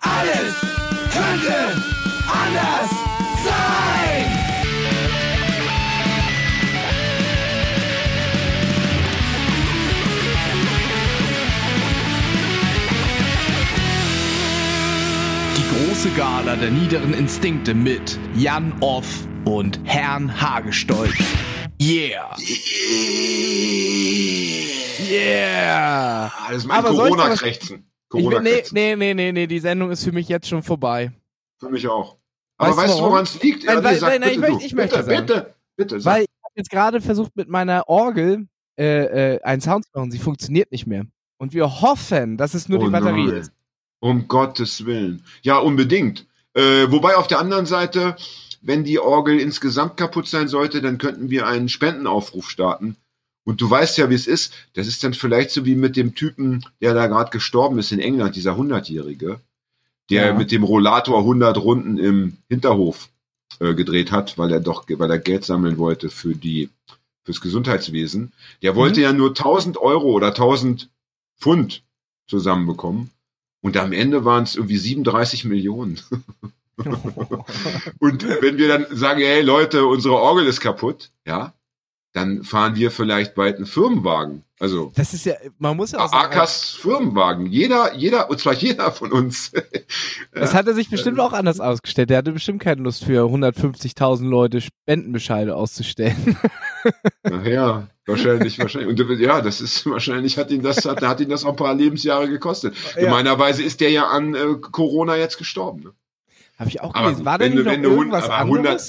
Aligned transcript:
Alles 0.00 0.54
könnte 1.12 1.82
anders 2.28 2.90
sein. 3.44 4.26
Die 15.56 15.64
große 15.74 16.10
Gala 16.10 16.56
der 16.56 16.70
niederen 16.70 17.14
Instinkte 17.14 17.74
mit 17.74 18.18
Jan 18.36 18.72
Off 18.80 19.06
und 19.44 19.80
Herrn 19.84 20.40
Hagestolz. 20.40 21.14
Yeah! 21.80 22.34
Yeah! 25.08 26.30
Ah, 26.32 26.48
das 26.48 26.58
ist 26.58 26.66
mein 26.66 26.82
Soll 28.10 28.20
ich 28.20 28.30
will, 28.30 28.40
nee, 28.42 28.62
nee, 28.72 28.96
nee, 28.96 29.14
nee, 29.14 29.32
nee, 29.32 29.46
die 29.46 29.58
Sendung 29.58 29.90
ist 29.90 30.04
für 30.04 30.12
mich 30.12 30.28
jetzt 30.28 30.48
schon 30.48 30.62
vorbei. 30.62 31.12
Für 31.58 31.68
mich 31.70 31.86
auch. 31.88 32.16
Aber 32.58 32.76
Weißt 32.76 32.98
du 32.98 33.02
woran 33.02 33.24
es 33.24 33.42
liegt? 33.42 33.64
Nein, 33.64 33.82
weil- 33.84 33.98
sag 33.98 34.20
nein, 34.20 34.40
bitte 34.40 34.64
ich 34.64 34.74
möchte 34.74 34.96
bitte, 34.98 35.04
sagen. 35.04 35.26
bitte, 35.26 35.54
bitte. 35.76 36.04
Weil 36.04 36.22
ich 36.22 36.28
habe 36.44 36.52
jetzt 36.56 36.70
gerade 36.70 37.00
versucht, 37.00 37.36
mit 37.36 37.48
meiner 37.48 37.88
Orgel 37.88 38.46
äh, 38.78 39.34
äh, 39.34 39.42
einen 39.42 39.60
Sound 39.60 39.84
zu 39.84 39.90
machen. 39.94 40.10
Sie 40.10 40.18
funktioniert 40.18 40.70
nicht 40.72 40.86
mehr. 40.86 41.04
Und 41.38 41.52
wir 41.52 41.80
hoffen, 41.82 42.36
dass 42.36 42.54
es 42.54 42.68
nur 42.68 42.78
die 42.78 42.86
Oh 42.86 42.90
Batterie 42.90 43.30
ist. 43.30 43.52
Um 44.00 44.28
Gottes 44.28 44.86
Willen. 44.86 45.22
Ja, 45.42 45.58
unbedingt. 45.58 46.26
Äh, 46.54 46.90
wobei 46.90 47.16
auf 47.16 47.26
der 47.26 47.38
anderen 47.40 47.66
Seite, 47.66 48.16
wenn 48.62 48.84
die 48.84 48.98
Orgel 48.98 49.38
insgesamt 49.40 49.96
kaputt 49.98 50.28
sein 50.28 50.48
sollte, 50.48 50.80
dann 50.80 50.96
könnten 50.98 51.28
wir 51.30 51.46
einen 51.46 51.68
Spendenaufruf 51.68 52.48
starten. 52.48 52.96
Und 53.46 53.60
du 53.60 53.70
weißt 53.70 53.96
ja, 53.98 54.10
wie 54.10 54.14
es 54.14 54.26
ist. 54.26 54.52
Das 54.74 54.86
ist 54.88 55.02
dann 55.04 55.14
vielleicht 55.14 55.50
so 55.52 55.64
wie 55.64 55.76
mit 55.76 55.96
dem 55.96 56.14
Typen, 56.14 56.64
der 56.80 56.94
da 56.94 57.06
gerade 57.06 57.30
gestorben 57.30 57.78
ist 57.78 57.92
in 57.92 58.00
England, 58.00 58.34
dieser 58.36 58.56
100-Jährige, 58.56 59.40
der 60.10 60.26
Ja. 60.26 60.34
mit 60.34 60.50
dem 60.50 60.64
Rollator 60.64 61.20
100 61.20 61.56
Runden 61.58 61.96
im 61.96 62.36
Hinterhof 62.48 63.08
äh, 63.60 63.74
gedreht 63.74 64.10
hat, 64.12 64.36
weil 64.36 64.52
er 64.52 64.60
doch, 64.60 64.84
weil 64.88 65.10
er 65.10 65.18
Geld 65.20 65.44
sammeln 65.44 65.78
wollte 65.78 66.10
für 66.10 66.34
die, 66.34 66.70
fürs 67.24 67.40
Gesundheitswesen. 67.40 68.32
Der 68.62 68.74
wollte 68.74 68.98
Mhm. 69.00 69.04
ja 69.04 69.12
nur 69.12 69.32
1000 69.34 69.78
Euro 69.78 70.10
oder 70.12 70.34
1000 70.34 70.90
Pfund 71.40 71.82
zusammenbekommen. 72.28 73.10
Und 73.62 73.76
am 73.76 73.92
Ende 73.92 74.24
waren 74.24 74.42
es 74.44 74.56
irgendwie 74.56 74.76
37 74.76 75.44
Millionen. 75.44 76.00
Und 77.98 78.22
wenn 78.42 78.58
wir 78.58 78.68
dann 78.68 78.86
sagen, 78.90 79.20
hey 79.20 79.42
Leute, 79.42 79.86
unsere 79.86 80.14
Orgel 80.16 80.46
ist 80.46 80.60
kaputt, 80.60 81.10
ja, 81.26 81.52
dann 82.16 82.44
fahren 82.44 82.76
wir 82.76 82.90
vielleicht 82.90 83.34
bald 83.34 83.56
einen 83.56 83.66
Firmenwagen. 83.66 84.42
Also 84.58 84.90
Das 84.96 85.12
ist 85.12 85.26
ja, 85.26 85.34
man 85.58 85.76
muss 85.76 85.92
ja 85.92 85.98
auch 85.98 86.10
sagen, 86.10 86.32
Akas 86.32 86.70
Firmenwagen. 86.70 87.44
Jeder, 87.46 87.94
jeder, 87.94 88.30
und 88.30 88.40
zwar 88.40 88.54
jeder 88.54 88.90
von 88.90 89.12
uns. 89.12 89.52
das 90.32 90.54
hat 90.54 90.66
er 90.66 90.72
sich 90.72 90.88
bestimmt 90.88 91.20
auch 91.20 91.34
anders 91.34 91.60
ausgestellt. 91.60 92.08
Der 92.08 92.16
hatte 92.16 92.32
bestimmt 92.32 92.62
keine 92.62 92.80
Lust 92.80 93.04
für 93.04 93.24
150.000 93.26 94.26
Leute 94.26 94.62
Spendenbescheide 94.62 95.54
auszustellen. 95.54 96.38
Nachher, 97.22 97.88
wahrscheinlich, 98.06 98.58
wahrscheinlich. 98.58 98.98
Und 98.98 99.20
ja, 99.20 99.42
das 99.42 99.60
ist 99.60 99.84
wahrscheinlich 99.84 100.38
hat 100.38 100.50
ihn 100.50 100.62
das, 100.62 100.86
hat, 100.86 101.02
hat 101.02 101.20
ihn 101.20 101.28
das 101.28 101.44
auch 101.44 101.50
ein 101.50 101.56
paar 101.56 101.74
Lebensjahre 101.74 102.30
gekostet. 102.30 102.74
Ja. 102.94 103.02
Gemeinerweise 103.02 103.62
ist 103.62 103.82
der 103.82 103.90
ja 103.90 104.06
an 104.06 104.34
äh, 104.34 104.54
Corona 104.72 105.16
jetzt 105.16 105.36
gestorben. 105.36 105.82
Ne? 105.82 105.92
Habe 106.58 106.70
ich 106.70 106.80
auch 106.80 106.94
gelesen. 106.94 107.26
War 107.26 107.38
du- 107.38 107.50
noch 107.50 107.74
du 107.74 107.90
irgendwas 107.90 108.24
aber 108.24 108.36
anderes? 108.38 108.88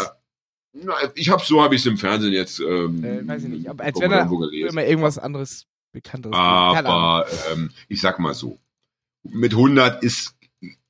100 0.74 1.04
Na, 1.04 1.12
ich 1.16 1.30
habe 1.30 1.44
so 1.44 1.62
habe 1.62 1.76
ich 1.76 1.82
es 1.82 1.88
im 1.88 1.98
Fernsehen 1.98 2.34
jetzt. 2.34 2.60
Ähm, 2.60 3.04
äh, 3.04 3.28
weiß 3.28 3.44
ich 3.44 3.50
nicht. 3.50 3.70
Aber 3.70 3.84
als 3.84 4.00
wenn 4.00 4.12
da 4.12 4.24
gelesen. 4.26 4.70
immer 4.70 4.86
irgendwas 4.86 5.18
anderes 5.18 5.66
Bekannteres. 5.92 6.36
Aber 6.36 7.26
ähm, 7.52 7.72
ich 7.88 8.02
sag 8.02 8.20
mal 8.20 8.34
so, 8.34 8.58
mit 9.24 9.54
100 9.54 10.04
ist 10.04 10.36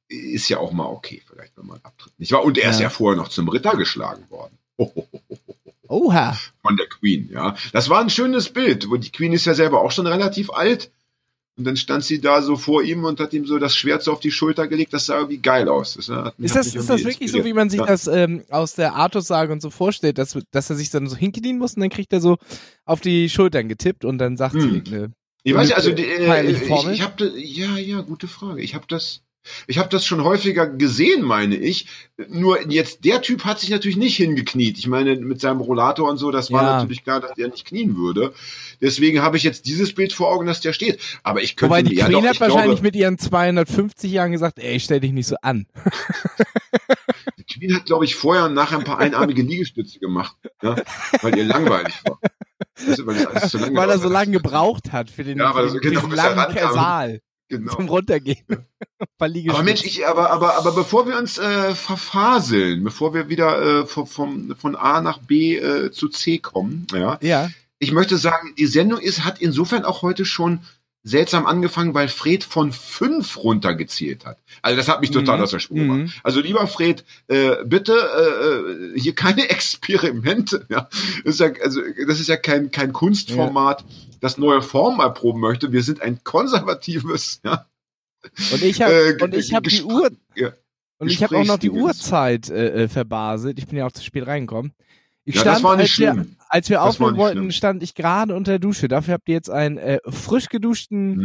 ist 0.09 0.47
ja 0.47 0.59
auch 0.59 0.71
mal 0.71 0.85
okay, 0.85 1.21
vielleicht 1.27 1.57
wenn 1.57 1.65
man 1.65 1.79
abtritt. 1.83 2.17
Nicht 2.17 2.31
wahr? 2.31 2.43
Und 2.43 2.57
er 2.57 2.69
ist 2.69 2.77
Ja. 2.79 2.83
ja 2.83 2.89
vorher 2.89 3.17
noch 3.17 3.27
zum 3.27 3.49
Ritter 3.49 3.75
geschlagen 3.75 4.29
worden. 4.29 4.57
Oha. 5.89 6.37
Von 6.61 6.77
der 6.77 6.87
Queen, 6.87 7.29
ja. 7.31 7.55
Das 7.73 7.89
war 7.89 8.01
ein 8.01 8.09
schönes 8.09 8.49
Bild. 8.49 8.89
wo 8.89 8.97
Die 8.97 9.11
Queen 9.11 9.33
ist 9.33 9.45
ja 9.45 9.53
selber 9.53 9.81
auch 9.81 9.91
schon 9.91 10.07
relativ 10.07 10.49
alt. 10.51 10.91
Und 11.57 11.63
dann 11.63 11.75
stand 11.75 12.03
sie 12.03 12.21
da 12.21 12.41
so 12.43 12.55
vor 12.55 12.83
ihm 12.83 13.03
und 13.03 13.19
hat 13.19 13.33
ihm 13.33 13.45
so 13.47 13.57
das 13.57 13.75
Schwert 13.75 14.03
so 14.03 14.11
auf 14.11 14.19
die 14.19 14.29
Schulter 14.31 14.67
gelegt. 14.67 14.93
Das 14.93 15.07
sah 15.07 15.15
irgendwie 15.17 15.39
geil 15.39 15.67
aus. 15.67 15.95
Das 15.95 16.07
hat 16.09 16.35
Ist 16.37 16.55
das, 16.55 16.67
ist 16.75 16.87
das 16.89 17.03
wirklich 17.03 17.31
so, 17.31 17.37
inspiriert. 17.39 17.45
wie 17.45 17.53
man 17.53 17.69
sich 17.71 17.79
Ja. 17.79 17.85
das 17.87 18.05
ähm, 18.07 18.43
aus 18.49 18.75
der 18.75 18.93
Artus-Sage 18.93 19.51
und 19.51 19.61
so 19.61 19.71
vorstellt, 19.71 20.19
dass, 20.19 20.37
dass 20.51 20.69
er 20.69 20.75
sich 20.75 20.91
dann 20.91 21.07
so 21.07 21.15
hinknien 21.15 21.57
muss 21.57 21.73
und 21.73 21.81
dann 21.81 21.89
kriegt 21.89 22.13
er 22.13 22.21
so 22.21 22.37
auf 22.85 23.01
die 23.01 23.27
Schultern 23.29 23.67
getippt 23.69 24.05
und 24.05 24.19
dann 24.19 24.37
sagt 24.37 24.53
Hm. 24.53 24.83
sie, 24.85 24.91
ne, 24.91 25.11
Ich 25.43 25.55
weiß 25.55 25.69
ja, 25.69 25.75
also 25.77 25.91
die, 25.93 26.03
äh, 26.03 26.51
ich, 26.51 26.61
ich 26.61 27.01
habe 27.01 27.27
ja 27.35 27.75
ja 27.77 28.01
gute 28.01 28.27
Frage. 28.27 28.61
Ich 28.61 28.75
habe 28.75 28.85
das 28.87 29.23
ich 29.67 29.77
habe 29.77 29.89
das 29.89 30.05
schon 30.05 30.23
häufiger 30.23 30.67
gesehen, 30.67 31.23
meine 31.23 31.55
ich. 31.55 31.87
Nur 32.29 32.69
jetzt 32.69 33.05
der 33.05 33.21
Typ 33.21 33.45
hat 33.45 33.59
sich 33.59 33.69
natürlich 33.69 33.97
nicht 33.97 34.15
hingekniet. 34.17 34.77
Ich 34.77 34.87
meine 34.87 35.15
mit 35.17 35.39
seinem 35.39 35.61
Rollator 35.61 36.09
und 36.09 36.17
so, 36.17 36.31
das 36.31 36.51
war 36.51 36.63
Ja. 36.63 36.77
natürlich 36.77 37.03
klar, 37.03 37.19
dass 37.19 37.33
der 37.33 37.47
nicht 37.49 37.65
knien 37.65 37.95
würde. 37.97 38.33
Deswegen 38.81 39.21
habe 39.21 39.37
ich 39.37 39.43
jetzt 39.43 39.65
dieses 39.65 39.93
Bild 39.93 40.13
vor 40.13 40.31
Augen, 40.31 40.47
dass 40.47 40.61
der 40.61 40.73
steht. 40.73 40.99
Aber 41.23 41.41
ich 41.41 41.55
könnte 41.55 41.71
Wobei 41.71 41.83
die 41.83 41.95
ja, 41.95 42.05
Queen 42.05 42.13
doch, 42.21 42.25
hat 42.25 42.33
ich 42.35 42.41
wahrscheinlich 42.41 42.65
glaube, 42.65 42.81
mit 42.83 42.95
ihren 42.95 43.17
250 43.17 44.11
Jahren 44.11 44.31
gesagt, 44.31 44.59
ey, 44.59 44.79
stell 44.79 44.99
dich 44.99 45.11
nicht 45.11 45.27
so 45.27 45.35
an. 45.41 45.67
die 47.37 47.43
Queen 47.43 47.75
hat 47.75 47.85
glaube 47.85 48.05
ich 48.05 48.15
vorher 48.15 48.45
und 48.45 48.53
nachher 48.53 48.77
ein 48.77 48.83
paar 48.83 48.99
einarmige 48.99 49.41
Liegestütze 49.41 49.99
gemacht, 49.99 50.35
ja, 50.61 50.75
weil 51.21 51.37
ihr 51.37 51.45
langweilig 51.45 51.93
war. 52.05 52.19
Weil, 52.77 53.27
das 53.33 53.53
lange 53.53 53.75
Weil 53.75 53.89
er 53.89 53.99
so 53.99 54.09
lange 54.09 54.31
gebraucht 54.31 54.91
hat 54.91 55.09
für 55.09 55.23
den, 55.23 55.37
Ja, 55.39 55.53
weil 55.55 55.65
für 55.65 55.69
so 55.71 55.79
den 55.79 55.91
genau 55.91 56.07
bis 56.07 56.19
er 56.19 56.35
langen. 56.35 56.73
Saal 56.73 57.21
Genau. 57.49 57.75
zum 57.75 57.87
Runtergehen. 57.87 58.43
Aber 59.19 59.63
Mensch, 59.63 59.83
ich, 59.83 60.05
aber, 60.05 60.31
aber, 60.31 60.57
aber 60.57 60.73
bevor 60.73 61.07
wir 61.07 61.17
uns 61.17 61.37
äh, 61.37 61.73
verfaseln, 61.75 62.83
bevor 62.83 63.13
wir 63.13 63.29
wieder 63.29 63.81
äh, 63.81 63.85
von, 63.85 64.05
vom, 64.05 64.55
von 64.55 64.75
A 64.75 65.01
nach 65.01 65.19
B 65.19 65.55
äh, 65.55 65.91
zu 65.91 66.09
C 66.09 66.39
kommen, 66.39 66.87
ja, 66.91 67.17
ja, 67.21 67.49
ich 67.79 67.91
möchte 67.91 68.17
sagen, 68.17 68.53
die 68.57 68.65
Sendung 68.65 68.99
ist, 68.99 69.23
hat 69.23 69.39
insofern 69.39 69.85
auch 69.85 70.01
heute 70.01 70.25
schon 70.25 70.59
seltsam 71.07 71.45
angefangen, 71.45 71.93
weil 71.93 72.07
Fred 72.07 72.43
von 72.43 72.71
fünf 72.71 73.37
runtergezählt 73.43 74.25
hat. 74.25 74.37
Also 74.61 74.75
das 74.77 74.87
hat 74.87 75.01
mich 75.01 75.11
total 75.11 75.37
Mhm. 75.37 75.43
aus 75.43 75.51
der 75.51 75.59
Spur 75.59 75.77
Mhm. 75.77 75.87
gemacht. 75.97 76.19
Also 76.23 76.41
lieber 76.41 76.67
Fred, 76.67 77.05
äh, 77.27 77.55
bitte 77.65 77.93
äh, 77.93 78.95
äh, 78.95 78.99
hier 78.99 79.15
keine 79.15 79.49
Experimente. 79.49 80.65
Ja, 80.69 80.89
das 81.23 81.35
ist 81.35 81.39
ja, 81.39 81.49
also 81.63 81.81
das 82.07 82.19
ist 82.19 82.27
ja 82.27 82.37
kein 82.37 82.71
kein 82.71 82.93
Kunstformat, 82.93 83.85
das 84.21 84.37
neue 84.37 84.61
Formen 84.61 84.99
erproben 84.99 85.39
möchte. 85.41 85.71
Wir 85.71 85.83
sind 85.83 86.01
ein 86.01 86.23
konservatives, 86.23 87.39
ja, 87.43 87.65
und 88.51 88.61
ich 88.63 88.81
habe 88.81 88.93
Äh, 88.93 89.23
und 89.23 89.33
ich 89.35 89.53
habe 89.53 89.69
die 89.69 89.83
Uhr 89.83 90.09
ja. 90.35 90.51
und 90.99 91.09
ich 91.11 91.23
habe 91.23 91.37
auch 91.37 91.45
noch 91.45 91.57
die. 91.59 91.69
Uhrzeit 91.69 92.49
äh, 92.49 92.83
äh, 92.83 92.87
verbaselt. 92.87 93.59
Ich 93.59 93.67
bin 93.67 93.77
ja 93.77 93.85
auch 93.85 93.91
zu 93.91 94.03
spät 94.03 94.25
reingekommen. 94.27 94.73
Ich 95.25 95.35
Ja, 95.35 95.41
stand, 95.41 95.57
das 95.57 95.63
war 95.63 95.75
nicht 95.77 95.93
schlimm. 95.93 96.36
Als 96.49 96.69
wir 96.69 96.81
aufnehmen 96.83 97.17
wollten, 97.17 97.37
schlimm. 97.39 97.51
stand 97.51 97.83
ich 97.83 97.93
gerade 97.95 98.35
unter 98.35 98.53
der 98.53 98.59
Dusche. 98.59 98.87
Dafür 98.87 99.15
habt 99.15 99.27
ihr 99.29 99.35
jetzt 99.35 99.49
einen 99.49 99.77
äh, 99.77 99.99
frisch 100.07 100.47
geduschten 100.49 101.15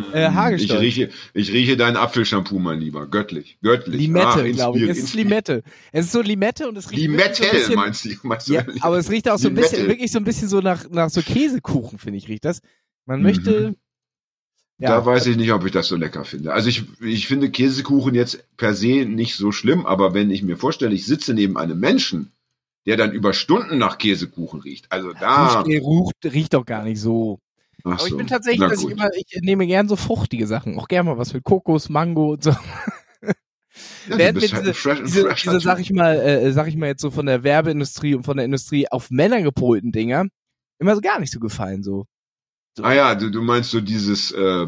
Mm, 0.00 0.04
Äh, 0.12 0.28
Haargestalt. 0.30 0.82
Ich 0.82 0.98
rieche, 0.98 1.10
ich 1.32 1.52
rieche 1.52 1.76
deinen 1.76 1.96
Apfelshampoo, 1.96 2.58
mein 2.58 2.78
Lieber. 2.80 3.06
Göttlich. 3.06 3.58
Göttlich. 3.62 4.00
Limette, 4.00 4.26
Ah, 4.28 4.48
glaube 4.50 4.78
ich. 4.78 4.88
Es 4.88 4.98
ist. 4.98 5.14
Limette. 5.14 5.62
Es 5.92 6.06
ist 6.06 6.12
so 6.12 6.20
Limette 6.20 6.68
und 6.68 6.76
es 6.78 6.90
riecht 6.90 7.02
wirklich 7.10 7.36
so 7.36 7.42
ein 7.42 7.48
Limette, 7.50 7.56
bisschen, 7.56 7.74
meinst 7.76 8.04
du? 8.04 8.10
Meinst 8.22 8.48
du 8.48 8.52
Ja, 8.54 8.64
aber 8.80 8.98
es 8.98 9.10
riecht 9.10 9.28
auch 9.28 9.38
so 9.38 9.48
ein 9.48 9.54
bisschen, 9.54 9.76
Limette. 9.78 9.92
wirklich 9.92 10.12
so 10.12 10.18
ein 10.18 10.24
bisschen 10.24 10.48
so 10.48 10.60
nach, 10.60 10.88
nach 10.90 11.10
so 11.10 11.20
Käsekuchen, 11.22 11.98
finde 11.98 12.18
ich, 12.18 12.28
riecht 12.28 12.44
das. 12.44 12.60
Man 13.06 13.18
Mhm. 13.20 13.22
möchte. 13.26 13.74
Ja, 14.78 14.88
Da 14.90 15.06
weiß 15.06 15.26
ich 15.26 15.36
nicht, 15.36 15.52
ob 15.52 15.64
ich 15.64 15.70
das 15.72 15.86
so 15.86 15.94
lecker 15.96 16.24
finde. 16.24 16.52
Also 16.52 16.68
ich, 16.68 16.82
ich 17.00 17.28
finde 17.28 17.48
Käsekuchen 17.50 18.14
jetzt 18.16 18.44
per 18.56 18.74
se 18.74 19.04
nicht 19.06 19.36
so 19.36 19.52
schlimm, 19.52 19.86
aber 19.86 20.14
wenn 20.14 20.30
ich 20.32 20.42
mir 20.42 20.56
vorstelle, 20.56 20.92
ich 20.94 21.06
sitze 21.06 21.32
neben 21.32 21.56
einem 21.56 21.78
Menschen, 21.78 22.32
der 22.86 22.96
dann 22.96 23.12
über 23.12 23.32
Stunden 23.32 23.78
nach 23.78 23.98
Käsekuchen 23.98 24.60
riecht, 24.60 24.90
also 24.90 25.12
da. 25.12 25.62
Duschgel 25.62 25.82
riecht, 25.84 26.34
riecht 26.34 26.54
doch 26.54 26.64
gar 26.64 26.84
nicht 26.84 27.00
so. 27.00 27.40
Ach 27.84 27.92
Aber 27.92 28.04
ich 28.04 28.10
so. 28.10 28.16
bin 28.16 28.26
tatsächlich, 28.26 28.68
dass 28.68 28.82
ich 28.82 28.90
immer, 28.90 29.10
ich 29.14 29.40
nehme 29.42 29.66
gern 29.66 29.88
so 29.88 29.96
fruchtige 29.96 30.46
Sachen. 30.46 30.78
Auch 30.78 30.88
gern 30.88 31.06
mal 31.06 31.18
was 31.18 31.34
mit 31.34 31.44
Kokos, 31.44 31.88
Mango 31.88 32.32
und 32.32 32.44
so. 32.44 32.54
Ja, 34.08 34.18
Während 34.18 34.40
wir 34.40 34.48
halt 34.50 34.62
diese, 34.64 34.74
fresh, 34.74 35.00
diese, 35.00 35.22
fresher 35.22 35.52
diese 35.52 35.64
sag 35.64 35.80
ich 35.80 35.90
mal, 35.90 36.16
äh, 36.16 36.52
sag 36.52 36.68
ich 36.68 36.76
mal 36.76 36.86
jetzt 36.86 37.02
so 37.02 37.10
von 37.10 37.26
der 37.26 37.42
Werbeindustrie 37.42 38.14
und 38.14 38.24
von 38.24 38.36
der 38.36 38.46
Industrie 38.46 38.86
auf 38.88 39.10
Männer 39.10 39.42
gepolten 39.42 39.92
Dinger, 39.92 40.26
immer 40.78 40.94
so 40.94 41.00
gar 41.00 41.18
nicht 41.18 41.32
so 41.32 41.40
gefallen, 41.40 41.82
so. 41.82 42.06
Ah 42.80 42.92
ja, 42.92 43.14
du, 43.14 43.30
du 43.30 43.40
meinst 43.40 43.70
so 43.70 43.80
dieses, 43.80 44.30
äh, 44.32 44.66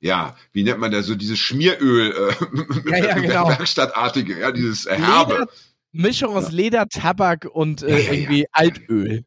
ja, 0.00 0.36
wie 0.52 0.62
nennt 0.62 0.78
man 0.78 0.90
das, 0.90 1.06
so 1.06 1.14
dieses 1.14 1.38
Schmieröl, 1.38 2.12
äh, 2.12 2.90
Ja, 2.90 3.08
ja, 3.08 3.14
genau. 3.20 3.48
Werkstattartige, 3.48 4.38
ja, 4.40 4.52
dieses 4.52 4.86
äh, 4.86 4.96
Herbe. 4.96 5.32
Leder, 5.34 5.48
Mischung 5.96 6.36
aus 6.36 6.52
Leder, 6.52 6.88
Tabak 6.88 7.48
und 7.50 7.82
äh, 7.82 7.98
irgendwie 7.98 8.46
Altöl. 8.52 9.24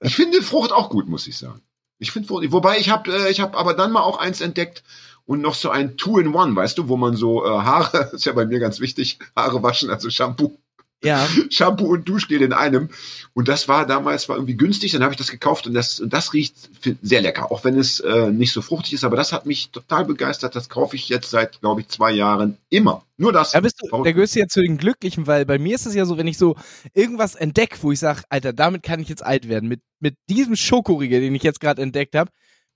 Ich 0.00 0.14
finde 0.14 0.42
Frucht 0.42 0.72
auch 0.72 0.90
gut, 0.90 1.08
muss 1.08 1.26
ich 1.26 1.38
sagen. 1.38 1.62
Ich 1.98 2.12
finde 2.12 2.28
Frucht, 2.28 2.50
wobei 2.52 2.78
ich 2.78 2.90
habe, 2.90 3.12
äh, 3.12 3.30
ich 3.30 3.40
habe 3.40 3.56
aber 3.56 3.74
dann 3.74 3.92
mal 3.92 4.02
auch 4.02 4.18
eins 4.18 4.40
entdeckt 4.40 4.82
und 5.24 5.40
noch 5.40 5.54
so 5.54 5.70
ein 5.70 5.96
Two-in-One, 5.96 6.56
weißt 6.56 6.76
du, 6.78 6.88
wo 6.88 6.96
man 6.96 7.16
so 7.16 7.44
äh, 7.44 7.48
Haare, 7.48 8.10
ist 8.12 8.24
ja 8.24 8.32
bei 8.32 8.46
mir 8.46 8.58
ganz 8.58 8.80
wichtig, 8.80 9.18
Haare 9.36 9.62
waschen, 9.62 9.90
also 9.90 10.10
Shampoo 10.10 10.58
Ja. 11.02 11.26
Shampoo 11.50 11.86
und 11.86 12.08
Duschgel 12.08 12.42
in 12.42 12.52
einem. 12.52 12.88
Und 13.34 13.48
das 13.48 13.68
war 13.68 13.86
damals 13.86 14.28
war 14.28 14.36
irgendwie 14.36 14.56
günstig, 14.56 14.92
dann 14.92 15.02
habe 15.02 15.12
ich 15.12 15.18
das 15.18 15.30
gekauft 15.30 15.66
und 15.66 15.74
das, 15.74 16.00
und 16.00 16.12
das 16.12 16.32
riecht 16.32 16.54
sehr 17.02 17.22
lecker, 17.22 17.50
auch 17.50 17.64
wenn 17.64 17.78
es 17.78 18.00
äh, 18.00 18.30
nicht 18.30 18.52
so 18.52 18.62
fruchtig 18.62 18.92
ist, 18.94 19.04
aber 19.04 19.16
das 19.16 19.32
hat 19.32 19.46
mich 19.46 19.70
total 19.70 20.04
begeistert. 20.04 20.54
Das 20.54 20.68
kaufe 20.68 20.96
ich 20.96 21.08
jetzt 21.08 21.30
seit, 21.30 21.60
glaube 21.60 21.80
ich, 21.80 21.88
zwei 21.88 22.12
Jahren 22.12 22.58
immer. 22.68 23.04
Nur 23.16 23.32
das. 23.32 23.52
Da 23.52 23.60
bist 23.60 23.76
du, 23.80 24.02
da 24.02 24.12
gehörst 24.12 24.34
du 24.34 24.40
ja 24.40 24.48
zu 24.48 24.60
den 24.60 24.78
Glücklichen, 24.78 25.26
weil 25.26 25.46
bei 25.46 25.58
mir 25.58 25.74
ist 25.74 25.86
es 25.86 25.94
ja 25.94 26.04
so, 26.04 26.18
wenn 26.18 26.26
ich 26.26 26.38
so 26.38 26.56
irgendwas 26.92 27.34
entdecke, 27.34 27.78
wo 27.82 27.92
ich 27.92 27.98
sage, 27.98 28.22
Alter, 28.28 28.52
damit 28.52 28.82
kann 28.82 29.00
ich 29.00 29.08
jetzt 29.08 29.24
alt 29.24 29.48
werden. 29.48 29.68
Mit, 29.68 29.80
mit 30.00 30.16
diesem 30.28 30.56
Schokoriegel, 30.56 31.20
den 31.20 31.34
ich 31.34 31.42
jetzt 31.42 31.60
gerade 31.60 31.82
entdeckt 31.82 32.16
habe, 32.16 32.30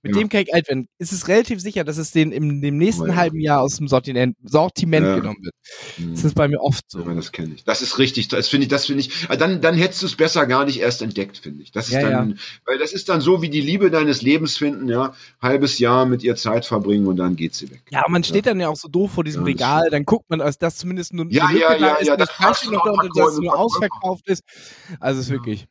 mit 0.07 0.15
ja. 0.15 0.21
dem 0.21 0.29
kann 0.29 0.41
ich 0.41 0.53
alt 0.53 0.67
werden. 0.67 0.87
Ist 0.97 1.11
es 1.11 1.27
relativ 1.27 1.59
sicher, 1.59 1.83
dass 1.83 1.97
es 1.97 2.11
den 2.11 2.31
im 2.31 2.61
dem 2.61 2.77
nächsten 2.77 3.09
oh, 3.09 3.15
halben 3.15 3.39
Jahr 3.39 3.61
aus 3.61 3.77
dem 3.77 3.87
Sortiment, 3.87 4.35
Sortiment 4.43 5.05
genommen 5.05 5.39
wird. 5.41 5.53
Das 6.11 6.23
ist 6.23 6.35
bei 6.35 6.47
mir 6.47 6.61
oft 6.61 6.83
so. 6.87 7.01
Ja, 7.01 7.13
das 7.13 7.31
kenne 7.31 7.53
ich. 7.55 7.63
Das 7.63 7.81
ist 7.81 7.99
richtig. 7.99 8.27
Das 8.29 8.47
finde 8.47 8.63
ich, 8.65 8.69
das 8.69 8.85
finde 8.85 9.01
ich. 9.01 9.29
Äh, 9.29 9.37
dann, 9.37 9.61
dann 9.61 9.75
hättest 9.75 10.01
du 10.01 10.05
es 10.05 10.15
besser 10.15 10.45
gar 10.45 10.65
nicht 10.65 10.79
erst 10.79 11.01
entdeckt, 11.01 11.37
finde 11.37 11.63
ich. 11.63 11.71
Das 11.71 11.89
ist 11.89 11.95
dann, 11.95 12.39
weil 12.65 12.77
das 12.77 12.93
ist 12.93 13.09
dann 13.09 13.21
so 13.21 13.41
wie 13.41 13.49
die 13.49 13.61
Liebe 13.61 13.91
deines 13.91 14.21
Lebens 14.21 14.57
finden, 14.57 14.89
ja. 14.89 15.13
Halbes 15.41 15.79
Jahr 15.79 16.05
mit 16.05 16.23
ihr 16.23 16.35
Zeit 16.35 16.65
verbringen 16.65 17.07
und 17.07 17.17
dann 17.17 17.35
geht 17.35 17.53
sie 17.53 17.69
weg. 17.69 17.81
Ja, 17.91 18.03
man 18.07 18.23
steht 18.23 18.45
dann 18.45 18.59
ja 18.59 18.69
auch 18.69 18.75
so 18.75 18.87
doof 18.87 19.11
vor 19.11 19.23
diesem 19.23 19.43
Regal, 19.43 19.89
dann 19.89 20.05
guckt 20.05 20.29
man, 20.29 20.41
als 20.41 20.57
das 20.57 20.77
zumindest 20.77 21.13
nur 21.13 21.27
ja, 21.29 21.51
ja, 21.51 21.75
ja, 21.75 21.93
ist, 21.95 22.07
ja, 22.07 22.17
das 22.17 22.31
Fleisch 22.31 22.65
noch 22.65 22.83
da 22.83 22.91
und 22.91 23.11
das 23.15 23.37
nur 23.37 23.57
ausverkauft 23.57 24.27
ist. 24.27 24.43
Also 24.99 25.21
ist 25.21 25.29
wirklich. 25.29 25.67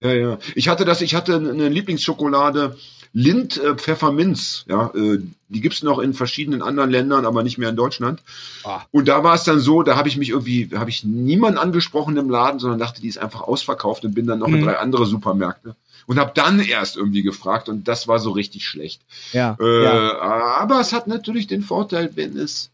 Ja, 0.00 0.12
ja. 0.12 0.38
Ich 0.54 0.68
hatte 0.68 0.84
das, 0.84 1.00
ich 1.00 1.14
hatte 1.14 1.36
eine 1.36 1.68
Lieblingsschokolade, 1.68 2.76
Lind 3.12 3.56
äh, 3.56 3.74
Pfefferminz, 3.74 4.64
ja, 4.68 4.90
äh, 4.94 5.18
die 5.48 5.60
gibt's 5.60 5.82
noch 5.82 5.98
in 5.98 6.12
verschiedenen 6.14 6.62
anderen 6.62 6.90
Ländern, 6.90 7.24
aber 7.24 7.42
nicht 7.42 7.58
mehr 7.58 7.70
in 7.70 7.76
Deutschland. 7.76 8.20
Ah. 8.64 8.82
Und 8.90 9.08
da 9.08 9.24
war 9.24 9.34
es 9.34 9.44
dann 9.44 9.60
so, 9.60 9.82
da 9.82 9.96
habe 9.96 10.08
ich 10.08 10.16
mich 10.16 10.30
irgendwie, 10.30 10.70
habe 10.74 10.90
ich 10.90 11.04
niemanden 11.04 11.58
angesprochen 11.58 12.16
im 12.16 12.28
Laden, 12.28 12.60
sondern 12.60 12.78
dachte, 12.78 13.00
die 13.00 13.08
ist 13.08 13.18
einfach 13.18 13.42
ausverkauft 13.42 14.04
und 14.04 14.14
bin 14.14 14.26
dann 14.26 14.38
noch 14.38 14.48
mhm. 14.48 14.56
in 14.56 14.64
drei 14.64 14.78
andere 14.78 15.06
Supermärkte 15.06 15.74
und 16.06 16.18
habe 16.18 16.32
dann 16.34 16.60
erst 16.60 16.96
irgendwie 16.96 17.22
gefragt 17.22 17.68
und 17.68 17.86
das 17.86 18.08
war 18.08 18.18
so 18.18 18.30
richtig 18.30 18.66
schlecht. 18.66 19.02
Ja, 19.32 19.56
äh, 19.60 19.84
ja. 19.84 20.18
Aber 20.20 20.80
es 20.80 20.92
hat 20.92 21.06
natürlich 21.06 21.46
den 21.46 21.62
Vorteil, 21.62 22.10
wenn 22.14 22.36
es 22.36 22.70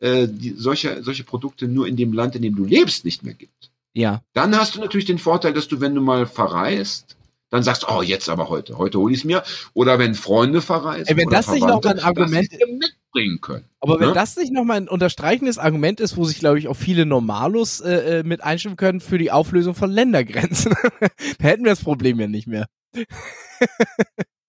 äh, 0.00 0.28
die, 0.28 0.54
solche, 0.56 1.02
solche 1.02 1.24
Produkte 1.24 1.66
nur 1.66 1.86
in 1.86 1.96
dem 1.96 2.12
Land, 2.12 2.36
in 2.36 2.42
dem 2.42 2.56
du 2.56 2.64
lebst, 2.64 3.04
nicht 3.04 3.22
mehr 3.22 3.34
gibt. 3.34 3.70
Ja. 3.94 4.22
Dann 4.34 4.56
hast 4.56 4.74
du 4.74 4.80
natürlich 4.80 5.06
den 5.06 5.18
Vorteil, 5.18 5.54
dass 5.54 5.68
du, 5.68 5.80
wenn 5.80 5.94
du 5.94 6.00
mal 6.00 6.26
verreist, 6.26 7.16
dann 7.54 7.62
sagst 7.62 7.84
du, 7.84 7.86
oh, 7.88 8.02
jetzt 8.02 8.28
aber 8.28 8.48
heute, 8.48 8.78
heute 8.78 8.98
hole 8.98 9.12
ich 9.12 9.20
es 9.20 9.24
mir. 9.24 9.44
Oder 9.74 10.00
wenn 10.00 10.14
Freunde 10.14 10.60
verreisen. 10.60 11.06
Ey, 11.06 11.16
wenn 11.16 11.30
das 11.30 11.48
nicht 11.48 11.66
noch 11.66 11.82
ein 11.84 12.00
Argument 12.00 12.48
mitbringen 12.50 13.40
können. 13.40 13.64
Aber 13.80 14.00
wenn 14.00 14.08
ne? 14.08 14.14
das 14.14 14.36
nicht 14.36 14.52
noch 14.52 14.64
mal 14.64 14.76
ein 14.76 14.88
unterstreichendes 14.88 15.58
Argument 15.58 16.00
ist, 16.00 16.16
wo 16.16 16.24
sich, 16.24 16.40
glaube 16.40 16.58
ich, 16.58 16.66
auch 16.66 16.76
viele 16.76 17.06
Normalos 17.06 17.80
äh, 17.80 18.18
äh, 18.18 18.22
mit 18.24 18.42
einstimmen 18.42 18.76
können 18.76 19.00
für 19.00 19.18
die 19.18 19.30
Auflösung 19.30 19.76
von 19.76 19.92
Ländergrenzen, 19.92 20.74
dann 21.00 21.10
hätten 21.38 21.64
wir 21.64 21.70
das 21.70 21.84
Problem 21.84 22.18
ja 22.18 22.26
nicht 22.26 22.48
mehr. 22.48 22.66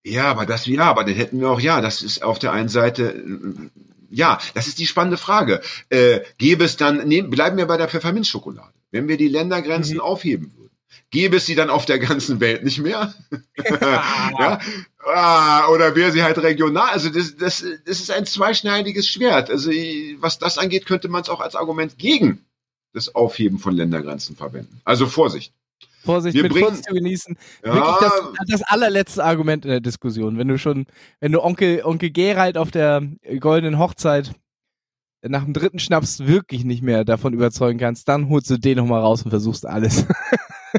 ja, 0.04 0.26
aber 0.26 0.48
das, 0.48 0.66
ja, 0.66 0.84
aber 0.84 1.04
dann 1.04 1.14
hätten 1.14 1.40
wir 1.40 1.52
auch, 1.52 1.60
ja, 1.60 1.82
das 1.82 2.02
ist 2.02 2.24
auf 2.24 2.40
der 2.40 2.54
einen 2.54 2.70
Seite, 2.70 3.14
äh, 3.14 3.70
ja, 4.10 4.40
das 4.56 4.66
ist 4.66 4.80
die 4.80 4.88
spannende 4.88 5.18
Frage. 5.18 5.62
Äh, 5.90 6.22
gäbe 6.40 6.64
es 6.64 6.76
dann, 6.76 7.08
nee, 7.08 7.22
bleiben 7.22 7.58
wir 7.58 7.68
bei 7.68 7.78
der 7.78 7.88
Pfefferminzschokolade. 7.88 8.74
Wenn 8.90 9.08
wir 9.08 9.18
die 9.18 9.28
Ländergrenzen 9.28 9.98
mhm. 9.98 10.02
aufheben 10.02 10.54
würden, 10.56 10.65
gäbe 11.12 11.38
es 11.38 11.46
sie 11.46 11.56
dann 11.56 11.70
auf 11.70 11.86
der 11.86 12.00
ganzen 12.00 12.40
Welt 12.40 12.64
nicht 12.64 12.80
mehr? 12.80 13.14
ja? 13.82 14.60
Ah, 15.06 15.68
oder 15.70 15.96
wäre 15.96 16.12
sie 16.12 16.24
halt 16.24 16.38
regional? 16.40 16.90
Also 16.90 17.10
das, 17.10 17.36
das, 17.38 17.64
das 17.86 18.00
ist 18.00 18.12
ein 18.12 18.26
zweischneidiges 18.26 19.08
Schwert. 19.08 19.50
Also 19.50 19.70
was 20.20 20.40
das 20.40 20.58
angeht, 20.58 20.86
könnte 20.86 21.08
man 21.08 21.22
es 21.22 21.30
auch 21.30 21.42
als 21.42 21.56
Argument 21.56 21.98
gegen 21.98 22.46
das 22.94 23.14
Aufheben 23.14 23.60
von 23.60 23.76
Ländergrenzen 23.76 24.36
verwenden. 24.36 24.82
Also 24.84 25.06
Vorsicht. 25.06 25.54
Vorsicht, 26.04 26.36
Wir 26.36 26.44
mit 26.44 26.54
bringen, 26.54 26.68
Vorsicht 26.68 26.88
zu 26.88 26.94
genießen. 26.94 27.38
Ja, 27.64 27.74
Wirklich 27.74 27.96
das, 28.00 28.22
das 28.48 28.62
allerletzte 28.64 29.24
Argument 29.24 29.66
in 29.66 29.72
der 29.72 29.82
Diskussion. 29.82 30.38
Wenn 30.38 30.48
du 30.48 30.58
schon, 30.58 30.86
wenn 31.20 31.32
du 31.32 31.44
Onkel, 31.44 31.84
Onkel 31.84 32.12
Gerald 32.12 32.58
auf 32.58 32.72
der 32.72 33.02
goldenen 33.40 33.80
Hochzeit 33.80 34.32
nach 35.28 35.44
dem 35.44 35.54
dritten 35.54 35.80
Schnaps 35.80 36.20
wirklich 36.20 36.64
nicht 36.64 36.84
mehr 36.84 37.04
davon 37.04 37.34
überzeugen 37.34 37.80
kannst, 37.80 38.08
dann 38.08 38.30
holst 38.30 38.50
du 38.50 38.58
den 38.58 38.78
nochmal 38.78 39.02
raus 39.02 39.24
und 39.24 39.32
versuchst 39.32 39.66
alles. 39.66 40.06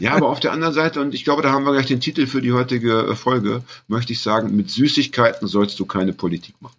Ja, 0.00 0.14
aber 0.14 0.28
auf 0.28 0.40
der 0.40 0.52
anderen 0.52 0.74
Seite, 0.74 1.00
und 1.00 1.14
ich 1.14 1.24
glaube, 1.24 1.42
da 1.42 1.50
haben 1.52 1.64
wir 1.64 1.72
gleich 1.72 1.86
den 1.86 2.00
Titel 2.00 2.26
für 2.26 2.40
die 2.40 2.52
heutige 2.52 3.00
äh, 3.00 3.14
Folge, 3.14 3.62
möchte 3.88 4.12
ich 4.12 4.20
sagen, 4.20 4.54
mit 4.56 4.70
Süßigkeiten 4.70 5.48
sollst 5.48 5.78
du 5.78 5.86
keine 5.86 6.12
Politik 6.12 6.54
machen. 6.60 6.76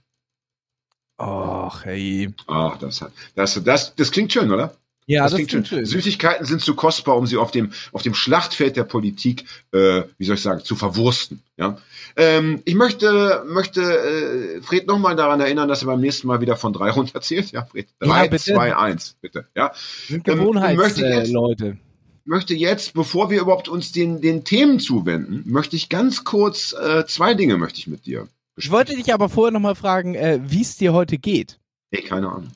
Ach, 1.17 1.83
hey. 1.85 2.29
Ach, 2.45 2.77
das 2.77 3.01
hat, 3.01 3.11
das, 3.35 3.61
das, 3.63 3.95
das 3.95 4.11
klingt 4.11 4.31
schön, 4.31 4.51
oder? 4.51 4.75
Ja, 5.09 5.23
das, 5.23 5.31
das 5.31 5.47
klingt, 5.47 5.67
schön. 5.67 5.79
schön. 5.79 5.85
Süßigkeiten 5.85 6.45
sind 6.45 6.61
zu 6.61 6.75
kostbar, 6.75 7.15
um 7.15 7.25
sie 7.25 7.37
auf 7.37 7.51
dem, 7.51 7.71
auf 7.93 8.03
dem 8.03 8.13
Schlachtfeld 8.13 8.75
der 8.75 8.83
Politik, 8.83 9.45
äh, 9.71 10.03
wie 10.17 10.25
soll 10.25 10.35
ich 10.35 10.41
sagen, 10.41 10.63
zu 10.65 10.75
verwursten. 10.75 11.41
Ja? 11.55 11.77
Ähm, 12.17 12.61
ich 12.65 12.75
möchte, 12.75 13.43
möchte 13.47 13.81
äh, 13.81 14.61
Fred 14.61 14.85
nochmal 14.85 15.15
daran 15.15 15.39
erinnern, 15.39 15.69
dass 15.69 15.81
er 15.81 15.87
beim 15.87 16.01
nächsten 16.01 16.27
Mal 16.27 16.41
wieder 16.41 16.57
von 16.57 16.73
drei 16.73 16.91
runterzählt. 16.91 17.51
Ja, 17.51 17.65
Fred. 17.65 17.87
Drei, 17.99 18.25
ja, 18.25 18.37
zwei, 18.37 18.75
eins, 18.75 19.15
bitte. 19.21 19.47
Ja. 19.55 19.71
Sind 20.07 20.25
Gewohnheitsleute. 20.25 21.65
Ähm, 21.65 21.79
möchte 22.27 22.53
jetzt, 22.53 22.93
bevor 22.93 23.29
wir 23.29 23.41
überhaupt 23.41 23.69
uns 23.69 23.91
den, 23.91 24.21
den 24.21 24.43
Themen 24.43 24.79
zuwenden, 24.79 25.43
möchte 25.45 25.75
ich 25.75 25.89
ganz 25.89 26.23
kurz 26.23 26.73
äh, 26.73 27.05
zwei 27.07 27.33
Dinge 27.33 27.57
möchte 27.57 27.79
ich 27.79 27.87
mit 27.87 28.05
dir. 28.05 28.27
Besprechen. 28.55 28.57
Ich 28.57 28.71
wollte 28.71 28.95
dich 28.95 29.13
aber 29.13 29.29
vorher 29.29 29.51
nochmal 29.51 29.75
fragen, 29.75 30.15
äh, 30.15 30.39
wie 30.43 30.61
es 30.61 30.77
dir 30.77 30.93
heute 30.93 31.17
geht. 31.17 31.59
Nee, 31.91 32.01
keine 32.01 32.29
Ahnung. 32.29 32.51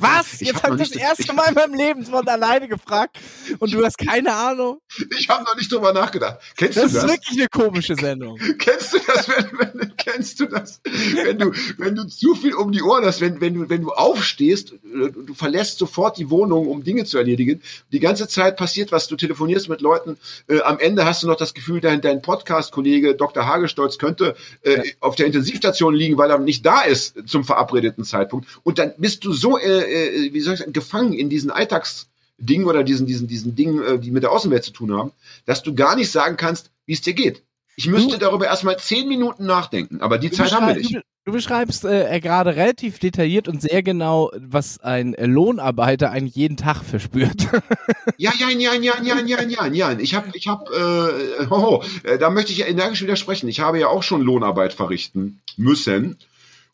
Was? 0.00 0.40
Jetzt 0.40 0.62
habe 0.62 0.82
ich 0.82 0.90
das 0.90 0.96
erste 0.96 1.32
Mal 1.32 1.48
in 1.48 1.54
meinem 1.54 1.74
Leben 1.74 2.04
von 2.04 2.26
alleine 2.26 2.68
gefragt 2.68 3.18
und 3.58 3.72
du 3.72 3.84
hast 3.84 3.98
keine 3.98 4.32
Ahnung? 4.32 4.80
Ich 5.18 5.28
habe 5.28 5.44
noch 5.44 5.56
nicht 5.56 5.70
drüber 5.70 5.92
nachgedacht. 5.92 6.38
Kennst 6.56 6.76
das 6.76 6.92
du 6.92 6.98
das? 6.98 7.02
Das 7.02 7.04
ist 7.04 7.10
wirklich 7.10 7.38
eine 7.38 7.48
komische 7.48 7.94
Sendung. 7.94 8.38
kennst 8.58 8.94
du 8.94 8.98
das, 9.06 9.28
wenn, 9.28 9.58
wenn, 9.58 9.96
kennst 9.96 10.40
du 10.40 10.46
das? 10.46 10.80
Wenn 11.24 11.38
du, 11.38 11.52
wenn 11.78 11.94
du 11.94 12.04
zu 12.04 12.34
viel 12.34 12.54
um 12.54 12.72
die 12.72 12.82
Ohren 12.82 13.04
hast, 13.04 13.20
wenn, 13.20 13.40
wenn 13.40 13.54
du, 13.54 13.68
wenn 13.68 13.82
du 13.82 13.92
aufstehst, 13.92 14.74
du 14.82 15.34
verlässt 15.34 15.78
sofort 15.78 16.16
die 16.18 16.30
Wohnung, 16.30 16.68
um 16.68 16.82
Dinge 16.82 17.04
zu 17.04 17.18
erledigen. 17.18 17.62
Die 17.92 18.00
ganze 18.00 18.28
Zeit 18.28 18.56
passiert 18.56 18.92
was, 18.92 19.08
du 19.08 19.16
telefonierst 19.16 19.68
mit 19.68 19.80
Leuten. 19.80 20.16
Äh, 20.48 20.60
am 20.62 20.78
Ende 20.78 21.04
hast 21.04 21.22
du 21.22 21.26
noch 21.26 21.36
das 21.36 21.54
Gefühl, 21.54 21.80
dein, 21.80 22.00
dein 22.00 22.22
Podcast-Kollege 22.22 23.14
Dr. 23.14 23.46
Hagestolz 23.46 23.98
könnte 23.98 24.34
äh, 24.62 24.76
ja. 24.76 24.82
auf 25.00 25.16
der 25.16 25.26
Intensivstation 25.26 25.94
liegen, 25.94 26.16
weil 26.16 26.30
er 26.30 26.38
nicht 26.38 26.64
da 26.64 26.82
ist 26.82 27.28
zum 27.28 27.44
verabredeten 27.44 28.04
Zeitpunkt. 28.04 28.46
Und 28.62 28.78
dann 28.78 28.92
bist 28.98 29.24
du 29.24 29.32
so 29.32 29.58
äh, 29.58 29.89
äh, 29.90 30.32
wie 30.32 30.40
soll 30.40 30.54
ich 30.54 30.60
sagen, 30.60 30.72
gefangen 30.72 31.12
in 31.12 31.28
diesen 31.28 31.50
Alltagsdingen 31.50 32.66
oder 32.66 32.84
diesen, 32.84 33.06
diesen, 33.06 33.26
diesen 33.26 33.54
Dingen, 33.54 33.82
äh, 33.82 33.98
die 33.98 34.10
mit 34.10 34.22
der 34.22 34.32
Außenwelt 34.32 34.64
zu 34.64 34.72
tun 34.72 34.92
haben, 34.92 35.12
dass 35.44 35.62
du 35.62 35.74
gar 35.74 35.96
nicht 35.96 36.10
sagen 36.10 36.36
kannst, 36.36 36.70
wie 36.86 36.92
es 36.92 37.00
dir 37.00 37.14
geht. 37.14 37.42
Ich 37.76 37.86
müsste 37.86 38.12
du, 38.12 38.18
darüber 38.18 38.46
erstmal 38.46 38.78
zehn 38.78 39.08
Minuten 39.08 39.46
nachdenken, 39.46 40.02
aber 40.02 40.18
die 40.18 40.30
Zeit 40.30 40.52
haben 40.52 40.66
wir 40.66 40.74
nicht. 40.74 41.00
Du, 41.24 41.32
beschreibst 41.32 41.84
äh, 41.84 42.18
gerade 42.20 42.56
relativ 42.56 42.98
detailliert 42.98 43.46
und 43.46 43.62
sehr 43.62 43.82
genau, 43.82 44.32
was 44.36 44.80
ein 44.80 45.14
Lohnarbeiter 45.18 46.10
eigentlich 46.10 46.34
jeden 46.34 46.56
Tag 46.56 46.82
verspürt. 46.82 47.46
ja, 48.16 48.32
ja, 48.38 48.48
ja, 48.50 48.74
ja, 48.74 48.94
ja, 49.02 49.20
ja, 49.20 49.42
ja, 49.42 49.66
ja. 49.66 49.98
Ich 49.98 50.14
habe, 50.14 50.28
ich 50.34 50.48
habe, 50.48 51.40
äh, 51.40 51.46
oh, 51.50 51.82
äh, 52.02 52.18
da 52.18 52.30
möchte 52.30 52.52
ich 52.52 52.66
energisch 52.66 53.02
widersprechen. 53.02 53.48
Ich 53.48 53.60
habe 53.60 53.78
ja 53.78 53.88
auch 53.88 54.02
schon 54.02 54.22
Lohnarbeit 54.22 54.72
verrichten 54.72 55.40
müssen 55.56 56.16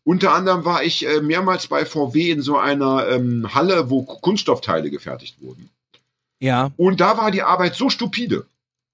unter 0.06 0.32
anderem 0.32 0.64
war 0.64 0.84
ich 0.84 1.04
äh, 1.04 1.20
mehrmals 1.20 1.66
bei 1.66 1.84
VW 1.84 2.30
in 2.30 2.40
so 2.40 2.56
einer 2.56 3.08
ähm, 3.08 3.52
Halle, 3.52 3.90
wo 3.90 4.02
Kunststoffteile 4.02 4.88
gefertigt 4.88 5.38
wurden. 5.40 5.68
Ja. 6.38 6.70
Und 6.76 7.00
da 7.00 7.18
war 7.18 7.32
die 7.32 7.42
Arbeit 7.42 7.74
so 7.74 7.90
stupide. 7.90 8.46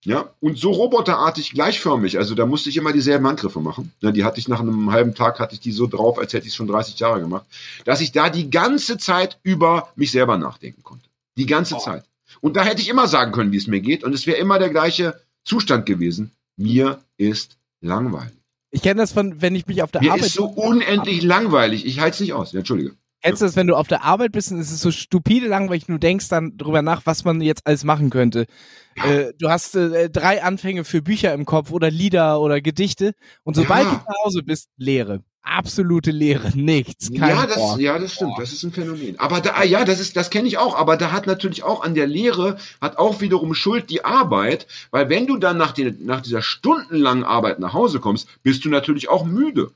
Ja, 0.04 0.31
und 0.40 0.59
so 0.59 0.71
roboterartig 0.71 1.50
gleichförmig. 1.50 2.16
Also 2.19 2.35
da 2.35 2.47
musste 2.47 2.71
ich 2.71 2.78
immer 2.78 2.95
dieselben 2.95 3.26
Handgriffe 3.26 3.61
machen. 3.61 3.92
Ja, 4.00 4.11
die 4.11 4.25
hatte 4.25 4.40
ich 4.40 4.49
nach 4.49 4.61
einem 4.61 4.90
halben 4.90 5.14
Tag, 5.14 5.38
hatte 5.38 5.54
ich 5.54 5.61
die 5.61 5.71
so 5.71 5.87
drauf, 5.87 6.19
als 6.19 6.33
hätte 6.33 6.47
ich 6.47 6.52
es 6.52 6.57
schon 6.57 6.66
30 6.66 6.99
Jahre 6.99 7.21
gemacht, 7.21 7.45
dass 7.85 8.00
ich 8.00 8.11
da 8.11 8.31
die 8.31 8.50
ganze 8.50 8.97
Zeit 8.97 9.38
über 9.42 9.92
mich 9.95 10.11
selber 10.12 10.38
nachdenken 10.38 10.83
konnte. 10.83 11.09
Die 11.37 11.47
ganze 11.47 11.76
oh. 11.76 11.78
Zeit. 11.78 12.04
Und 12.40 12.57
da 12.57 12.64
hätte 12.64 12.81
ich 12.81 12.88
immer 12.88 13.07
sagen 13.07 13.33
können, 13.33 13.52
wie 13.52 13.59
es 13.59 13.66
mir 13.66 13.81
geht. 13.81 14.02
Und 14.02 14.14
es 14.14 14.26
wäre 14.26 14.38
immer 14.38 14.59
der 14.59 14.71
gleiche 14.71 15.21
Zustand 15.45 15.85
gewesen. 15.85 16.33
Mir 16.57 17.00
ist 17.19 17.59
langweilig. 17.83 18.42
Ich 18.73 18.83
kenne 18.83 19.00
das 19.00 19.12
von, 19.12 19.41
wenn 19.41 19.55
ich 19.55 19.67
mich 19.67 19.83
auf 19.83 19.93
der 19.93 20.00
Mir 20.00 20.12
Arbeit. 20.12 20.26
ist 20.26 20.35
so 20.35 20.47
unendlich 20.47 21.23
langweilig. 21.23 21.85
Ich 21.87 22.00
halte 22.00 22.14
es 22.14 22.21
nicht 22.21 22.33
aus. 22.33 22.52
Ja, 22.52 22.61
Entschuldige. 22.61 22.97
Kennst 23.23 23.41
du 23.41 23.47
das, 23.47 23.55
wenn 23.55 23.69
du 23.69 23.76
auf 23.76 23.87
der 23.87 24.02
Arbeit 24.02 24.33
bist 24.33 24.50
und 24.50 24.59
es 24.59 24.73
ist 24.73 24.81
so 24.81 24.91
stupide 24.91 25.47
langweilig 25.47 25.87
du 25.87 25.97
denkst 25.97 26.29
dann 26.29 26.57
drüber 26.57 26.83
nach, 26.83 27.02
was 27.05 27.25
man 27.25 27.41
jetzt 27.41 27.67
alles 27.67 27.85
machen 27.85 28.11
könnte? 28.11 28.47
Ja. 28.97 29.05
Äh, 29.05 29.33
du 29.38 29.49
hast 29.49 29.76
äh, 29.76 30.11
drei 30.11 30.43
Anfänge 30.43 30.83
für 30.85 31.02
Bücher 31.02 31.33
im 31.33 31.45
Kopf 31.45 31.71
oder 31.71 31.88
Lieder 31.88 32.41
oder 32.41 32.61
Gedichte 32.61 33.14
und 33.45 33.55
sobald 33.55 33.85
ja. 33.85 33.91
du 33.91 33.97
zu 33.99 34.25
Hause 34.25 34.43
bist, 34.43 34.71
Leere 34.76 35.23
absolute 35.43 36.11
Leere, 36.11 36.51
nichts. 36.55 37.11
Kein 37.13 37.31
ja, 37.31 37.47
das, 37.47 37.79
ja, 37.79 37.99
das 37.99 38.15
stimmt, 38.15 38.35
das 38.39 38.53
ist 38.53 38.63
ein 38.63 38.73
Phänomen. 38.73 39.19
Aber 39.19 39.41
da, 39.41 39.53
ah, 39.55 39.65
ja, 39.65 39.85
das 39.85 40.01
ist, 40.01 40.17
das 40.17 40.31
kenne 40.31 40.49
ich 40.49 40.59
auch. 40.59 40.77
Aber 40.77 40.97
da 40.97 41.13
hat 41.13 41.27
natürlich 41.27 41.63
auch 41.63 41.83
an 41.83 41.95
der 41.95 42.07
Leere 42.07 42.57
hat 42.81 42.99
auch 42.99 43.21
wiederum 43.21 43.55
Schuld 43.55 43.91
die 43.91 44.05
Arbeit, 44.05 44.67
weil 44.91 45.09
wenn 45.09 45.27
du 45.27 45.37
dann 45.37 45.59
nach, 45.59 45.73
die, 45.73 45.95
nach 46.01 46.21
dieser 46.21 46.43
stundenlangen 46.43 47.25
Arbeit 47.25 47.59
nach 47.59 47.73
Hause 47.73 48.01
kommst, 48.01 48.29
bist 48.43 48.65
du 48.65 48.69
natürlich 48.69 49.09
auch 49.09 49.25
müde. 49.25 49.73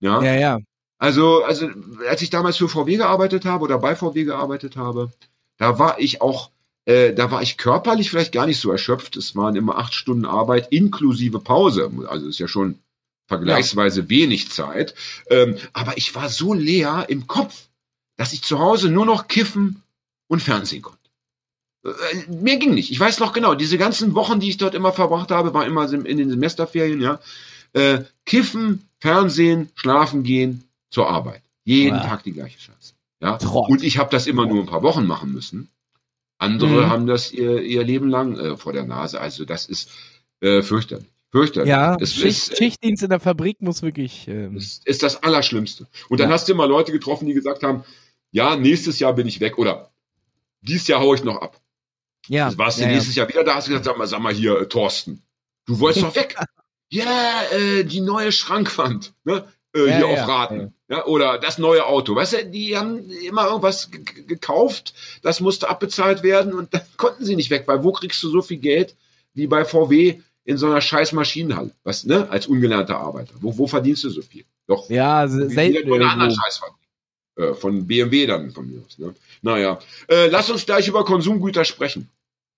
Ja, 0.00 0.22
ja. 0.22 0.34
ja. 0.34 0.58
Also, 0.98 1.44
also 1.44 1.68
als 2.08 2.22
ich 2.22 2.30
damals 2.30 2.56
für 2.56 2.68
VW 2.68 2.96
gearbeitet 2.96 3.44
habe 3.44 3.64
oder 3.64 3.78
bei 3.78 3.94
VW 3.94 4.24
gearbeitet 4.24 4.76
habe, 4.76 5.12
da 5.56 5.78
war 5.78 6.00
ich 6.00 6.20
auch 6.20 6.50
äh, 6.88 7.12
da 7.12 7.30
war 7.30 7.42
ich 7.42 7.58
körperlich 7.58 8.08
vielleicht 8.08 8.32
gar 8.32 8.46
nicht 8.46 8.58
so 8.58 8.70
erschöpft. 8.70 9.16
Es 9.16 9.36
waren 9.36 9.56
immer 9.56 9.76
acht 9.76 9.92
Stunden 9.92 10.24
Arbeit 10.24 10.68
inklusive 10.70 11.38
Pause. 11.38 11.90
Also 12.08 12.26
ist 12.26 12.38
ja 12.38 12.48
schon 12.48 12.78
vergleichsweise 13.28 14.00
ja. 14.00 14.08
wenig 14.08 14.50
Zeit. 14.50 14.94
Ähm, 15.30 15.56
aber 15.72 15.96
ich 15.96 16.14
war 16.14 16.28
so 16.28 16.54
leer 16.54 17.06
im 17.08 17.28
Kopf, 17.28 17.68
dass 18.16 18.32
ich 18.32 18.42
zu 18.42 18.58
Hause 18.58 18.88
nur 18.88 19.06
noch 19.06 19.28
kiffen 19.28 19.82
und 20.26 20.42
Fernsehen 20.42 20.82
konnte. 20.82 20.98
Äh, 21.84 22.32
mehr 22.32 22.56
ging 22.56 22.74
nicht. 22.74 22.90
Ich 22.90 22.98
weiß 22.98 23.20
noch 23.20 23.32
genau, 23.32 23.54
diese 23.54 23.78
ganzen 23.78 24.14
Wochen, 24.14 24.40
die 24.40 24.48
ich 24.48 24.56
dort 24.56 24.74
immer 24.74 24.92
verbracht 24.92 25.30
habe, 25.30 25.54
war 25.54 25.66
immer 25.66 25.90
in 25.92 26.18
den 26.18 26.30
Semesterferien, 26.30 27.00
ja. 27.00 27.20
Äh, 27.74 28.00
kiffen, 28.24 28.88
Fernsehen, 28.98 29.70
schlafen 29.74 30.24
gehen, 30.24 30.64
zur 30.90 31.08
Arbeit. 31.08 31.42
Jeden 31.64 31.96
ja. 31.96 32.02
Tag 32.02 32.24
die 32.24 32.32
gleiche 32.32 32.58
Scheiße. 32.58 32.94
Ja. 33.20 33.36
Und 33.36 33.82
ich 33.82 33.98
habe 33.98 34.10
das 34.10 34.26
immer 34.26 34.46
nur 34.46 34.62
ein 34.62 34.66
paar 34.66 34.82
Wochen 34.82 35.06
machen 35.06 35.32
müssen. 35.32 35.68
Andere 36.38 36.86
mhm. 36.86 36.88
haben 36.88 37.06
das 37.06 37.30
ihr, 37.32 37.60
ihr 37.60 37.84
Leben 37.84 38.08
lang 38.08 38.38
äh, 38.38 38.56
vor 38.56 38.72
der 38.72 38.84
Nase. 38.84 39.20
Also 39.20 39.44
das 39.44 39.66
ist 39.66 39.90
äh, 40.40 40.62
fürchterlich. 40.62 41.08
Fürchterlich. 41.30 41.68
Ja, 41.68 41.96
es 42.00 42.14
Schicht, 42.14 42.26
ist, 42.26 42.52
äh, 42.52 42.56
Schichtdienst 42.56 43.02
in 43.02 43.10
der 43.10 43.20
Fabrik 43.20 43.60
muss 43.60 43.82
wirklich. 43.82 44.26
Ähm, 44.28 44.56
ist, 44.56 44.86
ist 44.86 45.02
das 45.02 45.22
Allerschlimmste. 45.22 45.86
Und 46.08 46.20
dann 46.20 46.28
ja. 46.28 46.34
hast 46.34 46.48
du 46.48 46.52
immer 46.52 46.66
Leute 46.66 46.90
getroffen, 46.90 47.26
die 47.26 47.34
gesagt 47.34 47.62
haben, 47.62 47.84
ja, 48.30 48.56
nächstes 48.56 48.98
Jahr 48.98 49.14
bin 49.14 49.26
ich 49.26 49.40
weg 49.40 49.58
oder 49.58 49.90
dieses 50.62 50.86
Jahr 50.88 51.00
hau 51.00 51.14
ich 51.14 51.24
noch 51.24 51.40
ab. 51.40 51.60
Ja. 52.28 52.46
Das 52.46 52.58
warst 52.58 52.78
du 52.78 52.82
ja, 52.84 52.88
nächstes 52.88 53.14
ja. 53.14 53.22
Jahr 53.22 53.28
wieder 53.28 53.44
da, 53.44 53.56
hast 53.56 53.66
du 53.66 53.70
gesagt, 53.70 53.84
sag 53.84 53.98
mal, 53.98 54.06
sag 54.06 54.20
mal 54.20 54.32
hier, 54.32 54.58
äh, 54.58 54.66
Thorsten, 54.66 55.22
du 55.66 55.78
wolltest 55.80 56.04
doch 56.06 56.14
weg. 56.14 56.36
Ja, 56.90 57.42
äh, 57.52 57.84
die 57.84 58.00
neue 58.00 58.32
Schrankwand, 58.32 59.12
ne? 59.24 59.44
Äh, 59.74 59.96
hier 59.96 60.06
auf 60.06 60.26
Raten. 60.26 60.74
Ja. 60.88 61.04
oder 61.04 61.38
das 61.38 61.58
neue 61.58 61.84
Auto. 61.84 62.16
Weißt 62.16 62.32
du, 62.32 62.46
die 62.46 62.74
haben 62.74 63.10
immer 63.10 63.46
irgendwas 63.46 63.90
gekauft, 63.90 64.94
das 65.20 65.40
musste 65.40 65.68
abbezahlt 65.68 66.22
werden 66.22 66.54
und 66.54 66.72
dann 66.72 66.80
konnten 66.96 67.26
sie 67.26 67.36
nicht 67.36 67.50
weg, 67.50 67.64
weil 67.66 67.84
wo 67.84 67.92
kriegst 67.92 68.22
du 68.22 68.30
so 68.30 68.40
viel 68.40 68.56
Geld 68.56 68.96
wie 69.34 69.46
bei 69.46 69.66
VW 69.66 70.20
in 70.48 70.56
so 70.56 70.66
einer 70.66 70.80
scheiß 70.80 71.12
Maschinenhalle, 71.12 71.72
was, 71.84 72.04
ne, 72.04 72.26
als 72.30 72.46
ungelernter 72.46 72.96
Arbeiter? 72.96 73.34
Wo, 73.38 73.58
wo 73.58 73.66
verdienst 73.66 74.04
du 74.04 74.08
so 74.08 74.22
viel? 74.22 74.46
Doch. 74.66 74.88
Ja, 74.88 75.28
selten. 75.28 75.86
Nur 75.86 75.96
eine 75.96 76.08
andere 76.08 76.30
Scheißfabrik. 76.30 76.88
Äh, 77.36 77.52
von 77.52 77.86
BMW 77.86 78.26
dann 78.26 78.50
von 78.50 78.66
mir 78.66 78.80
aus. 78.80 78.98
Ne? 78.98 79.14
Naja, 79.42 79.78
äh, 80.08 80.28
lass 80.28 80.48
uns 80.48 80.64
gleich 80.64 80.88
über 80.88 81.04
Konsumgüter 81.04 81.66
sprechen. 81.66 82.08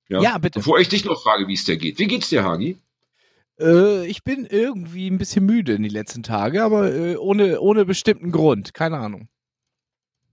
Ja? 0.09 0.23
ja, 0.23 0.38
bitte. 0.38 0.61
Bevor 0.61 0.78
ich 0.78 0.88
dich 0.88 1.04
noch 1.04 1.20
frage, 1.20 1.49
wie 1.49 1.54
es 1.54 1.64
dir 1.64 1.76
geht. 1.76 1.99
Wie 1.99 2.06
geht's 2.06 2.28
dir, 2.28 2.44
Hagi? 2.44 2.78
Äh, 3.59 4.06
ich 4.06 4.23
bin 4.23 4.47
irgendwie 4.47 5.09
ein 5.09 5.18
bisschen 5.18 5.44
müde 5.44 5.73
in 5.73 5.82
die 5.82 5.88
letzten 5.88 6.23
Tage, 6.23 6.62
aber 6.62 6.94
äh, 6.94 7.16
ohne, 7.16 7.61
ohne 7.61 7.85
bestimmten 7.87 8.30
Grund. 8.30 8.73
Keine 8.73 8.99
Ahnung. 8.99 9.28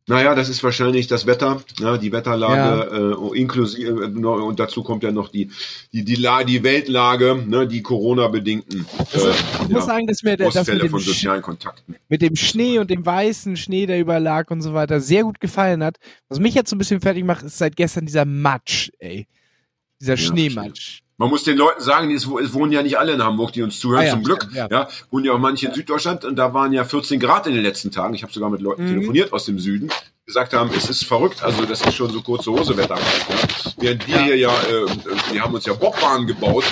Naja, 0.09 0.35
das 0.35 0.47
ist 0.47 0.63
wahrscheinlich 0.63 1.07
das 1.07 1.25
Wetter, 1.25 1.61
ja, 1.79 1.97
die 1.97 2.13
Wetterlage, 2.13 2.89
ja. 2.89 3.33
äh, 3.33 3.37
inklusive, 3.37 4.05
äh, 4.05 4.25
und 4.25 4.57
dazu 4.57 4.81
kommt 4.81 5.03
ja 5.03 5.11
noch 5.11 5.27
die, 5.27 5.51
die, 5.91 6.05
die, 6.05 6.15
La 6.15 6.45
die 6.45 6.63
Weltlage, 6.63 7.43
ne, 7.45 7.67
die 7.67 7.81
Corona-bedingten. 7.81 8.85
Also, 9.13 9.27
äh, 9.27 9.33
ich 9.63 9.67
muss 9.67 9.85
sagen, 9.85 10.07
dass 10.07 10.23
mir 10.23 10.37
der, 10.37 10.49
das 10.49 10.65
mit 10.65 10.81
dem, 10.81 10.89
von 10.91 11.01
sozialen 11.01 11.41
Kontakten. 11.41 11.97
mit 12.07 12.21
dem 12.21 12.37
Schnee 12.37 12.79
und 12.79 12.89
dem 12.89 13.05
weißen 13.05 13.57
Schnee, 13.57 13.85
der 13.85 13.99
überlag 13.99 14.49
und 14.49 14.61
so 14.61 14.73
weiter, 14.73 15.01
sehr 15.01 15.23
gut 15.23 15.41
gefallen 15.41 15.83
hat. 15.83 15.97
Was 16.29 16.39
mich 16.39 16.55
jetzt 16.55 16.69
so 16.69 16.77
ein 16.77 16.79
bisschen 16.79 17.01
fertig 17.01 17.25
macht, 17.25 17.43
ist 17.43 17.57
seit 17.57 17.75
gestern 17.75 18.05
dieser 18.05 18.23
Matsch, 18.23 18.89
ey. 18.99 19.27
Dieser 19.99 20.15
Schneematsch. 20.15 21.01
Man 21.19 21.29
muss 21.29 21.43
den 21.43 21.57
Leuten 21.57 21.81
sagen, 21.81 22.11
es 22.11 22.27
wohnen 22.29 22.71
ja 22.71 22.83
nicht 22.83 22.99
alle 22.99 23.13
in 23.13 23.23
Hamburg, 23.23 23.51
die 23.51 23.63
uns 23.63 23.79
zuhören, 23.79 24.01
ah, 24.01 24.05
ja, 24.05 24.11
zum 24.11 24.23
Glück. 24.23 24.47
Ja. 24.53 24.67
ja. 24.69 24.87
wohnen 25.09 25.25
ja 25.25 25.33
auch 25.33 25.39
manche 25.39 25.67
in 25.67 25.73
Süddeutschland 25.73 26.23
und 26.25 26.35
da 26.35 26.53
waren 26.53 26.73
ja 26.73 26.83
14 26.83 27.19
Grad 27.19 27.47
in 27.47 27.55
den 27.55 27.63
letzten 27.63 27.91
Tagen. 27.91 28.13
Ich 28.13 28.21
habe 28.21 28.31
sogar 28.31 28.51
mit 28.51 28.61
Leuten 28.61 28.83
mhm. 28.83 28.89
telefoniert 28.89 29.33
aus 29.33 29.45
dem 29.45 29.57
Süden, 29.57 29.87
die 29.87 30.25
gesagt 30.27 30.53
haben, 30.53 30.69
es 30.77 30.87
ist 30.91 31.05
verrückt, 31.05 31.41
also 31.41 31.65
das 31.65 31.81
ist 31.81 31.95
schon 31.95 32.11
so 32.11 32.21
kurze 32.21 32.51
Hose 32.51 32.77
Wetter. 32.77 32.97
Ja. 32.97 33.71
Während 33.77 34.07
wir 34.07 34.15
ja. 34.15 34.21
hier 34.21 34.37
ja, 34.37 34.51
äh, 34.51 35.33
wir 35.33 35.41
haben 35.41 35.55
uns 35.55 35.65
ja 35.65 35.73
Bobbahnen 35.73 36.27
gebaut 36.27 36.65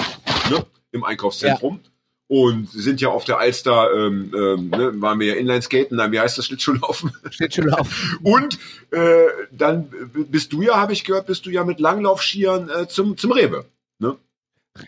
ne, 0.51 0.63
im 0.91 1.03
Einkaufszentrum. 1.03 1.79
Ja. 1.83 1.89
Und 2.27 2.71
sind 2.71 3.01
ja 3.01 3.09
auf 3.09 3.23
der 3.23 3.37
Alster, 3.37 3.91
ähm, 3.95 4.31
ähm, 4.35 4.69
ne, 4.69 4.99
waren 4.99 5.19
wir 5.19 5.27
ja 5.27 5.35
Inlineskaten, 5.35 5.97
nein, 5.97 6.11
wie 6.11 6.19
heißt 6.19 6.37
das, 6.39 6.47
Schlittschuhlaufen? 6.47 7.11
Schlittschuhlaufen. 7.29 8.17
Und 8.23 8.57
äh, 8.89 9.25
dann 9.51 9.89
bist 10.31 10.51
du 10.51 10.63
ja, 10.63 10.77
habe 10.77 10.93
ich 10.93 11.03
gehört, 11.03 11.27
bist 11.27 11.45
du 11.45 11.51
ja 11.51 11.63
mit 11.63 11.79
Langlaufskiern 11.79 12.69
äh, 12.69 12.87
zum, 12.87 13.15
zum 13.15 13.31
Rewe. 13.31 13.65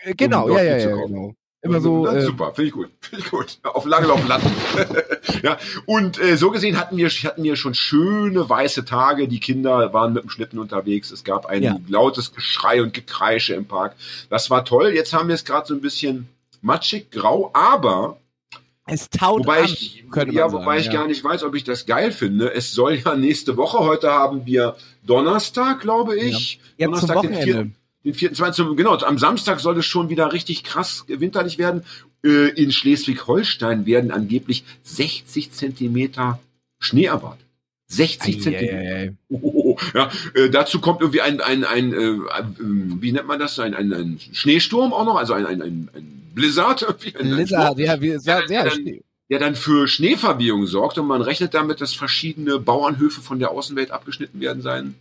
Äh, 0.00 0.14
genau, 0.14 0.46
um 0.46 0.52
ja, 0.52 0.62
ja, 0.62 0.76
ja, 0.78 0.94
genau. 0.94 1.34
Immer 1.60 1.80
so. 1.80 2.06
Äh, 2.06 2.22
super, 2.22 2.52
finde 2.54 2.68
ich 2.68 2.72
gut. 2.72 2.90
Finde 3.00 3.24
ich 3.24 3.30
gut. 3.30 3.58
Auf 3.64 3.84
Langlauf 3.84 4.26
landen. 4.28 4.52
ja. 5.42 5.58
Und 5.86 6.20
äh, 6.20 6.36
so 6.36 6.50
gesehen 6.50 6.78
hatten 6.78 6.96
wir, 6.96 7.08
hatten 7.08 7.42
wir 7.42 7.56
schon 7.56 7.74
schöne 7.74 8.48
weiße 8.48 8.84
Tage. 8.84 9.26
Die 9.26 9.40
Kinder 9.40 9.92
waren 9.92 10.12
mit 10.12 10.22
dem 10.22 10.30
Schlitten 10.30 10.58
unterwegs. 10.58 11.10
Es 11.10 11.24
gab 11.24 11.46
ein 11.46 11.62
ja. 11.62 11.76
lautes 11.88 12.32
Geschrei 12.32 12.80
und 12.80 12.94
Gekreische 12.94 13.54
im 13.54 13.64
Park. 13.64 13.96
Das 14.30 14.50
war 14.50 14.64
toll. 14.64 14.92
Jetzt 14.94 15.12
haben 15.12 15.28
wir 15.28 15.34
es 15.34 15.44
gerade 15.44 15.66
so 15.66 15.74
ein 15.74 15.80
bisschen 15.80 16.28
matschig, 16.60 17.10
grau, 17.10 17.50
aber 17.54 18.18
es 18.86 19.10
taut 19.10 19.40
wobei 19.40 19.60
an, 19.60 19.64
ich, 19.64 20.04
ja, 20.30 20.50
wobei 20.50 20.64
sagen, 20.64 20.78
ich 20.78 20.86
ja. 20.86 20.92
gar 20.92 21.06
nicht 21.06 21.22
weiß, 21.22 21.42
ob 21.42 21.54
ich 21.54 21.64
das 21.64 21.86
geil 21.86 22.10
finde. 22.10 22.54
Es 22.54 22.72
soll 22.72 22.94
ja 22.94 23.16
nächste 23.16 23.56
Woche, 23.56 23.80
heute 23.80 24.10
haben 24.10 24.46
wir 24.46 24.76
Donnerstag, 25.04 25.80
glaube 25.80 26.16
ich. 26.16 26.60
Ja. 26.78 26.86
Donnerstag, 26.86 27.22
den 27.22 27.34
4 27.34 27.70
den 28.04 28.14
24. 28.14 28.76
Genau, 28.76 28.96
am 28.96 29.18
Samstag 29.18 29.60
soll 29.60 29.78
es 29.78 29.86
schon 29.86 30.08
wieder 30.08 30.32
richtig 30.32 30.64
krass 30.64 31.04
winterlich 31.08 31.58
werden. 31.58 31.84
Äh, 32.24 32.48
in 32.50 32.72
Schleswig-Holstein 32.72 33.86
werden 33.86 34.10
angeblich 34.10 34.64
60 34.82 35.52
Zentimeter 35.52 36.40
Schnee 36.78 37.06
erwartet. 37.06 37.44
60 37.88 38.42
Zentimeter. 38.42 39.14
Oh, 39.30 39.76
ja, 39.94 40.10
äh, 40.34 40.50
dazu 40.50 40.80
kommt 40.80 41.00
irgendwie 41.00 41.22
ein, 41.22 41.40
ein, 41.40 41.64
ein, 41.64 41.92
äh, 41.92 41.96
äh, 41.96 42.44
wie 42.58 43.12
nennt 43.12 43.26
man 43.26 43.38
das? 43.38 43.58
Ein, 43.58 43.74
ein, 43.74 43.92
ein 43.92 44.20
Schneesturm 44.32 44.92
auch 44.92 45.04
noch, 45.04 45.16
also 45.16 45.32
ein, 45.32 45.46
ein, 45.46 45.62
ein, 45.62 45.88
ein 45.94 46.30
Blizzard. 46.34 46.82
Irgendwie, 47.04 47.18
ein, 47.18 47.36
Blizzard, 47.36 47.78
ja, 47.78 48.00
wie, 48.00 48.18
ja, 48.22 48.42
ja, 48.48 48.64
dann, 48.64 49.00
der 49.30 49.38
dann 49.38 49.54
für 49.54 49.88
Schneeverwehung 49.88 50.66
sorgt 50.66 50.98
und 50.98 51.06
man 51.06 51.22
rechnet 51.22 51.54
damit, 51.54 51.80
dass 51.80 51.94
verschiedene 51.94 52.58
Bauernhöfe 52.58 53.22
von 53.22 53.38
der 53.38 53.50
Außenwelt 53.50 53.90
abgeschnitten 53.90 54.40
werden 54.40 54.62
sein 54.62 54.94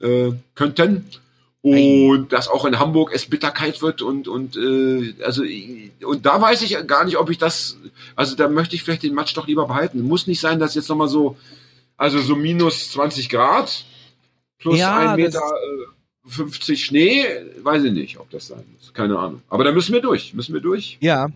äh, 0.00 0.32
könnten 0.54 1.06
und 1.60 2.32
dass 2.32 2.48
auch 2.48 2.64
in 2.64 2.78
Hamburg 2.78 3.10
es 3.12 3.26
bitterkeit 3.26 3.82
wird 3.82 4.00
und 4.00 4.28
und 4.28 4.56
äh, 4.56 5.14
also 5.24 5.42
und 6.04 6.24
da 6.24 6.40
weiß 6.40 6.62
ich 6.62 6.86
gar 6.86 7.04
nicht, 7.04 7.18
ob 7.18 7.30
ich 7.30 7.38
das 7.38 7.78
also 8.14 8.36
da 8.36 8.48
möchte 8.48 8.76
ich 8.76 8.84
vielleicht 8.84 9.02
den 9.02 9.14
Matsch 9.14 9.36
doch 9.36 9.46
lieber 9.48 9.66
behalten. 9.66 10.02
Muss 10.02 10.26
nicht 10.26 10.40
sein, 10.40 10.60
dass 10.60 10.76
jetzt 10.76 10.88
noch 10.88 10.96
mal 10.96 11.08
so 11.08 11.36
also 11.96 12.20
so 12.20 12.36
minus 12.36 12.92
20 12.92 13.28
Grad 13.28 13.84
plus 14.58 14.78
ja, 14.78 15.10
ein 15.10 15.16
Meter 15.16 15.40
äh, 15.40 16.30
50 16.30 16.84
Schnee, 16.84 17.24
weiß 17.62 17.84
ich 17.84 17.92
nicht, 17.92 18.18
ob 18.18 18.30
das 18.30 18.48
sein 18.48 18.64
muss. 18.74 18.92
Keine 18.92 19.18
Ahnung. 19.18 19.42
Aber 19.48 19.64
da 19.64 19.72
müssen 19.72 19.92
wir 19.92 20.00
durch, 20.00 20.34
müssen 20.34 20.54
wir 20.54 20.60
durch. 20.60 20.98
Ja. 21.00 21.28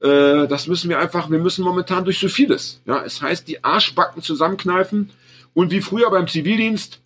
Äh, 0.00 0.46
das 0.46 0.66
müssen 0.66 0.88
wir 0.88 0.98
einfach, 0.98 1.30
wir 1.30 1.38
müssen 1.38 1.64
momentan 1.64 2.04
durch 2.04 2.18
so 2.18 2.28
vieles. 2.28 2.80
Ja, 2.86 3.02
es 3.04 3.20
heißt, 3.20 3.46
die 3.48 3.62
Arschbacken 3.62 4.22
zusammenkneifen 4.22 5.10
und 5.52 5.70
wie 5.70 5.80
früher 5.80 6.10
beim 6.10 6.28
Zivildienst 6.28 7.00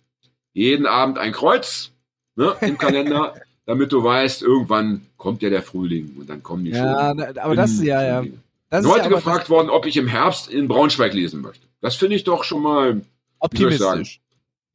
jeden 0.53 0.85
Abend 0.85 1.17
ein 1.17 1.31
Kreuz 1.31 1.91
ne, 2.35 2.55
im 2.61 2.77
Kalender, 2.77 3.35
damit 3.65 3.91
du 3.91 4.03
weißt, 4.03 4.41
irgendwann 4.41 5.01
kommt 5.17 5.41
ja 5.41 5.49
der 5.49 5.63
Frühling 5.63 6.15
und 6.19 6.29
dann 6.29 6.41
kommen 6.43 6.65
die 6.65 6.71
ja, 6.71 7.09
schon. 7.09 7.37
aber 7.37 7.55
das 7.55 7.71
ist 7.71 7.83
ja, 7.83 8.01
ja. 8.01 8.23
Das 8.69 8.85
ist 8.85 8.91
heute 8.91 9.05
ja 9.05 9.09
gefragt 9.09 9.49
worden, 9.49 9.69
ob 9.69 9.85
ich 9.85 9.97
im 9.97 10.07
Herbst 10.07 10.49
in 10.49 10.67
Braunschweig 10.67 11.13
lesen 11.13 11.41
möchte. 11.41 11.65
Das 11.81 11.95
finde 11.95 12.15
ich 12.15 12.23
doch 12.23 12.43
schon 12.43 12.61
mal 12.61 13.01
optimistisch. 13.39 14.21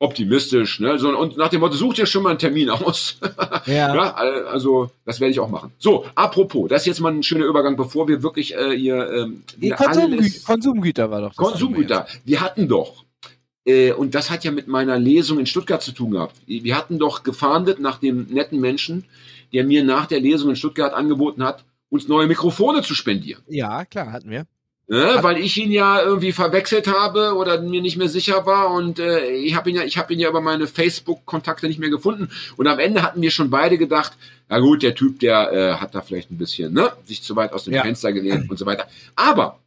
Optimistisch, 0.01 0.81
ne? 0.81 0.99
So, 0.99 1.17
und 1.17 1.37
nach 1.37 1.49
dem 1.49 1.61
Motto, 1.61 1.77
such 1.77 1.95
dir 1.95 2.07
schon 2.07 2.25
mal 2.25 2.31
einen 2.31 2.39
Termin 2.39 2.69
aus. 2.69 3.19
ja. 3.67 3.95
ja. 3.95 4.15
Also, 4.15 4.91
das 5.07 5.21
werde 5.21 5.31
ich 5.31 5.39
auch 5.39 5.49
machen. 5.49 5.73
So, 5.79 6.05
apropos, 6.17 6.69
das 6.69 6.83
ist 6.83 6.87
jetzt 6.87 7.01
mal 7.01 7.13
ein 7.13 7.23
schöner 7.23 7.45
Übergang, 7.45 7.77
bevor 7.77 8.09
wir 8.09 8.23
wirklich 8.23 8.55
äh, 8.55 8.77
hier. 8.77 9.09
Ähm, 9.11 9.45
Konsumgü 9.77 10.31
Konsumgüter 10.45 11.11
war 11.11 11.21
doch. 11.21 11.29
Das 11.29 11.37
Konsumgüter. 11.37 12.07
Wir 12.25 12.41
hatten 12.41 12.69
doch 12.69 13.04
und 13.97 14.15
das 14.15 14.31
hat 14.31 14.45
ja 14.45 14.51
mit 14.51 14.69
meiner 14.69 14.99
Lesung 14.99 15.39
in 15.39 15.47
Stuttgart 15.47 15.83
zu 15.83 15.93
tun 15.93 16.11
gehabt. 16.11 16.37
Wir 16.47 16.77
hatten 16.77 16.99
doch 16.99 17.23
gefahndet 17.23 17.81
nach 17.81 17.99
dem 17.99 18.27
netten 18.27 18.61
Menschen, 18.61 19.05
der 19.55 19.65
mir 19.65 19.83
nach 19.85 20.05
der 20.07 20.21
Lesung 20.21 20.51
in 20.51 20.57
Stuttgart 20.57 20.93
angeboten 20.93 21.43
hat, 21.43 21.65
uns 21.89 22.09
neue 22.09 22.27
Mikrofone 22.27 22.83
zu 22.83 22.95
spendieren. 22.95 23.43
Ja, 23.49 23.85
klar, 23.85 24.13
hatten 24.13 24.31
wir. 24.31 24.47
Ne, 24.87 25.17
weil 25.23 25.39
ich 25.39 25.57
ihn 25.57 25.71
ja 25.71 26.03
irgendwie 26.03 26.33
verwechselt 26.33 26.89
habe 26.89 27.37
oder 27.37 27.59
mir 27.63 27.81
nicht 27.81 27.97
mehr 27.97 28.11
sicher 28.11 28.45
war 28.45 28.71
und 28.71 28.99
äh, 28.99 29.31
ich 29.31 29.55
habe 29.55 29.71
ihn 29.71 29.77
ja 29.77 29.83
ich 29.83 29.97
habe 29.97 30.13
ihn 30.13 30.21
ja 30.21 30.29
über 30.29 30.43
meine 30.43 30.67
Facebook 30.67 31.25
Kontakte 31.25 31.69
nicht 31.69 31.79
mehr 31.79 31.89
gefunden 31.89 32.29
und 32.59 32.67
am 32.67 32.79
Ende 32.79 33.03
hatten 33.03 33.23
wir 33.23 33.31
schon 33.31 33.49
beide 33.49 33.79
gedacht 33.79 34.13
na 34.51 34.59
gut 34.59 34.83
der 34.83 34.95
Typ 34.95 35.21
der 35.21 35.53
äh, 35.53 35.75
hat 35.77 35.95
da 35.95 36.03
vielleicht 36.03 36.31
ein 36.31 36.37
bisschen 36.37 36.75
ne 36.75 36.93
sich 37.07 37.23
zu 37.23 37.35
weit 37.35 37.55
aus 37.55 37.65
dem 37.65 37.73
ja. 37.73 37.81
Fenster 37.81 38.13
gelehnt 38.13 38.51
und 38.51 38.59
so 38.59 38.67
weiter 38.67 38.87
aber 39.17 39.59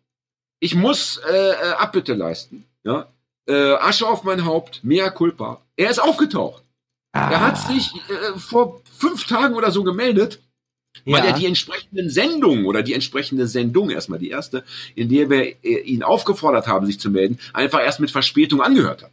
ich 0.60 0.76
muss 0.76 1.20
äh, 1.28 1.36
äh 1.36 1.72
Abbitte 1.80 2.14
leisten 2.14 2.66
ja 2.84 3.08
äh, 3.48 3.74
Asche 3.76 4.08
auf 4.08 4.24
mein 4.24 4.46
Haupt, 4.46 4.84
mea 4.84 5.10
culpa. 5.10 5.62
Er 5.76 5.90
ist 5.90 6.00
aufgetaucht. 6.00 6.64
Ah. 7.14 7.32
Er 7.32 7.42
hat 7.42 7.58
sich 7.58 7.92
äh, 8.10 8.38
vor 8.38 8.82
fünf 8.98 9.26
Tagen 9.26 9.56
oder 9.56 9.72
so 9.72 9.84
gemeldet, 9.84 10.40
weil 11.06 11.24
ja. 11.24 11.32
er 11.32 11.34
die 11.34 11.46
entsprechenden 11.46 12.10
Sendungen 12.10 12.66
oder 12.66 12.84
die 12.84 12.94
entsprechende 12.94 13.48
Sendung, 13.48 13.90
erstmal 13.90 14.20
die 14.20 14.30
erste, 14.30 14.64
in 14.96 15.10
der 15.10 15.30
wir 15.30 15.64
äh, 15.64 15.80
ihn 15.82 16.04
aufgefordert 16.04 16.68
haben, 16.68 16.86
sich 16.86 17.00
zu 17.00 17.10
melden, 17.10 17.40
einfach 17.54 17.80
erst 17.80 18.00
mit 18.00 18.12
Verspätung 18.12 18.62
angehört 18.62 19.04
hat. 19.04 19.12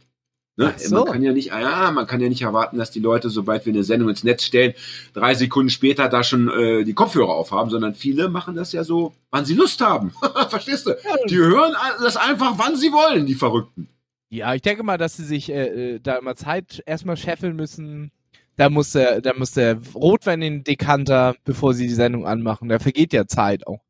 Ne? 0.57 0.73
Ach 0.73 0.79
so. 0.79 0.95
Man 0.95 1.05
kann 1.05 1.21
ja 1.21 1.33
nicht, 1.33 1.51
ah 1.51 1.59
ja, 1.59 1.91
man 1.91 2.07
kann 2.07 2.21
ja 2.21 2.29
nicht 2.29 2.41
erwarten, 2.41 2.77
dass 2.77 2.89
die 2.89 3.01
Leute, 3.01 3.29
sobald 3.29 3.65
wir 3.65 3.73
eine 3.73 3.83
Sendung 3.83 4.09
ins 4.09 4.23
Netz 4.23 4.43
stellen, 4.43 4.73
drei 5.13 5.33
Sekunden 5.33 5.69
später 5.69 6.07
da 6.07 6.23
schon 6.23 6.49
äh, 6.49 6.83
die 6.85 6.93
Kopfhörer 6.93 7.33
aufhaben, 7.33 7.69
sondern 7.69 7.93
viele 7.93 8.29
machen 8.29 8.55
das 8.55 8.71
ja 8.71 8.83
so, 8.85 9.13
wann 9.31 9.45
sie 9.45 9.53
Lust 9.53 9.81
haben. 9.81 10.13
Verstehst 10.49 10.87
du? 10.87 10.95
Die 11.29 11.37
hören 11.37 11.75
das 12.01 12.15
einfach, 12.15 12.53
wann 12.57 12.77
sie 12.77 12.91
wollen, 12.93 13.25
die 13.25 13.35
Verrückten. 13.35 13.89
Ja, 14.35 14.53
ich 14.53 14.61
denke 14.61 14.83
mal, 14.83 14.97
dass 14.97 15.17
sie 15.17 15.23
sich 15.25 15.49
äh, 15.51 15.95
äh, 15.95 15.99
da 15.99 16.15
immer 16.17 16.35
Zeit 16.35 16.81
erstmal 16.85 17.17
scheffeln 17.17 17.55
müssen. 17.55 18.11
Da 18.57 18.69
muss 18.69 18.91
der, 18.93 19.21
da 19.21 19.33
muss 19.33 19.51
der 19.51 19.77
Rotwein 19.93 20.41
in 20.41 20.53
den 20.55 20.63
Dekanter, 20.63 21.35
bevor 21.43 21.73
sie 21.73 21.87
die 21.87 21.93
Sendung 21.93 22.25
anmachen. 22.25 22.69
Da 22.69 22.79
vergeht 22.79 23.11
ja 23.13 23.27
Zeit 23.27 23.67
auch. 23.67 23.81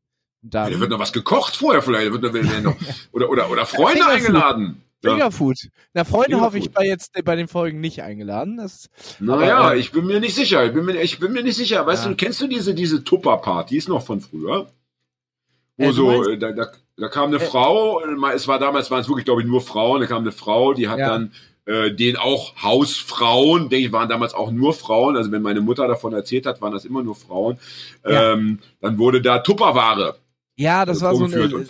Und 0.42 0.54
Ja, 0.54 0.64
Dann 0.64 0.72
da 0.72 0.80
wird 0.80 0.90
noch 0.90 0.98
was 0.98 1.12
gekocht 1.12 1.56
vorher 1.56 1.82
vielleicht, 1.82 2.10
wird, 2.12 2.22
noch, 2.64 2.74
oder, 3.12 3.30
oder, 3.30 3.50
oder 3.50 3.64
Freunde 3.66 4.02
Fingerfood. 4.02 4.16
eingeladen. 4.26 4.82
Ja. 5.04 5.10
Fingerfood. 5.12 5.56
Na, 5.94 6.04
Freunde 6.04 6.40
hoffe 6.40 6.58
ich 6.58 6.72
bei 6.72 6.84
jetzt 6.84 7.12
bei 7.24 7.36
den 7.36 7.46
Folgen 7.48 7.80
nicht 7.80 8.02
eingeladen. 8.02 8.56
Das, 8.56 8.88
Naja, 9.20 9.58
Aber, 9.58 9.74
äh, 9.76 9.78
ich 9.78 9.92
bin 9.92 10.06
mir 10.06 10.18
nicht 10.20 10.34
sicher. 10.34 10.64
Ich 10.64 10.72
bin 10.72 10.84
mir, 10.84 11.00
ich 11.00 11.18
bin 11.20 11.32
mir 11.32 11.42
nicht 11.44 11.56
sicher. 11.56 11.86
Weißt 11.86 12.04
Ja. 12.04 12.10
du, 12.10 12.16
kennst 12.16 12.40
du 12.40 12.48
diese, 12.48 12.74
diese 12.74 13.04
Tupper-Partys 13.04 13.86
noch 13.88 14.04
von 14.04 14.20
früher? 14.20 14.68
Wo 15.76 15.84
Äh, 15.84 15.92
so, 15.92 16.30
äh, 16.30 16.38
da, 16.38 16.52
da, 16.52 16.72
da 16.96 17.08
kam 17.08 17.28
eine 17.28 17.36
Äh, 17.36 17.40
Frau, 17.40 18.00
äh, 18.00 18.34
es 18.34 18.48
war 18.48 18.58
damals, 18.58 18.90
waren 18.90 19.00
es 19.00 19.08
wirklich, 19.08 19.24
glaube 19.26 19.42
ich, 19.42 19.46
nur 19.46 19.60
Frauen, 19.60 20.00
da 20.00 20.06
kam 20.06 20.22
eine 20.22 20.32
Frau, 20.32 20.72
die 20.74 20.88
hat 20.88 20.98
Ja. 20.98 21.08
dann 21.10 21.32
äh, 21.66 21.90
den 21.92 22.16
auch 22.16 22.54
Hausfrauen, 22.62 23.68
denke 23.68 23.86
ich, 23.86 23.92
waren 23.92 24.08
damals 24.08 24.34
auch 24.34 24.52
nur 24.52 24.72
Frauen, 24.72 25.16
also 25.16 25.32
wenn 25.32 25.42
meine 25.42 25.60
Mutter 25.60 25.88
davon 25.88 26.12
erzählt 26.12 26.46
hat, 26.46 26.60
waren 26.62 26.72
das 26.72 26.84
immer 26.84 27.02
nur 27.02 27.16
Frauen. 27.16 27.58
Ja. 28.04 28.32
Ähm, 28.32 28.60
dann 28.80 28.98
wurde 28.98 29.20
da 29.20 29.40
Tupperware 29.40 30.16
ja, 30.58 30.84
das 30.86 30.98
äh, 30.98 31.04
war 31.04 31.14
so 31.14 31.24
eine 31.24 31.66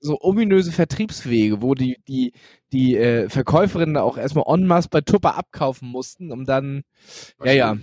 so 0.00 0.18
ominöse 0.20 0.72
Vertriebswege, 0.72 1.62
wo 1.62 1.74
die 1.74 1.98
die 2.08 2.32
die 2.72 2.96
äh, 2.96 3.28
Verkäuferinnen 3.28 3.96
auch 3.98 4.16
erstmal 4.16 4.44
en 4.48 4.66
masse 4.66 4.88
bei 4.90 5.00
Tupper 5.00 5.36
abkaufen 5.36 5.88
mussten, 5.88 6.32
um 6.32 6.44
dann 6.44 6.82
ja 7.44 7.52
ja 7.52 7.76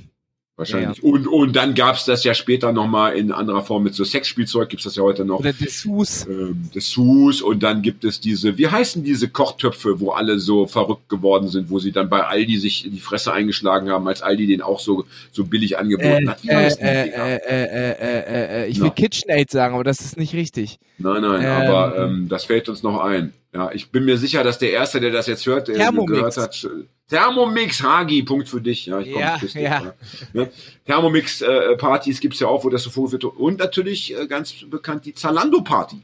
Wahrscheinlich. 0.59 1.01
Und, 1.01 1.25
und 1.25 1.55
dann 1.55 1.73
gab's 1.73 2.03
das 2.03 2.25
ja 2.25 2.33
später 2.33 2.73
nochmal 2.73 3.15
in 3.15 3.31
anderer 3.31 3.63
Form 3.63 3.81
mit 3.83 3.95
so 3.95 4.03
Sexspielzeug, 4.03 4.67
gibt's 4.67 4.83
das 4.83 4.97
ja 4.97 5.03
heute 5.03 5.23
noch. 5.23 5.39
oder 5.39 5.53
Dessous. 5.53 6.27
ähm, 6.29 6.69
Dessous 6.75 7.41
und 7.41 7.63
dann 7.63 7.81
gibt 7.81 8.03
es 8.03 8.19
diese, 8.19 8.57
wie 8.57 8.67
heißen 8.67 9.01
diese 9.01 9.29
Kochtöpfe, 9.29 10.01
wo 10.01 10.11
alle 10.11 10.37
so 10.37 10.67
verrückt 10.67 11.07
geworden 11.07 11.47
sind, 11.47 11.69
wo 11.69 11.79
sie 11.79 11.93
dann 11.93 12.09
bei 12.09 12.25
Aldi 12.25 12.57
sich 12.57 12.85
in 12.85 12.91
die 12.91 12.99
Fresse 12.99 13.31
eingeschlagen 13.31 13.89
haben, 13.89 14.05
als 14.07 14.21
Aldi 14.21 14.47
den 14.47 14.61
auch 14.61 14.81
so, 14.81 15.05
so 15.31 15.45
billig 15.45 15.77
angeboten 15.79 16.27
Äh, 16.27 16.27
hat. 16.27 16.43
Wie 16.43 16.49
äh, 16.49 16.55
heißen 16.55 16.79
die 16.81 16.85
äh, 16.85 17.07
äh, 17.07 17.35
äh, 17.37 17.63
äh, 17.63 18.19
äh, 18.19 18.63
äh, 18.63 18.67
ich 18.67 18.79
Na. 18.79 18.83
will 18.83 18.91
KitchenAid 18.91 19.49
sagen, 19.49 19.75
aber 19.75 19.85
das 19.85 20.01
ist 20.01 20.17
nicht 20.17 20.33
richtig. 20.33 20.77
Nein, 20.97 21.21
nein, 21.21 21.41
ähm, 21.41 21.47
aber 21.49 21.97
ähm, 21.97 22.27
das 22.27 22.43
fällt 22.43 22.67
uns 22.67 22.83
noch 22.83 22.99
ein. 22.99 23.31
Ja, 23.53 23.71
ich 23.71 23.89
bin 23.91 24.05
mir 24.05 24.17
sicher, 24.17 24.43
dass 24.43 24.59
der 24.59 24.71
Erste, 24.71 24.99
der 24.99 25.11
das 25.11 25.25
jetzt 25.27 25.45
hört, 25.47 25.67
der 25.69 25.75
Thermomix. 25.75 26.11
gehört 26.13 26.37
hat, 26.37 26.63
äh, 26.63 26.85
Thermomix 27.09 27.81
Hagi, 27.81 28.21
Punkt 28.21 28.47
für 28.47 28.61
dich. 28.61 28.85
Ja, 28.85 28.99
ich 28.99 29.11
komm, 29.11 29.21
Ja, 29.21 29.37
dich, 29.37 29.53
ja. 29.55 29.93
Ne? 30.33 30.51
Thermomix-Partys 30.85 32.19
gibt's 32.19 32.39
ja 32.39 32.47
auch, 32.47 32.63
wo 32.63 32.69
das 32.69 32.83
so 32.83 32.89
vorgeführt 32.89 33.23
wird. 33.23 33.35
Und 33.37 33.59
natürlich 33.59 34.15
äh, 34.15 34.27
ganz 34.27 34.53
bekannt 34.69 35.05
die 35.05 35.13
Zalando-Party. 35.13 36.01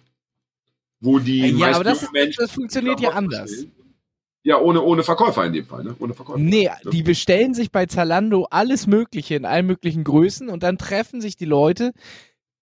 Wo 1.02 1.20
die 1.20 1.42
Äh, 1.42 1.52
ja, 1.52 1.72
aber 1.76 1.84
das, 1.84 2.12
Menschen 2.12 2.42
das 2.42 2.52
funktioniert 2.52 3.00
ja 3.00 3.10
anders. 3.12 3.52
bestellen. 3.52 3.72
Ja, 4.44 4.60
ohne, 4.60 4.82
ohne 4.82 5.04
Verkäufer 5.04 5.44
in 5.46 5.54
dem 5.54 5.66
Fall, 5.66 5.84
ne? 5.84 5.96
Ohne 6.00 6.14
Verkäufer. 6.14 6.38
Nee, 6.40 6.66
Ja. 6.66 6.78
die 6.92 7.02
bestellen 7.04 7.54
sich 7.56 7.72
bei 7.72 7.88
Zalando 7.88 8.48
alles 8.52 8.86
Mögliche 8.86 9.36
in 9.36 9.46
allen 9.46 9.66
möglichen 9.66 10.04
Größen 10.04 10.50
und 10.50 10.62
dann 10.62 10.78
treffen 10.78 11.20
sich 11.20 11.36
die 11.36 11.46
Leute, 11.46 11.94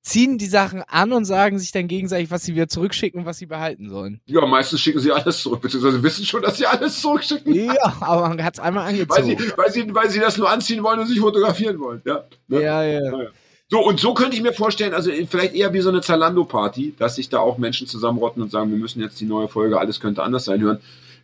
ziehen 0.03 0.38
die 0.38 0.48
Sachen 0.48 0.83
an 0.83 1.13
und 1.13 1.24
sagen 1.25 1.57
sich 1.57 1.72
dann 1.72 1.88
gegenseitig, 1.88 2.29
was 2.29 2.43
sie 2.43 2.53
wieder 2.53 2.67
zurückschicken 2.67 3.22
und 3.22 3.25
was 3.25 3.38
sie 3.38 3.45
behalten 3.45 3.89
sollen. 3.89 4.19
Ja, 4.25 4.45
meistens 4.45 4.81
schicken 4.81 5.00
sie 5.00 5.12
alles 5.13 5.41
zurück, 5.41 5.62
beziehungsweise 5.62 6.03
wissen 6.03 6.25
schon, 6.25 6.41
dass 6.41 6.57
sie 6.57 6.65
alles 6.65 7.00
zurückschicken. 7.01 7.53
Ja, 7.55 7.95
aber 8.01 8.27
man 8.27 8.43
hat 8.43 8.55
es 8.55 8.60
einmal 8.60 8.83
Weil 8.86 8.93
angezogen. 8.93 9.39
sie, 9.39 9.57
weil, 9.57 9.72
sie, 9.72 9.95
weil 9.95 10.10
sie 10.10 10.19
das 10.19 10.38
nur 10.38 10.50
anziehen 10.50 10.83
wollen 10.83 11.00
und 11.00 11.07
sich 11.07 11.19
fotografieren 11.19 11.79
wollen. 11.79 12.01
Ja. 12.05 12.25
Ne? 12.50 12.62
Ja, 12.62 12.83
ja. 12.83 13.27
So, 13.69 13.79
und 13.79 14.00
so 14.00 14.13
könnte 14.13 14.36
ich 14.36 14.43
mir 14.43 14.53
vorstellen, 14.53 14.93
also 14.93 15.10
vielleicht 15.27 15.55
eher 15.55 15.74
wie 15.74 15.79
so 15.79 15.89
eine 15.89 16.01
Zalando-Party, 16.01 16.95
dass 17.00 17.15
sich 17.15 17.29
da 17.29 17.39
auch 17.39 17.57
Menschen 17.57 17.88
zusammenrotten 17.88 18.43
und 18.43 18.51
sagen, 18.51 18.69
wir 18.69 18.77
müssen 18.77 19.01
jetzt 19.01 19.19
die 19.22 19.25
neue 19.25 19.48
Folge, 19.48 19.79
alles 19.79 20.00
könnte 20.00 20.22
anders 20.22 20.45
sein, 20.45 20.62
hören. 20.62 20.79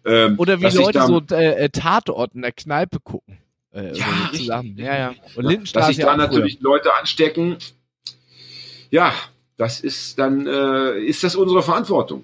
Ähm, 0.06 0.36
Oder 0.40 0.58
wie 0.58 0.64
dass 0.64 0.74
sich 0.74 0.86
Leute 0.86 1.02
so 1.06 1.22
äh, 1.36 1.66
äh, 1.66 1.70
Tatort 1.70 2.34
in 2.34 2.42
der 2.42 2.54
Kneipe 2.54 3.00
gucken. 3.02 3.38
Äh, 3.72 3.96
Ja, 3.96 4.06
zusammen. 4.34 4.76
Ja, 4.78 4.98
ja. 4.98 5.10
Und 5.10 5.44
dass 5.44 5.52
Lindenstraße 5.52 5.88
sich 5.88 5.98
ja 5.98 6.06
da 6.06 6.18
natürlich 6.18 6.60
Leute 6.62 6.94
anstecken. 6.96 7.58
Ja, 8.92 9.14
das 9.58 9.80
ist 9.82 10.18
dann, 10.20 10.48
äh, 10.48 11.00
ist 11.00 11.24
das 11.24 11.36
unsere 11.36 11.62
Verantwortung. 11.64 12.24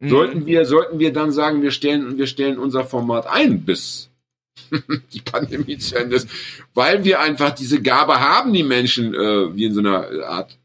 Mhm. 0.00 0.08
Sollten 0.08 0.46
wir, 0.46 0.64
sollten 0.64 0.98
wir 0.98 1.12
dann 1.12 1.32
sagen, 1.32 1.62
wir 1.62 1.70
stellen, 1.70 2.16
wir 2.16 2.26
stellen 2.26 2.58
unser 2.58 2.84
Format 2.84 3.26
ein, 3.26 3.64
bis 3.64 4.08
die 5.12 5.20
Pandemie 5.20 5.78
zu 5.78 5.96
Ende 5.96 6.16
ist, 6.16 6.28
weil 6.74 7.04
wir 7.04 7.20
einfach 7.20 7.50
diese 7.50 7.80
Gabe 7.82 8.20
haben, 8.20 8.52
die 8.52 8.62
Menschen 8.62 9.14
äh, 9.14 9.54
wie 9.54 9.64
in 9.64 9.74
so 9.74 9.80
einer 9.80 10.06
Art, 10.26 10.56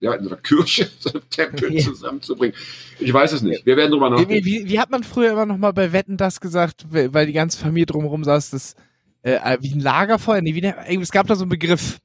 ja, 0.00 0.14
in 0.14 0.24
so 0.24 0.30
einer 0.30 0.40
Kirche, 0.40 0.88
so 0.98 1.10
einem 1.10 1.28
Tempel 1.30 1.72
Ja. 1.74 1.84
zusammenzubringen. 1.84 2.56
Ich 2.98 3.12
weiß 3.12 3.32
es 3.32 3.42
nicht. 3.42 3.64
Wir 3.66 3.76
werden 3.76 3.90
drüber 3.92 4.06
Wie, 4.10 4.20
nachdenken. 4.22 4.44
wie, 4.44 4.68
wie 4.68 4.80
hat 4.80 4.90
man 4.90 5.04
früher 5.04 5.32
immer 5.32 5.46
noch 5.46 5.56
mal 5.58 5.72
bei 5.72 5.92
Wetten 5.92 6.16
das 6.16 6.40
gesagt, 6.40 6.86
weil 6.90 7.26
die 7.26 7.32
ganze 7.32 7.58
Familie 7.58 7.86
drumherum 7.86 8.24
saß, 8.24 8.50
das 8.50 8.74
äh, 9.22 9.58
wie 9.60 9.72
ein 9.72 9.80
Lagerfeuer? 9.80 10.40
Nee, 10.40 10.54
wie 10.54 10.96
es 11.02 11.10
gab 11.12 11.26
da 11.26 11.34
so 11.36 11.42
einen 11.44 11.50
Begriff. 11.50 11.98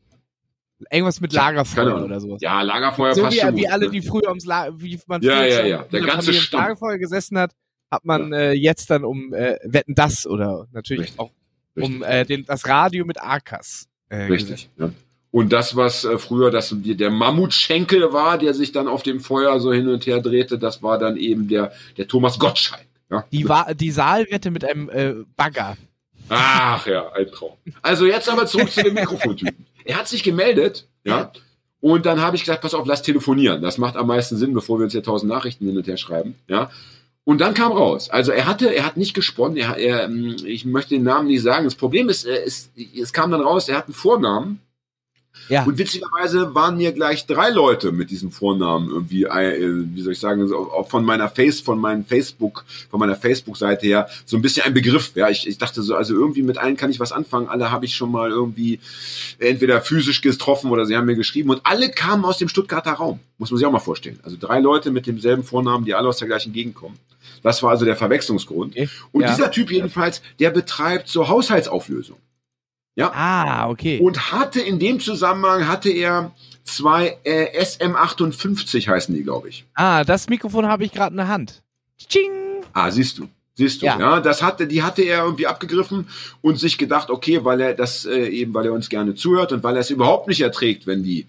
Irgendwas 0.92 1.22
mit 1.22 1.32
Lagerfeuer 1.34 1.94
Ahnung. 1.94 2.04
oder 2.04 2.20
sowas. 2.20 2.42
Ja, 2.42 2.62
Lagerfeuer 2.62 3.16
so 3.16 3.22
passt 3.22 3.38
wie, 3.38 3.40
schon 3.40 3.56
wie 3.56 3.62
gut, 3.62 3.72
alle, 3.72 3.86
ne? 3.86 3.92
die 3.92 4.02
früher 4.02 4.28
ums 4.28 4.46
La 4.46 4.70
wie 4.76 5.00
man 5.08 5.22
Ja, 5.22 5.38
früher 5.38 5.48
ja, 5.48 5.66
ja. 5.66 5.84
Der 5.84 6.02
ganze 6.02 6.34
Stamm. 6.34 6.62
Lagerfeuer 6.62 6.98
gesessen 6.98 7.38
hat, 7.38 7.52
hat 7.90 8.04
man 8.04 8.34
äh, 8.34 8.52
jetzt 8.52 8.90
dann 8.90 9.06
um 9.06 9.34
äh, 9.34 9.58
Wetten 9.64 9.96
das 9.96 10.28
oder 10.28 10.68
natürlich 10.72 11.12
Richtig. 11.12 11.20
auch 11.20 11.32
um 11.76 12.04
äh, 12.04 12.26
den, 12.26 12.46
das 12.46 12.68
Radio 12.68 13.06
mit 13.06 13.22
Arkas. 13.22 13.88
Äh. 14.10 14.24
Richtig. 14.24 14.70
Ja. 14.78 14.92
Und 15.32 15.52
das, 15.52 15.76
was 15.76 16.06
äh, 16.06 16.18
früher 16.18 16.50
das, 16.50 16.74
der 16.74 17.10
Mammutschenkel 17.10 18.14
war, 18.14 18.38
der 18.38 18.54
sich 18.54 18.72
dann 18.72 18.88
auf 18.88 19.04
dem 19.04 19.20
Feuer 19.20 19.60
so 19.60 19.74
hin 19.74 19.90
und 19.90 20.06
her 20.06 20.22
drehte, 20.22 20.58
das 20.58 20.82
war 20.82 20.98
dann 20.98 21.18
eben 21.18 21.50
der, 21.50 21.74
der 21.98 22.08
Thomas 22.08 22.40
Gottschalk. 22.40 22.86
Ja? 23.12 23.26
Die, 23.32 23.48
war, 23.48 23.76
die 23.76 23.92
Saalwette 23.92 24.50
mit 24.50 24.64
einem 24.64 24.90
äh, 24.90 25.14
Bagger. 25.36 25.76
Ach 26.30 26.88
ja, 26.88 27.12
ein 27.12 27.28
Traum. 27.28 27.52
Also 27.82 28.06
jetzt 28.06 28.30
aber 28.30 28.46
zurück 28.46 28.72
zu 28.72 28.84
dem 28.84 28.94
Mikrofontypen. 28.96 29.66
Er 29.86 29.98
hat 29.98 30.08
sich 30.08 30.24
gemeldet, 30.24 30.88
ja, 31.04 31.32
und 31.80 32.08
dann 32.08 32.20
habe 32.20 32.36
ich 32.36 32.42
gesagt, 32.42 32.62
pass 32.62 32.74
auf, 32.74 32.88
lass 32.88 33.04
telefonieren. 33.04 33.62
Das 33.62 33.78
macht 33.78 33.96
am 33.96 34.08
meisten 34.08 34.38
Sinn, 34.38 34.54
bevor 34.54 34.80
wir 34.80 34.86
uns 34.86 34.94
hier 34.94 35.04
tausend 35.04 35.32
Nachrichten 35.32 35.68
hin 35.68 35.78
und 35.78 35.88
her 35.88 35.98
schreiben, 35.98 36.36
ja. 36.48 36.72
Und 37.26 37.42
dann 37.42 37.54
kam 37.54 37.72
raus. 37.72 38.10
Also 38.10 38.32
er 38.32 38.46
hatte, 38.48 38.74
er 38.74 38.86
hat 38.86 38.98
nicht 38.98 39.14
gesponnen. 39.14 39.58
Er, 39.58 39.78
er, 39.78 40.06
ähm, 40.06 40.36
ich 40.46 40.66
möchte 40.66 40.96
den 40.96 41.04
Namen 41.04 41.28
nicht 41.28 41.42
sagen. 41.42 41.66
Das 41.66 41.76
Problem 41.76 42.08
ist, 42.08 42.26
er 42.26 42.44
ist, 42.44 42.72
es 42.76 43.14
kam 43.14 43.32
dann 43.32 43.42
raus, 43.42 43.68
er 43.68 43.78
hat 43.78 43.86
einen 43.86 43.96
Vornamen. 43.96 44.62
Ja. 45.50 45.64
Und 45.64 45.78
witzigerweise 45.78 46.56
waren 46.56 46.78
mir 46.78 46.92
gleich 46.92 47.26
drei 47.26 47.50
Leute 47.50 47.92
mit 47.92 48.10
diesem 48.10 48.32
Vornamen 48.32 48.90
irgendwie, 48.90 49.24
äh, 49.26 49.86
wie 49.94 50.02
soll 50.02 50.14
ich 50.14 50.20
sagen, 50.20 50.52
auch 50.52 50.90
von 50.90 51.06
meiner 51.06 51.30
Face, 51.30 51.60
von 51.60 51.80
meinem 51.80 52.04
Facebook, 52.06 52.66
von 52.90 53.00
meiner 53.00 53.16
Facebook-Seite 53.16 53.86
her, 53.86 54.10
so 54.26 54.36
ein 54.38 54.42
bisschen 54.42 54.66
ein 54.66 54.74
Begriff. 54.74 55.12
Ja, 55.16 55.30
ich, 55.30 55.48
ich 55.48 55.58
dachte 55.58 55.82
so, 55.84 55.96
also 55.96 56.14
irgendwie 56.14 56.44
mit 56.44 56.58
allen 56.58 56.78
kann 56.78 56.90
ich 56.90 57.00
was 57.00 57.12
anfangen. 57.12 57.48
Alle 57.48 57.72
habe 57.72 57.86
ich 57.86 57.96
schon 57.96 58.12
mal 58.12 58.30
irgendwie 58.32 58.80
entweder 59.40 59.82
physisch 59.82 60.22
getroffen 60.22 60.72
oder 60.72 60.86
sie 60.86 60.96
haben 60.98 61.06
mir 61.06 61.16
geschrieben 61.16 61.50
und 61.52 61.62
alle 61.64 61.90
kamen 61.90 62.26
aus 62.26 62.38
dem 62.38 62.48
Stuttgarter 62.50 62.94
Raum. 62.94 63.20
Muss 63.38 63.52
man 63.52 63.58
sich 63.58 63.68
auch 63.68 63.72
mal 63.72 63.80
vorstellen. 63.80 64.20
Also 64.24 64.38
drei 64.40 64.60
Leute 64.60 64.92
mit 64.92 65.06
demselben 65.08 65.44
Vornamen, 65.44 65.86
die 65.86 65.94
alle 65.94 66.08
aus 66.08 66.18
der 66.18 66.28
gleichen 66.28 66.54
Gegend 66.54 66.76
kommen. 66.76 66.98
Das 67.44 67.62
war 67.62 67.70
also 67.72 67.86
der 67.86 67.96
Verwechslungsgrund. 67.96 68.72
Okay. 68.74 68.90
Und 69.12 69.22
Ja. 69.22 69.30
dieser 69.36 69.52
Typ 69.52 69.72
jedenfalls, 69.72 70.22
der 70.40 70.50
betreibt 70.50 71.08
so 71.08 71.28
Haushaltsauflösung. 71.28 72.18
Ah, 73.00 73.70
okay. 73.70 74.00
Und 74.00 74.32
hatte 74.32 74.62
in 74.62 74.80
dem 74.80 75.00
Zusammenhang 75.00 75.68
hatte 75.68 75.90
er 75.90 76.32
zwei 76.64 77.18
äh, 77.24 77.62
SM58 77.62 78.88
heißen 78.88 79.14
die, 79.14 79.24
glaube 79.24 79.50
ich. 79.50 79.66
ah, 79.76 80.04
das 80.04 80.30
Mikrofon 80.30 80.68
habe 80.68 80.84
ich 80.86 80.92
gerade 80.92 81.12
in 81.12 81.18
der 81.18 81.28
Hand. 81.28 81.62
Tsching! 81.98 82.32
Ah, 82.74 82.90
siehst 82.92 83.18
du. 83.20 83.28
Siehst 83.58 83.82
du, 83.82 83.86
Ja. 83.86 83.98
ja. 84.00 84.20
das 84.20 84.42
hatte, 84.42 84.68
die 84.68 84.84
hatte 84.84 85.02
er 85.04 85.24
irgendwie 85.24 85.48
abgegriffen 85.48 86.08
und 86.42 86.60
sich 86.60 86.78
gedacht, 86.78 87.10
okay, 87.10 87.44
weil 87.46 87.62
er 87.62 87.74
das 87.74 88.06
äh, 88.06 88.28
eben, 88.28 88.54
weil 88.54 88.66
er 88.66 88.74
uns 88.74 88.90
gerne 88.90 89.16
zuhört 89.16 89.54
und 89.54 89.64
weil 89.64 89.76
er 89.76 89.82
es 89.82 89.90
überhaupt 89.90 90.28
nicht 90.28 90.42
erträgt, 90.42 90.88
wenn 90.88 91.04
die, 91.04 91.26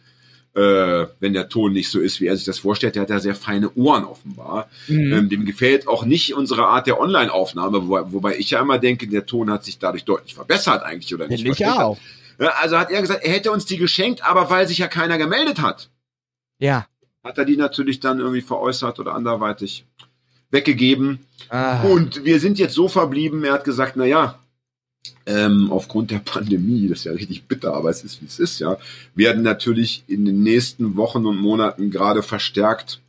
äh, 0.57 1.07
wenn 1.21 1.35
der 1.35 1.49
Ton 1.51 1.73
nicht 1.73 1.91
so 1.91 2.01
ist, 2.01 2.21
wie 2.21 2.27
er 2.27 2.37
sich 2.37 2.47
das 2.47 2.59
vorstellt. 2.59 2.95
Der 2.95 3.03
hat 3.03 3.11
ja 3.11 3.21
sehr 3.21 3.35
feine 3.35 3.71
Ohren 3.75 4.05
offenbar. 4.05 4.69
Mhm. 4.89 5.13
Ähm, 5.13 5.29
dem 5.29 5.45
gefällt 5.45 5.87
auch 5.87 6.05
nicht 6.07 6.35
unsere 6.35 6.67
Art 6.67 6.87
der 6.87 6.99
Online-Aufnahme, 6.99 7.87
wobei, 7.89 8.13
wobei 8.13 8.37
ich 8.39 8.51
ja 8.51 8.61
immer 8.61 8.79
denke, 8.79 9.07
der 9.07 9.27
Ton 9.27 9.51
hat 9.51 9.65
sich 9.65 9.79
dadurch 9.79 10.05
deutlich 10.05 10.35
verbessert 10.35 10.83
eigentlich 10.83 11.15
oder 11.15 11.29
nicht. 11.29 11.45
Ich 11.47 11.67
auch. 11.67 11.99
Ja, 12.39 12.49
also 12.61 12.79
hat 12.79 12.91
er 12.91 13.01
gesagt, 13.03 13.23
er 13.25 13.33
hätte 13.33 13.51
uns 13.53 13.67
die 13.67 13.77
geschenkt, 13.77 14.25
aber 14.25 14.49
weil 14.51 14.67
sich 14.67 14.79
ja 14.79 14.89
keiner 14.89 15.19
gemeldet 15.19 15.61
hat, 15.61 15.91
Ja. 16.59 16.87
hat 17.23 17.39
er 17.39 17.45
die 17.45 17.57
natürlich 17.57 18.01
dann 18.01 18.19
irgendwie 18.19 18.41
veräußert 18.43 18.99
oder 18.99 19.15
anderweitig 19.15 19.85
weggegeben. 20.51 21.21
Ah. 21.49 21.83
Und 21.83 22.25
wir 22.25 22.41
sind 22.41 22.59
jetzt 22.59 22.75
so 22.75 22.89
verblieben, 22.89 23.45
er 23.45 23.53
hat 23.55 23.65
gesagt, 23.65 23.97
na 23.97 24.05
ja, 24.05 24.39
ähm, 25.27 25.71
aufgrund 25.71 26.11
der 26.11 26.19
Pandemie, 26.25 26.89
das 26.89 26.99
ist 27.01 27.05
ja 27.05 27.13
richtig 27.13 27.45
bitter, 27.45 27.75
aber 27.75 27.91
es 27.91 28.03
ist 28.05 28.21
wie 28.23 28.27
es 28.27 28.39
ist, 28.39 28.59
ja, 28.59 28.77
werden 29.15 29.43
natürlich 29.43 30.05
in 30.07 30.25
den 30.25 30.43
nächsten 30.43 30.97
Wochen 30.97 31.27
und 31.27 31.37
Monaten 31.39 31.91
gerade 31.91 32.23
verstärkt 32.23 33.01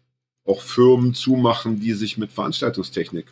auch 0.46 0.62
Firmen 0.62 1.14
zumachen, 1.14 1.80
die 1.80 1.94
sich 1.94 2.18
mit 2.18 2.32
Veranstaltungstechnik 2.32 3.26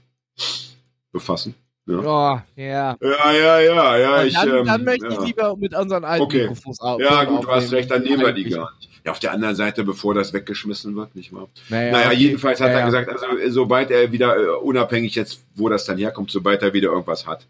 befassen. 1.12 1.56
Ja, 1.88 1.99
Oh, 1.99 2.41
ja. 2.60 2.97
ja, 2.99 3.32
ja, 3.32 3.60
ja. 3.60 3.97
ja 3.97 4.21
Und 4.21 4.28
ich, 4.28 4.34
dann, 4.34 4.49
ähm, 4.49 4.65
dann 4.65 4.84
möchte 4.84 5.06
ja. 5.06 5.12
ich 5.12 5.19
lieber 5.28 5.56
mit 5.56 5.75
unseren 5.75 6.04
alten 6.04 6.23
Okay. 6.23 6.41
Mikrofons 6.41 6.80
auf. 6.82 6.99
Ja, 6.99 7.23
gut, 7.25 7.43
du 7.43 7.47
hast 7.49 7.71
recht, 7.71 7.91
dann 7.91 8.01
nehmen 8.04 8.21
wir 8.21 8.32
die 8.34 8.45
gar 8.45 8.71
nicht. 8.78 8.89
Ja, 9.06 9.12
auf 9.12 9.19
der 9.19 9.32
anderen 9.34 9.56
Seite, 9.56 9.84
bevor 9.84 10.15
das 10.15 10.34
weggeschmissen 10.34 10.95
wird, 10.95 11.15
nicht 11.15 11.32
wahr? 11.32 11.47
Naja, 11.69 11.91
Naja, 11.91 12.08
okay. 12.08 12.15
jedenfalls 12.17 12.60
hat 12.60 12.71
Ja, 12.71 12.80
er 12.80 12.86
gesagt, 12.86 13.08
also 13.10 13.38
äh, 13.38 13.51
sobald 13.51 13.91
er 13.91 14.12
wieder, 14.12 14.36
äh, 14.36 14.47
unabhängig 14.63 15.13
jetzt, 15.13 15.43
wo 15.54 15.69
das 15.69 15.86
dann 15.86 15.99
herkommt, 15.99 16.32
sobald 16.32 16.63
er 16.63 16.73
wieder 16.73 16.89
irgendwas 16.89 17.28
hat, 17.28 17.45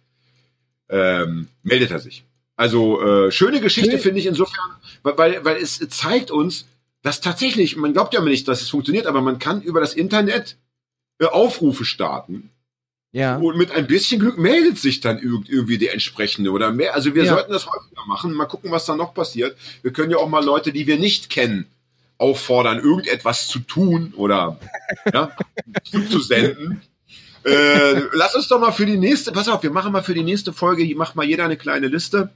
ähm, 0.89 1.47
meldet 1.63 1.91
er 1.91 1.99
sich. 1.99 2.23
Also 2.55 3.01
äh, 3.01 3.31
schöne 3.31 3.59
Geschichte 3.59 3.97
finde 3.99 4.19
ich 4.19 4.25
insofern, 4.27 4.69
weil, 5.03 5.43
weil, 5.43 5.57
es 5.57 5.79
zeigt 5.89 6.31
uns, 6.31 6.65
dass 7.01 7.21
tatsächlich, 7.21 7.75
man 7.75 7.93
glaubt 7.93 8.13
ja 8.13 8.19
immer 8.21 8.29
nicht, 8.29 8.47
dass 8.47 8.61
es 8.61 8.69
funktioniert, 8.69 9.07
aber 9.07 9.21
man 9.21 9.39
kann 9.39 9.61
über 9.61 9.79
das 9.81 9.93
Internet 9.93 10.55
äh, 11.19 11.25
Aufrufe 11.25 11.83
starten 11.85 12.49
Ja. 13.11 13.35
und 13.37 13.57
mit 13.57 13.71
ein 13.71 13.87
bisschen 13.87 14.19
Glück 14.19 14.37
meldet 14.37 14.77
sich 14.79 15.01
dann 15.01 15.17
irg- 15.19 15.47
irgendwie 15.49 15.77
der 15.77 15.93
entsprechende 15.93 16.51
oder 16.51 16.71
mehr. 16.71 16.95
Also 16.95 17.13
wir 17.13 17.23
Ja. 17.25 17.33
sollten 17.35 17.51
das 17.51 17.65
häufiger 17.67 18.05
machen. 18.07 18.33
Mal 18.33 18.45
gucken, 18.45 18.71
was 18.71 18.85
da 18.85 18.95
noch 18.95 19.13
passiert. 19.13 19.57
Wir 19.81 19.91
können 19.91 20.11
ja 20.11 20.17
auch 20.17 20.29
mal 20.29 20.43
Leute, 20.43 20.71
die 20.71 20.87
wir 20.87 20.97
nicht 20.97 21.29
kennen, 21.29 21.65
auffordern, 22.17 22.79
irgendetwas 22.79 23.47
zu 23.49 23.59
tun 23.59 24.13
oder 24.15 24.57
ja, 25.13 25.35
zu 26.09 26.19
senden. 26.21 26.81
Äh, 27.45 28.01
lass 28.13 28.35
uns 28.35 28.47
doch 28.47 28.59
mal 28.59 28.71
für 28.71 28.85
die 28.85 28.97
nächste, 28.97 29.31
pass 29.31 29.47
auf, 29.47 29.61
wir 29.63 29.71
machen 29.71 29.91
mal 29.91 30.03
für 30.03 30.13
die 30.13 30.23
nächste 30.23 30.51
Folge, 30.53 30.83
hier 30.83 30.97
macht 30.97 31.15
mal 31.15 31.25
jeder 31.25 31.45
eine 31.45 31.57
kleine 31.57 31.87
Liste, 31.87 32.29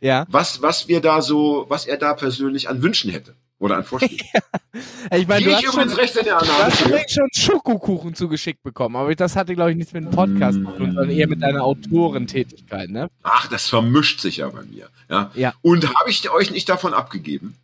Ja. 0.00 0.26
was, 0.30 0.62
was 0.62 0.88
wir 0.88 1.00
da 1.00 1.20
so, 1.22 1.66
was 1.68 1.86
er 1.86 1.96
da 1.98 2.14
persönlich 2.14 2.68
an 2.68 2.82
Wünschen 2.82 3.10
hätte 3.10 3.34
oder 3.58 3.76
an 3.76 3.84
Vorschlägen. 3.84 4.26
Ich 5.10 5.26
meine, 5.26 5.44
du 5.44 5.50
ich 5.50 5.56
hast 5.56 5.64
schon, 5.64 5.72
übrigens 5.74 5.98
recht 5.98 6.16
in 6.16 6.24
der 6.26 6.38
du 6.38 6.46
hast 6.46 6.86
übrigens 6.86 7.12
schon 7.12 7.28
Schokokuchen 7.32 8.14
zugeschickt 8.14 8.62
bekommen, 8.62 8.94
aber 8.94 9.12
das 9.16 9.34
hatte, 9.34 9.54
glaube 9.56 9.72
ich, 9.72 9.76
nichts 9.76 9.92
mit 9.92 10.04
dem 10.04 10.10
Podcast 10.12 10.58
zu 10.58 10.64
tun, 10.64 10.92
sondern 10.94 11.10
eher 11.10 11.26
mit 11.26 11.42
deiner 11.42 11.64
Autorentätigkeit, 11.64 12.88
ne? 12.90 13.08
Ach, 13.24 13.48
das 13.48 13.66
vermischt 13.68 14.20
sich 14.20 14.36
ja 14.36 14.48
bei 14.50 14.62
mir. 14.62 14.88
Ja. 15.10 15.30
Ja. 15.34 15.54
Und 15.62 15.88
habe 15.98 16.10
ich 16.10 16.30
euch 16.30 16.50
nicht 16.52 16.68
davon 16.68 16.94
abgegeben? 16.94 17.56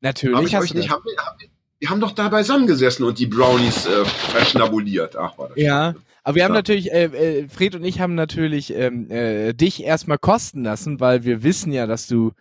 Natürlich 0.00 0.36
Hab 0.54 0.62
ich 0.64 0.70
euch 0.70 0.74
nicht, 0.74 0.90
haben, 0.90 1.02
wir- 1.04 1.16
haben, 1.24 1.38
wir- 1.40 1.48
wir 1.80 1.90
haben 1.90 2.00
doch 2.00 2.12
da 2.12 2.28
beisammen 2.28 2.66
gesessen 2.66 3.04
und 3.04 3.18
die 3.20 3.26
Brownies 3.26 3.86
äh, 3.86 4.04
verschnabuliert. 4.04 5.16
Ach, 5.16 5.36
war 5.38 5.48
das 5.48 5.56
Ja, 5.58 5.92
schön. 5.92 6.02
Aber 6.28 6.34
wir 6.34 6.44
haben 6.44 6.52
Ja. 6.52 6.58
natürlich, 6.58 6.92
äh, 6.92 7.04
äh, 7.04 7.48
Fred 7.48 7.74
und 7.74 7.84
ich 7.84 8.00
haben 8.00 8.14
natürlich 8.14 8.74
ähm, 8.74 9.10
äh, 9.10 9.54
dich 9.54 9.82
erstmal 9.82 10.18
kosten 10.18 10.62
lassen, 10.62 11.00
weil 11.00 11.24
wir 11.24 11.42
wissen 11.42 11.72
ja, 11.72 11.86
dass 11.86 12.06
du 12.06 12.32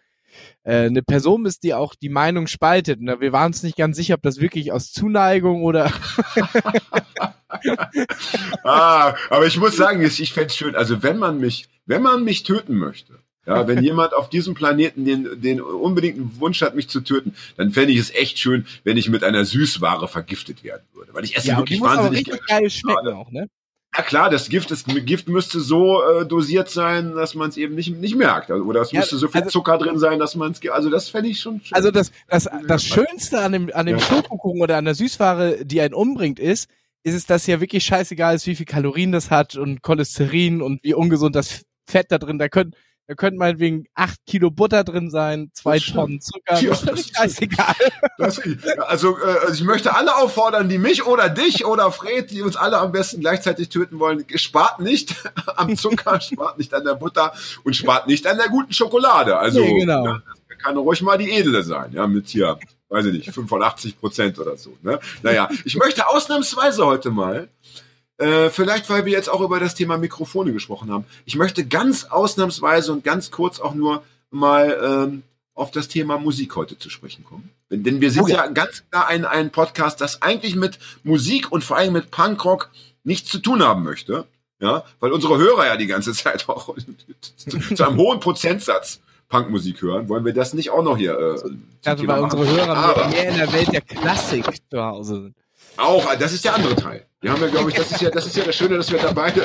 äh, 0.65 0.88
eine 0.88 1.04
Person 1.04 1.43
bist, 1.43 1.63
die 1.63 1.73
auch 1.73 1.95
die 1.95 2.10
Meinung 2.10 2.47
spaltet. 2.47 3.00
Und 3.00 3.21
wir 3.21 3.32
waren 3.32 3.47
uns 3.47 3.63
nicht 3.63 3.78
ganz 3.78 3.95
sicher, 3.95 4.15
ob 4.15 4.23
das 4.23 4.41
wirklich 4.41 4.73
aus 4.73 4.91
Zuneigung 4.91 5.63
oder 5.63 5.86
Ah, 8.65 9.15
aber 9.30 9.45
ich 9.45 9.56
muss 9.56 9.78
sagen, 9.78 10.04
ich, 10.04 10.21
ich 10.21 10.34
fände 10.34 10.54
schön, 10.54 10.76
also 10.76 11.02
wenn 11.02 11.17
man 11.17 11.39
mich, 11.39 11.69
wenn 11.86 12.02
man 12.02 12.26
mich 12.26 12.43
töten 12.43 12.76
möchte, 12.76 13.13
ja, 13.45 13.65
wenn 13.69 13.82
jemand 13.82 14.13
auf 14.13 14.30
diesem 14.30 14.54
Planeten 14.54 15.06
den, 15.06 15.39
den 15.39 15.62
unbedingten 15.62 16.38
Wunsch 16.41 16.62
hat, 16.62 16.76
mich 16.76 16.89
zu 16.89 17.00
töten, 17.00 17.36
dann 17.56 17.71
fände 17.71 17.93
ich 17.93 18.00
es 18.00 18.13
echt 18.13 18.38
schön, 18.38 18.65
wenn 18.84 18.97
ich 18.97 19.08
mit 19.08 19.23
einer 19.23 19.45
Süßware 19.45 20.10
vergiftet 20.10 20.65
werden 20.65 20.84
würde. 20.93 21.13
Weil 21.13 21.23
ich 21.23 21.38
esse 21.38 21.47
ja, 21.47 21.58
wirklich 21.58 21.80
wahnsinnig 21.80 22.28
richtig 22.28 22.45
gerne 22.45 22.62
geil 22.62 22.69
schmecken 22.69 23.13
auch, 23.13 23.32
ne? 23.32 23.47
Ja 23.97 24.03
klar, 24.03 24.29
das 24.29 24.47
Gift, 24.49 24.69
das 24.69 24.83
Gift 24.86 25.27
müsste 25.27 25.60
so 25.60 26.01
äh, 26.03 26.25
dosiert 26.25 26.69
sein, 26.69 27.15
dass 27.15 27.33
man 27.33 27.49
es 27.49 27.57
eben 27.57 27.73
nicht, 27.75 27.97
nicht 27.99 28.15
merkt. 28.15 28.51
Also, 28.51 28.63
Oder 28.63 28.81
es 28.81 28.91
Ja, 28.91 28.99
müsste 28.99 29.17
so 29.17 29.27
viel 29.27 29.41
also- 29.41 29.51
Zucker 29.51 29.77
drin 29.79 29.97
sein, 29.97 30.19
dass 30.19 30.36
man 30.36 30.51
es, 30.51 30.62
also 30.69 30.89
das 30.89 31.10
fände 31.10 31.29
ich 31.29 31.39
schon 31.39 31.62
schön. 31.63 31.75
Also 31.75 31.89
das, 31.89 32.12
das, 32.27 32.47
das 32.67 32.83
Schönste 32.83 33.39
an 33.39 33.53
dem, 33.53 33.71
an 33.73 33.88
dem 33.88 33.97
Ja. 33.97 34.03
Schokokuchen 34.05 34.62
oder 34.62 34.77
an 34.77 34.86
der 34.86 34.93
Süßware, 34.93 35.65
die 35.65 35.81
einen 35.81 35.95
umbringt, 35.95 36.38
ist, 36.39 36.69
ist 37.03 37.15
es, 37.15 37.25
dass 37.25 37.47
ja 37.47 37.60
wirklich 37.60 37.83
scheißegal 37.86 38.36
ist, 38.36 38.45
wie 38.45 38.55
viel 38.55 38.65
Kalorien 38.67 39.12
das 39.12 39.31
hat 39.31 39.55
und 39.55 39.81
Cholesterin 39.81 40.62
und 40.62 40.83
wie 40.83 40.93
ungesund 40.93 41.36
das 41.36 41.63
Fett 41.88 42.12
da 42.12 42.17
drin. 42.19 42.38
Da 42.38 42.49
können, 42.49 42.73
da 43.07 43.15
könnten 43.15 43.37
meinetwegen 43.39 43.85
acht 43.95 44.19
Kilo 44.25 44.51
Butter 44.51 44.83
drin 44.83 45.09
sein, 45.09 45.49
zwei. 45.53 45.79
Tonnen 45.79 46.19
Zucker. 46.19 46.59
Ja, 46.59 46.71
das 46.71 46.83
ist 46.83 47.15
scheißegal. 47.15 47.75
Das, 48.17 48.41
also, 48.79 49.17
äh, 49.17 49.45
also 49.45 49.53
ich 49.53 49.63
möchte 49.63 49.95
alle 49.95 50.17
auffordern, 50.17 50.67
die 50.67 50.77
mich 50.77 51.05
oder 51.05 51.29
dich 51.29 51.65
oder 51.65 51.89
Fred, 51.93 52.31
die 52.31 52.41
uns 52.41 52.57
alle 52.57 52.79
am 52.79 52.91
besten 52.91 53.21
gleichzeitig 53.21 53.69
töten 53.69 53.99
wollen, 53.99 54.25
spart 54.35 54.81
nicht 54.81 55.15
am 55.55 55.77
Zucker, 55.77 56.19
spart 56.21 56.57
nicht 56.57 56.73
an 56.73 56.83
der 56.83 56.95
Butter 56.95 57.33
und 57.63 57.75
spart 57.75 58.07
nicht 58.07 58.27
an 58.27 58.37
der 58.37 58.49
guten 58.49 58.73
Schokolade. 58.73 59.37
Also 59.37 59.61
Nee, 59.61 59.79
genau. 59.79 60.05
ja, 60.05 60.21
das 60.49 60.57
kann 60.57 60.75
ruhig 60.75 61.01
mal 61.01 61.17
die 61.17 61.31
edle 61.31 61.63
sein, 61.63 61.93
ja, 61.93 62.07
mit 62.07 62.27
hier, 62.27 62.59
weiß 62.89 63.05
ich 63.05 63.13
nicht, 63.13 63.31
85 63.31 63.99
Prozent 63.99 64.37
oder 64.37 64.57
so. 64.57 64.75
Ne? 64.81 64.99
Naja, 65.23 65.47
ich 65.63 65.77
möchte 65.77 66.07
ausnahmsweise 66.07 66.85
heute 66.85 67.09
mal, 67.11 67.47
äh, 68.17 68.49
vielleicht 68.49 68.89
weil 68.89 69.06
wir 69.06 69.12
jetzt 69.12 69.30
auch 69.30 69.41
über 69.41 69.60
das 69.60 69.75
Thema 69.75 69.97
Mikrofone 69.97 70.53
gesprochen 70.53 70.91
haben, 70.91 71.06
ich 71.25 71.36
möchte 71.36 71.65
ganz 71.65 72.06
ausnahmsweise 72.06 72.91
und 72.91 73.03
ganz 73.03 73.32
kurz 73.32 73.60
auch 73.60 73.73
nur 73.73 74.03
mal 74.32 74.77
ähm, 74.84 75.23
auf 75.53 75.71
das 75.71 75.88
Thema 75.88 76.17
Musik 76.17 76.56
heute 76.56 76.77
zu 76.77 76.89
sprechen 76.89 77.23
kommen. 77.23 77.49
Denn, 77.69 77.99
wir 77.99 78.12
sind 78.12 78.23
Oh 78.23 78.27
ja. 78.27 78.47
ganz 78.47 78.84
klar 78.89 79.08
ein, 79.08 79.25
ein 79.25 79.51
Podcast, 79.51 79.99
das 80.01 80.21
eigentlich 80.21 80.56
mit 80.56 80.80
Musik 81.03 81.51
und 81.51 81.63
vor 81.63 81.77
allem 81.77 81.93
mit 81.93 82.12
Punkrock 82.12 82.69
nichts 83.03 83.30
zu 83.30 83.39
tun 83.39 83.63
haben 83.63 83.84
möchte. 83.84 84.25
Ja, 84.60 84.84
weil 84.99 85.12
unsere 85.12 85.38
Hörer 85.38 85.67
ja 85.67 85.77
die 85.77 85.88
ganze 85.88 86.13
Zeit 86.13 86.47
auch 86.49 86.75
zu, 87.36 87.60
zu 87.75 87.88
einem 87.88 87.97
hohen 87.97 88.19
Prozentsatz 88.19 88.99
Punkmusik 89.30 89.82
hören, 89.82 90.08
wollen 90.08 90.23
wir 90.23 90.34
das 90.34 90.53
nicht 90.53 90.69
auch 90.69 90.84
noch 90.84 90.97
hier 90.97 91.12
äh, 91.12 91.32
Also 91.32 91.49
Thema 91.84 92.13
weil 92.13 92.23
unsere 92.23 92.47
Hörer 92.47 93.08
mehr 93.10 93.30
in 93.30 93.38
der 93.38 93.51
Welt 93.51 93.73
der 93.73 93.82
Klassik 93.82 94.45
zu 94.71 94.82
Hause 94.82 95.21
sind. 95.23 95.36
auch, 95.75 96.15
das 96.15 96.34
ist 96.34 96.45
der 96.45 96.56
andere 96.56 96.75
Teil. 96.75 97.06
Wir 97.21 97.32
haben 97.32 97.41
ja, 97.41 97.47
glaube 97.47 97.69
ich, 97.71 97.75
das 97.75 97.91
ist 97.91 98.01
ja, 98.01 98.12
das 98.12 98.27
ist 98.27 98.38
ja 98.38 98.43
das 98.43 98.56
Schöne, 98.56 98.77
dass 98.77 98.91
wir 98.91 98.99
da 98.99 99.12
beide, 99.12 99.41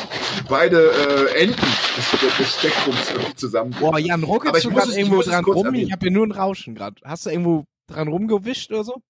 beide 0.48 0.90
äh, 0.92 1.42
Enden 1.42 1.56
des, 1.60 2.36
des 2.38 2.54
Spektrums 2.54 3.34
zusammen. 3.36 3.74
Boah, 3.80 3.98
Jan, 3.98 4.22
Aber 4.22 4.32
ruckelst 4.34 4.58
ich 4.58 4.62
du 4.64 4.70
muss 4.70 4.84
es- 4.84 4.90
ich 4.92 4.98
irgendwo 4.98 5.16
muss 5.16 5.26
dran 5.26 5.44
rum? 5.44 5.66
erwähnen. 5.66 5.86
Ich 5.86 5.92
habe 5.92 6.00
hier 6.06 6.12
nur 6.12 6.26
ein 6.26 6.30
Rauschen 6.32 6.74
gerade. 6.76 6.96
Hast 7.04 7.26
du 7.26 7.30
irgendwo 7.30 7.64
dran 7.88 8.06
rumgewischt 8.08 8.70
oder 8.70 8.84
so? 8.84 9.02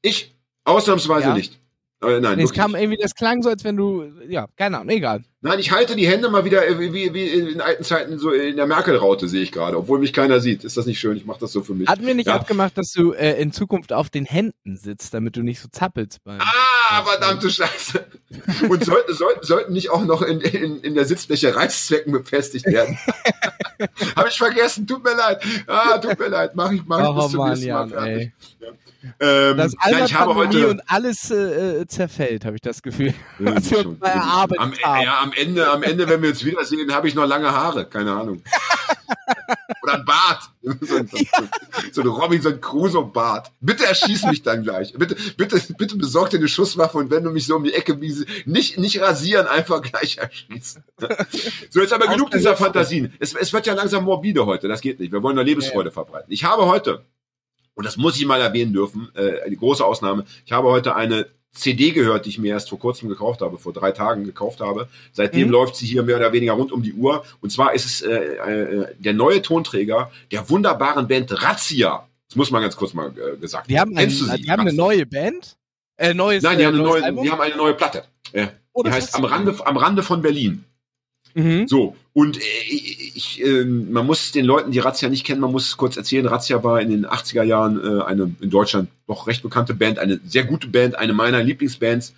Ich 0.00 0.34
ausnahmsweise 0.64 1.28
Ja. 1.28 1.34
nicht. 1.34 1.58
Äh, 2.02 2.18
nein, 2.20 2.36
Nee, 2.38 2.42
es 2.44 2.52
kam 2.52 2.72
nicht. 2.72 2.80
irgendwie, 2.80 2.98
das 3.00 3.14
klang 3.14 3.42
so, 3.42 3.48
als 3.50 3.62
wenn 3.62 3.76
du, 3.76 4.10
ja, 4.28 4.48
keine 4.56 4.78
Ahnung, 4.78 4.88
egal. 4.90 5.22
nein, 5.40 5.60
ich 5.60 5.70
halte 5.70 5.94
die 5.94 6.08
Hände 6.08 6.30
mal 6.30 6.44
wieder 6.44 6.66
äh, 6.66 6.80
wie, 6.80 6.92
wie, 6.92 7.14
wie 7.14 7.28
in 7.28 7.60
alten 7.60 7.84
Zeiten 7.84 8.18
so 8.18 8.32
in 8.32 8.56
der 8.56 8.66
Merkel-Raute, 8.66 9.28
sehe 9.28 9.42
ich 9.42 9.52
gerade, 9.52 9.76
obwohl 9.78 10.00
mich 10.00 10.12
keiner 10.12 10.40
sieht. 10.40 10.64
Ist 10.64 10.76
das 10.76 10.86
nicht 10.86 10.98
schön? 10.98 11.16
Ich 11.16 11.26
mache 11.26 11.38
das 11.38 11.52
so 11.52 11.62
für 11.62 11.74
mich. 11.74 11.86
Hatten 11.86 12.04
wir 12.04 12.14
nicht 12.16 12.26
Ja. 12.26 12.34
abgemacht, 12.34 12.76
dass 12.76 12.90
du 12.90 13.12
äh, 13.12 13.40
in 13.40 13.52
Zukunft 13.52 13.92
auf 13.92 14.10
den 14.10 14.24
Händen 14.24 14.76
sitzt, 14.76 15.14
damit 15.14 15.36
du 15.36 15.42
nicht 15.42 15.60
so 15.60 15.68
zappelst 15.70 16.24
beim. 16.24 16.40
Ah, 16.40 16.44
verdammte 17.02 17.48
Scheiße. 17.50 18.04
Und 18.68 18.84
sollten, 18.84 19.14
sollten, 19.14 19.44
sollten 19.46 19.72
nicht 19.72 19.90
auch 19.90 20.04
noch 20.04 20.22
in, 20.22 20.40
in, 20.40 20.80
in 20.80 20.94
der 20.94 21.04
Sitzfläche 21.04 21.54
Reißzwecken 21.54 22.12
befestigt 22.12 22.66
werden. 22.66 22.98
Habe 24.16 24.28
ich 24.28 24.36
vergessen, 24.38 24.86
tut 24.86 25.02
mir 25.04 25.14
leid. 25.16 25.42
Ah, 25.66 25.98
tut 25.98 26.18
mir 26.18 26.28
leid, 26.28 26.54
mach 26.54 26.70
ich, 26.72 26.82
mach 26.86 27.00
ich 27.00 27.06
Oh 27.06 27.14
bis 27.14 27.30
zum 27.30 27.48
nächsten 27.48 27.70
Mal 27.70 27.88
fertig. 27.88 28.32
ey. 28.60 28.72
Ähm, 29.20 29.56
Das 29.56 29.74
nein, 29.90 30.04
ich 30.04 30.14
habe 30.14 30.34
heute, 30.34 30.68
und 30.68 30.80
alles 30.86 31.30
äh, 31.30 31.80
äh, 31.80 31.86
zerfällt, 31.86 32.44
habe 32.44 32.56
ich 32.56 32.62
das 32.62 32.82
Gefühl. 32.82 33.12
Ja, 33.40 33.56
was 33.56 33.70
wir 33.70 33.82
schon. 33.82 33.98
am, 34.00 34.72
haben. 34.82 35.02
ja, 35.02 35.20
am 35.20 35.32
Ende, 35.32 35.68
am 35.68 35.82
Ende, 35.82 36.08
wenn 36.08 36.22
wir 36.22 36.30
uns 36.30 36.44
wiedersehen, 36.44 36.92
habe 36.94 37.08
ich 37.08 37.14
noch 37.14 37.26
lange 37.26 37.50
Haare, 37.50 37.84
keine 37.86 38.12
Ahnung. 38.12 38.42
Oder 39.82 39.94
ein 39.94 40.04
Bart. 40.04 40.42
So 40.80 40.94
ein, 40.96 41.10
ein- 41.12 41.28
so 41.92 42.02
ein 42.02 42.06
Robinson 42.06 42.60
Crusoe-Bart. 42.60 43.50
Bitte 43.60 43.84
erschieß 43.84 44.24
mich 44.26 44.42
dann 44.42 44.62
gleich. 44.62 44.92
Bitte, 44.92 45.16
bitte, 45.36 45.60
bitte 45.76 45.96
besorg 45.96 46.30
dir 46.30 46.36
eine 46.38 46.46
Schusswaffe 46.46 46.98
und 46.98 47.10
wenn 47.10 47.24
du 47.24 47.30
mich 47.30 47.46
so 47.46 47.56
um 47.56 47.64
die 47.64 47.72
Ecke 47.74 47.94
biese, 47.96 48.24
nicht, 48.46 48.78
nicht 48.78 49.00
rasieren, 49.00 49.46
einfach 49.48 49.82
gleich 49.82 50.18
erschießen. 50.18 50.84
So, 51.70 51.80
jetzt 51.80 51.92
aber 51.92 52.06
genug 52.06 52.30
dieser. 52.30 52.56
Fantasien. 52.56 53.12
Es, 53.18 53.34
es 53.34 53.52
wird 53.52 53.66
ja 53.66 53.74
langsam 53.74 54.04
morbide 54.04 54.46
heute, 54.46 54.68
das 54.68 54.80
geht 54.80 55.00
nicht. 55.00 55.10
Wir 55.12 55.22
wollen 55.22 55.34
nur 55.34 55.44
Lebensfreude 55.44 55.90
verbreiten. 55.90 56.32
Ich 56.32 56.44
habe 56.44 56.66
heute, 56.66 57.04
und 57.74 57.84
das 57.84 57.96
muss 57.96 58.16
ich 58.16 58.24
mal 58.24 58.40
erwähnen 58.40 58.72
dürfen, 58.72 59.10
äh, 59.16 59.40
eine 59.42 59.56
große 59.56 59.84
Ausnahme, 59.84 60.24
ich 60.46 60.52
habe 60.52 60.68
heute 60.68 60.94
eine 60.94 61.26
CD 61.52 61.90
gehört, 61.92 62.24
die 62.26 62.30
ich 62.30 62.38
mir 62.38 62.48
erst 62.54 62.70
vor 62.70 62.78
kurzem 62.78 63.08
gekauft 63.08 63.40
habe, 63.42 63.58
vor 63.58 63.72
drei 63.72 63.92
Tagen 63.92 64.24
gekauft 64.24 64.60
habe. 64.60 64.88
Seitdem 65.12 65.48
Mhm. 65.48 65.52
läuft 65.52 65.76
sie 65.76 65.86
hier 65.86 66.02
mehr 66.02 66.16
oder 66.16 66.32
weniger 66.32 66.52
rund 66.54 66.72
um 66.72 66.82
die 66.82 66.94
Uhr. 66.94 67.24
Und 67.40 67.50
zwar 67.50 67.74
ist 67.74 67.84
es 67.84 68.00
äh, 68.02 68.10
äh, 68.14 68.86
der 68.98 69.12
neue 69.12 69.42
Tonträger 69.42 70.10
der 70.30 70.48
wunderbaren 70.48 71.06
Band 71.08 71.30
Razzia. 71.42 72.08
Das 72.28 72.36
muss 72.36 72.50
man 72.50 72.62
ganz 72.62 72.76
kurz 72.76 72.94
mal 72.94 73.12
äh, 73.16 73.36
gesagt 73.36 73.68
Die 73.68 73.78
haben, 73.78 73.96
ein, 73.98 74.08
sie? 74.08 74.24
die 74.38 74.50
haben 74.50 74.60
eine 74.60 74.72
neue 74.72 75.04
Band. 75.06 75.56
Äh, 75.98 76.14
neues, 76.14 76.42
Nein, 76.42 76.56
die 76.56 76.64
äh, 76.64 76.66
haben, 76.66 76.74
eine 76.74 76.82
neue, 76.82 77.22
die 77.22 77.30
haben 77.30 77.40
eine 77.40 77.56
neue 77.56 77.74
Platte. 77.74 78.04
Äh, 78.32 78.46
Oh, 78.74 78.82
die 78.82 78.90
heißt 78.90 79.14
am 79.14 79.26
Rande, 79.26 79.54
am 79.66 79.76
Rande 79.76 80.02
von 80.02 80.22
Berlin. 80.22 80.64
Mhm. 81.34 81.66
So, 81.68 81.96
und 82.12 82.38
äh, 82.38 82.40
ich, 82.68 83.42
äh, 83.44 83.64
man 83.64 84.06
muss 84.06 84.32
den 84.32 84.44
Leuten, 84.44 84.70
die 84.70 84.78
Razzia 84.78 85.08
nicht 85.08 85.24
kennen, 85.24 85.40
man 85.40 85.52
muss 85.52 85.66
es 85.68 85.76
kurz 85.76 85.96
erzählen. 85.96 86.26
Razzia 86.26 86.62
war 86.62 86.80
in 86.80 86.90
den 86.90 87.06
80er 87.06 87.42
Jahren 87.42 87.80
äh, 87.82 88.02
eine 88.04 88.34
in 88.40 88.50
Deutschland 88.50 88.88
doch 89.06 89.26
recht 89.26 89.42
bekannte 89.42 89.74
Band, 89.74 89.98
eine 89.98 90.20
sehr 90.26 90.44
gute 90.44 90.68
Band, 90.68 90.96
eine 90.96 91.12
meiner 91.12 91.42
Lieblingsbands. 91.42 92.14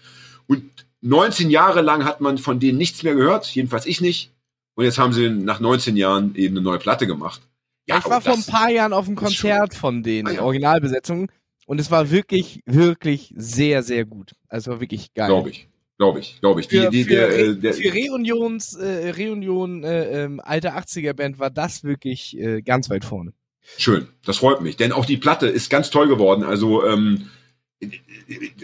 Und 0.47 0.65
19 1.03 1.51
Jahre 1.51 1.81
lang 1.83 2.05
hat 2.05 2.21
man 2.21 2.39
von 2.39 2.59
denen 2.61 2.79
nichts 2.79 3.03
mehr 3.03 3.15
gehört, 3.15 3.47
jedenfalls 3.47 3.87
ich 3.87 4.01
nicht. 4.01 4.31
Und 4.75 4.85
jetzt 4.85 4.99
haben 4.99 5.13
sie 5.13 5.29
nach 5.31 5.61
19 5.61 5.97
Jahren 5.97 6.35
eben 6.35 6.57
eine 6.57 6.65
neue 6.65 6.79
Platte 6.79 7.07
gemacht. 7.07 7.41
ich 7.87 7.95
war 8.07 8.21
vor 8.21 8.35
ein 8.35 8.43
paar 8.45 8.71
Jahren 8.71 8.93
auf 8.93 9.07
einem 9.07 9.17
Konzert 9.17 9.75
von 9.75 10.03
denen, 10.03 10.29
Ah, 10.29 10.33
ja. 10.33 10.43
Originalbesetzung. 10.43 11.31
Und 11.67 11.81
es 11.81 11.91
war 11.91 12.11
wirklich, 12.11 12.61
wirklich 12.67 13.33
sehr, 13.37 13.83
sehr 13.83 14.05
gut. 14.05 14.33
Also 14.49 14.73
war 14.73 14.81
wirklich 14.81 15.15
geil. 15.15 15.29
Glaube 15.29 15.51
ich. 15.51 15.69
Glaube 15.99 16.21
ich, 16.21 16.41
glaube 16.41 16.61
ich. 16.61 16.69
Die, 16.69 16.79
Für, 16.79 16.91
die, 16.91 17.05
für, 17.05 17.11
der, 17.11 17.29
Re 17.29 17.35
äh, 17.35 17.57
der, 17.57 17.75
für 17.75 17.93
Reunions, 17.93 18.75
äh, 18.75 19.11
Reunion 19.11 19.85
äh, 19.85 20.25
ähm, 20.25 20.41
alter 20.41 20.77
80er 20.77 21.13
Band 21.13 21.39
war 21.39 21.51
das 21.51 21.85
wirklich 21.85 22.37
äh, 22.39 22.63
ganz 22.63 22.91
weit 22.91 23.05
vorne. 23.05 23.33
Schön, 23.79 24.09
das 24.25 24.39
freut 24.39 24.61
mich. 24.61 24.77
Denn 24.77 24.93
auch 24.93 25.05
die 25.05 25.17
Platte 25.17 25.47
ist 25.47 25.71
ganz 25.71 25.91
toll 25.91 26.09
geworden. 26.09 26.43
Also 26.43 26.85
ähm, 26.85 27.31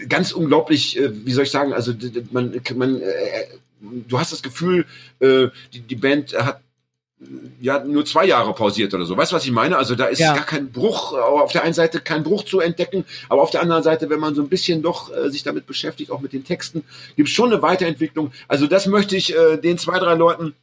ganz 0.09 0.31
unglaublich, 0.31 0.99
äh, 0.99 1.25
wie 1.25 1.31
soll 1.31 1.45
ich 1.45 1.51
sagen, 1.51 1.73
also 1.73 1.93
man, 2.31 2.59
man 2.75 3.01
äh, 3.01 3.45
du 3.81 4.19
hast 4.19 4.31
das 4.31 4.43
Gefühl, 4.43 4.85
äh, 5.19 5.47
die, 5.73 5.81
die 5.81 5.95
Band 5.95 6.33
hat 6.33 6.57
äh, 6.57 6.59
ja 7.59 7.83
nur 7.83 8.05
zwei 8.05 8.25
Jahre 8.25 8.53
pausiert 8.53 8.93
oder 8.93 9.05
so. 9.05 9.15
Weißt 9.15 9.31
du, 9.31 9.35
was 9.35 9.45
ich 9.45 9.51
meine? 9.51 9.77
Also 9.77 9.95
da 9.95 10.05
ist 10.05 10.19
Ja. 10.19 10.33
gar 10.33 10.45
kein 10.45 10.71
Bruch, 10.71 11.13
äh, 11.13 11.17
auf 11.17 11.51
der 11.51 11.63
einen 11.63 11.73
Seite 11.73 11.99
kein 12.01 12.23
Bruch 12.23 12.43
zu 12.45 12.59
entdecken, 12.59 13.05
aber 13.29 13.41
auf 13.43 13.51
der 13.51 13.61
anderen 13.61 13.83
Seite, 13.83 14.09
wenn 14.09 14.19
man 14.19 14.33
so 14.35 14.41
ein 14.41 14.49
bisschen 14.49 14.81
doch 14.81 15.15
äh, 15.15 15.29
sich 15.29 15.43
damit 15.43 15.67
beschäftigt, 15.67 16.11
auch 16.11 16.19
mit 16.21 16.33
den 16.33 16.43
Texten, 16.43 16.83
gibt 17.15 17.29
es 17.29 17.35
schon 17.35 17.51
eine 17.51 17.61
Weiterentwicklung. 17.61 18.31
Also 18.47 18.65
das 18.67 18.87
möchte 18.87 19.15
ich 19.15 19.35
äh, 19.35 19.57
den 19.57 19.77
zwei, 19.77 19.99
drei 19.99 20.15
Leuten, 20.15 20.55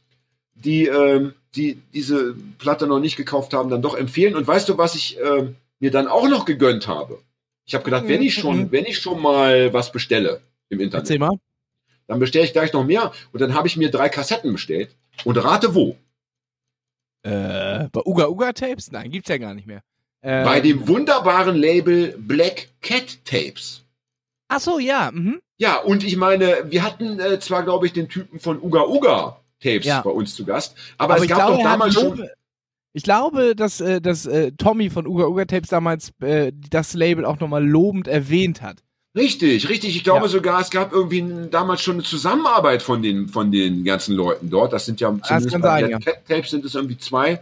die, 0.55 0.87
ähm, 0.87 1.33
die 1.55 1.79
diese 1.93 2.35
Platte 2.57 2.85
noch 2.87 2.99
nicht 2.99 3.15
gekauft 3.15 3.53
haben, 3.53 3.69
dann 3.69 3.81
doch 3.81 3.95
empfehlen. 3.95 4.35
Und 4.35 4.45
weißt 4.45 4.67
du, 4.67 4.77
was 4.77 4.95
ich 4.95 5.17
ähm, 5.23 5.55
mir 5.79 5.91
dann 5.91 6.07
auch 6.07 6.27
noch 6.27 6.43
gegönnt 6.45 6.87
habe? 6.87 7.19
Ich 7.65 7.73
habe 7.73 7.85
gedacht, 7.85 8.03
wenn 8.07 8.21
ich 8.21 8.33
schon, 8.33 8.63
Mhm. 8.63 8.71
wenn 8.71 8.85
ich 8.85 8.97
schon 8.99 9.21
mal 9.21 9.71
was 9.73 9.91
bestelle 9.91 10.41
im 10.69 10.79
Internet, 10.81 11.07
dann 12.07 12.19
bestelle 12.19 12.43
ich 12.45 12.51
gleich 12.53 12.73
noch 12.73 12.83
mehr 12.83 13.11
und 13.31 13.39
dann 13.39 13.53
habe 13.53 13.67
ich 13.67 13.77
mir 13.77 13.89
drei 13.91 14.09
Kassetten 14.09 14.51
bestellt 14.51 14.89
und 15.23 15.37
rate 15.37 15.73
wo? 15.75 15.95
Äh, 17.23 17.89
bei 17.91 18.01
Uga 18.05 18.27
Uga 18.27 18.53
Tapes? 18.53 18.91
Nein, 18.91 19.11
gibt's 19.11 19.29
ja 19.29 19.37
gar 19.37 19.53
nicht 19.53 19.67
mehr. 19.67 19.81
Äh, 20.21 20.43
Bei 20.43 20.59
dem 20.59 20.87
wunderbaren 20.87 21.55
Label 21.55 22.15
Black 22.17 22.69
Cat 22.81 23.23
Tapes. 23.25 23.85
Ach 24.49 24.59
so, 24.59 24.79
ja. 24.79 25.11
Mhm. 25.13 25.39
Ja, 25.57 25.77
und 25.79 26.03
ich 26.03 26.17
meine, 26.17 26.65
wir 26.69 26.83
hatten 26.83 27.19
äh, 27.19 27.39
zwar, 27.39 27.63
glaube 27.63 27.85
ich, 27.85 27.93
den 27.93 28.09
Typen 28.09 28.39
von 28.39 28.61
Uga 28.61 28.85
Uga 28.85 29.39
Tapes 29.61 29.85
Ja. 29.85 30.01
bei 30.01 30.09
uns 30.09 30.35
zu 30.35 30.45
Gast, 30.45 30.75
aber, 30.97 31.17
es 31.17 31.23
ich 31.23 31.29
gab 31.29 31.37
glaube, 31.39 31.57
doch 31.57 31.63
damals 31.63 31.93
schon. 31.93 32.27
Ich 32.93 33.03
glaube, 33.03 33.55
dass, 33.55 33.81
äh, 33.81 34.01
dass 34.01 34.25
äh, 34.25 34.51
Tommy 34.53 34.89
von 34.89 35.05
Uga 35.05 35.25
Uga 35.27 35.45
Tapes 35.45 35.69
damals 35.69 36.11
äh, 36.21 36.51
das 36.69 36.93
Label 36.93 37.23
auch 37.25 37.39
nochmal 37.39 37.65
lobend 37.65 38.07
erwähnt 38.07 38.61
hat. 38.61 38.77
Richtig, 39.15 39.67
richtig. 39.69 39.95
Ich 39.95 40.03
glaube 40.03 40.25
Ja. 40.25 40.27
sogar, 40.27 40.61
es 40.61 40.69
gab 40.69 40.93
irgendwie 40.93 41.25
damals 41.49 41.81
schon 41.81 41.95
eine 41.95 42.03
Zusammenarbeit 42.03 42.83
von 42.83 43.01
den, 43.01 43.27
von 43.27 43.51
den 43.51 43.83
ganzen 43.83 44.15
Leuten 44.15 44.49
dort. 44.49 44.71
Das 44.71 44.85
sind 44.85 45.01
ja 45.01 45.07
zumindest 45.23 45.51
kann 45.51 45.61
bei 45.61 45.81
sein, 45.81 45.99
Cat 45.99 46.27
Tapes 46.27 46.51
sind 46.51 46.63
es 46.63 46.75
irgendwie 46.75 46.97
zwei, 46.97 47.41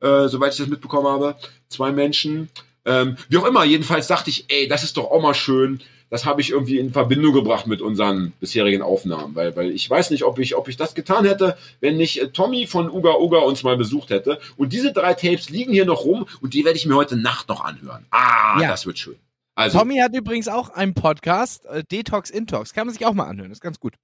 äh, 0.00 0.28
soweit 0.28 0.52
ich 0.52 0.58
das 0.58 0.68
mitbekommen 0.68 1.08
habe, 1.08 1.34
zwei 1.68 1.90
Menschen. 1.90 2.48
Ähm, 2.84 3.16
wie 3.28 3.36
auch 3.38 3.44
immer, 3.46 3.64
jedenfalls 3.64 4.06
dachte 4.06 4.30
ich, 4.30 4.44
ey, 4.48 4.68
das 4.68 4.84
ist 4.84 4.96
doch 4.96 5.10
auch 5.10 5.20
mal 5.20 5.34
schön. 5.34 5.80
Das 6.10 6.24
habe 6.24 6.40
ich 6.40 6.50
irgendwie 6.50 6.78
in 6.78 6.92
Verbindung 6.92 7.32
gebracht 7.32 7.66
mit 7.68 7.80
unseren 7.82 8.32
bisherigen 8.40 8.82
Aufnahmen, 8.82 9.34
weil, 9.36 9.54
weil 9.54 9.70
ich 9.70 9.88
weiß 9.88 10.10
nicht, 10.10 10.24
ob 10.24 10.38
ich, 10.40 10.56
ob 10.56 10.66
ich 10.68 10.76
das 10.76 10.94
getan 10.96 11.24
hätte, 11.24 11.56
wenn 11.80 11.96
nicht 11.96 12.20
äh, 12.20 12.28
Tommy 12.28 12.66
von 12.66 12.90
Uga 12.90 13.14
Uga 13.16 13.38
uns 13.38 13.62
mal 13.62 13.76
besucht 13.76 14.10
hätte. 14.10 14.40
Und 14.56 14.72
diese 14.72 14.92
drei 14.92 15.14
Tapes 15.14 15.50
liegen 15.50 15.72
hier 15.72 15.84
noch 15.84 16.04
rum 16.04 16.26
und 16.40 16.54
die 16.54 16.64
werde 16.64 16.78
ich 16.78 16.86
mir 16.86 16.94
heute 16.96 17.16
Nacht 17.16 17.48
noch 17.48 17.64
anhören. 17.64 18.06
Ah, 18.10 18.60
Ja. 18.60 18.68
das 18.68 18.86
wird 18.86 18.98
schön. 18.98 19.16
Also, 19.60 19.78
Tommy 19.78 19.98
hat 19.98 20.16
übrigens 20.16 20.48
auch 20.48 20.70
einen 20.70 20.94
Podcast, 20.94 21.66
äh, 21.66 21.84
Detox 21.84 22.30
Intox. 22.30 22.72
Kann 22.72 22.86
man 22.86 22.94
sich 22.94 23.04
auch 23.04 23.12
mal 23.12 23.24
anhören, 23.24 23.50
ist 23.50 23.60
ganz 23.60 23.78
gut. 23.78 23.94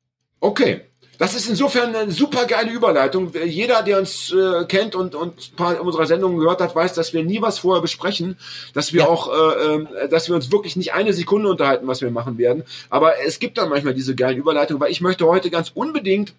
Okay. 0.41 0.83
Das 1.19 1.35
ist 1.35 1.49
insofern 1.49 1.97
eine 1.97 2.11
super 2.11 2.45
geile 2.45 2.71
Überleitung. 2.71 3.33
Jeder, 3.43 3.83
der 3.83 3.99
uns 4.01 4.31
äh, 4.33 4.67
kennt 4.67 4.95
und, 4.95 5.15
und 5.15 5.53
ein 5.53 5.57
paar 5.57 5.81
unserer 5.81 6.05
Sendungen 6.05 6.39
gehört 6.39 6.61
hat, 6.61 6.77
weiß, 6.77 6.93
dass 6.93 7.15
wir 7.15 7.25
nie 7.25 7.41
was 7.41 7.59
vorher 7.59 7.81
besprechen, 7.81 8.37
dass 8.75 8.93
wir 8.93 9.05
Ja. 9.05 9.09
auch, 9.09 9.29
äh, 9.33 9.65
ähm, 9.65 9.89
dass 10.11 10.29
wir 10.29 10.37
uns 10.37 10.53
wirklich 10.53 10.77
nicht 10.77 10.93
eine 10.93 11.15
Sekunde 11.15 11.49
unterhalten, 11.49 11.87
was 11.87 12.03
wir 12.03 12.11
machen 12.11 12.37
werden. 12.37 12.65
Aber 12.91 13.15
es 13.27 13.39
gibt 13.39 13.57
dann 13.57 13.71
manchmal 13.71 13.95
diese 13.95 14.15
geilen 14.15 14.37
Überleitungen, 14.37 14.79
weil 14.79 14.91
ich 14.93 15.01
möchte 15.01 15.27
heute 15.27 15.49
ganz 15.49 15.71
unbedingt 15.73 16.35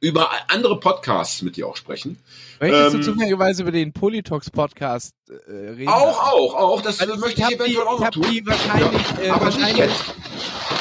über 0.00 0.30
andere 0.48 0.78
Podcasts 0.78 1.42
mit 1.42 1.56
dir 1.56 1.66
auch 1.66 1.76
sprechen. 1.76 2.18
Möchtest 2.60 2.94
Ähm, 2.94 3.00
du 3.00 3.06
zufälligerweise 3.12 3.62
über 3.62 3.72
den 3.72 3.92
Polytox 3.92 4.50
Podcast 4.50 5.12
äh, 5.28 5.52
reden? 5.70 5.88
Auch, 5.88 6.32
auch, 6.32 6.54
auch. 6.54 6.82
Das 6.82 7.00
Also 7.00 7.16
möchte 7.16 7.40
ich 7.42 7.46
die, 7.48 7.54
eventuell 7.54 7.86
auch 7.86 7.94
ich 7.94 8.00
noch 8.00 8.10
tun. 8.10 8.26
die 8.30 8.46
wahrscheinlich, 8.46 9.02
äh, 9.22 9.28
Aber 9.30 9.46
nicht 9.46 9.56
wahrscheinlich 9.58 9.76
jetzt. 9.78 10.04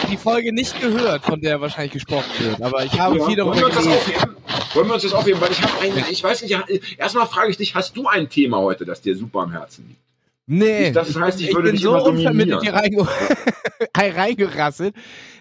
die 0.09 0.17
Folge 0.17 0.53
nicht 0.53 0.79
gehört, 0.79 1.25
von 1.25 1.41
der 1.41 1.59
wahrscheinlich 1.61 1.93
gesprochen 1.93 2.29
wird. 2.39 2.61
Aber 2.61 2.83
ich 2.85 2.99
habe 2.99 3.17
Ja, 3.17 3.25
viel 3.25 3.37
wollen 3.37 3.57
darüber 3.59 3.59
wir 3.59 3.65
uns 3.67 3.75
das 3.75 3.87
aufheben? 3.87 4.35
Wollen 4.73 4.87
wir 4.87 4.93
uns 4.93 5.03
das 5.03 5.13
aufheben? 5.13 5.41
Weil 5.41 5.51
ich 5.51 5.61
habe 5.61 5.73
ein, 5.81 6.05
ich 6.11 6.23
weiß 6.23 6.41
nicht, 6.43 6.55
erstmal 6.97 7.27
frage 7.27 7.51
ich 7.51 7.57
dich, 7.57 7.75
hast 7.75 7.95
du 7.97 8.07
ein 8.07 8.29
Thema 8.29 8.57
heute, 8.59 8.85
das 8.85 9.01
dir 9.01 9.15
super 9.17 9.39
am 9.41 9.51
Herzen 9.51 9.87
liegt? 9.87 9.99
Nee, 10.47 10.91
Das 10.91 11.15
heißt, 11.15 11.41
ich 11.41 11.53
würde 11.53 11.71
bin 11.71 11.79
so 11.81 11.97
unvermittelt 11.97 12.61
hier 12.61 12.73
reinge 12.73 13.07
reingerasselt, 13.97 14.95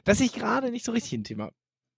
dass 0.05 0.21
ich 0.21 0.33
gerade 0.33 0.71
nicht 0.71 0.85
so 0.85 0.93
richtig 0.93 1.13
ein 1.13 1.25
Thema 1.25 1.45
habe. 1.45 1.55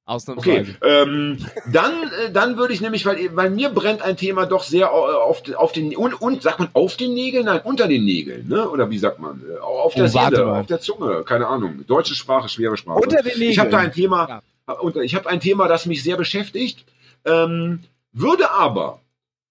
Ausnahmsweise. 0.07 0.77
Okay, 0.81 0.89
ähm, 0.89 1.39
dann, 1.73 1.93
äh, 2.25 2.31
dann 2.33 2.57
würde 2.57 2.73
ich 2.73 2.81
nämlich, 2.81 3.05
weil, 3.05 3.35
weil 3.37 3.51
mir 3.51 3.71
brennt 3.71 4.03
ein 4.03 4.17
Thema 4.17 4.47
doch 4.47 4.63
sehr 4.63 4.93
au- 4.93 5.05
auf, 5.23 5.43
auf 5.57 5.73
den, 5.73 5.97
und, 5.97 6.15
und 6.15 6.43
sagt 6.43 6.61
man 6.61 6.69
auf 6.75 6.97
den 6.97 7.13
Nägeln? 7.13 7.45
Nein, 7.47 7.61
unter 7.65 7.89
den 7.89 8.05
Nägeln, 8.05 8.47
ne? 8.49 8.69
Oder 8.71 8.89
wie 8.89 8.99
sagt 8.99 9.19
man? 9.19 9.43
Äh, 9.53 9.59
Auf 9.59 9.95
der 9.95 10.05
Oh, 10.05 10.07
Seele, 10.09 10.47
auf 10.53 10.67
der 10.67 10.81
Zunge, 10.81 11.25
keine 11.25 11.49
Ahnung. 11.49 11.85
Deutsche 11.87 12.15
Sprache, 12.15 12.49
schwere 12.49 12.77
Sprache. 12.77 13.01
Unter 13.01 13.17
den 13.23 13.33
Nägeln. 13.33 13.51
Ich 13.51 13.59
habe 13.59 13.71
da 13.71 13.79
ein 13.79 13.93
Thema, 13.93 14.29
Ja. 14.69 15.03
ich 15.03 15.15
habe 15.17 15.29
ein 15.29 15.41
Thema, 15.41 15.67
das 15.69 15.87
mich 15.87 16.03
sehr 16.05 16.17
beschäftigt, 16.17 16.85
ähm, 17.25 17.81
würde 18.13 18.51
aber 18.53 19.01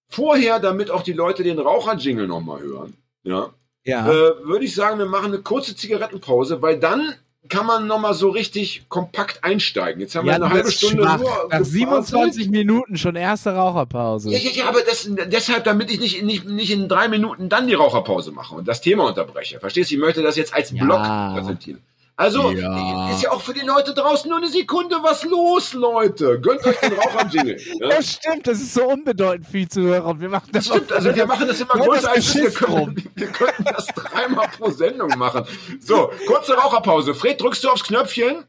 vorher, 0.08 0.58
damit 0.58 0.90
auch 0.90 1.02
die 1.02 1.12
Leute 1.12 1.42
den 1.42 1.58
Raucher-Jingle 1.58 2.26
nochmal 2.26 2.60
hören, 2.62 2.94
ja, 3.24 3.50
ja. 3.84 4.08
äh, 4.10 4.44
würde 4.44 4.64
ich 4.64 4.74
sagen, 4.74 4.98
wir 4.98 5.06
machen 5.06 5.26
eine 5.34 5.42
kurze 5.42 5.76
Zigarettenpause, 5.76 6.62
weil 6.62 6.78
dann 6.78 7.14
kann 7.48 7.66
man 7.66 7.86
nochmal 7.86 8.14
so 8.14 8.30
richtig 8.30 8.86
kompakt 8.88 9.42
einsteigen. 9.44 10.00
Jetzt 10.00 10.14
haben 10.14 10.26
ja, 10.26 10.32
wir 10.38 10.44
eine 10.44 10.54
halbe 10.54 10.70
Stunde 10.70 11.02
schwach. 11.02 11.18
nur 11.18 11.30
Nach 11.30 11.42
gefaselt. 11.44 11.66
27 11.66 12.50
Minuten 12.50 12.96
schon 12.96 13.16
erste 13.16 13.54
Raucherpause. 13.54 14.30
Ja, 14.30 14.38
ja, 14.38 14.50
ja, 14.50 14.68
aber 14.68 14.80
das, 14.82 15.08
deshalb, 15.26 15.64
damit 15.64 15.90
ich 15.90 16.00
nicht, 16.00 16.22
nicht, 16.22 16.44
nicht 16.46 16.70
in 16.70 16.88
drei 16.88 17.08
Minuten 17.08 17.48
dann 17.48 17.66
die 17.66 17.74
Raucherpause 17.74 18.32
mache 18.32 18.54
und 18.54 18.66
das 18.68 18.80
Thema 18.80 19.04
unterbreche. 19.06 19.60
Verstehst 19.60 19.90
du? 19.90 19.94
Ich 19.94 20.00
möchte 20.00 20.22
das 20.22 20.36
jetzt 20.36 20.54
als 20.54 20.70
Ja. 20.70 20.84
Block 20.84 21.02
präsentieren. 21.34 21.80
Also, 22.18 22.50
Ja. 22.50 23.10
ist 23.10 23.22
ja 23.22 23.30
auch 23.30 23.42
für 23.42 23.52
die 23.52 23.60
Leute 23.60 23.92
draußen 23.92 24.28
nur 24.30 24.38
eine 24.38 24.48
Sekunde 24.48 24.96
was 25.02 25.22
los, 25.24 25.74
Leute. 25.74 26.40
Gönnt 26.40 26.64
euch 26.64 26.78
den 26.80 26.94
Raucher-Jingle. 26.94 27.58
Ja? 27.80 27.88
Das 27.96 28.12
stimmt, 28.12 28.46
das 28.46 28.58
ist 28.58 28.72
so 28.72 28.84
unbedeutend 28.88 29.46
für 29.46 29.58
die 29.58 29.68
Zuhörer. 29.68 30.06
und 30.06 30.20
Wir 30.22 30.30
machen 30.30 30.48
das, 30.52 30.64
Das 30.64 30.74
stimmt, 30.76 30.92
also 30.92 31.14
wir 31.14 31.26
machen 31.26 31.46
das 31.46 31.60
immer 31.60 31.74
größer 31.74 32.10
als 32.10 32.34
wir 32.34 32.50
können, 32.50 33.10
wir 33.14 33.26
könnten 33.26 33.64
das 33.64 33.86
dreimal 33.88 34.48
pro 34.48 34.70
Sendung 34.70 35.10
machen. 35.18 35.44
So, 35.80 36.10
kurze 36.26 36.54
Raucherpause. 36.54 37.14
Fred, 37.14 37.38
drückst 37.40 37.62
du 37.64 37.68
aufs 37.68 37.84
Knöpfchen? 37.84 38.44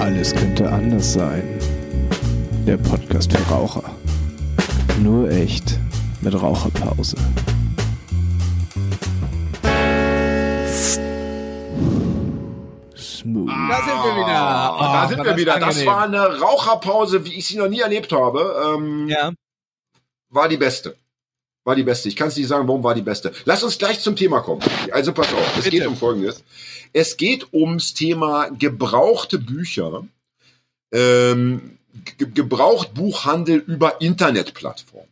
Alles 0.00 0.34
könnte 0.34 0.68
anders 0.68 1.12
sein. 1.12 1.58
Der 2.66 2.78
Podcast 2.78 3.32
für 3.32 3.42
Raucher. 3.52 3.84
Nur 5.02 5.30
echt 5.30 5.78
mit 6.20 6.34
Raucherpause. 6.34 7.16
Smooth. 13.26 13.48
Da 13.48 13.76
sind 13.78 14.04
wir 14.04 14.16
wieder. 14.16 14.26
Ah, 14.28 14.78
da 14.78 15.04
Oh, 15.04 15.08
sind 15.08 15.18
wir 15.18 15.24
das 15.24 15.36
wieder. 15.36 15.54
Das 15.58 15.62
angenehm. 15.76 15.86
war 15.86 16.02
eine 16.04 16.40
Raucherpause, 16.40 17.24
wie 17.24 17.34
ich 17.34 17.46
sie 17.46 17.56
noch 17.56 17.68
nie 17.68 17.80
erlebt 17.80 18.12
habe. 18.12 18.74
Ähm, 18.76 19.08
Ja. 19.08 19.32
War 20.30 20.48
die 20.48 20.56
beste. 20.56 20.96
War 21.64 21.74
die 21.74 21.82
beste. 21.82 22.08
Ich 22.08 22.14
kann 22.16 22.28
es 22.28 22.36
nicht 22.36 22.46
sagen, 22.48 22.68
warum 22.68 22.82
war 22.84 22.94
die 22.94 23.02
beste. 23.02 23.32
Lass 23.44 23.62
uns 23.64 23.78
gleich 23.78 24.00
zum 24.00 24.14
Thema 24.14 24.40
kommen. 24.40 24.62
Also 24.92 25.12
pass 25.12 25.32
auf, 25.32 25.56
es 25.58 25.64
Bitte. 25.64 25.70
geht 25.78 25.86
um 25.86 25.96
Folgendes. 25.96 26.44
Es 26.92 27.16
geht 27.16 27.52
ums 27.52 27.94
Thema 27.94 28.48
gebrauchte 28.50 29.38
Bücher. 29.38 30.04
Ähm, 30.92 31.78
Ge 32.18 32.28
Gebrauchtbuchhandel 32.32 33.58
über 33.66 34.00
Internetplattformen. 34.00 35.08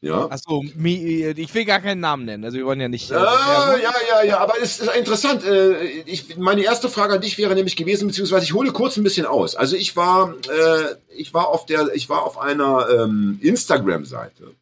Ja. 0.00 0.26
Achso, 0.30 0.62
ich 0.64 1.54
will 1.54 1.64
gar 1.64 1.80
keinen 1.80 2.00
Namen 2.00 2.24
nennen. 2.24 2.44
Also 2.44 2.56
wir 2.56 2.64
wollen 2.66 2.80
ja 2.80 2.88
nicht. 2.88 3.10
äh, 3.10 3.14
Ja, 3.14 3.20
Werbung. 3.68 3.82
ja, 3.82 3.92
ja, 4.08 4.24
ja, 4.28 4.38
aber 4.38 4.54
es 4.62 4.78
ist 4.78 4.94
interessant. 4.96 5.44
Äh, 5.44 6.02
Ich, 6.06 6.36
meine 6.36 6.62
erste 6.62 6.88
Frage 6.88 7.14
an 7.14 7.20
dich 7.20 7.36
wäre 7.36 7.54
nämlich 7.56 7.74
gewesen, 7.74 8.06
beziehungsweise 8.06 8.44
ich 8.44 8.54
hole 8.54 8.70
kurz 8.70 8.96
ein 8.96 9.02
bisschen 9.02 9.26
aus. 9.26 9.56
Also 9.56 9.74
ich 9.74 9.96
war, 9.96 10.34
äh, 10.48 10.94
ich 11.16 11.34
war 11.34 11.48
auf 11.48 11.66
der, 11.66 11.92
ich 11.94 12.08
war 12.08 12.22
auf 12.22 12.38
einer 12.38 12.86
ähm, 12.90 13.40
Instagram-Seite 13.42 14.52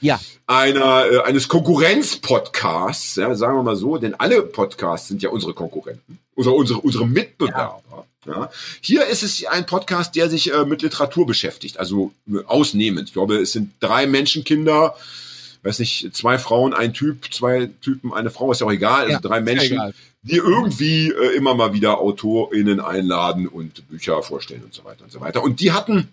Ja. 0.00 0.20
einer 0.46 1.06
äh, 1.10 1.18
eines 1.22 1.48
Konkurrenz-Podcasts, 1.48 3.16
ja, 3.16 3.34
sagen 3.34 3.56
wir 3.56 3.62
mal 3.62 3.76
so, 3.76 3.96
denn 3.98 4.14
alle 4.14 4.42
Podcasts 4.42 5.08
sind 5.08 5.20
ja 5.22 5.30
unsere 5.30 5.54
Konkurrenten, 5.54 6.18
unsere 6.36 6.54
unsere 6.54 6.80
unsere 6.80 7.06
Mitbewerber. 7.06 7.82
Ja. 7.90 8.04
Hier 8.80 9.06
ist 9.06 9.22
es 9.22 9.44
ein 9.46 9.66
Podcast, 9.66 10.16
der 10.16 10.28
sich 10.28 10.52
äh, 10.52 10.64
mit 10.64 10.82
Literatur 10.82 11.26
beschäftigt, 11.26 11.78
also 11.78 12.12
äh, 12.28 12.44
ausnehmend. 12.46 13.08
Ich 13.08 13.12
glaube, 13.14 13.36
es 13.36 13.52
sind 13.52 13.72
drei 13.80 14.06
Menschenkinder, 14.06 14.96
weiß 15.62 15.78
nicht, 15.78 16.14
zwei 16.14 16.38
Frauen, 16.38 16.74
ein 16.74 16.92
Typ, 16.92 17.32
zwei 17.32 17.70
Typen, 17.80 18.12
eine 18.12 18.30
Frau, 18.30 18.52
ist 18.52 18.60
ja 18.60 18.66
auch 18.66 18.72
egal, 18.72 19.02
also 19.02 19.12
Ja, 19.12 19.20
drei 19.20 19.36
ja 19.36 19.42
Menschen, 19.42 19.94
die 20.22 20.36
irgendwie 20.36 21.10
äh, 21.10 21.36
immer 21.36 21.54
mal 21.54 21.72
wieder 21.72 21.98
AutorInnen 22.00 22.80
einladen 22.80 23.46
und 23.46 23.88
Bücher 23.88 24.22
vorstellen 24.22 24.64
und 24.64 24.74
so 24.74 24.84
weiter 24.84 25.04
und 25.04 25.12
so 25.12 25.20
weiter. 25.20 25.42
Und 25.42 25.60
die 25.60 25.72
hatten 25.72 26.08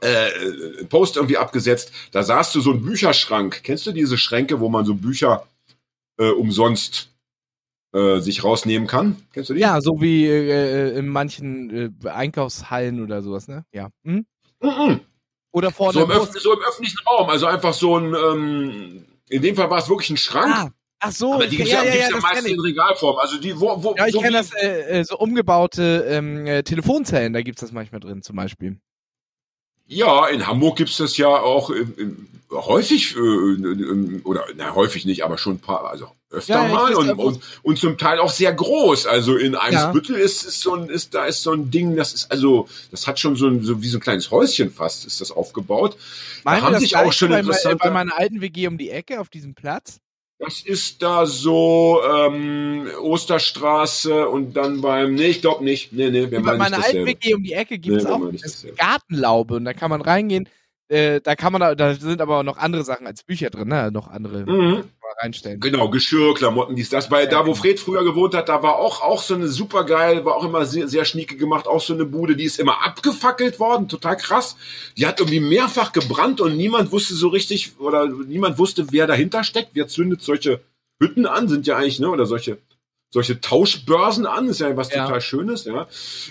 äh, 0.00 0.30
einen 0.78 0.88
Post 0.88 1.16
irgendwie 1.16 1.36
abgesetzt, 1.36 1.92
da 2.12 2.22
sahst 2.22 2.54
du 2.54 2.60
so 2.60 2.70
einen 2.72 2.84
Bücherschrank. 2.84 3.60
Kennst 3.62 3.86
du 3.86 3.92
diese 3.92 4.18
Schränke, 4.18 4.60
wo 4.60 4.68
man 4.68 4.84
so 4.84 4.94
Bücher 4.94 5.46
äh, 6.18 6.30
umsonst 6.30 7.08
äh, 7.96 8.20
sich 8.20 8.44
rausnehmen 8.44 8.86
kann. 8.86 9.16
Kennst 9.32 9.50
du 9.50 9.54
die? 9.54 9.60
Ja, 9.60 9.80
so 9.80 10.00
wie 10.00 10.26
äh, 10.26 10.98
in 10.98 11.08
manchen 11.08 11.94
äh, 12.04 12.08
Einkaufshallen 12.08 13.02
oder 13.02 13.22
sowas, 13.22 13.48
ne? 13.48 13.64
Ja. 13.72 13.88
Hm? 14.04 14.26
Mhm. 14.60 15.00
Oder 15.52 15.70
vorne 15.70 16.00
So, 16.00 16.04
im 16.04 16.28
so 16.38 16.52
im 16.52 16.60
öffentlichen 16.60 16.98
Raum. 17.06 17.30
Also 17.30 17.46
einfach 17.46 17.72
so 17.72 17.98
ein, 17.98 18.14
ähm, 18.14 19.06
in 19.30 19.40
dem 19.40 19.56
Fall 19.56 19.70
war 19.70 19.78
es 19.78 19.88
wirklich 19.88 20.10
ein 20.10 20.18
Schrank. 20.18 20.54
Ah, 20.54 20.70
ach 21.00 21.12
so, 21.12 21.32
aber 21.32 21.46
die 21.46 21.56
gibt's 21.56 21.72
ja, 21.72 21.82
ja, 21.82 21.94
ja, 21.94 22.00
ja, 22.00 22.08
das 22.10 22.22
meistens 22.22 22.52
in 22.52 22.60
Regalform. 22.60 23.16
Also 23.18 23.38
die, 23.38 23.58
wo, 23.58 23.82
wo, 23.82 23.94
Ja, 23.96 24.06
ich 24.06 24.12
so 24.12 24.20
kenne 24.20 24.36
das, 24.36 24.52
äh, 24.52 25.00
äh, 25.00 25.04
so 25.04 25.16
umgebaute 25.16 26.04
ähm, 26.08 26.46
äh, 26.46 26.62
Telefonzellen, 26.62 27.32
da 27.32 27.40
gibt's 27.40 27.62
das 27.62 27.72
manchmal 27.72 28.00
drin 28.00 28.22
zum 28.22 28.36
Beispiel. 28.36 28.78
Ja, 29.86 30.26
in 30.26 30.46
Hamburg 30.46 30.76
gibt's 30.76 30.98
das 30.98 31.16
ja 31.16 31.28
auch 31.28 31.70
äh, 31.70 31.80
äh, 31.80 32.14
häufig, 32.50 33.16
äh, 33.16 33.20
äh, 33.20 34.20
oder 34.24 34.44
na, 34.56 34.74
häufig 34.74 35.06
nicht, 35.06 35.24
aber 35.24 35.38
schon 35.38 35.54
ein 35.54 35.60
paar, 35.60 35.88
also 35.88 36.10
öfter 36.30 36.54
Ja, 36.54 36.66
ja, 36.66 36.72
mal 36.74 36.94
und, 36.94 37.06
ja, 37.06 37.14
und, 37.14 37.40
und 37.62 37.78
zum 37.78 37.98
Teil 37.98 38.18
auch 38.18 38.30
sehr 38.30 38.52
groß. 38.52 39.06
Also 39.06 39.36
in 39.36 39.54
Eimsbüttel 39.54 40.16
ist, 40.16 40.42
ist 40.44 40.60
so 40.60 40.74
ein, 40.74 40.88
ist, 40.88 41.14
da 41.14 41.24
ist 41.26 41.42
so 41.42 41.52
ein 41.52 41.70
Ding, 41.70 41.96
das 41.96 42.12
ist 42.12 42.30
also, 42.30 42.68
das 42.90 43.06
hat 43.06 43.18
schon 43.20 43.36
so, 43.36 43.46
ein, 43.46 43.62
so 43.62 43.80
wie 43.82 43.88
so 43.88 43.98
ein 43.98 44.00
kleines 44.00 44.30
Häuschen 44.30 44.70
fast, 44.72 45.06
ist 45.06 45.20
das 45.20 45.30
aufgebaut. 45.30 45.96
Meinen 46.44 46.62
haben 46.62 46.68
wir 46.68 46.72
das 46.72 46.82
sich 46.82 46.96
auch 46.96 47.12
schon 47.12 47.30
bei, 47.30 47.40
interessante- 47.40 47.76
bei 47.78 47.90
meiner 47.90 48.16
alten 48.18 48.40
WG 48.40 48.66
um 48.66 48.76
die 48.78 48.90
Ecke 48.90 49.20
auf 49.20 49.28
diesem 49.28 49.54
Platz? 49.54 50.00
Das 50.38 50.60
ist 50.60 51.00
da 51.02 51.24
so 51.24 52.02
ähm, 52.04 52.88
Osterstraße 53.00 54.28
und 54.28 54.54
dann 54.54 54.80
beim, 54.82 55.14
nee, 55.14 55.28
ich 55.28 55.40
glaube 55.40 55.64
nicht, 55.64 55.92
nee, 55.92 56.10
nee, 56.10 56.30
wir 56.30 56.40
nicht 56.40 56.58
meiner 56.58 56.84
alten. 56.84 57.06
WG 57.06 57.34
um 57.34 57.42
die 57.42 57.52
Ecke 57.54 57.78
gibt's 57.78 58.04
Nee, 58.04 58.10
wir 58.10 58.14
auch. 58.16 58.76
Gartenlaube 58.76 59.54
und 59.54 59.64
da 59.64 59.72
kann 59.72 59.90
man 59.90 60.02
reingehen. 60.02 60.48
Äh, 60.88 61.20
da 61.20 61.34
kann 61.34 61.52
man 61.52 61.60
da, 61.60 61.74
da 61.74 61.94
sind 61.94 62.20
aber 62.20 62.38
auch 62.38 62.42
noch 62.44 62.58
andere 62.58 62.84
Sachen 62.84 63.06
als 63.06 63.24
Bücher 63.24 63.50
drin, 63.50 63.68
ne? 63.68 63.90
Noch 63.90 64.08
andere 64.08 64.46
Mhm. 64.46 64.84
reinstellen. 65.20 65.60
Genau, 65.60 65.88
Geschirr, 65.88 66.34
Klamotten, 66.34 66.76
dies, 66.76 66.90
das. 66.90 67.08
Bei 67.08 67.26
da, 67.26 67.46
wo 67.46 67.54
Fred 67.54 67.80
früher 67.80 68.04
gewohnt 68.04 68.34
hat, 68.34 68.48
da 68.50 68.62
war 68.62 68.76
auch, 68.76 69.00
auch 69.02 69.22
so 69.22 69.34
eine 69.34 69.48
super 69.48 69.84
geil, 69.84 70.24
war 70.24 70.36
auch 70.36 70.44
immer 70.44 70.66
sehr, 70.66 70.88
sehr 70.88 71.04
schnieke 71.06 71.36
gemacht, 71.36 71.66
auch 71.66 71.80
so 71.80 71.94
eine 71.94 72.04
Bude, 72.04 72.36
die 72.36 72.44
ist 72.44 72.58
immer 72.60 72.84
abgefackelt 72.84 73.58
worden, 73.58 73.88
total 73.88 74.16
krass. 74.16 74.56
Die 74.96 75.06
hat 75.06 75.18
irgendwie 75.18 75.40
mehrfach 75.40 75.92
gebrannt 75.92 76.40
und 76.40 76.56
niemand 76.56 76.92
wusste 76.92 77.14
so 77.14 77.28
richtig, 77.28 77.80
oder 77.80 78.06
niemand 78.06 78.58
wusste, 78.58 78.92
wer 78.92 79.06
dahinter 79.06 79.42
steckt. 79.42 79.70
Wer 79.72 79.88
zündet 79.88 80.20
solche 80.22 80.60
Hütten 81.00 81.26
an, 81.26 81.48
sind 81.48 81.66
ja 81.66 81.76
eigentlich, 81.76 81.98
ne, 81.98 82.10
oder 82.10 82.26
solche, 82.26 82.58
solche 83.16 83.40
Tauschbörsen 83.40 84.26
an, 84.26 84.46
ist 84.46 84.60
ja 84.60 84.76
was 84.76 84.92
Ja. 84.92 85.06
total 85.06 85.22
Schönes, 85.22 85.64
ja. 85.64 85.88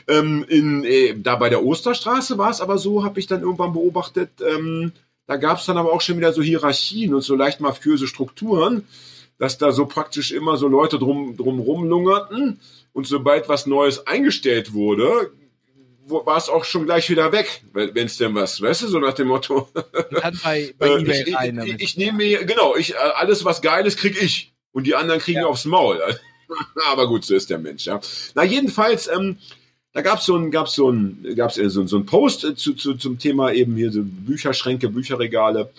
Ähm, 0.08 0.46
in, 0.48 0.84
äh, 0.84 1.16
da 1.18 1.36
bei 1.36 1.50
der 1.50 1.64
Osterstraße 1.64 2.38
war 2.38 2.52
es 2.52 2.62
aber 2.62 2.78
so, 2.78 3.04
habe 3.04 3.20
ich 3.20 3.26
dann 3.26 3.42
irgendwann 3.42 3.74
beobachtet, 3.74 4.30
ähm, 4.48 4.92
da 5.26 5.38
gab 5.38 5.58
es 5.58 5.66
dann 5.66 5.78
aber 5.78 5.92
auch 5.92 6.02
schon 6.02 6.18
wieder 6.18 6.32
so 6.32 6.44
Hierarchien 6.44 7.16
und 7.16 7.22
so 7.22 7.36
leicht 7.36 7.60
mafiöse 7.60 8.06
Strukturen, 8.06 8.86
dass 9.40 9.58
da 9.58 9.72
so 9.72 9.88
praktisch 9.88 10.32
immer 10.32 10.58
so 10.58 10.68
Leute 10.68 11.00
drum, 11.00 11.36
drum 11.36 11.60
rumlungerten 11.60 12.60
und 12.94 13.08
sobald 13.08 13.50
was 13.50 13.66
Neues 13.66 14.06
eingestellt 14.06 14.74
wurde, 14.74 15.32
war 16.08 16.38
es 16.38 16.50
auch 16.50 16.66
schon 16.66 16.86
gleich 16.86 17.10
wieder 17.10 17.32
weg, 17.32 17.64
wenn 17.74 18.06
es 18.06 18.18
denn 18.18 18.36
was, 18.36 18.62
weißt 18.62 18.84
du, 18.84 18.88
so 18.90 19.00
nach 19.00 19.14
dem 19.14 19.30
Motto, 19.30 19.70
dann 20.22 20.40
bei, 20.44 20.72
bei 20.78 20.88
äh, 20.90 21.00
eBay 21.02 21.24
ich, 21.30 21.36
rein 21.36 21.62
ich, 21.66 21.74
ich, 21.74 21.82
ich 21.82 21.98
nehme 21.98 22.20
mir, 22.20 22.46
genau, 22.46 22.76
ich, 22.76 22.94
äh, 22.94 22.98
alles 23.16 23.44
was 23.44 23.64
Geiles 23.64 23.98
krieg 23.98 24.22
ich 24.22 24.54
und 24.72 24.86
die 24.86 24.94
anderen 24.94 25.20
kriegen 25.20 25.40
Ja. 25.40 25.48
aufs 25.48 25.66
Maul. 25.66 26.00
Aber 26.92 27.08
gut, 27.08 27.26
so 27.26 27.36
ist 27.36 27.50
der 27.50 27.60
Mensch, 27.60 27.86
ja. 27.86 28.00
Na, 28.34 28.44
jedenfalls, 28.44 29.08
ähm, 29.08 29.38
da 29.94 30.02
gab's 30.02 30.26
so 30.26 30.36
ein, 30.36 30.52
gab's 30.52 30.74
so 30.76 30.90
ein, 30.92 31.26
gab's 31.36 31.58
äh, 31.58 31.70
so, 31.70 31.86
so 31.88 31.98
ein 31.98 32.06
Post 32.06 32.44
äh, 32.44 32.56
zu, 32.56 32.74
zu, 32.74 32.96
zum 32.96 33.18
Thema 33.18 33.52
eben 33.54 33.76
hier 33.76 33.92
so 33.92 34.02
Bücherschränke, 34.04 34.90
Bücherregale. 34.90 35.72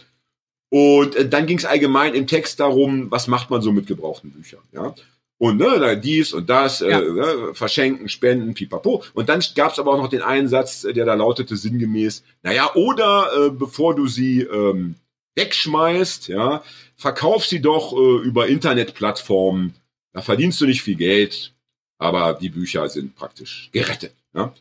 Und 0.71 1.15
äh, 1.17 1.29
dann 1.29 1.47
ging's 1.47 1.65
allgemein 1.65 2.15
im 2.15 2.27
Text 2.27 2.59
darum, 2.61 3.11
was 3.11 3.29
macht 3.29 3.51
man 3.51 3.63
so 3.63 3.73
mit 3.73 3.87
gebrauchten 3.87 4.31
Büchern, 4.31 4.63
ja. 4.73 4.95
Und 5.39 5.59
ne, 5.59 6.01
dies 6.03 6.33
und 6.33 6.49
das, 6.49 6.81
Ja. 6.81 6.99
äh, 6.99 7.53
verschenken, 7.53 8.09
spenden, 8.09 8.55
pipapo. 8.55 9.05
Und 9.13 9.29
dann 9.29 9.45
gab's 9.55 9.79
aber 9.79 9.93
auch 9.93 9.99
noch 9.99 10.09
den 10.09 10.23
einen 10.23 10.49
Satz, 10.49 10.85
äh, 10.85 10.95
der 10.95 11.05
da 11.05 11.13
lautete 11.15 11.57
sinngemäß, 11.57 12.23
naja, 12.43 12.71
oder 12.75 13.29
äh, 13.37 13.51
bevor 13.51 13.95
du 13.95 14.07
sie 14.07 14.41
ähm, 14.41 14.95
wegschmeißt, 15.35 16.29
ja, 16.29 16.63
verkauf 16.97 17.45
sie 17.45 17.61
doch 17.61 17.93
äh, 17.93 18.27
über 18.27 18.47
Internetplattformen. 18.49 19.75
Da 20.17 20.23
verdienst 20.23 20.59
du 20.63 20.65
nicht 20.65 20.81
viel 20.81 20.95
Geld, 20.95 21.53
aber 21.99 22.39
die 22.41 22.49
Bücher 22.49 22.89
sind 22.89 23.15
praktisch 23.15 23.69
gerettet. 23.71 24.15
Ja? 24.35 24.55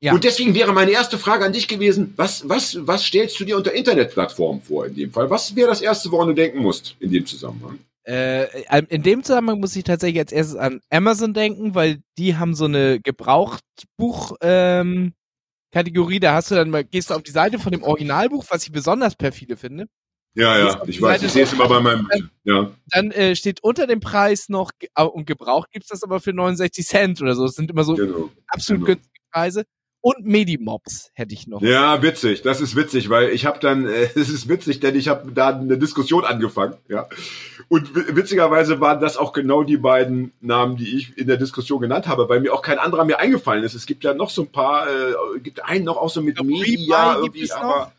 Ja. 0.00 0.14
Und 0.14 0.24
deswegen 0.24 0.54
wäre 0.54 0.72
meine 0.72 0.90
erste 0.92 1.18
Frage 1.18 1.44
an 1.44 1.52
dich 1.52 1.68
gewesen, 1.68 2.14
was, 2.16 2.48
was, 2.48 2.78
was 2.86 3.04
stellst 3.04 3.38
du 3.38 3.44
dir 3.44 3.58
unter 3.58 3.74
Internetplattformen 3.74 4.62
vor 4.62 4.86
in 4.86 4.94
dem 4.94 5.12
Fall? 5.12 5.28
Was 5.28 5.54
wäre 5.54 5.68
das 5.68 5.82
Erste, 5.82 6.10
woran 6.10 6.28
du 6.28 6.34
denken 6.34 6.60
musst 6.60 6.96
in 6.98 7.10
dem 7.10 7.26
Zusammenhang? 7.26 7.78
Äh, 8.04 8.62
in 8.88 9.02
dem 9.02 9.22
Zusammenhang 9.22 9.60
muss 9.60 9.76
ich 9.76 9.84
tatsächlich 9.84 10.18
als 10.18 10.32
erstes 10.32 10.56
an 10.56 10.80
Amazon 10.88 11.34
denken, 11.34 11.74
weil 11.74 12.00
die 12.16 12.36
haben 12.36 12.54
so 12.54 12.64
eine 12.64 12.98
Gebrauchtbuch 12.98 14.36
ähm, 14.40 15.12
da 15.72 16.34
hast 16.34 16.50
du 16.50 16.54
dann 16.54 16.70
mal, 16.70 16.84
gehst 16.84 17.10
du 17.10 17.14
auf 17.14 17.22
die 17.22 17.30
Seite 17.30 17.58
von 17.58 17.72
dem 17.72 17.82
Originalbuch, 17.82 18.46
was 18.48 18.64
ich 18.64 18.72
besonders 18.72 19.14
perfide 19.14 19.58
finde. 19.58 19.88
Ja, 20.34 20.58
ja, 20.58 20.82
ich 20.86 21.00
weiß, 21.02 21.22
ich 21.22 21.32
sehe 21.32 21.42
es 21.44 21.52
immer 21.52 21.68
bei 21.68 21.80
meinem, 21.80 22.08
ja. 22.44 22.70
Dann 22.90 23.10
äh, 23.10 23.36
steht 23.36 23.62
unter 23.62 23.86
dem 23.86 24.00
Preis 24.00 24.48
noch, 24.48 24.70
äh, 24.94 25.02
und 25.04 25.26
gebraucht 25.26 25.70
gibt's 25.72 25.88
das 25.88 26.02
aber 26.02 26.20
für 26.20 26.32
69 26.32 26.86
Cent 26.86 27.20
oder 27.20 27.34
so. 27.34 27.44
Das 27.44 27.54
sind 27.54 27.70
immer 27.70 27.84
so 27.84 27.94
Genau. 27.94 28.30
absolut 28.46 28.86
genau. 28.86 28.94
günstige 28.96 29.24
Preise. 29.30 29.64
Und 30.04 30.24
Medimobs 30.26 31.10
hätte 31.14 31.32
ich 31.32 31.46
noch. 31.46 31.62
Ja, 31.62 32.02
witzig. 32.02 32.42
Das 32.42 32.60
ist 32.60 32.74
witzig, 32.74 33.08
weil 33.08 33.28
ich 33.28 33.46
habe 33.46 33.60
dann, 33.60 33.86
äh, 33.86 34.08
es 34.16 34.30
ist 34.30 34.48
witzig, 34.48 34.80
denn 34.80 34.96
ich 34.96 35.06
habe 35.08 35.30
da 35.32 35.50
eine 35.50 35.78
Diskussion 35.78 36.24
angefangen, 36.24 36.74
ja. 36.88 37.06
Und 37.68 37.94
wi- 37.94 38.16
witzigerweise 38.16 38.80
waren 38.80 39.00
das 39.00 39.16
auch 39.16 39.32
genau 39.32 39.62
die 39.62 39.76
beiden 39.76 40.32
Namen, 40.40 40.76
die 40.76 40.96
ich 40.96 41.16
in 41.18 41.28
der 41.28 41.36
Diskussion 41.36 41.80
genannt 41.80 42.08
habe, 42.08 42.28
weil 42.28 42.40
mir 42.40 42.52
auch 42.52 42.62
kein 42.62 42.78
anderer 42.78 43.04
mehr 43.04 43.20
eingefallen 43.20 43.62
ist. 43.62 43.74
Es 43.74 43.86
gibt 43.86 44.02
ja 44.02 44.12
noch 44.14 44.30
so 44.30 44.42
ein 44.42 44.48
paar, 44.50 44.88
äh, 44.88 45.38
gibt 45.40 45.64
einen 45.64 45.84
noch 45.84 45.98
auch 45.98 46.10
so 46.10 46.20
mit 46.20 46.34
glaub, 46.36 46.46
Media 46.48 47.12
gibt 47.20 47.26
irgendwie, 47.36 47.42
es 47.42 47.52
aber, 47.52 47.92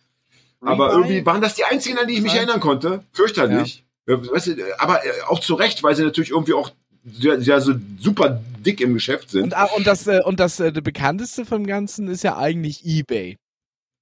aber 0.65 0.91
irgendwie 0.91 1.26
waren 1.26 1.41
das 1.41 1.56
die 1.56 1.63
einzigen, 1.63 1.97
an 1.97 2.08
die 2.08 2.13
ich 2.15 2.21
mich 2.21 2.34
erinnern 2.36 2.60
konnte. 2.60 3.04
Fürchterlich. 3.13 3.84
Ja. 4.08 4.17
Weißt 4.32 4.47
du, 4.47 4.56
aber 4.80 5.06
äh, 5.06 5.10
auch 5.28 5.39
zu 5.39 5.54
Recht, 5.56 5.82
weil 5.84 5.95
sie 5.95 6.04
natürlich 6.04 6.32
irgendwie 6.32 6.54
auch 6.54 6.71
sehr, 7.06 7.41
sehr 7.41 7.62
so 7.62 7.73
super 7.99 8.41
dick 8.65 8.80
im 8.82 8.93
Geschäft 8.93 9.30
sind. 9.30 9.43
Und, 9.43 9.54
ah, 9.58 9.65
und 9.76 9.86
das, 9.88 10.08
äh, 10.08 10.21
und 10.23 10.39
das 10.39 10.60
äh, 10.60 10.71
der 10.71 10.82
bekannteste 10.82 11.45
vom 11.45 11.65
Ganzen 11.67 12.08
ist 12.08 12.23
ja 12.23 12.38
eigentlich 12.38 12.86
eBay. 12.86 13.38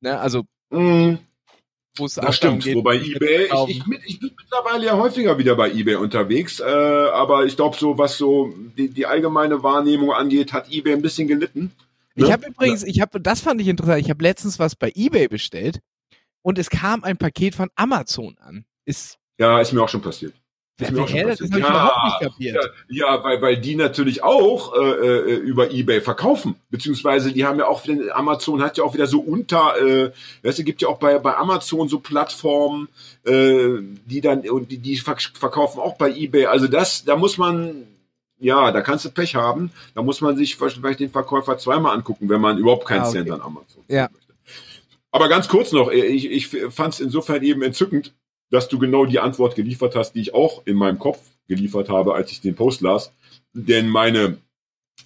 Ne? 0.01 0.19
Also, 0.19 0.43
Mm. 0.71 1.15
wo 1.97 2.05
es 2.05 2.17
auch 2.17 2.25
Das 2.25 2.37
stimmt, 2.37 2.63
geht, 2.63 2.75
wobei 2.75 2.95
eBay, 2.95 3.49
ich, 3.67 3.77
ich, 3.77 3.83
bin- 3.83 3.99
ich 4.05 4.19
bin 4.19 4.31
mittlerweile 4.37 4.85
ja 4.85 4.97
häufiger 4.97 5.37
wieder 5.37 5.55
bei 5.55 5.69
eBay 5.71 5.95
unterwegs, 5.95 6.59
äh, 6.61 6.63
aber 6.63 7.45
ich 7.45 7.55
glaube 7.57 7.75
so, 7.77 7.97
was 7.97 8.17
so 8.17 8.53
die, 8.77 8.87
die 8.89 9.05
allgemeine 9.05 9.61
Wahrnehmung 9.63 10.13
angeht, 10.13 10.53
hat 10.53 10.71
eBay 10.71 10.93
ein 10.93 11.01
bisschen 11.01 11.27
gelitten. 11.27 11.71
Ich 12.15 12.23
Ne? 12.25 12.31
habe 12.33 12.47
übrigens, 12.47 12.83
ich 12.83 13.01
habe, 13.01 13.19
das 13.19 13.41
fand 13.41 13.59
ich 13.61 13.67
interessant. 13.67 14.01
Ich 14.01 14.09
habe 14.09 14.23
letztens 14.23 14.59
was 14.59 14.75
bei 14.75 14.91
eBay 14.95 15.27
bestellt 15.27 15.79
und 16.41 16.57
es 16.59 16.69
kam 16.69 17.03
ein 17.03 17.17
Paket 17.17 17.55
von 17.55 17.69
Amazon 17.75 18.37
an. 18.39 18.65
Ist, 18.85 19.17
Ja, 19.37 19.59
ist 19.59 19.71
mir 19.73 19.81
auch 19.83 19.89
schon 19.89 20.01
passiert. 20.01 20.33
Mir 20.79 21.03
auch 21.03 21.07
schon 21.07 21.17
Ja, 22.89 23.23
weil, 23.23 23.39
weil 23.41 23.57
die 23.61 23.75
natürlich 23.75 24.23
auch 24.23 24.73
äh, 24.75 24.79
äh, 24.79 25.35
über 25.35 25.69
eBay 25.71 26.01
verkaufen. 26.01 26.55
Beziehungsweise 26.71 27.31
die 27.31 27.45
haben 27.45 27.59
ja 27.59 27.67
auch, 27.67 27.85
wieder- 27.87 28.15
Amazon 28.15 28.63
hat 28.63 28.77
ja 28.77 28.83
auch 28.83 28.93
wieder 28.95 29.05
so 29.05 29.19
unter, 29.19 29.79
äh, 29.79 30.11
weißt 30.41 30.59
du, 30.59 30.63
gibt 30.63 30.81
ja 30.81 30.87
auch 30.87 30.97
bei, 30.97 31.19
bei 31.19 31.35
Amazon 31.37 31.87
so 31.87 31.99
Plattformen, 31.99 32.87
äh, 33.25 33.77
die 34.05 34.21
dann, 34.21 34.39
und 34.49 34.71
die, 34.71 34.79
die 34.79 34.97
verk- 34.99 35.37
verkaufen 35.37 35.79
auch 35.79 35.97
bei 35.97 36.09
eBay. 36.11 36.47
Also 36.47 36.67
das, 36.67 37.05
da 37.05 37.15
muss 37.15 37.37
man, 37.37 37.83
ja, 38.39 38.71
da 38.71 38.81
kannst 38.81 39.05
du 39.05 39.11
Pech 39.11 39.35
haben. 39.35 39.71
Da 39.93 40.01
muss 40.01 40.19
man 40.21 40.35
sich 40.35 40.55
vielleicht 40.55 40.99
den 40.99 41.11
Verkäufer 41.11 41.59
zweimal 41.59 41.95
angucken, 41.95 42.27
wenn 42.27 42.41
man 42.41 42.57
überhaupt 42.57 42.87
keinen 42.87 43.01
Ah, 43.01 43.09
okay. 43.09 43.17
Cent 43.19 43.31
an 43.31 43.41
Amazon 43.41 43.83
Ja. 43.87 44.09
möchte. 44.11 44.30
Aber 45.11 45.29
ganz 45.29 45.47
kurz 45.47 45.71
noch, 45.71 45.91
äh, 45.91 46.05
ich, 46.05 46.29
ich 46.29 46.47
fand 46.47 46.93
es 46.93 46.99
insofern 46.99 47.43
eben 47.43 47.61
entzückend, 47.61 48.13
dass 48.49 48.67
du 48.67 48.79
genau 48.79 49.05
die 49.05 49.19
Antwort 49.19 49.55
geliefert 49.55 49.95
hast, 49.95 50.13
die 50.13 50.21
ich 50.21 50.33
auch 50.33 50.65
in 50.65 50.75
meinem 50.75 50.99
Kopf 50.99 51.19
geliefert 51.47 51.89
habe, 51.89 52.13
als 52.15 52.31
ich 52.31 52.41
den 52.41 52.55
Post 52.55 52.81
las. 52.81 53.13
Denn 53.53 53.89
meine, 53.89 54.37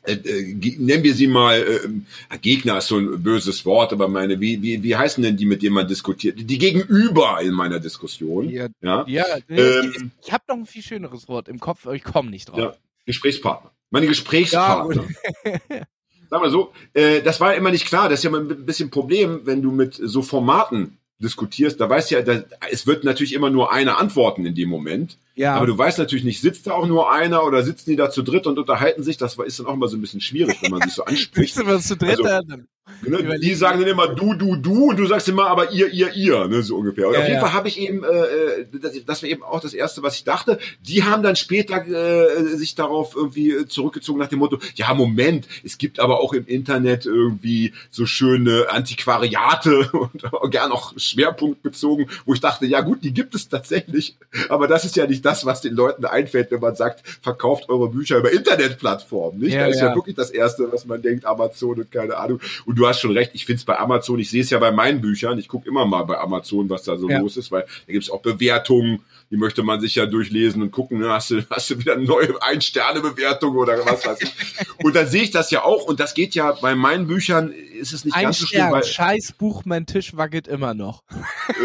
äh, 0.03 0.13
äh, 0.13 0.75
nennen 0.77 1.03
wir 1.03 1.13
sie 1.13 1.27
mal, 1.27 1.59
äh, 1.59 2.37
Gegner 2.37 2.77
ist 2.79 2.87
so 2.87 2.97
ein 2.97 3.21
böses 3.23 3.65
Wort, 3.65 3.93
aber 3.93 4.07
meine, 4.07 4.39
wie, 4.39 4.61
wie, 4.61 4.83
wie 4.83 4.95
heißen 4.95 5.23
denn 5.23 5.37
die, 5.37 5.45
mit 5.45 5.61
denen 5.61 5.75
man 5.75 5.87
diskutiert? 5.87 6.37
Die 6.39 6.57
Gegenüber 6.57 7.39
in 7.41 7.53
meiner 7.53 7.79
Diskussion. 7.79 8.49
Ja, 8.49 8.67
Ja, 8.81 9.05
ja 9.07 9.25
Ähm, 9.49 10.11
ich 10.23 10.31
habe 10.31 10.43
noch 10.47 10.57
ein 10.57 10.65
viel 10.65 10.83
schöneres 10.83 11.27
Wort 11.27 11.47
im 11.47 11.59
Kopf, 11.59 11.85
aber 11.85 11.95
ich 11.95 12.03
komme 12.03 12.29
nicht 12.29 12.49
drauf. 12.49 12.59
Ja. 12.59 12.75
Gesprächspartner. 13.05 13.71
Meine 13.91 14.07
Gesprächspartner. 14.07 15.05
Sag 16.29 16.41
mal 16.41 16.49
so, 16.49 16.71
äh, 16.93 17.21
das 17.21 17.39
war 17.39 17.55
immer 17.55 17.71
nicht 17.71 17.85
klar. 17.85 18.09
Das 18.09 18.19
ist 18.19 18.23
ja 18.23 18.29
mal 18.29 18.41
ein 18.41 18.65
bisschen 18.65 18.89
Problem, 18.89 19.41
wenn 19.45 19.61
du 19.61 19.71
mit 19.71 19.95
so 19.95 20.21
Formaten 20.21 20.97
diskutierst. 21.19 21.79
Da 21.79 21.89
weißt 21.89 22.11
du 22.11 22.15
ja, 22.15 22.21
da, 22.21 22.43
es 22.71 22.87
wird 22.87 23.03
natürlich 23.03 23.33
immer 23.33 23.49
nur 23.49 23.71
einer 23.71 23.97
antworten 23.97 24.45
in 24.45 24.55
dem 24.55 24.69
Moment. 24.69 25.17
Ja. 25.35 25.55
Aber 25.55 25.65
du 25.65 25.77
weißt 25.77 25.97
natürlich 25.99 26.23
nicht, 26.23 26.41
sitzt 26.41 26.67
da 26.67 26.71
auch 26.71 26.87
nur 26.87 27.11
einer 27.11 27.43
oder 27.43 27.63
sitzen 27.63 27.89
die 27.89 27.95
da 27.95 28.09
zu 28.09 28.23
dritt 28.23 28.47
und 28.47 28.57
unterhalten 28.57 29.03
sich? 29.03 29.17
Das 29.17 29.37
ist 29.37 29.59
dann 29.59 29.67
auch 29.67 29.73
immer 29.73 29.87
so 29.87 29.97
ein 29.97 30.01
bisschen 30.01 30.21
schwierig, 30.21 30.61
wenn 30.61 30.71
man 30.71 30.81
sich 30.81 30.93
so 30.93 31.03
anspricht. 31.05 31.57
Du, 31.57 31.65
was 31.65 31.87
zu 31.87 31.97
dritt 31.97 32.25
Also, 32.25 32.63
Ne? 33.01 33.39
Die 33.39 33.55
sagen 33.55 33.79
dann 33.79 33.89
immer 33.89 34.07
du, 34.09 34.35
du, 34.35 34.55
du 34.55 34.91
und 34.91 34.97
du 34.97 35.07
sagst 35.07 35.27
immer 35.27 35.47
aber 35.47 35.71
ihr, 35.71 35.91
ihr, 35.91 36.13
ihr, 36.13 36.47
ne, 36.47 36.61
so 36.61 36.77
ungefähr. 36.77 37.07
Und 37.07 37.15
Ja, 37.15 37.19
auf 37.19 37.25
jeden 37.25 37.39
ja. 37.39 37.41
Fall 37.41 37.53
habe 37.53 37.67
ich 37.67 37.79
eben, 37.79 38.03
äh, 38.03 38.07
äh, 38.07 38.65
das, 38.79 38.93
das 39.05 39.23
war 39.23 39.29
eben 39.29 39.41
auch 39.41 39.59
das 39.59 39.73
Erste, 39.73 40.03
was 40.03 40.15
ich 40.15 40.23
dachte. 40.23 40.59
Die 40.81 41.03
haben 41.03 41.23
dann 41.23 41.35
später 41.35 41.83
äh, 41.85 42.43
sich 42.55 42.75
darauf 42.75 43.15
irgendwie 43.15 43.51
äh, 43.51 43.67
zurückgezogen 43.67 44.19
nach 44.19 44.27
dem 44.27 44.37
Motto, 44.37 44.59
ja, 44.75 44.93
Moment, 44.93 45.47
es 45.63 45.79
gibt 45.79 45.99
aber 45.99 46.19
auch 46.19 46.33
im 46.33 46.45
Internet 46.45 47.07
irgendwie 47.07 47.73
so 47.89 48.05
schöne 48.05 48.67
Antiquariate 48.69 49.89
und 49.93 50.51
gern 50.51 50.71
auch 50.71 50.93
schwerpunktbezogen, 50.95 52.07
wo 52.25 52.35
ich 52.35 52.39
dachte, 52.39 52.67
ja 52.67 52.81
gut, 52.81 53.03
die 53.03 53.13
gibt 53.13 53.33
es 53.33 53.49
tatsächlich, 53.49 54.15
aber 54.47 54.67
das 54.67 54.85
ist 54.85 54.95
ja 54.95 55.07
nicht 55.07 55.24
das, 55.25 55.45
was 55.45 55.61
den 55.61 55.73
Leuten 55.73 56.05
einfällt, 56.05 56.51
wenn 56.51 56.59
man 56.59 56.75
sagt, 56.75 57.03
verkauft 57.21 57.69
eure 57.69 57.89
Bücher 57.89 58.17
über 58.17 58.31
Internetplattformen, 58.31 59.39
nicht? 59.39 59.53
Ja, 59.53 59.61
da 59.61 59.67
ist 59.67 59.79
ja 59.79 59.87
ja. 59.89 59.95
wirklich 59.95 60.15
das 60.15 60.29
Erste, 60.29 60.71
was 60.71 60.85
man 60.85 61.01
denkt, 61.01 61.25
Amazon 61.25 61.79
und 61.79 61.91
keine 61.91 62.17
Ahnung. 62.17 62.39
Und 62.65 62.75
du 62.75 62.87
hast 62.87 62.99
schon 62.99 63.11
recht, 63.11 63.31
ich 63.33 63.45
finde 63.45 63.59
es 63.59 63.65
bei 63.65 63.77
Amazon, 63.77 64.19
ich 64.19 64.29
sehe 64.29 64.41
es 64.41 64.49
ja 64.49 64.59
bei 64.59 64.71
meinen 64.71 65.01
Büchern, 65.01 65.39
ich 65.39 65.47
gucke 65.47 65.67
immer 65.67 65.85
mal 65.85 66.03
bei 66.03 66.17
Amazon, 66.17 66.69
was 66.69 66.83
da 66.83 66.95
so 66.97 67.09
Ja. 67.09 67.19
los 67.19 67.37
ist, 67.37 67.51
weil 67.51 67.63
da 67.87 67.93
gibt 67.93 68.03
es 68.03 68.09
auch 68.11 68.21
Bewertungen, 68.21 69.01
die 69.31 69.37
möchte 69.37 69.63
man 69.63 69.81
sich 69.81 69.95
ja 69.95 70.05
durchlesen 70.05 70.61
und 70.61 70.71
gucken, 70.71 70.99
ne, 70.99 71.09
hast 71.09 71.31
du, 71.31 71.43
hast 71.49 71.69
du 71.69 71.79
wieder 71.79 71.93
eine 71.93 72.03
neue 72.03 72.41
Ein-Sterne-Bewertung 72.41 73.55
oder 73.55 73.83
was 73.85 74.05
weiß 74.05 74.21
ich. 74.21 74.33
Und 74.83 74.95
dann 74.95 75.07
sehe 75.07 75.23
ich 75.23 75.31
das 75.31 75.49
ja 75.51 75.63
auch 75.63 75.85
und 75.85 75.99
das 75.99 76.13
geht 76.13 76.35
ja 76.35 76.51
bei 76.51 76.75
meinen 76.75 77.07
Büchern, 77.07 77.51
ist 77.51 77.93
es 77.93 78.05
nicht 78.05 78.15
ein 78.15 78.23
ganz 78.23 78.39
so 78.39 78.47
schlimm, 78.47 78.71
weil, 78.71 78.83
scheiß 78.83 79.33
Buch, 79.33 79.63
mein 79.65 79.85
Tisch 79.85 80.15
wackelt 80.15 80.47
immer 80.47 80.73
noch. 80.73 81.03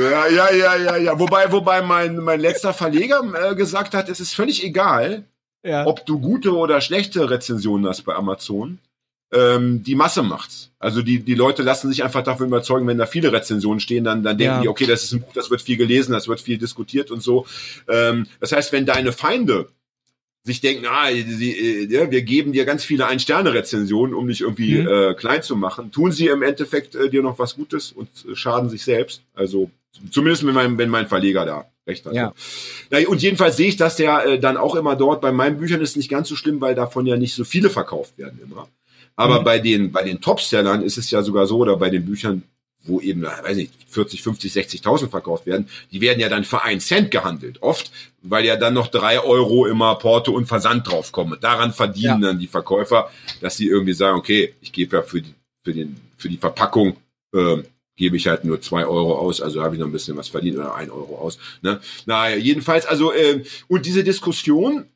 ja, 0.01 0.27
ja, 0.29 0.53
ja, 0.53 0.77
ja, 0.77 0.97
ja. 0.97 1.19
Wobei, 1.19 1.53
wobei 1.53 1.83
mein, 1.83 2.17
mein 2.17 2.41
letzter 2.41 2.73
Verleger 2.73 3.23
äh, 3.51 3.55
gesagt 3.55 3.95
hat, 3.95 4.09
es 4.09 4.21
ist 4.21 4.35
völlig 4.35 4.65
egal, 4.65 5.25
Ja. 5.65 5.87
ob 5.87 6.07
du 6.07 6.19
gute 6.21 6.55
oder 6.57 6.81
schlechte 6.81 7.29
Rezensionen 7.31 7.87
hast 7.87 8.03
bei 8.05 8.15
Amazon. 8.15 8.79
Ähm, 9.33 9.85
die 9.85 9.95
Masse 9.95 10.23
macht's. 10.25 10.71
Also 10.81 11.03
die, 11.03 11.21
die 11.21 11.35
Leute 11.37 11.63
lassen 11.63 11.89
sich 11.89 12.03
einfach 12.03 12.25
davon 12.25 12.47
überzeugen, 12.49 12.87
wenn 12.89 12.99
da 12.99 13.07
viele 13.07 13.33
Rezensionen 13.33 13.79
stehen, 13.79 14.03
dann, 14.03 14.25
dann 14.25 14.37
denken 14.39 14.55
Ja. 14.57 14.61
die, 14.63 14.69
okay, 14.69 14.87
das 14.87 15.05
ist 15.05 15.13
ein 15.13 15.21
Buch, 15.21 15.33
das 15.35 15.51
wird 15.51 15.63
viel 15.63 15.77
gelesen, 15.77 16.13
das 16.13 16.27
wird 16.27 16.41
viel 16.41 16.59
diskutiert 16.59 17.11
und 17.13 17.23
so. 17.23 17.47
Ähm, 17.89 18.27
das 18.41 18.51
heißt, 18.53 18.73
wenn 18.73 18.87
deine 18.87 19.13
Feinde 19.13 19.69
sich 20.43 20.61
denken, 20.61 20.87
ah, 20.89 21.11
sie, 21.13 21.53
äh, 21.53 21.87
ja, 21.93 22.11
wir 22.11 22.23
geben 22.23 22.53
dir 22.53 22.65
ganz 22.65 22.83
viele 22.83 23.07
Ein-Sterne-Rezensionen, 23.07 24.15
um 24.15 24.27
dich 24.27 24.41
irgendwie 24.41 24.79
Mhm. 24.81 24.89
äh, 24.89 25.15
klein 25.15 25.43
zu 25.43 25.55
machen, 25.55 25.93
tun 25.93 26.11
sie 26.13 26.27
im 26.29 26.43
Endeffekt 26.43 26.95
äh, 26.97 27.09
dir 27.11 27.23
noch 27.23 27.39
was 27.39 27.55
Gutes 27.55 27.93
und 27.93 28.09
äh, 28.29 28.35
schaden 28.35 28.69
sich 28.71 28.83
selbst. 28.83 29.23
Also 29.35 29.71
zumindest 30.11 30.47
wenn 30.47 30.55
mein, 30.55 30.79
wenn 30.79 30.89
mein 30.89 31.07
Verleger 31.09 31.45
da 31.45 31.67
recht 31.91 32.07
hat. 32.07 32.15
Ja. 32.15 32.33
Na, 32.91 32.99
und 33.09 33.21
jedenfalls 33.23 33.57
sehe 33.57 33.69
ich 33.69 33.77
das 33.77 33.99
ja 33.99 34.23
äh, 34.23 34.39
dann 34.39 34.57
auch 34.57 34.75
immer 34.75 34.97
dort. 34.97 35.21
Bei 35.21 35.33
meinen 35.33 35.59
Büchern 35.59 35.81
ist 35.81 35.91
es 35.91 35.97
nicht 35.97 36.09
ganz 36.11 36.29
so 36.29 36.37
schlimm, 36.37 36.61
weil 36.61 36.75
davon 36.75 37.07
ja 37.07 37.17
nicht 37.17 37.35
so 37.35 37.45
viele 37.45 37.71
verkauft 37.71 38.17
werden 38.19 38.39
immer. 38.45 38.69
Aber 39.17 39.41
Mhm. 39.41 39.45
bei 39.45 39.59
den 39.59 39.93
bei 39.93 40.03
den 40.03 40.21
Topsellern 40.21 40.83
ist 40.83 40.97
es 40.99 41.11
ja 41.11 41.23
sogar 41.23 41.47
so, 41.47 41.59
oder 41.59 41.77
bei 41.77 41.91
den 41.91 42.05
Büchern, 42.07 42.43
wo 42.85 43.01
eben, 43.01 43.21
na, 43.21 43.33
weiß 43.45 43.57
nicht, 43.59 43.73
40, 43.89 44.23
50, 44.23 44.53
60.000 44.53 45.11
verkauft 45.11 45.45
werden, 45.45 45.69
die 45.93 46.01
werden 46.01 46.19
ja 46.21 46.31
dann 46.31 46.45
für 46.45 46.63
einen 46.63 46.81
Cent 46.81 47.11
gehandelt. 47.11 47.61
Oft, 47.63 47.91
weil 48.23 48.47
ja 48.47 48.57
dann 48.57 48.73
noch 48.73 48.87
drei 48.89 49.21
Euro 49.21 49.67
immer 49.67 49.95
Porto 49.97 50.33
und 50.33 50.47
Versand 50.47 50.89
draufkommen. 50.89 51.39
Daran 51.43 51.75
verdienen 51.75 52.23
dann 52.23 52.39
die 52.39 52.47
Verkäufer, 52.47 53.11
dass 53.43 53.57
sie 53.59 53.67
irgendwie 53.67 53.93
sagen, 53.93 54.17
okay, 54.17 54.55
ich 54.63 54.73
gebe 54.73 54.97
ja 54.97 55.03
für 55.03 55.21
die, 55.21 55.35
für 55.63 55.75
den, 55.75 55.97
für 56.17 56.31
die 56.31 56.39
Verpackung, 56.39 56.97
ähm, 57.35 57.65
gebe 58.01 58.17
ich 58.17 58.27
halt 58.27 58.45
nur 58.47 58.63
zwei 58.63 58.87
Euro 58.87 59.19
aus, 59.19 59.43
also 59.43 59.63
habe 59.63 59.75
ich 59.75 59.81
noch 59.81 59.87
ein 59.87 59.93
bisschen 59.93 60.17
was 60.17 60.29
verdient 60.29 60.57
oder 60.57 60.75
ein 60.75 60.91
Euro 60.91 61.19
aus. 61.19 61.39
Ne? 61.61 61.81
Naja, 62.07 62.35
jedenfalls, 62.35 62.87
also, 62.87 63.13
ähm, 63.13 63.45
und 63.69 63.85
diese 63.85 64.03
Diskussion, 64.03 64.87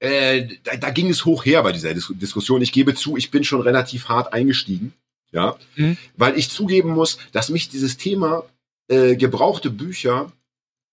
äh, 0.00 0.46
da, 0.62 0.76
da 0.76 0.90
ging 0.90 1.08
es 1.08 1.24
hoch 1.24 1.46
her 1.46 1.62
bei 1.62 1.72
dieser 1.72 1.94
Dis 1.94 2.12
Diskussion. 2.14 2.60
Ich 2.60 2.72
gebe 2.72 2.94
zu, 2.94 3.16
ich 3.16 3.30
bin 3.30 3.42
schon 3.42 3.62
relativ 3.62 4.10
hart 4.10 4.34
eingestiegen, 4.34 4.92
ja, 5.32 5.56
Mhm. 5.76 5.96
weil 6.18 6.36
ich 6.38 6.50
zugeben 6.50 6.90
muss, 6.90 7.16
dass 7.32 7.48
mich 7.48 7.70
dieses 7.70 7.96
Thema 7.96 8.44
äh, 8.88 9.16
gebrauchte 9.16 9.70
Bücher, 9.70 10.30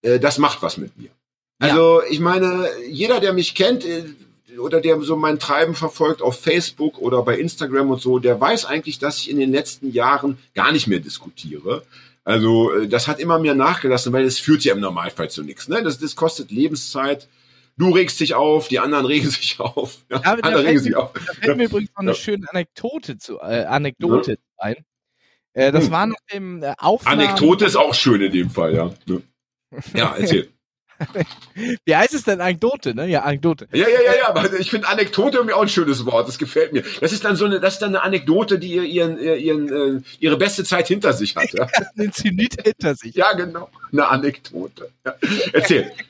äh, 0.01 0.19
das 0.19 0.37
macht 0.37 0.61
was 0.61 0.77
mit 0.77 0.97
mir. 0.97 1.09
Ja. 1.61 1.67
Also 1.67 2.01
ich 2.09 2.21
meine, 2.21 2.69
jeder, 2.89 3.19
der 3.19 3.33
mich 3.33 3.53
kennt 3.53 3.83
äh, 3.83 4.05
oder 4.59 4.81
der 4.81 5.01
so 5.01 5.15
mein 5.15 5.39
Treiben 5.39 5.75
verfolgt 5.75 6.21
auf 6.21 6.39
Facebook 6.39 6.97
oder 6.99 7.21
bei 7.23 7.37
Instagram 7.37 7.91
und 7.91 8.01
so, 8.01 8.19
der 8.19 8.39
weiß 8.39 8.65
eigentlich, 8.65 8.99
dass 8.99 9.17
ich 9.19 9.29
in 9.29 9.37
den 9.39 9.51
letzten 9.51 9.91
Jahren 9.91 10.37
gar 10.53 10.71
nicht 10.71 10.87
mehr 10.87 10.99
diskutiere. 10.99 11.83
Also 12.23 12.71
äh, 12.73 12.87
das 12.87 13.07
hat 13.07 13.19
immer 13.19 13.39
mehr 13.39 13.55
nachgelassen, 13.55 14.13
weil 14.13 14.23
es 14.25 14.39
führt 14.39 14.63
ja 14.63 14.73
im 14.73 14.79
Normalfall 14.79 15.29
zu 15.29 15.43
nichts. 15.43 15.67
Ne? 15.67 15.83
Das, 15.83 15.99
das 15.99 16.15
kostet 16.15 16.51
Lebenszeit. 16.51 17.27
Du 17.75 17.89
regst 17.89 18.19
dich 18.19 18.35
auf, 18.35 18.67
die 18.67 18.79
anderen 18.79 19.05
regen 19.13 19.29
sich 19.29 19.59
auf. 19.59 19.97
Ja, 20.09 20.21
Ja, 20.23 20.31
andere 20.33 20.63
regen 20.63 20.79
sich 20.79 20.91
mir- 20.91 20.99
auf. 20.99 21.11
Da 21.13 21.33
fällt 21.33 21.57
mir 21.57 21.65
übrigens 21.65 21.89
noch 21.91 21.99
eine 22.01 22.11
Ja. 22.11 22.15
schöne 22.15 22.47
Anekdote 22.49 23.17
zu, 23.17 23.39
äh, 23.39 23.65
Anekdote 23.65 24.37
ein. 24.57 24.75
Äh, 25.53 25.71
das 25.71 25.85
Hm. 25.85 25.91
war 25.91 26.05
nach 26.07 26.15
dem 26.31 26.63
äh, 26.63 26.73
Aufnahme. 26.77 27.23
Anekdote 27.23 27.65
ist 27.65 27.75
auch 27.75 27.93
schön 27.93 28.21
in 28.21 28.31
dem 28.31 28.49
Fall, 28.49 28.73
ja. 28.75 28.93
Ja, 29.07 29.17
Ja, 29.93 30.15
erzähl. 30.19 30.49
Wie 31.85 31.95
heißt 31.95 32.13
es 32.13 32.23
denn 32.23 32.41
Anekdote, 32.41 32.95
ne? 32.95 33.07
Ja, 33.07 33.21
Anekdote. 33.21 33.67
Ja, 33.73 33.87
ja, 33.87 34.01
ja, 34.05 34.15
ja, 34.19 34.27
aber 34.29 34.51
ich 34.59 34.69
finde 34.69 34.87
Anekdote 34.87 35.37
irgendwie 35.37 35.53
auch 35.53 35.61
ein 35.61 35.69
schönes 35.69 36.05
Wort. 36.05 36.27
Das 36.27 36.37
gefällt 36.37 36.73
mir. 36.73 36.83
Das 37.01 37.11
ist 37.13 37.23
dann 37.25 37.35
so 37.35 37.45
eine, 37.45 37.59
das 37.59 37.73
ist 37.75 37.81
dann 37.81 37.89
eine 37.89 38.03
Anekdote, 38.03 38.59
die 38.59 38.73
ihr 38.73 38.83
ihren, 38.83 39.17
ihr- 39.19 39.37
ihren, 39.37 39.97
äh, 39.97 40.01
ihre 40.19 40.37
beste 40.37 40.63
Zeit 40.63 40.87
hinter 40.87 41.13
sich 41.13 41.35
hat. 41.35 41.51
Ja, 41.53 41.67
Den 41.95 42.11
Zenit 42.11 42.61
hinter 42.63 42.95
sich. 42.95 43.15
ja 43.15 43.33
genau. 43.33 43.69
Eine 43.91 44.07
Anekdote. 44.07 44.89
Ja. 45.05 45.15
Erzähl. 45.53 45.91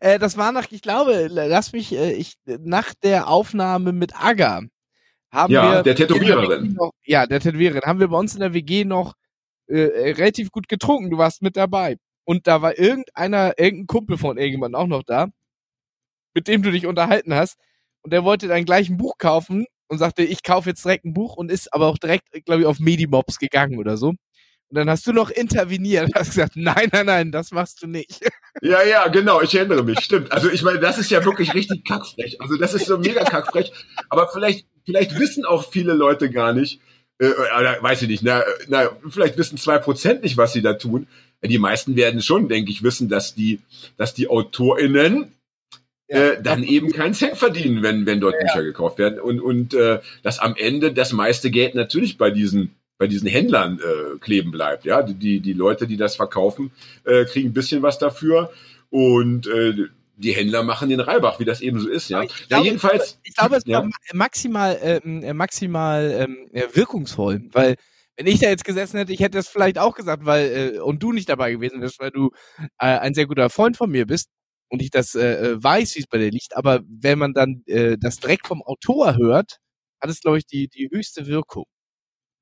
Äh, 0.00 0.18
das 0.18 0.36
war 0.36 0.50
nach, 0.50 0.66
ich 0.70 0.82
glaube, 0.82 1.28
lass 1.30 1.72
mich, 1.72 1.92
äh, 1.92 2.12
ich, 2.12 2.34
nach 2.46 2.92
der 3.04 3.28
Aufnahme 3.28 3.92
mit 3.92 4.12
Aga 4.20 4.62
haben 5.30 5.52
Ja, 5.52 5.72
wir. 5.76 5.82
der 5.84 5.94
Tätowiererin. 5.94 6.64
in 6.64 6.74
der 6.74 6.82
Noch, 6.84 6.90
ja, 7.04 7.26
der 7.26 7.38
Tätowiererin. 7.38 7.82
Haben 7.82 8.00
wir 8.00 8.08
bei 8.08 8.18
uns 8.18 8.34
in 8.34 8.40
der 8.40 8.54
WG 8.54 8.84
noch 8.84 9.14
äh, 9.68 9.82
relativ 10.14 10.50
gut 10.50 10.66
getrunken. 10.68 11.10
Du 11.10 11.18
warst 11.18 11.42
mit 11.42 11.56
dabei. 11.56 11.96
Und 12.26 12.46
da 12.48 12.60
war 12.60 12.78
irgendeiner, 12.78 13.54
irgendein 13.56 13.86
Kumpel 13.86 14.18
von 14.18 14.36
irgendjemandem 14.36 14.80
auch 14.80 14.88
noch 14.88 15.04
da, 15.04 15.28
mit 16.34 16.48
dem 16.48 16.62
du 16.62 16.72
dich 16.72 16.86
unterhalten 16.86 17.32
hast. 17.32 17.56
Und 18.02 18.12
der 18.12 18.24
wollte 18.24 18.48
dann 18.48 18.64
gleich 18.64 18.90
ein 18.90 18.98
Buch 18.98 19.16
kaufen 19.16 19.64
und 19.88 19.98
sagte, 19.98 20.22
ich 20.24 20.42
kaufe 20.42 20.68
jetzt 20.68 20.84
direkt 20.84 21.04
ein 21.04 21.14
Buch 21.14 21.36
und 21.36 21.50
ist 21.50 21.72
aber 21.72 21.86
auch 21.86 21.98
direkt, 21.98 22.26
glaube 22.44 22.62
ich, 22.62 22.66
auf 22.66 22.80
Medimobs 22.80 23.38
gegangen 23.38 23.78
oder 23.78 23.96
so. 23.96 24.08
Und 24.68 24.76
dann 24.76 24.90
hast 24.90 25.06
du 25.06 25.12
noch 25.12 25.30
interveniert, 25.30 26.10
hast 26.16 26.30
gesagt, 26.30 26.56
nein, 26.56 26.88
nein, 26.92 27.06
nein, 27.06 27.32
das 27.32 27.52
machst 27.52 27.82
du 27.82 27.86
nicht. 27.86 28.20
Ja, 28.62 28.82
ja, 28.82 29.06
genau, 29.08 29.42
ich 29.42 29.54
erinnere 29.54 29.84
mich, 29.84 30.00
stimmt. 30.00 30.32
Also 30.32 30.50
ich 30.50 30.62
meine, 30.62 30.80
das 30.80 30.96
ist 30.96 31.10
ja 31.10 31.22
wirklich 31.26 31.52
richtig 31.52 31.84
kackfrech. 31.84 32.40
Also 32.40 32.56
das 32.56 32.72
ist 32.72 32.86
so 32.86 32.96
mega 32.96 33.22
kackfrech. 33.22 33.70
Aber 34.08 34.30
vielleicht, 34.32 34.66
vielleicht 34.86 35.18
wissen 35.18 35.44
auch 35.44 35.70
viele 35.70 35.92
Leute 35.92 36.30
gar 36.30 36.54
nicht, 36.54 36.80
äh, 37.18 37.26
weiß 37.28 38.00
ich 38.00 38.08
nicht, 38.08 38.22
na, 38.22 38.44
na, 38.66 38.88
vielleicht 39.10 39.36
wissen 39.36 39.58
zwei 39.58 39.76
Prozent 39.76 40.22
nicht, 40.22 40.38
was 40.38 40.54
sie 40.54 40.62
da 40.62 40.72
tun. 40.72 41.06
Die 41.42 41.58
meisten 41.58 41.96
werden 41.96 42.22
schon, 42.22 42.48
denke 42.48 42.70
ich, 42.70 42.82
wissen, 42.82 43.08
dass 43.08 43.34
die, 43.34 43.60
dass 43.96 44.14
die 44.14 44.28
AutorInnen 44.28 45.32
äh, 46.08 46.40
dann 46.42 46.62
eben 46.62 46.92
keinen 46.92 47.14
Cent 47.14 47.36
verdienen, 47.36 47.82
wenn, 47.82 48.06
wenn 48.06 48.20
dort 48.20 48.38
Bücher 48.38 48.62
gekauft 48.62 48.98
werden. 48.98 49.20
Und, 49.20 49.40
und 49.40 49.74
äh, 49.74 50.00
dass 50.22 50.38
am 50.38 50.54
Ende 50.56 50.92
das 50.92 51.12
meiste 51.12 51.50
Geld 51.50 51.74
natürlich 51.74 52.18
bei 52.18 52.30
diesen 52.30 52.70
bei 52.98 53.06
diesen 53.06 53.28
Händlern 53.28 53.78
äh, 53.78 54.18
kleben 54.20 54.50
bleibt. 54.50 54.86
Ja, 54.86 55.02
die, 55.02 55.40
die 55.40 55.52
Leute, 55.52 55.86
die 55.86 55.98
das 55.98 56.16
verkaufen, 56.16 56.70
äh, 57.04 57.26
kriegen 57.26 57.50
ein 57.50 57.52
bisschen 57.52 57.82
was 57.82 57.98
dafür 57.98 58.50
und 58.88 59.46
äh, 59.46 59.74
die 60.16 60.32
Händler 60.32 60.62
machen 60.62 60.88
den 60.88 61.00
Reibach, 61.00 61.38
wie 61.38 61.44
das 61.44 61.60
eben 61.60 61.78
so 61.78 61.90
ist. 61.90 62.08
Ja, 62.08 62.22
Ich 62.22 62.30
ja 62.30 62.46
glaube, 62.48 62.64
jedenfalls. 62.64 63.18
Ich 63.22 63.34
glaube, 63.36 63.56
es 63.56 63.64
ja. 63.66 63.80
war 63.80 63.84
ma- 63.84 63.90
maximal, 64.14 64.78
ähm, 64.82 65.22
äh, 65.22 65.34
maximal 65.34 66.10
ähm, 66.20 66.48
äh, 66.52 66.62
wirkungsvoll, 66.72 67.42
weil 67.52 67.76
wenn 68.16 68.26
ich 68.26 68.40
da 68.40 68.48
jetzt 68.48 68.64
gesessen 68.64 68.98
hätte, 68.98 69.12
ich 69.12 69.20
hätte 69.20 69.38
das 69.38 69.48
vielleicht 69.48 69.78
auch 69.78 69.94
gesagt, 69.94 70.24
weil 70.24 70.74
äh, 70.76 70.78
und 70.80 71.02
du 71.02 71.12
nicht 71.12 71.28
dabei 71.28 71.52
gewesen 71.52 71.80
wärst, 71.80 72.00
weil 72.00 72.10
du 72.10 72.30
äh, 72.78 72.86
ein 72.98 73.14
sehr 73.14 73.26
guter 73.26 73.50
Freund 73.50 73.76
von 73.76 73.90
mir 73.90 74.06
bist 74.06 74.28
und 74.68 74.82
ich 74.82 74.90
das 74.90 75.14
äh, 75.14 75.52
äh, 75.52 75.62
weiß, 75.62 75.96
wie 75.96 76.00
es 76.00 76.06
bei 76.06 76.18
dir 76.18 76.30
liegt. 76.30 76.56
Aber 76.56 76.80
wenn 76.88 77.18
man 77.18 77.34
dann 77.34 77.62
äh, 77.66 77.96
das 77.98 78.18
direkt 78.18 78.46
vom 78.46 78.62
Autor 78.62 79.16
hört, 79.16 79.58
hat 80.00 80.10
es 80.10 80.20
glaube 80.20 80.38
ich 80.38 80.46
die 80.46 80.68
die 80.68 80.88
höchste 80.92 81.26
Wirkung. 81.26 81.64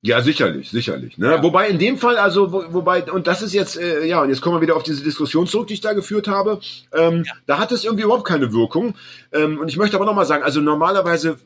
Ja, 0.06 0.20
sicherlich, 0.20 0.68
sicherlich. 0.70 1.16
Ne? 1.16 1.28
Ja. 1.28 1.42
Wobei 1.42 1.66
in 1.68 1.78
dem 1.78 1.96
Fall, 1.96 2.18
also, 2.18 2.52
wo, 2.52 2.62
wobei, 2.74 3.10
und 3.10 3.26
das 3.26 3.40
ist 3.40 3.54
jetzt, 3.54 3.78
äh, 3.78 4.04
ja, 4.04 4.20
und 4.20 4.28
jetzt 4.28 4.42
kommen 4.42 4.56
wir 4.56 4.60
wieder 4.60 4.76
auf 4.76 4.82
diese 4.82 5.02
Diskussion 5.02 5.46
zurück, 5.46 5.68
die 5.68 5.72
ich 5.72 5.80
da 5.80 5.94
geführt 5.94 6.28
habe. 6.28 6.60
Ähm, 6.92 7.24
Da 7.46 7.58
hat 7.58 7.72
es 7.72 7.84
irgendwie 7.84 8.04
überhaupt 8.04 8.26
keine 8.26 8.52
Wirkung. 8.52 8.96
Ähm, 9.32 9.58
und 9.58 9.68
ich 9.68 9.78
möchte 9.78 9.96
aber 9.96 10.04
nochmal 10.04 10.26
sagen, 10.26 10.42
also 10.42 10.60
normalerweise 10.60 11.38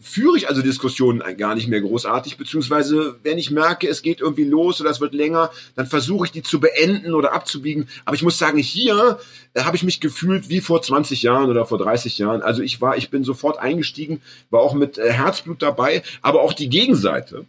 führe 0.00 0.36
ich 0.36 0.48
also 0.48 0.62
Diskussionen 0.62 1.22
gar 1.36 1.54
nicht 1.54 1.68
mehr 1.68 1.80
großartig, 1.80 2.36
beziehungsweise 2.36 3.18
wenn 3.22 3.38
ich 3.38 3.50
merke, 3.50 3.88
es 3.88 4.02
geht 4.02 4.20
irgendwie 4.20 4.44
los 4.44 4.80
oder 4.80 4.90
es 4.90 5.00
wird 5.00 5.14
länger, 5.14 5.50
dann 5.74 5.86
versuche 5.86 6.26
ich 6.26 6.32
die 6.32 6.42
zu 6.42 6.60
beenden 6.60 7.14
oder 7.14 7.32
abzubiegen. 7.32 7.88
Aber 8.04 8.14
ich 8.14 8.22
muss 8.22 8.38
sagen, 8.38 8.58
hier 8.58 9.18
äh, 9.54 9.62
habe 9.62 9.76
ich 9.76 9.82
mich 9.82 10.00
gefühlt 10.00 10.48
wie 10.48 10.60
vor 10.60 10.82
20 10.82 11.22
Jahren 11.22 11.50
oder 11.50 11.66
vor 11.66 11.78
30 11.78 12.18
Jahren. 12.18 12.42
Also 12.42 12.62
ich 12.62 12.80
war, 12.80 12.96
ich 12.96 13.10
bin 13.10 13.24
sofort 13.24 13.58
eingestiegen, 13.58 14.22
war 14.50 14.60
auch 14.60 14.74
mit 14.74 14.98
äh, 14.98 15.12
Herzblut 15.12 15.62
dabei, 15.62 16.02
aber 16.22 16.42
auch 16.42 16.52
die 16.52 16.68
Gegenseite 16.68 17.46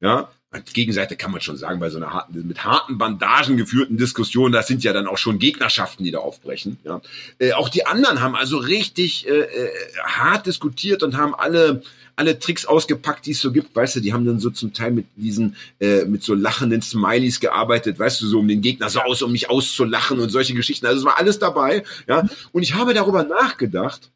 ja, 0.00 0.30
Gegenseite 0.72 1.16
kann 1.16 1.30
man 1.30 1.42
schon 1.42 1.58
sagen, 1.58 1.78
bei 1.78 1.90
so 1.90 1.98
einer 1.98 2.12
harten, 2.12 2.46
mit 2.46 2.64
harten 2.64 2.96
Bandagen 2.96 3.58
geführten 3.58 3.98
Diskussion, 3.98 4.50
das 4.50 4.66
sind 4.66 4.82
ja 4.82 4.94
dann 4.94 5.06
auch 5.06 5.18
schon 5.18 5.38
Gegnerschaften, 5.38 6.04
die 6.04 6.10
da 6.10 6.18
aufbrechen. 6.20 6.78
Ja. 6.84 7.02
Äh, 7.38 7.52
auch 7.52 7.68
die 7.68 7.84
anderen 7.84 8.22
haben 8.22 8.34
also 8.34 8.56
richtig 8.56 9.28
äh, 9.28 9.40
äh, 9.40 9.70
hart 10.06 10.46
diskutiert 10.46 11.02
und 11.02 11.16
haben 11.16 11.34
alle 11.34 11.82
alle 12.16 12.38
Tricks 12.40 12.66
ausgepackt, 12.66 13.26
die 13.26 13.30
es 13.30 13.40
so 13.40 13.52
gibt, 13.52 13.76
weißt 13.76 13.96
du, 13.96 14.00
die 14.00 14.12
haben 14.12 14.26
dann 14.26 14.40
so 14.40 14.50
zum 14.50 14.72
Teil 14.72 14.90
mit 14.90 15.06
diesen, 15.14 15.54
äh, 15.78 16.04
mit 16.04 16.24
so 16.24 16.34
lachenden 16.34 16.82
Smileys 16.82 17.38
gearbeitet, 17.38 18.00
weißt 18.00 18.20
du, 18.20 18.26
so 18.26 18.40
um 18.40 18.48
den 18.48 18.60
Gegner 18.60 18.90
so 18.90 19.00
aus, 19.00 19.22
um 19.22 19.30
mich 19.30 19.48
auszulachen 19.48 20.18
und 20.18 20.28
solche 20.30 20.52
Geschichten. 20.54 20.86
Also 20.86 20.98
es 20.98 21.04
war 21.04 21.16
alles 21.16 21.38
dabei, 21.38 21.84
ja. 22.08 22.28
Und 22.50 22.62
ich 22.62 22.74
habe 22.74 22.92
darüber 22.92 23.22
nachgedacht, 23.22 24.10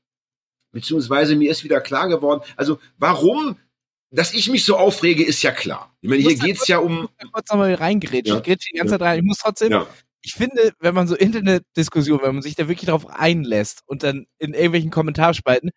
beziehungsweise 0.73 1.37
mir 1.37 1.53
ist 1.53 1.63
wieder 1.63 1.81
klar 1.81 2.09
geworden, 2.09 2.43
also 2.57 2.81
warum 2.99 3.57
dass 4.13 4.35
ich 4.35 4.49
mich 4.51 4.65
so 4.65 4.77
aufrege, 4.77 5.25
ist 5.25 5.43
ja 5.43 5.51
klar. 5.51 5.95
Ich 6.01 6.09
meine, 6.09 6.23
hier 6.23 6.37
geht's 6.37 6.69
ja 6.69 6.79
um. 6.79 7.09
Ich 7.19 7.25
muss 7.25 7.33
kurz 7.33 7.51
nochmal 7.51 7.75
reingrätschen. 7.75 8.35
Ja. 8.35 8.37
Ich 8.39 8.45
grätsche 8.45 8.69
die 8.73 8.79
ganze 8.79 8.93
Zeit 8.93 9.03
rein. 9.03 9.19
Ich 9.19 9.25
muss 9.25 9.39
trotzdem, 9.39 9.73
ja. 9.73 9.87
ich 10.21 10.35
finde, 10.35 10.73
wenn 10.81 10.95
man 10.95 11.09
so 11.09 11.17
Internetdiskussionen, 11.17 12.23
wenn 12.23 12.35
man 12.35 12.43
sich 12.43 12.55
da 12.55 12.69
wirklich 12.69 12.89
drauf 12.89 13.07
einlässt 13.07 13.83
und 13.87 14.03
dann 14.03 14.27
in 14.39 14.53
irgendwelchen 14.53 14.91
Kommentarspalten, 14.91 15.71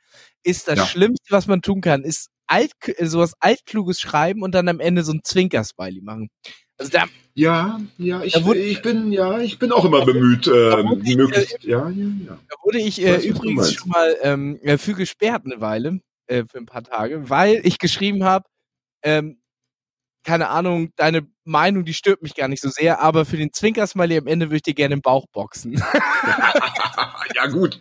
ist 0.44 0.68
das. 0.68 0.88
Schlimmste, 0.90 1.32
was 1.32 1.48
man 1.48 1.62
tun 1.62 1.82
kann, 1.82 2.04
ist 2.04 2.30
alt, 2.48 2.72
sowas 3.02 3.34
altkluges 3.40 4.00
schreiben 4.00 4.44
und 4.44 4.54
dann 4.54 4.68
am 4.68 4.80
Ende 4.80 5.04
so 5.04 5.14
ein 5.14 5.22
Zwinker-Smiley 5.24 6.02
machen. 6.02 6.30
Also 6.78 6.92
da, 6.92 7.06
ja, 7.34 7.80
ja, 7.98 8.22
ich, 8.22 8.44
wurde, 8.44 8.60
ich 8.60 8.82
bin, 8.82 9.14
ja, 9.14 9.40
ich 9.40 9.60
bin 9.60 9.72
auch 9.72 9.86
immer 9.86 10.04
bemüht, 10.04 10.46
äh, 10.48 10.84
möglichst, 10.84 11.64
äh, 11.64 11.70
ja, 11.70 11.90
ja, 11.90 12.06
ja. 12.28 12.38
Da 12.50 12.56
wurde 12.64 12.80
ich 12.80 13.02
äh, 13.02 13.16
übrigens 13.26 13.74
schon 13.74 13.90
mal 13.90 14.18
ähm, 14.22 14.60
für 14.78 14.94
gesperrt 14.94 15.44
eine 15.46 15.62
Weile, 15.62 16.02
äh, 16.28 16.44
für 16.50 16.58
ein 16.58 16.66
paar 16.66 16.84
Tage, 16.84 17.30
weil 17.30 17.62
ich 17.64 17.80
geschrieben 17.80 18.24
habe, 18.24 18.46
ähm, 19.04 19.40
keine 20.24 20.50
Ahnung, 20.50 20.92
deine 20.96 21.28
Meinung, 21.44 21.86
die 21.86 21.94
stört 21.94 22.24
mich 22.24 22.34
gar 22.34 22.48
nicht 22.48 22.62
so 22.62 22.70
sehr, 22.70 23.00
aber 23.00 23.26
für 23.26 23.38
den 23.38 23.54
Zwinkersmiley 23.54 24.18
am 24.18 24.28
Ende 24.28 24.48
würde 24.48 24.58
ich 24.58 24.64
dir 24.64 24.74
gerne 24.74 24.96
den 24.96 25.02
Bauch 25.02 25.28
boxen. 25.32 25.74
ja, 27.36 27.46
gut. 27.48 27.80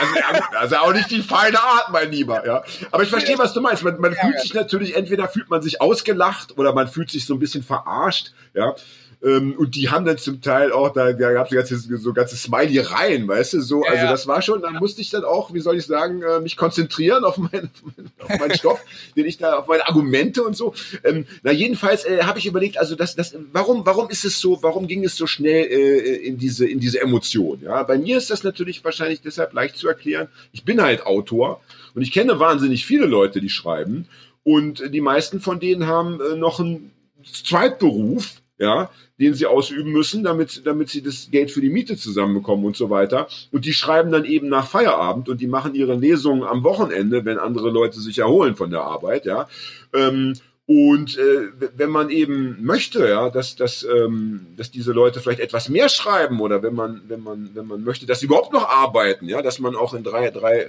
Also, 0.00 0.14
ja, 0.16 0.48
das 0.52 0.64
ist 0.64 0.72
ja 0.72 0.80
auch 0.82 0.92
nicht 0.92 1.10
die 1.10 1.22
feine 1.22 1.58
Art, 1.58 1.90
mein 1.90 2.10
Lieber, 2.10 2.46
ja. 2.46 2.62
Aber 2.90 3.02
ich 3.02 3.08
verstehe, 3.08 3.38
was 3.38 3.54
du 3.54 3.60
meinst. 3.60 3.82
Man, 3.82 3.98
man 4.00 4.14
fühlt 4.14 4.40
sich 4.40 4.52
natürlich, 4.52 4.96
entweder 4.96 5.28
fühlt 5.28 5.48
man 5.48 5.62
sich 5.62 5.80
ausgelacht 5.80 6.58
oder 6.58 6.74
man 6.74 6.88
fühlt 6.88 7.10
sich 7.10 7.24
so 7.24 7.34
ein 7.34 7.40
bisschen 7.40 7.62
verarscht, 7.62 8.32
ja. 8.54 8.74
Ähm, 9.20 9.56
und 9.58 9.74
die 9.74 9.90
haben 9.90 10.04
dann 10.04 10.16
zum 10.16 10.40
Teil 10.40 10.70
auch, 10.70 10.92
da, 10.92 11.12
da 11.12 11.32
gab 11.32 11.50
es 11.50 11.54
ganze, 11.54 11.98
so 11.98 12.12
ganze 12.12 12.36
Smiley-Reihen, 12.36 13.26
weißt 13.26 13.54
du, 13.54 13.60
so, 13.60 13.84
ja, 13.84 13.90
also 13.90 14.06
das 14.06 14.26
war 14.28 14.42
schon, 14.42 14.62
da 14.62 14.70
musste 14.70 15.00
ich 15.00 15.10
dann 15.10 15.24
auch, 15.24 15.52
wie 15.52 15.58
soll 15.58 15.76
ich 15.76 15.86
sagen, 15.86 16.22
äh, 16.22 16.38
mich 16.38 16.56
konzentrieren 16.56 17.24
auf, 17.24 17.36
mein, 17.36 17.68
auf 18.20 18.38
meinen 18.38 18.54
Stoff, 18.54 18.80
den 19.16 19.26
ich 19.26 19.36
da, 19.36 19.54
auf 19.54 19.66
meine 19.66 19.88
Argumente 19.88 20.44
und 20.44 20.56
so. 20.56 20.72
Ähm, 21.02 21.26
na, 21.42 21.50
jedenfalls 21.50 22.04
äh, 22.04 22.22
habe 22.22 22.38
ich 22.38 22.46
überlegt, 22.46 22.78
also 22.78 22.94
das, 22.94 23.16
das, 23.16 23.34
warum, 23.52 23.84
warum 23.84 24.08
ist 24.08 24.24
es 24.24 24.38
so, 24.38 24.62
warum 24.62 24.86
ging 24.86 25.04
es 25.04 25.16
so 25.16 25.26
schnell 25.26 25.64
äh, 25.64 26.16
in 26.16 26.38
diese, 26.38 26.68
in 26.68 26.78
diese 26.78 27.00
Emotion? 27.00 27.60
Ja, 27.62 27.82
bei 27.82 27.98
mir 27.98 28.18
ist 28.18 28.30
das 28.30 28.44
natürlich 28.44 28.84
wahrscheinlich 28.84 29.20
deshalb 29.20 29.52
leicht 29.52 29.76
zu 29.76 29.88
erklären. 29.88 30.28
Ich 30.52 30.64
bin 30.64 30.80
halt 30.80 31.04
Autor 31.06 31.60
und 31.94 32.02
ich 32.02 32.12
kenne 32.12 32.38
wahnsinnig 32.38 32.86
viele 32.86 33.06
Leute, 33.06 33.40
die 33.40 33.50
schreiben 33.50 34.06
und 34.44 34.94
die 34.94 35.00
meisten 35.00 35.40
von 35.40 35.58
denen 35.58 35.88
haben 35.88 36.20
äh, 36.20 36.36
noch 36.36 36.60
einen 36.60 36.92
Zweitberuf, 37.24 38.40
ja, 38.58 38.90
den 39.18 39.34
sie 39.34 39.46
ausüben 39.46 39.90
müssen, 39.90 40.22
damit, 40.22 40.66
damit 40.66 40.88
sie 40.88 41.02
das 41.02 41.28
Geld 41.30 41.50
für 41.50 41.60
die 41.60 41.70
Miete 41.70 41.96
zusammenbekommen 41.96 42.64
und 42.64 42.76
so 42.76 42.88
weiter. 42.90 43.28
Und 43.50 43.64
die 43.64 43.72
schreiben 43.72 44.12
dann 44.12 44.24
eben 44.24 44.48
nach 44.48 44.68
Feierabend 44.68 45.28
und 45.28 45.40
die 45.40 45.46
machen 45.46 45.74
ihre 45.74 45.94
Lesungen 45.94 46.44
am 46.44 46.62
Wochenende, 46.62 47.24
wenn 47.24 47.38
andere 47.38 47.70
Leute 47.70 48.00
sich 48.00 48.18
erholen 48.18 48.56
von 48.56 48.70
der 48.70 48.82
Arbeit, 48.82 49.26
ja. 49.26 49.48
Ähm, 49.92 50.34
und 50.66 51.16
äh, 51.16 51.48
wenn 51.78 51.88
man 51.88 52.10
eben 52.10 52.62
möchte, 52.62 53.08
ja, 53.08 53.30
dass, 53.30 53.56
dass, 53.56 53.84
ähm, 53.84 54.48
dass 54.54 54.70
diese 54.70 54.92
Leute 54.92 55.20
vielleicht 55.20 55.40
etwas 55.40 55.70
mehr 55.70 55.88
schreiben 55.88 56.40
oder 56.40 56.62
wenn 56.62 56.74
man, 56.74 57.00
wenn 57.08 57.22
man, 57.22 57.50
wenn 57.54 57.66
man 57.66 57.82
möchte, 57.82 58.04
dass 58.04 58.20
sie 58.20 58.26
überhaupt 58.26 58.52
noch 58.52 58.68
arbeiten, 58.68 59.30
ja, 59.30 59.40
dass 59.40 59.60
man 59.60 59.74
auch 59.74 59.94
in 59.94 60.04
drei, 60.04 60.28
drei 60.30 60.58
äh, 60.58 60.68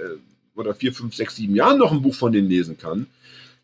oder 0.56 0.74
vier, 0.74 0.94
fünf, 0.94 1.14
sechs, 1.14 1.36
sieben 1.36 1.54
Jahren 1.54 1.76
noch 1.76 1.92
ein 1.92 2.00
Buch 2.00 2.14
von 2.14 2.32
denen 2.32 2.48
lesen 2.48 2.78
kann, 2.78 3.08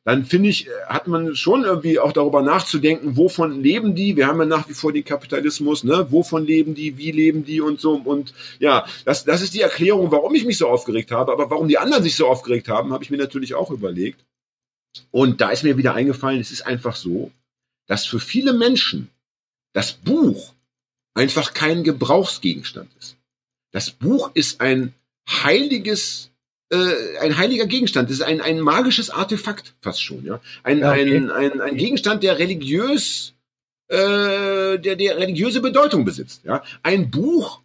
dann 0.07 0.25
finde 0.25 0.51
ich, 0.51 0.69
hat 0.87 1.09
man 1.09 1.35
schon 1.35 1.65
irgendwie 1.65 1.99
auch 1.99 2.13
darüber 2.13 2.41
nachzudenken, 2.41 3.17
wovon 3.17 3.61
leben 3.61 3.97
die? 3.97 4.17
Wir 4.17 4.29
haben 4.29 4.39
ja 4.39 4.47
nach 4.47 4.69
wie 4.69 4.73
vor 4.73 4.93
den 4.93 5.05
Kapitalismus, 5.05 5.83
ne? 5.83 6.07
Wovon 6.13 6.47
leben 6.47 6.77
die? 6.77 6.97
Wie 6.97 7.11
leben 7.11 7.45
die 7.45 7.61
und 7.61 7.81
so? 7.81 7.95
Und 7.97 8.33
ja, 8.61 8.87
das, 9.05 9.25
das 9.25 9.43
ist 9.43 9.53
die 9.53 9.63
Erklärung, 9.63 10.13
warum 10.13 10.33
ich 10.37 10.45
mich 10.45 10.59
so 10.59 10.69
aufgeregt 10.69 11.11
habe. 11.11 11.33
Aber 11.33 11.51
warum 11.51 11.67
die 11.67 11.79
anderen 11.79 12.05
sich 12.05 12.15
so 12.15 12.29
aufgeregt 12.29 12.69
haben, 12.69 12.93
habe 12.93 13.03
ich 13.03 13.11
mir 13.11 13.17
natürlich 13.17 13.57
auch 13.57 13.73
überlegt. 13.73 14.25
Und 15.11 15.41
da 15.41 15.51
ist 15.51 15.65
mir 15.65 15.77
wieder 15.77 15.95
eingefallen, 15.95 16.39
es 16.39 16.53
ist 16.53 16.65
einfach 16.65 16.95
so, 16.95 17.33
dass 17.89 18.07
für 18.07 18.21
viele 18.21 18.53
Menschen 18.53 19.11
das 19.73 19.93
Buch 19.93 20.55
einfach 21.15 21.53
kein 21.53 21.83
Gebrauchsgegenstand 21.83 22.93
ist. 23.01 23.17
Das 23.73 23.91
Buch 23.91 24.31
ist 24.35 24.61
ein 24.61 24.95
heiliges 25.29 26.31
äh, 26.71 27.19
ein 27.21 27.37
heiliger 27.37 27.67
Gegenstand. 27.67 28.11
Das 28.11 28.19
ist 28.19 28.23
ein, 28.23 28.41
ein 28.41 28.61
magisches 28.61 29.11
Artefakt 29.11 29.75
fast 29.81 30.03
schon, 30.03 30.25
ja. 30.25 30.41
Ein, 30.62 30.79
ja, 30.79 30.93
okay. 30.93 31.17
ein, 31.17 31.31
ein, 31.31 31.61
ein 31.61 31.77
Gegenstand, 31.77 32.23
der 32.23 32.39
religiös, 32.39 33.35
äh, 33.89 34.79
der, 34.79 34.97
der 34.97 35.19
religiöse 35.19 35.61
Bedeutung 35.61 36.05
besitzt. 36.05 36.43
Ja. 36.45 36.62
Ein 36.83 37.11
Buch 37.11 37.62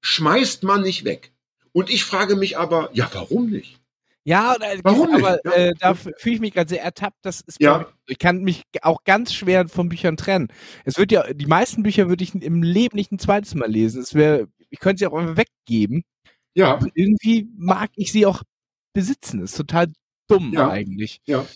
schmeißt 0.00 0.62
man 0.62 0.82
nicht 0.82 1.04
weg. 1.04 1.32
Und 1.72 1.90
ich 1.90 2.04
frage 2.04 2.36
mich 2.36 2.58
aber, 2.58 2.90
ja, 2.92 3.08
warum 3.12 3.50
nicht? 3.50 3.80
Ja, 4.24 4.54
äh, 4.60 4.78
Warum 4.82 5.14
aber 5.14 5.40
nicht? 5.44 5.56
Äh, 5.56 5.72
da 5.80 5.94
fühle 5.94 6.34
ich 6.34 6.40
mich 6.40 6.52
gerade 6.52 6.68
sehr 6.68 6.82
ertappt. 6.82 7.16
Das 7.22 7.40
ist 7.40 7.60
ja. 7.60 7.86
ich 8.06 8.18
kann 8.18 8.42
mich 8.42 8.62
auch 8.82 9.02
ganz 9.04 9.32
schwer 9.32 9.68
von 9.68 9.88
Büchern 9.88 10.16
trennen. 10.16 10.48
Es 10.84 10.98
wird 10.98 11.10
ja, 11.10 11.32
die 11.32 11.46
meisten 11.46 11.82
Bücher 11.82 12.08
würde 12.08 12.22
ich 12.22 12.34
im 12.34 12.62
Leben 12.62 12.96
nicht 12.96 13.12
ein 13.12 13.18
zweites 13.18 13.54
Mal 13.54 13.70
lesen. 13.70 14.02
Es 14.02 14.14
wäre, 14.14 14.48
ich 14.68 14.78
könnte 14.78 14.98
sie 14.98 15.06
auch 15.06 15.16
einfach 15.18 15.36
weggeben. 15.36 16.04
Ja. 16.54 16.74
Aber 16.74 16.88
irgendwie 16.94 17.48
mag 17.56 17.90
ich 17.96 18.12
sie 18.12 18.26
auch 18.26 18.42
besitzen. 18.92 19.40
Das 19.40 19.52
ist 19.52 19.56
total 19.56 19.92
dumm 20.28 20.52
ja. 20.52 20.68
eigentlich. 20.68 21.20
Ja. 21.26 21.46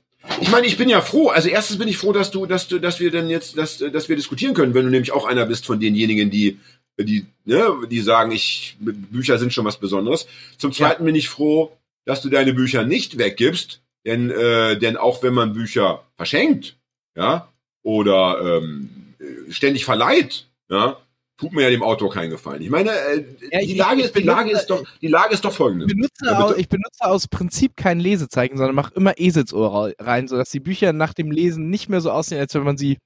Ich 0.41 0.51
meine, 0.51 0.67
ich 0.67 0.77
bin 0.77 0.89
ja 0.89 1.01
froh. 1.01 1.29
Also 1.29 1.49
erstens 1.49 1.79
bin 1.79 1.89
ich 1.89 1.99
froh, 1.99 2.13
dass 2.13 2.31
du, 2.31 2.47
dass 2.47 2.69
du, 2.69 2.79
dass 2.79 3.01
wir 3.01 3.11
denn 3.11 3.29
jetzt, 3.29 3.59
dass, 3.59 3.79
dass 3.79 4.09
wir 4.09 4.17
diskutieren 4.17 4.55
können, 4.55 4.75
wenn 4.75 4.85
du 4.85 4.91
nämlich 4.91 5.13
auch 5.13 5.27
einer 5.27 5.47
bist 5.47 5.67
von 5.67 5.81
denjenigen, 5.81 6.31
die, 6.31 6.59
die, 6.99 7.27
ne, 7.45 7.67
die 7.91 8.01
sagen, 8.01 8.33
ich 8.33 8.77
Bücher 8.81 9.39
sind 9.39 9.53
schon 9.53 9.65
was 9.65 9.79
Besonderes. 9.79 10.27
Zum 10.57 10.73
Zweiten 10.73 11.03
ja. 11.03 11.07
bin 11.07 11.15
ich 11.15 11.29
froh, 11.29 11.77
dass 12.05 12.23
du 12.23 12.31
deine 12.31 12.55
Bücher 12.55 12.85
nicht 12.85 13.19
weggibst, 13.19 13.83
denn 14.07 14.31
äh, 14.31 14.79
denn 14.79 14.97
auch 14.97 15.23
wenn 15.23 15.35
man 15.35 15.53
Bücher 15.53 16.05
verschenkt, 16.17 16.77
ja, 17.17 17.49
oder 17.83 18.61
ähm, 18.63 19.15
ständig 19.51 19.85
verleiht, 19.85 20.47
ja, 20.71 20.99
tut 21.37 21.53
mir 21.53 21.63
ja 21.63 21.71
dem 21.71 21.83
Autor 21.83 22.11
keinen 22.11 22.31
Gefallen. 22.31 22.63
Ich 22.63 22.71
meine, 22.71 22.91
äh, 22.91 23.25
ja, 23.51 23.61
die, 23.61 23.75
Lage 23.75 24.03
ist, 24.03 24.17
die, 24.17 24.23
Lage 24.23 24.51
ist 24.51 24.67
doch, 24.67 24.85
die 25.01 25.09
Lage 25.09 25.35
ist 25.35 25.45
doch 25.45 25.53
folgende. 25.53 25.87
Ich 25.87 25.93
benutze, 25.93 26.25
ja, 26.25 26.39
aus, 26.39 26.57
ich 26.57 26.69
benutze 26.69 27.05
aus 27.05 27.29
Prinzip 27.29 27.77
kein 27.77 28.01
Lesezeichen, 28.01 28.57
sondern 28.57 28.75
mache 28.75 28.95
immer 28.95 29.19
Eselsohr 29.19 29.93
rein, 29.99 30.29
sodass 30.29 30.51
die 30.51 30.61
Bücher 30.61 30.93
nach 30.93 31.15
dem 31.15 31.31
Lesen 31.31 31.71
nicht 31.71 31.89
mehr 31.89 32.01
so 32.01 32.11
aussehen, 32.11 32.39
als 32.39 32.55
wenn 32.55 32.63
man 32.63 32.77
sie 32.77 32.99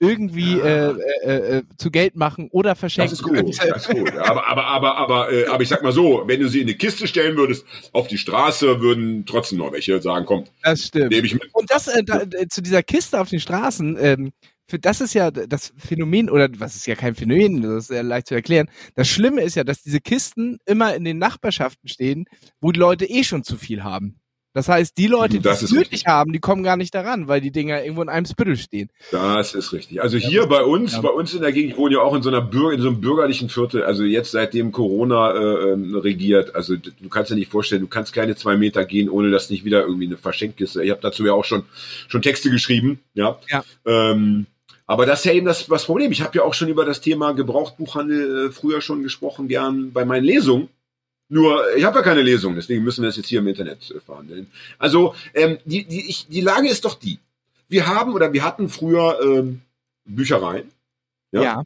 irgendwie 0.00 0.56
ja. 0.56 0.64
äh, 0.64 0.94
äh, 1.22 1.58
äh, 1.58 1.62
zu 1.76 1.90
Geld 1.90 2.16
machen 2.16 2.48
oder 2.50 2.74
verschenken. 2.74 3.10
Das 3.10 3.20
ist 3.20 3.22
gut, 3.22 3.58
das 3.58 3.86
ist 3.86 3.88
gut. 3.88 4.16
Aber, 4.16 4.46
aber, 4.48 4.64
aber, 4.64 4.96
aber, 4.96 5.32
äh, 5.32 5.46
aber 5.46 5.62
ich 5.62 5.68
sag 5.68 5.82
mal 5.82 5.92
so, 5.92 6.22
wenn 6.26 6.40
du 6.40 6.48
sie 6.48 6.62
in 6.62 6.68
eine 6.68 6.76
Kiste 6.76 7.06
stellen 7.06 7.36
würdest, 7.36 7.66
auf 7.92 8.08
die 8.08 8.16
Straße, 8.16 8.80
würden 8.80 9.26
trotzdem 9.26 9.58
noch 9.58 9.72
welche 9.72 10.00
sagen, 10.00 10.24
komm, 10.24 10.44
das 10.62 10.86
stimmt. 10.86 11.10
Nehme 11.10 11.26
ich 11.26 11.34
mit. 11.34 11.50
Und 11.52 11.70
das 11.70 11.86
äh, 11.86 12.02
da, 12.02 12.22
äh, 12.22 12.48
zu 12.48 12.62
dieser 12.62 12.82
Kiste 12.82 13.20
auf 13.20 13.28
den 13.28 13.40
Straßen, 13.40 13.98
ähm, 14.00 14.32
für 14.70 14.78
das 14.78 15.00
ist 15.00 15.14
ja 15.14 15.30
das 15.30 15.72
Phänomen, 15.76 16.30
oder 16.30 16.48
was 16.58 16.76
ist 16.76 16.86
ja 16.86 16.94
kein 16.94 17.14
Phänomen, 17.14 17.60
das 17.62 17.72
ist 17.72 17.88
sehr 17.88 18.02
leicht 18.02 18.28
zu 18.28 18.34
erklären. 18.34 18.70
Das 18.94 19.08
Schlimme 19.08 19.42
ist 19.42 19.56
ja, 19.56 19.64
dass 19.64 19.82
diese 19.82 20.00
Kisten 20.00 20.58
immer 20.64 20.94
in 20.94 21.04
den 21.04 21.18
Nachbarschaften 21.18 21.88
stehen, 21.88 22.26
wo 22.60 22.72
die 22.72 22.80
Leute 22.80 23.04
eh 23.04 23.24
schon 23.24 23.42
zu 23.42 23.56
viel 23.56 23.82
haben. 23.82 24.20
Das 24.52 24.68
heißt, 24.68 24.98
die 24.98 25.06
Leute, 25.06 25.38
die 25.38 25.48
es 25.48 25.70
nötig 25.70 26.06
haben, 26.06 26.32
die 26.32 26.40
kommen 26.40 26.64
gar 26.64 26.76
nicht 26.76 26.92
daran, 26.92 27.28
weil 27.28 27.40
die 27.40 27.52
Dinger 27.52 27.82
irgendwo 27.82 28.02
in 28.02 28.08
einem 28.08 28.26
Spittel 28.26 28.56
stehen. 28.56 28.90
Das 29.12 29.54
ist 29.54 29.72
richtig. 29.72 30.02
Also 30.02 30.18
hier 30.18 30.40
ja, 30.40 30.46
bei 30.46 30.64
uns, 30.64 30.94
ja. 30.94 31.00
bei 31.00 31.08
uns 31.08 31.32
in 31.34 31.42
der 31.42 31.52
Gegend, 31.52 31.72
ich 31.72 31.78
wohne 31.78 31.94
ja 31.94 32.00
auch 32.00 32.16
in 32.16 32.22
so 32.22 32.30
einer 32.30 32.40
Bürger, 32.40 32.74
in 32.74 32.80
so 32.80 32.88
einem 32.88 33.00
bürgerlichen 33.00 33.48
Viertel, 33.48 33.84
also 33.84 34.02
jetzt 34.02 34.32
seitdem 34.32 34.72
Corona 34.72 35.32
äh, 35.32 35.72
ähm, 35.72 35.94
regiert, 35.94 36.56
also 36.56 36.74
du 36.76 37.08
kannst 37.08 37.30
dir 37.30 37.36
nicht 37.36 37.50
vorstellen, 37.50 37.82
du 37.82 37.86
kannst 37.86 38.12
keine 38.12 38.34
zwei 38.34 38.56
Meter 38.56 38.84
gehen, 38.84 39.08
ohne 39.08 39.30
dass 39.30 39.50
nicht 39.50 39.64
wieder 39.64 39.82
irgendwie 39.82 40.06
eine 40.06 40.16
Verschenkkiste. 40.16 40.82
Ich 40.82 40.90
habe 40.90 41.00
dazu 41.00 41.24
ja 41.24 41.32
auch 41.32 41.44
schon 41.44 41.62
schon 42.08 42.20
Texte 42.20 42.50
geschrieben, 42.50 42.98
ja. 43.14 43.38
ja. 43.50 43.62
Ähm, 43.86 44.46
aber 44.90 45.06
das 45.06 45.20
ist 45.20 45.26
ja 45.26 45.32
eben 45.34 45.46
das, 45.46 45.68
das 45.68 45.84
Problem. 45.84 46.10
Ich 46.10 46.20
habe 46.20 46.36
ja 46.36 46.42
auch 46.42 46.52
schon 46.52 46.66
über 46.66 46.84
das 46.84 47.00
Thema 47.00 47.30
Gebrauchtbuchhandel 47.30 48.48
äh, 48.48 48.50
früher 48.50 48.80
schon 48.80 49.04
gesprochen, 49.04 49.46
gern 49.46 49.92
bei 49.92 50.04
meinen 50.04 50.24
Lesungen. 50.24 50.68
Nur, 51.28 51.64
ich 51.76 51.84
habe 51.84 52.00
ja 52.00 52.02
keine 52.02 52.22
Lesung, 52.22 52.56
deswegen 52.56 52.82
müssen 52.82 53.02
wir 53.02 53.08
das 53.08 53.16
jetzt 53.16 53.28
hier 53.28 53.38
im 53.38 53.46
Internet 53.46 53.88
äh, 53.92 54.00
verhandeln. 54.00 54.50
Also, 54.80 55.14
ähm, 55.32 55.58
die, 55.64 55.84
die, 55.84 56.10
ich, 56.10 56.26
die 56.26 56.40
Lage 56.40 56.68
ist 56.68 56.84
doch 56.84 56.96
die. 56.96 57.20
Wir 57.68 57.86
haben 57.86 58.14
oder 58.14 58.32
wir 58.32 58.42
hatten 58.42 58.68
früher 58.68 59.20
ähm, 59.22 59.60
Büchereien. 60.06 60.72
Ja. 61.30 61.42
ja. 61.42 61.64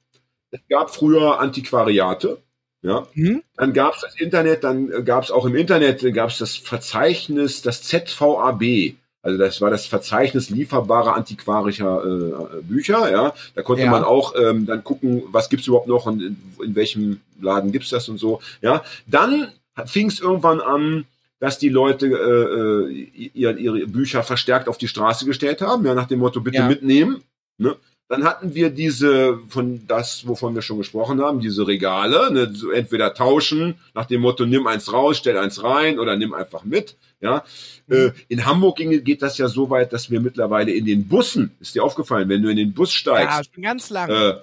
Es 0.50 0.60
gab 0.68 0.94
früher 0.94 1.40
Antiquariate. 1.40 2.42
Ja. 2.82 3.06
Mhm. 3.14 3.42
Dann 3.56 3.72
gab 3.72 3.94
es 3.94 4.02
das 4.02 4.20
Internet, 4.20 4.64
dann 4.64 4.92
äh, 4.92 5.02
gab 5.02 5.24
es 5.24 5.30
auch 5.30 5.46
im 5.46 5.56
Internet, 5.56 6.02
äh, 6.02 6.12
gab 6.12 6.28
es 6.28 6.36
das 6.36 6.58
Verzeichnis, 6.58 7.62
das 7.62 7.84
ZVAB, 7.84 8.96
Also 9.24 9.38
das 9.38 9.60
war 9.62 9.70
das 9.70 9.86
Verzeichnis 9.86 10.50
lieferbarer 10.50 11.16
antiquarischer 11.16 12.04
äh, 12.04 12.62
Bücher. 12.62 13.10
Ja, 13.10 13.32
da 13.54 13.62
konnte 13.62 13.82
Ja. 13.82 13.90
man 13.90 14.04
auch 14.04 14.34
ähm, 14.38 14.66
dann 14.66 14.84
gucken, 14.84 15.22
was 15.32 15.48
gibt's 15.48 15.66
überhaupt 15.66 15.88
noch 15.88 16.04
und 16.06 16.22
in, 16.22 16.36
in 16.62 16.74
welchem 16.76 17.20
Laden 17.40 17.72
gibt's 17.72 17.88
das 17.90 18.08
und 18.10 18.18
so. 18.18 18.40
Ja, 18.60 18.84
dann 19.06 19.48
fing 19.86 20.08
es 20.08 20.20
irgendwann 20.20 20.60
an, 20.60 21.06
dass 21.40 21.58
die 21.58 21.70
Leute 21.70 22.06
äh, 22.06 22.92
äh, 22.92 23.30
ihre, 23.34 23.58
ihre 23.58 23.86
Bücher 23.86 24.22
verstärkt 24.22 24.68
auf 24.68 24.78
die 24.78 24.88
Straße 24.88 25.24
gestellt 25.24 25.62
haben, 25.62 25.84
ja, 25.86 25.94
nach 25.94 26.06
dem 26.06 26.18
Motto 26.20 26.40
bitte 26.40 26.58
Ja. 26.58 26.68
mitnehmen. 26.68 27.22
Ne? 27.58 27.76
Dann 28.08 28.24
hatten 28.24 28.54
wir 28.54 28.68
diese, 28.68 29.38
von 29.48 29.86
das, 29.86 30.28
wovon 30.28 30.54
wir 30.54 30.60
schon 30.60 30.76
gesprochen 30.76 31.22
haben, 31.22 31.40
diese 31.40 31.66
Regale, 31.66 32.30
ne, 32.32 32.50
so 32.54 32.70
entweder 32.70 33.14
tauschen, 33.14 33.76
nach 33.94 34.04
dem 34.04 34.20
Motto, 34.20 34.44
nimm 34.44 34.66
eins 34.66 34.92
raus, 34.92 35.16
stell 35.16 35.38
eins 35.38 35.62
rein 35.62 35.98
oder 35.98 36.14
nimm 36.16 36.34
einfach 36.34 36.64
mit. 36.64 36.96
Ja. 37.22 37.44
Äh, 37.88 38.10
in 38.28 38.44
Hamburg 38.44 38.76
ging, 38.76 39.02
geht 39.04 39.22
das 39.22 39.38
ja 39.38 39.48
so 39.48 39.70
weit, 39.70 39.94
dass 39.94 40.10
wir 40.10 40.20
mittlerweile 40.20 40.70
in 40.72 40.84
den 40.84 41.08
Bussen, 41.08 41.52
ist 41.60 41.74
dir 41.74 41.82
aufgefallen, 41.82 42.28
wenn 42.28 42.42
du 42.42 42.50
in 42.50 42.58
den 42.58 42.74
Bus 42.74 42.90
Ja, 42.90 42.98
steigst, 42.98 43.54
schon 43.54 43.62
ganz 43.62 43.88
lang. 43.88 44.10
äh, 44.10 44.34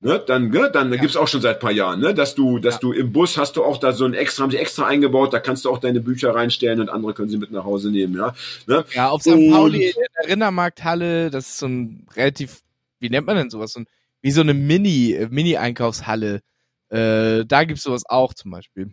ne, 0.00 0.22
dann, 0.26 0.48
ne, 0.48 0.70
dann 0.72 0.90
Ja. 0.90 0.98
gibt's 0.98 1.16
auch 1.16 1.28
schon 1.28 1.42
seit 1.42 1.60
paar 1.60 1.72
Jahren, 1.72 2.00
ne, 2.00 2.14
dass 2.14 2.34
du, 2.34 2.58
dass 2.58 2.76
Ja. 2.76 2.80
du 2.80 2.92
im 2.92 3.12
Bus 3.12 3.36
hast 3.36 3.56
du 3.56 3.64
auch 3.64 3.76
da 3.76 3.92
so 3.92 4.06
ein 4.06 4.14
extra, 4.14 4.44
haben 4.44 4.50
sie 4.50 4.56
extra 4.56 4.86
eingebaut, 4.86 5.34
da 5.34 5.38
kannst 5.40 5.66
du 5.66 5.70
auch 5.70 5.78
deine 5.78 6.00
Bücher 6.00 6.34
reinstellen 6.34 6.80
und 6.80 6.88
andere 6.88 7.12
können 7.12 7.28
sie 7.28 7.36
mit 7.36 7.50
nach 7.50 7.64
Hause 7.64 7.90
nehmen, 7.90 8.16
ja. 8.16 8.34
Ne? 8.66 8.86
ja, 8.94 9.10
auf 9.10 9.20
St. 9.20 9.32
Pauli 9.50 9.88
in 9.90 9.94
der 10.18 10.28
Rindermarkthalle, 10.30 11.30
das 11.30 11.46
ist 11.48 11.58
so 11.58 11.66
ein 11.66 12.06
relativ, 12.16 12.62
wie 13.00 13.10
nennt 13.10 13.26
man 13.26 13.36
denn 13.36 13.50
sowas? 13.50 13.72
So 13.72 13.80
ein, 13.80 13.86
wie 14.22 14.30
so 14.30 14.40
eine 14.40 14.54
Mini, 14.54 15.26
Mini-Einkaufshalle. 15.30 16.40
Äh, 16.88 17.44
da 17.44 17.64
gibt's 17.64 17.82
sowas 17.82 18.02
auch 18.08 18.34
zum 18.34 18.50
Beispiel. 18.50 18.92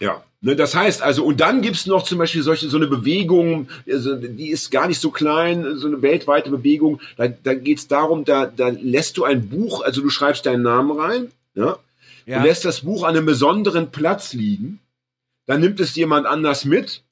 Ja, 0.00 0.24
ne, 0.40 0.56
das 0.56 0.74
heißt 0.74 1.02
also, 1.02 1.24
und 1.24 1.40
dann 1.40 1.60
gibt's 1.60 1.86
noch 1.86 2.02
zum 2.02 2.18
Beispiel 2.18 2.42
solche, 2.42 2.68
so 2.68 2.76
eine 2.78 2.86
Bewegung, 2.86 3.68
also, 3.86 4.16
die 4.16 4.48
ist 4.48 4.70
gar 4.70 4.88
nicht 4.88 5.00
so 5.00 5.10
klein, 5.10 5.76
so 5.76 5.86
eine 5.86 6.00
weltweite 6.02 6.50
Bewegung. 6.50 7.00
Da, 7.16 7.28
da 7.28 7.54
geht's 7.54 7.88
darum, 7.88 8.24
da, 8.24 8.46
da 8.46 8.68
lässt 8.68 9.16
du 9.18 9.24
ein 9.24 9.48
Buch, 9.48 9.82
also 9.82 10.00
du 10.00 10.08
schreibst 10.08 10.46
deinen 10.46 10.62
Namen 10.62 10.98
rein, 10.98 11.30
ja, 11.54 11.76
Ja. 12.26 12.38
du 12.40 12.46
lässt 12.46 12.64
das 12.64 12.80
Buch 12.80 13.02
an 13.04 13.16
einem 13.16 13.26
besonderen 13.26 13.90
Platz 13.90 14.32
liegen, 14.32 14.80
dann 15.46 15.60
nimmt 15.60 15.78
es 15.78 15.94
jemand 15.94 16.26
anders 16.26 16.64
mit, 16.64 17.02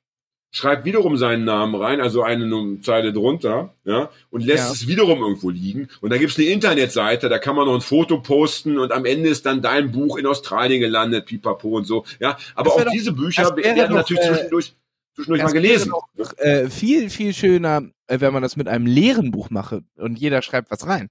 schreibt 0.52 0.84
wiederum 0.84 1.16
seinen 1.16 1.44
Namen 1.44 1.74
rein, 1.76 2.00
also 2.00 2.22
eine 2.22 2.80
Zeile 2.82 3.12
drunter, 3.12 3.74
ja, 3.84 4.10
und 4.30 4.44
lässt 4.44 4.64
Ja. 4.66 4.72
es 4.72 4.86
wiederum 4.88 5.20
irgendwo 5.22 5.48
liegen. 5.50 5.88
Und 6.00 6.10
da 6.10 6.18
gibt's 6.18 6.36
eine 6.38 6.48
Internetseite, 6.48 7.28
da 7.28 7.38
kann 7.38 7.54
man 7.54 7.66
noch 7.66 7.74
ein 7.74 7.80
Foto 7.80 8.20
posten 8.20 8.78
und 8.78 8.90
am 8.90 9.04
Ende 9.04 9.28
ist 9.28 9.46
dann 9.46 9.62
dein 9.62 9.92
Buch 9.92 10.16
in 10.18 10.26
Australien 10.26 10.80
gelandet, 10.80 11.26
pipapo 11.26 11.68
und 11.76 11.84
so, 11.84 12.04
ja. 12.18 12.36
Aber 12.56 12.72
auch 12.72 12.82
doch- 12.82 12.90
diese 12.90 13.12
Bücher 13.12 13.54
werden 13.56 13.94
natürlich 13.94 14.22
äh, 14.24 14.28
zwischendurch, 14.32 14.74
zwischendurch 15.14 15.42
mal 15.44 15.52
gelesen. 15.52 15.92
doch, 16.16 16.36
Äh, 16.38 16.68
viel, 16.68 17.10
viel 17.10 17.32
schöner, 17.32 17.82
äh, 18.08 18.18
wenn 18.20 18.32
man 18.32 18.42
das 18.42 18.56
mit 18.56 18.66
einem 18.66 18.86
leeren 18.86 19.30
Buch 19.30 19.50
mache 19.50 19.84
und 19.96 20.18
jeder 20.18 20.42
schreibt 20.42 20.70
was 20.72 20.84
rein. 20.86 21.08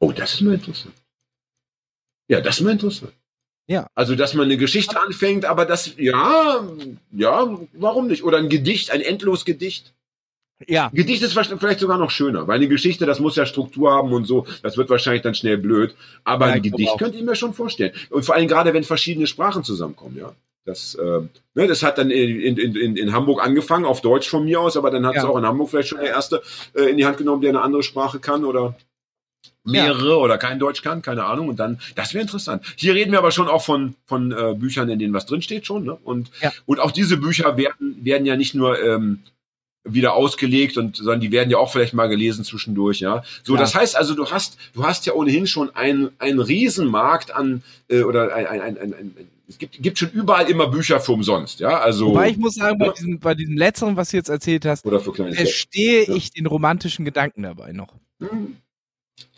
Oh, 0.00 0.12
das 0.12 0.34
ist 0.34 0.40
mal 0.42 0.54
interessant. 0.54 0.94
Ja, 2.28 2.40
das 2.42 2.56
ist 2.58 2.64
mal 2.64 2.72
interessant. 2.72 3.12
Ja. 3.68 3.86
Also, 3.94 4.16
dass 4.16 4.34
man 4.34 4.46
eine 4.46 4.56
Geschichte 4.56 5.00
anfängt, 5.00 5.44
aber 5.44 5.64
das, 5.64 5.92
ja, 5.96 6.66
ja, 7.12 7.58
warum 7.74 8.08
nicht? 8.08 8.24
Oder 8.24 8.38
ein 8.38 8.48
Gedicht, 8.48 8.90
ein 8.90 9.00
endlos 9.00 9.44
Gedicht. 9.44 9.92
Ja. 10.68 10.86
Ein 10.86 10.94
Gedicht 10.94 11.22
ist 11.22 11.32
vielleicht 11.32 11.80
sogar 11.80 11.98
noch 11.98 12.10
schöner, 12.10 12.46
weil 12.46 12.56
eine 12.56 12.68
Geschichte, 12.68 13.06
das 13.06 13.18
muss 13.20 13.36
ja 13.36 13.46
Struktur 13.46 13.90
haben 13.92 14.12
und 14.12 14.26
so, 14.26 14.46
das 14.62 14.76
wird 14.76 14.90
wahrscheinlich 14.90 15.22
dann 15.22 15.34
schnell 15.34 15.58
blöd. 15.58 15.94
Aber 16.24 16.48
Ja, 16.48 16.52
ein 16.54 16.62
Gedicht 16.62 16.98
könnte 16.98 17.18
ich 17.18 17.24
mir 17.24 17.34
schon 17.36 17.54
vorstellen. 17.54 17.92
Und 18.10 18.24
vor 18.24 18.34
allem 18.34 18.46
gerade, 18.48 18.72
wenn 18.74 18.84
verschiedene 18.84 19.26
Sprachen 19.26 19.64
zusammenkommen, 19.64 20.16
ja. 20.18 20.32
Das, 20.64 20.94
äh, 20.94 21.20
ne, 21.54 21.66
das 21.66 21.82
hat 21.82 21.98
dann 21.98 22.12
in, 22.12 22.56
in, 22.56 22.76
in, 22.76 22.96
in 22.96 23.12
Hamburg 23.12 23.44
angefangen, 23.44 23.84
auf 23.84 24.00
Deutsch 24.00 24.28
von 24.28 24.44
mir 24.44 24.60
aus, 24.60 24.76
aber 24.76 24.92
dann 24.92 25.04
hat 25.04 25.16
es 25.16 25.24
Ja. 25.24 25.28
auch 25.28 25.36
in 25.36 25.44
Hamburg 25.44 25.70
vielleicht 25.70 25.88
schon 25.88 25.98
der 25.98 26.10
Erste 26.10 26.40
äh, 26.74 26.82
in 26.84 26.96
die 26.96 27.04
Hand 27.04 27.18
genommen, 27.18 27.42
der 27.42 27.50
eine 27.50 27.62
andere 27.62 27.82
Sprache 27.82 28.20
kann 28.20 28.44
oder 28.44 28.76
mehrere 29.64 30.18
oder 30.18 30.38
kein 30.38 30.58
Deutsch 30.58 30.82
kann, 30.82 31.02
keine 31.02 31.24
Ahnung. 31.24 31.48
Und 31.48 31.58
dann, 31.60 31.78
das 31.94 32.14
wäre 32.14 32.22
interessant. 32.22 32.64
Hier 32.76 32.94
reden 32.94 33.12
wir 33.12 33.18
aber 33.18 33.30
schon 33.30 33.48
auch 33.48 33.62
von, 33.64 33.94
von 34.06 34.32
äh, 34.32 34.54
Büchern, 34.54 34.88
in 34.88 34.98
denen 34.98 35.14
was 35.14 35.26
drinsteht 35.26 35.66
schon. 35.66 35.84
Ne? 35.84 35.96
Und, 36.04 36.30
Ja. 36.40 36.50
und 36.66 36.80
auch 36.80 36.90
diese 36.90 37.16
Bücher 37.16 37.56
werden, 37.56 37.96
werden 38.04 38.26
ja 38.26 38.36
nicht 38.36 38.54
nur 38.54 38.82
ähm, 38.82 39.20
wieder 39.84 40.14
ausgelegt 40.14 40.76
und 40.76 40.96
sondern 40.96 41.20
die 41.20 41.32
werden 41.32 41.50
ja 41.50 41.58
auch 41.58 41.72
vielleicht 41.72 41.92
mal 41.94 42.06
gelesen 42.08 42.44
zwischendurch, 42.44 43.00
ja. 43.00 43.24
So, 43.42 43.54
Ja. 43.54 43.60
das 43.60 43.74
heißt 43.74 43.96
also, 43.96 44.14
du 44.14 44.30
hast, 44.30 44.56
du 44.74 44.84
hast 44.84 45.06
ja 45.06 45.12
ohnehin 45.12 45.46
schon 45.48 45.74
einen 45.74 46.10
einen 46.20 46.38
Riesenmarkt 46.38 47.34
an 47.34 47.62
äh, 47.88 48.02
oder 48.02 48.32
ein, 48.34 48.46
ein, 48.46 48.60
ein, 48.60 48.76
ein, 48.78 48.92
ein 48.94 49.28
es 49.48 49.58
gibt, 49.58 49.82
gibt 49.82 49.98
schon 49.98 50.10
überall 50.12 50.48
immer 50.48 50.68
Bücher 50.68 51.00
für 51.00 51.12
umsonst, 51.12 51.58
ja. 51.60 51.80
Also 51.80 52.06
Wobei 52.06 52.30
ich 52.30 52.36
muss 52.36 52.54
sagen, 52.54 52.78
bei 52.78 52.86
Ja. 52.86 52.92
diesem, 52.92 53.18
bei 53.18 53.34
diesem 53.34 53.56
letzteren, 53.56 53.96
was 53.96 54.10
du 54.10 54.16
jetzt 54.18 54.28
erzählt 54.28 54.64
hast, 54.66 54.82
verstehe 54.88 56.06
Ja. 56.06 56.14
ich 56.14 56.30
den 56.30 56.46
romantischen 56.46 57.04
Gedanken 57.04 57.42
dabei 57.42 57.72
noch. 57.72 57.92
Hm. 58.20 58.56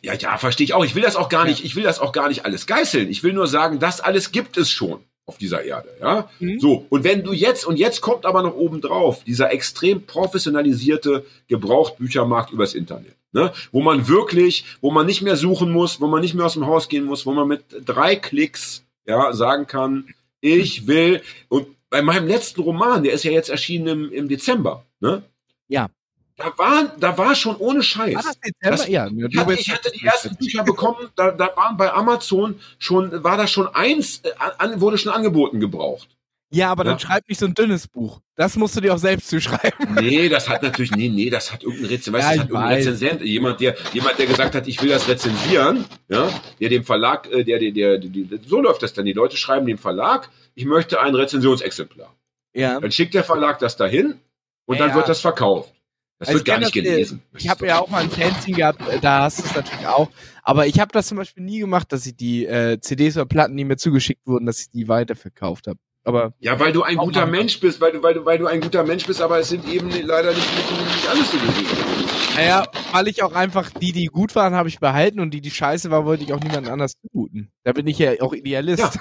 Ja, 0.04 0.12
ja, 0.14 0.36
verstehe 0.36 0.66
ich 0.66 0.74
auch. 0.74 0.84
Ich 0.84 0.94
will 0.94 1.02
das 1.02 1.16
auch 1.16 1.30
gar 1.30 1.46
nicht, 1.46 1.64
ich 1.64 1.76
will 1.76 1.82
das 1.82 1.98
auch 1.98 2.12
gar 2.12 2.28
nicht 2.28 2.44
alles 2.44 2.66
geißeln. 2.66 3.08
Ich 3.08 3.22
will 3.22 3.32
nur 3.32 3.46
sagen, 3.46 3.78
das 3.78 4.00
alles 4.00 4.32
gibt 4.32 4.58
es 4.58 4.70
schon 4.70 5.00
auf 5.26 5.38
dieser 5.38 5.64
Erde, 5.64 5.88
ja. 5.98 6.28
Mhm. 6.40 6.60
So. 6.60 6.84
Und 6.90 7.04
wenn 7.04 7.24
du 7.24 7.32
jetzt, 7.32 7.64
und 7.66 7.78
jetzt 7.78 8.02
kommt 8.02 8.26
aber 8.26 8.42
noch 8.42 8.54
oben 8.54 8.82
drauf, 8.82 9.24
dieser 9.24 9.50
extrem 9.50 10.02
professionalisierte 10.02 11.24
Gebrauchtbüchermarkt 11.48 12.52
übers 12.52 12.74
Internet. 12.74 13.14
Ne, 13.32 13.52
wo 13.72 13.82
man 13.82 14.06
wirklich, 14.06 14.64
wo 14.80 14.92
man 14.92 15.06
nicht 15.06 15.20
mehr 15.20 15.34
suchen 15.34 15.72
muss, 15.72 16.00
wo 16.00 16.06
man 16.06 16.20
nicht 16.20 16.34
mehr 16.34 16.46
aus 16.46 16.54
dem 16.54 16.66
Haus 16.66 16.88
gehen 16.88 17.02
muss, 17.02 17.26
wo 17.26 17.32
man 17.32 17.48
mit 17.48 17.64
drei 17.84 18.14
Klicks 18.14 18.84
ja 19.06 19.32
sagen 19.32 19.66
kann, 19.66 20.14
ich 20.40 20.86
will 20.86 21.20
und 21.48 21.66
bei 21.90 22.00
meinem 22.00 22.28
letzten 22.28 22.60
Roman, 22.60 23.02
der 23.02 23.12
ist 23.12 23.24
ja 23.24 23.32
jetzt 23.32 23.50
erschienen 23.50 23.88
im, 23.88 24.12
im 24.12 24.28
Dezember, 24.28 24.84
ne? 25.00 25.24
Ja. 25.66 25.88
Da 26.36 26.52
war, 26.56 26.92
da 26.98 27.16
war 27.16 27.34
schon 27.36 27.56
ohne 27.56 27.82
Scheiß. 27.82 28.14
War 28.16 28.22
das 28.22 28.38
Dezember? 28.40 28.76
Das- 28.76 28.88
ja. 28.88 29.06
Ich 29.08 29.38
hatte, 29.38 29.52
ich 29.54 29.70
hatte 29.70 29.90
die 29.92 30.04
ersten 30.04 30.34
Bücher 30.36 30.64
bekommen, 30.64 31.08
da, 31.14 31.30
da 31.30 31.50
waren 31.56 31.76
bei 31.76 31.92
Amazon 31.92 32.58
schon, 32.78 33.22
war 33.22 33.36
da 33.36 33.46
schon 33.46 33.68
eins, 33.68 34.18
äh, 34.24 34.30
an, 34.58 34.80
wurde 34.80 34.98
schon 34.98 35.12
angeboten 35.12 35.60
gebraucht. 35.60 36.08
Ja, 36.50 36.70
aber 36.70 36.84
dann 36.84 36.94
Ja. 36.94 36.98
schreib 37.00 37.28
nicht 37.28 37.38
so 37.38 37.46
ein 37.46 37.54
dünnes 37.54 37.86
Buch. 37.88 38.20
Das 38.36 38.56
musst 38.56 38.76
du 38.76 38.80
dir 38.80 38.94
auch 38.94 38.98
selbst 38.98 39.28
zuschreiben. 39.28 39.94
Nee, 39.94 40.28
das 40.28 40.48
hat 40.48 40.62
natürlich, 40.62 40.90
nee, 40.92 41.08
nee, 41.08 41.30
das 41.30 41.52
hat 41.52 41.62
irgendein 41.62 41.86
Rezensent, 41.86 42.14
weißt 42.16 42.24
Ja, 42.24 42.30
das 42.32 42.40
hat 42.44 42.48
irgendein. 42.50 42.74
Rezensent, 42.76 43.22
jemand, 43.22 43.60
der, 43.60 43.76
jemand, 43.92 44.18
der 44.18 44.26
gesagt 44.26 44.54
hat, 44.56 44.66
ich 44.68 44.80
will 44.82 44.88
das 44.90 45.08
rezensieren, 45.08 45.84
ja, 46.08 46.28
der 46.60 46.68
dem 46.68 46.84
Verlag, 46.84 47.28
äh, 47.32 47.44
der, 47.44 47.58
der, 47.60 47.70
der, 47.72 47.98
der, 47.98 48.38
so 48.46 48.60
läuft 48.60 48.82
das 48.82 48.92
dann. 48.92 49.04
Die 49.04 49.12
Leute 49.12 49.36
schreiben 49.36 49.66
dem 49.66 49.78
Verlag, 49.78 50.30
ich 50.56 50.64
möchte 50.64 51.00
ein 51.00 51.14
Rezensionsexemplar. 51.14 52.12
Ja. 52.54 52.78
Dann 52.80 52.90
schickt 52.92 53.14
der 53.14 53.24
Verlag 53.24 53.58
das 53.60 53.76
dahin 53.76 54.20
und 54.66 54.78
Ja, 54.78 54.86
dann 54.86 54.96
wird 54.96 55.08
das 55.08 55.20
verkauft. 55.20 55.72
Das 56.18 56.28
Also 56.28 56.38
wird 56.38 56.46
gar 56.46 56.58
ich 56.58 56.64
nicht 56.64 56.72
gelesen. 56.72 57.22
Ich 57.36 57.48
habe 57.48 57.66
ja 57.66 57.80
auch 57.80 57.88
mal 57.90 58.02
ein 58.02 58.10
Fanzine 58.10 58.56
gehabt, 58.56 58.88
äh, 58.88 59.00
da 59.00 59.22
hast 59.22 59.40
du 59.40 59.44
es 59.44 59.54
natürlich 59.54 59.86
auch. 59.86 60.10
Aber 60.42 60.66
ich 60.66 60.78
habe 60.78 60.92
das 60.92 61.08
zum 61.08 61.18
Beispiel 61.18 61.42
nie 61.42 61.58
gemacht, 61.58 61.92
dass 61.92 62.06
ich 62.06 62.16
die 62.16 62.46
äh, 62.46 62.78
CDs 62.80 63.16
oder 63.16 63.26
Platten, 63.26 63.56
die 63.56 63.64
mir 63.64 63.76
zugeschickt 63.76 64.26
wurden, 64.26 64.46
dass 64.46 64.60
ich 64.60 64.70
die 64.70 64.88
weiterverkauft 64.88 65.66
habe. 65.66 65.78
Aber 66.04 66.34
Ja, 66.38 66.60
weil 66.60 66.72
du 66.72 66.82
ein 66.82 66.98
guter. 66.98 67.24
Mensch 67.26 67.58
bist, 67.60 67.80
weil 67.80 67.92
du, 67.92 68.02
weil 68.02 68.14
du, 68.14 68.24
weil 68.24 68.38
du 68.38 68.46
ein 68.46 68.60
guter 68.60 68.84
Mensch 68.84 69.06
bist, 69.06 69.22
aber 69.22 69.38
es 69.38 69.48
sind 69.48 69.66
eben 69.66 69.90
leider 69.90 70.30
nicht, 70.30 70.54
nicht, 70.54 70.70
nicht 70.70 71.08
alles 71.08 71.30
so 71.30 71.38
gewesen. 71.38 72.06
naja, 72.36 72.66
weil 72.92 73.08
ich 73.08 73.22
auch 73.22 73.32
einfach 73.32 73.70
die, 73.70 73.92
die 73.92 74.06
gut 74.06 74.34
waren, 74.34 74.54
habe 74.54 74.68
ich 74.68 74.80
behalten 74.80 75.18
und 75.20 75.32
die, 75.32 75.40
die 75.40 75.50
scheiße 75.50 75.90
war, 75.90 76.04
wollte 76.04 76.22
ich 76.22 76.34
auch 76.34 76.40
niemand 76.40 76.68
anders 76.68 76.94
zumuten. 77.00 77.50
Da 77.64 77.72
bin 77.72 77.86
ich 77.86 77.98
ja 77.98 78.12
auch 78.20 78.34
Idealist. 78.34 78.80
Ja. 78.80 78.92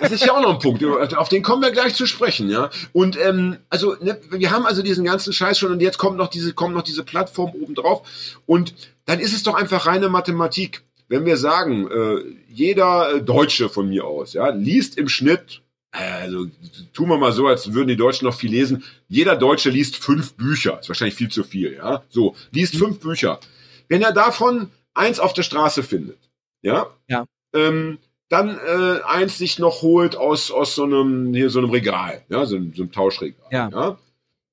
Das 0.00 0.12
ist 0.12 0.24
ja 0.24 0.34
auch 0.34 0.42
noch 0.42 0.54
ein 0.54 0.58
Punkt, 0.58 0.84
auf 1.16 1.30
den 1.30 1.42
kommen 1.42 1.62
wir 1.62 1.70
gleich 1.70 1.94
zu 1.94 2.06
sprechen, 2.06 2.50
ja. 2.50 2.70
Und 2.92 3.18
ähm, 3.18 3.56
also 3.70 3.96
ne, 4.00 4.20
wir 4.30 4.50
haben 4.50 4.66
also 4.66 4.82
diesen 4.82 5.04
ganzen 5.04 5.32
Scheiß 5.32 5.58
schon 5.58 5.72
und 5.72 5.80
jetzt 5.80 5.98
kommt 5.98 6.18
noch 6.18 6.28
diese 6.28 6.52
kommt 6.52 6.74
noch 6.74 6.82
diese 6.82 7.02
Plattform 7.02 7.52
oben 7.60 7.74
drauf 7.74 8.02
und 8.46 8.74
dann 9.06 9.18
ist 9.18 9.32
es 9.32 9.42
doch 9.42 9.54
einfach 9.54 9.86
reine 9.86 10.08
Mathematik, 10.10 10.82
wenn 11.08 11.24
wir 11.24 11.38
sagen, 11.38 11.90
äh, 11.90 12.22
jeder 12.48 13.14
äh, 13.14 13.22
Deutsche 13.22 13.68
von 13.68 13.88
mir 13.88 14.04
aus, 14.04 14.34
ja, 14.34 14.50
liest 14.50 14.96
im 14.98 15.08
Schnitt 15.08 15.62
also 15.92 16.46
tun 16.92 17.08
wir 17.08 17.18
mal 17.18 17.32
so, 17.32 17.46
als 17.48 17.72
würden 17.72 17.88
die 17.88 17.96
Deutschen 17.96 18.26
noch 18.26 18.34
viel 18.34 18.50
lesen. 18.50 18.84
Jeder 19.08 19.36
Deutsche 19.36 19.70
liest 19.70 19.96
fünf 19.96 20.34
Bücher. 20.34 20.78
Ist 20.80 20.88
wahrscheinlich 20.88 21.16
viel 21.16 21.30
zu 21.30 21.42
viel, 21.44 21.74
ja. 21.74 22.02
So, 22.08 22.36
liest 22.52 22.76
fünf 22.76 23.00
Bücher. 23.00 23.40
Wenn 23.88 24.02
er 24.02 24.12
davon 24.12 24.70
eins 24.94 25.18
auf 25.18 25.32
der 25.32 25.42
Straße 25.42 25.82
findet, 25.82 26.18
ja, 26.62 26.86
Ja. 27.08 27.26
Ähm, 27.52 27.98
dann 28.28 28.50
äh, 28.64 29.00
eins 29.04 29.38
sich 29.38 29.58
noch 29.58 29.82
holt 29.82 30.14
aus 30.14 30.52
aus 30.52 30.76
so 30.76 30.84
einem 30.84 31.34
hier 31.34 31.50
so 31.50 31.58
einem 31.58 31.70
Regal, 31.70 32.22
ja, 32.28 32.46
so, 32.46 32.54
einem- 32.54 32.72
so 32.76 32.82
einem 32.82 32.92
Tauschregal. 32.92 33.48
Ja. 33.72 33.98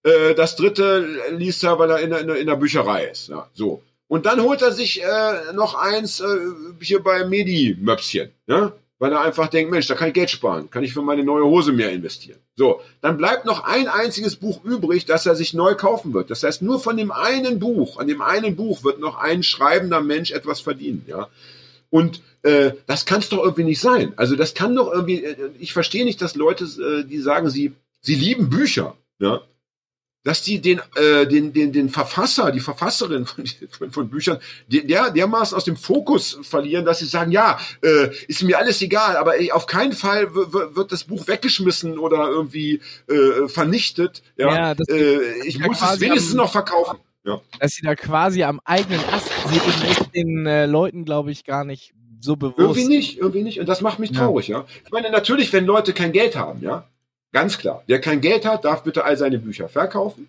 Äh, 0.01 0.33
das 0.33 0.55
dritte 0.55 1.07
liest 1.38 1.63
er, 1.63 1.77
weil 1.77 1.91
er 1.91 1.99
in 1.99 2.09
der, 2.09 2.21
in 2.21 2.27
der, 2.27 2.38
in 2.38 2.47
der 2.47 2.55
Bücherei 2.55 3.05
ist. 3.05 3.29
Ja, 3.29 3.47
so. 3.53 3.83
Und 4.07 4.25
dann 4.25 4.41
holt 4.41 4.63
er 4.63 4.71
sich 4.71 5.03
äh, 5.03 5.53
noch 5.53 5.75
eins 5.75 6.21
äh, 6.21 6.25
hier 6.81 7.03
bei 7.03 7.25
Medi-Möpschen, 7.25 8.31
ja? 8.47 8.71
Weil 8.99 9.11
er 9.11 9.21
einfach 9.21 9.47
denkt, 9.47 9.71
Mensch, 9.71 9.87
da 9.87 9.95
kann 9.95 10.07
ich 10.07 10.13
Geld 10.13 10.29
sparen, 10.29 10.69
kann 10.69 10.83
ich 10.83 10.93
für 10.93 11.01
meine 11.01 11.23
neue 11.23 11.45
Hose 11.45 11.71
mehr 11.71 11.91
investieren. 11.91 12.39
So, 12.55 12.81
dann 13.01 13.17
bleibt 13.17 13.45
noch 13.45 13.63
ein 13.63 13.87
einziges 13.87 14.35
Buch 14.35 14.63
übrig, 14.63 15.05
das 15.05 15.25
er 15.25 15.35
sich 15.35 15.53
neu 15.53 15.75
kaufen 15.75 16.13
wird. 16.13 16.31
Das 16.31 16.43
heißt, 16.43 16.61
nur 16.61 16.79
von 16.79 16.97
dem 16.97 17.11
einen 17.11 17.59
Buch, 17.59 17.99
an 17.99 18.07
dem 18.07 18.21
einen 18.21 18.55
Buch 18.55 18.83
wird 18.83 18.99
noch 18.99 19.17
ein 19.17 19.43
schreibender 19.43 20.01
Mensch 20.01 20.31
etwas 20.31 20.61
verdienen, 20.61 21.05
ja. 21.07 21.27
Und 21.89 22.21
äh, 22.41 22.71
das 22.85 23.05
kann 23.05 23.19
es 23.19 23.29
doch 23.29 23.41
irgendwie 23.41 23.63
nicht 23.63 23.79
sein. 23.79 24.13
Also 24.17 24.35
das 24.35 24.53
kann 24.53 24.75
doch 24.75 24.91
irgendwie. 24.91 25.23
Äh, 25.23 25.51
ich 25.59 25.71
verstehe 25.71 26.03
nicht, 26.03 26.21
dass 26.21 26.35
Leute, 26.35 26.65
äh, 26.65 27.03
die 27.05 27.19
sagen, 27.19 27.49
sie 27.49 27.73
sie 28.01 28.15
lieben 28.15 28.49
Bücher, 28.49 28.95
ja, 29.19 29.41
dass 30.24 30.41
die 30.41 30.59
den, 30.59 30.82
äh, 30.95 31.26
den, 31.26 31.53
den, 31.53 31.72
den 31.72 31.89
Verfasser, 31.89 32.51
die 32.51 32.59
Verfasserin 32.59 33.26
von, 33.26 33.45
von, 33.70 33.91
von 33.91 34.09
Büchern, 34.09 34.39
der, 34.68 35.11
dermaßen 35.11 35.55
aus 35.55 35.63
dem 35.63 35.78
Fokus 35.78 36.38
verlieren, 36.43 36.86
dass 36.86 36.99
sie 36.99 37.05
sagen, 37.05 37.32
ja, 37.32 37.57
äh, 37.82 38.09
ist 38.28 38.43
mir 38.43 38.57
alles 38.57 38.82
egal, 38.82 39.15
aber 39.15 39.39
ey, 39.39 39.51
auf 39.51 39.68
keinen 39.68 39.93
Fall 39.93 40.36
wird 40.36 40.91
das 40.91 41.05
Buch 41.05 41.28
weggeschmissen 41.28 41.97
oder 41.97 42.28
irgendwie 42.28 42.82
äh, 43.07 43.47
vernichtet. 43.47 44.22
Ja, 44.36 44.74
ja 44.74 44.76
äh, 44.89 45.47
ich 45.47 45.59
muss 45.59 45.82
es 45.82 45.99
wenigstens 46.01 46.34
am, 46.34 46.38
noch 46.38 46.51
verkaufen. 46.51 46.97
Ja. 47.24 47.41
Dass 47.59 47.72
sie 47.74 47.82
da 47.82 47.95
quasi 47.95 48.43
am 48.43 48.59
eigenen 48.63 49.01
Ast 49.11 49.30
sitzen, 49.47 49.88
ist 49.89 50.15
den 50.15 50.45
äh, 50.45 50.65
Leuten, 50.65 51.05
glaube 51.05 51.32
ich, 51.32 51.43
gar 51.43 51.63
nicht 51.63 51.93
so 52.20 52.36
bewusst. 52.36 52.57
Irgendwie 52.57 52.88
nicht, 52.88 53.18
irgendwie 53.18 53.43
nicht. 53.43 53.59
Und 53.59 53.68
das 53.68 53.82
macht 53.82 53.99
mich 53.99 54.11
traurig, 54.11 54.47
ja. 54.47 54.59
ja. 54.59 54.65
Ich 54.86 54.91
meine, 54.91 55.09
natürlich, 55.11 55.51
wenn 55.53 55.65
Leute 55.65 55.93
kein 55.93 56.11
Geld 56.11 56.36
haben, 56.36 56.61
ja, 56.61 56.88
Ganz 57.38 57.59
klar. 57.59 57.83
Wer 57.85 58.01
kein 58.01 58.19
Geld 58.19 58.47
hat, 58.47 58.65
darf 58.65 58.81
bitte 58.81 59.03
all 59.03 59.15
seine 59.15 59.38
Bücher 59.38 59.69
verkaufen. 59.69 60.27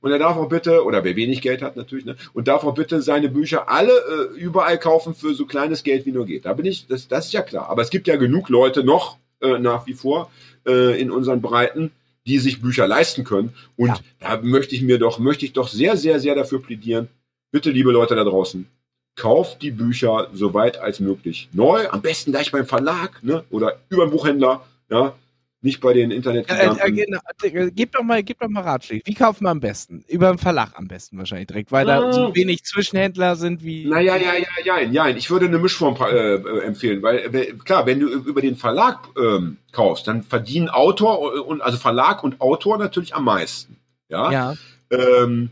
Und 0.00 0.10
er 0.10 0.18
darf 0.18 0.38
auch 0.38 0.48
bitte, 0.48 0.84
oder 0.86 1.04
wer 1.04 1.14
wenig 1.14 1.42
Geld 1.42 1.60
hat 1.60 1.76
natürlich, 1.76 2.06
ne, 2.06 2.16
und 2.32 2.48
darf 2.48 2.64
auch 2.64 2.72
bitte 2.72 3.02
seine 3.02 3.28
Bücher 3.28 3.68
alle 3.68 3.92
äh, 3.92 4.38
überall 4.38 4.78
kaufen 4.78 5.14
für 5.14 5.34
so 5.34 5.44
kleines 5.44 5.82
Geld 5.82 6.06
wie 6.06 6.12
nur 6.12 6.24
geht. 6.24 6.46
Da 6.46 6.54
bin 6.54 6.64
ich, 6.64 6.86
das, 6.86 7.08
das 7.08 7.26
ist 7.26 7.34
ja 7.34 7.42
klar. 7.42 7.68
Aber 7.68 7.82
es 7.82 7.90
gibt 7.90 8.08
ja 8.08 8.16
genug 8.16 8.48
Leute 8.48 8.84
noch 8.84 9.18
äh, 9.42 9.58
nach 9.58 9.86
wie 9.86 9.92
vor 9.92 10.30
äh, 10.66 10.98
in 10.98 11.10
unseren 11.10 11.42
Breiten, 11.42 11.90
die 12.26 12.38
sich 12.38 12.62
Bücher 12.62 12.88
leisten 12.88 13.24
können. 13.24 13.52
Und 13.76 13.88
ja. 13.88 13.98
da 14.20 14.40
möchte 14.40 14.74
ich 14.74 14.80
mir 14.80 14.98
doch, 14.98 15.18
möchte 15.18 15.44
ich 15.44 15.52
doch 15.52 15.68
sehr, 15.68 15.98
sehr, 15.98 16.20
sehr 16.20 16.34
dafür 16.34 16.62
plädieren. 16.62 17.08
Bitte, 17.50 17.70
liebe 17.70 17.92
Leute 17.92 18.14
da 18.14 18.24
draußen, 18.24 18.66
kauft 19.14 19.60
die 19.60 19.72
Bücher 19.72 20.30
so 20.32 20.54
weit 20.54 20.78
als 20.78 21.00
möglich 21.00 21.50
neu, 21.52 21.86
am 21.90 22.00
besten 22.00 22.32
gleich 22.32 22.50
beim 22.50 22.64
Verlag, 22.64 23.22
ne, 23.22 23.44
oder 23.50 23.78
über 23.90 24.04
einen 24.04 24.12
Buchhändler, 24.12 24.64
ja, 24.88 25.14
nicht 25.62 25.80
bei 25.80 25.92
den 25.92 26.10
internet 26.10 26.50
äh, 26.50 26.66
äh, 26.66 27.48
äh, 27.48 27.70
Gib 27.74 27.92
doch 27.92 28.02
mal, 28.02 28.22
gib 28.22 28.38
doch 28.38 28.48
mal 28.48 28.62
Ratschläge. 28.62 29.02
Wie 29.04 29.14
kaufen 29.14 29.44
wir 29.44 29.50
am 29.50 29.60
besten? 29.60 30.04
Über 30.08 30.28
den 30.28 30.38
Verlag 30.38 30.72
am 30.76 30.86
besten 30.86 31.18
wahrscheinlich 31.18 31.48
direkt, 31.48 31.72
weil 31.72 31.86
da 31.86 32.12
so 32.12 32.34
wenig 32.34 32.64
Zwischenhändler 32.64 33.36
sind 33.36 33.64
wie. 33.64 33.86
Naja, 33.86 34.16
ja, 34.16 34.34
ja, 34.34 34.78
ja, 34.78 34.80
ja. 34.80 35.08
Ich 35.08 35.30
würde 35.30 35.46
eine 35.46 35.58
Mischform 35.58 35.96
äh, 36.00 36.36
empfehlen, 36.64 37.02
weil 37.02 37.30
klar, 37.64 37.86
wenn 37.86 38.00
du 38.00 38.08
über 38.08 38.40
den 38.40 38.56
Verlag 38.56 38.98
ähm, 39.18 39.58
kaufst, 39.72 40.06
dann 40.06 40.22
verdienen 40.22 40.68
Autor 40.68 41.46
und 41.46 41.60
also 41.62 41.78
Verlag 41.78 42.22
und 42.22 42.40
Autor 42.40 42.78
natürlich 42.78 43.14
am 43.14 43.24
meisten. 43.24 43.76
Ja. 44.08 44.30
ja. 44.30 44.54
Ähm, 44.90 45.50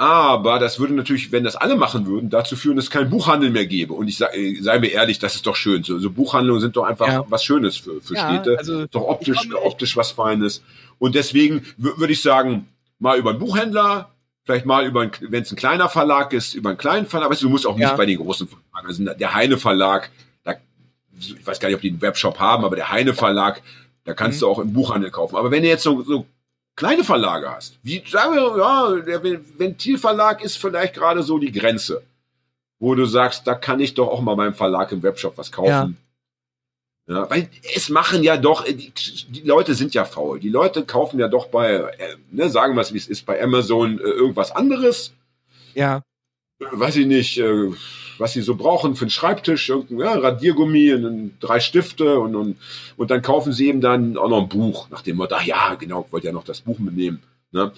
aber 0.00 0.60
das 0.60 0.78
würde 0.78 0.94
natürlich, 0.94 1.32
wenn 1.32 1.42
das 1.42 1.56
alle 1.56 1.74
machen 1.74 2.06
würden, 2.06 2.30
dazu 2.30 2.54
führen, 2.54 2.76
dass 2.76 2.84
es 2.84 2.90
keinen 2.90 3.10
Buchhandel 3.10 3.50
mehr 3.50 3.66
gäbe. 3.66 3.94
Und 3.94 4.06
ich 4.06 4.16
sage 4.16 4.36
äh, 4.36 4.62
sei 4.62 4.78
mir 4.78 4.92
ehrlich, 4.92 5.18
das 5.18 5.34
ist 5.34 5.44
doch 5.44 5.56
schön. 5.56 5.82
So, 5.82 5.98
so 5.98 6.08
Buchhandlungen 6.08 6.60
sind 6.60 6.76
doch 6.76 6.84
einfach 6.84 7.08
ja. 7.08 7.24
was 7.28 7.42
Schönes 7.42 7.76
für, 7.76 8.00
für 8.00 8.14
ja, 8.14 8.32
Städte. 8.32 8.56
Also 8.56 8.86
doch 8.86 9.02
optisch, 9.02 9.48
optisch 9.60 9.96
was 9.96 10.12
Feines. 10.12 10.62
Und 11.00 11.16
deswegen 11.16 11.66
würde 11.76 12.12
ich 12.12 12.22
sagen, 12.22 12.68
mal 13.00 13.18
über 13.18 13.30
einen 13.30 13.40
Buchhändler, 13.40 14.12
vielleicht 14.44 14.66
mal 14.66 14.86
über, 14.86 15.10
wenn 15.20 15.42
es 15.42 15.50
ein 15.50 15.56
kleiner 15.56 15.88
Verlag 15.88 16.32
ist, 16.32 16.54
über 16.54 16.68
einen 16.70 16.78
kleinen 16.78 17.06
Verlag. 17.06 17.26
Aber 17.26 17.34
du 17.34 17.48
musst 17.48 17.66
auch 17.66 17.74
nicht 17.74 17.82
ja. 17.82 17.96
bei 17.96 18.06
den 18.06 18.18
großen 18.18 18.46
Verlagen. 18.46 18.86
Also 18.86 19.04
der 19.04 19.34
Heine 19.34 19.58
Verlag, 19.58 20.10
da, 20.44 20.54
ich 21.18 21.44
weiß 21.44 21.58
gar 21.58 21.70
nicht, 21.70 21.76
ob 21.76 21.82
die 21.82 21.90
einen 21.90 22.02
Webshop 22.02 22.38
haben, 22.38 22.64
aber 22.64 22.76
der 22.76 22.92
Heine 22.92 23.14
Verlag, 23.14 23.62
da 24.04 24.14
kannst 24.14 24.38
mhm. 24.38 24.40
du 24.42 24.48
auch 24.48 24.60
im 24.60 24.72
Buchhandel 24.72 25.10
kaufen. 25.10 25.34
Aber 25.34 25.50
wenn 25.50 25.64
du 25.64 25.68
jetzt 25.68 25.82
so, 25.82 26.02
so 26.02 26.24
kleine 26.78 27.02
Verlage 27.02 27.50
hast, 27.50 27.76
wie 27.82 28.02
sagen 28.06 28.34
wir, 28.34 28.56
ja, 28.56 29.02
der 29.02 29.22
Ventilverlag 29.22 30.44
ist 30.44 30.58
vielleicht 30.58 30.94
gerade 30.94 31.24
so 31.24 31.38
die 31.38 31.50
Grenze, 31.50 32.02
wo 32.78 32.94
du 32.94 33.04
sagst, 33.04 33.48
da 33.48 33.56
kann 33.56 33.80
ich 33.80 33.94
doch 33.94 34.06
auch 34.06 34.20
mal 34.20 34.36
beim 34.36 34.54
Verlag 34.54 34.92
im 34.92 35.02
Webshop 35.02 35.36
was 35.36 35.50
kaufen. 35.50 35.96
Ja. 37.08 37.14
ja 37.14 37.30
weil 37.30 37.50
es 37.74 37.88
machen 37.88 38.22
ja 38.22 38.36
doch, 38.36 38.64
die, 38.64 38.92
die, 39.28 39.40
Leute 39.40 39.74
sind 39.74 39.92
ja 39.92 40.04
faul. 40.04 40.38
Die 40.38 40.50
Leute 40.50 40.84
kaufen 40.84 41.18
ja 41.18 41.26
doch 41.26 41.48
bei, 41.48 41.72
äh, 41.72 42.16
ne, 42.30 42.48
sagen 42.48 42.76
wir 42.76 42.82
es 42.82 42.94
wie 42.94 42.98
es 42.98 43.08
ist, 43.08 43.26
bei 43.26 43.42
Amazon 43.42 43.98
äh, 43.98 44.02
irgendwas 44.02 44.52
anderes. 44.52 45.12
Ja. 45.74 46.02
Weiß 46.58 46.96
ich 46.96 47.06
nicht, 47.06 47.38
äh, 47.38 47.70
was 48.18 48.32
sie 48.32 48.42
so 48.42 48.56
brauchen 48.56 48.96
für 48.96 49.02
einen 49.02 49.10
Schreibtisch, 49.10 49.68
irgendein 49.68 49.98
ja, 49.98 50.12
Radiergummi, 50.18 50.92
und, 50.92 51.32
drei 51.40 51.60
Stifte 51.60 52.18
und, 52.18 52.34
und, 52.34 52.56
und 52.96 53.10
dann 53.10 53.22
kaufen 53.22 53.52
sie 53.52 53.68
eben 53.68 53.80
dann 53.80 54.16
auch 54.16 54.28
noch 54.28 54.42
ein 54.42 54.48
Buch, 54.48 54.90
nach 54.90 55.02
dem 55.02 55.16
Motto, 55.16 55.36
ach 55.36 55.44
ja, 55.44 55.74
genau, 55.74 56.06
wollte 56.10 56.26
ja 56.26 56.32
noch 56.32 56.44
das 56.44 56.60
Buch 56.60 56.78
mitnehmen. 56.78 57.22
Ne? 57.52 57.72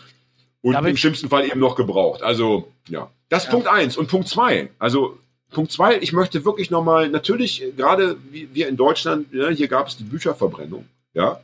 Und 0.63 0.75
im 0.75 0.97
schlimmsten 0.97 1.29
Fall 1.29 1.47
eben 1.47 1.61
noch 1.61 1.77
gebraucht. 1.77 2.23
Also, 2.23 2.73
ja. 2.89 3.11
Das 3.29 3.45
ist 3.45 3.47
ja. 3.47 3.53
Punkt 3.53 3.69
eins. 3.69 3.97
Und 3.97 4.09
Punkt 4.09 4.29
zwei, 4.29 4.71
also 4.79 5.19
Punkt 5.51 5.73
zwei, 5.73 5.99
ich 5.99 6.13
möchte 6.13 6.45
wirklich 6.45 6.71
nochmal, 6.71 7.09
natürlich, 7.09 7.63
gerade 7.77 8.17
wie 8.31 8.49
wir 8.53 8.69
in 8.69 8.77
Deutschland, 8.77 9.33
ja, 9.33 9.49
hier 9.49 9.69
gab 9.69 9.89
es 9.89 9.97
die 9.97 10.05
Bücherverbrennung, 10.05 10.87
ja. 11.15 11.41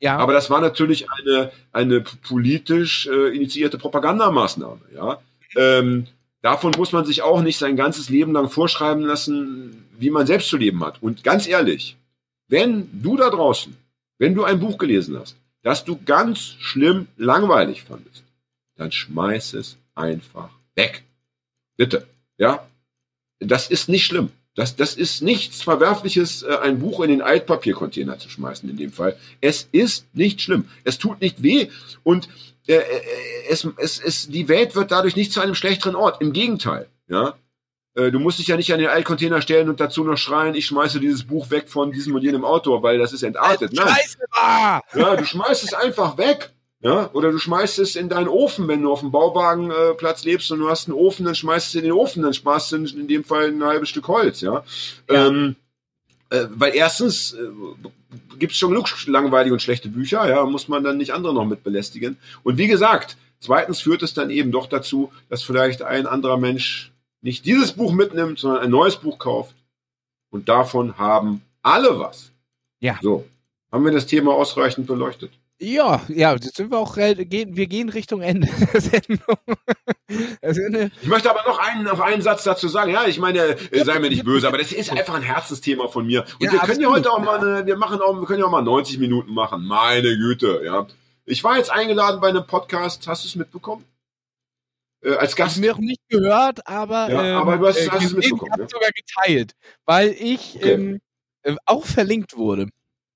Ja. 0.00 0.16
Aber 0.18 0.32
das 0.32 0.48
war 0.48 0.60
natürlich 0.60 1.06
eine, 1.10 1.50
eine 1.72 2.00
politisch 2.00 3.08
äh, 3.08 3.34
initiierte 3.34 3.78
Propagandamaßnahme, 3.78 4.80
ja. 4.94 5.20
Ähm, 5.56 6.06
davon 6.42 6.72
muss 6.76 6.92
man 6.92 7.04
sich 7.04 7.22
auch 7.22 7.42
nicht 7.42 7.58
sein 7.58 7.76
ganzes 7.76 8.08
Leben 8.08 8.32
lang 8.32 8.48
vorschreiben 8.48 9.04
lassen, 9.04 9.88
wie 9.98 10.10
man 10.10 10.26
selbst 10.26 10.48
zu 10.48 10.56
leben 10.56 10.84
hat. 10.84 11.02
Und 11.02 11.24
ganz 11.24 11.46
ehrlich, 11.46 11.96
wenn 12.48 12.88
du 13.02 13.16
da 13.16 13.30
draußen, 13.30 13.76
wenn 14.18 14.34
du 14.34 14.44
ein 14.44 14.60
Buch 14.60 14.78
gelesen 14.78 15.18
hast, 15.18 15.36
das 15.62 15.84
du 15.84 15.98
ganz 16.04 16.54
schlimm 16.60 17.08
langweilig 17.16 17.82
fandest, 17.82 18.24
dann 18.76 18.92
schmeiß 18.92 19.54
es 19.54 19.76
einfach 19.94 20.50
weg. 20.74 21.04
Bitte. 21.76 22.06
Ja? 22.38 22.66
Das 23.40 23.68
ist 23.70 23.88
nicht 23.88 24.06
schlimm. 24.06 24.30
Das, 24.54 24.74
das 24.74 24.94
ist 24.94 25.22
nichts 25.22 25.62
Verwerfliches, 25.62 26.42
äh, 26.42 26.56
ein 26.62 26.80
Buch 26.80 27.00
in 27.00 27.10
den 27.10 27.22
Altpapiercontainer 27.22 28.18
zu 28.18 28.28
schmeißen 28.28 28.68
in 28.68 28.76
dem 28.76 28.90
Fall. 28.90 29.16
Es 29.40 29.68
ist 29.70 30.06
nicht 30.14 30.40
schlimm. 30.40 30.64
Es 30.82 30.98
tut 30.98 31.20
nicht 31.20 31.42
weh. 31.44 31.68
Und 32.02 32.28
es, 32.76 33.66
es, 33.76 34.00
es, 34.00 34.28
die 34.28 34.48
Welt 34.48 34.74
wird 34.74 34.90
dadurch 34.90 35.16
nicht 35.16 35.32
zu 35.32 35.40
einem 35.40 35.54
schlechteren 35.54 35.94
Ort. 35.94 36.20
Im 36.20 36.32
Gegenteil, 36.32 36.88
ja. 37.08 37.34
Äh, 37.94 38.10
du 38.10 38.20
musst 38.20 38.38
dich 38.38 38.46
ja 38.46 38.56
nicht 38.56 38.72
an 38.72 38.78
den 38.78 38.88
Altcontainer 38.88 39.42
stellen 39.42 39.68
und 39.68 39.80
dazu 39.80 40.04
noch 40.04 40.16
schreien, 40.16 40.54
ich 40.54 40.66
schmeiße 40.66 41.00
dieses 41.00 41.24
Buch 41.24 41.50
weg 41.50 41.68
von 41.68 41.90
diesem 41.90 42.14
und 42.14 42.22
jenem 42.22 42.44
Autor, 42.44 42.82
weil 42.82 42.98
das 42.98 43.12
ist 43.12 43.22
entartet. 43.22 43.72
Nein. 43.72 43.96
Ja, 44.94 45.16
du 45.16 45.24
schmeißt 45.24 45.64
es 45.64 45.74
einfach 45.74 46.16
weg. 46.18 46.50
Ja, 46.80 47.10
oder 47.12 47.32
du 47.32 47.38
schmeißt 47.38 47.80
es 47.80 47.96
in 47.96 48.08
deinen 48.08 48.28
Ofen, 48.28 48.68
wenn 48.68 48.82
du 48.82 48.92
auf 48.92 49.00
dem 49.00 49.10
Bauwagenplatz 49.10 50.24
äh, 50.24 50.30
lebst 50.30 50.52
und 50.52 50.60
du 50.60 50.68
hast 50.70 50.86
einen 50.86 50.96
Ofen, 50.96 51.24
dann 51.24 51.34
schmeißt 51.34 51.68
es 51.68 51.74
in 51.74 51.82
den 51.82 51.90
Ofen, 51.90 52.22
dann 52.22 52.34
sparst 52.34 52.70
du 52.70 52.76
in 52.76 53.08
dem 53.08 53.24
Fall 53.24 53.48
ein 53.48 53.64
halbes 53.64 53.88
Stück 53.88 54.06
Holz, 54.06 54.42
ja. 54.42 54.62
ja. 55.10 55.26
Ähm, 55.26 55.56
äh, 56.30 56.46
weil 56.50 56.74
erstens 56.74 57.32
äh, 57.32 57.48
gibt 58.38 58.52
es 58.52 58.58
schon 58.58 58.70
genug 58.70 58.88
langweilige 59.06 59.52
und 59.52 59.60
schlechte 59.60 59.88
Bücher, 59.88 60.28
ja, 60.28 60.44
muss 60.44 60.68
man 60.68 60.84
dann 60.84 60.98
nicht 60.98 61.12
andere 61.12 61.34
noch 61.34 61.44
mit 61.44 61.62
belästigen. 61.62 62.16
Und 62.42 62.58
wie 62.58 62.68
gesagt, 62.68 63.16
zweitens 63.40 63.80
führt 63.80 64.02
es 64.02 64.14
dann 64.14 64.30
eben 64.30 64.52
doch 64.52 64.66
dazu, 64.66 65.12
dass 65.28 65.42
vielleicht 65.42 65.82
ein 65.82 66.06
anderer 66.06 66.36
Mensch 66.36 66.92
nicht 67.20 67.46
dieses 67.46 67.72
Buch 67.72 67.92
mitnimmt, 67.92 68.38
sondern 68.38 68.62
ein 68.62 68.70
neues 68.70 68.96
Buch 68.96 69.18
kauft. 69.18 69.54
Und 70.30 70.48
davon 70.48 70.98
haben 70.98 71.42
alle 71.62 71.98
was. 71.98 72.32
Ja. 72.80 72.98
So. 73.02 73.26
Haben 73.72 73.84
wir 73.84 73.92
das 73.92 74.06
Thema 74.06 74.34
ausreichend 74.34 74.86
beleuchtet? 74.86 75.32
Ja, 75.60 76.02
ja, 76.08 76.34
jetzt 76.34 76.56
sind 76.56 76.70
wir 76.70 76.78
auch, 76.78 76.96
wir 76.96 77.66
gehen 77.66 77.88
Richtung 77.88 78.20
Ende 78.20 78.48
der 78.72 78.80
Sendung. 78.80 79.36
Also 80.40 80.60
ich 80.62 81.08
möchte 81.08 81.30
aber 81.30 81.42
noch 81.48 81.58
einen, 81.58 81.84
noch 81.84 81.98
einen 81.98 82.22
Satz 82.22 82.44
dazu 82.44 82.68
sagen. 82.68 82.92
Ja, 82.92 83.06
ich 83.06 83.18
meine, 83.18 83.40
äh, 83.40 83.84
sei 83.84 83.98
mir 83.98 84.08
nicht 84.08 84.24
böse, 84.24 84.46
aber 84.46 84.58
das 84.58 84.70
ist 84.70 84.92
einfach 84.92 85.14
ein 85.14 85.22
Herzensthema 85.22 85.88
von 85.88 86.06
mir. 86.06 86.24
Und 86.38 86.46
ja, 86.46 86.52
wir 86.52 86.60
können 86.60 86.80
ja 86.80 86.88
heute 86.88 87.10
auch 87.10 87.18
mal 87.18 87.40
eine, 87.40 87.66
wir 87.66 87.76
machen 87.76 88.00
auch, 88.00 88.14
wir 88.14 88.26
können 88.26 88.38
ja 88.38 88.46
auch 88.46 88.52
mal 88.52 88.62
90 88.62 88.98
Minuten 88.98 89.34
machen. 89.34 89.66
Meine 89.66 90.16
Güte, 90.16 90.62
ja. 90.64 90.86
Ich 91.24 91.42
war 91.42 91.56
jetzt 91.56 91.72
eingeladen 91.72 92.20
bei 92.20 92.28
einem 92.28 92.46
Podcast. 92.46 93.08
Hast 93.08 93.24
du 93.24 93.28
es 93.28 93.34
mitbekommen? 93.34 93.84
Äh, 95.02 95.14
als 95.16 95.34
Gast. 95.34 95.56
Ich 95.56 95.60
mir 95.60 95.72
noch 95.72 95.78
nicht 95.78 96.08
gehört, 96.08 96.66
aber, 96.68 97.10
ja, 97.10 97.24
ähm, 97.24 97.36
aber 97.36 97.56
du 97.58 97.66
hast, 97.66 97.78
äh, 97.78 97.88
hast 97.90 98.04
es 98.04 98.12
mitbekommen. 98.12 98.46
Ich 98.46 98.52
habe 98.52 98.62
ja? 98.62 98.68
sogar 98.68 98.90
geteilt, 98.92 99.52
weil 99.84 100.10
ich 100.10 100.54
okay. 100.56 100.72
ähm, 100.72 101.00
äh, 101.42 101.56
auch 101.66 101.84
verlinkt 101.84 102.36
wurde 102.36 102.68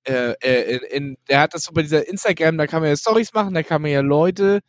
äh, 0.07 0.33
äh, 0.41 0.75
in, 0.75 0.81
in, 0.89 1.17
der 1.29 1.41
hat 1.41 1.53
das 1.53 1.63
so 1.63 1.73
bei 1.73 1.81
dieser 1.81 2.07
Instagram, 2.07 2.57
da 2.57 2.67
kann 2.67 2.81
man 2.81 2.89
ja 2.89 2.95
Stories 2.95 3.33
machen, 3.33 3.53
da 3.53 3.63
kann 3.63 3.81
man 3.81 3.91
ja 3.91 4.01
Leute 4.01 4.59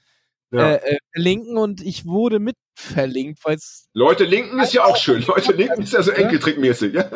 ja. 0.51 0.75
Äh, 0.75 0.93
äh 0.93 0.99
verlinken 1.13 1.57
und 1.57 1.81
ich 1.81 2.07
wurde 2.07 2.39
mit 2.39 2.57
verlinkt, 2.77 3.45
weil 3.45 3.59
Leute 3.93 4.25
linken 4.25 4.59
ist 4.61 4.73
ja 4.73 4.85
auch 4.85 4.97
schön. 4.97 5.25
Leute 5.27 5.53
linken 5.53 5.83
ist 5.83 5.93
ja 5.93 6.03
so 6.03 6.11
enkeltrickmäßig. 6.13 6.95
Ja, 6.95 7.09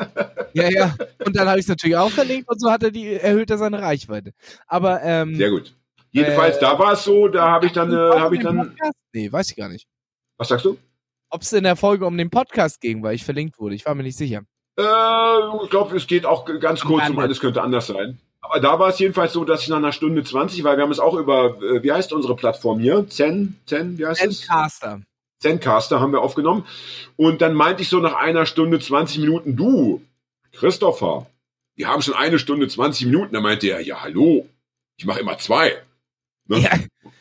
ja. 0.52 0.70
ja. 0.70 0.94
Und 1.24 1.36
dann 1.36 1.48
habe 1.48 1.58
ich 1.58 1.64
es 1.64 1.68
natürlich 1.68 1.96
auch 1.96 2.10
verlinkt 2.10 2.48
und 2.48 2.60
so 2.60 2.70
hat 2.70 2.82
er 2.82 2.90
die, 2.90 3.14
erhöht 3.14 3.50
er 3.50 3.58
seine 3.58 3.80
Reichweite. 3.80 4.32
Aber 4.66 5.02
ähm, 5.02 5.36
Sehr 5.36 5.50
gut. 5.50 5.74
Jedenfalls, 6.10 6.56
äh, 6.56 6.60
da 6.60 6.78
war 6.78 6.94
es 6.94 7.04
so, 7.04 7.28
da 7.28 7.50
habe 7.50 7.66
ich 7.66 7.72
dann, 7.72 7.92
äh, 7.92 7.96
habe 7.96 8.36
ich 8.36 8.42
dann. 8.42 8.56
Podcast? 8.56 8.94
Nee, 9.12 9.30
weiß 9.30 9.50
ich 9.50 9.56
gar 9.56 9.68
nicht. 9.68 9.86
Was 10.36 10.48
sagst 10.48 10.64
du? 10.64 10.78
Ob 11.30 11.42
es 11.42 11.52
in 11.52 11.64
der 11.64 11.76
Folge 11.76 12.06
um 12.06 12.16
den 12.16 12.30
Podcast 12.30 12.80
ging, 12.80 13.02
weil 13.02 13.14
ich 13.14 13.24
verlinkt 13.24 13.58
wurde. 13.58 13.74
Ich 13.74 13.84
war 13.84 13.94
mir 13.94 14.04
nicht 14.04 14.16
sicher. 14.16 14.42
Äh, 14.78 15.64
ich 15.64 15.70
glaube, 15.70 15.96
es 15.96 16.06
geht 16.06 16.24
auch 16.24 16.44
ganz 16.60 16.82
kurz 16.82 17.08
um 17.08 17.18
alles 17.18 17.40
könnte 17.40 17.62
anders 17.62 17.88
sein. 17.88 18.18
Aber 18.40 18.60
da 18.60 18.78
war 18.78 18.88
es 18.90 18.98
jedenfalls 18.98 19.32
so, 19.32 19.44
dass 19.44 19.62
ich 19.62 19.68
nach 19.68 19.76
einer 19.78 19.92
Stunde 19.92 20.22
20, 20.22 20.62
weil 20.64 20.76
wir 20.76 20.84
haben 20.84 20.92
es 20.92 21.00
auch 21.00 21.14
über, 21.14 21.60
äh, 21.60 21.82
wie 21.82 21.92
heißt 21.92 22.12
unsere 22.12 22.36
Plattform 22.36 22.78
hier? 22.78 23.06
Zen, 23.08 23.58
Zen, 23.66 23.98
wie 23.98 24.06
heißt 24.06 24.24
es? 24.24 24.40
Zencaster. 24.40 25.02
Zencaster 25.40 26.00
haben 26.00 26.12
wir 26.12 26.20
aufgenommen. 26.22 26.64
Und 27.16 27.40
dann 27.42 27.54
meinte 27.54 27.82
ich 27.82 27.88
so 27.88 27.98
nach 27.98 28.14
einer 28.14 28.46
Stunde 28.46 28.78
20 28.78 29.18
Minuten, 29.18 29.56
du, 29.56 30.02
Christopher, 30.52 31.26
wir 31.74 31.88
haben 31.88 32.02
schon 32.02 32.14
eine 32.14 32.38
Stunde 32.38 32.68
20 32.68 33.06
Minuten. 33.06 33.34
Da 33.34 33.40
meinte 33.40 33.66
er, 33.68 33.80
ja, 33.80 34.02
hallo, 34.02 34.48
ich 34.96 35.04
mache 35.04 35.20
immer 35.20 35.38
zwei. 35.38 35.76
Ne? 36.46 36.60
Ja, 36.60 36.70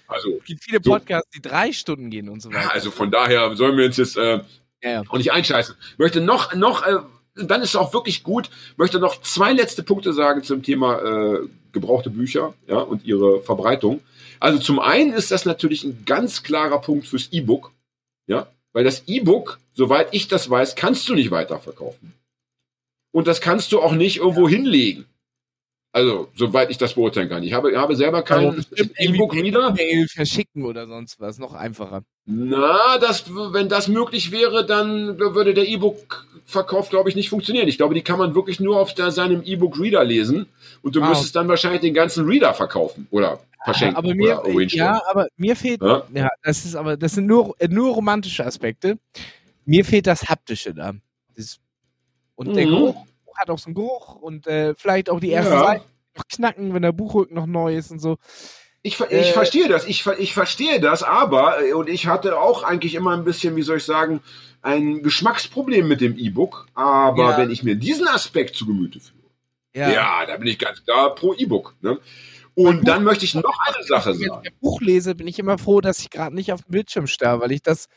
Also, 0.07 0.37
es 0.39 0.45
gibt 0.45 0.63
viele 0.63 0.79
So. 0.81 0.91
Podcasts, 0.91 1.29
die 1.31 1.41
drei 1.41 1.71
Stunden 1.73 2.09
gehen 2.09 2.29
und 2.29 2.41
so 2.41 2.51
weiter. 2.53 2.71
also 2.73 2.91
von 2.91 3.11
daher 3.11 3.55
sollen 3.55 3.77
wir 3.77 3.85
uns 3.85 3.97
jetzt 3.97 4.17
äh, 4.17 4.39
ja, 4.81 4.89
ja. 4.91 5.03
auch 5.09 5.17
nicht 5.17 5.31
einscheißen. 5.31 5.75
Möchte 5.97 6.21
noch, 6.21 6.53
noch, 6.55 6.85
äh, 6.85 6.99
dann 7.43 7.61
ist 7.61 7.69
es 7.69 7.75
auch 7.75 7.93
wirklich 7.93 8.23
gut, 8.23 8.49
möchte 8.77 8.99
noch 8.99 9.21
zwei 9.21 9.53
letzte 9.53 9.83
Punkte 9.83 10.13
sagen 10.13 10.43
zum 10.43 10.63
Thema 10.63 10.99
äh, 10.99 11.47
gebrauchte 11.71 12.09
Bücher 12.09 12.53
ja, 12.67 12.79
und 12.79 13.05
ihre 13.05 13.41
Verbreitung. 13.41 14.01
Also 14.39 14.59
zum 14.59 14.79
einen 14.79 15.13
ist 15.13 15.31
das 15.31 15.45
natürlich 15.45 15.83
ein 15.83 16.03
ganz 16.05 16.43
klarer 16.43 16.79
Punkt 16.79 17.07
fürs 17.07 17.29
E-Book, 17.31 17.71
ja, 18.27 18.47
weil 18.73 18.83
das 18.83 19.03
E-Book, 19.07 19.59
soweit 19.73 20.09
ich 20.11 20.27
das 20.27 20.49
weiß, 20.49 20.75
kannst 20.75 21.07
du 21.09 21.15
nicht 21.15 21.31
weiterverkaufen. 21.31 22.13
Und 23.11 23.27
das 23.27 23.41
kannst 23.41 23.71
du 23.71 23.81
auch 23.81 23.93
nicht 23.93 24.17
irgendwo 24.17 24.47
hinlegen. 24.47 25.05
Also, 25.97 26.27
soweit 26.35 26.69
ich 26.69 26.77
das 26.77 26.93
beurteilen 26.93 27.27
kann. 27.27 27.41
Ich 27.41 27.53
habe, 27.53 27.75
habe 27.75 27.95
selber 27.95 28.21
bestimmt 28.21 28.91
irgendwie 28.99 29.15
E-Book-Reader. 29.17 29.71
per 29.73 29.83
E-Mail 29.83 30.07
verschicken 30.07 30.63
oder 30.63 30.85
sonst 30.85 31.19
was, 31.19 31.39
noch 31.39 31.55
einfacher. 31.55 32.03
Na, 32.27 32.99
das, 32.99 33.25
wenn 33.33 33.67
das 33.67 33.87
möglich 33.87 34.31
wäre, 34.31 34.63
dann 34.63 35.17
würde 35.17 35.55
der 35.55 35.67
E-Book-Verkauf, 35.67 36.89
glaube 36.91 37.09
ich, 37.09 37.15
nicht 37.15 37.29
funktionieren. 37.29 37.67
Ich 37.67 37.77
glaube, 37.77 37.95
die 37.95 38.03
kann 38.03 38.19
man 38.19 38.35
wirklich 38.35 38.59
nur 38.59 38.79
auf 38.79 38.93
der, 38.93 39.09
seinem 39.09 39.41
E-Book-Reader 39.43 40.03
lesen 40.03 40.45
und 40.83 40.95
du 40.95 41.01
Ah. 41.01 41.09
müsstest 41.09 41.35
dann 41.35 41.47
wahrscheinlich 41.47 41.81
den 41.81 41.95
ganzen 41.95 42.25
Reader 42.27 42.53
verkaufen 42.53 43.07
oder 43.09 43.39
verschenken 43.65 43.97
aber 43.97 44.13
mir, 44.13 44.39
ja, 44.69 45.01
aber 45.09 45.27
mir 45.35 45.55
fehlt, 45.55 45.81
Ja? 45.81 46.03
ja, 46.13 46.29
das 46.43 46.63
ist 46.63 46.75
aber, 46.75 46.95
das 46.95 47.13
sind 47.13 47.25
nur, 47.25 47.55
nur 47.69 47.95
romantische 47.95 48.45
Aspekte. 48.45 48.99
Mir 49.65 49.83
fehlt 49.83 50.05
das 50.05 50.29
Haptische 50.29 50.75
da. 50.75 50.93
Das, 51.35 51.57
und 52.35 52.55
der 52.55 52.67
Mhm. 52.67 52.69
Geruch 52.69 53.05
hat 53.37 53.49
auch 53.49 53.59
so 53.59 53.67
einen 53.67 53.75
Geruch 53.75 54.15
und 54.15 54.47
äh, 54.47 54.73
vielleicht 54.75 55.09
auch 55.09 55.19
die 55.19 55.29
erste 55.29 55.53
Ja. 55.53 55.59
Seite 55.63 55.85
noch 56.17 56.27
knacken, 56.27 56.73
wenn 56.73 56.81
der 56.81 56.91
Buchrücken 56.91 57.35
noch 57.35 57.45
neu 57.45 57.75
ist 57.75 57.91
und 57.91 57.99
so. 57.99 58.17
Ich, 58.83 58.99
ich 58.99 59.11
Äh, 59.11 59.33
verstehe 59.33 59.67
das, 59.67 59.85
ich, 59.85 60.05
ich 60.17 60.33
verstehe 60.33 60.79
das, 60.79 61.03
aber, 61.03 61.61
äh, 61.63 61.73
und 61.73 61.89
ich 61.89 62.07
hatte 62.07 62.39
auch 62.39 62.63
eigentlich 62.63 62.95
immer 62.95 63.11
ein 63.15 63.23
bisschen, 63.23 63.55
wie 63.55 63.61
soll 63.61 63.77
ich 63.77 63.83
sagen, 63.83 64.21
ein 64.61 65.03
Geschmacksproblem 65.03 65.87
mit 65.87 66.01
dem 66.01 66.17
E-Book, 66.17 66.67
aber 66.73 67.31
Ja. 67.31 67.37
wenn 67.37 67.51
ich 67.51 67.63
mir 67.63 67.75
diesen 67.75 68.07
Aspekt 68.07 68.55
zu 68.55 68.65
Gemüte 68.65 68.99
führe, 68.99 69.17
Ja. 69.73 69.91
ja, 69.91 70.25
da 70.25 70.37
bin 70.37 70.47
ich 70.47 70.57
ganz 70.59 70.83
klar 70.83 71.13
pro 71.15 71.33
E-Book. 71.33 71.75
Ne? 71.81 71.99
Und 72.55 72.87
dann 72.87 73.03
möchte 73.03 73.25
ich 73.25 73.35
noch 73.35 73.59
eine 73.67 73.83
Sache 73.83 74.13
Wenn 74.15 74.21
ich 74.21 74.27
sagen. 74.29 74.47
ein 74.47 74.53
Buch 74.61 74.81
lese, 74.81 75.13
bin 75.15 75.27
ich 75.27 75.37
immer 75.37 75.57
froh, 75.59 75.79
dass 75.81 75.99
ich 75.99 76.09
gerade 76.09 76.33
nicht 76.35 76.51
auf 76.53 76.63
dem 76.63 76.71
Bildschirm 76.71 77.05
starre, 77.07 77.41
weil 77.41 77.51
ich 77.51 77.61
das 77.61 77.87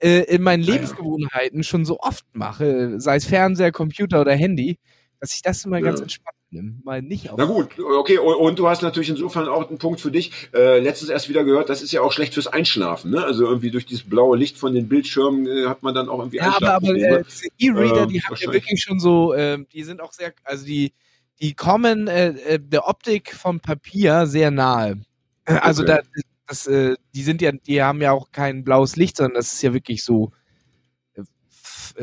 äh, 0.00 0.20
in 0.34 0.42
meinen. 0.42 0.62
Lebensgewohnheiten 0.62 1.62
schon 1.62 1.84
so 1.84 1.98
oft 2.00 2.24
mache, 2.32 3.00
sei 3.00 3.16
es 3.16 3.24
Fernseher, 3.26 3.72
Computer 3.72 4.20
oder 4.20 4.34
Handy, 4.34 4.78
dass 5.20 5.34
ich 5.34 5.42
das 5.42 5.64
immer 5.64 5.78
Ja. 5.78 5.84
ganz 5.84 6.00
entspannt 6.00 6.36
nehme. 6.50 6.74
Mal 6.84 7.00
nicht 7.02 7.30
auf. 7.30 7.38
Na 7.38 7.44
gut, 7.44 7.68
okay, 7.78 8.18
und, 8.18 8.34
und 8.34 8.58
du 8.58 8.68
hast 8.68 8.82
natürlich 8.82 9.08
insofern 9.10 9.46
auch 9.48 9.68
einen 9.68 9.78
Punkt 9.78 10.00
für 10.00 10.10
dich. 10.10 10.32
Äh, 10.52 10.80
letztens 10.80 11.10
erst 11.10 11.28
wieder 11.28 11.44
gehört, 11.44 11.68
das 11.68 11.80
ist 11.82 11.92
ja 11.92 12.00
auch 12.00 12.12
schlecht 12.12 12.34
fürs 12.34 12.48
Einschlafen. 12.48 13.12
Ne? 13.12 13.22
Also 13.22 13.44
irgendwie 13.44 13.70
durch 13.70 13.86
dieses 13.86 14.02
blaue 14.08 14.36
Licht 14.36 14.58
von 14.58 14.74
den 14.74 14.88
Bildschirmen 14.88 15.46
äh, 15.46 15.66
hat 15.66 15.82
man 15.82 15.94
dann 15.94 16.08
auch 16.08 16.18
irgendwie 16.18 16.38
Ja, 16.38 16.56
aber, 16.56 16.74
aber 16.74 16.88
äh, 16.88 17.22
E-Reader, 17.58 18.02
Ähm, 18.02 18.08
die 18.08 18.20
haben 18.22 18.36
ja 18.40 18.52
wirklich 18.52 18.82
schon 18.82 18.98
so, 18.98 19.34
ähm, 19.34 19.66
die 19.72 19.84
sind 19.84 20.00
auch 20.00 20.12
sehr, 20.12 20.32
also 20.44 20.64
die, 20.66 20.92
die 21.40 21.54
kommen 21.54 22.08
äh, 22.08 22.30
äh, 22.30 22.58
der 22.58 22.88
Optik 22.88 23.32
vom 23.34 23.60
Papier 23.60 24.26
sehr 24.26 24.50
nahe. 24.50 25.00
Also 25.46 25.82
Okay. 25.82 25.92
da, 26.14 26.20
das, 26.50 26.66
äh, 26.66 26.96
die 27.14 27.22
sind 27.22 27.40
ja, 27.40 27.52
die 27.52 27.82
haben 27.82 28.02
ja 28.02 28.10
auch 28.12 28.32
kein 28.32 28.64
blaues 28.64 28.96
Licht, 28.96 29.16
sondern 29.16 29.34
das 29.34 29.52
ist 29.52 29.62
ja 29.62 29.72
wirklich 29.72 30.02
so, 30.04 30.32
äh, 31.14 31.22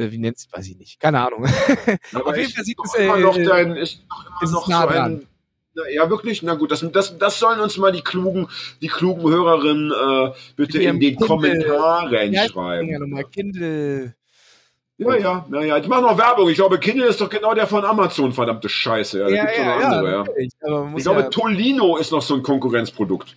äh, 0.02 0.12
wie 0.12 0.18
nennt's, 0.18 0.48
weiß 0.52 0.68
ich 0.68 0.78
nicht, 0.78 1.00
keine 1.00 1.20
Ahnung. 1.20 1.46
Aber 2.14 2.28
auf 2.28 2.38
jeden 2.38 2.52
Fall 2.52 2.64
sieht 2.64 2.78
es, 2.84 2.94
äh, 2.96 3.08
noch 3.20 3.38
dein, 3.38 3.76
ist 3.76 3.94
ist 3.96 4.04
es 4.42 4.52
noch 4.52 4.68
nah 4.68 4.82
so 4.84 4.88
ein. 4.88 5.28
Na, 5.76 5.84
ja, 5.90 6.10
wirklich? 6.10 6.42
Na 6.44 6.56
gut, 6.56 6.72
das, 6.72 6.84
das, 6.92 7.18
das 7.18 7.38
sollen 7.40 7.60
uns 7.60 7.78
mal 7.78 7.92
die 7.92 8.02
klugen, 8.02 8.48
die 8.82 8.88
klugen 8.88 9.30
Hörerinnen 9.30 9.92
äh, 9.92 10.34
bitte 10.56 10.82
in 10.82 11.00
den 11.00 11.18
Kindle- 11.18 11.28
Kommentaren 11.28 12.12
Ja, 12.12 12.24
Ja, 12.24 12.48
schreiben. 12.48 13.00
nochmal 13.00 13.26
Kindle. 13.26 14.16
Ja, 15.00 15.16
ja, 15.16 15.46
ja, 15.52 15.62
ja. 15.62 15.78
Ich 15.78 15.88
mache 15.88 16.02
noch 16.02 16.18
Werbung. 16.18 16.50
Ich 16.50 16.56
glaube, 16.56 16.80
Kindle 16.80 17.06
ist 17.08 17.22
doch 17.22 17.30
genau 17.30 17.54
der 17.54 17.68
von 17.68 17.86
Amazon, 17.86 18.34
verdammte 18.34 18.68
Scheiße. 18.68 19.20
Ja, 19.20 19.26
da 19.30 19.32
gibt's 19.32 19.58
doch 19.58 19.66
noch 19.66 19.84
andere, 19.84 20.12
ja. 20.12 20.84
muss 20.86 21.00
Ich 21.00 21.04
glaube, 21.06 21.22
ja, 21.22 21.30
Tolino 21.30 21.98
ist 21.98 22.12
noch 22.12 22.22
so 22.24 22.34
ein 22.34 22.42
Konkurrenzprodukt. 22.42 23.36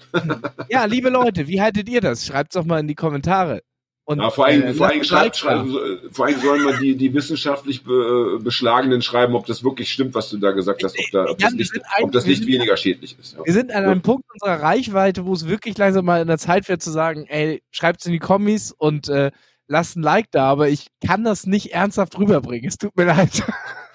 ja, 0.71 0.87
liebe 0.87 1.11
Leute, 1.11 1.47
wie 1.49 1.61
haltet 1.61 1.89
ihr 1.91 2.01
das? 2.01 2.25
Schreibt's 2.25 2.55
doch 2.55 2.65
mal 2.65 2.81
in 2.81 2.89
die 2.89 2.95
Kommentare. 2.95 3.61
Und, 4.05 4.19
Ja, 4.21 4.31
vor 4.31 4.47
allem, 4.47 4.63
äh, 4.63 4.75
vor 4.75 4.89
allem, 4.89 5.05
schreibt, 5.05 5.37
äh, 5.45 6.11
vor 6.11 6.27
allem 6.27 6.41
sollen 6.41 6.67
wir 6.67 6.79
die, 6.79 6.97
die 6.97 7.13
wissenschaftlich 7.15 7.85
be, 7.85 8.39
äh, 8.41 8.43
Beschlagenen 8.43 9.03
schreiben, 9.03 9.35
ob 9.37 9.47
das 9.47 9.63
wirklich 9.63 9.93
stimmt, 9.93 10.15
was 10.15 10.31
du 10.31 10.39
da 10.39 10.51
gesagt 10.53 10.83
hast, 10.83 10.99
ob, 10.99 11.05
da, 11.13 11.27
ob 11.31 11.39
das 11.39 11.53
nicht, 11.53 11.73
ob 12.03 12.11
das 12.11 12.27
nicht 12.27 12.45
weniger 12.47 12.77
schädlich 12.77 13.17
ist. 13.21 13.35
Ja. 13.37 13.45
Wir 13.45 13.53
sind 13.53 13.71
an 13.71 13.85
Ja. 13.85 13.91
einem 13.91 14.01
Punkt 14.03 14.25
unserer 14.33 14.63
Reichweite, 14.63 15.27
wo 15.27 15.33
es 15.35 15.47
wirklich 15.47 15.77
langsam 15.79 16.07
mal 16.07 16.23
in 16.23 16.27
der 16.27 16.39
Zeit 16.39 16.69
wird 16.69 16.83
zu 16.83 16.91
sagen, 16.91 17.27
ey, 17.29 17.63
schreibt's 17.71 18.07
in 18.07 18.13
die 18.13 18.19
Kommis 18.19 18.73
und 18.73 19.09
äh, 19.11 19.31
lasst 19.71 19.97
ein 19.97 20.03
Like 20.03 20.31
da, 20.33 20.45
aber 20.47 20.69
ich 20.69 20.89
kann 21.05 21.25
das 21.25 21.47
nicht 21.47 21.73
ernsthaft 21.73 22.19
rüberbringen. 22.19 22.69
Es 22.69 22.77
tut 22.77 22.97
mir 22.97 23.07
leid. 23.07 23.43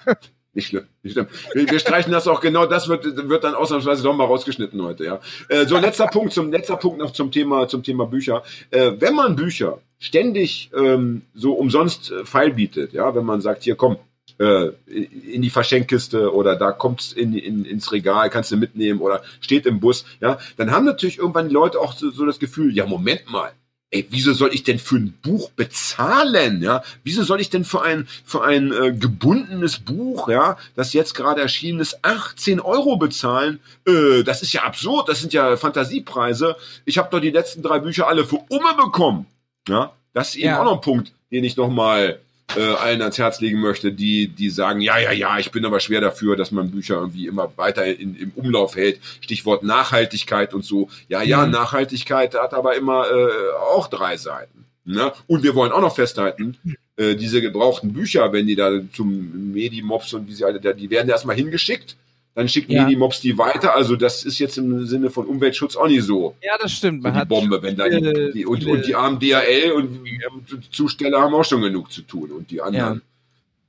Nicht 0.52 0.68
schlimm, 0.68 0.84
nicht 1.02 1.12
schlimm. 1.12 1.26
Wir, 1.52 1.70
wir 1.70 1.78
streichen 1.78 2.12
das 2.12 2.26
auch 2.26 2.40
genau, 2.40 2.64
das 2.64 2.88
wird, 2.88 3.04
wird 3.28 3.44
dann 3.44 3.54
ausnahmsweise 3.54 4.02
doch 4.02 4.16
mal 4.16 4.24
rausgeschnitten 4.24 4.80
heute, 4.80 5.04
ja. 5.04 5.20
Äh, 5.50 5.66
so, 5.66 5.76
letzter 5.76 6.06
Punkt, 6.06 6.32
zum, 6.32 6.50
letzter 6.50 6.78
Punkt 6.78 6.98
noch 6.98 7.10
zum 7.10 7.30
Thema, 7.30 7.68
zum 7.68 7.82
Thema 7.82 8.06
Bücher. 8.06 8.42
Äh, 8.70 8.92
wenn 8.98 9.14
man 9.14 9.36
Bücher 9.36 9.80
ständig 9.98 10.70
ähm, 10.74 11.20
so 11.34 11.52
umsonst 11.52 12.10
äh, 12.10 12.24
feil 12.24 12.54
bietet, 12.54 12.94
ja, 12.94 13.14
wenn 13.14 13.26
man 13.26 13.42
sagt, 13.42 13.64
hier 13.64 13.76
komm, 13.76 13.98
äh, 14.38 14.68
in 14.86 15.42
die 15.42 15.50
Verschenkkiste 15.50 16.32
oder 16.32 16.56
da 16.56 16.72
kommt's 16.72 17.12
in, 17.12 17.34
in, 17.34 17.66
ins 17.66 17.92
Regal, 17.92 18.30
kannst 18.30 18.50
du 18.50 18.56
mitnehmen 18.56 19.00
oder 19.00 19.22
steht 19.42 19.66
im 19.66 19.78
Bus, 19.78 20.06
ja, 20.22 20.38
dann 20.56 20.70
haben 20.70 20.86
natürlich 20.86 21.18
irgendwann 21.18 21.48
die 21.48 21.54
Leute 21.54 21.78
auch 21.78 21.92
so, 21.92 22.10
so 22.10 22.24
das 22.24 22.38
Gefühl, 22.38 22.74
ja, 22.74 22.86
Moment 22.86 23.30
mal, 23.30 23.52
ey, 23.90 24.06
wieso 24.10 24.32
soll 24.32 24.52
ich 24.52 24.64
denn 24.64 24.78
für 24.78 24.96
ein 24.96 25.14
Buch 25.22 25.50
bezahlen, 25.50 26.62
ja? 26.62 26.82
Wieso 27.04 27.22
soll 27.22 27.40
ich 27.40 27.50
denn 27.50 27.64
für 27.64 27.82
ein, 27.82 28.08
für 28.24 28.44
ein 28.44 28.72
äh, 28.72 28.92
gebundenes 28.92 29.78
Buch, 29.78 30.28
ja, 30.28 30.56
das 30.74 30.92
jetzt 30.92 31.14
gerade 31.14 31.40
erschienen 31.40 31.80
ist, 31.80 31.98
18 32.02 32.60
Euro 32.60 32.96
bezahlen? 32.96 33.60
Äh, 33.86 34.22
das 34.24 34.42
ist 34.42 34.52
ja 34.52 34.64
absurd, 34.64 35.08
das 35.08 35.20
sind 35.20 35.32
ja 35.32 35.56
Fantasiepreise. 35.56 36.56
Ich 36.84 36.98
habe 36.98 37.08
doch 37.10 37.20
die 37.20 37.30
letzten 37.30 37.62
drei 37.62 37.78
Bücher 37.78 38.08
alle 38.08 38.24
für 38.24 38.36
Umme 38.48 38.74
bekommen, 38.76 39.26
ja? 39.68 39.92
Das 40.12 40.30
ist 40.30 40.36
eben 40.36 40.46
Ja. 40.46 40.60
auch 40.60 40.64
noch 40.64 40.74
ein 40.74 40.80
Punkt, 40.80 41.12
den 41.30 41.44
ich 41.44 41.56
nochmal 41.56 42.20
äh, 42.54 42.60
allen 42.60 43.02
ans 43.02 43.18
Herz 43.18 43.40
legen 43.40 43.60
möchte, 43.60 43.92
die, 43.92 44.28
die 44.28 44.50
sagen, 44.50 44.80
ja, 44.80 44.98
ja, 44.98 45.12
ja, 45.12 45.38
ich 45.38 45.50
bin 45.50 45.64
aber 45.64 45.80
schwer 45.80 46.00
dafür, 46.00 46.36
dass 46.36 46.52
man 46.52 46.70
Bücher 46.70 46.94
irgendwie 46.96 47.26
immer 47.26 47.52
weiter 47.56 47.84
in, 47.84 48.14
im 48.16 48.30
Umlauf 48.34 48.76
hält. 48.76 49.00
Stichwort 49.20 49.62
Nachhaltigkeit 49.62 50.54
und 50.54 50.64
so. 50.64 50.88
Ja, 51.08 51.22
ja, 51.22 51.44
Mhm. 51.44 51.52
Nachhaltigkeit 51.52 52.34
hat 52.34 52.54
aber 52.54 52.76
immer 52.76 53.06
äh, 53.10 53.52
auch 53.72 53.88
drei 53.88 54.16
Seiten. 54.16 54.64
Ne? 54.84 55.12
Und 55.26 55.42
wir 55.42 55.54
wollen 55.56 55.72
auch 55.72 55.80
noch 55.80 55.96
festhalten, 55.96 56.56
äh, 56.96 57.16
diese 57.16 57.42
gebrauchten 57.42 57.92
Bücher, 57.92 58.32
wenn 58.32 58.46
die 58.46 58.54
da 58.54 58.70
zum 58.94 59.52
Medimops 59.52 60.14
und 60.14 60.28
wie 60.28 60.32
sie 60.32 60.44
alle, 60.44 60.60
da, 60.60 60.72
die 60.72 60.88
werden 60.90 61.08
erstmal 61.08 61.34
hingeschickt, 61.36 61.96
dann 62.36 62.48
schickt 62.48 62.70
Ja. 62.70 62.84
Medimops 62.84 63.20
die 63.20 63.36
weiter. 63.36 63.74
Also 63.74 63.96
das 63.96 64.24
ist 64.24 64.38
jetzt 64.38 64.56
im 64.58 64.86
Sinne 64.86 65.10
von 65.10 65.26
Umweltschutz 65.26 65.74
auch 65.74 65.88
nicht 65.88 66.04
so 66.04 66.36
Ja, 66.42 66.52
das 66.60 66.70
stimmt. 66.72 67.02
so 67.02 67.08
Man 67.08 67.14
die 67.14 67.20
hat 67.20 67.28
Bombe, 67.28 67.60
wenn 67.62 67.76
da 67.76 67.88
die, 67.88 68.30
die 68.32 68.46
und, 68.46 68.64
und 68.66 68.86
die 68.86 68.94
armen 68.94 69.18
DHL 69.18 69.72
und 69.72 70.06
äh, 70.06 70.70
Zusteller 70.70 71.20
haben 71.22 71.34
auch 71.34 71.44
schon 71.44 71.62
genug 71.62 71.90
zu 71.90 72.02
tun 72.02 72.30
und 72.30 72.50
die 72.52 72.60
anderen 72.62 73.02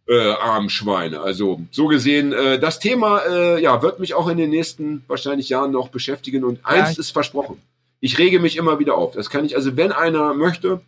äh, 0.09 0.31
armen 0.33 0.69
Schweine. 0.69 1.21
Also 1.21 1.61
so 1.71 1.87
gesehen, 1.87 2.31
äh, 2.33 2.59
das 2.59 2.79
Thema 2.79 3.21
äh, 3.27 3.61
ja 3.61 3.81
wird 3.81 3.99
mich 3.99 4.13
auch 4.13 4.27
in 4.27 4.37
den 4.37 4.49
nächsten 4.51 5.03
wahrscheinlich 5.07 5.49
Jahren 5.49 5.71
noch 5.71 5.89
beschäftigen 5.89 6.43
und 6.43 6.59
eins 6.65 6.91
ich- 6.91 6.99
ist 6.99 7.11
versprochen. 7.11 7.59
Ich 7.99 8.19
rege 8.19 8.39
mich 8.39 8.57
immer 8.57 8.77
wieder 8.79 8.93
auf. 8.95 9.13
Das 9.15 9.29
kann 9.31 9.43
ich 9.43 9.55
also, 9.55 9.75
wenn 9.75 9.91
einer 9.91 10.33
möchte, 10.35 10.81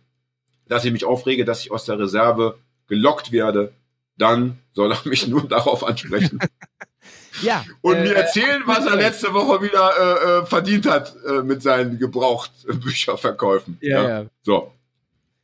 dass 0.68 0.84
ich 0.84 0.92
mich 0.92 1.04
aufrege, 1.04 1.44
dass 1.44 1.60
ich 1.62 1.72
aus 1.72 1.84
der 1.86 1.98
Reserve 1.98 2.56
gelockt 2.88 3.32
werde, 3.32 3.72
dann 4.16 4.58
soll 4.74 4.92
er 4.92 4.98
mich 5.04 5.26
nur 5.34 5.42
darauf 5.48 5.82
ansprechen 5.82 6.38
ja 7.42 7.64
und 7.80 7.96
äh, 7.96 8.02
mir 8.02 8.14
erzählen, 8.16 8.62
was 8.66 8.86
er 8.86 8.96
letzte 8.96 9.32
Woche 9.32 9.62
wieder 9.62 9.90
äh, 9.98 10.42
äh, 10.42 10.46
verdient 10.46 10.86
hat 10.86 11.14
äh, 11.26 11.42
mit 11.42 11.62
seinen 11.62 11.98
Gebrauchtbücherverkäufen. 11.98 13.78
Ja, 13.80 14.08
ja. 14.08 14.24
So, 14.42 14.72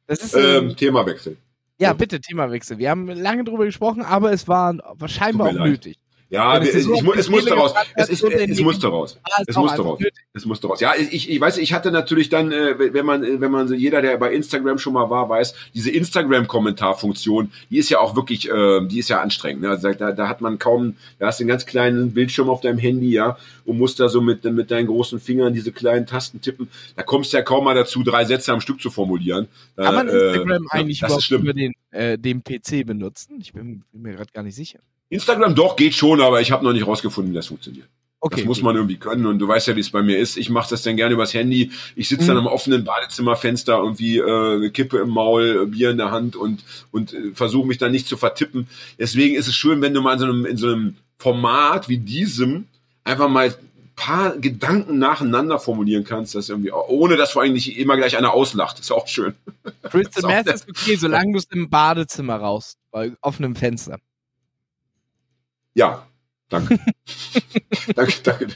Das 0.06 0.20
ist 0.20 0.34
ähm, 0.34 0.70
ähm, 0.70 0.76
Themawechsel. 0.76 1.36
ja 1.78 1.92
bitte 1.92 2.20
Themawechsel. 2.20 2.78
Wir 2.78 2.90
haben 2.90 3.08
lange 3.08 3.44
drüber 3.44 3.64
gesprochen, 3.64 4.02
aber 4.02 4.32
es 4.32 4.46
war 4.48 4.74
scheinbar 5.06 5.48
auch 5.48 5.52
nötig. 5.52 5.98
Ja, 6.28 6.58
es 6.58 6.72
so 6.84 6.92
die 6.94 6.98
es 7.18 7.28
musste 7.30 7.50
Seele 7.50 7.60
raus. 7.60 7.70
gebrannt 7.70 7.88
Es, 7.94 8.08
ist, 8.08 8.24
es 8.24 8.56
Ding- 8.56 8.64
musste 8.64 8.88
raus. 8.88 9.18
Ah, 9.22 9.40
ist 9.42 9.48
Es 9.50 9.56
auch 9.56 9.62
musste 9.62 9.78
einfach 9.78 9.90
raus. 9.92 10.00
nötig. 10.00 10.24
Es 10.34 10.44
musste 10.44 10.66
raus. 10.66 10.80
Ja, 10.80 10.92
ich, 10.98 11.30
ich 11.30 11.40
weiß, 11.40 11.58
ich 11.58 11.72
hatte 11.72 11.92
natürlich 11.92 12.28
dann, 12.28 12.50
äh, 12.50 12.92
wenn 12.92 13.06
man, 13.06 13.40
wenn 13.40 13.50
man 13.50 13.68
so 13.68 13.74
jeder, 13.74 14.02
der 14.02 14.16
bei 14.16 14.32
Instagram 14.32 14.78
schon 14.78 14.92
mal 14.94 15.08
war, 15.08 15.28
weiß, 15.28 15.54
diese 15.74 15.90
Instagram-Kommentarfunktion, 15.90 17.52
die 17.70 17.78
ist 17.78 17.90
ja 17.90 18.00
auch 18.00 18.16
wirklich, 18.16 18.50
äh, 18.50 18.86
die 18.86 18.98
ist 18.98 19.08
ja 19.08 19.20
anstrengend. 19.20 19.62
Ne? 19.62 19.70
Also 19.70 19.92
da, 19.92 20.12
da 20.12 20.28
hat 20.28 20.40
man 20.40 20.58
kaum, 20.58 20.96
da 21.18 21.26
hast 21.28 21.38
du 21.40 21.42
einen 21.44 21.48
ganz 21.48 21.66
kleinen 21.66 22.12
Bildschirm 22.12 22.48
auf 22.50 22.60
deinem 22.60 22.78
Handy, 22.78 23.10
ja, 23.10 23.36
und 23.64 23.78
musst 23.78 24.00
da 24.00 24.08
so 24.08 24.20
mit, 24.20 24.44
mit 24.44 24.70
deinen 24.70 24.86
großen 24.86 25.20
Fingern 25.20 25.54
diese 25.54 25.72
kleinen 25.72 26.06
Tasten 26.06 26.40
tippen. 26.40 26.68
Da 26.96 27.02
kommst 27.02 27.32
du 27.32 27.36
ja 27.36 27.42
kaum 27.42 27.64
mal 27.64 27.74
dazu, 27.74 28.02
drei 28.02 28.24
Sätze 28.24 28.52
am 28.52 28.60
Stück 28.60 28.80
zu 28.80 28.90
formulieren. 28.90 29.48
Kann 29.76 29.94
man 29.94 30.08
Äh, 30.08 30.12
Instagram 30.12 30.62
ja, 30.64 30.70
eigentlich 30.70 31.02
ist 31.02 31.06
überhaupt 31.08 31.30
über 31.30 31.52
den, 31.52 31.72
äh, 31.90 32.18
den 32.18 32.42
PC 32.42 32.84
benutzen? 32.86 33.38
Ich 33.40 33.52
bin, 33.52 33.82
bin 33.92 34.02
mir 34.02 34.14
gerade 34.14 34.32
gar 34.32 34.42
nicht 34.42 34.54
sicher. 34.56 34.78
Instagram 35.08 35.54
doch, 35.54 35.76
geht 35.76 35.94
schon, 35.94 36.20
aber 36.20 36.40
ich 36.40 36.50
habe 36.50 36.64
noch 36.64 36.72
nicht 36.72 36.86
rausgefunden, 36.86 37.32
wie 37.32 37.36
das 37.36 37.46
funktioniert. 37.46 37.86
Okay. 38.18 38.36
Das 38.36 38.44
muss 38.46 38.62
man 38.62 38.74
irgendwie 38.74 38.96
können 38.96 39.26
und 39.26 39.38
du 39.38 39.46
weißt 39.46 39.68
ja, 39.68 39.76
wie 39.76 39.80
es 39.80 39.90
bei 39.90 40.02
mir 40.02 40.18
ist. 40.18 40.36
Ich 40.36 40.48
mache 40.50 40.70
das 40.70 40.82
dann 40.82 40.96
gerne 40.96 41.14
übers 41.14 41.34
Handy. 41.34 41.70
Ich 41.94 42.08
sitze 42.08 42.26
dann 42.26 42.36
Mhm. 42.36 42.46
am 42.46 42.52
offenen 42.52 42.82
Badezimmerfenster 42.82 43.76
irgendwie 43.78 44.18
äh, 44.18 44.54
eine 44.56 44.70
Kippe 44.70 44.98
im 44.98 45.10
Maul, 45.10 45.62
äh, 45.62 45.66
Bier 45.66 45.90
in 45.90 45.98
der 45.98 46.10
Hand 46.10 46.34
und 46.34 46.64
und 46.90 47.12
äh, 47.12 47.32
versuche 47.34 47.68
mich 47.68 47.78
dann 47.78 47.92
nicht 47.92 48.08
zu 48.08 48.16
vertippen. 48.16 48.68
Deswegen 48.98 49.36
ist 49.36 49.48
es 49.48 49.54
schön, 49.54 49.80
wenn 49.82 49.94
du 49.94 50.00
mal 50.00 50.14
in 50.14 50.18
so 50.18 50.24
einem 50.24 50.46
in 50.46 50.56
so 50.56 50.66
einem 50.68 50.96
Format 51.18 51.88
wie 51.88 51.98
diesem 51.98 52.66
einfach 53.04 53.28
mal 53.28 53.54
paar 53.94 54.36
Gedanken 54.38 54.98
nacheinander 54.98 55.58
formulieren 55.58 56.04
kannst, 56.04 56.34
das 56.34 56.48
irgendwie 56.48 56.72
ohne 56.72 57.16
dass 57.16 57.32
vor 57.32 57.42
allem 57.42 57.52
nicht 57.52 57.78
immer 57.78 57.96
gleich 57.96 58.16
einer 58.16 58.32
auslacht. 58.32 58.78
ist 58.80 58.90
auch 58.92 59.06
schön. 59.08 59.34
Crystal 59.84 60.28
Meth 60.30 60.48
ist 60.52 60.68
okay, 60.68 60.96
solange 60.96 61.32
du 61.32 61.38
es 61.38 61.44
im 61.46 61.70
Badezimmer 61.70 62.36
raus, 62.36 62.76
bei 62.90 63.12
offenem 63.20 63.54
Fenster. 63.56 63.98
Ja, 65.76 66.06
danke. 66.48 66.78
danke, 67.94 68.14
danke. 68.22 68.46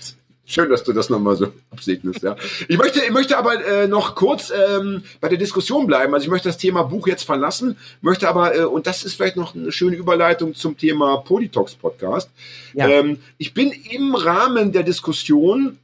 Schön, 0.46 0.70
dass 0.70 0.82
du 0.82 0.92
das 0.92 1.10
nochmal 1.10 1.36
so 1.36 1.52
absegnest, 1.70 2.22
ja. 2.22 2.34
Ich 2.66 2.78
möchte, 2.78 3.04
ich 3.04 3.10
möchte 3.10 3.36
aber 3.36 3.64
äh, 3.64 3.86
noch 3.86 4.14
kurz 4.16 4.50
ähm, 4.50 5.04
bei 5.20 5.28
der 5.28 5.38
Diskussion 5.38 5.86
bleiben. 5.86 6.12
Also 6.14 6.24
ich 6.24 6.30
möchte 6.30 6.48
das 6.48 6.56
Thema 6.56 6.82
Buch 6.82 7.06
jetzt 7.06 7.22
verlassen, 7.22 7.76
möchte 8.00 8.26
aber, 8.26 8.56
äh, 8.56 8.64
und 8.64 8.86
das 8.86 9.04
ist 9.04 9.14
vielleicht 9.14 9.36
noch 9.36 9.54
eine 9.54 9.70
schöne 9.70 9.96
Überleitung 9.96 10.54
zum 10.54 10.78
Thema 10.78 11.18
Politox 11.18 11.74
Podcast. 11.74 12.30
Ja. 12.72 12.88
Ähm, 12.88 13.18
ich 13.36 13.52
bin 13.52 13.70
im 13.70 14.14
Rahmen 14.14 14.72
der 14.72 14.82
Diskussion 14.82 15.78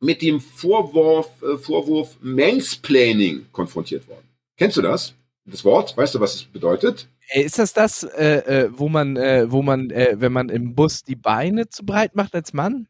mit 0.00 0.22
dem 0.22 0.40
Vorwurf, 0.40 1.28
äh, 1.42 1.58
Vorwurf 1.58 2.16
Mansplaining 2.22 3.46
konfrontiert 3.52 4.08
worden. 4.08 4.26
Kennst 4.56 4.78
du 4.78 4.82
das? 4.82 5.12
Das 5.44 5.64
Wort? 5.64 5.96
Weißt 5.96 6.14
du, 6.14 6.20
was 6.20 6.34
es 6.34 6.42
bedeutet? 6.44 7.06
Äh, 7.28 7.42
Ist 7.42 7.58
das 7.58 7.72
das, 7.72 8.02
äh, 8.04 8.64
äh, 8.64 8.70
wo 8.72 8.88
man, 8.88 9.16
äh, 9.16 9.50
wo 9.50 9.62
man, 9.62 9.90
äh, 9.90 10.16
wenn 10.18 10.32
man 10.32 10.48
im 10.48 10.74
Bus 10.74 11.02
die 11.04 11.16
Beine 11.16 11.68
zu 11.68 11.84
breit 11.84 12.14
macht 12.14 12.34
als 12.34 12.52
Mann? 12.52 12.88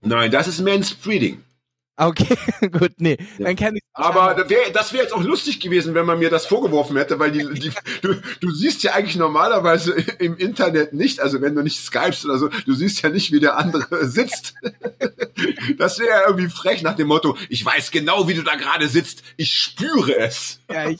Nein, 0.00 0.30
das 0.30 0.46
ist 0.48 0.60
Manspreading. 0.60 1.42
Ah, 1.96 2.06
Okay, 2.06 2.36
gut, 2.70 2.92
nee, 2.98 3.16
Ja. 3.38 3.46
dann 3.46 3.56
kann 3.56 3.74
ich. 3.74 3.82
Aber 3.92 4.32
das 4.34 4.48
wäre 4.48 4.72
wär 4.72 5.02
jetzt 5.02 5.12
auch 5.12 5.22
lustig 5.24 5.58
gewesen, 5.58 5.94
wenn 5.94 6.06
man 6.06 6.20
mir 6.20 6.30
das 6.30 6.46
vorgeworfen 6.46 6.96
hätte, 6.96 7.18
weil 7.18 7.32
die, 7.32 7.44
die, 7.58 7.72
du, 8.02 8.14
du 8.40 8.50
siehst 8.52 8.84
ja 8.84 8.92
eigentlich 8.92 9.16
normalerweise 9.16 9.94
im 10.20 10.36
Internet 10.36 10.92
nicht, 10.92 11.18
also 11.18 11.40
wenn 11.40 11.56
du 11.56 11.62
nicht 11.62 11.80
skypst 11.80 12.24
oder 12.24 12.38
so, 12.38 12.48
du 12.66 12.74
siehst 12.74 13.02
ja 13.02 13.08
nicht, 13.10 13.32
wie 13.32 13.40
der 13.40 13.56
andere 13.58 14.06
sitzt. 14.08 14.54
Das 15.76 15.98
wäre 15.98 16.10
ja 16.10 16.20
irgendwie 16.28 16.48
frech 16.48 16.82
nach 16.82 16.94
dem 16.94 17.08
Motto, 17.08 17.36
ich 17.48 17.64
weiß 17.64 17.90
genau, 17.90 18.28
wie 18.28 18.34
du 18.34 18.42
da 18.42 18.54
gerade 18.54 18.86
sitzt, 18.88 19.24
ich 19.36 19.52
spüre 19.52 20.16
es. 20.18 20.57
Ja, 20.70 20.88
ich, 20.88 20.98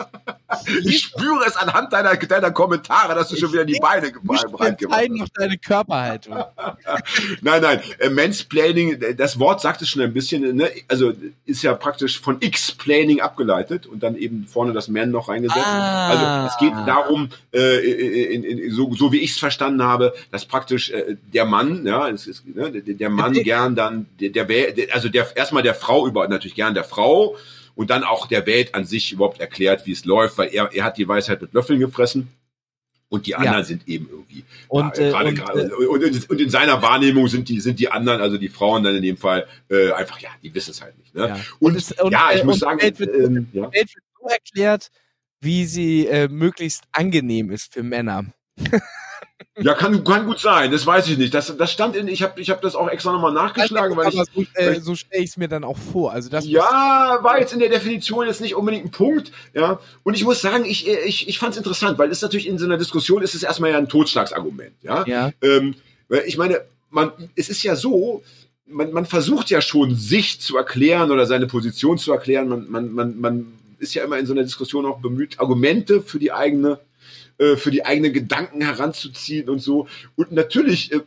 Ich 0.84 1.00
spüre 1.00 1.44
es 1.46 1.56
anhand 1.56 1.92
deiner, 1.92 2.16
deiner 2.16 2.50
Kommentare, 2.50 3.14
dass 3.14 3.28
du 3.28 3.36
schon 3.36 3.52
wieder 3.52 3.64
die 3.64 3.78
Beine 3.80 4.12
breit 4.12 4.78
gemacht 4.78 5.08
entscheiden 5.08 5.18
noch 5.18 5.28
deine 5.28 5.58
Körperhaltung. 5.58 6.34
Nein, 7.42 7.62
nein, 7.62 7.80
äh, 7.98 8.08
Mansplaining, 8.08 9.00
äh, 9.00 9.14
das 9.14 9.38
Wort 9.38 9.60
sagt 9.60 9.82
es 9.82 9.88
schon 9.88 10.02
ein 10.02 10.12
bisschen, 10.12 10.56
ne? 10.56 10.70
also 10.88 11.12
ist 11.44 11.62
ja 11.62 11.74
praktisch 11.74 12.20
von 12.20 12.38
X-Planning 12.40 13.20
abgeleitet 13.20 13.86
und 13.86 14.02
dann 14.02 14.16
eben 14.16 14.46
vorne 14.46 14.72
das 14.72 14.88
Man 14.88 15.10
noch 15.10 15.28
reingesetzt. 15.28 15.66
Ah. 15.66 16.08
Also 16.08 16.54
es 16.54 16.58
geht 16.58 16.86
darum, 16.86 17.30
äh, 17.52 18.34
in, 18.34 18.44
in, 18.44 18.58
in, 18.58 18.70
so, 18.72 18.92
so 18.94 19.12
wie 19.12 19.18
ich 19.18 19.32
es 19.32 19.38
verstanden 19.38 19.82
habe, 19.82 20.14
dass 20.30 20.44
praktisch 20.44 20.90
äh, 20.90 21.16
der 21.32 21.44
Mann, 21.44 21.86
ja, 21.86 22.08
es 22.08 22.26
ist, 22.26 22.44
ne, 22.46 22.70
der, 22.70 23.10
Mann 23.10 23.32
gern 23.32 23.74
dann, 23.74 24.06
der, 24.20 24.30
der 24.30 24.46
also 24.94 25.08
der 25.08 25.36
erstmal 25.36 25.62
der 25.62 25.74
Frau 25.74 26.06
über, 26.06 26.26
natürlich 26.28 26.54
gern 26.54 26.74
der 26.74 26.84
Frau 26.84 27.36
und 27.78 27.90
dann 27.90 28.02
auch 28.02 28.26
der 28.26 28.44
Welt 28.46 28.74
an 28.74 28.84
sich 28.84 29.12
überhaupt 29.12 29.38
erklärt, 29.38 29.86
wie 29.86 29.92
es 29.92 30.04
läuft, 30.04 30.36
weil 30.36 30.52
er, 30.52 30.68
er 30.74 30.82
hat 30.82 30.98
die 30.98 31.06
Weisheit 31.06 31.40
mit 31.40 31.52
Löffeln 31.52 31.78
gefressen. 31.78 32.26
Und 33.08 33.26
die 33.26 33.36
anderen 33.36 33.64
sind 33.64 33.86
eben 33.86 34.08
irgendwie 34.10 34.42
Und, 34.66 34.98
ja, 34.98 35.04
äh, 35.04 35.10
gerade, 35.10 35.28
und, 35.28 35.34
gerade, 35.36 35.76
und, 35.76 36.04
und, 36.04 36.30
und 36.30 36.40
in 36.40 36.50
seiner 36.50 36.82
Wahrnehmung 36.82 37.28
sind 37.28 37.48
die, 37.48 37.60
sind 37.60 37.78
die 37.78 37.88
anderen, 37.88 38.20
also 38.20 38.36
die 38.36 38.48
Frauen 38.48 38.82
dann 38.82 38.96
in 38.96 39.02
dem 39.02 39.16
Fall, 39.16 39.46
äh, 39.70 39.92
einfach, 39.92 40.18
ja, 40.18 40.30
die 40.42 40.52
wissen 40.52 40.72
es 40.72 40.82
halt 40.82 40.98
nicht. 40.98 41.14
Ne? 41.14 41.28
Ja. 41.28 41.40
Und, 41.60 41.76
es- 41.76 41.94
ja, 42.10 42.30
ich 42.34 42.40
äh, 42.40 42.44
muss 42.44 42.58
sagen, 42.58 42.82
Welt 42.82 42.98
wird, 42.98 43.14
ähm, 43.14 43.46
ja. 43.52 43.62
Welt 43.72 43.94
wird 43.94 44.04
so 44.20 44.26
erklärt, 44.28 44.90
wie 45.40 45.64
sie 45.64 46.06
äh, 46.08 46.26
möglichst 46.28 46.82
angenehm 46.90 47.50
ist 47.52 47.72
für 47.72 47.84
Männer. 47.84 48.26
ja, 49.56 49.74
kann, 49.74 50.04
kann 50.04 50.26
gut 50.26 50.38
sein, 50.38 50.70
das 50.70 50.86
weiß 50.86 51.08
ich 51.08 51.18
nicht. 51.18 51.34
Das, 51.34 51.56
das 51.56 51.72
stand 51.72 51.96
in, 51.96 52.08
ich 52.08 52.22
habe 52.22 52.40
ich 52.40 52.50
hab 52.50 52.60
das 52.62 52.74
auch 52.74 52.88
extra 52.88 53.12
nochmal 53.12 53.32
nachgeschlagen, 53.32 53.96
weil 53.96 54.08
ich, 54.08 54.14
so, 54.14 54.44
äh, 54.54 54.80
so 54.80 54.94
stelle 54.94 55.22
ich 55.22 55.30
es 55.30 55.36
mir 55.36 55.48
dann 55.48 55.64
auch 55.64 55.78
vor. 55.78 56.12
Also 56.12 56.28
das 56.28 56.46
Ja, 56.46 57.18
war 57.22 57.38
jetzt 57.38 57.52
in 57.52 57.58
der 57.58 57.68
Definition 57.68 58.26
jetzt 58.26 58.40
nicht 58.40 58.54
unbedingt 58.54 58.86
ein 58.86 58.90
Punkt, 58.90 59.32
ja. 59.54 59.80
Und 60.02 60.14
ich 60.14 60.24
muss 60.24 60.40
sagen, 60.40 60.64
ich, 60.64 60.88
ich, 60.88 61.28
ich 61.28 61.38
fand 61.38 61.52
es 61.52 61.58
interessant, 61.58 61.98
weil 61.98 62.10
es 62.10 62.22
natürlich 62.22 62.46
in 62.46 62.58
so 62.58 62.66
einer 62.66 62.78
Diskussion 62.78 63.22
ist 63.22 63.34
es 63.34 63.42
erstmal 63.42 63.70
ja 63.70 63.78
ein 63.78 63.88
Totschlagsargument, 63.88 64.74
ja. 64.82 65.04
ja. 65.06 65.32
Ähm, 65.42 65.74
weil 66.08 66.22
ich 66.26 66.36
meine, 66.36 66.62
man, 66.90 67.12
es 67.34 67.48
ist 67.48 67.62
ja 67.62 67.76
so, 67.76 68.22
man, 68.66 68.92
man 68.92 69.06
versucht 69.06 69.50
ja 69.50 69.60
schon, 69.60 69.96
sich 69.96 70.40
zu 70.40 70.56
erklären 70.56 71.10
oder 71.10 71.26
seine 71.26 71.46
Position 71.46 71.98
zu 71.98 72.12
erklären. 72.12 72.48
Man, 72.48 72.70
man, 72.70 72.92
man, 72.92 73.20
man 73.20 73.46
ist 73.78 73.94
ja 73.94 74.04
immer 74.04 74.18
in 74.18 74.26
so 74.26 74.32
einer 74.32 74.42
Diskussion 74.42 74.86
auch 74.86 75.00
bemüht, 75.00 75.38
Argumente 75.38 76.02
für 76.02 76.18
die 76.18 76.32
eigene, 76.32 76.78
äh, 77.38 77.56
für 77.56 77.70
die 77.70 77.84
eigenen 77.86 78.12
Gedanken 78.12 78.60
heranzuziehen 78.60 79.48
und 79.48 79.60
so. 79.60 79.86
Und 80.16 80.32
natürlich, 80.32 80.92
äh, 80.92 81.00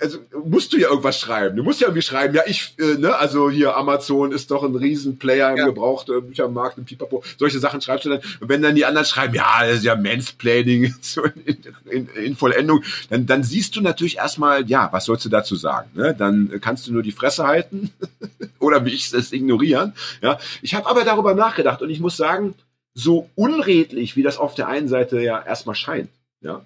also 0.00 0.18
musst 0.44 0.72
du 0.72 0.78
ja 0.78 0.88
irgendwas 0.88 1.20
schreiben. 1.20 1.56
Du 1.56 1.62
musst 1.62 1.80
ja 1.80 1.86
irgendwie 1.86 2.02
schreiben, 2.02 2.34
ja, 2.34 2.42
ich, 2.46 2.74
äh, 2.78 2.98
ne, 2.98 3.14
also 3.16 3.50
hier 3.50 3.76
Amazon 3.76 4.32
ist 4.32 4.50
doch 4.50 4.64
ein 4.64 4.74
Riesenplayer 4.74 5.52
im 5.52 5.58
Ja. 5.58 5.66
gebrauchten 5.66 6.26
Büchermarkt, 6.26 6.76
im 6.76 6.84
Pipapo. 6.84 7.22
Solche 7.38 7.60
Sachen 7.60 7.80
schreibst 7.80 8.04
du 8.04 8.10
dann. 8.10 8.20
Und 8.40 8.48
wenn 8.48 8.62
dann 8.62 8.74
die 8.74 8.84
anderen 8.84 9.06
schreiben, 9.06 9.34
ja, 9.34 9.60
das 9.60 9.78
ist 9.78 9.84
ja 9.84 9.94
Mansplaining 9.94 10.94
so 11.00 11.22
in, 11.44 11.58
in, 11.88 12.08
in 12.08 12.36
Vollendung, 12.36 12.82
dann, 13.10 13.26
dann 13.26 13.44
siehst 13.44 13.76
du 13.76 13.80
natürlich 13.80 14.16
erstmal, 14.16 14.68
ja, 14.68 14.88
was 14.92 15.04
sollst 15.04 15.24
du 15.24 15.28
dazu 15.28 15.54
sagen? 15.56 15.90
Ne? 15.94 16.14
Dann 16.18 16.58
kannst 16.60 16.86
du 16.88 16.92
nur 16.92 17.02
die 17.02 17.12
Fresse 17.12 17.46
halten 17.46 17.92
oder 18.58 18.84
wie 18.84 18.90
ich 18.94 19.12
es 19.12 19.32
ignorieren. 19.32 19.92
Ja, 20.20 20.38
ich 20.62 20.74
habe 20.74 20.88
aber 20.88 21.04
darüber 21.04 21.34
nachgedacht 21.34 21.80
und 21.80 21.90
ich 21.90 22.00
muss 22.00 22.16
sagen, 22.16 22.54
so 22.98 23.28
unredlich, 23.34 24.16
wie 24.16 24.22
das 24.22 24.38
auf 24.38 24.54
der 24.54 24.68
einen 24.68 24.88
Seite 24.88 25.20
ja 25.20 25.42
erstmal 25.44 25.74
scheint, 25.74 26.08
ja, 26.40 26.64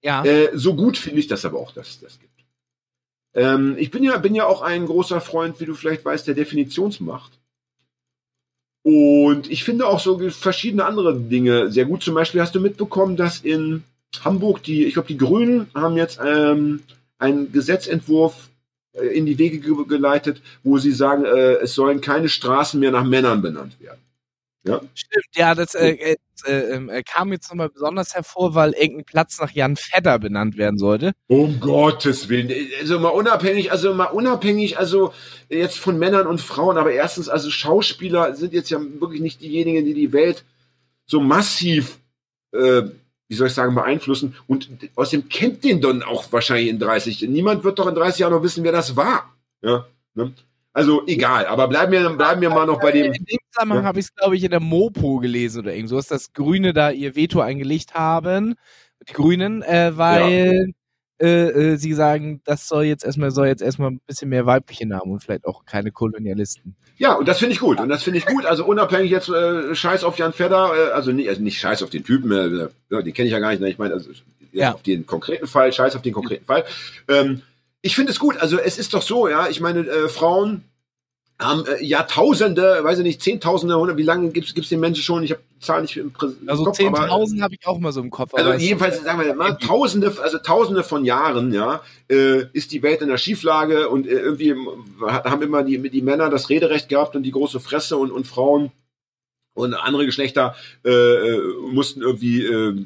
Ja. 0.00 0.24
äh, 0.24 0.50
so 0.54 0.76
gut 0.76 0.96
finde 0.96 1.18
ich 1.18 1.26
das 1.26 1.44
aber 1.44 1.58
auch, 1.58 1.72
dass 1.72 1.88
es 1.88 2.00
das 2.00 2.20
gibt. 2.20 2.30
Ähm, 3.34 3.74
ich 3.76 3.90
bin 3.90 4.04
ja, 4.04 4.16
bin 4.18 4.36
ja 4.36 4.46
auch 4.46 4.62
ein 4.62 4.86
großer 4.86 5.20
Freund, 5.20 5.58
wie 5.58 5.64
du 5.64 5.74
vielleicht 5.74 6.04
weißt, 6.04 6.28
der 6.28 6.34
Definitionsmacht. 6.34 7.32
Und 8.84 9.50
ich 9.50 9.64
finde 9.64 9.86
auch 9.86 9.98
so 10.00 10.18
verschiedene 10.30 10.84
andere 10.84 11.18
Dinge 11.18 11.72
sehr 11.72 11.86
gut. 11.86 12.02
Zum 12.04 12.14
Beispiel 12.14 12.40
hast 12.40 12.54
du 12.54 12.60
mitbekommen, 12.60 13.16
dass 13.16 13.40
in 13.40 13.82
Hamburg 14.24 14.62
die, 14.62 14.84
ich 14.84 14.94
glaube, 14.94 15.08
die 15.08 15.16
Grünen 15.18 15.70
haben 15.74 15.96
jetzt 15.96 16.20
ähm, 16.24 16.82
einen 17.18 17.50
Gesetzentwurf 17.50 18.48
äh, 18.92 19.06
in 19.06 19.26
die 19.26 19.38
Wege 19.38 19.58
ge 19.58 19.74
geleitet, 19.88 20.40
wo 20.62 20.78
sie 20.78 20.92
sagen, 20.92 21.24
äh, 21.24 21.54
es 21.62 21.74
sollen 21.74 22.00
keine 22.00 22.28
Straßen 22.28 22.78
mehr 22.78 22.90
nach 22.92 23.04
Männern 23.04 23.40
benannt 23.42 23.80
werden. 23.80 24.01
Stimmt, 24.94 25.26
ja, 25.34 25.54
das 25.54 25.74
äh, 25.74 25.90
äh, 25.90 26.16
äh, 26.46 26.76
äh, 26.76 27.02
kam 27.02 27.32
jetzt 27.32 27.50
nochmal 27.50 27.68
besonders 27.68 28.14
hervor, 28.14 28.54
weil 28.54 28.72
irgendein 28.72 29.04
Platz 29.04 29.40
nach 29.40 29.50
Jan 29.50 29.76
Fedder 29.76 30.18
benannt 30.18 30.56
werden 30.56 30.78
sollte. 30.78 31.12
Um 31.26 31.58
Gottes 31.58 32.28
Willen. 32.28 32.52
Also 32.80 33.00
mal 33.00 33.08
unabhängig, 33.08 33.72
also 33.72 33.92
mal 33.92 34.06
unabhängig, 34.06 34.78
also 34.78 35.12
jetzt 35.48 35.78
von 35.78 35.98
Männern 35.98 36.26
und 36.26 36.40
Frauen, 36.40 36.78
aber 36.78 36.92
erstens, 36.92 37.28
also 37.28 37.50
Schauspieler 37.50 38.34
sind 38.34 38.52
jetzt 38.52 38.70
ja 38.70 38.80
wirklich 39.00 39.20
nicht 39.20 39.40
diejenigen, 39.40 39.84
die 39.84 39.94
die 39.94 40.12
Welt 40.12 40.44
so 41.06 41.20
massiv, 41.20 41.98
äh, 42.52 42.82
wie 43.28 43.34
soll 43.34 43.48
ich 43.48 43.54
sagen, 43.54 43.74
beeinflussen. 43.74 44.36
Und 44.46 44.68
außerdem 44.94 45.28
kennt 45.28 45.64
den 45.64 45.80
dann 45.80 46.02
auch 46.02 46.30
wahrscheinlich 46.32 46.68
in 46.68 46.78
30. 46.78 47.22
Niemand 47.22 47.64
wird 47.64 47.78
doch 47.78 47.88
in 47.88 47.94
30 47.94 48.20
Jahren 48.20 48.32
noch 48.32 48.42
wissen, 48.42 48.62
wer 48.62 48.72
das 48.72 48.94
war. 48.94 49.34
Ja. 49.62 49.86
Ne? 50.14 50.32
Also 50.74 51.06
egal, 51.06 51.46
aber 51.46 51.68
bleiben 51.68 51.92
wir, 51.92 52.08
bleiben 52.10 52.40
wir 52.40 52.48
mal 52.48 52.66
noch 52.66 52.80
bei 52.80 52.92
dem. 52.92 53.12
In 53.12 53.24
dem 53.24 53.38
Zusammenhang 53.50 53.82
Ja. 53.82 53.88
habe 53.88 53.98
ich 54.00 54.06
es, 54.06 54.14
glaube 54.14 54.36
ich, 54.36 54.44
in 54.44 54.50
der 54.50 54.60
Mopo 54.60 55.18
gelesen 55.18 55.60
oder 55.62 55.74
irgend 55.74 55.90
so, 55.90 56.00
dass 56.00 56.32
Grüne 56.32 56.72
da 56.72 56.90
ihr 56.90 57.14
Veto 57.14 57.40
eingelegt 57.40 57.94
haben. 57.94 58.54
Die 59.08 59.12
Grünen, 59.12 59.62
äh, 59.62 59.92
weil 59.96 60.72
äh, 61.20 61.72
äh, 61.72 61.76
sie 61.76 61.92
sagen, 61.92 62.40
das 62.44 62.68
soll 62.68 62.84
jetzt 62.84 63.04
erstmal, 63.04 63.30
soll 63.32 63.48
jetzt 63.48 63.62
erstmal 63.62 63.90
ein 63.90 64.00
bisschen 64.06 64.30
mehr 64.30 64.46
weibliche 64.46 64.86
Namen 64.86 65.12
und 65.12 65.22
vielleicht 65.22 65.44
auch 65.44 65.64
keine 65.66 65.92
Kolonialisten. 65.92 66.74
Ja, 66.96 67.14
und 67.14 67.28
das 67.28 67.38
finde 67.38 67.52
ich 67.52 67.60
gut. 67.60 67.78
Und 67.78 67.88
das 67.90 68.02
finde 68.02 68.18
ich 68.18 68.26
gut. 68.26 68.46
Also 68.46 68.64
unabhängig 68.64 69.10
jetzt 69.10 69.28
äh, 69.28 69.74
Scheiß 69.74 70.04
auf 70.04 70.16
Jan 70.18 70.32
Fedder, 70.32 70.72
äh, 70.74 70.92
also, 70.92 71.12
nicht, 71.12 71.28
also 71.28 71.42
nicht 71.42 71.58
Scheiß 71.58 71.82
auf 71.82 71.90
den 71.90 72.04
Typen, 72.04 72.32
äh, 72.32 72.68
ja, 72.90 73.02
den 73.02 73.12
kenne 73.12 73.26
ich 73.26 73.32
ja 73.32 73.40
gar 73.40 73.50
nicht. 73.50 73.60
Ne? 73.60 73.68
Ich 73.68 73.78
meine, 73.78 73.92
also 73.94 74.10
Ja. 74.52 74.72
auf 74.72 74.82
den 74.82 75.04
konkreten 75.06 75.46
Fall, 75.46 75.72
Scheiß 75.72 75.96
auf 75.96 76.02
den 76.02 76.12
konkreten 76.14 76.44
Fall. 76.44 76.64
Ähm, 77.08 77.42
ich 77.82 77.94
finde 77.94 78.12
es 78.12 78.18
gut. 78.18 78.36
Also 78.38 78.58
es 78.58 78.78
ist 78.78 78.94
doch 78.94 79.02
so, 79.02 79.28
ja. 79.28 79.48
Ich 79.48 79.60
meine, 79.60 79.80
äh, 79.80 80.08
Frauen 80.08 80.64
haben 81.40 81.64
äh, 81.66 81.82
Jahrtausende, 81.84 82.80
weiß 82.84 82.98
ich 82.98 83.04
nicht, 83.04 83.20
Zehntausende, 83.22 83.76
hundert, 83.76 83.96
wie 83.96 84.02
lange 84.04 84.30
gibt's 84.30 84.54
gibt's 84.54 84.70
den 84.70 84.78
Menschen 84.80 85.02
schon? 85.02 85.24
Ich 85.24 85.32
habe 85.32 85.40
die 85.56 85.58
Zahl 85.64 85.82
nicht 85.82 85.96
im 85.96 86.12
Prä 86.12 86.28
Also 86.46 86.62
Kopf, 86.64 86.78
aber- 86.80 87.06
10.000 87.08 87.42
habe 87.42 87.54
ich 87.58 87.66
auch 87.66 87.78
mal 87.80 87.90
so 87.90 88.00
im 88.00 88.10
Kopf. 88.10 88.32
also 88.34 88.52
es- 88.52 88.62
jedenfalls 88.62 89.02
sagen 89.02 89.20
wir 89.20 89.34
mal 89.34 89.56
Tausende, 89.60 90.14
also 90.22 90.38
Tausende 90.38 90.84
von 90.84 91.04
Jahren, 91.04 91.52
ja, 91.52 91.82
äh, 92.08 92.44
ist 92.52 92.70
die 92.70 92.82
Welt 92.84 93.02
in 93.02 93.08
der 93.08 93.16
Schieflage 93.18 93.88
und 93.88 94.06
äh, 94.06 94.10
irgendwie 94.10 94.50
ähm, 94.50 94.68
haben 95.00 95.42
immer 95.42 95.64
die, 95.64 95.78
die 95.90 96.02
Männer 96.02 96.30
das 96.30 96.48
Rederecht 96.48 96.88
gehabt 96.88 97.16
und 97.16 97.24
die 97.24 97.32
große 97.32 97.58
Fresse 97.58 97.96
und, 97.96 98.12
und 98.12 98.26
Frauen 98.28 98.70
und 99.54 99.74
andere 99.74 100.06
Geschlechter 100.06 100.54
äh, 100.84 100.90
äh, 100.90 101.40
mussten 101.72 102.02
irgendwie 102.02 102.44
äh, 102.44 102.84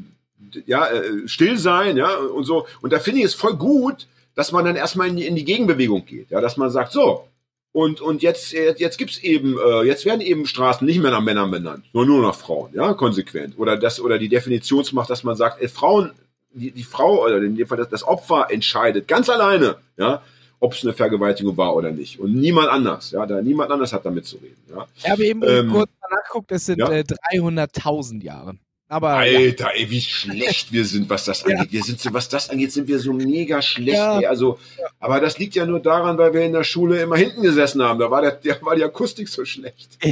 ja 0.64 0.86
äh, 0.86 1.28
still 1.28 1.58
sein, 1.58 1.98
ja 1.98 2.16
und 2.16 2.44
so. 2.44 2.66
Und 2.80 2.92
da 2.94 3.00
finde 3.00 3.20
ich 3.20 3.26
es 3.26 3.34
voll 3.34 3.56
gut, 3.56 4.06
dass 4.36 4.52
man 4.52 4.64
dann 4.64 4.76
erstmal 4.76 5.08
in 5.08 5.16
die, 5.16 5.26
in 5.26 5.34
die 5.34 5.44
Gegenbewegung 5.44 6.06
geht. 6.06 6.30
Ja, 6.30 6.40
dass 6.40 6.56
man 6.56 6.70
sagt, 6.70 6.92
so, 6.92 7.26
und, 7.72 8.00
und 8.00 8.22
jetzt, 8.22 8.52
jetzt, 8.52 8.80
jetzt 8.80 8.96
gibt's 8.96 9.18
eben, 9.18 9.58
äh, 9.58 9.82
jetzt 9.82 10.04
werden 10.04 10.20
eben 10.20 10.46
Straßen 10.46 10.86
nicht 10.86 11.00
mehr 11.00 11.10
nach 11.10 11.20
Männern 11.20 11.50
benannt, 11.50 11.84
sondern 11.92 12.16
nur 12.16 12.26
nach 12.26 12.34
Frauen, 12.34 12.70
ja, 12.72 12.94
konsequent. 12.94 13.58
Oder 13.58 13.76
das, 13.76 14.00
oder 14.00 14.18
die 14.18 14.28
Definitionsmacht, 14.28 15.10
dass 15.10 15.24
man 15.24 15.36
sagt, 15.36 15.60
ey, 15.60 15.68
Frauen, 15.68 16.12
die, 16.52 16.70
die 16.70 16.84
Frau, 16.84 17.24
oder 17.24 17.36
in 17.38 17.56
dem 17.56 17.66
Fall 17.66 17.78
das, 17.78 17.88
das 17.88 18.02
Opfer 18.02 18.46
entscheidet 18.50 19.08
ganz 19.08 19.28
alleine, 19.28 19.76
ja, 19.96 20.22
ob 20.58 20.72
es 20.72 20.84
eine 20.84 20.94
Vergewaltigung 20.94 21.56
war 21.56 21.74
oder 21.76 21.90
nicht. 21.90 22.18
Und 22.18 22.34
niemand 22.34 22.68
anders, 22.68 23.10
ja, 23.10 23.26
da 23.26 23.42
niemand 23.42 23.70
anders 23.70 23.92
hat 23.92 24.06
damit 24.06 24.24
zu 24.24 24.36
reden. 24.36 24.56
Ja. 24.70 24.86
Ich 24.96 25.10
habe 25.10 25.24
eben 25.26 25.42
Ähm, 25.42 25.70
kurz 25.70 25.90
mal 26.00 26.16
nachgeguckt, 26.16 26.52
es 26.52 26.66
sind 26.66 26.78
ja. 26.78 26.90
äh, 26.90 27.04
300.000 27.34 28.22
Jahre. 28.22 28.54
Aber 28.88 29.24
ja. 29.26 29.38
Alter, 29.38 29.70
ey, 29.74 29.90
wie 29.90 30.00
schlecht 30.00 30.70
wir 30.72 30.84
sind, 30.84 31.10
was 31.10 31.24
das 31.24 31.44
angeht. 31.44 31.72
Wir 31.72 31.82
sind 31.82 31.98
so, 32.00 32.12
was 32.12 32.28
das 32.28 32.50
angeht, 32.50 32.70
sind 32.72 32.86
wir 32.86 33.00
so 33.00 33.12
mega 33.12 33.60
schlecht. 33.60 33.96
Ja. 33.98 34.20
Ey. 34.20 34.26
Also, 34.26 34.58
aber 35.00 35.20
das 35.20 35.38
liegt 35.38 35.56
ja 35.56 35.66
nur 35.66 35.80
daran, 35.80 36.16
weil 36.18 36.32
wir 36.32 36.42
in 36.42 36.52
der 36.52 36.62
Schule 36.62 37.00
immer 37.02 37.16
hinten 37.16 37.42
gesessen 37.42 37.82
haben. 37.82 37.98
Da 37.98 38.10
war 38.10 38.22
der, 38.22 38.32
der 38.32 38.62
war 38.62 38.76
die 38.76 38.84
Akustik 38.84 39.28
so 39.28 39.44
schlecht. 39.44 39.98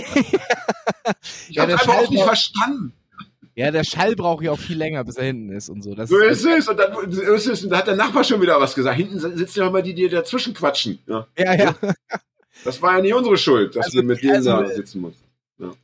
Ich 1.48 1.56
Ja, 1.56 1.62
hab's 1.62 1.68
der 1.68 1.80
einfach 1.92 1.98
auch 2.06 2.10
nicht 2.10 2.24
verstanden. 2.24 2.92
ja, 3.54 3.70
der 3.70 3.84
Schall 3.84 4.16
braucht 4.16 4.42
ja 4.42 4.52
auch 4.52 4.58
viel 4.58 4.76
länger, 4.78 5.04
bis 5.04 5.16
er 5.16 5.24
hinten 5.26 5.50
ist 5.52 5.68
und 5.68 5.82
so. 5.82 5.94
Das 5.94 6.08
So 6.08 6.18
ist 6.18 6.44
es. 6.44 6.66
Und 6.68 6.78
dann 6.78 7.10
ist 7.10 7.46
es. 7.46 7.62
Und 7.64 7.70
da 7.70 7.78
hat 7.78 7.86
der 7.86 7.96
Nachbar 7.96 8.24
schon 8.24 8.40
wieder 8.40 8.58
was 8.60 8.74
gesagt. 8.74 8.96
Hinten 8.96 9.18
sitzen 9.36 9.58
ja 9.60 9.66
immer 9.68 9.82
die, 9.82 9.94
die 9.94 10.08
dazwischen 10.08 10.54
quatschen. 10.54 10.98
Ja. 11.06 11.26
ja, 11.38 11.54
ja. 11.54 11.74
Das 12.64 12.80
war 12.80 12.96
ja 12.96 13.02
nicht 13.02 13.14
unsere 13.14 13.36
Schuld, 13.36 13.76
dass 13.76 13.86
Also- 13.86 13.98
wir 13.98 14.04
mit 14.04 14.22
denen 14.22 14.36
also, 14.36 14.50
da 14.50 14.66
sitzen 14.66 15.02
mussten. 15.02 15.23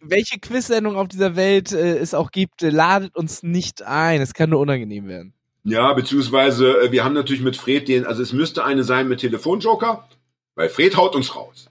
Welche 0.01 0.39
Quiz-Sendung 0.41 0.97
auf 0.97 1.09
dieser 1.09 1.37
Welt 1.37 1.73
äh, 1.73 1.99
es 1.99 2.13
auch 2.15 2.31
gibt, 2.31 2.63
äh, 2.63 2.71
ladet 2.71 3.15
uns 3.17 3.43
nicht 3.43 3.83
ein. 3.83 4.21
Es 4.21 4.35
kann 4.35 4.51
nur 4.51 4.61
unangenehm 4.61 5.07
werden. 5.07 5.33
Ja, 5.65 5.93
beziehungsweise 5.93 6.83
äh, 6.83 6.93
wir 6.93 7.05
haben 7.05 7.15
natürlich 7.15 7.43
mit 7.43 7.57
Fred 7.57 7.87
den, 7.89 8.05
also 8.07 8.23
es 8.23 8.33
müsste 8.33 8.65
eine 8.65 8.83
sein 8.83 9.09
mit 9.09 9.21
Telefonjoker, 9.21 10.09
weil 10.55 10.69
Fred 10.69 10.97
haut 10.97 11.15
uns 11.15 11.37
raus. 11.37 11.71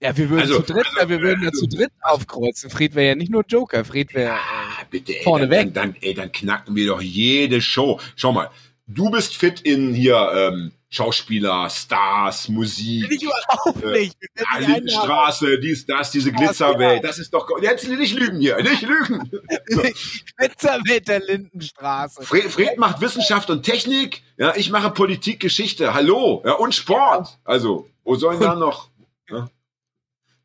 Ja, 0.00 0.16
wir 0.16 0.28
würden 0.30 0.42
Also- 0.42 0.60
zu 0.62 0.72
dritt, 0.72 0.86
ja, 0.98 1.08
wir 1.08 1.20
würden 1.20 1.42
ja 1.44 1.52
zu 1.52 1.66
dritt 1.66 1.92
aufkreuzen. 2.02 2.70
Fred 2.70 2.94
wäre 2.94 3.08
ja 3.08 3.14
nicht 3.14 3.30
nur 3.30 3.44
Joker, 3.46 3.84
Fred 3.84 4.14
wäre. 4.14 4.32
Ah, 4.34 4.84
bitte, 4.90 5.16
ey, 5.16 5.22
Vorne 5.22 5.48
dann, 5.48 5.50
weg. 5.66 5.74
Dann, 5.74 5.92
dann, 5.92 6.02
ey, 6.02 6.14
dann 6.14 6.32
knacken 6.32 6.74
wir 6.76 6.86
doch 6.86 7.00
jede 7.00 7.60
Show. 7.60 8.00
Schau 8.16 8.32
mal, 8.32 8.50
du 8.86 9.10
bist 9.10 9.36
fit 9.36 9.60
in 9.62 9.94
hier 9.94 10.30
ähm, 10.34 10.72
Schauspieler, 10.94 11.68
Stars, 11.70 12.48
Musik. 12.48 13.10
Ich 13.10 13.22
überhaupt 13.22 13.82
Äh, 13.82 14.00
nicht. 14.00 14.16
Einladen. 14.52 14.74
Lindenstraße, 14.74 15.58
dies, 15.58 15.86
das, 15.86 16.12
diese 16.12 16.30
Glitzerwelt, 16.32 17.02
das 17.02 17.18
ist 17.18 17.34
doch, 17.34 17.48
jetzt 17.60 17.88
nicht 17.88 18.14
lügen 18.14 18.38
hier, 18.38 18.56
nicht 18.62 18.82
lügen. 18.82 19.28
Glitzerwelt 20.36 21.08
der 21.08 21.20
Lindenstraße. 21.20 22.22
Fred, 22.22 22.44
Fred 22.44 22.78
macht 22.78 23.00
Wissenschaft 23.00 23.50
und 23.50 23.62
Technik, 23.64 24.22
ja, 24.36 24.54
ich 24.54 24.70
mache 24.70 24.90
Politik, 24.90 25.40
Geschichte, 25.40 25.94
hallo, 25.94 26.42
ja, 26.44 26.52
und 26.52 26.74
Sport. 26.74 27.38
Also, 27.44 27.88
wo 28.04 28.14
sollen 28.14 28.40
da 28.40 28.54
noch? 28.54 28.88
Ja? 29.28 29.48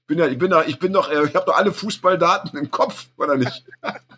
Ich 0.01 0.07
bin 0.07 0.17
ja, 0.17 0.27
ich 0.27 0.37
bin 0.39 0.49
da, 0.49 0.63
ich 0.65 0.79
bin 0.79 0.93
doch, 0.93 1.09
äh, 1.11 1.25
ich 1.27 1.35
habe 1.35 1.45
doch 1.45 1.55
alle 1.55 1.71
Fußballdaten 1.71 2.57
im 2.59 2.71
Kopf, 2.71 3.05
oder 3.17 3.37
nicht? 3.37 3.65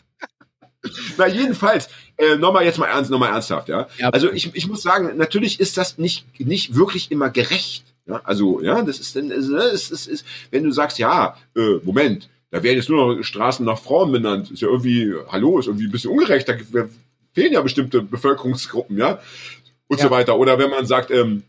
Na, 1.18 1.28
jedenfalls, 1.28 1.90
äh, 2.18 2.36
nochmal 2.38 2.66
jetzt 2.66 2.80
mal 2.80 2.88
ernst, 2.88 3.12
nochmal 3.12 3.32
ernsthaft, 3.32 3.70
ja. 3.70 3.88
Ja. 3.98 4.10
Also 4.10 4.32
ich, 4.32 4.50
ich 4.56 4.68
muss 4.68 4.82
sagen, 4.82 5.16
natürlich 5.18 5.60
ist 5.60 5.78
das 5.78 5.98
nicht, 5.98 6.26
nicht 6.40 6.76
wirklich 6.76 7.12
immer 7.12 7.30
gerecht. 7.30 7.84
Ja? 8.08 8.22
Also, 8.24 8.62
ja, 8.62 8.82
das 8.82 9.00
ist 9.00 9.16
dann, 9.16 9.32
also, 9.32 9.54
ne, 9.54 9.64
es 9.64 9.92
ist, 9.92 10.08
ist, 10.08 10.26
wenn 10.50 10.64
du 10.64 10.72
sagst, 10.72 10.98
ja, 10.98 11.38
äh, 11.56 11.78
Moment, 11.84 12.30
da 12.50 12.64
werden 12.64 12.78
jetzt 12.78 12.90
nur 12.90 13.16
noch 13.16 13.24
Straßen 13.24 13.66
nach 13.66 13.80
Frauen 13.80 14.12
benannt, 14.12 14.52
ist 14.52 14.62
ja 14.62 14.68
irgendwie, 14.68 15.14
hallo, 15.30 15.60
ist 15.60 15.68
irgendwie 15.68 15.86
ein 15.86 15.92
bisschen 15.92 16.12
ungerecht, 16.12 16.50
da 16.50 16.54
fehlen 17.34 17.54
ja 17.54 17.62
bestimmte 17.62 18.02
Bevölkerungsgruppen, 18.02 18.98
ja, 18.98 19.20
und 19.88 20.00
Ja. 20.00 20.06
so 20.06 20.12
weiter. 20.12 20.38
Oder 20.38 20.58
wenn 20.58 20.70
man 20.70 20.86
sagt, 20.86 21.12
ähm, 21.12 21.44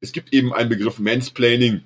es 0.00 0.12
gibt 0.12 0.32
eben 0.32 0.52
einen 0.52 0.68
Begriff 0.68 0.98
Mansplaining, 0.98 1.82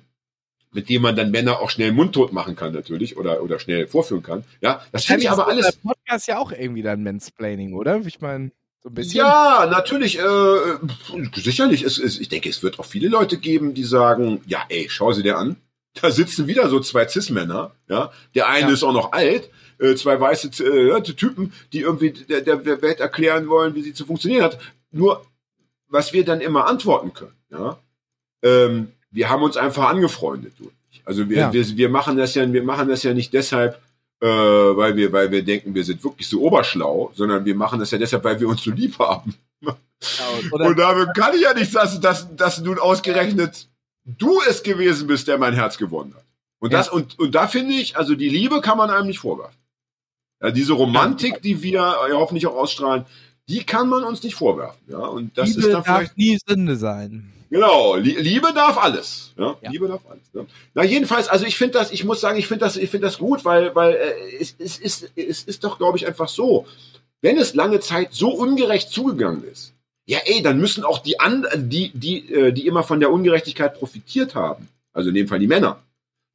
mit 0.73 0.89
dem 0.89 1.01
man 1.01 1.15
dann 1.15 1.31
Männer 1.31 1.59
auch 1.59 1.69
schnell 1.69 1.91
mundtot 1.91 2.33
machen 2.33 2.55
kann, 2.55 2.73
natürlich, 2.73 3.17
oder, 3.17 3.41
oder 3.41 3.59
schnell 3.59 3.87
vorführen 3.87 4.23
kann. 4.23 4.43
Ja, 4.61 4.81
das 4.91 5.05
finde 5.05 5.23
ich 5.23 5.29
aber 5.31 5.43
ist 5.53 5.65
alles. 5.65 5.79
Podcast 6.07 6.27
ja 6.27 6.37
auch 6.39 6.51
irgendwie 6.51 6.81
dann 6.81 7.03
Mansplaining, 7.03 7.73
oder? 7.73 8.01
Ich 8.05 8.21
meine, 8.21 8.51
so 8.81 8.89
ein 8.89 8.93
bisschen. 8.95 9.17
Ja, 9.19 9.67
natürlich, 9.69 10.19
äh, 10.19 10.77
sicherlich. 11.35 11.83
Es, 11.83 11.97
es, 11.97 12.19
ich 12.19 12.29
denke, 12.29 12.49
es 12.49 12.63
wird 12.63 12.79
auch 12.79 12.85
viele 12.85 13.09
Leute 13.09 13.37
geben, 13.37 13.73
die 13.73 13.83
sagen, 13.83 14.41
ja, 14.47 14.63
ey, 14.69 14.87
schau 14.89 15.11
sie 15.11 15.23
dir 15.23 15.37
an. 15.37 15.57
Da 15.99 16.11
sitzen 16.11 16.47
wieder 16.47 16.69
so 16.69 16.79
zwei 16.79 17.07
Cis-Männer, 17.07 17.71
ja. 17.89 18.11
Der 18.35 18.47
eine 18.47 18.67
Ja. 18.67 18.73
ist 18.73 18.83
auch 18.83 18.93
noch 18.93 19.11
alt, 19.13 19.49
äh, 19.79 19.95
zwei 19.95 20.19
weiße 20.19 20.63
äh, 20.63 21.01
Typen, 21.01 21.53
die 21.73 21.79
irgendwie 21.81 22.11
der, 22.11 22.41
der, 22.41 22.63
Welt 22.81 22.99
erklären 22.99 23.49
wollen, 23.49 23.73
wie 23.75 23.81
sie 23.81 23.93
zu 23.93 24.05
funktionieren 24.05 24.43
hat. 24.43 24.59
Nur, 24.91 25.25
was 25.89 26.13
wir 26.13 26.23
dann 26.23 26.39
immer 26.39 26.67
antworten 26.67 27.13
können, 27.13 27.35
ja, 27.49 27.79
ähm, 28.43 28.91
wir 29.09 29.29
haben 29.29 29.41
uns 29.41 29.57
einfach 29.57 29.89
angefreundet. 29.89 30.53
Also 31.03 31.29
wir, 31.29 31.37
Ja. 31.37 31.53
wir, 31.53 31.65
wir 31.77 31.89
machen 31.89 32.15
das 32.17 32.35
ja, 32.35 32.51
wir 32.51 32.63
machen 32.63 32.89
das 32.89 33.01
ja 33.03 33.13
nicht 33.13 33.33
deshalb, 33.33 33.81
äh, 34.21 34.27
weil 34.27 34.95
wir, 34.95 35.11
weil 35.11 35.31
wir 35.31 35.43
denken, 35.43 35.75
wir 35.75 35.83
sind 35.83 36.03
wirklich 36.03 36.27
so 36.27 36.41
oberschlau, 36.41 37.11
sondern 37.13 37.45
wir 37.45 37.55
machen 37.55 37.79
das 37.79 37.91
ja 37.91 37.97
deshalb, 37.97 38.23
weil 38.23 38.39
wir 38.39 38.47
uns 38.47 38.63
so 38.63 38.71
lieb 38.71 38.97
haben. 38.99 39.35
Oder, 40.51 40.65
Und 40.67 40.77
da 40.77 41.05
kann 41.13 41.35
ich 41.35 41.41
ja 41.41 41.53
nicht 41.53 41.71
sagen, 41.71 41.99
dass, 42.01 42.35
dass 42.35 42.61
nun 42.61 42.77
ausgerechnet 42.79 43.67
du 44.05 44.39
es 44.47 44.63
gewesen 44.63 45.07
bist, 45.07 45.27
der 45.27 45.37
mein 45.37 45.53
Herz 45.53 45.77
gewonnen 45.77 46.13
hat. 46.15 46.23
Und 46.59 46.71
Ja. 46.71 46.79
das, 46.79 46.89
und, 46.89 47.17
und 47.19 47.35
da 47.35 47.47
finde 47.47 47.73
ich, 47.73 47.97
also 47.97 48.15
die 48.15 48.29
Liebe 48.29 48.61
kann 48.61 48.77
man 48.77 48.89
einem 48.89 49.07
nicht 49.07 49.19
vorwerfen. 49.19 49.57
Ja, 50.41 50.51
diese 50.51 50.73
Romantik, 50.73 51.41
die 51.41 51.63
wir 51.63 51.71
ja 51.71 52.07
hoffentlich 52.13 52.45
auch 52.47 52.55
ausstrahlen, 52.55 53.05
die 53.49 53.63
kann 53.63 53.89
man 53.89 54.03
uns 54.03 54.21
nicht 54.23 54.35
vorwerfen. 54.35 54.79
Ja, 54.87 54.99
und 54.99 55.37
das 55.37 55.49
Liebe 55.49 55.59
ist 55.61 55.65
dann 55.73 55.83
darf 55.83 55.97
vielleicht, 55.97 56.17
nie 56.17 56.37
Sünde 56.47 56.75
sein. 56.75 57.33
Genau, 57.49 57.95
Lie- 57.95 58.19
Liebe 58.19 58.53
darf 58.53 58.77
alles. 58.77 59.33
Ja, 59.37 59.55
Ja. 59.61 59.71
Liebe 59.71 59.87
darf 59.87 60.01
alles. 60.09 60.23
Ja. 60.33 60.45
Na, 60.73 60.83
jedenfalls, 60.83 61.27
also 61.27 61.45
ich 61.45 61.57
finde 61.57 61.73
das, 61.79 61.91
ich 61.91 62.03
muss 62.03 62.21
sagen, 62.21 62.37
ich 62.39 62.47
finde 62.47 62.65
das, 62.65 62.77
ich 62.77 62.89
finde 62.89 63.07
das 63.07 63.17
gut, 63.17 63.45
weil, 63.45 63.73
weil, 63.75 63.93
äh, 63.95 64.35
es, 64.39 64.55
es 64.59 64.77
ist, 64.77 65.11
es 65.15 65.43
ist 65.43 65.63
doch, 65.63 65.77
glaube 65.77 65.97
ich, 65.97 66.07
einfach 66.07 66.29
so. 66.29 66.65
Wenn 67.21 67.37
es 67.37 67.53
lange 67.55 67.79
Zeit 67.79 68.09
so 68.13 68.29
ungerecht 68.29 68.89
zugegangen 68.89 69.43
ist, 69.43 69.73
ja, 70.05 70.19
ey, 70.25 70.41
dann 70.41 70.57
müssen 70.59 70.83
auch 70.85 70.99
die 70.99 71.19
anderen, 71.19 71.69
die, 71.69 71.91
die, 71.93 72.31
äh, 72.33 72.51
die 72.53 72.65
immer 72.67 72.83
von 72.83 72.99
der 72.99 73.11
Ungerechtigkeit 73.11 73.73
profitiert 73.73 74.35
haben, 74.35 74.67
also 74.93 75.09
in 75.09 75.15
dem 75.15 75.27
Fall 75.27 75.39
die 75.39 75.47
Männer, 75.47 75.79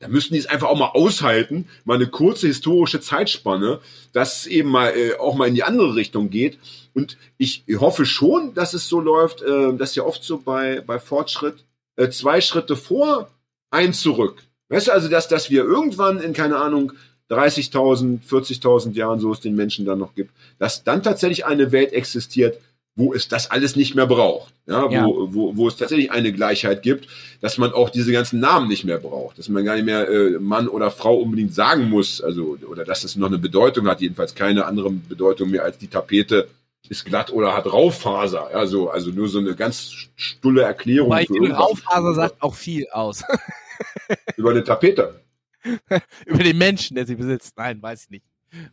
da 0.02 0.08
müssen 0.08 0.34
die 0.34 0.40
es 0.40 0.46
einfach 0.46 0.66
auch 0.66 0.76
mal 0.76 0.90
aushalten, 0.94 1.68
mal 1.84 1.94
eine 1.94 2.08
kurze 2.08 2.48
historische 2.48 3.00
Zeitspanne, 3.00 3.78
dass 4.12 4.40
es 4.40 4.46
eben 4.48 4.68
mal 4.68 4.88
äh, 4.96 5.14
auch 5.14 5.36
mal 5.36 5.46
in 5.46 5.54
die 5.54 5.62
andere 5.62 5.94
Richtung 5.94 6.28
geht. 6.28 6.58
Und 6.92 7.16
ich 7.38 7.64
hoffe 7.78 8.04
schon, 8.04 8.52
dass 8.52 8.74
es 8.74 8.88
so 8.88 9.00
läuft, 9.00 9.42
äh, 9.42 9.72
das 9.74 9.90
ist 9.90 9.96
ja 9.96 10.02
oft 10.02 10.24
so 10.24 10.38
bei, 10.38 10.80
bei 10.80 10.98
Fortschritt, 10.98 11.64
äh, 11.94 12.08
zwei 12.08 12.40
Schritte 12.40 12.74
vor, 12.74 13.30
ein 13.70 13.92
zurück. 13.92 14.42
Weißt 14.70 14.88
du, 14.88 14.92
also, 14.92 15.08
dass, 15.08 15.28
dass 15.28 15.50
wir 15.50 15.62
irgendwann 15.62 16.18
in, 16.20 16.32
keine 16.32 16.56
Ahnung, 16.56 16.92
30.000, 17.30 18.18
40.000 18.28 18.94
Jahren, 18.94 19.20
so 19.20 19.30
es 19.30 19.38
den 19.38 19.54
Menschen 19.54 19.86
dann 19.86 20.00
noch 20.00 20.16
gibt, 20.16 20.32
dass 20.58 20.82
dann 20.82 21.04
tatsächlich 21.04 21.46
eine 21.46 21.70
Welt 21.70 21.92
existiert, 21.92 22.58
wo 22.94 23.14
es 23.14 23.28
das 23.28 23.50
alles 23.50 23.74
nicht 23.74 23.94
mehr 23.94 24.06
braucht. 24.06 24.52
Ja, 24.66 24.90
Ja. 24.90 25.06
Wo, 25.06 25.28
wo, 25.32 25.56
wo 25.56 25.68
es 25.68 25.76
tatsächlich 25.76 26.10
eine 26.10 26.32
Gleichheit 26.32 26.82
gibt, 26.82 27.08
dass 27.40 27.58
man 27.58 27.72
auch 27.72 27.90
diese 27.90 28.12
ganzen 28.12 28.40
Namen 28.40 28.68
nicht 28.68 28.84
mehr 28.84 28.98
braucht, 28.98 29.38
dass 29.38 29.48
man 29.48 29.64
gar 29.64 29.76
nicht 29.76 29.86
mehr 29.86 30.08
äh, 30.08 30.38
Mann 30.38 30.68
oder 30.68 30.90
Frau 30.90 31.16
unbedingt 31.16 31.54
sagen 31.54 31.88
muss, 31.88 32.20
also 32.20 32.58
oder 32.68 32.84
dass 32.84 33.04
es 33.04 33.16
noch 33.16 33.28
eine 33.28 33.38
Bedeutung 33.38 33.88
hat, 33.88 34.00
jedenfalls 34.00 34.34
keine 34.34 34.66
andere 34.66 34.90
Bedeutung 34.90 35.50
mehr 35.50 35.64
als 35.64 35.78
die 35.78 35.88
Tapete 35.88 36.48
ist 36.88 37.04
glatt 37.04 37.32
oder 37.32 37.56
hat 37.56 37.66
Raufaser. 37.66 38.50
Ja, 38.52 38.66
so, 38.66 38.90
also 38.90 39.10
nur 39.10 39.28
so 39.28 39.38
eine 39.38 39.54
ganz 39.54 39.90
stulle 40.16 40.62
Erklärung 40.62 41.10
Weil. 41.10 41.26
Raufaser 41.52 42.14
sagt 42.14 42.42
auch 42.42 42.54
viel 42.54 42.86
aus. 42.90 43.22
über 44.36 44.50
eine 44.50 44.64
Tapete. 44.64 45.20
Über 46.26 46.42
den 46.42 46.58
Menschen, 46.58 46.96
der 46.96 47.06
sie 47.06 47.14
besitzt. 47.14 47.56
Nein, 47.56 47.80
weiß 47.80 48.04
ich 48.04 48.10
nicht. 48.10 48.26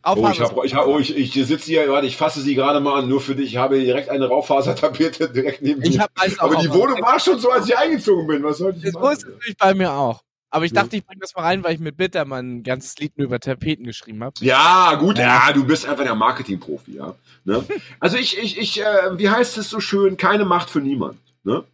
Oh, 0.04 0.28
ich, 0.30 0.40
hab, 0.40 0.64
ich, 0.64 0.74
hab, 0.74 0.86
oh, 0.86 0.98
ich, 0.98 1.16
ich 1.16 1.32
sitze 1.32 1.64
hier, 1.64 1.88
warte, 1.88 2.06
ich 2.06 2.16
fasse 2.16 2.42
sie 2.42 2.54
gerade 2.54 2.80
mal 2.80 3.00
an, 3.00 3.08
nur 3.08 3.20
für 3.20 3.34
dich. 3.34 3.46
Ich 3.50 3.56
habe 3.56 3.80
direkt 3.80 4.10
eine 4.10 4.26
Raufasertapete 4.26 5.30
direkt 5.32 5.62
neben 5.62 5.82
ich 5.82 5.96
mir. 5.96 6.06
Aber 6.38 6.56
die 6.56 6.70
Wohnung 6.70 7.00
war 7.00 7.18
schon 7.18 7.38
so, 7.38 7.50
als 7.50 7.66
ich 7.66 7.76
eingezogen 7.76 8.26
bin. 8.26 8.42
Was 8.42 8.58
sollte 8.58 8.78
ich 8.78 8.84
Das 8.84 8.94
machen? 8.94 9.12
ist 9.12 9.26
natürlich 9.26 9.56
bei 9.56 9.74
mir 9.74 9.92
auch. 9.92 10.22
Aber 10.50 10.64
ich 10.64 10.72
dachte, 10.72 10.96
ich 10.96 11.06
bringe 11.06 11.20
das 11.20 11.34
mal 11.36 11.42
rein, 11.42 11.62
weil 11.62 11.74
ich 11.74 11.80
mit 11.80 11.96
Bittermann 11.96 12.56
ein 12.56 12.62
ganzes 12.64 12.98
Lied 12.98 13.16
nur 13.16 13.26
über 13.26 13.38
Tapeten 13.38 13.84
geschrieben 13.84 14.22
habe. 14.24 14.34
Ja, 14.40 14.96
gut, 14.96 15.16
ja, 15.16 15.52
du 15.52 15.64
bist 15.64 15.86
einfach 15.86 16.02
der 16.02 16.16
Marketingprofi, 16.16 16.96
ja. 16.96 17.14
Ne? 17.44 17.64
Also 18.00 18.16
ich, 18.16 18.36
ich, 18.36 18.58
ich, 18.58 18.80
äh, 18.80 19.16
wie 19.16 19.30
heißt 19.30 19.56
es 19.58 19.70
so 19.70 19.78
schön, 19.78 20.16
keine 20.16 20.44
Macht 20.44 20.68
für 20.68 20.80
niemand. 20.80 21.18
Ne? 21.44 21.64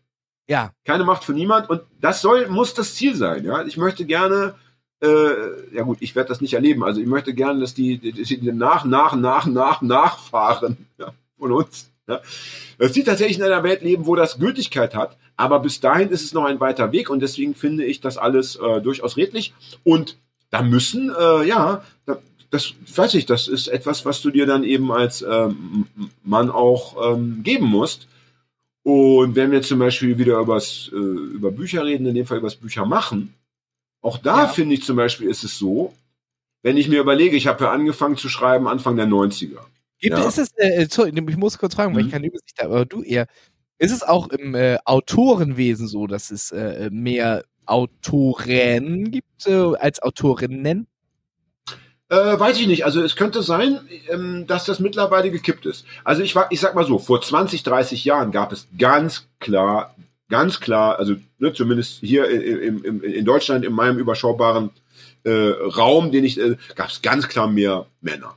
Ja, 0.48 0.70
Keine 0.85 1.05
Macht 1.05 1.24
für 1.24 1.32
niemand 1.32 1.68
und 1.70 1.82
das 2.01 2.20
soll, 2.20 2.47
muss 2.48 2.74
das 2.74 2.94
Ziel 2.94 3.16
sein, 3.16 3.44
ja. 3.44 3.64
Ich 3.64 3.78
möchte 3.78 4.05
gerne, 4.05 4.55
äh, 5.02 5.74
ja 5.74 5.82
gut, 5.82 5.98
ich 6.01 6.14
werde 6.14 6.28
das 6.28 6.40
nicht 6.40 6.55
erleben, 6.55 6.85
also 6.85 7.01
ich 7.01 7.06
möchte 7.06 7.35
gerne, 7.35 7.60
dass 7.60 7.74
die, 7.74 7.98
die, 7.98 8.12
die 8.12 8.52
nach, 8.52 8.85
nach, 8.85 9.14
nach, 9.14 9.47
nach, 9.47 9.82
nachfahren 9.82 10.77
ja, 10.98 11.12
von 11.39 11.52
uns. 11.52 11.90
Ja. 12.09 12.20
Dass 12.78 12.93
die 12.93 13.05
tatsächlich 13.05 13.39
in 13.39 13.44
einer 13.44 13.64
Welt 13.64 13.82
leben, 13.82 14.06
wo 14.06 14.14
das 14.14 14.39
Gültigkeit 14.39 14.94
hat, 14.94 15.16
aber 15.36 15.60
bis 15.60 15.81
dahin 15.81 16.10
ist 16.10 16.23
es 16.23 16.32
noch 16.32 16.44
ein 16.44 16.60
weiter 16.60 16.93
Weg 16.93 17.10
und 17.10 17.20
deswegen 17.20 17.55
finde 17.55 17.85
ich 17.85 18.01
das 18.01 18.16
alles 18.16 18.56
äh, 18.56 18.81
durchaus 18.81 19.16
redlich 19.16 19.52
und 19.82 20.16
da 20.51 20.62
müssen, 20.62 21.10
äh, 21.10 21.47
ja, 21.47 21.82
da, 22.06 22.18
das 22.51 22.74
weiß 22.94 23.14
ich, 23.14 23.27
das 23.27 23.48
ist 23.48 23.68
etwas, 23.68 24.05
was 24.05 24.23
du 24.23 24.31
dir 24.31 24.47
dann 24.47 24.64
eben 24.64 24.93
als 24.93 25.23
ähm, 25.28 25.86
Mann 26.23 26.51
auch 26.51 27.12
ähm, 27.12 27.43
geben 27.43 27.66
musst. 27.66 28.06
Und 28.82 29.35
wenn 29.35 29.51
wir 29.51 29.62
zum 29.62 29.81
Beispiel 29.81 30.16
wieder 30.16 30.39
übers, 30.39 30.90
äh, 30.93 30.97
über 30.97 31.51
Bücher 31.51 31.85
reden, 31.85 32.06
in 32.06 32.14
dem 32.14 32.24
Fall 32.24 32.39
über 32.39 32.47
das 32.47 32.56
Bücher 32.56 32.86
machen, 32.86 33.35
auch 34.06 34.18
da 34.18 34.42
Ja. 34.42 34.48
finde 34.48 34.74
ich 34.74 34.84
zum 34.84 34.96
Beispiel 34.96 35.28
ist 35.28 35.44
es 35.44 35.58
so, 35.58 35.92
wenn 36.62 36.76
ich 36.76 36.88
mir 36.88 37.00
überlege, 37.00 37.36
ich 37.36 37.46
habe 37.46 37.64
ja 37.64 37.70
angefangen 37.72 38.16
zu 38.16 38.28
schreiben 38.28 38.66
Anfang 38.68 38.96
der 38.96 39.06
90er. 39.06 39.58
Gibt, 39.98 40.18
Ja. 40.18 40.26
Ist 40.26 40.38
es, 40.38 40.50
äh, 40.56 40.86
sorry, 40.90 41.12
ich 41.14 41.36
muss 41.36 41.58
kurz 41.58 41.74
fragen, 41.74 41.94
weil 41.94 42.02
Mhm. 42.02 42.08
ich 42.08 42.12
keine 42.12 42.26
Übersicht 42.26 42.58
habe, 42.60 42.74
aber 42.74 42.84
du 42.86 43.02
eher, 43.02 43.26
ist 43.78 43.92
es 43.92 44.02
auch 44.02 44.28
im 44.28 44.54
äh, 44.54 44.78
Autorenwesen 44.84 45.86
so, 45.88 46.06
dass 46.06 46.30
es 46.30 46.50
äh, 46.52 46.88
mehr 46.90 47.44
Autoren 47.66 49.10
gibt 49.10 49.46
äh, 49.46 49.74
als 49.76 50.00
Autorinnen? 50.02 50.86
Äh, 52.08 52.38
weiß 52.38 52.60
ich 52.60 52.68
nicht. 52.68 52.84
Also 52.84 53.02
es 53.02 53.16
könnte 53.16 53.42
sein, 53.42 53.80
ähm, 54.08 54.46
dass 54.46 54.64
das 54.64 54.78
mittlerweile 54.78 55.30
gekippt 55.30 55.66
ist. 55.66 55.84
Also 56.04 56.22
ich 56.22 56.36
war, 56.36 56.46
ich 56.52 56.60
sag 56.60 56.74
mal 56.76 56.86
so, 56.86 56.98
vor 57.00 57.20
20, 57.20 57.64
30 57.64 58.04
Jahren 58.04 58.30
gab 58.30 58.52
es 58.52 58.68
ganz 58.78 59.26
klar, 59.40 59.94
ganz 60.28 60.61
klar, 60.61 60.98
also 60.98 61.15
ne, 61.39 61.53
zumindest 61.53 62.01
hier 62.01 62.28
im, 62.28 62.85
im, 62.85 63.03
in 63.03 63.24
Deutschland 63.24 63.65
in 63.65 63.73
meinem 63.73 63.98
überschaubaren 63.98 64.70
äh, 65.24 65.31
Raum, 65.31 66.12
den 66.12 66.24
ich, 66.24 66.40
äh, 66.40 66.57
gab 66.74 66.89
es 66.89 67.03
ganz 67.03 67.28
klar 67.28 67.48
mehr 67.48 67.86
Männer. 68.01 68.36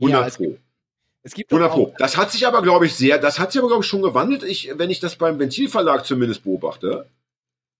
100 0.00 0.20
Ja, 0.20 0.26
es 0.26 0.36
pro. 0.36 0.56
Es 1.22 1.34
gibt 1.34 1.52
doch 1.52 1.58
100 1.58 1.72
Pro. 1.74 1.94
Das 1.98 2.16
hat 2.16 2.32
sich 2.32 2.46
aber, 2.46 2.62
glaube 2.62 2.86
ich, 2.86 2.94
sehr, 2.94 3.18
das 3.18 3.38
hat 3.38 3.52
sich 3.52 3.58
aber, 3.58 3.68
glaube 3.68 3.84
ich, 3.84 3.88
schon 3.88 4.02
gewandelt. 4.02 4.42
Ich, 4.42 4.72
wenn 4.76 4.90
ich 4.90 5.00
das 5.00 5.16
beim 5.16 5.38
Ventilverlag 5.38 6.06
zumindest 6.06 6.44
beobachte, 6.44 7.06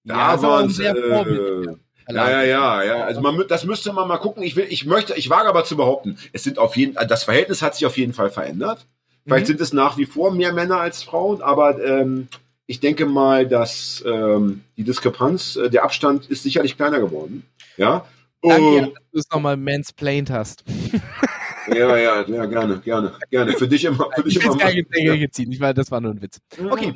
da 0.05 0.35
ist 0.35 0.45
aber 0.45 0.55
waren 0.55 0.67
auch 0.67 0.71
sehr 0.71 0.95
vorbildlich, 0.95 1.69
äh, 1.69 1.77
ja, 2.13 2.29
ja, 2.31 2.43
ja, 2.43 2.83
ja. 2.83 3.05
Also 3.05 3.21
man, 3.21 3.45
das 3.49 3.65
müsste 3.65 3.93
man 3.93 4.09
mal 4.09 4.19
gucken. 4.19 4.43
Ich 4.43 4.57
will, 4.57 4.67
ich 4.69 4.85
möchte, 4.85 5.15
ich 5.15 5.31
wage 5.31 5.49
aber 5.49 5.65
zu 5.65 5.77
behaupten, 5.77 6.19
es 6.33 6.43
sind 6.43 6.59
auf 6.59 6.77
jeden, 6.77 6.95
das 6.95 7.25
Verhältnis 7.25 7.63
hat 7.63 7.75
sich 7.77 7.87
auf 7.87 7.97
jeden 7.97 8.13
Fall 8.13 8.31
verändert. 8.31 8.87
Vielleicht 9.25 9.45
Mhm. 9.45 9.49
sind 9.49 9.61
es 9.61 9.73
nach 9.73 9.97
wie 9.97 10.07
vor 10.07 10.33
mehr 10.33 10.53
Männer 10.53 10.81
als 10.81 11.03
Frauen, 11.03 11.41
aber 11.41 11.83
ähm, 11.85 12.29
ich 12.71 12.79
denke 12.79 13.05
mal, 13.05 13.49
dass 13.49 14.03
ähm, 14.07 14.61
die 14.77 14.85
Diskrepanz, 14.85 15.57
äh, 15.57 15.69
der 15.71 15.83
Abstand 15.83 16.27
ist 16.31 16.45
sicherlich 16.45 16.77
kleiner 16.77 17.01
geworden. 17.01 17.43
Ja. 17.77 18.07
Danke, 18.43 18.65
Und- 18.69 18.75
ja, 18.77 18.81
dass 18.87 18.93
du 19.13 19.19
es 19.19 19.31
nochmal 19.31 19.57
mansplained 19.57 20.31
hast. 20.31 20.63
ja, 21.69 21.97
ja, 21.97 22.23
ja, 22.27 22.47
gerne, 22.47 22.79
gerne, 22.79 23.13
gerne. 23.29 23.53
Für 23.55 23.67
dich 23.67 23.85
immer, 23.85 24.09
für 24.15 24.23
dich 24.23 24.37
Ich 24.37 24.45
immer. 24.45 24.55
nicht 24.55 24.87
Ja. 24.97 25.15
ja. 25.15 25.31
ziehen, 25.31 25.51
ich 25.51 25.59
meine, 25.59 25.75
das 25.75 25.91
war 25.91 26.01
nur 26.01 26.13
ein 26.13 26.23
Witz. 26.23 26.39
Okay. 26.71 26.95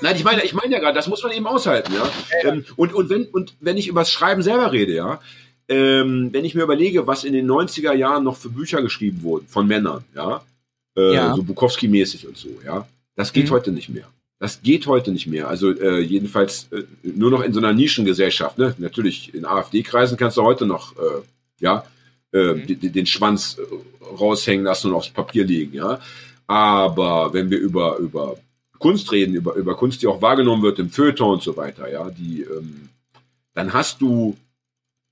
Nein, 0.00 0.16
ich 0.16 0.24
meine, 0.24 0.42
ich 0.42 0.52
meine 0.54 0.72
ja 0.72 0.80
gerade, 0.80 0.94
das 0.96 1.06
muss 1.08 1.22
man 1.22 1.30
eben 1.32 1.46
aushalten, 1.46 1.92
ja. 1.94 2.10
Ähm, 2.50 2.64
und, 2.76 2.92
und 2.92 3.08
wenn, 3.08 3.26
und 3.26 3.54
wenn 3.60 3.76
ich 3.76 3.86
über 3.86 4.00
das 4.00 4.10
Schreiben 4.10 4.42
selber 4.42 4.72
rede, 4.72 4.94
ja, 4.94 5.20
ähm, 5.68 6.30
wenn 6.32 6.44
ich 6.44 6.54
mir 6.56 6.62
überlege, 6.64 7.06
was 7.06 7.22
in 7.22 7.34
den 7.34 7.46
90er 7.48 7.92
Jahren 7.94 8.24
noch 8.24 8.36
für 8.36 8.48
Bücher 8.48 8.82
geschrieben 8.82 9.22
wurden 9.22 9.46
von 9.46 9.66
Männern, 9.68 10.02
ja, 10.14 10.42
äh, 10.96 11.14
Ja. 11.14 11.34
so 11.36 11.42
Bukowski-mäßig 11.42 12.26
und 12.26 12.36
so, 12.36 12.48
ja, 12.64 12.88
das 13.14 13.32
geht 13.32 13.46
Mhm. 13.46 13.50
heute 13.50 13.70
nicht 13.70 13.88
mehr. 13.90 14.06
Das 14.42 14.60
geht 14.60 14.86
heute 14.88 15.12
nicht 15.12 15.28
mehr. 15.28 15.46
Also 15.48 15.70
äh, 15.70 16.00
jedenfalls 16.00 16.66
äh, 16.72 16.82
nur 17.02 17.30
noch 17.30 17.42
in 17.42 17.52
so 17.52 17.60
einer 17.60 17.72
Nischengesellschaft. 17.72 18.58
Ne? 18.58 18.74
Natürlich 18.78 19.32
in 19.34 19.44
AfD-Kreisen 19.44 20.16
kannst 20.16 20.36
du 20.36 20.42
heute 20.42 20.66
noch 20.66 20.84
äh, 20.96 21.20
ja 21.60 21.84
äh, 22.32 22.54
Mhm. 22.54 22.66
die- 22.66 22.90
den 22.98 23.06
Schwanz 23.06 23.56
äh, 23.58 23.62
raushängen 24.20 24.64
lassen 24.64 24.88
und 24.88 24.94
aufs 24.96 25.10
Papier 25.10 25.44
legen. 25.44 25.74
Ja, 25.74 26.00
aber 26.48 27.32
wenn 27.34 27.50
wir 27.50 27.58
über 27.58 27.98
über 27.98 28.36
Kunst 28.78 29.12
reden, 29.12 29.34
über 29.36 29.54
über 29.54 29.76
Kunst, 29.76 30.02
die 30.02 30.08
auch 30.08 30.20
wahrgenommen 30.22 30.62
wird 30.64 30.78
im 30.80 30.90
Feuilleton 30.90 31.34
und 31.34 31.42
so 31.42 31.56
weiter, 31.56 31.88
ja, 31.90 32.10
die 32.10 32.42
ähm, 32.42 32.88
dann 33.54 33.72
hast 33.72 34.00
du 34.00 34.36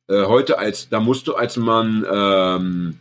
äh, 0.08 0.24
heute 0.24 0.58
als 0.58 0.88
da 0.88 0.98
musst 0.98 1.28
du 1.28 1.34
als 1.36 1.56
Mann 1.56 2.04
ähm, 2.10 2.98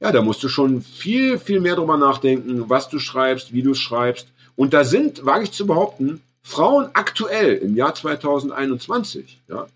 ja, 0.00 0.10
da 0.10 0.20
musst 0.20 0.42
du 0.42 0.48
schon 0.48 0.82
viel, 0.82 1.38
viel 1.38 1.60
mehr 1.60 1.76
drüber 1.76 1.96
nachdenken, 1.96 2.68
was 2.68 2.88
du 2.88 2.98
schreibst, 2.98 3.52
wie 3.52 3.62
du 3.62 3.70
es 3.70 3.78
schreibst. 3.78 4.26
Und 4.56 4.72
da 4.72 4.84
sind, 4.84 5.24
wage 5.24 5.44
ich 5.44 5.52
zu 5.52 5.66
behaupten, 5.66 6.22
Frauen 6.42 6.90
aktuell 6.92 7.56
im 7.56 7.74
Jahr 7.74 7.94
2021. 7.94 9.40
Ja? 9.48 9.66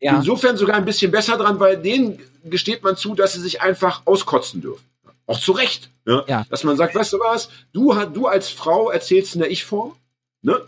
Ja. 0.00 0.16
Insofern 0.16 0.56
sogar 0.56 0.76
ein 0.76 0.84
bisschen 0.84 1.12
besser 1.12 1.36
dran, 1.36 1.60
weil 1.60 1.80
denen 1.80 2.18
gesteht 2.44 2.82
man 2.82 2.96
zu, 2.96 3.14
dass 3.14 3.34
sie 3.34 3.40
sich 3.40 3.62
einfach 3.62 4.02
auskotzen 4.04 4.60
dürfen. 4.60 4.84
Auch 5.26 5.38
zu 5.38 5.52
Recht. 5.52 5.90
Ja? 6.06 6.24
Ja. 6.26 6.46
Dass 6.50 6.64
man 6.64 6.76
sagt, 6.76 6.94
weißt 6.94 7.12
du 7.12 7.20
was, 7.20 7.48
du, 7.72 7.94
du 8.12 8.26
als 8.26 8.48
Frau 8.48 8.90
erzählst 8.90 9.34
in 9.34 9.40
der 9.40 9.50
Ich-Form. 9.50 9.94
Ne? 10.42 10.60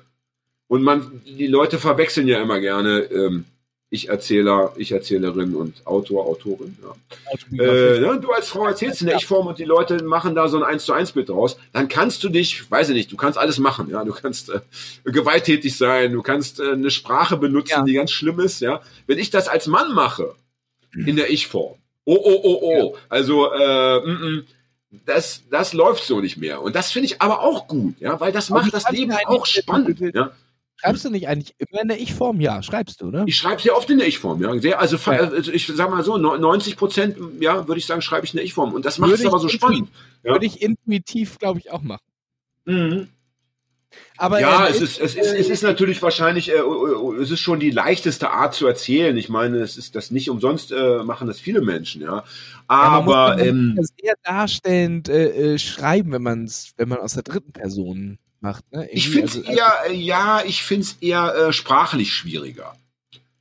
Und 0.69 0.83
man, 0.83 1.21
die 1.27 1.49
Leute 1.49 1.79
verwechseln 1.79 2.29
ja 2.29 2.41
immer 2.41 2.61
gerne 2.61 3.01
ähm, 3.01 3.45
Ich-Erzähler, 3.91 4.73
Ich-Erzählerin 4.77 5.55
und 5.55 5.87
Autor, 5.87 6.27
Autorin. 6.27 6.77
Ja. 6.83 7.65
Äh, 7.65 8.01
ne, 8.01 8.19
du 8.21 8.33
als 8.33 8.49
Frau 8.49 8.67
erzählst 8.67 9.01
in 9.03 9.07
der 9.07 9.17
Ich-Form 9.17 9.47
und 9.47 9.59
die 9.59 9.65
Leute 9.65 10.03
machen 10.03 10.35
da 10.35 10.49
so 10.49 10.57
ein 10.57 10.65
1 10.65 10.85
zu 10.85 10.93
1 10.93 11.13
Bild 11.13 11.29
draus, 11.29 11.57
dann 11.73 11.89
kannst 11.89 12.25
du 12.25 12.29
dich, 12.29 12.69
weiß 12.71 12.89
ich 12.89 12.95
nicht, 12.97 13.13
du 13.13 13.17
kannst 13.17 13.39
alles 13.39 13.59
machen, 13.59 13.89
ja, 13.91 14.03
du 14.05 14.13
kannst 14.13 14.51
äh, 14.51 14.61
gewalttätig 15.05 15.77
sein, 15.77 16.13
du 16.13 16.23
kannst 16.23 16.59
äh, 16.59 16.73
eine 16.73 16.91
Sprache 16.91 17.37
benutzen, 17.37 17.71
Ja. 17.71 17.83
die 17.85 17.93
ganz 17.93 18.11
schlimm 18.11 18.41
ist, 18.41 18.61
ja. 18.61 18.81
Wenn 19.07 19.19
ich 19.19 19.31
das 19.31 19.47
als 19.49 19.67
Mann 19.69 19.95
mache, 19.95 20.35
in 21.07 21.17
der 21.17 21.31
Ich-Form, 21.31 21.77
oh, 22.05 22.19
oh, 22.21 22.41
oh, 22.43 22.59
oh, 22.63 22.97
also, 23.09 23.53
äh, 23.53 24.01
mm, 24.01 24.11
mm, 24.37 24.45
das, 25.07 25.43
das 25.51 25.73
läuft 25.73 26.05
so 26.05 26.21
nicht 26.21 26.37
mehr. 26.37 26.63
Und 26.63 26.75
das 26.77 26.93
finde 26.93 27.07
ich 27.07 27.21
aber 27.21 27.41
auch 27.41 27.67
gut, 27.67 28.01
ja, 28.01 28.19
weil 28.21 28.33
das 28.33 28.51
Aber 28.51 28.61
macht 28.61 28.75
das 28.75 28.91
Leben 28.91 29.13
auch 29.27 29.47
spannend, 29.47 30.01
ja. 30.15 30.31
Schreibst 30.85 31.05
du 31.07 31.11
nicht 31.11 31.29
eigentlich 31.29 31.55
immer 31.59 31.81
in 31.83 31.89
der 31.89 31.99
Ich-Form? 32.01 32.41
Ja, 32.41 32.63
schreibst 32.63 33.01
du, 33.01 33.11
ne? 33.11 33.25
Ich 33.27 33.37
schreibe 33.37 33.63
sehr 33.63 33.77
oft 33.77 33.89
in 33.89 33.99
der 33.99 34.07
Ich-Form, 34.07 34.43
ja. 34.43 34.59
Sehr, 34.61 34.79
also, 34.79 34.97
Ja. 35.11 35.19
also 35.19 35.51
ich 35.51 35.67
sag 35.67 35.91
mal 35.91 36.05
so, 36.05 36.19
90 36.19 36.77
Prozent, 36.77 37.17
ja, 37.41 37.67
würde 37.67 37.79
ich 37.79 37.87
sagen, 37.87 38.03
schreibe 38.03 38.27
ich 38.27 38.35
in 38.35 38.37
der 38.37 38.45
Ich-Form. 38.45 38.75
Und 38.75 38.85
das 38.85 38.99
macht 38.99 39.13
es 39.13 39.25
aber 39.25 39.39
so 39.39 39.49
spannend. 39.49 39.89
Ja. 40.23 40.33
Würde 40.33 40.45
ich 40.47 40.61
intuitiv, 40.61 41.39
glaube 41.39 41.59
ich, 41.59 41.71
auch 41.73 41.83
machen. 41.83 42.03
Mhm. 42.67 43.09
Aber 44.17 44.41
ja, 44.41 44.67
äh, 44.67 44.71
es 44.71 44.81
ist, 44.81 44.99
es 44.99 45.15
ist, 45.15 45.33
es 45.33 45.49
ist 45.49 45.63
natürlich 45.63 46.03
wahrscheinlich, 46.03 46.51
äh, 46.51 46.55
äh, 46.57 47.23
es 47.23 47.31
ist 47.31 47.41
schon 47.41 47.61
die 47.61 47.71
leichteste 47.71 48.31
Art 48.31 48.53
zu 48.55 48.67
erzählen. 48.67 49.17
Ich 49.17 49.29
meine, 49.29 49.59
es 49.59 49.77
ist 49.77 49.95
das 49.95 50.11
nicht 50.11 50.31
umsonst 50.31 50.73
äh, 50.73 51.03
machen 51.05 51.29
das 51.29 51.39
viele 51.41 51.61
Menschen, 51.61 52.03
ja. 52.03 52.17
ja, 52.19 52.23
man 52.69 53.05
muss- 53.05 53.15
Aber 53.15 53.39
ähm, 53.39 53.79
sehr 54.01 54.15
darstellend 54.25 55.09
äh, 55.09 55.55
äh, 55.55 55.59
schreiben, 55.59 56.11
wenn 56.13 56.23
man 56.23 56.45
es, 56.45 56.73
wenn 56.77 56.89
man 56.89 56.99
aus 56.99 57.15
der 57.15 57.23
dritten 57.23 57.53
Person 57.53 58.19
macht. 58.45 58.71
Ne? 58.73 58.89
ich 58.93 59.09
finde 59.09 59.27
es 59.27 59.37
also- 59.37 59.51
eher, 59.51 59.73
äh, 59.89 59.95
ja, 59.95 60.43
ich 60.47 60.63
finde 60.63 60.83
es 60.83 60.97
eher 61.01 61.35
äh, 61.35 61.53
sprachlich 61.53 62.13
schwieriger. 62.13 62.75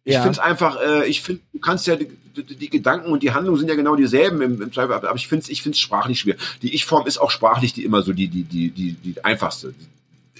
Ich 0.06 0.14
ja. 0.14 0.22
finde 0.22 0.34
es 0.34 0.40
einfach, 0.40 0.82
äh, 0.82 1.08
ich 1.08 1.22
finde, 1.22 1.42
du 1.54 1.60
kannst 1.60 1.86
ja 1.88 1.96
die, 1.96 2.10
die, 2.36 2.70
Gedanken 2.70 3.12
und 3.12 3.22
die 3.22 3.32
Handlungen 3.32 3.60
sind 3.60 3.70
ja 3.70 3.76
genau 3.76 3.96
dieselben 3.96 4.42
im, 4.42 4.62
im 4.62 4.74
Zweifel, 4.74 4.94
aber 4.94 5.16
ich 5.16 5.28
finde 5.28 5.44
es, 5.44 5.50
ich 5.50 5.62
finde 5.62 5.76
es 5.76 5.80
sprachlich 5.80 6.20
schwer. 6.20 6.36
Die 6.62 6.74
Ich-Form 6.74 7.06
ist 7.06 7.20
auch 7.20 7.32
sprachlich 7.32 7.74
die 7.74 7.86
immer 7.86 8.02
so 8.02 8.12
die, 8.12 8.28
die, 8.28 8.44
die, 8.44 8.72
die, 8.72 8.94
die 8.94 9.24
einfachste. 9.24 9.74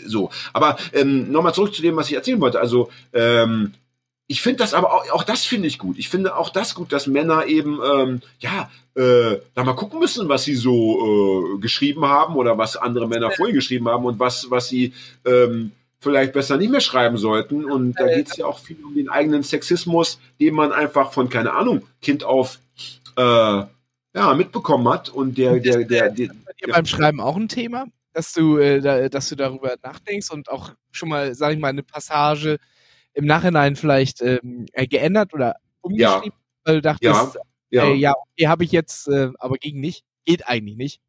So, 0.06 0.32
aber 0.52 0.78
ähm, 0.92 1.32
nochmal 1.32 1.54
zurück 1.54 1.74
zu 1.74 1.82
dem, 1.82 1.96
was 1.96 2.10
ich 2.10 2.16
erzählen 2.16 2.42
wollte. 2.42 2.60
Also 2.60 2.90
ähm, 3.14 3.74
ich 4.34 4.42
finde 4.42 4.58
das 4.58 4.74
aber 4.74 4.92
auch, 4.92 5.12
auch 5.12 5.24
das 5.24 5.46
finde 5.46 5.68
ich 5.68 5.78
gut. 5.78 6.00
Ich 6.00 6.10
finde 6.10 6.36
auch 6.36 6.50
das 6.50 6.74
gut, 6.74 6.92
dass 6.92 7.06
Männer 7.06 7.46
eben 7.46 7.80
ähm, 7.86 8.22
ja 8.40 8.72
äh, 8.96 9.38
da 9.54 9.64
mal 9.64 9.76
gucken 9.76 10.00
müssen, 10.00 10.28
was 10.28 10.44
sie 10.44 10.56
so 10.56 11.54
äh, 11.56 11.60
geschrieben 11.60 12.08
haben 12.08 12.36
oder 12.36 12.58
was 12.58 12.76
andere 12.76 13.08
Männer 13.08 13.30
vorher 13.30 13.54
geschrieben 13.54 13.88
haben 13.88 14.06
und 14.06 14.18
was 14.18 14.50
was 14.50 14.70
sie 14.70 14.92
ähm, 15.24 15.72
vielleicht 16.00 16.34
besser 16.34 16.58
nicht 16.58 16.72
mehr 16.72 16.82
schreiben 16.82 17.18
sollten. 17.18 17.64
Und 17.64 17.94
da 18.00 18.08
geht 18.08 18.32
es 18.32 18.38
ja 18.38 18.48
auch 18.48 18.58
viel 18.58 18.84
um 18.84 18.96
den 18.96 19.08
eigenen 19.08 19.44
Sexismus, 19.44 20.20
den 20.40 20.56
man 20.56 20.72
einfach 20.72 21.14
von 21.14 21.30
keine 21.30 21.54
Ahnung 21.54 21.84
Kind 22.02 22.24
auf 22.24 22.58
äh, 23.16 23.22
ja 23.22 24.34
mitbekommen 24.36 24.90
hat 24.90 25.10
und 25.10 25.38
der 25.38 25.60
der 25.60 25.84
der, 25.84 26.10
der 26.10 26.34
dir 26.64 26.74
beim 26.74 26.88
Schreiben 26.88 27.22
auch 27.22 27.36
ein 27.36 27.50
Thema, 27.50 27.86
dass 28.14 28.34
du, 28.34 28.58
äh, 28.58 28.82
da, 28.82 29.10
dass 29.10 29.30
du 29.30 29.36
darüber 29.36 29.76
nachdenkst 29.84 30.32
und 30.32 30.50
auch 30.50 30.72
schon 30.92 31.10
mal, 31.10 31.36
sag 31.36 31.54
ich 31.54 31.60
mal, 31.60 31.68
eine 31.68 31.84
Passage 31.84 32.58
im 33.14 33.26
Nachhinein 33.26 33.76
vielleicht 33.76 34.22
ähm, 34.22 34.66
äh, 34.74 34.88
geändert 34.88 35.34
oder 35.34 35.56
umgeschrieben, 35.82 36.38
weil 36.64 36.76
du 36.76 36.82
dachtest, 36.82 37.04
ja 37.04 37.86
Äh, 37.86 37.96
ja, 37.96 38.14
okay, 38.14 38.48
habe 38.48 38.64
ich 38.64 38.72
jetzt, 38.72 39.08
äh, 39.08 39.32
aber 39.40 39.56
ging 39.58 39.80
nicht. 39.80 40.04
Geht 40.26 40.48
eigentlich 40.48 40.78
nicht. 40.78 41.02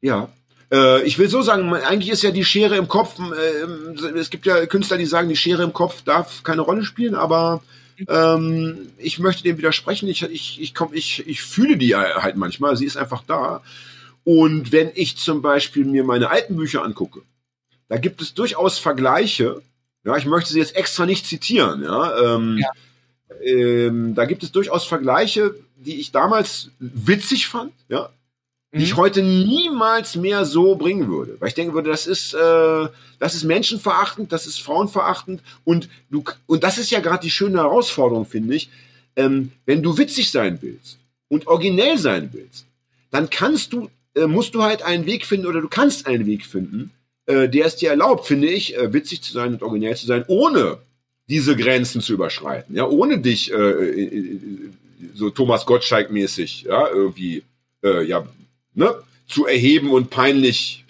Ja. 0.00 0.30
Äh, 0.72 1.02
ich 1.02 1.18
will 1.18 1.28
so 1.28 1.42
sagen, 1.42 1.72
eigentlich 1.74 2.10
ist 2.10 2.22
ja 2.22 2.30
die 2.30 2.44
Schere 2.44 2.76
im 2.76 2.88
Kopf, 2.88 3.18
äh, 3.18 4.16
es 4.18 4.30
gibt 4.30 4.46
ja 4.46 4.64
Künstler, 4.66 4.96
die 4.96 5.06
sagen, 5.06 5.28
die 5.28 5.36
Schere 5.36 5.62
im 5.62 5.74
Kopf 5.74 6.02
darf 6.02 6.42
keine 6.42 6.62
Rolle 6.62 6.84
spielen, 6.84 7.14
aber 7.14 7.62
ähm, 8.08 8.88
ich 8.98 9.18
möchte 9.18 9.42
dem 9.42 9.58
widersprechen. 9.58 10.08
Ich, 10.08 10.22
ich, 10.22 10.60
ich, 10.60 10.74
komm, 10.74 10.94
ich, 10.94 11.26
ich 11.26 11.42
fühle 11.42 11.76
die 11.76 11.94
halt 11.94 12.36
manchmal, 12.36 12.76
sie 12.76 12.86
ist 12.86 12.96
einfach 12.96 13.22
da. 13.26 13.62
Und 14.24 14.72
wenn 14.72 14.90
ich 14.94 15.18
zum 15.18 15.42
Beispiel 15.42 15.84
mir 15.84 16.04
meine 16.04 16.30
alten 16.30 16.56
Bücher 16.56 16.82
angucke, 16.84 17.22
da 17.88 17.98
gibt 17.98 18.22
es 18.22 18.34
durchaus 18.34 18.78
Vergleiche. 18.78 19.62
Ja, 20.04 20.16
ich 20.16 20.26
möchte 20.26 20.52
sie 20.52 20.58
jetzt 20.58 20.74
extra 20.76 21.06
nicht 21.06 21.26
zitieren. 21.26 21.82
Ja, 21.82 22.34
ähm, 22.36 22.58
Ja. 22.58 22.70
Ähm, 23.44 24.14
da 24.14 24.24
gibt 24.26 24.42
es 24.42 24.52
durchaus 24.52 24.84
Vergleiche, 24.84 25.54
die 25.76 25.98
ich 26.00 26.12
damals 26.12 26.70
witzig 26.78 27.48
fand. 27.48 27.72
Ja, 27.88 28.10
die 28.72 28.84
ich 28.84 28.92
Mhm. 28.92 28.98
heute 28.98 29.22
niemals 29.22 30.16
mehr 30.16 30.44
so 30.44 30.76
bringen 30.76 31.08
würde. 31.08 31.36
Weil 31.40 31.48
ich 31.48 31.54
denken 31.54 31.74
würde, 31.74 31.90
das 31.90 32.06
ist, 32.06 32.34
äh, 32.34 32.88
das 33.18 33.34
ist 33.34 33.44
menschenverachtend, 33.44 34.32
das 34.32 34.46
ist 34.46 34.60
frauenverachtend 34.60 35.42
und 35.64 35.88
du, 36.10 36.22
und 36.46 36.62
das 36.62 36.78
ist 36.78 36.90
ja 36.90 37.00
gerade 37.00 37.22
die 37.22 37.30
schöne 37.30 37.58
Herausforderung, 37.58 38.26
finde 38.26 38.54
ich. 38.54 38.70
Ähm, 39.16 39.52
wenn 39.66 39.82
du 39.82 39.98
witzig 39.98 40.30
sein 40.30 40.58
willst 40.62 40.98
und 41.28 41.46
originell 41.48 41.98
sein 41.98 42.30
willst, 42.32 42.66
dann 43.10 43.28
kannst 43.28 43.72
du, 43.72 43.90
äh, 44.14 44.26
musst 44.26 44.54
du 44.54 44.62
halt 44.62 44.82
einen 44.82 45.04
Weg 45.06 45.26
finden 45.26 45.46
oder 45.46 45.60
du 45.60 45.68
kannst 45.68 46.06
einen 46.06 46.24
Weg 46.26 46.46
finden, 46.46 46.92
äh, 47.26 47.48
der 47.48 47.66
es 47.66 47.76
dir 47.76 47.90
erlaubt, 47.90 48.26
finde 48.26 48.48
ich, 48.48 48.76
äh, 48.76 48.92
witzig 48.92 49.22
zu 49.22 49.32
sein 49.32 49.52
und 49.52 49.62
originell 49.62 49.96
zu 49.96 50.06
sein, 50.06 50.24
ohne 50.28 50.78
diese 51.28 51.56
Grenzen 51.56 52.00
zu 52.00 52.14
überschreiten, 52.14 52.74
ja, 52.74 52.86
ohne 52.86 53.18
dich 53.18 53.52
äh, 53.52 53.56
äh, 53.56 54.04
äh 54.04 54.40
so 55.14 55.30
Thomas 55.30 55.66
Gottschalk-mäßig, 55.66 56.64
ja, 56.64 56.88
irgendwie, 56.88 57.42
äh, 57.82 58.04
ja, 58.04 58.26
ne, 58.74 58.94
zu 59.26 59.46
erheben 59.46 59.90
und 59.90 60.10
peinlich, 60.10 60.84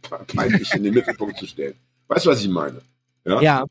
peinlich 0.28 0.72
in 0.74 0.84
den 0.84 0.94
Mittelpunkt 0.94 1.38
zu 1.38 1.46
stellen. 1.46 1.74
Weißt 2.06 2.26
du, 2.26 2.30
was 2.30 2.40
ich 2.40 2.48
meine? 2.48 2.80
Ja. 3.24 3.40
ja. 3.40 3.66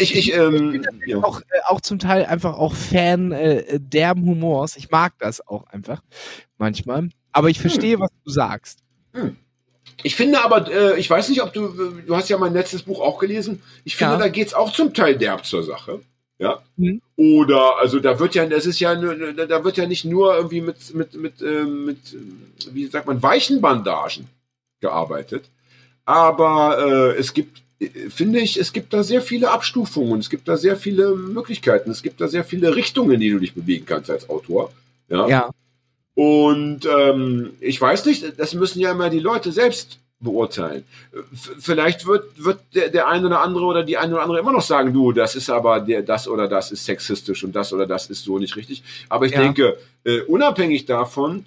Ich, 0.00 0.16
ich, 0.16 0.32
ähm, 0.34 0.82
ich 1.04 1.12
ja. 1.12 1.22
auch, 1.22 1.42
auch 1.66 1.80
zum 1.80 1.98
Teil 1.98 2.24
einfach 2.24 2.56
auch 2.56 2.74
Fan 2.74 3.32
äh, 3.32 3.78
derben 3.78 4.24
Humors. 4.24 4.76
Ich 4.76 4.90
mag 4.90 5.12
das 5.18 5.46
auch 5.46 5.66
einfach 5.66 6.02
manchmal. 6.56 7.10
Aber 7.32 7.50
ich 7.50 7.60
verstehe, 7.60 7.94
hm. 7.94 8.00
was 8.00 8.10
du 8.24 8.30
sagst. 8.30 8.78
Hm. 9.12 9.36
Ich 10.02 10.16
finde 10.16 10.42
aber, 10.42 10.70
äh, 10.70 10.98
ich 10.98 11.08
weiß 11.08 11.28
nicht, 11.28 11.42
ob 11.42 11.52
du, 11.52 11.68
du 12.06 12.16
hast 12.16 12.28
ja 12.28 12.38
mein 12.38 12.52
letztes 12.52 12.82
Buch 12.82 13.00
auch 13.00 13.18
gelesen. 13.18 13.62
Ich 13.84 13.96
finde, 13.96 14.14
ja. 14.14 14.18
da 14.18 14.28
geht's 14.28 14.54
auch 14.54 14.72
zum 14.72 14.92
Teil 14.92 15.16
derb 15.16 15.46
zur 15.46 15.62
Sache. 15.62 16.00
Ja. 16.38 16.62
Mhm. 16.76 17.00
Oder, 17.16 17.78
also 17.78 18.00
da 18.00 18.18
wird 18.18 18.34
ja, 18.34 18.44
das 18.46 18.66
ist 18.66 18.80
ja, 18.80 18.94
da 18.94 19.64
wird 19.64 19.76
ja 19.76 19.86
nicht 19.86 20.04
nur 20.04 20.34
irgendwie 20.34 20.60
mit, 20.60 20.94
mit, 20.94 21.14
mit, 21.14 21.40
äh, 21.42 21.64
mit, 21.64 21.98
wie 22.72 22.86
sagt 22.86 23.06
man, 23.06 23.22
weichen 23.22 23.60
Bandagen 23.60 24.26
gearbeitet. 24.80 25.44
Aber 26.04 27.14
äh, 27.14 27.18
es 27.18 27.32
gibt 27.32 27.64
finde 28.08 28.40
ich, 28.40 28.58
es 28.58 28.72
gibt 28.72 28.92
da 28.92 29.02
sehr 29.02 29.20
viele 29.20 29.50
Abstufungen, 29.50 30.20
es 30.20 30.30
gibt 30.30 30.48
da 30.48 30.56
sehr 30.56 30.76
viele 30.76 31.14
Möglichkeiten, 31.14 31.90
es 31.90 32.02
gibt 32.02 32.20
da 32.20 32.28
sehr 32.28 32.44
viele 32.44 32.74
Richtungen, 32.74 33.20
die 33.20 33.30
du 33.30 33.38
dich 33.38 33.54
bewegen 33.54 33.84
kannst 33.86 34.10
als 34.10 34.28
Autor. 34.28 34.72
Ja. 35.08 35.28
ja. 35.28 35.50
Und 36.14 36.86
ähm, 36.86 37.54
ich 37.60 37.80
weiß 37.80 38.06
nicht, 38.06 38.38
das 38.38 38.54
müssen 38.54 38.80
ja 38.80 38.92
immer 38.92 39.10
die 39.10 39.18
Leute 39.18 39.50
selbst 39.50 39.98
beurteilen. 40.20 40.84
F 41.12 41.56
vielleicht 41.58 42.06
wird, 42.06 42.42
wird 42.42 42.60
der, 42.74 42.88
der 42.88 43.08
eine 43.08 43.26
oder 43.26 43.40
andere 43.40 43.64
oder 43.64 43.82
die 43.82 43.96
eine 43.96 44.14
oder 44.14 44.22
andere 44.22 44.38
immer 44.38 44.52
noch 44.52 44.62
sagen, 44.62 44.92
du, 44.92 45.12
das 45.12 45.34
ist 45.34 45.50
aber 45.50 45.80
der, 45.80 46.02
das 46.02 46.28
oder 46.28 46.48
das 46.48 46.70
ist 46.72 46.84
sexistisch 46.84 47.44
und 47.44 47.54
das 47.54 47.72
oder 47.72 47.86
das 47.86 48.06
ist 48.06 48.24
so 48.24 48.38
nicht 48.38 48.56
richtig. 48.56 48.82
Aber 49.08 49.26
ich 49.26 49.32
ja. 49.32 49.40
denke, 49.40 49.76
äh, 50.04 50.20
unabhängig 50.22 50.86
davon, 50.86 51.44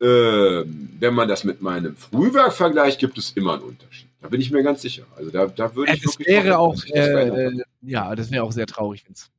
äh, 0.00 0.06
wenn 0.06 1.14
man 1.14 1.26
das 1.26 1.44
mit 1.44 1.60
meinem 1.60 1.96
Frühwerk 1.96 2.52
vergleicht, 2.52 3.00
gibt 3.00 3.18
es 3.18 3.32
immer 3.32 3.54
einen 3.54 3.62
Unterschied. 3.62 4.08
Da 4.20 4.28
bin 4.28 4.40
ich 4.40 4.50
mir 4.50 4.62
ganz 4.62 4.82
sicher. 4.82 5.04
Also 5.16 5.30
da, 5.30 5.46
da 5.46 5.74
würde 5.74 5.92
ich 5.92 6.02
ja, 6.02 6.04
das 6.04 6.18
wäre 6.18 6.58
auch, 6.58 6.76
äh, 6.86 7.50
ja, 7.82 8.14
das 8.14 8.30
wäre 8.30 8.44
auch 8.44 8.52
sehr 8.52 8.66
traurig, 8.66 9.04
wenn 9.06 9.14
es 9.14 9.30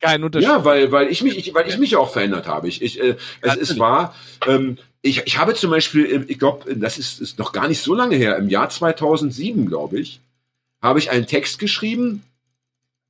keinen 0.00 0.24
Unterschied. 0.24 0.48
Ja, 0.48 0.64
weil, 0.64 0.92
weil 0.92 1.08
ich 1.08 1.22
mich, 1.22 1.36
ich, 1.36 1.54
weil 1.54 1.68
ich 1.68 1.78
mich 1.78 1.96
auch 1.96 2.12
verändert 2.12 2.46
habe. 2.46 2.68
Ich, 2.68 2.82
ich, 2.82 3.00
äh, 3.00 3.16
es, 3.40 3.56
es 3.56 3.78
war, 3.78 4.14
ähm, 4.46 4.78
ich, 5.02 5.26
ich 5.26 5.38
habe 5.38 5.54
zum 5.54 5.70
Beispiel, 5.70 6.24
ich 6.28 6.38
glaube, 6.38 6.74
das 6.74 6.98
ist, 6.98 7.20
ist 7.20 7.38
noch 7.38 7.52
gar 7.52 7.68
nicht 7.68 7.82
so 7.82 7.94
lange 7.94 8.16
her, 8.16 8.36
im 8.36 8.48
Jahr 8.48 8.68
2007, 8.68 9.66
glaube 9.66 9.98
ich, 9.98 10.20
habe 10.80 10.98
ich 10.98 11.10
einen 11.10 11.26
Text 11.26 11.58
geschrieben, 11.58 12.22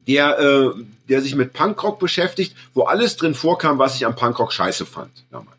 der, 0.07 0.39
äh, 0.39 0.71
der 1.09 1.23
sich 1.23 1.35
mit 1.35 1.53
Punkrock 1.53 1.99
beschäftigt, 1.99 2.55
wo 2.75 2.83
alles 2.83 3.17
drin 3.17 3.35
vorkam, 3.35 3.79
was 3.79 3.97
ich 3.97 4.07
am 4.07 4.17
Punkrock 4.17 4.53
scheiße 4.53 4.87
fand 4.87 5.11
damals. 5.31 5.59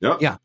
Ja. 0.00 0.18
Ja. 0.20 0.38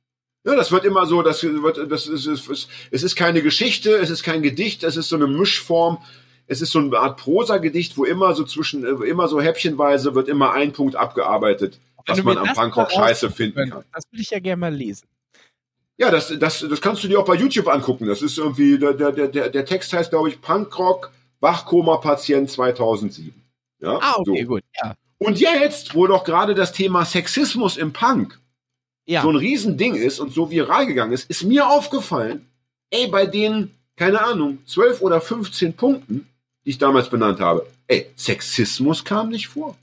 Ja, 0.43 0.55
das 0.55 0.71
wird 0.71 0.85
immer 0.85 1.05
so, 1.05 1.21
das 1.23 1.43
wird, 1.43 1.91
das 1.91 2.07
ist, 2.07 2.25
es 2.25 2.67
es 2.89 3.03
ist 3.03 3.15
keine 3.17 3.41
Geschichte, 3.41 3.97
es 3.97 4.09
ist 4.09 4.23
kein 4.23 4.41
Gedicht, 4.41 4.83
es 4.83 4.95
ist 4.95 5.09
so 5.09 5.17
eine 5.17 5.27
Mischform. 5.27 5.97
Es 6.47 6.61
ist 6.61 6.71
so 6.71 6.79
eine 6.79 6.97
Art 6.97 7.17
Prosa-Gedicht, 7.17 7.97
wo 7.97 8.05
immer 8.05 8.33
so 8.33 8.43
zwischen, 8.43 8.83
äh, 8.85 9.05
immer 9.05 9.27
so 9.27 9.41
häppchenweise 9.41 10.15
wird 10.15 10.27
immer 10.27 10.53
ein 10.53 10.71
Punkt 10.71 10.95
abgearbeitet, 10.95 11.79
was 12.05 12.23
man 12.23 12.37
am 12.37 12.53
Punkrock 12.53 12.91
scheiße 12.91 13.29
finden 13.29 13.69
kann. 13.69 13.83
Das 13.93 14.03
will 14.11 14.21
ich 14.21 14.29
ja 14.29 14.39
gerne 14.39 14.59
mal 14.59 14.73
lesen. 14.73 15.07
Ja, 15.97 16.11
das, 16.11 16.33
das, 16.39 16.65
das 16.69 16.81
kannst 16.81 17.03
du 17.03 17.07
dir 17.07 17.19
auch 17.19 17.25
bei 17.25 17.35
YouTube 17.35 17.67
angucken. 17.67 18.07
Das 18.07 18.21
ist 18.21 18.37
irgendwie, 18.37 18.77
der, 18.77 18.93
der, 18.93 19.11
der, 19.11 19.49
der 19.49 19.65
Text 19.65 19.91
heißt, 19.93 20.11
glaube 20.11 20.29
ich, 20.29 20.39
Punkrock 20.41 21.11
Wachkoma-Patient 21.39 22.49
2007. 22.49 23.33
Ja, 23.79 23.99
ah, 24.01 24.15
okay, 24.17 24.41
so. 24.41 24.47
gut, 24.47 24.63
ja. 24.81 24.95
Und 25.19 25.39
jetzt, 25.39 25.95
wo 25.95 26.05
doch 26.07 26.23
gerade 26.23 26.53
das 26.53 26.71
Thema 26.71 27.03
Sexismus 27.03 27.77
im 27.77 27.93
Punk 27.93 28.39
ja. 29.07 29.21
so 29.21 29.29
ein 29.29 29.35
Riesending 29.35 29.95
ist 29.95 30.19
und 30.19 30.33
so 30.33 30.51
viral 30.51 30.85
gegangen 30.85 31.13
ist, 31.13 31.29
ist 31.29 31.43
mir 31.43 31.67
aufgefallen, 31.67 32.47
ey, 32.91 33.07
bei 33.07 33.25
den, 33.25 33.71
keine 33.95 34.21
Ahnung, 34.21 34.59
12 34.65 35.01
oder 35.01 35.21
15 35.21 35.73
Punkten, 35.73 36.27
die 36.67 36.71
ich 36.71 36.77
damals 36.77 37.09
benannt 37.09 37.39
habe, 37.39 37.65
ey, 37.87 38.05
Sexismus 38.15 39.03
kam 39.03 39.29
nicht 39.29 39.47
vor. 39.47 39.75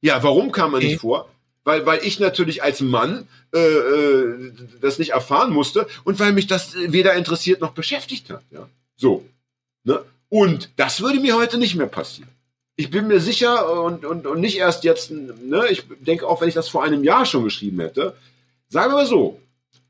Ja, 0.00 0.22
warum 0.22 0.52
kam 0.52 0.72
er 0.74 0.80
nicht 0.80 1.00
vor? 1.00 1.28
Weil, 1.64 1.84
weil 1.84 2.00
ich 2.06 2.20
natürlich 2.20 2.62
als 2.62 2.80
Mann 2.80 3.26
äh, 3.52 3.58
äh, 3.58 4.52
das 4.80 4.98
nicht 4.98 5.10
erfahren 5.10 5.52
musste 5.52 5.86
und 6.04 6.20
weil 6.20 6.32
mich 6.32 6.46
das 6.46 6.74
weder 6.76 7.14
interessiert 7.14 7.60
noch 7.60 7.72
beschäftigt 7.72 8.30
hat. 8.30 8.44
Ja? 8.52 8.68
So. 8.96 9.26
Ne? 9.82 10.00
Und 10.28 10.70
das 10.76 11.00
würde 11.00 11.20
mir 11.20 11.36
heute 11.36 11.58
nicht 11.58 11.74
mehr 11.74 11.88
passieren 11.88 12.30
ich 12.76 12.90
bin 12.90 13.06
mir 13.06 13.20
sicher 13.20 13.82
und, 13.82 14.04
und, 14.04 14.26
und 14.26 14.40
nicht 14.40 14.58
erst 14.58 14.84
jetzt, 14.84 15.10
ne, 15.10 15.66
ich 15.70 15.84
denke 16.00 16.28
auch, 16.28 16.40
wenn 16.40 16.48
ich 16.48 16.54
das 16.54 16.68
vor 16.68 16.84
einem 16.84 17.02
Jahr 17.02 17.24
schon 17.24 17.44
geschrieben 17.44 17.80
hätte, 17.80 18.14
sagen 18.68 18.92
wir 18.92 18.98
mal 18.98 19.06
so, 19.06 19.40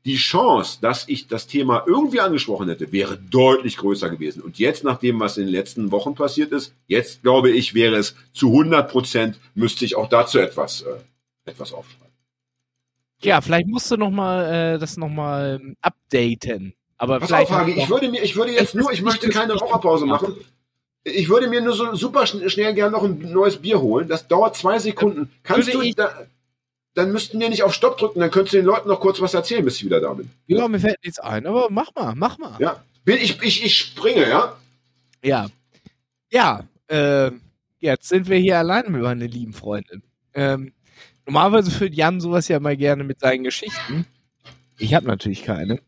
die 0.07 0.15
Chance, 0.15 0.79
dass 0.81 1.03
ich 1.09 1.27
das 1.27 1.47
Thema 1.47 1.83
irgendwie 1.85 2.21
angesprochen 2.21 2.69
hätte, 2.69 2.93
wäre 2.93 3.17
deutlich 3.17 3.75
größer 3.75 4.09
gewesen. 4.09 4.41
Und 4.41 4.57
jetzt, 4.57 4.85
nach 4.85 4.99
dem, 4.99 5.19
was 5.19 5.37
in 5.37 5.43
den 5.43 5.51
letzten 5.51 5.91
Wochen 5.91 6.15
passiert 6.15 6.53
ist, 6.53 6.73
jetzt 6.87 7.23
glaube 7.23 7.51
ich, 7.51 7.73
wäre 7.73 7.97
es 7.97 8.15
zu 8.33 8.47
100 8.47 8.89
Prozent, 8.89 9.37
müsste 9.53 9.83
ich 9.83 9.97
auch 9.97 10.07
dazu 10.07 10.39
etwas, 10.39 10.81
äh, 10.83 10.95
etwas 11.43 11.73
aufschreiben. 11.73 12.07
Ja, 13.21 13.41
vielleicht 13.41 13.67
musst 13.67 13.91
du 13.91 13.97
noch 13.97 14.09
mal 14.09 14.75
äh, 14.75 14.79
das 14.79 14.95
noch 14.95 15.09
mal 15.09 15.59
updaten. 15.81 16.73
Aber 16.97 17.19
Pass 17.19 17.27
vielleicht 17.27 17.51
auf, 17.51 17.57
Hagi, 17.57 17.73
ich 17.73 17.89
würde 17.89 18.09
mir, 18.09 18.23
ich 18.23 18.37
würde 18.37 18.53
jetzt 18.53 18.75
nur, 18.75 18.91
ich 18.93 19.01
möchte 19.01 19.27
keine 19.29 19.55
Raucherpause 19.55 20.05
machen. 20.05 20.35
Ich 21.03 21.27
würde 21.27 21.47
mir 21.47 21.59
nur 21.61 21.73
so 21.73 21.93
super 21.95 22.25
schnell 22.25 22.73
gern 22.73 22.93
noch 22.93 23.03
ein 23.03 23.19
neues 23.31 23.57
Bier 23.57 23.81
holen. 23.81 24.07
Das 24.07 24.27
dauert 24.27 24.55
zwei 24.55 24.79
Sekunden. 24.79 25.31
Kannst 25.43 25.73
du, 25.73 25.81
da, 25.93 26.27
dann 26.97 27.11
müssten 27.11 27.39
wir 27.39 27.49
nicht 27.49 27.61
auf 27.61 27.73
Stopp 27.73 27.97
drücken, 27.99 28.19
dann 28.19 28.31
könntest 28.31 28.53
du 28.53 28.57
den 28.57 28.65
Leuten 28.65 28.89
noch 28.89 28.99
kurz 28.99 29.21
was 29.21 29.35
erzählen, 29.35 29.63
bis 29.63 29.77
ich 29.77 29.85
wieder 29.85 30.01
da 30.01 30.13
bin. 30.13 30.31
Ja, 30.47 30.67
mir 30.67 30.79
fällt 30.79 31.03
nichts 31.03 31.19
ein, 31.19 31.45
aber 31.45 31.67
mach 31.69 31.93
mal, 31.93 32.15
mach 32.15 32.39
mal. 32.39 32.55
Ja, 32.59 32.83
ich, 33.05 33.39
ich, 33.41 33.63
ich 33.63 33.77
springe, 33.77 34.27
ja? 34.27 34.57
Ja. 35.23 35.47
Ja, 36.31 36.63
äh, 36.87 37.31
jetzt 37.79 38.09
sind 38.09 38.27
wir 38.27 38.37
hier 38.37 38.57
alleine 38.57 38.89
mit 38.89 39.01
meiner 39.03 39.27
lieben 39.27 39.53
Freundin. 39.53 40.01
Ähm, 40.33 40.73
normalerweise 41.27 41.69
führt 41.69 41.93
Jan 41.93 42.19
sowas 42.19 42.47
ja 42.47 42.59
mal 42.59 42.75
gerne 42.75 43.03
mit 43.03 43.19
seinen 43.19 43.43
Geschichten. 43.43 44.07
Ich 44.79 44.95
habe 44.95 45.05
natürlich 45.05 45.43
keine. 45.43 45.79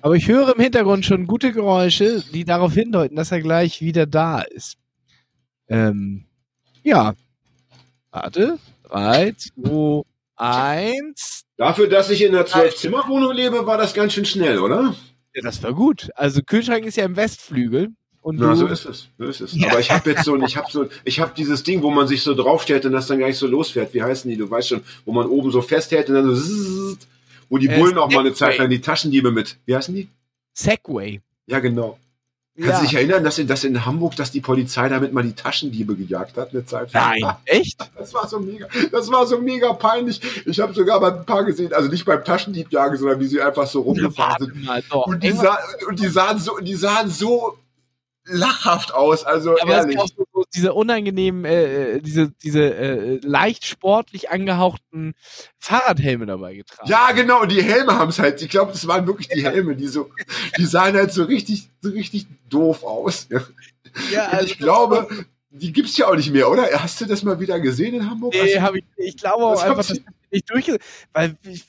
Aber 0.00 0.16
ich 0.16 0.28
höre 0.28 0.54
im 0.54 0.62
Hintergrund 0.62 1.04
schon 1.04 1.26
gute 1.26 1.52
Geräusche, 1.52 2.24
die 2.32 2.44
darauf 2.44 2.72
hindeuten, 2.72 3.16
dass 3.16 3.32
er 3.32 3.42
gleich 3.42 3.82
wieder 3.82 4.06
da 4.06 4.40
ist. 4.40 4.78
Ähm, 5.68 6.24
ja. 6.82 7.14
Warte. 8.10 8.58
Drei, 8.84 9.32
zwei, 9.32 10.02
eins. 10.36 11.44
Dafür, 11.56 11.88
dass 11.88 12.10
ich 12.10 12.22
in 12.22 12.34
einer 12.34 12.46
Zwölf-Zimmer-Wohnung 12.46 13.32
lebe, 13.32 13.66
war 13.66 13.78
das 13.78 13.94
ganz 13.94 14.12
schön 14.12 14.24
schnell, 14.24 14.58
oder? 14.58 14.94
Ja, 15.34 15.42
das 15.42 15.62
war 15.62 15.72
gut. 15.72 16.10
Also 16.14 16.42
Kühlschrank 16.42 16.84
ist 16.84 16.96
ja 16.96 17.04
im 17.04 17.16
Westflügel. 17.16 17.90
Und 18.20 18.38
Na, 18.38 18.54
so 18.54 18.66
ist 18.66 18.84
es. 18.84 19.08
So 19.18 19.24
ist 19.24 19.40
es. 19.40 19.54
Ja. 19.54 19.70
Aber 19.70 19.80
ich 19.80 19.90
habe 19.90 20.10
jetzt 20.10 20.24
so, 20.24 20.36
ich 20.36 20.56
habe 20.56 20.70
so, 20.70 20.86
ich 21.04 21.18
habe 21.18 21.32
dieses 21.36 21.64
Ding, 21.64 21.82
wo 21.82 21.90
man 21.90 22.06
sich 22.06 22.22
so 22.22 22.34
draufstellt 22.34 22.84
und 22.86 22.92
das 22.92 23.08
dann 23.08 23.18
gar 23.18 23.26
nicht 23.26 23.38
so 23.38 23.48
losfährt. 23.48 23.94
Wie 23.94 24.02
heißen 24.02 24.30
die? 24.30 24.36
Du 24.36 24.48
weißt 24.48 24.68
schon, 24.68 24.82
wo 25.04 25.12
man 25.12 25.26
oben 25.26 25.50
so 25.50 25.60
festhält 25.60 26.08
und 26.08 26.14
dann 26.14 26.34
so 26.34 26.94
zzzt, 26.94 27.08
wo 27.48 27.58
die 27.58 27.68
äh, 27.68 27.78
Bullen 27.78 27.98
auch 27.98 28.10
mal 28.10 28.20
eine 28.20 28.32
Zeit 28.32 28.58
lang 28.58 28.70
die 28.70 28.80
Taschendiebe 28.80 29.32
mit. 29.32 29.58
Wie 29.66 29.74
heißen 29.74 29.92
die? 29.94 30.08
Segway. 30.54 31.20
Ja, 31.46 31.58
genau. 31.58 31.98
Kannst 32.54 32.68
ja. 32.68 32.78
du 32.80 32.84
dich 32.84 32.94
erinnern, 32.94 33.24
dass 33.24 33.38
in, 33.38 33.46
dass 33.46 33.64
in 33.64 33.86
Hamburg, 33.86 34.14
dass 34.16 34.30
die 34.30 34.42
Polizei 34.42 34.86
damit 34.90 35.14
mal 35.14 35.22
die 35.22 35.32
Taschendiebe 35.32 35.96
gejagt 35.96 36.36
hat, 36.36 36.50
eine 36.50 36.66
Zeit 36.66 36.92
lang? 36.92 37.18
Nein, 37.18 37.36
echt? 37.46 37.90
Das 37.96 38.12
war 38.12 38.28
so 38.28 38.40
mega, 38.40 38.66
das 38.90 39.10
war 39.10 39.26
so 39.26 39.38
mega 39.38 39.72
peinlich. 39.72 40.20
Ich 40.44 40.60
habe 40.60 40.74
sogar 40.74 41.00
mal 41.00 41.18
ein 41.18 41.24
paar 41.24 41.44
gesehen, 41.44 41.72
also 41.72 41.88
nicht 41.88 42.04
beim 42.04 42.22
Taschendiebjagen, 42.22 42.98
sondern 42.98 43.20
wie 43.20 43.26
sie 43.26 43.40
einfach 43.40 43.66
so 43.66 43.80
rumgefahren 43.80 44.52
sind. 44.52 44.64
Mal, 44.64 44.82
und, 44.90 45.22
die 45.22 45.32
sah, 45.32 45.58
und 45.88 45.98
die 45.98 46.08
sahen 46.08 46.38
so, 46.38 46.58
die 46.58 46.74
sahen 46.74 47.08
so 47.08 47.56
lachhaft 48.24 48.94
aus, 48.94 49.24
also 49.24 49.56
Aber 49.60 49.72
ehrlich. 49.72 49.98
auch 49.98 50.08
so, 50.08 50.44
diese 50.54 50.74
unangenehmen, 50.74 51.44
äh, 51.44 51.94
äh, 51.94 52.00
diese, 52.00 52.30
diese 52.42 52.74
äh, 52.74 53.20
leicht 53.22 53.64
sportlich 53.64 54.30
angehauchten 54.30 55.14
Fahrradhelme 55.58 56.26
dabei 56.26 56.54
getragen. 56.54 56.88
Ja, 56.88 57.12
genau, 57.12 57.44
die 57.46 57.62
Helme 57.62 57.98
haben 57.98 58.10
es 58.10 58.18
halt, 58.18 58.40
ich 58.42 58.48
glaube, 58.48 58.72
das 58.72 58.86
waren 58.86 59.06
wirklich 59.06 59.28
die 59.28 59.42
Helme, 59.42 59.74
die 59.74 59.88
so, 59.88 60.10
die 60.56 60.66
sahen 60.66 60.94
halt 60.94 61.12
so 61.12 61.24
richtig, 61.24 61.68
so 61.80 61.90
richtig 61.90 62.26
doof 62.48 62.84
aus. 62.84 63.28
Ja, 64.12 64.28
also 64.28 64.46
ich 64.46 64.58
glaube, 64.58 65.08
die 65.50 65.72
gibt's 65.72 65.96
ja 65.96 66.08
auch 66.08 66.16
nicht 66.16 66.32
mehr, 66.32 66.50
oder? 66.50 66.68
Hast 66.82 67.00
du 67.00 67.06
das 67.06 67.22
mal 67.22 67.38
wieder 67.40 67.60
gesehen 67.60 67.94
in 67.94 68.08
Hamburg? 68.08 68.32
Nee, 68.32 68.58
habe 68.60 68.78
ich, 68.78 68.84
ich 68.96 69.16
glaube 69.16 69.44
auch 69.44 69.62
einfach, 69.62 69.86
dass 69.86 70.00
nicht 70.30 70.48
durch, 70.48 70.72
weil 71.12 71.36
ich, 71.44 71.64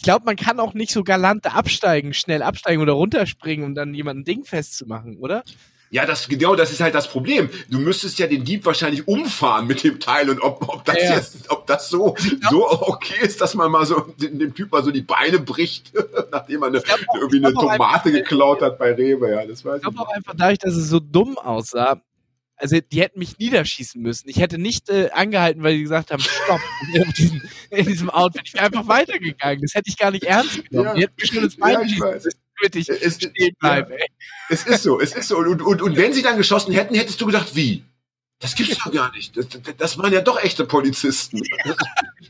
ich 0.00 0.04
glaube, 0.04 0.24
man 0.24 0.36
kann 0.36 0.58
auch 0.60 0.72
nicht 0.72 0.92
so 0.92 1.04
galant 1.04 1.54
absteigen, 1.54 2.14
schnell 2.14 2.42
absteigen 2.42 2.80
oder 2.80 2.94
runterspringen, 2.94 3.66
um 3.66 3.74
dann 3.74 3.92
jemanden 3.92 4.24
Ding 4.24 4.44
festzumachen, 4.46 5.18
oder? 5.18 5.44
Ja, 5.90 6.06
das 6.06 6.26
genau, 6.26 6.54
das 6.54 6.70
ist 6.72 6.80
halt 6.80 6.94
das 6.94 7.06
Problem. 7.08 7.50
Du 7.68 7.78
müsstest 7.78 8.18
ja 8.18 8.26
den 8.26 8.42
Dieb 8.44 8.64
wahrscheinlich 8.64 9.06
umfahren 9.06 9.66
mit 9.66 9.84
dem 9.84 10.00
Teil 10.00 10.30
und 10.30 10.40
ob, 10.40 10.66
ob 10.72 10.84
das 10.86 10.96
Ja. 11.02 11.16
jetzt, 11.16 11.50
ob 11.50 11.66
das 11.66 11.90
so 11.90 12.14
so 12.48 12.70
okay 12.70 13.26
ist, 13.26 13.42
dass 13.42 13.54
man 13.54 13.70
mal 13.70 13.84
so 13.84 14.00
dem, 14.16 14.38
dem 14.38 14.54
Typ 14.54 14.72
mal 14.72 14.82
so 14.82 14.90
die 14.90 15.02
Beine 15.02 15.38
bricht, 15.40 15.92
nachdem 16.32 16.60
man 16.60 16.70
eine, 16.74 16.80
glaub 16.82 17.00
auch- 17.08 17.16
irgendwie 17.16 17.44
eine 17.44 17.52
Tomate 17.52 17.82
einfach- 17.82 18.04
geklaut 18.04 18.62
hat 18.62 18.78
bei 18.78 18.92
Rewe. 18.94 19.32
Ja, 19.32 19.44
das 19.44 19.62
weiß 19.64 19.82
Ich 19.82 19.88
ich. 19.88 19.94
glaube 19.94 19.98
auch 20.08 20.14
einfach 20.14 20.34
dadurch, 20.34 20.58
dass 20.60 20.74
es 20.76 20.88
so 20.88 20.98
dumm 21.00 21.36
aussah. 21.36 22.00
Also 22.60 22.78
die 22.80 23.00
hätten 23.00 23.18
mich 23.18 23.38
niederschießen 23.38 24.00
müssen. 24.00 24.28
Ich 24.28 24.38
hätte 24.38 24.58
nicht 24.58 24.90
äh, 24.90 25.10
angehalten, 25.12 25.62
weil 25.62 25.76
die 25.76 25.82
gesagt 25.82 26.10
haben, 26.10 26.22
stopp, 26.22 26.60
in 26.92 27.10
diesem, 27.12 27.42
in 27.70 27.86
diesem 27.86 28.10
Outfit. 28.10 28.42
Ich 28.44 28.54
wäre 28.54 28.66
einfach 28.66 28.86
weitergegangen. 28.86 29.62
Das 29.62 29.74
hätte 29.74 29.88
ich 29.88 29.96
gar 29.96 30.10
nicht 30.10 30.24
ernst 30.24 30.68
genommen. 30.68 30.88
Ja. 30.88 30.94
Die 30.94 31.02
hätten 31.02 31.14
mir 31.18 31.26
schon 31.26 31.44
ins 31.44 31.56
Ja, 31.56 31.64
Bein 31.64 31.86
ich 31.86 31.92
schießen 31.94 32.32
damit 32.60 32.76
ich 32.76 32.88
Es- 32.88 33.14
stehen 33.16 33.56
bleibe. 33.58 33.98
ey. 33.98 34.06
Es 34.48 34.66
ist 34.66 34.82
so, 34.82 35.00
es 35.00 35.14
ist 35.14 35.28
so. 35.28 35.38
Und, 35.38 35.62
und, 35.62 35.82
und 35.82 35.96
wenn 35.96 36.12
sie 36.12 36.22
dann 36.22 36.36
geschossen 36.36 36.72
hätten, 36.72 36.94
hättest 36.94 37.20
du 37.20 37.26
gedacht, 37.26 37.54
wie? 37.54 37.84
Das 38.40 38.54
gibt's 38.54 38.78
doch 38.78 38.90
gar 38.90 39.12
nicht. 39.12 39.36
Das, 39.36 39.46
das, 39.76 39.98
waren 39.98 40.12
ja 40.12 40.22
doch 40.22 40.42
echte 40.42 40.64
Polizisten. 40.64 41.42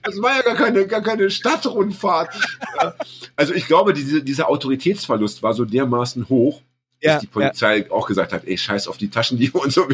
Das 0.02 0.20
war 0.20 0.36
ja 0.36 0.42
gar 0.42 0.56
keine, 0.56 0.86
gar 0.86 1.02
keine 1.02 1.30
Stadtrundfahrt. 1.30 2.34
Ja. 2.80 2.94
Also 3.36 3.54
ich 3.54 3.66
glaube, 3.66 3.92
diese, 3.92 4.22
dieser 4.22 4.48
Autoritätsverlust 4.48 5.42
war 5.42 5.54
so 5.54 5.64
dermaßen 5.64 6.28
hoch, 6.28 6.62
dass 7.02 7.14
Ja, 7.14 7.18
die 7.20 7.26
Polizei 7.26 7.90
auch 7.90 8.06
gesagt 8.06 8.32
hat, 8.32 8.44
ey, 8.46 8.56
scheiß 8.58 8.88
auf 8.88 8.96
die 8.98 9.08
Taschendiebe 9.08 9.58
und 9.58 9.72
so. 9.72 9.86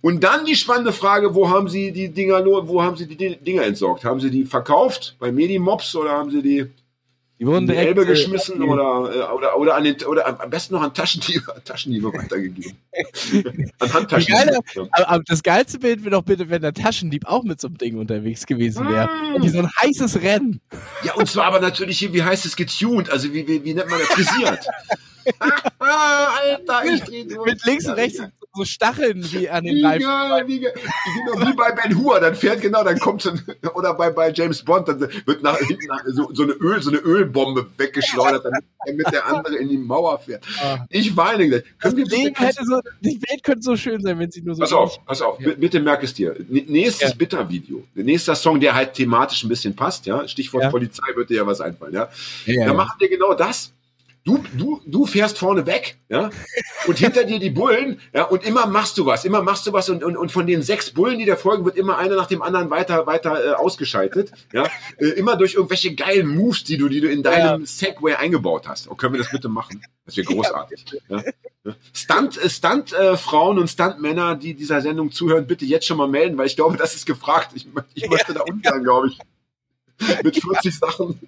Und 0.00 0.22
dann 0.24 0.44
die 0.44 0.54
spannende 0.56 0.92
Frage, 0.92 1.34
wo 1.34 1.48
haben 1.50 1.68
sie 1.68 1.92
die 1.92 2.08
Dinger, 2.08 2.40
nur- 2.40 2.66
wo 2.68 2.82
haben 2.82 2.96
sie 2.96 3.06
die 3.06 3.36
Dinger 3.36 3.62
entsorgt? 3.62 4.04
Haben 4.04 4.20
sie 4.20 4.30
die 4.30 4.44
verkauft 4.44 5.16
bei 5.18 5.30
Medimops 5.32 5.94
oder 5.96 6.12
haben 6.12 6.30
sie 6.30 6.42
die 6.42 6.66
Die 7.38 7.46
wurden 7.46 7.62
in 7.62 7.66
die 7.66 7.72
direkt 7.72 7.88
Elbe 7.88 8.02
äh, 8.02 8.06
geschmissen 8.06 8.62
oder, 8.62 9.14
äh, 9.14 9.32
oder, 9.32 9.56
oder, 9.56 9.76
an 9.76 9.84
den, 9.84 10.02
oder 10.04 10.40
am 10.40 10.50
besten 10.50 10.74
noch 10.74 10.82
an 10.82 10.92
Taschendiebe, 10.92 11.54
Taschendiebe 11.64 12.12
weitergegeben. 12.12 12.76
an 13.78 13.92
Handtaschendiebe. 13.92 14.58
Ja. 14.74 14.88
Aber, 14.90 15.22
das 15.24 15.42
geilste 15.42 15.78
Bild 15.78 16.00
wäre 16.00 16.10
doch 16.10 16.22
bitte, 16.22 16.50
wenn 16.50 16.62
der 16.62 16.74
Taschendieb 16.74 17.26
auch 17.26 17.44
mit 17.44 17.60
so 17.60 17.68
einem 17.68 17.78
Ding 17.78 17.96
unterwegs 17.96 18.44
gewesen 18.44 18.88
wäre. 18.88 19.08
Mm. 19.38 19.42
Wie 19.42 19.48
so 19.50 19.58
ein 19.60 19.70
heißes 19.80 20.20
Rennen. 20.22 20.60
ja, 21.04 21.14
und 21.14 21.28
zwar 21.28 21.44
aber 21.44 21.60
natürlich 21.60 21.98
hier, 21.98 22.12
wie 22.12 22.22
heißt 22.22 22.44
es, 22.44 22.56
getuned, 22.56 23.10
also 23.10 23.32
wie, 23.32 23.46
wie, 23.46 23.64
wie 23.64 23.74
nennt 23.74 23.88
man 23.88 24.00
das, 24.00 24.08
frisiert. 24.08 24.66
ah, 25.78 26.28
Alter, 26.42 26.84
ich 26.92 27.02
dreh 27.02 27.24
durch. 27.24 27.52
Mit 27.52 27.64
links 27.64 27.86
und 27.86 27.94
rechts 27.94 28.20
so 28.58 28.64
Stacheln 28.64 29.24
wie 29.32 29.48
an 29.48 29.64
den 29.64 29.84
Reifen. 29.84 30.06
Wie, 30.46 30.60
ge- 30.60 30.72
genau, 30.72 31.46
wie 31.48 31.52
bei 31.54 31.72
Ben 31.72 31.96
Hur, 31.98 32.20
dann 32.20 32.34
fährt 32.34 32.60
genau, 32.60 32.84
dann 32.84 32.98
kommt 32.98 33.22
so 33.22 33.30
ein, 33.30 33.42
oder 33.74 33.94
bei, 33.94 34.10
bei 34.10 34.30
James 34.32 34.62
Bond, 34.62 34.88
dann 34.88 35.00
wird 35.00 35.42
nach 35.42 35.56
hinten 35.58 35.86
nach- 35.86 36.04
so, 36.06 36.28
so 36.34 36.42
eine 36.42 36.52
Öl, 36.52 36.82
so 36.82 36.90
eine 36.90 36.98
Ölbombe 36.98 37.66
weggeschleudert, 37.78 38.44
damit, 38.44 38.64
damit 38.86 39.12
der 39.12 39.26
andere 39.26 39.56
in 39.56 39.68
die 39.68 39.78
Mauer 39.78 40.18
fährt. 40.18 40.44
Ah. 40.62 40.84
Ich 40.90 41.16
weine 41.16 41.48
gleich. 41.48 41.62
Das 41.80 41.94
Können 41.94 42.10
wir 42.10 42.24
bitte 42.24 42.44
hätte 42.44 42.64
so, 42.64 42.80
die 43.00 43.20
Welt 43.28 43.42
könnte 43.42 43.62
so 43.62 43.76
schön 43.76 44.00
sein, 44.02 44.18
wenn 44.18 44.30
sie 44.30 44.42
nur 44.42 44.54
so. 44.54 44.60
Pass 44.60 44.72
auf, 44.72 45.04
pass 45.06 45.22
auf, 45.22 45.40
Ja. 45.40 45.52
bitte 45.56 45.80
merk 45.80 46.02
es 46.02 46.12
dir. 46.14 46.36
Nächstes 46.48 47.10
Ja. 47.10 47.14
Bitter-Video. 47.16 47.84
Nächster 47.94 48.34
Song, 48.34 48.60
der 48.60 48.74
halt 48.74 48.94
thematisch 48.94 49.42
ein 49.44 49.48
bisschen 49.48 49.74
passt, 49.74 50.06
ja. 50.06 50.26
Stichwort 50.28 50.64
Ja. 50.64 50.70
Polizei 50.70 51.04
wird 51.14 51.30
dir 51.30 51.36
ja 51.38 51.46
was 51.46 51.60
einfallen, 51.60 51.94
ja. 51.94 52.08
Ja, 52.46 52.66
Dann 52.66 52.76
machen 52.76 52.96
wir 52.98 53.08
genau 53.08 53.34
das. 53.34 53.72
Du, 54.28 54.44
du, 54.52 54.82
du 54.84 55.06
fährst 55.06 55.38
vorne 55.38 55.64
weg, 55.64 55.96
ja, 56.10 56.28
und 56.86 56.98
hinter 56.98 57.24
dir 57.24 57.38
die 57.38 57.48
Bullen, 57.48 57.98
ja, 58.12 58.24
und 58.24 58.44
immer 58.44 58.66
machst 58.66 58.98
du 58.98 59.06
was, 59.06 59.24
immer 59.24 59.40
machst 59.40 59.66
du 59.66 59.72
was 59.72 59.88
und, 59.88 60.04
und, 60.04 60.18
und 60.18 60.30
von 60.30 60.46
den 60.46 60.60
sechs 60.60 60.90
Bullen, 60.90 61.18
die 61.18 61.24
da 61.24 61.34
folgen, 61.34 61.64
wird 61.64 61.78
immer 61.78 61.96
einer 61.96 62.14
nach 62.14 62.26
dem 62.26 62.42
anderen 62.42 62.68
weiter, 62.68 63.06
weiter 63.06 63.42
äh, 63.42 63.54
ausgeschaltet, 63.54 64.32
ja, 64.52 64.66
äh, 64.98 65.06
immer 65.06 65.36
durch 65.36 65.54
irgendwelche 65.54 65.94
geilen 65.94 66.26
Moves, 66.26 66.62
die 66.64 66.76
du, 66.76 66.90
die 66.90 67.00
du 67.00 67.10
in 67.10 67.22
deinem 67.22 67.64
Segway 67.64 68.16
eingebaut 68.16 68.68
hast. 68.68 68.86
Und 68.88 68.98
können 68.98 69.14
wir 69.14 69.18
das 69.18 69.30
bitte 69.30 69.48
machen? 69.48 69.80
Das 70.04 70.14
wäre 70.18 70.26
großartig. 70.34 70.84
Ja. 71.08 71.24
Stunt, 71.94 72.36
äh, 72.36 72.50
Stunt 72.50 72.92
äh, 72.92 73.16
Frauen 73.16 73.58
und 73.58 73.68
Stuntmänner, 73.68 74.36
die 74.36 74.52
dieser 74.52 74.82
Sendung 74.82 75.10
zuhören, 75.10 75.46
bitte 75.46 75.64
jetzt 75.64 75.86
schon 75.86 75.96
mal 75.96 76.06
melden, 76.06 76.36
weil 76.36 76.48
ich 76.48 76.56
glaube, 76.56 76.76
das 76.76 76.94
ist 76.94 77.06
gefragt. 77.06 77.52
Ich, 77.54 77.66
ich 77.94 78.10
möchte 78.10 78.34
da 78.34 78.42
ungern, 78.42 78.84
glaube 78.84 79.08
ich, 79.08 79.18
mit 80.22 80.38
40 80.38 80.78
Sachen. 80.78 81.18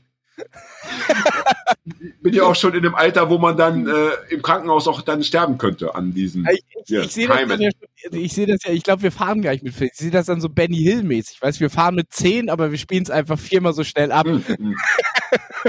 Bin 2.23 2.35
ja 2.35 2.45
auch 2.45 2.55
schon 2.55 2.75
in 2.75 2.83
dem 2.83 2.95
Alter, 2.95 3.31
wo 3.31 3.39
man 3.39 3.57
dann 3.57 3.87
äh, 3.87 4.11
im 4.29 4.43
Krankenhaus 4.43 4.87
auch 4.89 5.03
dann 5.03 5.23
sterben 5.25 5.59
könnte 5.59 5.95
an 5.95 6.13
diesen. 6.13 6.47
Ich, 6.51 6.65
ich, 6.87 6.93
ich 6.93 7.13
sehe 7.13 7.29
das, 7.29 7.59
ja 7.59 7.71
ich 8.13 8.33
sehe 8.33 8.47
das 8.47 8.65
ja, 8.65 8.73
ich 8.73 8.83
glaube, 8.83 9.03
wir 9.03 9.13
fahren 9.13 9.43
gleich 9.43 9.63
mit 9.63 9.75
Phil. 9.75 9.89
Ich 9.93 9.99
sehe 9.99 10.11
das 10.11 10.27
dann 10.27 10.41
so 10.41 10.49
Benny 10.49 10.79
Hill-mäßig. 10.79 11.43
Weißt 11.43 11.59
du, 11.59 11.63
wir 11.63 11.71
fahren 11.71 11.95
mit 11.95 12.13
10, 12.13 12.49
aber 12.49 12.71
wir 12.71 12.79
spielen 12.79 13.03
es 13.03 13.11
einfach 13.11 13.39
viermal 13.39 13.73
so 13.73 13.85
schnell 13.85 14.13
ab. 14.13 14.27
Hm, 14.27 14.45
hm. 14.47 14.77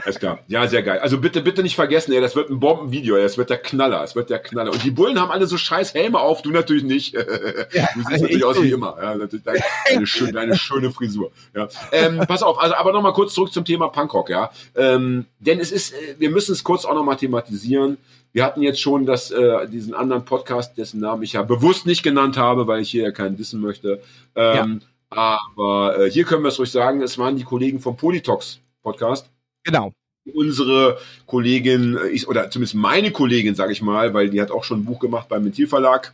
Alles 0.04 0.20
klar. 0.20 0.40
Ja, 0.48 0.68
sehr 0.68 0.84
geil. 0.84 1.00
Also 1.00 1.20
bitte, 1.20 1.42
bitte 1.42 1.64
nicht 1.64 1.76
vergessen, 1.76 2.14
ey, 2.14 2.22
das 2.22 2.36
wird 2.36 2.50
ein 2.50 2.60
Bombenvideo, 2.60 3.16
ey, 3.16 3.24
das 3.24 3.38
wird 3.38 3.50
der 3.50 3.58
Knaller, 3.58 4.04
es 4.04 4.16
wird 4.16 4.30
der 4.30 4.40
Knaller. 4.40 4.72
Und 4.72 4.84
die 4.84 4.92
Bullen 4.92 5.20
haben 5.20 5.32
alle 5.32 5.48
so 5.48 5.58
scheiß 5.58 5.94
Helme 5.94 6.20
auf, 6.20 6.42
du 6.42 6.52
natürlich 6.52 6.84
nicht. 6.84 7.14
du 7.16 7.22
siehst 7.22 8.10
natürlich 8.10 8.38
ich 8.38 8.46
aus 8.46 8.62
wie 8.62 8.72
immer. 8.72 8.98
Ja, 9.02 9.16
natürlich 9.16 9.44
deine, 9.44 9.60
deine, 9.90 10.08
schöne, 10.08 10.32
deine 10.32 10.58
schöne 10.58 10.92
Frisur. 10.92 11.32
Ja. 11.56 11.68
Ähm, 11.92 12.22
pass 12.28 12.44
auf, 12.44 12.60
also 12.60 12.76
aber 12.76 12.94
nochmal 12.94 13.14
kurz 13.14 13.34
zurück 13.34 13.52
zum 13.52 13.66
Thema 13.66 13.90
Punkrock, 13.90 14.30
ja. 14.30 14.52
Ähm, 14.76 15.26
denn 15.40 15.60
es 15.60 15.72
ist, 15.72 15.94
äh, 15.94 16.16
wir 16.20 16.30
müssen 16.30 16.54
es 16.54 16.64
kurz 16.64 16.86
auch 16.86 16.96
nochmal 16.96 17.18
thematisieren. 17.18 17.98
Wir 18.34 18.46
hatten 18.46 18.62
jetzt 18.62 18.80
schon 18.80 19.06
das, 19.06 19.32
äh, 19.32 19.68
diesen 19.68 19.94
anderen 19.94 20.24
Podcast, 20.24 20.78
dessen 20.78 21.02
Namen 21.02 21.24
ich 21.24 21.34
ja 21.34 21.44
bewusst 21.44 21.86
nicht 21.86 22.02
genannt 22.02 22.38
habe, 22.38 22.66
weil 22.68 22.82
ich 22.82 22.90
hier 22.90 23.04
ja 23.04 23.12
keinen 23.12 23.36
dissen 23.36 23.60
möchte. 23.60 24.02
Ähm, 24.36 24.82
Aber 25.10 26.00
äh, 26.00 26.10
hier 26.10 26.24
können 26.24 26.44
wir 26.44 26.50
es 26.50 26.58
ruhig 26.58 26.72
sagen, 26.72 27.02
es 27.02 27.18
waren 27.18 27.36
die 27.36 27.44
Kollegen 27.44 27.82
vom 27.82 27.98
Politox 27.98 28.60
Podcast 28.82 29.31
Genau. 29.64 29.94
unsere 30.34 30.98
Kollegin, 31.26 31.98
ich, 32.12 32.28
oder 32.28 32.50
zumindest 32.50 32.76
meine 32.76 33.12
Kollegin, 33.12 33.56
sage 33.56 33.72
ich 33.72 33.82
mal, 33.82 34.14
weil 34.14 34.30
die 34.30 34.42
hat 34.42 34.52
auch 34.52 34.64
schon 34.64 34.82
ein 34.82 34.86
Buch 34.86 35.00
gemacht 35.00 35.28
beim 35.30 35.44
Mentil 35.44 35.68
Verlag. 35.68 36.14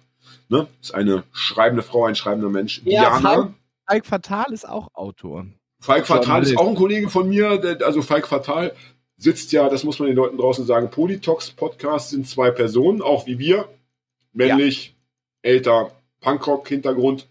Ne? 0.49 0.67
Ist 0.81 0.93
eine 0.95 1.23
schreibende 1.33 1.83
Frau, 1.83 2.05
ein 2.05 2.15
schreibender 2.15 2.49
Mensch. 2.49 2.81
Ja, 2.85 3.19
Diana. 3.19 3.33
Falk- 3.33 3.53
Falk 3.85 4.05
Fatal 4.05 4.53
ist 4.53 4.67
auch 4.67 4.89
Autor. 4.93 5.45
Falk 5.79 6.07
Fatal 6.07 6.43
ist 6.43 6.57
auch 6.57 6.67
ein 6.67 6.75
Kollege 6.75 7.09
von 7.09 7.29
mir. 7.29 7.57
Der, 7.57 7.85
also 7.85 8.01
Falk 8.01 8.27
Fatal 8.27 8.73
sitzt 9.17 9.51
ja, 9.51 9.69
das 9.69 9.83
muss 9.83 9.99
man 9.99 10.07
den 10.07 10.15
Leuten 10.15 10.37
draußen 10.37 10.65
sagen, 10.65 10.89
Politox 10.89 11.51
Podcast 11.51 12.09
sind 12.11 12.27
zwei 12.27 12.51
Personen, 12.51 13.01
auch 13.01 13.27
wie 13.27 13.39
wir. 13.39 13.67
Männlich, 14.33 14.95
älter, 15.41 15.91
Punkrock-Hintergrund. 16.21 17.27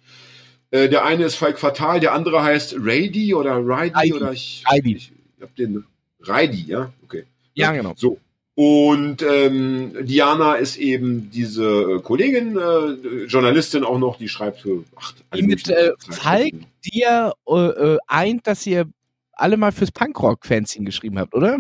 Äh, 0.70 0.88
der 0.88 1.04
eine 1.04 1.24
ist 1.24 1.36
Falk 1.36 1.58
Fatal, 1.58 2.00
der 2.00 2.12
andere 2.12 2.42
heißt 2.42 2.76
Rady 2.78 3.34
oder 3.34 3.56
Reidi. 3.64 4.12
oder 4.12 4.32
ich, 4.32 4.64
Reidi. 4.66 4.96
ich 4.96 5.12
hab 5.40 5.54
den 5.56 5.84
Reidi, 6.28 6.64
ja, 6.66 6.92
okay. 7.04 7.24
Ja, 7.54 7.72
genau. 7.72 7.94
So. 7.96 8.18
Und 8.54 9.22
ähm, 9.22 9.92
Diana 10.06 10.54
ist 10.54 10.76
eben 10.78 11.30
diese 11.30 11.64
äh, 11.64 12.00
Kollegin, 12.00 12.56
äh, 12.56 13.24
Journalistin 13.26 13.84
auch 13.84 13.98
noch, 13.98 14.16
die 14.16 14.30
schreibt 14.30 14.60
für 14.60 14.82
ach, 14.96 15.12
alle 15.28 15.42
Die 15.42 15.46
mit, 15.46 15.68
äh, 15.68 15.92
Zeitschriften. 15.98 16.66
Dir 16.82 17.34
äh, 17.46 17.54
äh, 17.54 17.98
eint, 18.06 18.46
dass 18.46 18.66
ihr 18.66 18.86
alle 19.32 19.58
mal 19.58 19.72
fürs 19.72 19.92
Punkrock-Fanzine 19.92 20.86
geschrieben 20.86 21.18
habt, 21.18 21.34
oder? 21.34 21.58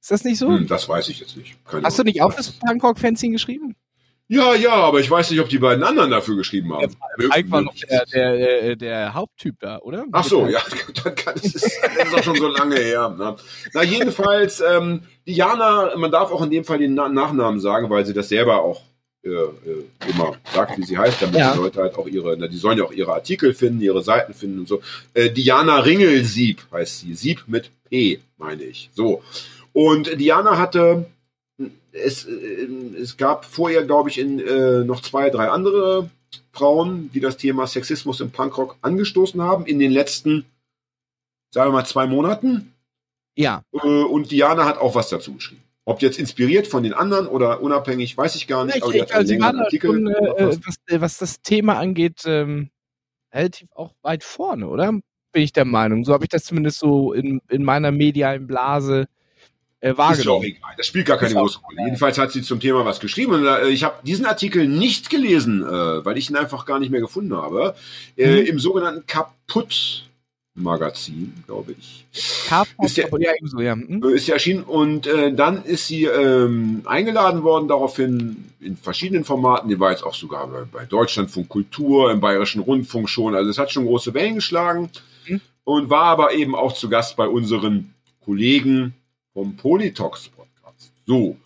Ist 0.00 0.12
das 0.12 0.22
nicht 0.22 0.38
so? 0.38 0.48
Hm, 0.48 0.68
das 0.68 0.88
weiß 0.88 1.08
ich 1.08 1.18
jetzt 1.18 1.36
nicht. 1.36 1.56
Keine 1.64 1.82
Hast 1.82 1.98
du 1.98 2.02
Ahnung. 2.02 2.12
nicht 2.12 2.22
auch 2.22 2.32
fürs 2.32 2.52
Punkrock-Fanzine 2.52 3.32
geschrieben? 3.32 3.74
Ja, 4.28 4.54
ja, 4.56 4.72
aber 4.74 4.98
ich 4.98 5.08
weiß 5.10 5.30
nicht, 5.30 5.40
ob 5.40 5.48
die 5.48 5.58
beiden 5.58 5.84
anderen 5.84 6.10
dafür 6.10 6.36
geschrieben 6.36 6.72
haben. 6.72 6.92
Falk 7.30 7.50
war 7.50 7.62
noch 7.62 7.74
der, 7.74 8.04
der, 8.06 8.62
äh, 8.64 8.76
der 8.76 9.14
Haupttyp 9.14 9.54
da, 9.60 9.78
oder? 9.78 10.04
Ach 10.10 10.24
so, 10.24 10.48
ja, 10.48 10.60
dann 11.04 11.14
kann 11.14 11.34
es 11.36 11.54
ist, 11.54 11.80
das 11.96 12.08
ist 12.08 12.14
auch 12.14 12.22
schon 12.24 12.36
so 12.36 12.48
lange 12.48 12.76
her. 12.76 13.08
Ne? 13.16 13.36
Na 13.72 13.82
jedenfalls, 13.84 14.60
ähm, 14.60 15.02
Diana, 15.28 15.96
man 15.96 16.10
darf 16.10 16.32
auch 16.32 16.42
in 16.42 16.50
dem 16.50 16.64
Fall 16.64 16.78
den 16.78 16.94
Na 16.94 17.08
Nachnamen 17.08 17.60
sagen, 17.60 17.88
weil 17.88 18.04
sie 18.04 18.14
das 18.14 18.28
selber 18.28 18.62
auch 18.62 18.82
äh, 19.24 19.28
äh, 19.28 19.84
immer 20.10 20.34
sagt, 20.52 20.76
wie 20.76 20.82
sie 20.84 20.98
heißt, 20.98 21.22
damit 21.22 21.36
Ja. 21.36 21.52
die 21.52 21.58
Leute 21.58 21.80
halt 21.82 21.96
auch 21.96 22.08
ihre, 22.08 22.36
na, 22.36 22.48
die 22.48 22.56
sollen 22.56 22.78
ja 22.78 22.84
auch 22.84 22.92
ihre 22.92 23.12
Artikel 23.12 23.54
finden, 23.54 23.80
ihre 23.80 24.02
Seiten 24.02 24.34
finden 24.34 24.58
und 24.60 24.68
so. 24.68 24.82
Äh, 25.14 25.30
Diana 25.30 25.78
Ringelsieb 25.78 26.62
heißt 26.72 27.00
sie, 27.00 27.14
Sieb 27.14 27.44
mit 27.46 27.70
P, 27.88 28.20
meine 28.38 28.64
ich. 28.64 28.90
So. 28.92 29.22
Und 29.72 30.20
Diana 30.20 30.58
hatte 30.58 31.06
es, 32.04 32.24
äh, 32.24 32.68
es 33.00 33.16
gab 33.16 33.44
vorher, 33.44 33.84
glaube 33.84 34.10
ich, 34.10 34.18
in, 34.18 34.38
äh, 34.40 34.84
noch 34.84 35.00
zwei, 35.00 35.30
drei 35.30 35.48
andere 35.48 36.10
Frauen, 36.52 37.10
die 37.12 37.20
das 37.20 37.36
Thema 37.36 37.66
Sexismus 37.66 38.20
im 38.20 38.30
Punkrock 38.30 38.76
angestoßen 38.82 39.40
haben 39.42 39.66
in 39.66 39.78
den 39.78 39.92
letzten, 39.92 40.46
sagen 41.50 41.70
wir 41.70 41.78
mal, 41.78 41.86
zwei 41.86 42.06
Monaten. 42.06 42.72
Ja, 43.36 43.62
Äh, 43.72 43.78
und 43.78 44.30
Diana 44.30 44.64
hat 44.64 44.78
auch 44.78 44.94
was 44.94 45.10
dazu 45.10 45.34
geschrieben. 45.34 45.62
Ob 45.84 46.02
jetzt 46.02 46.18
inspiriert 46.18 46.66
von 46.66 46.82
den 46.82 46.94
anderen 46.94 47.26
oder 47.26 47.60
unabhängig, 47.60 48.16
weiß 48.16 48.34
ich 48.34 48.46
gar 48.46 48.64
nicht. 48.64 48.76
ich, 48.76 48.82
aber 48.82 48.92
die 48.92 48.98
ich, 48.98 49.14
einen 49.14 49.42
also 49.42 49.58
da 49.58 49.64
Artikel 49.64 49.90
schon, 49.92 50.06
äh, 50.08 50.36
verfasst. 50.36 50.60
was, 50.66 50.94
äh, 50.94 51.00
was 51.00 51.18
das 51.18 51.42
Thema 51.42 51.78
angeht, 51.78 52.22
ähm, 52.24 52.70
relativ 53.32 53.68
auch 53.74 53.94
weit 54.02 54.24
vorne, 54.24 54.68
oder? 54.68 54.92
Bin 55.32 55.42
ich 55.42 55.52
der 55.52 55.66
Meinung. 55.66 56.04
So 56.04 56.12
habe 56.12 56.24
ich 56.24 56.30
das 56.30 56.44
zumindest 56.44 56.78
so 56.78 57.12
in, 57.12 57.40
in 57.48 57.62
meiner 57.62 57.92
medialen 57.92 58.46
Blase 58.46 59.06
äh, 59.80 59.88
Ist 59.90 59.94
auch 59.94 59.98
wahrgenommen. 59.98 60.44
egal. 60.44 60.70
Das 60.76 60.86
spielt 60.86 61.06
gar 61.06 61.16
keine 61.18 61.30
Ist 61.30 61.36
große 61.36 61.58
Rolle. 61.60 61.82
Jedenfalls 61.84 62.18
hat 62.18 62.32
sie 62.32 62.42
zum 62.42 62.60
Thema 62.60 62.84
was 62.84 62.98
geschrieben. 63.00 63.34
Und 63.34 63.46
äh, 63.46 63.68
ich 63.68 63.84
habe 63.84 63.96
diesen 64.04 64.26
Artikel 64.26 64.66
nicht 64.68 65.10
gelesen, 65.10 65.62
äh, 65.62 66.04
weil 66.04 66.16
ich 66.18 66.30
ihn 66.30 66.36
einfach 66.36 66.64
gar 66.66 66.78
nicht 66.78 66.90
mehr 66.90 67.00
gefunden 67.00 67.34
habe. 67.36 67.74
Äh, 68.16 68.40
Mhm. 68.42 68.46
Im 68.46 68.58
sogenannten 68.58 69.06
Kaputt 69.06 70.02
Magazin, 70.58 71.34
glaube 71.46 71.74
ich. 71.78 72.06
K-Pop, 72.48 72.86
Ist 72.86 72.96
ja- 72.96 73.04
ebenso, 73.36 73.60
ja. 73.60 73.74
Hm? 73.74 74.02
Ist 74.14 74.26
ja 74.26 74.34
erschienen 74.34 74.62
und 74.62 75.06
äh, 75.06 75.30
dann 75.34 75.62
ist 75.64 75.86
sie 75.86 76.04
ähm, 76.06 76.80
eingeladen 76.86 77.42
worden, 77.42 77.68
daraufhin 77.68 78.46
in 78.60 78.78
verschiedenen 78.78 79.24
Formaten. 79.24 79.68
Die 79.68 79.78
war 79.78 79.90
jetzt 79.90 80.02
auch 80.02 80.14
sogar 80.14 80.46
bei, 80.46 80.62
bei 80.72 80.84
Deutschlandfunk 80.86 81.50
Kultur, 81.50 82.10
im 82.10 82.20
Bayerischen 82.20 82.62
Rundfunk 82.62 83.10
schon. 83.10 83.34
Also 83.34 83.50
es 83.50 83.58
hat 83.58 83.70
schon 83.70 83.84
große 83.84 84.14
Wellen 84.14 84.36
geschlagen 84.36 84.88
Mhm. 85.28 85.40
und 85.64 85.90
war 85.90 86.04
aber 86.04 86.32
eben 86.32 86.54
auch 86.54 86.72
zu 86.72 86.88
Gast 86.88 87.16
bei 87.16 87.28
unseren 87.28 87.92
Kollegen 88.24 88.94
vom 89.36 89.54
Politox 89.54 90.30
Podcast. 90.30 90.92
So. 91.04 91.36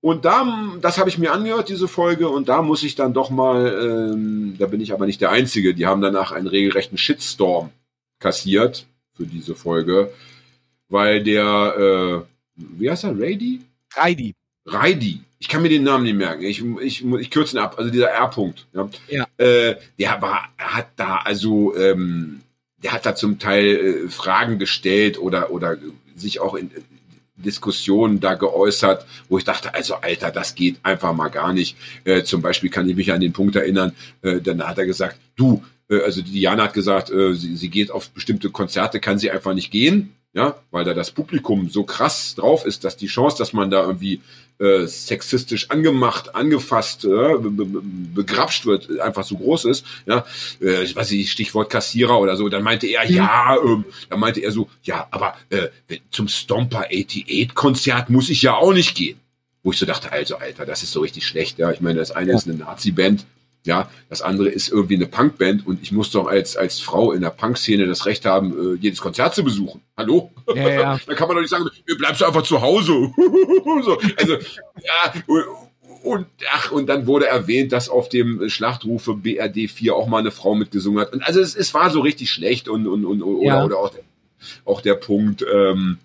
Und 0.00 0.24
da, 0.24 0.46
das 0.80 0.96
habe 0.96 1.10
ich 1.10 1.18
mir 1.18 1.30
angehört, 1.30 1.68
diese 1.68 1.88
Folge, 1.88 2.30
und 2.30 2.48
da 2.48 2.62
muss 2.62 2.82
ich 2.82 2.94
dann 2.94 3.12
doch 3.12 3.28
mal, 3.28 4.12
ähm, 4.12 4.54
da 4.58 4.66
bin 4.66 4.80
ich 4.80 4.94
aber 4.94 5.04
nicht 5.04 5.20
der 5.20 5.30
Einzige, 5.30 5.74
die 5.74 5.86
haben 5.86 6.00
danach 6.00 6.32
einen 6.32 6.46
regelrechten 6.46 6.96
Shitstorm 6.96 7.70
kassiert 8.18 8.86
für 9.12 9.26
diese 9.26 9.54
Folge, 9.54 10.10
weil 10.88 11.22
der, 11.22 12.24
äh, 12.26 12.62
wie 12.78 12.90
heißt 12.90 13.04
er, 13.04 13.10
Rady? 13.10 13.60
Reidi. 13.94 14.34
Reidi. 14.64 15.20
Ich 15.38 15.48
kann 15.48 15.60
mir 15.60 15.68
den 15.68 15.82
Namen 15.82 16.04
nicht 16.04 16.16
merken. 16.16 16.44
Ich, 16.44 16.64
ich, 16.80 17.04
ich 17.04 17.30
kürze 17.30 17.56
ihn 17.56 17.62
ab. 17.62 17.74
Also 17.76 17.90
dieser 17.90 18.08
R-Punkt. 18.08 18.66
Ja. 18.72 18.88
Ja. 19.08 19.26
Äh, 19.36 19.76
der 19.98 20.22
war, 20.22 20.48
hat 20.56 20.88
da 20.96 21.16
also, 21.16 21.76
ähm, 21.76 22.40
der 22.78 22.92
hat 22.92 23.04
da 23.04 23.14
zum 23.14 23.38
Teil 23.38 23.66
äh, 23.66 24.08
Fragen 24.08 24.58
gestellt 24.58 25.18
oder 25.18 25.50
oder 25.50 25.76
sich 26.16 26.40
auch 26.40 26.54
in 26.54 26.70
Diskussionen 27.44 28.20
da 28.20 28.34
geäußert, 28.34 29.06
wo 29.28 29.38
ich 29.38 29.44
dachte, 29.44 29.74
also 29.74 29.96
Alter, 29.96 30.30
das 30.30 30.54
geht 30.54 30.76
einfach 30.82 31.12
mal 31.12 31.28
gar 31.28 31.52
nicht. 31.52 31.76
Äh, 32.04 32.24
zum 32.24 32.42
Beispiel 32.42 32.70
kann 32.70 32.88
ich 32.88 32.96
mich 32.96 33.12
an 33.12 33.20
den 33.20 33.32
Punkt 33.32 33.56
erinnern, 33.56 33.92
äh, 34.22 34.40
dann 34.40 34.66
hat 34.66 34.78
er 34.78 34.86
gesagt, 34.86 35.18
du, 35.36 35.62
äh, 35.88 36.00
also 36.00 36.22
Diana 36.22 36.64
hat 36.64 36.74
gesagt, 36.74 37.10
äh, 37.10 37.34
sie, 37.34 37.56
sie 37.56 37.68
geht 37.68 37.90
auf 37.90 38.10
bestimmte 38.10 38.50
Konzerte, 38.50 39.00
kann 39.00 39.18
sie 39.18 39.30
einfach 39.30 39.54
nicht 39.54 39.70
gehen, 39.70 40.14
ja, 40.34 40.56
weil 40.70 40.84
da 40.84 40.94
das 40.94 41.10
Publikum 41.12 41.68
so 41.70 41.84
krass 41.84 42.34
drauf 42.34 42.64
ist, 42.66 42.84
dass 42.84 42.96
die 42.96 43.06
Chance, 43.06 43.38
dass 43.38 43.52
man 43.52 43.70
da 43.70 43.82
irgendwie 43.86 44.20
äh, 44.58 44.86
sexistisch 44.86 45.70
angemacht, 45.70 46.34
angefasst, 46.34 47.04
äh, 47.04 47.08
be 47.08 47.50
be 47.50 47.66
begrapscht 48.14 48.66
wird, 48.66 49.00
einfach 49.00 49.24
so 49.24 49.36
groß 49.36 49.64
ist, 49.64 49.84
ja, 50.06 50.24
äh, 50.60 50.82
ich 50.84 50.94
weiß 50.94 51.10
nicht, 51.10 51.30
Stichwort 51.30 51.70
Kassierer 51.70 52.20
oder 52.20 52.36
so, 52.36 52.48
dann 52.48 52.62
meinte 52.62 52.86
er, 52.86 53.08
ja, 53.10 53.56
ähm, 53.64 53.84
dann 54.10 54.20
meinte 54.20 54.40
er 54.40 54.52
so, 54.52 54.68
ja, 54.84 55.06
aber 55.10 55.34
äh, 55.50 55.68
zum 56.10 56.28
Stomper 56.28 56.86
88 56.90 57.54
Konzert 57.54 58.10
muss 58.10 58.28
ich 58.30 58.42
ja 58.42 58.54
auch 58.54 58.72
nicht 58.72 58.94
gehen. 58.94 59.18
Wo 59.64 59.72
ich 59.72 59.78
so 59.78 59.86
dachte, 59.86 60.12
also, 60.12 60.36
Alter, 60.36 60.66
das 60.66 60.82
ist 60.82 60.92
so 60.92 61.00
richtig 61.00 61.26
schlecht, 61.26 61.58
ja, 61.58 61.70
ich 61.72 61.80
meine, 61.80 61.98
das 61.98 62.10
eine 62.10 62.30
Ja. 62.32 62.36
ist 62.36 62.46
eine 62.46 62.56
Nazi-Band, 62.58 63.24
ja, 63.64 63.90
das 64.10 64.20
andere 64.22 64.48
ist 64.50 64.68
irgendwie 64.68 64.96
eine 64.96 65.06
Punkband 65.06 65.66
und 65.66 65.82
ich 65.82 65.90
muss 65.90 66.10
doch 66.10 66.26
als, 66.26 66.56
als 66.56 66.80
Frau 66.80 67.12
in 67.12 67.22
der 67.22 67.30
Punkszene 67.30 67.86
das 67.86 68.04
Recht 68.06 68.24
haben, 68.26 68.74
äh, 68.74 68.78
jedes 68.78 69.00
Konzert 69.00 69.34
zu 69.34 69.42
besuchen. 69.42 69.80
Hallo? 69.96 70.30
Ja, 70.54 70.68
ja. 70.68 71.00
Da 71.06 71.14
kann 71.14 71.28
man 71.28 71.36
doch 71.36 71.40
nicht 71.40 71.50
sagen, 71.50 71.68
"Ihr 71.88 71.96
bleibst 71.96 72.22
einfach 72.22 72.42
zu 72.42 72.60
Hause. 72.60 72.92
so, 73.84 73.98
also, 74.16 74.34
ja, 74.34 75.14
und, 76.02 76.26
ach, 76.52 76.70
und 76.70 76.86
dann 76.86 77.06
wurde 77.06 77.26
erwähnt, 77.26 77.72
dass 77.72 77.88
auf 77.88 78.10
dem 78.10 78.46
Schlachtrufe 78.50 79.14
BRD 79.14 79.70
4 79.70 79.96
auch 79.96 80.06
mal 80.06 80.18
eine 80.18 80.30
Frau 80.30 80.54
mitgesungen 80.54 81.00
hat. 81.00 81.14
Und 81.14 81.22
also 81.22 81.40
es, 81.40 81.56
es 81.56 81.72
war 81.72 81.90
so 81.90 82.00
richtig 82.00 82.30
schlecht 82.30 82.68
und, 82.68 82.86
und, 82.86 83.06
und 83.06 83.22
oder, 83.22 83.46
Ja. 83.46 83.64
oder 83.64 83.78
auch, 83.78 83.88
der, 83.90 84.02
auch 84.66 84.80
der 84.82 84.94
Punkt, 84.96 85.42
ähm, 85.50 85.96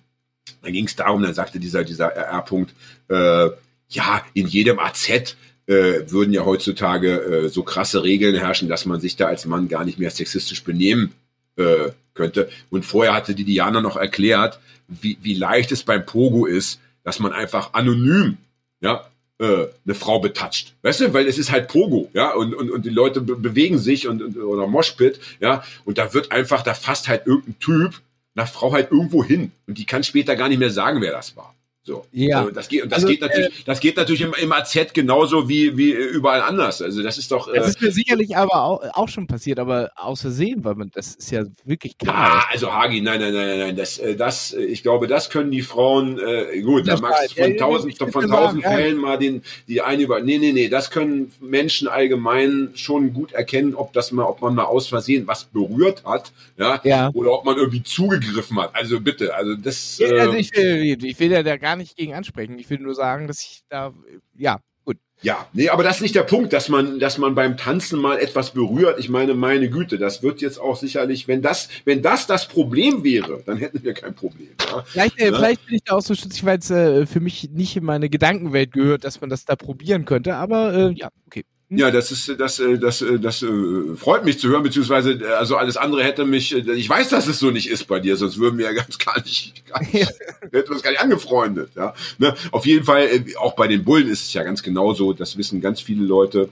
da 0.61 0.69
ging 0.69 0.85
es 0.85 0.95
darum, 0.95 1.21
dann 1.21 1.33
sagte 1.33 1.59
dieser, 1.59 1.83
dieser 1.83 2.07
R-Punkt, 2.13 2.73
äh, 3.09 3.49
ja, 3.89 4.23
in 4.33 4.47
jedem 4.47 4.79
AZ 4.79 5.35
äh, 5.69 6.09
würden 6.09 6.33
ja 6.33 6.45
heutzutage 6.45 7.21
äh, 7.21 7.49
so 7.49 7.61
krasse 7.61 8.03
Regeln 8.03 8.35
herrschen, 8.35 8.67
dass 8.67 8.85
man 8.85 8.99
sich 8.99 9.15
da 9.15 9.27
als 9.27 9.45
Mann 9.45 9.67
gar 9.67 9.85
nicht 9.85 9.99
mehr 9.99 10.09
sexistisch 10.09 10.63
benehmen 10.63 11.13
äh, 11.57 11.91
könnte. 12.15 12.49
Und 12.71 12.85
vorher 12.85 13.13
hatte 13.13 13.35
die 13.35 13.43
Diana 13.43 13.79
noch 13.79 13.95
erklärt, 13.95 14.59
wie, 14.87 15.19
wie 15.21 15.35
leicht 15.35 15.71
es 15.71 15.83
beim 15.83 16.05
Pogo 16.07 16.47
ist, 16.47 16.79
dass 17.03 17.19
man 17.19 17.33
einfach 17.33 17.73
anonym, 17.73 18.37
ja, 18.81 19.05
äh, 19.37 19.67
eine 19.85 19.95
Frau 19.95 20.19
betatscht. 20.19 20.73
Weißt 20.81 21.01
du, 21.01 21.13
weil 21.13 21.27
es 21.27 21.37
ist 21.37 21.51
halt 21.51 21.67
Pogo, 21.67 22.09
ja, 22.13 22.33
und, 22.33 22.55
und, 22.55 22.71
und 22.71 22.83
die 22.83 22.89
Leute 22.89 23.21
be 23.21 23.35
bewegen 23.35 23.77
sich 23.77 24.07
und, 24.07 24.23
und 24.23 24.37
oder 24.37 24.65
Moshpit, 24.65 25.19
ja, 25.39 25.63
und 25.85 25.99
da 25.99 26.15
wird 26.15 26.31
einfach, 26.31 26.63
da 26.63 26.73
fasst 26.73 27.07
halt 27.07 27.27
irgendein 27.27 27.59
Typ 27.59 28.01
einer 28.35 28.47
Frau 28.47 28.73
halt 28.73 28.91
irgendwo 28.91 29.23
hin 29.23 29.51
und 29.67 29.77
die 29.77 29.85
kann 29.85 30.03
später 30.03 30.35
gar 30.35 30.49
nicht 30.49 30.59
mehr 30.59 30.71
sagen, 30.71 30.99
wer 31.01 31.11
das 31.11 31.37
war. 31.37 31.53
So. 31.89 32.05
Ja. 32.11 32.37
Also 32.41 32.51
das 32.51 32.67
geht, 32.69 32.85
das 32.85 32.93
Also, 32.93 33.07
geht 33.07 33.21
natürlich, 33.21 33.63
das 33.65 33.79
geht 33.79 33.97
natürlich 33.97 34.21
im, 34.21 34.33
im 34.39 34.51
AZ 34.51 34.77
genauso 34.93 35.49
wie, 35.49 35.75
wie 35.75 35.89
überall 35.91 36.41
anders. 36.43 36.83
Also 36.83 37.01
das 37.01 37.17
ist 37.17 37.31
doch. 37.31 37.51
Das 37.51 37.65
Äh, 37.65 37.69
ist 37.69 37.81
mir 37.81 37.91
sicherlich 37.91 38.37
aber 38.37 38.63
auch, 38.63 38.83
auch 38.93 39.09
schon 39.09 39.25
passiert, 39.25 39.57
aber 39.57 39.89
aus 39.95 40.21
Versehen, 40.21 40.63
weil 40.63 40.75
man, 40.75 40.91
das 40.93 41.15
ist 41.15 41.31
ja 41.31 41.45
wirklich 41.65 41.97
klar. 41.97 42.45
also 42.51 42.71
Hagi, 42.71 43.01
nein, 43.01 43.19
nein, 43.19 43.33
nein, 43.33 43.57
nein, 43.57 43.75
das, 43.75 43.97
äh, 43.97 44.15
das, 44.15 44.53
äh, 44.53 44.61
ich 44.65 44.83
glaube, 44.83 45.07
das 45.07 45.31
können 45.31 45.49
die 45.49 45.63
Frauen, 45.63 46.19
äh, 46.19 46.61
gut, 46.61 46.87
da 46.87 46.91
Das 46.91 47.01
magst 47.01 47.31
du 47.37 47.41
von 47.43 47.57
tausend, 47.57 47.97
von 47.97 48.29
tausend. 48.29 48.63
Fällen 48.63 48.97
mal 48.97 49.17
den, 49.17 49.41
die 49.67 49.81
eine 49.81 50.03
über, 50.03 50.19
nee, 50.21 50.37
nee, 50.37 50.51
nee, 50.51 50.69
das 50.69 50.91
können 50.91 51.31
Menschen 51.41 51.87
allgemein 51.87 52.69
schon 52.75 53.13
gut 53.13 53.31
erkennen, 53.31 53.73
ob 53.73 53.93
das 53.93 54.11
mal, 54.11 54.25
ob 54.25 54.41
man 54.43 54.53
mal 54.53 54.65
aus 54.65 54.87
Versehen 54.87 55.25
was 55.25 55.45
berührt 55.45 56.03
hat, 56.05 56.31
ja, 56.55 56.79
Ja. 56.83 57.09
oder 57.15 57.31
ob 57.31 57.45
man 57.45 57.57
irgendwie 57.57 57.81
zugegriffen 57.81 58.59
hat. 58.59 58.75
Also 58.75 58.99
bitte, 58.99 59.33
also 59.33 59.55
das, 59.55 59.97
Ja, 59.97 60.07
äh, 60.07 60.19
also 60.19 60.33
ich, 60.33 60.55
will, 60.55 61.03
ich 61.03 61.19
will 61.19 61.31
ja 61.31 61.41
da 61.41 61.57
gar 61.57 61.75
nicht 61.75 61.78
gegen 61.95 62.13
ansprechen. 62.13 62.57
Ich 62.59 62.69
will 62.69 62.79
nur 62.79 62.95
sagen, 62.95 63.27
dass 63.27 63.41
ich 63.41 63.63
da, 63.69 63.93
ja, 64.35 64.59
gut. 64.85 64.97
Ja, 65.21 65.47
nee, 65.53 65.69
aber 65.69 65.83
das 65.83 65.97
ist 65.97 66.01
nicht 66.01 66.15
der 66.15 66.23
Punkt, 66.23 66.53
dass 66.53 66.69
man, 66.69 66.99
dass 66.99 67.17
man 67.17 67.35
beim 67.35 67.57
Tanzen 67.57 67.99
mal 67.99 68.17
etwas 68.19 68.51
berührt. 68.53 68.99
Ich 68.99 69.09
meine, 69.09 69.33
meine 69.33 69.69
Güte, 69.69 69.97
das 69.97 70.23
wird 70.23 70.41
jetzt 70.41 70.59
auch 70.59 70.75
sicherlich, 70.77 71.27
wenn 71.27 71.41
das, 71.41 71.69
wenn 71.85 72.01
das 72.01 72.27
das 72.27 72.47
Problem 72.47 73.03
wäre, 73.03 73.43
dann 73.45 73.57
hätten 73.57 73.83
wir 73.83 73.93
kein 73.93 74.15
Problem. 74.15 74.49
Ja? 74.61 74.83
Vielleicht, 74.85 75.19
äh, 75.19 75.31
Ne? 75.31 75.37
vielleicht 75.37 75.65
bin 75.65 75.75
ich 75.75 75.83
da 75.83 75.95
auch 75.95 76.01
so 76.01 76.15
stutzig, 76.15 76.45
weil 76.45 76.59
es 76.59 76.69
äh, 76.71 77.05
für 77.05 77.19
mich 77.19 77.49
nicht 77.51 77.75
in 77.75 77.83
meine 77.83 78.09
Gedankenwelt 78.09 78.71
gehört, 78.71 79.03
dass 79.03 79.21
man 79.21 79.29
das 79.29 79.45
da 79.45 79.55
probieren 79.55 80.05
könnte. 80.05 80.35
Aber 80.35 80.73
äh, 80.73 80.93
ja, 80.93 81.09
okay. 81.27 81.43
Ja, 81.71 81.91
das 81.91 82.11
ist, 82.11 82.39
das, 82.39 82.57
äh, 82.57 82.79
das, 82.79 83.03
äh, 83.03 83.19
das 83.19 83.43
äh, 83.43 83.95
freut 83.95 84.25
mich 84.25 84.39
zu 84.39 84.49
hören, 84.49 84.63
beziehungsweise, 84.63 85.19
also 85.37 85.55
alles 85.55 85.77
andere 85.77 86.03
hätte 86.03 86.25
mich, 86.25 86.51
ich 86.51 86.89
weiß, 86.89 87.09
dass 87.09 87.27
es 87.27 87.37
so 87.37 87.51
nicht 87.51 87.69
ist 87.69 87.85
bei 87.85 87.99
dir, 87.99 88.17
sonst 88.17 88.39
würden 88.39 88.57
wir 88.57 88.65
ja 88.65 88.71
ganz 88.73 88.97
gar 88.97 89.21
nicht, 89.21 89.67
gar 89.67 89.79
nicht 89.81 89.93
hätten 89.93 90.51
wir 90.51 90.71
uns 90.71 90.81
gar 90.81 90.89
nicht 90.89 91.01
angefreundet, 91.01 91.69
ja. 91.75 91.93
Ne? 92.17 92.33
Auf 92.51 92.65
jeden 92.65 92.85
Fall, 92.85 93.07
auch 93.37 93.53
bei 93.53 93.67
den 93.67 93.83
Bullen 93.83 94.07
ist 94.07 94.23
es 94.23 94.33
ja 94.33 94.41
ganz 94.41 94.63
genauso, 94.63 95.13
das 95.13 95.37
wissen 95.37 95.61
ganz 95.61 95.79
viele 95.79 96.05
Leute, 96.05 96.49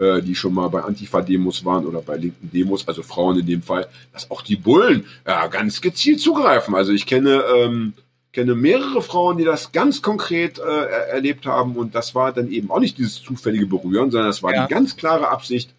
die 0.00 0.36
schon 0.36 0.54
mal 0.54 0.68
bei 0.68 0.80
Antifa-Demos 0.82 1.64
waren 1.64 1.84
oder 1.84 2.00
bei 2.02 2.16
linken 2.16 2.48
Demos, 2.52 2.86
also 2.86 3.02
Frauen 3.02 3.40
in 3.40 3.46
dem 3.46 3.62
Fall, 3.62 3.88
dass 4.12 4.30
auch 4.30 4.42
die 4.42 4.54
Bullen 4.54 5.04
ja, 5.26 5.48
ganz 5.48 5.80
gezielt 5.80 6.20
zugreifen. 6.20 6.76
Also 6.76 6.92
ich 6.92 7.04
kenne, 7.04 7.42
ähm, 7.56 7.94
kenne 8.32 8.54
mehrere 8.54 9.02
Frauen, 9.02 9.38
die 9.38 9.44
das 9.44 9.72
ganz 9.72 10.02
konkret 10.02 10.58
äh, 10.58 10.62
er- 10.62 11.08
erlebt 11.08 11.46
haben 11.46 11.76
und 11.76 11.94
das 11.94 12.14
war 12.14 12.32
dann 12.32 12.50
eben 12.50 12.70
auch 12.70 12.80
nicht 12.80 12.98
dieses 12.98 13.22
zufällige 13.22 13.66
Berühren, 13.66 14.10
sondern 14.10 14.28
das 14.28 14.42
war 14.42 14.54
Ja. 14.54 14.66
die 14.66 14.72
ganz 14.74 14.96
klare 14.96 15.28
Absicht 15.28 15.70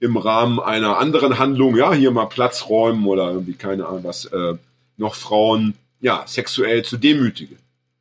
im 0.00 0.16
Rahmen 0.16 0.60
einer 0.60 0.98
anderen 0.98 1.38
Handlung, 1.38 1.76
ja, 1.76 1.92
hier 1.92 2.10
mal 2.10 2.26
Platz 2.26 2.66
räumen 2.68 3.06
oder 3.06 3.30
irgendwie 3.30 3.54
keine 3.54 3.86
Ahnung 3.86 4.04
was, 4.04 4.24
äh, 4.26 4.54
noch 4.96 5.14
Frauen 5.14 5.74
ja 6.00 6.24
sexuell 6.26 6.84
zu 6.84 6.96
demütigen. 6.96 7.56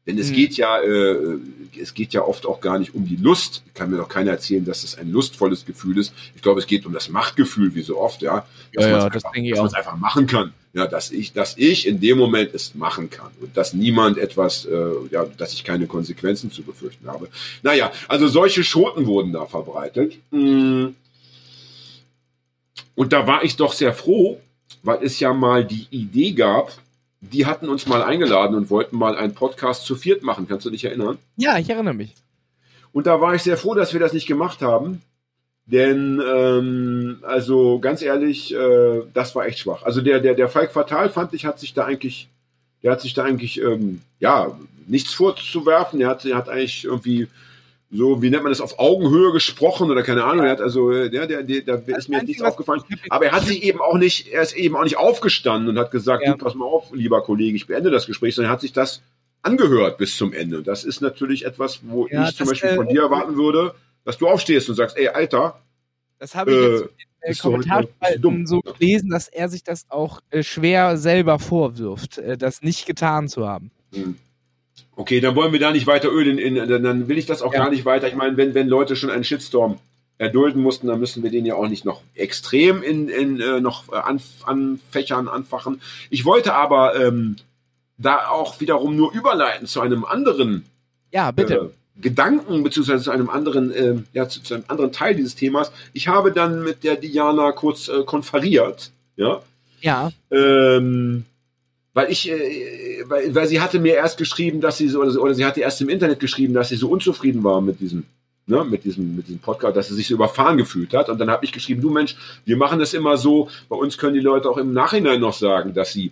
Denn 0.06 0.18
es 0.18 0.30
Mhm. 0.32 0.34
geht 0.34 0.58
ja, 0.58 0.82
äh, 0.82 1.38
es 1.80 1.94
geht 1.94 2.14
ja 2.14 2.24
oft 2.24 2.46
auch 2.46 2.60
gar 2.60 2.78
nicht 2.78 2.94
um 2.94 3.06
die 3.08 3.16
Lust. 3.16 3.64
Kann 3.74 3.90
mir 3.90 3.98
doch 3.98 4.10
keiner 4.10 4.32
erzählen, 4.32 4.66
dass 4.66 4.84
es 4.84 4.98
ein 4.98 5.12
lustvolles 5.12 5.66
Gefühl 5.66 5.98
ist. 5.98 6.14
Ich 6.36 6.42
glaube, 6.42 6.60
es 6.60 6.68
geht 6.68 6.86
um 6.86 6.92
das 6.92 7.08
Machtgefühl, 7.10 7.74
wie 7.74 7.82
so 7.84 8.00
oft, 8.00 8.22
ja. 8.22 8.46
Dass 8.74 8.84
Ja, 8.86 8.90
ja, 8.90 8.98
man's 8.98 9.14
das 9.14 9.26
einfach, 9.26 9.58
man's 9.62 9.74
einfach 9.74 9.96
machen 9.98 10.28
kann. 10.28 10.54
Ja, 10.74 10.88
dass 10.88 11.12
ich, 11.12 11.34
dass 11.34 11.56
ich 11.58 11.88
in 11.88 12.00
dem 12.02 12.18
Moment 12.18 12.54
es 12.54 12.76
machen 12.76 13.10
kann 13.10 13.30
und 13.40 13.56
dass 13.56 13.74
niemand 13.74 14.18
etwas, 14.18 14.66
äh, 14.66 14.86
ja, 15.12 15.26
dass 15.38 15.54
ich 15.54 15.64
keine 15.64 15.86
Konsequenzen 15.88 16.52
zu 16.52 16.64
befürchten 16.64 17.08
habe. 17.08 17.30
Naja, 17.62 17.92
also 18.08 18.28
solche 18.28 18.64
Schoten 18.64 19.06
wurden 19.06 19.32
da 19.32 19.46
verbreitet. 19.46 20.18
Mm. 20.32 20.88
Und 22.96 23.14
da 23.14 23.26
war 23.28 23.44
ich 23.44 23.56
doch 23.56 23.74
sehr 23.74 23.94
froh, 23.94 24.40
weil 24.82 25.00
es 25.04 25.20
ja 25.20 25.34
mal 25.34 25.64
die 25.64 25.88
Idee 25.92 26.32
gab, 26.32 26.72
die 27.32 27.46
hatten 27.46 27.70
uns 27.70 27.88
mal 27.88 28.04
eingeladen 28.04 28.56
und 28.56 28.70
wollten 28.70 28.98
mal 28.98 29.16
einen 29.16 29.34
Podcast 29.34 29.86
zu 29.86 29.96
viert 29.96 30.24
machen. 30.24 30.48
Kannst 30.48 30.66
du 30.66 30.70
dich 30.70 30.84
erinnern? 30.84 31.18
Ja, 31.38 31.58
ich 31.58 31.70
erinnere 31.70 31.94
mich. 31.94 32.14
Und 32.92 33.08
da 33.08 33.22
war 33.22 33.34
ich 33.34 33.44
sehr 33.44 33.58
froh, 33.58 33.74
dass 33.74 33.94
wir 33.94 34.00
das 34.00 34.14
nicht 34.14 34.28
gemacht 34.28 34.62
haben. 34.62 35.02
Denn, 35.66 36.22
ähm, 36.26 37.20
also 37.22 37.80
ganz 37.80 38.02
ehrlich, 38.02 38.54
äh, 38.54 39.02
das 39.14 39.36
war 39.36 39.46
echt 39.46 39.60
schwach. 39.60 39.84
Also 39.84 40.02
der, 40.02 40.20
der, 40.20 40.36
der 40.36 40.50
Falk 40.50 40.72
Fatal 40.74 41.10
fand 41.10 41.34
ich, 41.34 41.46
hat 41.46 41.60
sich 41.60 41.74
da 41.74 41.86
eigentlich, 41.86 42.28
der 42.84 42.92
hat 42.92 43.02
sich 43.02 43.14
da 43.14 43.24
eigentlich, 43.24 43.62
ähm, 43.62 44.02
ja, 44.20 44.58
nichts 44.88 45.14
vorzuwerfen. 45.14 46.00
Der 46.00 46.10
hat, 46.10 46.26
der 46.26 46.36
hat 46.36 46.50
eigentlich 46.50 46.84
irgendwie 46.84 47.30
so, 47.96 48.22
wie 48.24 48.30
nennt 48.32 48.44
man 48.44 48.52
das, 48.52 48.60
auf 48.60 48.80
Augenhöhe 48.80 49.32
gesprochen 49.32 49.92
oder 49.92 50.02
keine 50.02 50.24
Ahnung. 50.24 50.46
Er 50.46 50.52
hat 50.54 50.62
also, 50.62 50.92
äh, 50.92 51.10
der, 51.10 51.28
der, 51.28 51.44
der, 51.44 51.62
da 51.62 51.96
ist 51.98 52.10
mir 52.10 52.24
nichts 52.24 52.42
aufgefallen. 52.42 52.82
Aber 53.10 53.26
er 53.26 53.32
hat 53.34 53.46
sich 53.46 53.62
eben 53.64 53.80
auch 53.80 53.98
nicht, 53.98 54.28
er 54.28 54.42
ist 54.42 54.56
eben 54.56 54.76
auch 54.76 54.84
nicht 54.84 54.98
aufgestanden 54.98 55.70
und 55.70 55.78
hat 55.78 55.92
gesagt, 55.92 56.24
Ja. 56.26 56.32
du, 56.32 56.38
pass 56.38 56.56
mal 56.56 56.66
auf, 56.66 56.92
lieber 56.92 57.22
Kollege, 57.22 57.56
ich 57.56 57.68
beende 57.68 57.92
das 57.92 58.08
Gespräch, 58.08 58.34
sondern 58.36 58.50
er 58.50 58.54
hat 58.54 58.62
sich 58.62 58.74
das 58.74 59.02
angehört 59.44 59.98
bis 60.00 60.18
zum 60.18 60.34
Ende. 60.34 60.58
Und 60.58 60.68
das 60.68 60.84
ist 60.84 61.02
natürlich 61.02 61.46
etwas, 61.46 61.82
wo 61.84 62.08
Ja, 62.08 62.28
ich 62.28 62.36
zum 62.36 62.48
Beispiel 62.48 62.70
äh, 62.72 62.76
von 62.76 62.88
dir 62.88 63.04
erwarten 63.04 63.36
würde, 63.36 63.76
dass 64.06 64.18
du 64.18 64.28
aufstehst 64.28 64.68
und 64.70 64.76
sagst, 64.76 64.98
ey, 64.98 65.10
Alter, 65.10 65.62
Das 66.20 66.34
habe 66.36 66.52
ich 66.52 66.58
jetzt 66.58 66.82
äh, 67.22 67.34
doch 67.34 67.52
Kommentarspalten 67.52 68.48
so 68.48 68.60
gelesen, 68.62 69.10
dass 69.10 69.28
er 69.28 69.50
sich 69.50 69.64
das 69.64 69.86
auch 69.90 70.20
äh, 70.32 70.42
schwer 70.44 70.98
selber 70.98 71.38
vorwirft, 71.40 72.18
äh, 72.18 72.38
das 72.38 72.62
nicht 72.62 72.86
getan 72.86 73.28
zu 73.28 73.48
haben. 73.48 73.72
Hm. 73.94 74.18
Okay, 74.96 75.20
dann 75.22 75.36
wollen 75.36 75.52
wir 75.54 75.60
da 75.60 75.72
nicht 75.72 75.88
weiter 75.88 76.12
ölen. 76.12 76.38
In, 76.38 76.56
in, 76.56 76.84
dann 76.84 77.08
will 77.08 77.18
ich 77.18 77.26
das 77.26 77.42
auch 77.42 77.54
Ja. 77.54 77.64
gar 77.64 77.70
nicht 77.72 77.86
weiter. 77.86 78.08
Ich 78.08 78.16
meine, 78.16 78.38
wenn, 78.38 78.54
wenn 78.54 78.68
Leute 78.68 78.96
schon 78.96 79.10
einen 79.10 79.24
Shitstorm 79.24 79.80
erdulden 80.20 80.62
mussten, 80.62 80.88
dann 80.88 81.00
müssen 81.00 81.24
wir 81.24 81.32
den 81.32 81.46
ja 81.46 81.56
auch 81.56 81.68
nicht 81.68 81.86
noch 81.86 82.02
extrem 82.14 82.84
in, 82.84 83.10
in 83.10 83.40
äh, 83.42 83.60
noch 83.60 83.92
äh, 83.92 83.96
an, 83.96 84.22
anfächern, 84.46 85.28
anfachen. 85.28 85.82
Ich 86.12 86.24
wollte 86.26 86.54
aber 86.54 86.96
ähm, 86.96 87.38
da 87.98 88.28
auch 88.28 88.60
wiederum 88.60 88.96
nur 88.96 89.12
überleiten 89.14 89.66
zu 89.68 89.82
einem 89.82 90.06
anderen 90.06 90.66
Ja, 91.12 91.32
bitte. 91.32 91.56
äh, 91.56 92.02
Gedanken 92.02 92.64
beziehungsweise 92.64 93.04
zu 93.04 93.12
einem 93.12 93.30
anderen, 93.30 93.72
äh, 93.72 93.96
ja, 94.14 94.28
zu, 94.30 94.42
zu 94.44 94.54
einem 94.56 94.64
anderen 94.68 94.92
Teil 94.92 95.16
dieses 95.16 95.36
Themas. 95.36 95.72
Ich 95.94 96.08
habe 96.08 96.32
dann 96.32 96.64
mit 96.64 96.84
der 96.84 96.96
Diana 96.96 97.52
kurz 97.52 97.88
äh, 97.88 98.04
konferiert, 98.04 98.92
ja, 99.16 99.42
ja. 99.82 100.12
ähm, 100.32 101.26
weil 101.94 102.12
ich, 102.12 102.30
äh, 102.30 103.04
weil, 103.08 103.34
weil 103.36 103.48
sie 103.48 103.62
hatte 103.62 103.80
mir 103.80 103.96
erst 103.96 104.18
geschrieben, 104.18 104.62
dass 104.62 104.78
sie 104.78 104.88
so, 104.90 105.02
oder, 105.02 105.12
sie- 105.12 105.20
oder 105.20 105.34
sie 105.34 105.46
hatte 105.46 105.62
erst 105.62 105.82
im 105.82 105.90
Internet 105.90 106.20
geschrieben, 106.20 106.54
dass 106.54 106.70
sie 106.70 106.76
so 106.76 106.90
unzufrieden 106.90 107.44
war 107.44 107.62
mit 107.62 107.80
diesem, 107.80 108.04
ne, 108.48 108.64
mit 108.64 108.84
diesem, 108.84 109.16
mit 109.16 109.28
diesem 109.28 109.40
Podcast, 109.40 109.78
dass 109.78 109.88
sie 109.90 109.96
sich 109.96 110.08
so 110.08 110.16
überfahren 110.16 110.58
gefühlt 110.58 110.94
hat. 110.94 111.10
Und 111.10 111.20
dann 111.20 111.30
habe 111.30 111.46
ich 111.46 111.52
geschrieben, 111.52 111.82
du 111.82 111.90
Mensch, 111.92 112.16
wir 112.46 112.58
machen 112.58 112.80
das 112.80 112.94
immer 112.94 113.18
so, 113.18 113.50
bei 113.70 113.76
uns 113.76 113.98
können 113.98 114.16
die 114.16 114.20
Leute 114.22 114.50
auch 114.50 114.58
im 114.58 114.74
Nachhinein 114.74 115.20
noch 115.20 115.34
sagen, 115.34 115.74
dass 115.74 115.94
sie, 115.94 116.12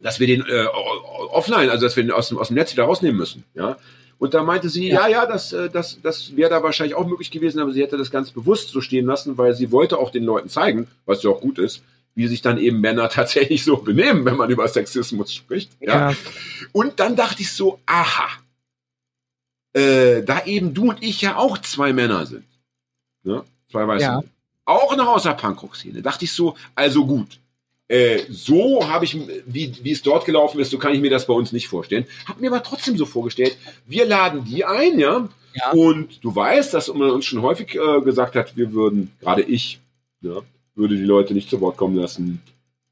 dass 0.00 0.18
wir 0.20 0.26
den 0.26 0.42
äh, 0.46 0.66
offline, 1.30 1.70
also 1.70 1.84
dass 1.86 1.96
wir 1.96 2.02
den 2.04 2.12
aus 2.12 2.28
dem, 2.28 2.38
aus 2.38 2.48
dem 2.48 2.54
Netz 2.56 2.72
wieder 2.72 2.84
rausnehmen 2.84 3.16
müssen, 3.16 3.44
ja. 3.54 3.76
Und 4.18 4.34
da 4.34 4.44
meinte 4.44 4.68
sie, 4.68 4.88
ja, 4.88 5.08
ja, 5.08 5.26
das, 5.26 5.52
äh, 5.52 5.68
das, 5.68 5.98
das 6.00 6.36
wäre 6.36 6.48
da 6.48 6.62
wahrscheinlich 6.62 6.94
auch 6.94 7.06
möglich 7.08 7.32
gewesen, 7.32 7.58
aber 7.58 7.72
sie 7.72 7.82
hätte 7.82 7.96
das 7.96 8.12
ganz 8.12 8.30
bewusst 8.30 8.68
so 8.68 8.80
stehen 8.80 9.04
lassen, 9.06 9.36
weil 9.36 9.54
sie 9.54 9.72
wollte 9.72 9.98
auch 9.98 10.10
den 10.10 10.22
Leuten 10.22 10.48
zeigen, 10.48 10.86
was 11.06 11.24
ja 11.24 11.30
auch 11.30 11.40
gut 11.40 11.58
ist, 11.58 11.82
wie 12.14 12.26
sich 12.28 12.42
dann 12.42 12.58
eben 12.58 12.80
Männer 12.80 13.08
tatsächlich 13.10 13.64
so 13.64 13.76
benehmen, 13.78 14.24
wenn 14.24 14.36
man 14.36 14.50
über 14.50 14.66
Sexismus 14.68 15.32
spricht. 15.34 15.70
Ja. 15.80 16.10
Ja. 16.10 16.16
Und 16.72 17.00
dann 17.00 17.16
dachte 17.16 17.42
ich 17.42 17.52
so, 17.52 17.78
aha, 17.86 18.28
äh, 19.74 20.22
da 20.22 20.44
eben 20.44 20.74
du 20.74 20.90
und 20.90 21.02
ich 21.02 21.22
ja 21.22 21.36
auch 21.36 21.58
zwei 21.58 21.92
Männer 21.92 22.26
sind, 22.26 22.44
ne? 23.22 23.42
zwei 23.70 23.86
weiße 23.86 24.02
Ja. 24.04 24.16
Männer, 24.16 24.28
auch 24.64 24.94
noch 24.96 25.08
aus 25.08 25.22
der 25.24 25.32
Punkrock-Szene, 25.34 26.02
dachte 26.02 26.24
ich 26.24 26.32
so, 26.32 26.54
also 26.74 27.06
gut, 27.06 27.38
äh, 27.88 28.22
so 28.30 28.86
habe 28.88 29.04
ich, 29.06 29.16
wie, 29.46 29.74
wie 29.82 29.92
es 29.92 30.02
dort 30.02 30.24
gelaufen 30.24 30.60
ist, 30.60 30.70
so 30.70 30.78
kann 30.78 30.94
ich 30.94 31.00
mir 31.00 31.10
das 31.10 31.26
bei 31.26 31.34
uns 31.34 31.52
nicht 31.52 31.68
vorstellen. 31.68 32.06
Hab 32.26 32.40
mir 32.40 32.50
aber 32.50 32.62
trotzdem 32.62 32.96
so 32.96 33.06
vorgestellt, 33.06 33.56
wir 33.86 34.06
laden 34.06 34.44
die 34.44 34.64
ein, 34.64 34.98
ja, 34.98 35.28
Ja. 35.54 35.70
und 35.72 36.22
du 36.22 36.34
weißt, 36.34 36.72
dass 36.74 36.88
man 36.88 37.10
uns 37.10 37.24
schon 37.24 37.42
häufig 37.42 37.74
äh, 37.74 38.00
gesagt 38.02 38.36
hat, 38.36 38.56
wir 38.56 38.72
würden, 38.72 39.10
gerade 39.20 39.42
ich, 39.42 39.80
ja, 40.20 40.40
würde 40.74 40.96
die 40.96 41.04
Leute 41.04 41.34
nicht 41.34 41.50
zu 41.50 41.60
Wort 41.60 41.76
kommen 41.76 41.96
lassen, 41.96 42.40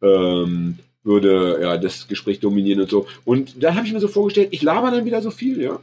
ähm, 0.02 0.78
würde 1.02 1.58
ja 1.62 1.76
das 1.78 2.08
Gespräch 2.08 2.40
dominieren 2.40 2.82
und 2.82 2.90
so. 2.90 3.06
Und 3.24 3.62
dann 3.62 3.74
habe 3.74 3.86
ich 3.86 3.92
mir 3.92 4.00
so 4.00 4.08
vorgestellt, 4.08 4.48
ich 4.50 4.62
laber 4.62 4.90
dann 4.90 5.04
wieder 5.04 5.22
so 5.22 5.30
viel, 5.30 5.60
ja. 5.60 5.80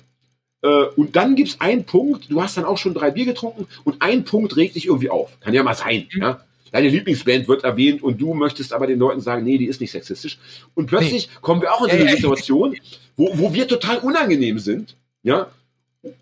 Äh, 0.61 0.85
und 0.95 1.15
dann 1.15 1.35
gibt's 1.35 1.59
einen 1.59 1.85
Punkt, 1.85 2.31
du 2.31 2.41
hast 2.41 2.57
dann 2.57 2.65
auch 2.65 2.77
schon 2.77 2.93
drei 2.93 3.11
Bier 3.11 3.25
getrunken 3.25 3.67
und 3.83 4.01
ein 4.01 4.23
Punkt 4.25 4.55
regt 4.57 4.75
dich 4.75 4.85
irgendwie 4.87 5.09
auf. 5.09 5.39
Kann 5.39 5.53
ja 5.53 5.63
mal 5.63 5.75
sein, 5.75 6.07
Mhm. 6.13 6.21
ja. 6.21 6.43
Deine 6.71 6.89
Lieblingsband 6.89 7.47
wird 7.47 7.63
erwähnt 7.63 8.03
und 8.03 8.19
du 8.19 8.33
möchtest 8.33 8.73
aber 8.73 8.87
den 8.87 8.99
Leuten 8.99 9.21
sagen, 9.21 9.45
nee, 9.45 9.57
die 9.57 9.67
ist 9.67 9.79
nicht 9.79 9.91
sexistisch. 9.91 10.37
Und 10.75 10.87
plötzlich 10.87 11.29
kommen 11.41 11.61
wir 11.61 11.73
auch 11.73 11.83
in 11.83 11.91
so 11.91 11.95
eine. 12.03 12.11
Situation, 12.11 12.75
wo, 13.15 13.29
wo 13.35 13.53
wir 13.53 13.67
total 13.69 13.99
unangenehm 13.99 14.59
sind, 14.59 14.97
ja. 15.23 15.47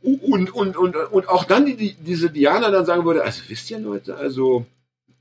Und, 0.03 0.53
und, 0.53 0.77
und, 0.77 0.95
und 0.95 1.30
auch 1.30 1.45
dann 1.45 1.65
die, 1.65 1.95
diese 1.99 2.30
Diana 2.30 2.69
dann 2.69 2.85
sagen 2.85 3.06
würde, 3.06 3.23
also 3.23 3.41
wisst 3.47 3.69
ihr 3.72 3.80
Leute, 3.80 4.15
also 4.15 4.65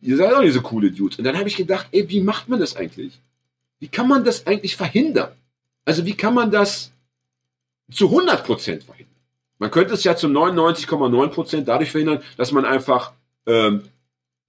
ihr 0.05 0.16
seid 0.16 0.32
auch 0.32 0.40
nicht 0.43 0.52
so 0.55 0.60
coole 0.62 0.90
Dudes. 0.90 1.18
Und 1.18 1.24
dann 1.24 1.36
habe 1.36 1.48
ich 1.48 1.56
gedacht, 1.56 1.89
ey, 1.93 2.09
wie 2.09 2.20
macht 2.20 2.48
man 2.48 2.60
das 2.60 2.76
eigentlich? 2.76 3.20
Wie 3.81 3.89
kann 3.89 4.09
man 4.09 4.24
das 4.24 4.47
eigentlich 4.47 4.76
verhindern? 4.76 5.32
Also 5.85 6.05
wie 6.06 6.14
kann 6.14 6.35
man 6.35 6.51
das 6.51 6.90
zu 7.90 8.09
100% 8.09 8.82
verhindern? 8.82 9.14
Man 9.59 9.70
könnte 9.70 9.94
es 9.94 10.05
ja 10.05 10.16
zu 10.16 10.26
99,9% 10.26 11.62
dadurch 11.62 11.90
verhindern, 11.90 12.22
dass 12.36 12.52
man 12.52 12.64
einfach 12.64 13.12
ähm, 13.47 13.82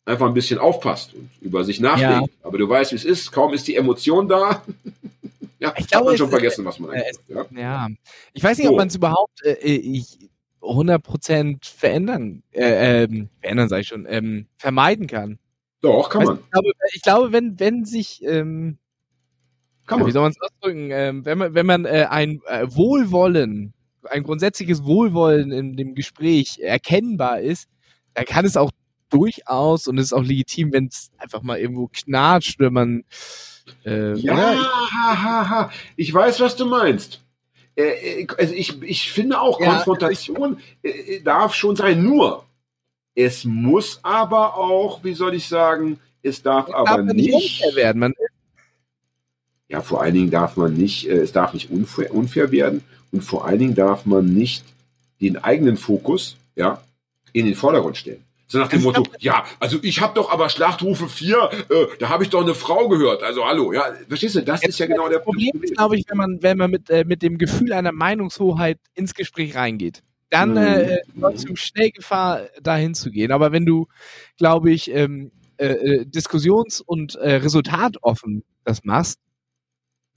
einfach 0.06 0.27
ein 0.27 0.34
bisschen 0.34 0.60
aufpasst 0.60 1.14
und 1.14 1.30
über 1.41 1.64
sich 1.64 1.80
nachdenkt. 1.80 2.32
Aber 2.44 2.57
du 2.57 2.68
weißt, 2.68 2.91
wie 2.91 2.95
es 2.95 3.06
ist. 3.06 3.32
Kaum 3.32 3.53
ist 3.53 3.68
die 3.68 3.76
Emotion 3.76 4.27
da. 4.27 4.64
ja, 5.60 5.73
Ich 5.77 5.84
hat 5.84 5.91
glaube, 5.91 6.06
man 6.06 6.14
es 6.14 6.19
schon 6.19 6.30
vergessen, 6.30 6.65
was 6.65 6.80
man 6.80 6.91
äh, 6.91 7.02
eigentlich 7.02 7.36
macht, 7.36 7.52
ja? 7.52 7.60
Ja. 7.60 7.88
Ich 8.34 8.44
weiß 8.44 8.57
nicht, 8.57 8.68
ob 8.68 8.73
So. 8.73 8.77
man 8.77 8.88
es 8.88 8.95
überhaupt 8.95 9.44
äh, 9.44 9.53
ich, 9.53 10.30
100% 10.61 11.57
verändern, 11.65 12.44
äh, 12.52 13.03
ähm, 13.03 13.30
verändern 13.41 13.69
sage 13.69 13.82
ich 13.82 13.88
schon, 13.88 14.06
ähm, 14.10 14.48
vermeiden 14.57 15.07
kann. 15.07 15.40
Doch, 15.86 16.10
kann 16.10 16.22
Weißt 16.22 16.30
man. 16.30 16.40
Ich 16.40 16.52
glaube, 16.52 16.72
ich 16.94 17.02
glaube, 17.02 17.32
wenn, 17.32 17.60
wenn 17.60 17.86
sich, 17.86 18.24
ähm, 18.24 18.80
Kann 19.86 19.99
ja, 19.99 20.06
wie 20.06 20.07
man. 20.07 20.14
soll 20.14 20.22
man 20.24 20.32
es 20.32 20.41
ausdrücken, 20.41 20.90
ähm, 20.91 21.26
wenn 21.26 21.38
man, 21.38 21.53
wenn 21.53 21.66
man 21.66 21.86
äh, 21.86 22.07
ein 22.10 22.41
äh, 22.48 22.66
Wohlwollen, 22.70 23.74
ein 24.10 24.24
grundsätzliches 24.24 24.84
Wohlwollen 24.84 25.52
in 25.52 25.78
dem 25.78 25.94
Gespräch 25.94 26.60
erkennbar 26.60 27.40
ist, 27.41 27.70
dann 28.16 28.26
kann 28.26 28.45
es 28.45 28.57
auch 28.57 28.72
durchaus 29.10 29.88
und 29.88 29.99
es 29.99 30.06
ist 30.06 30.14
auch 30.14 30.24
legitim, 30.24 30.74
wenn 30.74 30.88
es 30.88 31.12
einfach 31.18 31.44
mal 31.44 31.60
irgendwo 31.60 31.88
knatscht, 31.88 32.60
wenn 32.60 32.74
man 32.74 33.03
äh, 33.86 34.16
Ja, 34.18 34.34
oder? 34.34 34.57
ha, 34.57 35.24
ha, 35.24 35.49
ha. 35.49 35.72
Ich 35.95 36.12
weiß, 36.12 36.40
was 36.40 36.56
du 36.56 36.66
meinst. 36.66 37.22
Äh, 37.76 38.22
äh, 38.22 38.28
also 38.40 38.53
ich, 38.56 38.82
ich 38.82 39.12
finde 39.12 39.40
auch, 39.40 39.60
Ja, 39.60 39.76
Konfrontation 39.76 40.57
äh, 40.82 40.90
äh, 40.90 41.22
darf 41.22 41.53
schon 41.53 41.76
sein. 41.76 42.03
Nur, 42.03 42.45
es 43.15 43.45
muss 43.45 43.99
aber 44.03 44.55
auch, 44.57 45.03
wie 45.03 45.13
soll 45.13 45.33
ich 45.35 45.47
sagen, 45.47 45.99
es 46.21 46.41
darf 46.41 46.67
darf 46.67 46.75
aber 46.75 47.03
man 47.03 47.15
nicht 47.15 47.33
nicht. 47.33 47.63
unfair 47.63 47.75
werden. 47.75 47.99
Man, 47.99 48.13
Ja, 49.69 49.81
vor 49.81 50.01
allen 50.01 50.13
Dingen 50.13 50.31
darf 50.31 50.57
man 50.57 50.73
nicht, 50.75 51.07
äh, 51.07 51.13
es 51.17 51.31
darf 51.31 51.53
nicht 51.53 51.71
unfair, 51.71 52.13
unfair 52.13 52.51
werden 52.51 52.83
und 53.11 53.21
vor 53.21 53.45
allen 53.45 53.59
Dingen 53.59 53.75
darf 53.75 54.05
man 54.05 54.25
nicht 54.33 54.63
den 55.21 55.37
eigenen 55.37 55.77
Fokus, 55.77 56.35
ja, 56.55 56.81
in 57.31 57.45
den 57.45 57.55
Vordergrund 57.55 57.97
stellen. 57.97 58.23
So 58.47 58.59
nach 58.59 58.67
dem 58.67 58.85
Also 58.85 58.99
Motto, 59.01 59.11
ja, 59.19 59.43
also 59.59 59.79
ich 59.81 60.01
habe 60.01 60.13
doch 60.13 60.31
aber 60.31 60.49
Schlachtrufe 60.49 61.09
4, 61.09 61.49
äh, 61.69 61.85
da 61.99 62.09
habe 62.09 62.23
ich 62.23 62.29
doch 62.29 62.41
eine 62.41 62.53
Frau 62.53 62.87
gehört. 62.89 63.23
Also 63.23 63.43
hallo, 63.45 63.73
ja, 63.73 63.85
verstehst 64.07 64.35
du, 64.35 64.41
das 64.41 64.63
ist 64.63 64.77
ja 64.77 64.85
genau 64.85 65.09
der 65.09 65.19
Problem 65.19 65.51
ist, 65.63 65.75
glaube 65.75 65.97
ich, 65.97 66.05
wenn 66.09 66.17
man, 66.17 66.43
wenn 66.43 66.57
man 66.57 66.69
mit, 66.69 66.89
äh, 66.89 67.05
mit 67.05 67.23
dem 67.23 67.37
Gefühl 67.39 67.73
einer 67.73 67.91
Meinungshoheit 67.91 68.77
ins 68.93 69.13
Gespräch 69.15 69.55
reingeht. 69.55 70.03
Dann 70.31 70.52
Mhm. 70.52 70.57
äh, 70.57 70.97
du 71.47 71.56
schnell 71.56 71.91
Gefahr, 71.91 72.47
dahin 72.61 72.93
zu 72.95 73.11
gehen. 73.11 73.31
Aber 73.31 73.52
wenn 73.52 73.65
du, 73.65 73.88
glaube 74.38 74.72
ich, 74.72 74.89
ähm, 74.91 75.31
äh, 75.57 75.68
äh, 75.68 76.06
diskussions- 76.06 76.81
und 76.81 77.15
äh, 77.15 77.35
resultatoffen 77.35 78.43
das 78.65 78.84
machst 78.84 79.19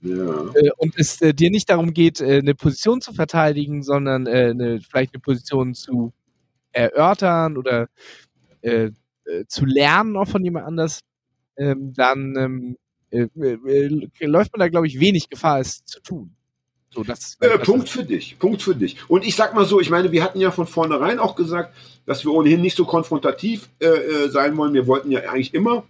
Ja. 0.01 0.45
äh, 0.55 0.69
und 0.77 0.97
es 0.97 1.21
äh, 1.21 1.33
dir 1.33 1.49
nicht 1.51 1.69
darum 1.69 1.93
geht, 1.93 2.21
äh, 2.21 2.37
eine 2.39 2.55
Position 2.55 3.01
zu 3.01 3.13
verteidigen, 3.13 3.83
sondern 3.83 4.27
äh, 4.27 4.49
eine, 4.51 4.79
vielleicht 4.81 5.13
eine 5.13 5.21
Position 5.21 5.73
zu 5.73 6.13
erörtern 6.73 7.57
oder 7.57 7.89
zu 9.47 9.65
lernen 9.65 10.17
auch 10.17 10.27
von 10.27 10.43
jemand 10.43 10.65
anders, 10.67 11.01
ähm, 11.57 11.93
dann 11.93 12.35
ähm, 12.37 12.77
äh, 13.11 13.27
äh, 13.39 13.87
äh, 14.19 14.25
läuft 14.27 14.53
man 14.53 14.59
da, 14.61 14.69
glaube 14.69 14.87
ich, 14.87 14.99
wenig 14.99 15.29
Gefahr, 15.29 15.59
es 15.61 15.85
zu 15.85 16.01
tun. 16.01 16.35
So, 16.99 17.03
das, 17.03 17.37
Äh, 17.39 17.57
das 17.57 17.65
Punkt 17.65 17.87
für 17.87 18.03
dich, 18.03 18.37
Punkt 18.39 18.61
für 18.61 18.75
dich. 18.75 18.97
Und 19.07 19.25
ich 19.25 19.35
sag 19.37 19.55
mal 19.55 19.65
so, 19.65 19.79
ich 19.79 19.89
meine, 19.89 20.11
wir 20.11 20.21
hatten 20.21 20.41
ja 20.41 20.51
von 20.51 20.67
vornherein 20.67 21.17
auch 21.17 21.35
gesagt, 21.35 21.73
dass 22.05 22.25
wir 22.25 22.33
ohnehin 22.33 22.61
nicht 22.61 22.75
so 22.75 22.83
konfrontativ 22.83 23.69
äh, 23.79 23.85
äh, 23.85 24.29
sein 24.29 24.57
wollen. 24.57 24.73
Wir 24.73 24.85
wollten 24.85 25.09
ja 25.09 25.21
eigentlich 25.21 25.53
immer 25.53 25.83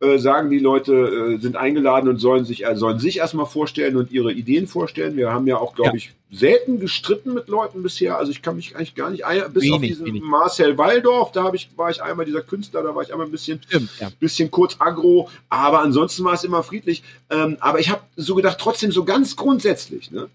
äh, 0.00 0.18
sagen, 0.18 0.50
die 0.50 0.58
Leute 0.58 0.92
äh, 0.92 1.38
sind 1.38 1.56
eingeladen 1.56 2.08
und 2.08 2.18
sollen 2.18 2.44
sich, 2.44 2.66
äh, 2.66 2.76
sollen 2.76 2.98
sich 2.98 3.18
erstmal 3.18 3.46
vorstellen 3.46 3.96
und 3.96 4.10
ihre 4.12 4.32
Ideen 4.32 4.66
vorstellen. 4.66 5.16
Wir 5.16 5.32
haben 5.32 5.46
ja 5.46 5.56
auch, 5.58 5.74
glaube 5.74 5.90
Ja. 5.90 5.96
ich, 5.96 6.12
selten 6.30 6.80
gestritten 6.80 7.32
mit 7.32 7.48
Leuten 7.48 7.82
bisher. 7.82 8.18
Also 8.18 8.32
ich 8.32 8.42
kann 8.42 8.56
mich 8.56 8.74
eigentlich 8.74 8.96
gar 8.96 9.10
nicht, 9.10 9.24
ein, 9.24 9.40
bis 9.52 9.70
auf 9.70 9.78
Wenig, 9.80 9.90
diesen 9.90 10.06
wenig. 10.06 10.22
Marcel 10.22 10.76
Waldorf, 10.78 11.30
da 11.32 11.52
ich, 11.52 11.70
war 11.76 11.90
ich 11.90 12.02
einmal 12.02 12.26
dieser 12.26 12.42
Künstler, 12.42 12.82
da 12.82 12.94
war 12.94 13.02
ich 13.02 13.12
einmal 13.12 13.26
ein 13.26 13.30
bisschen 13.30 13.62
stimmt, 13.62 13.90
ja. 14.00 14.10
bisschen 14.18 14.50
kurz 14.50 14.76
aggro, 14.80 15.30
aber 15.48 15.80
ansonsten 15.80 16.24
war 16.24 16.34
es 16.34 16.42
immer 16.42 16.62
friedlich. 16.64 17.02
Ähm, 17.30 17.56
aber 17.60 17.78
ich 17.78 17.88
habe 17.88 18.02
so 18.16 18.34
gedacht, 18.34 18.58
trotzdem 18.60 18.90
so 18.90 19.04
ganz 19.04 19.36
grundsätzlich, 19.36 20.10
ne? 20.10 20.28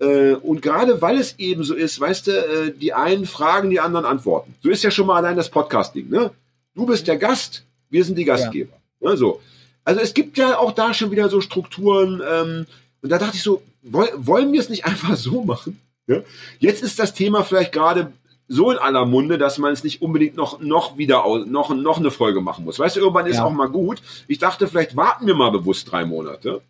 Äh, 0.00 0.32
und 0.34 0.60
gerade 0.60 1.00
weil 1.00 1.18
es 1.18 1.38
eben 1.38 1.62
so 1.62 1.74
ist, 1.74 2.00
weißt 2.00 2.26
du, 2.26 2.32
äh, 2.32 2.72
die 2.72 2.92
einen 2.92 3.26
fragen, 3.26 3.70
die 3.70 3.78
anderen 3.78 4.04
antworten. 4.06 4.54
So 4.60 4.70
ist 4.70 4.82
ja 4.82 4.90
schon 4.90 5.06
mal 5.06 5.16
allein 5.16 5.36
das 5.36 5.48
Podcasting, 5.50 6.10
ne? 6.10 6.32
Du 6.74 6.84
bist 6.84 7.06
der 7.06 7.16
Gast, 7.16 7.64
wir 7.90 8.04
sind 8.04 8.18
die 8.18 8.24
Gastgeber. 8.24 8.72
Ne, 9.04 9.16
so. 9.16 9.40
Also 9.84 10.00
es 10.00 10.14
gibt 10.14 10.38
ja 10.38 10.58
auch 10.58 10.72
da 10.72 10.94
schon 10.94 11.10
wieder 11.10 11.28
so 11.28 11.40
Strukturen, 11.40 12.22
ähm, 12.28 12.66
und 13.02 13.10
da 13.10 13.18
dachte 13.18 13.36
ich 13.36 13.42
so, 13.42 13.62
woll, 13.82 14.08
wollen 14.16 14.52
wir 14.52 14.60
es 14.60 14.70
nicht 14.70 14.84
einfach 14.86 15.16
so 15.16 15.44
machen? 15.44 15.78
Ja? 16.06 16.20
Jetzt 16.58 16.82
ist 16.82 16.98
das 16.98 17.14
Thema 17.14 17.44
vielleicht 17.44 17.72
gerade 17.72 18.12
so 18.48 18.70
in 18.70 18.78
aller 18.78 19.06
Munde, 19.06 19.38
dass 19.38 19.58
man 19.58 19.72
es 19.72 19.84
nicht 19.84 20.02
unbedingt 20.02 20.36
noch, 20.36 20.60
noch 20.60 20.98
wieder, 20.98 21.24
noch, 21.46 21.74
noch 21.74 21.98
eine 21.98 22.10
Folge 22.10 22.40
machen 22.42 22.64
muss. 22.64 22.78
Weißt 22.78 22.96
du, 22.96 23.00
irgendwann 23.00 23.26
ist 23.26 23.36
Ja. 23.36 23.44
auch 23.44 23.52
mal 23.52 23.68
gut. 23.68 24.02
Ich 24.28 24.38
dachte, 24.38 24.68
vielleicht 24.68 24.96
warten 24.96 25.26
wir 25.26 25.34
mal 25.34 25.50
bewusst 25.50 25.90
drei 25.90 26.04
Monate. 26.04 26.60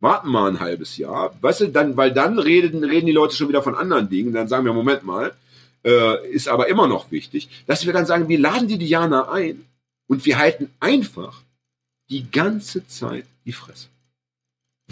Warten 0.00 0.28
mal 0.28 0.48
ein 0.48 0.60
halbes 0.60 0.96
Jahr. 0.96 1.34
Weißt 1.40 1.62
du, 1.62 1.68
dann, 1.68 1.96
weil 1.96 2.12
dann 2.12 2.38
reden, 2.38 2.84
reden 2.84 3.06
die 3.06 3.12
Leute 3.12 3.34
schon 3.34 3.48
wieder 3.48 3.62
von 3.62 3.74
anderen 3.74 4.08
Dingen. 4.08 4.32
Dann 4.32 4.46
sagen 4.48 4.64
wir, 4.64 4.72
Moment 4.72 5.02
mal, 5.02 5.32
äh, 5.84 6.28
ist 6.30 6.46
aber 6.48 6.68
immer 6.68 6.86
noch 6.86 7.10
wichtig, 7.10 7.48
dass 7.66 7.84
wir 7.84 7.92
dann 7.92 8.06
sagen, 8.06 8.28
wir 8.28 8.38
laden 8.38 8.68
die 8.68 8.78
Diana 8.78 9.30
ein 9.30 9.64
Und 10.06 10.26
wir 10.26 10.38
halten 10.38 10.70
einfach 10.78 11.42
die 12.10 12.30
ganze 12.30 12.86
Zeit 12.86 13.26
die 13.44 13.52
Fresse. 13.52 13.88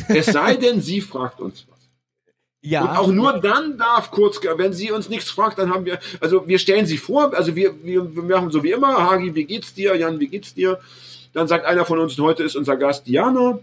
Es 0.09 0.27
sei 0.27 0.57
denn, 0.63 0.81
sie 0.81 1.01
fragt 1.01 1.41
uns 1.41 1.67
was. 1.69 1.73
Ja. 2.65 2.83
Und 2.83 2.97
auch 2.97 3.09
nur 3.09 3.33
dann 3.41 3.77
darf 3.77 4.11
kurz, 4.11 4.41
wenn 4.57 4.73
sie 4.73 4.93
uns 4.93 5.09
nichts 5.09 5.31
fragt, 5.31 5.59
dann 5.59 5.71
haben 5.71 5.85
wir, 5.85 5.99
also 6.21 6.47
wir 6.47 6.59
stellen 6.59 6.87
sie 6.87 6.97
vor, 6.97 7.35
also 7.35 7.57
wir, 7.57 7.83
wir, 7.83 8.15
wir 8.15 8.23
machen 8.23 8.51
so 8.51 8.63
wie 8.63 8.71
immer, 8.71 9.11
Hagi, 9.11 9.35
wie 9.35 9.45
geht's 9.45 9.75
dir? 9.75 9.97
Jan, 9.97 10.21
wie 10.21 10.29
geht's 10.29 10.55
dir? 10.55 10.79
Dann 11.33 11.49
sagt 11.49 11.67
einer 11.67 11.85
von 11.85 11.99
uns, 11.99 12.17
heute 12.19 12.45
ist 12.45 12.55
unser 12.55 12.77
Gast 12.77 13.07
Diana. 13.07 13.59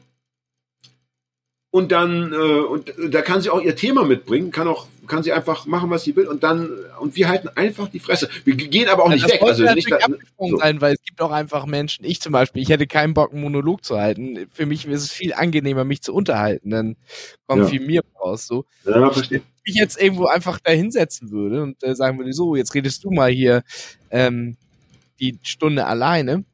Und 1.72 1.92
dann, 1.92 2.34
äh, 2.34 2.36
und 2.36 2.94
da 3.10 3.22
kann 3.22 3.42
sie 3.42 3.52
auch 3.52 3.62
ihr 3.62 3.76
Thema 3.76 4.04
mitbringen, 4.04 4.52
kann 4.52 4.68
auch, 4.68 4.88
kann 5.10 5.24
sie 5.24 5.34
einfach 5.34 5.66
machen, 5.66 5.90
was 5.90 6.04
sie 6.04 6.16
will, 6.16 6.28
und 6.28 6.44
dann, 6.44 6.70
und 7.02 7.16
wir 7.18 7.28
halten 7.28 7.50
einfach 7.56 7.90
die 7.90 8.00
Fresse. 8.00 8.30
Wir 8.46 8.56
gehen 8.56 8.88
aber 8.88 9.04
auch 9.04 9.10
nicht 9.10 9.26
das 9.26 9.34
weg. 9.34 9.42
Also 9.44 9.64
nicht 9.74 9.92
da, 9.92 9.98
so. 10.38 10.58
sein, 10.58 10.80
weil 10.80 10.94
es 10.94 11.04
gibt 11.04 11.20
auch 11.22 11.32
einfach 11.32 11.66
Menschen, 11.66 12.06
ich 12.06 12.22
zum 12.22 12.32
Beispiel, 12.32 12.62
ich 12.62 12.70
hätte 12.70 12.88
keinen 12.88 13.14
Bock, 13.14 13.34
einen 13.34 13.42
Monolog 13.42 13.84
zu 13.84 14.00
halten. 14.00 14.48
Für 14.54 14.66
mich 14.66 14.86
ist 14.88 15.04
es 15.04 15.12
viel 15.12 15.34
angenehmer, 15.34 15.84
mich 15.84 16.02
zu 16.02 16.14
unterhalten. 16.14 16.70
Dann 16.70 16.96
kommt 17.48 17.64
Ja. 17.64 17.68
viel 17.68 17.82
mir 17.82 18.02
raus. 18.22 18.48
So. 18.48 18.66
Ja, 18.86 19.10
verstehe. 19.12 19.42
ich 19.66 19.76
jetzt 19.76 20.02
irgendwo 20.02 20.26
einfach 20.28 20.60
da 20.64 20.72
hinsetzen 20.72 21.32
würde 21.32 21.62
und 21.64 21.84
äh, 21.84 21.96
sagen 21.96 22.18
würde, 22.18 22.32
so, 22.34 22.56
jetzt 22.56 22.74
redest 22.74 23.04
du 23.04 23.12
mal 23.12 23.30
hier 23.32 23.64
ähm, 24.12 24.56
die 25.20 25.38
Stunde 25.44 25.86
alleine. 25.86 26.46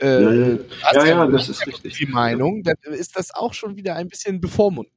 Äh, 0.00 0.22
Ja, 0.22 0.30
Ja, 0.32 0.58
ja, 0.94 1.06
ja 1.06 1.26
das 1.26 1.48
ist 1.48 1.66
richtig. 1.66 1.94
die 1.98 2.06
Meinung, 2.06 2.62
dann 2.62 2.76
ist 2.94 3.16
das 3.16 3.34
auch 3.34 3.54
schon 3.54 3.76
wieder 3.76 3.96
ein 3.96 4.08
bisschen 4.08 4.40
bevormundend. 4.40 4.94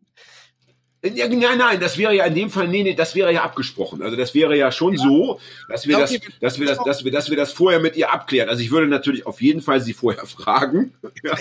Ja, 1.05 1.27
nein, 1.27 1.57
nein, 1.57 1.79
das 1.81 1.97
wäre 1.97 2.15
ja 2.15 2.25
in 2.25 2.33
dem 2.33 2.49
Fall, 2.49 2.67
nee, 2.69 2.81
nee, 2.81 2.93
das 2.93 3.13
wäre 3.13 3.33
ja 3.33 3.43
abgesprochen. 3.43 4.01
Also 4.01 4.15
das 4.15 4.33
wäre 4.33 4.55
ja 4.55 4.71
schon 4.71 4.95
so, 4.95 5.39
dass 5.67 5.85
wir 5.85 5.93
Ja, 5.95 5.99
das, 5.99 6.11
okay. 6.15 6.27
dass 6.39 6.59
wir 6.59 6.65
das, 6.67 6.77
dass 6.85 7.03
wir, 7.03 7.11
dass 7.11 7.29
wir 7.29 7.35
das 7.35 7.51
vorher 7.51 7.81
mit 7.81 7.97
ihr 7.97 8.13
abklären. 8.13 8.47
Also 8.47 8.61
ich 8.61 8.71
würde 8.71 8.87
natürlich 8.87 9.25
auf 9.25 9.41
jeden 9.41 9.61
Fall 9.61 9.81
sie 9.81 9.91
vorher 9.93 10.25
fragen, 10.25 10.93
ja, 11.23 11.33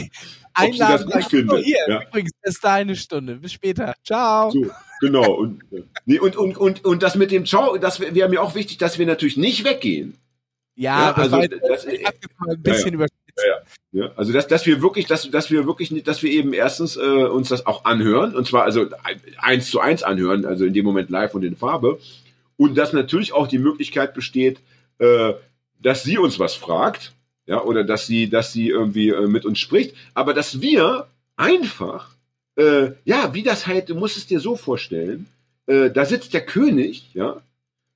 ob 0.58 0.72
sie 0.72 0.78
das 0.78 1.06
gut 1.06 1.24
findet. 1.26 1.64
hier, 1.64 1.76
Ja. 1.88 2.02
übrigens, 2.08 2.32
das 2.42 2.54
ist 2.56 2.64
deine 2.64 2.96
Stunde. 2.96 3.36
Bis 3.36 3.52
später. 3.52 3.94
Ciao. 4.04 4.50
So, 4.50 4.66
genau. 5.00 5.32
Und, 5.34 5.62
äh, 5.72 5.82
nee, 6.06 6.18
und, 6.18 6.34
und, 6.36 6.56
und, 6.58 6.84
und 6.84 7.02
das 7.04 7.14
mit 7.14 7.30
dem 7.30 7.46
Ciao, 7.46 7.76
das 7.78 8.00
wäre 8.00 8.28
mir 8.28 8.42
auch 8.42 8.56
wichtig, 8.56 8.78
dass 8.78 8.98
wir 8.98 9.06
natürlich 9.06 9.36
nicht 9.36 9.64
weggehen. 9.64 10.16
Ja, 10.74 11.00
Ja, 11.02 11.08
das 11.10 11.18
also 11.18 11.36
war 11.36 11.42
jetzt, 11.44 11.60
das- 11.68 11.86
mal 12.38 12.54
ein 12.54 12.62
bisschen 12.62 12.94
überspitzt. 12.94 13.20
Ja, 13.20 13.21
also 14.16 14.32
dass, 14.32 14.46
dass 14.48 14.64
wir 14.66 14.80
wirklich, 14.82 15.06
dass, 15.06 15.30
dass 15.30 15.50
wir 15.50 15.66
wirklich 15.66 15.90
nicht, 15.90 16.08
dass 16.08 16.22
wir 16.22 16.30
eben 16.30 16.52
erstens 16.52 16.96
äh, 16.96 17.00
uns 17.00 17.48
das 17.48 17.66
auch 17.66 17.84
anhören, 17.84 18.34
und 18.34 18.46
zwar 18.46 18.64
also 18.64 18.86
ein- 19.04 19.20
eins 19.38 19.70
zu 19.70 19.80
eins 19.80 20.02
anhören, 20.02 20.44
also 20.46 20.64
in 20.64 20.72
dem 20.72 20.84
Moment 20.84 21.10
live 21.10 21.34
und 21.34 21.42
in 21.44 21.56
Farbe. 21.56 21.98
Und 22.56 22.76
dass 22.76 22.92
natürlich 22.92 23.32
auch 23.32 23.48
die 23.48 23.58
Möglichkeit 23.58 24.14
besteht, 24.14 24.60
äh, 24.98 25.32
dass 25.80 26.02
sie 26.04 26.18
uns 26.18 26.38
was 26.38 26.54
fragt, 26.54 27.12
ja, 27.46 27.60
oder 27.62 27.82
dass 27.84 28.06
sie, 28.06 28.28
dass 28.30 28.52
sie 28.52 28.68
irgendwie 28.68 29.08
äh, 29.10 29.26
mit 29.26 29.44
uns 29.44 29.58
spricht, 29.58 29.94
aber 30.14 30.32
dass 30.32 30.60
wir 30.60 31.08
einfach, 31.36 32.10
äh, 32.56 32.92
ja, 33.04 33.34
wie 33.34 33.42
das 33.42 33.66
halt, 33.66 33.88
du 33.88 33.94
musst 33.94 34.16
es 34.16 34.26
dir 34.26 34.38
so 34.40 34.56
vorstellen, 34.56 35.26
äh, 35.66 35.90
da 35.90 36.04
sitzt 36.04 36.34
der 36.34 36.46
König, 36.46 37.10
ja, 37.14 37.42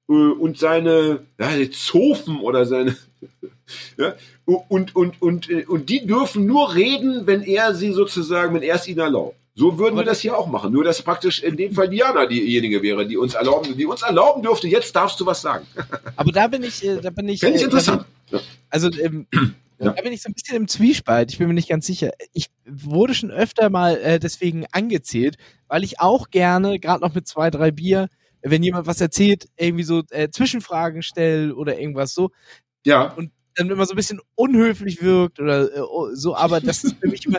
äh, 0.09 0.12
und 0.12 0.59
seine, 0.59 1.20
ja, 1.39 1.70
Zofen 1.70 2.40
oder 2.40 2.66
seine, 2.66 2.97
ja, 3.97 4.15
und, 4.45 4.95
und, 4.95 5.21
und, 5.21 5.51
äh, 5.51 5.65
und 5.67 5.89
die 5.89 6.07
dürfen 6.07 6.47
nur 6.47 6.75
reden, 6.75 7.27
wenn 7.27 7.43
er 7.43 7.75
sie 7.75 7.93
sozusagen, 7.93 8.55
wenn 8.55 8.63
er 8.63 8.77
es 8.77 8.87
ihnen 8.87 9.01
erlaubt. 9.01 9.37
So 9.55 9.79
würden 9.79 9.97
wir 9.97 10.05
das 10.05 10.21
hier 10.21 10.37
auch 10.37 10.49
machen. 10.49 10.71
Nur, 10.73 10.85
dass 10.85 11.01
praktisch 11.01 11.43
in 11.43 11.57
dem 11.57 11.73
Fall 11.73 11.89
Diana 11.89 12.27
diejenige 12.27 12.83
wäre, 12.83 13.07
die 13.07 13.17
uns 13.17 13.33
erlauben, 13.35 13.75
die 13.75 13.87
uns 13.87 14.03
erlauben 14.03 14.43
dürfte, 14.43 14.69
jetzt 14.69 14.95
darfst 14.95 15.19
du 15.19 15.25
was 15.25 15.41
sagen. 15.41 15.67
Aber 16.17 16.31
da 16.31 16.47
bin 16.47 16.63
ich, 16.63 16.85
äh, 16.85 17.01
da 17.01 17.09
bin 17.09 17.27
ich. 17.29 17.41
Fände 17.41 17.57
ich 17.57 17.63
äh, 17.63 17.65
interessant. 17.65 18.05
Bin, 18.31 18.41
also 18.69 18.91
ähm, 19.01 19.27
Ja. 19.79 19.93
da 19.93 20.03
bin 20.03 20.13
ich 20.13 20.23
so 20.23 20.31
ein 20.31 20.33
bisschen 20.33 20.57
im 20.57 20.69
Zwiespalt. 20.69 21.31
Ich 21.31 21.39
bin 21.39 21.49
mir 21.49 21.55
nicht 21.55 21.69
ganz 21.69 21.87
sicher. 21.87 22.11
Ich 22.33 22.47
wurde 22.67 23.15
schon 23.15 23.31
öfter 23.31 23.69
mal 23.69 23.97
äh, 23.99 24.19
deswegen 24.19 24.65
angezählt, 24.73 25.37
weil 25.69 25.85
ich 25.85 26.01
auch 26.01 26.31
gerne, 26.31 26.79
gerade 26.79 27.03
noch 27.03 27.15
mit 27.15 27.29
zwei, 27.29 27.51
drei 27.51 27.71
Bier, 27.73 28.09
wenn 28.41 28.63
jemand 28.63 28.87
was 28.87 29.01
erzählt, 29.01 29.49
irgendwie 29.57 29.85
so 29.85 30.03
äh, 30.11 30.31
Zwischenfragen 30.31 31.03
stelle 31.03 31.55
oder 31.55 31.79
irgendwas 31.79 32.15
so, 32.15 32.31
Ja, 32.87 33.15
dann 33.57 33.70
immer 33.70 33.87
so 33.87 33.93
ein 33.95 33.97
bisschen 33.97 34.20
unhöflich 34.35 35.03
wirkt 35.03 35.41
oder 35.41 35.74
äh, 35.74 35.81
oh, 35.81 36.09
so, 36.15 36.37
aber 36.37 36.61
das 36.61 36.85
ist 36.85 36.97
für 37.01 37.09
mich 37.09 37.24
immer, 37.27 37.39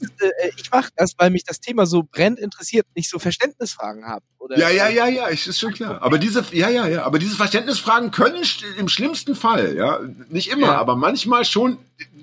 ist, 0.00 0.22
äh, 0.22 0.50
ich 0.56 0.70
mache 0.70 0.90
das, 0.96 1.12
weil 1.18 1.30
mich 1.30 1.44
das 1.44 1.60
Thema 1.60 1.86
so 1.86 2.02
brennend 2.02 2.38
interessiert, 2.40 2.86
nicht 2.94 3.08
so 3.10 3.18
Verständnisfragen 3.18 4.06
habe. 4.06 4.24
Oder 4.38 4.58
ja, 4.58 4.70
ja, 4.70 4.88
ja, 4.88 5.06
ja, 5.06 5.28
ich- 5.30 5.46
ist 5.46 5.58
schon 5.60 5.72
klar. 5.74 6.02
Aber 6.02 6.18
diese, 6.18 6.44
ja, 6.52 6.68
ja, 6.70 6.86
ja, 6.88 7.04
aber 7.04 7.18
diese 7.18 7.36
Verständnisfragen 7.36 8.10
können 8.10 8.42
im 8.78 8.88
schlimmsten 8.88 9.34
Fall, 9.34 9.76
ja, 9.76 10.00
nicht 10.30 10.50
immer, 10.50 10.68
Ja. 10.68 10.78
aber 10.78 10.96
manchmal 10.96 11.44
schon 11.44 11.78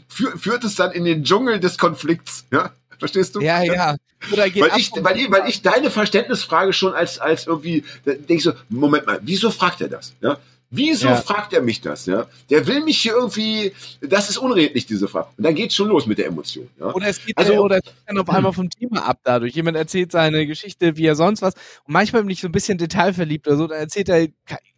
fü 0.07 0.37
führt 0.37 0.63
es 0.63 0.75
dann 0.75 0.91
in 0.91 1.05
den 1.05 1.23
Dschungel 1.23 1.59
des 1.59 1.77
Konflikts, 1.77 2.45
ja. 2.51 2.71
Verstehst 2.97 3.35
du? 3.35 3.41
Ja, 3.41 3.61
ja. 3.61 3.95
Oder 4.31 4.49
geht 4.49 4.63
Weil 4.63 4.79
ich, 4.79 4.89
weil, 5.01 5.17
ich, 5.19 5.29
weil 5.29 5.49
ich 5.49 5.61
deine 5.61 5.91
Verständnisfrage 5.91 6.71
schon 6.71 6.93
als, 6.93 7.19
als 7.19 7.45
irgendwie, 7.45 7.83
denke 8.05 8.35
ich 8.35 8.43
so, 8.43 8.53
Moment 8.69 9.05
mal, 9.05 9.19
wieso 9.21 9.51
fragt 9.51 9.81
er 9.81 9.89
das? 9.89 10.13
Ja? 10.21 10.37
Wieso 10.75 11.07
Ja. 11.07 11.15
fragt 11.15 11.53
er 11.53 11.61
mich 11.61 11.81
das? 11.81 12.05
Ja? 12.05 12.25
Der 12.49 12.65
will 12.67 12.81
mich 12.83 12.99
hier 12.99 13.13
irgendwie, 13.13 13.73
das 14.01 14.29
ist 14.29 14.37
unredlich, 14.37 14.85
diese 14.85 15.07
Frage. 15.07 15.27
Und 15.37 15.43
dann 15.43 15.55
geht's 15.55 15.75
schon 15.75 15.87
los 15.87 16.05
mit 16.05 16.17
der 16.17 16.27
Emotion. 16.27 16.67
Ja? 16.79 16.93
Oder 16.93 17.07
es 17.07 17.23
geht 17.25 17.37
Also- 17.37 17.53
äh, 17.53 17.57
oder 17.57 17.77
es 17.77 17.83
geht 17.83 17.93
dann 18.07 18.17
auf 18.17 18.29
einmal 18.29 18.53
vom 18.53 18.69
Thema 18.69 19.07
ab 19.07 19.19
dadurch. 19.23 19.53
Jemand 19.55 19.77
erzählt 19.77 20.11
seine 20.11 20.45
Geschichte, 20.47 20.97
wie 20.97 21.05
er 21.05 21.15
sonst 21.15 21.41
was. 21.41 21.53
Und 21.85 21.93
manchmal 21.93 22.23
bin 22.23 22.29
ich 22.31 22.41
so 22.41 22.47
ein 22.47 22.51
bisschen 22.51 22.77
detailverliebt 22.77 23.47
oder 23.47 23.57
so. 23.57 23.67
Dann 23.67 23.79
erzählt 23.79 24.09
er 24.09 24.27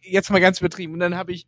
jetzt 0.02 0.30
mal 0.30 0.40
ganz 0.40 0.60
übertrieben. 0.60 0.94
Und 0.94 1.00
dann 1.00 1.16
habe 1.16 1.32
ich 1.32 1.46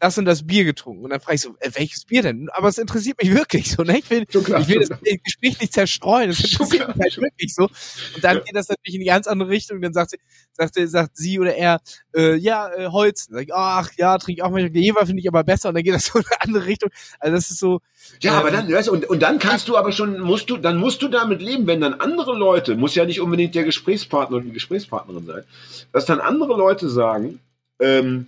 das 0.00 0.16
und 0.18 0.24
das 0.26 0.46
Bier 0.46 0.64
getrunken. 0.64 1.04
Und 1.04 1.10
dann 1.10 1.20
frage 1.20 1.34
ich 1.36 1.40
so, 1.40 1.56
äh, 1.60 1.70
welches 1.74 2.04
Bier 2.04 2.22
denn? 2.22 2.48
Aber 2.52 2.68
es 2.68 2.78
interessiert 2.78 3.20
mich 3.22 3.32
wirklich 3.34 3.70
so. 3.70 3.82
Ne? 3.82 3.98
Ich 3.98 4.08
will, 4.10 4.26
klar, 4.26 4.60
ich 4.60 4.68
will 4.68 4.78
das 4.80 4.88
klar. 4.88 5.00
Gespräch 5.24 5.60
nicht 5.60 5.72
zerstreuen. 5.72 6.28
Das 6.30 6.38
interessiert 6.40 6.84
klar, 6.84 6.96
mich 6.96 7.04
halt 7.04 7.16
wirklich 7.18 7.54
so. 7.54 7.64
Und 7.64 8.22
dann 8.22 8.36
Ja. 8.38 8.42
geht 8.44 8.54
das 8.56 8.68
natürlich 8.68 8.94
in 8.94 9.00
die 9.00 9.06
ganz 9.06 9.26
andere 9.26 9.48
Richtung. 9.48 9.80
Dann 9.80 9.92
sagt 9.92 10.10
sie, 10.10 10.18
sagt, 10.52 10.74
sie- 10.74 10.86
sagt 10.86 11.16
sie 11.16 11.40
oder 11.40 11.54
er, 11.54 11.80
äh, 12.14 12.34
ja, 12.36 12.68
äh, 12.72 12.86
Holz. 12.88 13.26
Dann 13.26 13.36
sag 13.36 13.42
ich, 13.44 13.54
ach 13.54 13.90
ja, 13.96 14.16
trinke 14.18 14.44
auch 14.44 14.50
mal 14.50 14.66
Jever, 14.74 15.04
finde 15.06 15.20
ich 15.20 15.28
aber 15.28 15.42
besser. 15.44 15.70
Und 15.70 15.74
dann 15.74 15.84
geht 15.84 15.94
das 15.94 16.06
so 16.12 16.18
in 16.18 16.24
eine 16.26 16.42
andere 16.42 16.66
Richtung. 16.66 16.90
Also 17.18 17.34
das 17.34 17.50
ist 17.50 17.58
so, 17.58 17.80
Ja, 18.22 18.32
Ähm, 18.34 18.38
aber 18.38 18.50
dann, 18.50 18.72
weißt 18.72 18.88
du, 18.88 18.92
und, 18.92 19.04
und 19.06 19.20
dann 19.22 19.38
kannst 19.38 19.68
du 19.68 19.76
aber 19.76 19.92
schon, 19.92 20.20
musst 20.20 20.48
du, 20.50 20.56
dann 20.58 20.76
musst 20.76 21.02
du 21.02 21.08
damit 21.08 21.42
leben, 21.42 21.66
wenn 21.66 21.80
dann 21.80 21.94
andere 21.94 22.36
Leute, 22.38 22.76
muss 22.76 22.94
ja 22.94 23.04
nicht 23.04 23.20
unbedingt 23.20 23.54
der 23.54 23.64
Gesprächspartner 23.64 24.36
oder 24.36 24.46
die 24.46 24.52
Gesprächspartnerin 24.52 25.26
sein, 25.26 25.44
dass 25.92 26.04
dann 26.06 26.20
andere 26.20 26.56
Leute 26.56 26.88
sagen, 26.88 27.40
ähm, 27.80 28.26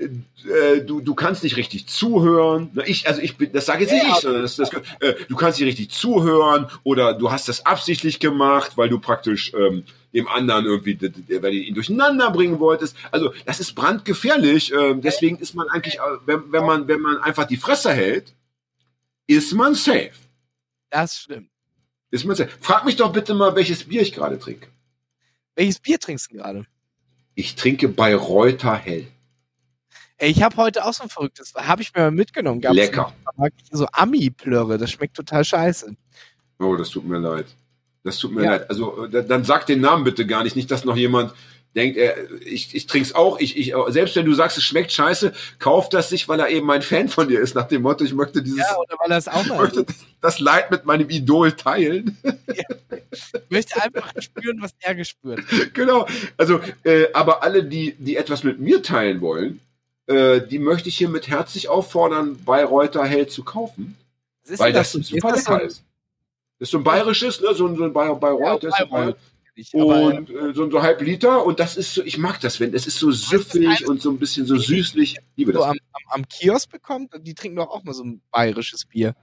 äh, 0.00 0.80
du, 0.80 1.00
du 1.00 1.14
kannst 1.14 1.42
nicht 1.42 1.56
richtig 1.56 1.86
zuhören. 1.86 2.70
Ich, 2.86 3.06
also 3.06 3.20
ich 3.20 3.36
bin, 3.36 3.52
das 3.52 3.66
sage 3.66 3.82
jetzt 3.82 3.92
nicht 3.92 4.04
Ja, 4.04 4.14
ich, 4.14 4.20
sondern 4.20 4.42
das, 4.42 4.56
das, 4.56 4.70
äh, 5.00 5.14
du 5.28 5.36
kannst 5.36 5.60
nicht 5.60 5.68
richtig 5.68 5.90
zuhören 5.90 6.66
oder 6.84 7.14
du 7.14 7.30
hast 7.30 7.48
das 7.48 7.66
absichtlich 7.66 8.18
gemacht, 8.18 8.76
weil 8.76 8.88
du 8.88 8.98
praktisch 8.98 9.52
ähm, 9.54 9.84
dem 10.14 10.26
anderen 10.28 10.64
irgendwie, 10.64 10.98
weil 11.00 11.52
du 11.52 11.58
ihn 11.58 11.74
durcheinander 11.74 12.30
bringen 12.30 12.58
wolltest. 12.58 12.96
Also 13.10 13.32
das 13.44 13.60
ist 13.60 13.74
brandgefährlich. 13.74 14.72
Ähm, 14.72 15.02
deswegen 15.02 15.38
ist 15.38 15.54
man 15.54 15.68
eigentlich, 15.68 15.96
äh, 15.96 16.00
wenn, 16.24 16.50
wenn 16.50 16.64
man, 16.64 16.88
wenn 16.88 17.00
man 17.00 17.18
einfach 17.18 17.44
die 17.44 17.58
Fresse 17.58 17.92
hält, 17.92 18.34
ist 19.26 19.52
man 19.52 19.74
safe. 19.74 20.12
das 20.90 21.18
stimmt. 21.18 21.50
Ist 22.10 22.24
man 22.24 22.34
safe. 22.34 22.50
Frag 22.60 22.84
mich 22.84 22.96
doch 22.96 23.12
bitte 23.12 23.34
mal, 23.34 23.54
welches 23.54 23.84
Bier 23.84 24.02
ich 24.02 24.12
gerade 24.12 24.38
trinke. 24.38 24.68
Welches 25.54 25.78
Bier 25.78 26.00
trinkst 26.00 26.32
du 26.32 26.36
gerade? 26.38 26.66
Ich 27.34 27.54
trinke 27.54 27.88
bei 27.88 28.14
Reuter 28.16 28.74
Hell. 28.74 29.06
Ich 30.20 30.42
habe 30.42 30.56
heute 30.56 30.84
auch 30.84 30.92
so 30.92 31.02
ein 31.02 31.08
verrücktes, 31.08 31.54
habe 31.54 31.82
ich 31.82 31.94
mir 31.94 32.02
mal 32.02 32.10
mitgenommen. 32.10 32.60
Gab's 32.60 32.76
Lecker. 32.76 33.12
So 33.70 33.86
Ami-Plörre, 33.92 34.76
das 34.78 34.90
schmeckt 34.90 35.16
total 35.16 35.44
scheiße. 35.44 35.94
Oh, 36.58 36.76
das 36.76 36.90
tut 36.90 37.06
mir 37.06 37.18
leid. 37.18 37.46
Das 38.04 38.18
tut 38.18 38.32
mir 38.32 38.44
Ja. 38.44 38.50
leid. 38.52 38.68
Also 38.70 39.06
äh, 39.06 39.24
dann 39.26 39.44
sag 39.44 39.66
den 39.66 39.80
Namen 39.80 40.04
bitte 40.04 40.26
gar 40.26 40.42
nicht. 40.44 40.56
Nicht, 40.56 40.70
dass 40.70 40.84
noch 40.84 40.96
jemand 40.96 41.32
denkt, 41.74 41.96
er, 41.96 42.16
ich, 42.42 42.74
ich 42.74 42.86
trink's 42.86 43.14
auch. 43.14 43.38
Ich, 43.40 43.56
ich, 43.56 43.72
selbst 43.88 44.16
wenn 44.16 44.26
du 44.26 44.34
sagst, 44.34 44.58
es 44.58 44.64
schmeckt 44.64 44.92
scheiße, 44.92 45.32
kauft 45.58 45.94
das 45.94 46.08
sich, 46.10 46.28
weil 46.28 46.40
er 46.40 46.48
eben 46.48 46.70
ein 46.70 46.82
Fan 46.82 47.08
von 47.08 47.28
dir 47.28 47.40
ist, 47.40 47.54
nach 47.54 47.68
dem 47.68 47.82
Motto, 47.82 48.04
ich 48.04 48.12
möchte 48.12 48.42
dieses, 48.42 48.58
Ja, 48.58 48.76
oder 48.76 48.96
weil 49.02 49.12
er 49.12 49.18
es 49.18 49.28
auch 49.28 49.46
mal 49.46 49.58
möchte 49.58 49.86
das 50.20 50.38
Leid 50.40 50.70
mit 50.70 50.84
meinem 50.84 51.08
Idol 51.08 51.52
teilen. 51.52 52.18
ich 53.12 53.40
möchte 53.48 53.80
einfach 53.80 54.12
spüren, 54.18 54.58
was 54.60 54.72
er 54.80 54.94
gespürt. 54.94 55.40
genau. 55.72 56.06
Also, 56.36 56.60
äh, 56.84 57.06
aber 57.14 57.42
alle, 57.42 57.64
die, 57.64 57.94
die 57.98 58.16
etwas 58.16 58.42
mit 58.44 58.58
mir 58.60 58.82
teilen 58.82 59.20
wollen, 59.22 59.60
äh, 60.10 60.46
die 60.46 60.58
möchte 60.58 60.88
ich 60.88 60.98
hiermit 60.98 61.28
herzlich 61.28 61.68
auffordern, 61.68 62.38
bei 62.44 62.64
Reuter 62.64 63.04
Hell 63.04 63.28
zu 63.28 63.44
kaufen, 63.44 63.96
weil 64.56 64.72
das, 64.72 64.92
so? 64.92 65.00
super 65.00 65.34
ist 65.34 65.46
das 65.46 65.48
lecker 65.48 65.62
ist. 65.62 65.84
Das 66.58 66.68
ist 66.68 66.72
so 66.72 66.78
ein 66.78 66.84
bayerisches, 66.84 67.40
ne, 67.40 67.54
so 67.54 67.66
ein, 67.66 67.76
so 67.76 67.84
ein 67.84 67.92
Bayer, 67.92 68.16
Bayreuth, 68.16 68.64
Ja. 68.64 68.70
Bayreuth, 68.84 69.16
aber 69.74 70.02
Und 70.02 70.30
äh, 70.30 70.54
so, 70.54 70.70
so 70.70 70.82
halb 70.82 71.00
Liter 71.00 71.44
und 71.44 71.60
das 71.60 71.76
ist 71.76 71.94
so, 71.94 72.02
ich 72.02 72.18
mag 72.18 72.40
das, 72.40 72.60
wenn, 72.60 72.74
es 72.74 72.86
ist 72.86 72.98
so 72.98 73.10
süffig 73.10 73.86
und 73.86 74.02
so 74.02 74.10
ein 74.10 74.18
bisschen 74.18 74.46
so 74.46 74.56
süßlich. 74.56 75.18
Liebe 75.36 75.52
so 75.52 75.60
das. 75.60 75.68
am, 75.68 75.78
am, 75.92 76.22
am 76.22 76.28
Kiosk 76.28 76.70
bekommt, 76.70 77.12
die 77.22 77.34
trinken 77.34 77.56
doch 77.56 77.68
auch 77.68 77.84
mal 77.84 77.94
so 77.94 78.04
ein 78.04 78.20
bayerisches 78.30 78.86
Bier. 78.86 79.14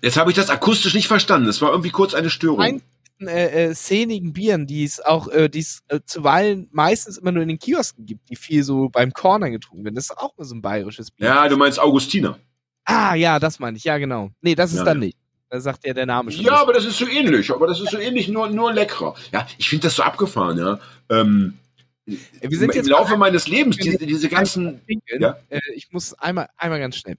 Jetzt 0.00 0.16
habe 0.16 0.30
ich 0.30 0.36
das 0.36 0.48
akustisch 0.50 0.94
nicht 0.94 1.08
verstanden. 1.08 1.48
Es 1.48 1.60
war 1.60 1.70
irgendwie 1.70 1.90
kurz 1.90 2.14
eine 2.14 2.30
Störung. 2.30 2.60
Nein. 2.60 2.82
Äh, 3.28 3.70
äh, 3.70 3.74
szenigen 3.74 4.32
Bieren, 4.32 4.66
die 4.66 4.84
es 4.84 5.00
auch, 5.00 5.28
äh, 5.28 5.48
die 5.48 5.60
es 5.60 5.82
äh, 5.88 6.00
zuweilen 6.04 6.68
meistens 6.72 7.18
immer 7.18 7.32
nur 7.32 7.42
in 7.42 7.48
den 7.48 7.58
Kiosken 7.58 8.06
gibt, 8.06 8.28
die 8.30 8.36
viel 8.36 8.62
so 8.62 8.88
beim 8.88 9.12
Corner 9.12 9.50
getrunken 9.50 9.84
werden. 9.84 9.94
Das 9.94 10.04
ist 10.04 10.18
auch 10.18 10.36
mal 10.36 10.44
so 10.44 10.54
ein 10.54 10.62
bayerisches 10.62 11.10
Bier. 11.10 11.26
Ja, 11.28 11.48
du 11.48 11.56
meinst 11.56 11.78
Augustiner. 11.80 12.38
Ah, 12.84 13.14
ja, 13.14 13.38
das 13.38 13.58
meine 13.58 13.76
ich. 13.76 13.84
Ja, 13.84 13.98
genau. 13.98 14.30
Nee, 14.40 14.54
das 14.54 14.72
ist 14.72 14.78
Ja, 14.78 14.84
dann 14.84 15.00
ja. 15.00 15.06
nicht. 15.06 15.18
Da 15.50 15.60
sagt 15.60 15.86
ja 15.86 15.92
der 15.92 16.06
Name 16.06 16.32
schon. 16.32 16.44
Ja, 16.44 16.56
aber 16.60 16.72
das 16.72 16.84
ist 16.84 16.96
so 16.98 17.06
ähnlich. 17.06 17.50
Aber 17.50 17.66
das 17.66 17.78
ist 17.80 17.90
so 17.90 17.98
ähnlich, 17.98 18.28
nur, 18.28 18.48
nur 18.48 18.72
leckerer. 18.72 19.14
Ja, 19.32 19.46
ich 19.58 19.68
finde 19.68 19.86
das 19.88 19.96
so 19.96 20.02
abgefahren, 20.02 20.58
ja. 20.58 20.80
Ähm, 21.10 21.58
Wir 22.06 22.58
sind 22.58 22.70
Im 22.70 22.76
jetzt 22.76 22.88
Laufe 22.88 23.16
meines 23.16 23.46
Lebens, 23.48 23.76
diese, 23.76 23.98
diese 23.98 24.28
ganzen. 24.28 24.80
pinkeln. 24.86 25.20
Ja. 25.22 25.36
Äh, 25.50 25.60
ich 25.74 25.92
muss 25.92 26.14
einmal, 26.14 26.48
einmal 26.56 26.80
ganz 26.80 26.96
schnell. 26.96 27.16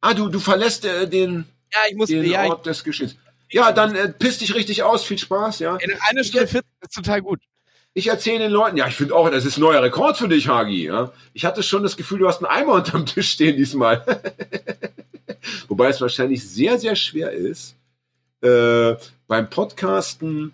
Ah, 0.00 0.12
du, 0.12 0.28
du 0.28 0.40
verlässt 0.40 0.84
äh, 0.84 1.08
den, 1.08 1.44
Ja, 1.72 1.78
ich 1.88 1.96
muss, 1.96 2.08
den 2.08 2.24
ja, 2.24 2.44
ich, 2.44 2.50
Ort 2.50 2.66
des 2.66 2.82
Geschehens. 2.82 3.16
Ja, 3.52 3.72
dann 3.72 3.94
äh, 3.94 4.08
piss 4.08 4.38
dich 4.38 4.54
richtig 4.54 4.82
aus. 4.82 5.04
Viel 5.04 5.18
Spaß, 5.18 5.58
ja. 5.58 5.76
in 5.76 5.92
einer 6.08 6.24
Stunde 6.24 6.46
40 6.46 6.70
ist 6.82 6.94
total 6.94 7.22
gut. 7.22 7.40
Ich 7.92 8.06
erzähle 8.06 8.38
den 8.38 8.52
Leuten, 8.52 8.76
ja, 8.76 8.86
ich 8.86 8.94
finde 8.94 9.16
auch, 9.16 9.28
das 9.30 9.44
ist 9.44 9.56
ein 9.56 9.62
neuer 9.62 9.82
Rekord 9.82 10.16
für 10.16 10.28
dich, 10.28 10.46
Hagi. 10.46 10.86
Ja? 10.86 11.12
Ich 11.32 11.44
hatte 11.44 11.62
schon 11.62 11.82
das 11.82 11.96
Gefühl, 11.96 12.20
du 12.20 12.28
hast 12.28 12.38
einen 12.38 12.46
Eimer 12.46 12.74
unterm 12.74 13.04
Tisch 13.04 13.32
stehen 13.32 13.56
diesmal. 13.56 14.04
Wobei 15.68 15.88
es 15.88 16.00
wahrscheinlich 16.00 16.48
sehr, 16.48 16.78
sehr 16.78 16.94
schwer 16.94 17.32
ist, 17.32 17.74
äh, 18.42 18.94
beim 19.26 19.50
Podcasten 19.50 20.52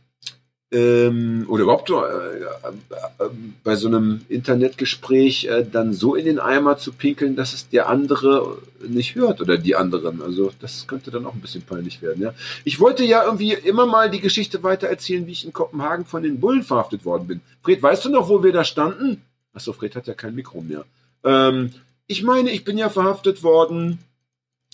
ähm, 0.76 1.46
oder 1.48 1.62
überhaupt 1.62 1.88
äh, 1.90 1.94
äh, 1.94 3.28
bei 3.64 3.76
so 3.76 3.88
einem 3.88 4.20
Internetgespräch 4.28 5.46
äh, 5.46 5.64
dann 5.64 5.94
so 5.94 6.14
in 6.14 6.26
den 6.26 6.38
Eimer 6.38 6.76
zu 6.76 6.92
pinkeln, 6.92 7.34
dass 7.34 7.54
es 7.54 7.68
der 7.70 7.88
andere 7.88 8.58
nicht 8.86 9.14
hört 9.14 9.40
oder 9.40 9.56
die 9.56 9.74
anderen. 9.74 10.20
Also 10.20 10.52
das 10.60 10.86
könnte 10.86 11.10
dann 11.10 11.24
auch 11.24 11.32
ein 11.32 11.40
bisschen 11.40 11.62
peinlich 11.62 12.02
werden. 12.02 12.22
Ja? 12.22 12.34
Ich 12.64 12.78
wollte 12.78 13.04
ja 13.04 13.24
irgendwie 13.24 13.54
immer 13.54 13.86
mal 13.86 14.10
die 14.10 14.20
Geschichte 14.20 14.62
weiter 14.62 14.88
erzählen, 14.88 15.26
wie 15.26 15.32
ich 15.32 15.46
in 15.46 15.54
Kopenhagen 15.54 16.04
von 16.04 16.22
den 16.22 16.40
Bullen 16.40 16.62
verhaftet 16.62 17.06
worden 17.06 17.26
bin. 17.26 17.40
Fred, 17.62 17.82
weißt 17.82 18.04
du 18.04 18.10
noch, 18.10 18.28
wo 18.28 18.42
wir 18.42 18.52
da 18.52 18.64
standen? 18.64 19.22
Achso, 19.54 19.72
Fred 19.72 19.96
hat 19.96 20.06
ja 20.06 20.14
kein 20.14 20.34
Mikro 20.34 20.60
mehr. 20.60 20.84
Ähm, 21.24 21.72
ich 22.06 22.22
meine, 22.22 22.50
ich 22.50 22.64
bin 22.64 22.76
ja 22.76 22.90
verhaftet 22.90 23.42
worden, 23.42 23.98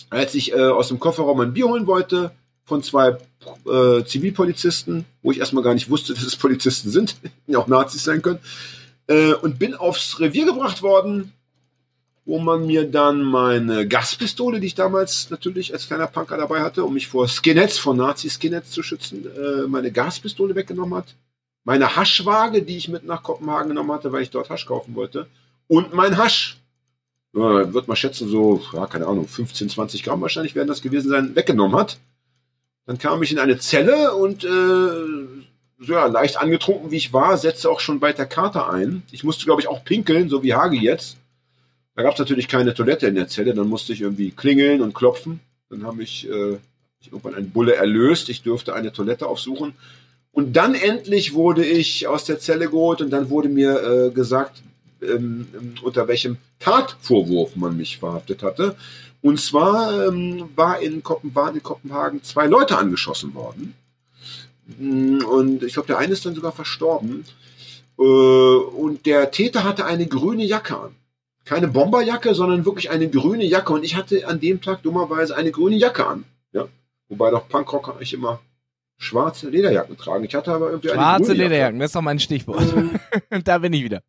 als 0.09 0.35
ich 0.35 0.51
äh, 0.51 0.59
aus 0.59 0.89
dem 0.89 0.99
Kofferraum 0.99 1.39
ein 1.39 1.53
Bier 1.53 1.67
holen 1.67 1.87
wollte 1.87 2.31
von 2.65 2.83
zwei 2.83 3.17
äh, 3.65 4.03
Zivilpolizisten, 4.05 5.05
wo 5.21 5.31
ich 5.31 5.39
erstmal 5.39 5.63
gar 5.63 5.73
nicht 5.73 5.89
wusste, 5.89 6.13
dass 6.13 6.23
es 6.23 6.35
Polizisten 6.35 6.89
sind, 6.89 7.15
ja 7.47 7.59
auch 7.59 7.67
Nazis 7.67 8.03
sein 8.03 8.21
können, 8.21 8.39
äh, 9.07 9.33
und 9.33 9.59
bin 9.59 9.75
aufs 9.75 10.19
Revier 10.19 10.45
gebracht 10.45 10.81
worden, 10.81 11.31
wo 12.25 12.39
man 12.39 12.65
mir 12.65 12.89
dann 12.89 13.21
meine 13.21 13.87
Gaspistole, 13.87 14.59
die 14.59 14.67
ich 14.67 14.75
damals 14.75 15.29
natürlich 15.29 15.73
als 15.73 15.87
kleiner 15.87 16.07
Punker 16.07 16.37
dabei 16.37 16.61
hatte, 16.61 16.83
um 16.83 16.93
mich 16.93 17.07
vor 17.07 17.27
Skinheads, 17.27 17.77
vor 17.77 17.95
Nazi-Skinheads 17.95 18.71
zu 18.71 18.81
schützen, 18.81 19.25
äh, 19.25 19.67
meine 19.67 19.91
Gaspistole 19.91 20.55
weggenommen 20.55 20.95
hat, 20.95 21.15
meine 21.65 21.95
Haschwaage, 21.95 22.61
die 22.61 22.77
ich 22.77 22.87
mit 22.87 23.05
nach 23.05 23.23
Kopenhagen 23.23 23.69
genommen 23.69 23.91
hatte, 23.91 24.11
weil 24.11 24.23
ich 24.23 24.29
dort 24.29 24.49
Hasch 24.49 24.65
kaufen 24.65 24.95
wollte, 24.95 25.27
und 25.67 25.93
mein 25.93 26.17
Hasch. 26.17 26.59
Wird 27.35 27.87
mal 27.87 27.95
schätzen, 27.95 28.29
so, 28.29 28.61
ja, 28.73 28.85
keine 28.85 29.07
Ahnung, 29.07 29.27
15, 29.27 29.67
20 29.67 30.03
Gramm 30.03 30.21
wahrscheinlich 30.21 30.53
werden 30.53 30.67
das 30.67 30.83
gewesen 30.83 31.09
sein, 31.09 31.35
weggenommen 31.35 31.75
hat. 31.79 31.97
Dann 32.85 32.97
kam 32.97 33.23
ich 33.23 33.31
in 33.31 33.39
eine 33.39 33.57
Zelle 33.57 34.13
und 34.13 34.43
äh, 34.43 34.47
so, 35.79 35.93
ja, 35.93 36.05
leicht 36.05 36.37
angetrunken 36.37 36.91
wie 36.91 36.97
ich 36.97 37.13
war, 37.13 37.37
setzte 37.37 37.69
auch 37.69 37.79
schon 37.79 37.99
bei 37.99 38.13
der 38.13 38.25
Karte 38.25 38.67
ein. 38.69 39.03
Ich 39.11 39.23
musste, 39.23 39.45
glaube 39.45 39.61
ich, 39.61 39.67
auch 39.67 39.83
pinkeln, 39.83 40.29
so 40.29 40.43
wie 40.43 40.53
Hagi 40.53 40.79
jetzt. 40.79 41.17
Da 41.95 42.03
gab 42.03 42.13
es 42.13 42.19
natürlich 42.19 42.47
keine 42.47 42.73
Toilette 42.73 43.07
in 43.07 43.15
der 43.15 43.27
Zelle, 43.27 43.53
dann 43.53 43.67
musste 43.67 43.93
ich 43.93 44.01
irgendwie 44.01 44.31
klingeln 44.31 44.81
und 44.81 44.93
klopfen. 44.93 45.39
Dann 45.69 45.85
habe 45.85 46.03
ich, 46.03 46.27
äh, 46.29 46.57
irgendwann 47.05 47.35
einen 47.35 47.51
Bulle 47.51 47.75
erlöst, 47.75 48.29
ich 48.29 48.43
durfte 48.43 48.73
eine 48.73 48.91
Toilette 48.91 49.27
aufsuchen. 49.27 49.73
Und 50.31 50.53
dann 50.53 50.73
endlich 50.73 51.33
wurde 51.33 51.63
ich 51.63 52.07
aus 52.07 52.25
der 52.25 52.39
Zelle 52.39 52.69
geholt 52.69 53.01
und 53.01 53.11
dann 53.11 53.29
wurde 53.29 53.49
mir 53.49 54.07
äh, 54.07 54.09
gesagt, 54.11 54.63
ähm, 55.01 55.47
unter 55.83 56.07
welchem 56.07 56.37
Tatvorwurf 56.59 57.55
man 57.55 57.77
mich 57.77 57.97
verhaftet 57.97 58.41
hatte. 58.41 58.75
Und 59.23 59.39
zwar 59.39 60.07
ähm, 60.09 60.49
war 60.55 60.81
in 60.81 61.01
Kopen 61.01 61.33
waren 61.33 61.55
in 61.55 61.63
Kopenhagen 61.63 62.21
zwei 62.23 62.45
Leute 62.45 62.77
angeschossen 62.77 63.33
worden. 63.33 63.73
Mm, 64.77 65.23
Und 65.23 65.63
ich 65.63 65.73
glaube, 65.73 65.87
der 65.87 65.97
eine 65.97 66.11
ist 66.11 66.25
dann 66.25 66.35
sogar 66.35 66.51
verstorben. 66.51 67.23
Äh, 67.97 68.03
Und 68.03 69.05
der 69.05 69.31
Täter 69.31 69.63
hatte 69.63 69.85
eine 69.85 70.07
grüne 70.07 70.43
Jacke 70.43 70.77
an. 70.77 70.95
Keine 71.45 71.69
Bomberjacke, 71.69 72.35
sondern 72.35 72.65
wirklich 72.65 72.89
eine 72.89 73.09
grüne 73.09 73.45
Jacke. 73.45 73.71
Und 73.71 73.83
ich 73.85 73.95
hatte 73.95 74.27
an 74.27 74.41
dem 74.41 74.61
Tag 74.61 74.83
dummerweise 74.83 75.35
eine 75.37 75.51
grüne 75.51 75.77
Jacke 75.77 76.05
an. 76.05 76.25
Ja? 76.51 76.67
Wobei 77.07 77.31
doch 77.31 77.47
Punkrocker 77.47 77.93
eigentlich 77.93 78.13
immer 78.13 78.41
schwarze 78.97 79.49
Lederjacken 79.49 79.97
tragen. 79.97 80.25
Ich 80.25 80.35
hatte 80.35 80.51
aber 80.51 80.69
irgendwie 80.71 80.91
eine 80.91 80.99
Schwarze 80.99 81.23
grüne 81.27 81.37
Jacke. 81.37 81.49
Lederjacken, 81.49 81.79
das 81.79 81.89
ist 81.89 81.95
doch 81.95 82.01
mein 82.01 82.19
Stichwort. 82.19 82.61
da 83.45 83.57
bin 83.57 83.71
ich 83.71 83.83
wieder. 83.85 84.01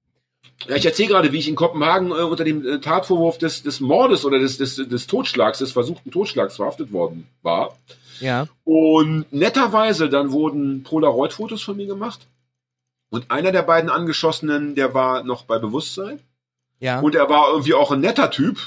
Ja, 0.69 0.77
ich 0.77 0.87
erzähle 0.87 1.09
gerade, 1.09 1.33
wie 1.33 1.39
ich 1.39 1.49
in 1.49 1.57
Kopenhagen 1.57 2.11
äh, 2.11 2.23
unter 2.23 2.45
dem 2.45 2.67
äh, 2.67 2.81
Tatvorwurf 2.81 3.39
des, 3.39 3.63
des 3.63 3.81
Mordes 3.81 4.25
oder 4.25 4.39
des, 4.39 4.57
des, 4.59 4.77
des 4.77 5.07
Totschlags, 5.07 5.59
des 5.59 5.73
versuchten 5.73 6.11
Totschlags 6.11 6.57
verhaftet 6.57 6.93
worden 6.93 7.29
war. 7.43 7.77
Ja. 8.21 8.47
Und 8.65 9.27
netterweise 9.33 10.09
dann 10.09 10.33
wurden 10.33 10.83
Polaroid-Fotos 10.83 11.63
von 11.63 11.77
mir 11.77 11.87
gemacht. 11.87 12.21
Und 13.11 13.31
einer 13.31 13.53
der 13.53 13.63
beiden 13.63 13.91
Angeschossenen, 13.91 14.75
der 14.75 14.95
war 14.95 15.23
noch 15.23 15.45
bei 15.45 15.59
Bewusstsein. 15.59 16.21
Ja. 16.81 17.01
Und 17.01 17.15
er 17.15 17.29
war 17.29 17.49
irgendwie 17.51 17.75
auch 17.75 17.93
ein 17.93 18.01
netter 18.01 18.31
Typ. 18.31 18.59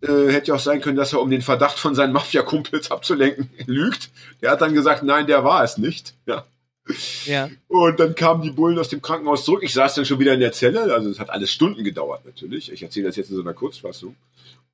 Äh, 0.00 0.32
hätte 0.32 0.48
ja 0.48 0.54
auch 0.54 0.60
sein 0.60 0.80
können, 0.80 0.96
dass 0.96 1.12
er 1.12 1.20
um 1.20 1.30
den 1.30 1.42
Verdacht 1.42 1.78
von 1.78 1.94
seinen 1.94 2.12
Mafia-Kumpels 2.12 2.90
abzulenken 2.90 3.50
lügt. 3.66 4.10
Der 4.40 4.50
hat 4.50 4.60
dann 4.60 4.74
gesagt, 4.74 5.02
nein, 5.02 5.26
der 5.26 5.44
war 5.44 5.64
es 5.64 5.78
nicht. 5.78 6.14
Ja. 6.26 6.44
Ja. 7.24 7.50
Und 7.68 7.98
dann 7.98 8.14
kamen 8.14 8.42
die 8.42 8.50
Bullen 8.50 8.78
aus 8.78 8.88
dem 8.88 9.00
Krankenhaus 9.00 9.44
zurück. 9.44 9.62
Ich 9.62 9.72
saß 9.72 9.94
dann 9.94 10.04
schon 10.04 10.18
wieder 10.18 10.34
in 10.34 10.40
der 10.40 10.52
Zelle. 10.52 10.92
Also 10.94 11.10
es 11.10 11.18
hat 11.18 11.30
alles 11.30 11.50
Stunden 11.50 11.82
gedauert 11.82 12.24
natürlich. 12.24 12.70
Ich 12.70 12.82
erzähle 12.82 13.06
das 13.06 13.16
jetzt 13.16 13.30
in 13.30 13.36
so 13.36 13.42
einer 13.42 13.54
Kurzfassung. 13.54 14.14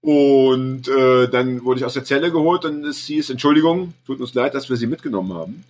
Und 0.00 0.88
äh, 0.88 1.28
dann 1.28 1.62
wurde 1.64 1.80
ich 1.80 1.86
aus 1.86 1.94
der 1.94 2.04
Zelle 2.04 2.32
geholt 2.32 2.64
und 2.64 2.84
es 2.84 3.04
hieß, 3.06 3.30
Entschuldigung, 3.30 3.92
tut 4.06 4.20
uns 4.20 4.32
leid, 4.34 4.54
dass 4.54 4.68
wir 4.68 4.76
Sie 4.76 4.86
mitgenommen 4.86 5.34
haben. 5.34 5.64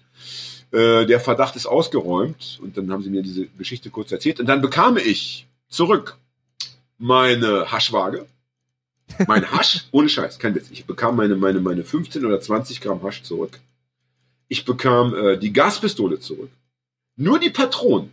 Äh, 0.73 1.05
der 1.07 1.21
Verdacht 1.21 1.57
ist 1.57 1.67
ausgeräumt. 1.67 2.59
Und 2.63 2.77
dann 2.77 2.91
haben 2.93 3.03
sie 3.03 3.11
mir 3.11 3.23
diese 3.23 3.47
Geschichte 3.47 3.91
kurz 3.91 4.13
erzählt. 4.13 4.41
Und 4.41 4.47
dann 4.47 4.63
bekam 4.63 4.97
ich 4.97 5.47
zurück 5.69 6.17
meine 6.99 7.71
Haschwaage. 7.71 8.27
Mein 9.27 9.51
Hasch, 9.51 9.87
ohne 9.91 10.09
Scheiß, 10.09 10.39
kein 10.39 10.55
Witz. 10.55 10.69
Ich 10.71 10.85
bekam 10.85 11.17
meine, 11.17 11.35
meine, 11.35 11.61
meine 11.61 11.83
15 11.83 12.25
oder 12.25 12.41
20 12.41 12.81
Gramm 12.81 13.03
Hasch 13.03 13.25
zurück. 13.25 13.59
Ich 14.51 14.65
bekam 14.65 15.15
äh, 15.15 15.37
die 15.39 15.53
Gaspistole 15.53 16.19
zurück. 16.19 16.51
Nur 17.15 17.39
die 17.39 17.51
Patronen, 17.51 18.11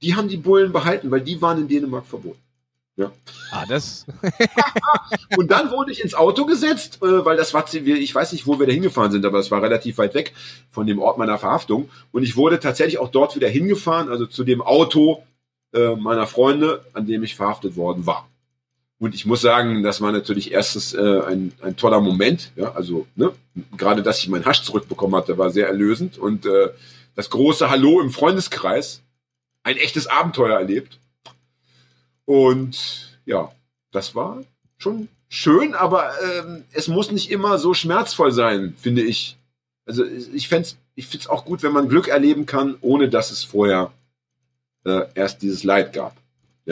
die 0.00 0.14
haben 0.14 0.28
die 0.28 0.38
Bullen 0.38 0.72
behalten, 0.72 1.10
weil 1.10 1.20
die 1.20 1.42
waren 1.42 1.58
in 1.58 1.68
Dänemark 1.68 2.06
verboten. 2.06 2.40
Ah, 3.50 3.66
das. 3.68 4.06
Und 5.36 5.50
dann 5.50 5.70
wurde 5.70 5.92
ich 5.92 6.02
ins 6.02 6.14
Auto 6.14 6.46
gesetzt, 6.46 7.02
äh, 7.02 7.24
weil 7.26 7.36
das 7.36 7.52
war, 7.52 7.66
ich 7.72 8.14
weiß 8.14 8.32
nicht, 8.32 8.46
wo 8.46 8.58
wir 8.58 8.66
da 8.66 8.72
hingefahren 8.72 9.12
sind, 9.12 9.26
aber 9.26 9.38
es 9.38 9.50
war 9.50 9.62
relativ 9.62 9.98
weit 9.98 10.14
weg 10.14 10.32
von 10.70 10.86
dem 10.86 10.98
Ort 10.98 11.18
meiner 11.18 11.36
Verhaftung. 11.36 11.90
Und 12.10 12.22
ich 12.22 12.34
wurde 12.36 12.58
tatsächlich 12.58 12.98
auch 12.98 13.10
dort 13.10 13.36
wieder 13.36 13.48
hingefahren, 13.48 14.08
also 14.08 14.24
zu 14.24 14.44
dem 14.44 14.62
Auto 14.62 15.22
äh, 15.74 15.94
meiner 15.94 16.26
Freunde, 16.26 16.86
an 16.94 17.06
dem 17.06 17.22
ich 17.22 17.36
verhaftet 17.36 17.76
worden 17.76 18.06
war. 18.06 18.26
Und 18.98 19.14
ich 19.14 19.26
muss 19.26 19.40
sagen, 19.40 19.82
das 19.82 20.00
war 20.00 20.10
natürlich 20.10 20.50
erstens 20.50 20.92
äh, 20.92 21.20
ein, 21.20 21.52
ein 21.62 21.76
toller 21.76 22.00
Moment. 22.00 22.50
Ja, 22.56 22.72
also 22.72 23.06
ne, 23.14 23.32
gerade, 23.76 24.02
dass 24.02 24.18
ich 24.18 24.28
meinen 24.28 24.44
Hasch 24.44 24.62
zurückbekommen 24.62 25.14
hatte, 25.14 25.38
war 25.38 25.50
sehr 25.50 25.68
erlösend. 25.68 26.18
Und 26.18 26.46
äh, 26.46 26.70
das 27.14 27.30
große 27.30 27.70
Hallo 27.70 28.00
im 28.00 28.10
Freundeskreis, 28.10 29.02
ein 29.62 29.76
echtes 29.76 30.06
Abenteuer 30.08 30.58
erlebt. 30.58 30.98
Und 32.24 33.18
ja, 33.24 33.52
das 33.92 34.14
war 34.14 34.42
schon 34.78 35.08
schön, 35.28 35.74
aber 35.74 36.10
ähm, 36.22 36.64
es 36.72 36.88
muss 36.88 37.10
nicht 37.12 37.30
immer 37.30 37.58
so 37.58 37.74
schmerzvoll 37.74 38.32
sein, 38.32 38.74
finde 38.78 39.02
ich. 39.02 39.36
Also 39.86 40.04
ich 40.04 40.48
fände 40.48 40.68
ich 40.94 41.06
finde 41.06 41.22
es 41.22 41.28
auch 41.28 41.44
gut, 41.44 41.62
wenn 41.62 41.72
man 41.72 41.88
Glück 41.88 42.08
erleben 42.08 42.44
kann, 42.44 42.76
ohne 42.80 43.08
dass 43.08 43.30
es 43.30 43.44
vorher 43.44 43.92
äh, 44.84 45.02
erst 45.14 45.42
dieses 45.42 45.62
Leid 45.62 45.92
gab. 45.92 46.16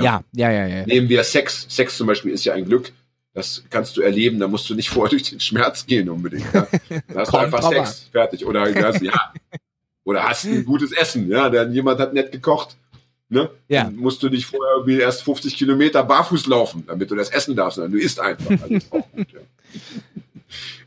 Ja, 0.02 0.24
ja, 0.32 0.50
ja, 0.50 0.66
ja. 0.66 0.86
Nehmen 0.86 1.08
wir 1.08 1.24
Sex. 1.24 1.66
Sex 1.68 1.96
zum 1.96 2.06
Beispiel 2.06 2.32
ist 2.32 2.44
ja 2.44 2.54
ein 2.54 2.64
Glück. 2.64 2.92
Das 3.32 3.64
kannst 3.68 3.96
du 3.96 4.00
erleben, 4.00 4.38
da 4.38 4.48
musst 4.48 4.68
du 4.70 4.74
nicht 4.74 4.88
vorher 4.90 5.10
durch 5.10 5.24
den 5.24 5.40
Schmerz 5.40 5.86
gehen 5.86 6.08
unbedingt. 6.08 6.46
Ja. 6.52 6.66
Da 7.08 7.20
hast 7.20 7.32
du 7.32 7.36
einfach 7.36 7.68
Sex, 7.68 8.08
fertig. 8.10 8.46
Oder 8.46 8.72
hast, 8.82 9.02
ja. 9.02 9.12
Oder 10.04 10.22
hast 10.22 10.44
ein 10.44 10.64
gutes 10.64 10.92
Essen, 10.92 11.28
ja. 11.28 11.50
Dann 11.50 11.72
jemand 11.72 12.00
hat 12.00 12.14
nett 12.14 12.32
gekocht. 12.32 12.76
Ne? 13.28 13.50
Ja. 13.68 13.84
Dann 13.84 13.96
musst 13.96 14.22
du 14.22 14.28
nicht 14.28 14.46
vorher 14.46 14.76
irgendwie 14.76 15.00
erst 15.00 15.24
50 15.24 15.56
Kilometer 15.56 16.04
barfuß 16.04 16.46
laufen, 16.46 16.84
damit 16.86 17.10
du 17.10 17.16
das 17.16 17.30
essen 17.30 17.56
darfst, 17.56 17.76
sondern 17.76 17.92
du 17.92 17.98
isst 17.98 18.20
einfach. 18.20 18.50
Also 18.50 18.78
gut, 18.88 19.26
ja. 19.32 19.40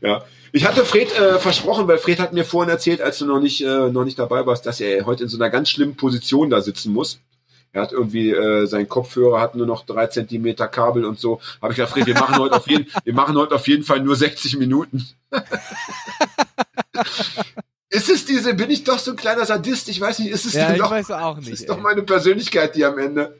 ja. 0.08 0.24
Ich 0.52 0.66
hatte 0.66 0.84
Fred 0.84 1.16
äh, 1.16 1.38
versprochen, 1.38 1.86
weil 1.86 1.98
Fred 1.98 2.18
hat 2.18 2.32
mir 2.32 2.44
vorhin 2.44 2.70
erzählt, 2.70 3.02
als 3.02 3.18
du 3.18 3.26
noch 3.26 3.40
nicht, 3.40 3.60
äh, 3.60 3.90
noch 3.90 4.04
nicht 4.04 4.18
dabei 4.18 4.46
warst, 4.46 4.66
dass 4.66 4.80
er 4.80 5.04
heute 5.06 5.24
in 5.24 5.28
so 5.28 5.36
einer 5.36 5.50
ganz 5.50 5.68
schlimmen 5.68 5.96
Position 5.96 6.50
da 6.50 6.60
sitzen 6.60 6.92
muss. 6.92 7.20
Er 7.72 7.82
hat 7.82 7.92
irgendwie, 7.92 8.30
äh, 8.30 8.66
sein 8.66 8.88
Kopfhörer 8.88 9.40
hat 9.40 9.54
nur 9.54 9.66
noch 9.66 9.86
drei 9.86 10.06
Zentimeter 10.08 10.66
Kabel 10.66 11.04
und 11.04 11.20
so. 11.20 11.40
Habe 11.62 11.72
ich 11.72 11.80
Fred, 11.80 12.06
wir 12.06 12.14
machen 12.14 12.36
heute 12.38 12.56
auf 12.56 12.66
jeden, 12.68 12.86
wir 13.04 13.14
machen 13.14 13.36
heute 13.36 13.54
auf 13.54 13.68
jeden 13.68 13.84
Fall 13.84 14.00
nur 14.00 14.16
60 14.16 14.56
Minuten. 14.58 15.06
ist 17.90 18.08
es 18.10 18.24
diese, 18.24 18.54
bin 18.54 18.70
ich 18.70 18.84
doch 18.84 18.98
so 18.98 19.12
ein 19.12 19.16
kleiner 19.16 19.44
Sadist? 19.46 19.88
Ich 19.88 20.00
weiß 20.00 20.18
nicht, 20.18 20.30
ist 20.30 20.46
es 20.46 20.54
Ja, 20.54 20.66
denn 20.66 20.76
ich 20.76 20.82
doch? 20.82 20.90
weiß 20.90 21.10
auch 21.12 21.36
nicht. 21.38 21.48
ist 21.50 21.68
doch 21.68 21.76
ey. 21.76 21.82
meine 21.82 22.02
Persönlichkeit, 22.02 22.74
die 22.74 22.84
am 22.84 22.98
Ende. 22.98 23.38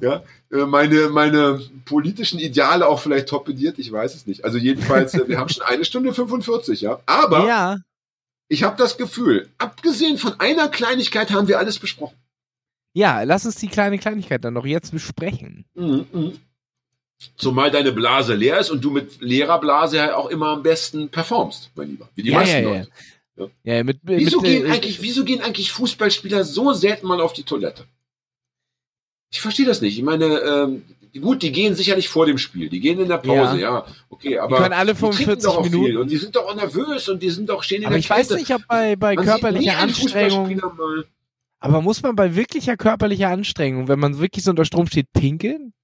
ja, 0.00 0.22
äh, 0.52 0.64
meine, 0.66 1.08
meine 1.08 1.60
politischen 1.84 2.40
Ideale 2.40 2.86
auch 2.88 3.00
vielleicht 3.00 3.28
torpediert, 3.28 3.78
ich 3.78 3.92
weiß 3.92 4.14
es 4.14 4.26
nicht. 4.26 4.44
Also 4.44 4.58
jedenfalls, 4.58 5.14
äh, 5.14 5.28
wir 5.28 5.38
haben 5.38 5.48
schon 5.48 5.62
eine 5.64 5.84
Stunde 5.84 6.12
45, 6.14 6.80
ja. 6.80 7.00
Aber 7.06 7.46
Ja, 7.46 7.76
ich 8.48 8.64
habe 8.64 8.76
das 8.76 8.96
Gefühl, 8.96 9.48
abgesehen 9.58 10.18
von 10.18 10.38
einer 10.40 10.68
Kleinigkeit 10.68 11.30
haben 11.30 11.46
wir 11.46 11.58
alles 11.60 11.78
besprochen. 11.78 12.16
Ja, 12.92 13.22
lass 13.22 13.46
uns 13.46 13.56
die 13.56 13.68
kleine 13.68 13.98
Kleinigkeit 13.98 14.44
dann 14.44 14.54
noch 14.54 14.66
jetzt 14.66 14.92
besprechen. 14.92 15.64
Mhm, 15.74 16.06
mhm. 16.12 16.32
Zumal 17.36 17.70
deine 17.70 17.92
Blase 17.92 18.34
leer 18.34 18.58
ist 18.58 18.70
und 18.70 18.82
du 18.82 18.90
mit 18.90 19.20
leerer 19.20 19.60
Blase 19.60 19.98
ja 19.98 20.16
auch 20.16 20.30
immer 20.30 20.48
am 20.48 20.62
besten 20.62 21.10
performst, 21.10 21.70
mein 21.74 21.88
Lieber. 21.90 22.08
Wie 22.14 22.22
die 22.22 22.30
Ja, 22.30 22.38
meisten 22.38 22.56
ja, 22.56 22.62
ja. 22.62 22.68
Leute. 23.36 23.50
Ja, 23.64 23.84
mit, 23.84 24.04
mit, 24.04 24.18
Wieso, 24.18 24.40
mit, 24.40 24.50
gehen 24.50 24.66
äh, 24.66 24.70
eigentlich, 24.72 25.00
wieso 25.02 25.24
gehen 25.24 25.40
eigentlich 25.40 25.72
Fußballspieler 25.72 26.44
so 26.44 26.72
selten 26.72 27.06
mal 27.06 27.20
auf 27.20 27.32
die 27.32 27.42
Toilette? 27.44 27.84
Ich 29.32 29.40
verstehe 29.40 29.64
das 29.66 29.80
nicht. 29.80 29.96
Ich 29.96 30.02
meine, 30.02 30.24
ähm, 30.40 30.82
gut, 31.20 31.42
die 31.42 31.52
gehen 31.52 31.74
sicherlich 31.74 32.08
vor 32.08 32.26
dem 32.26 32.36
Spiel. 32.38 32.68
Die 32.68 32.80
gehen 32.80 32.98
in 33.00 33.08
der 33.08 33.18
Pause, 33.18 33.60
ja. 33.60 33.86
okay, 34.08 34.38
aber 34.38 34.58
können 34.58 34.72
alle 34.74 34.94
die 34.94 35.00
trinken 35.00 35.16
45 35.16 35.44
doch 35.44 35.62
Minuten. 35.62 35.84
viel 35.86 35.96
und 35.98 36.10
die 36.10 36.16
sind 36.16 36.36
doch 36.36 36.46
auch 36.46 36.54
nervös 36.54 37.08
und 37.08 37.22
die 37.22 37.30
sind 37.30 37.48
doch 37.48 37.62
stehen 37.62 37.80
in 37.82 37.86
aber 37.86 37.94
der 37.94 38.00
ich 38.00 38.10
weiß 38.10 38.28
Kälte. 38.28 38.42
nicht, 38.42 38.54
ob 38.54 38.66
bei, 38.66 38.96
bei 38.96 39.14
Man 39.14 39.24
körperlicher 39.24 39.78
Anstrengung. 39.78 40.60
Aber 41.60 41.82
muss 41.82 42.02
man 42.02 42.16
bei 42.16 42.34
wirklicher 42.34 42.76
körperlicher 42.76 43.28
Anstrengung, 43.28 43.86
wenn 43.86 43.98
man 43.98 44.18
wirklich 44.18 44.44
so 44.44 44.50
unter 44.50 44.64
Strom 44.64 44.86
steht, 44.86 45.12
pinkeln? 45.12 45.74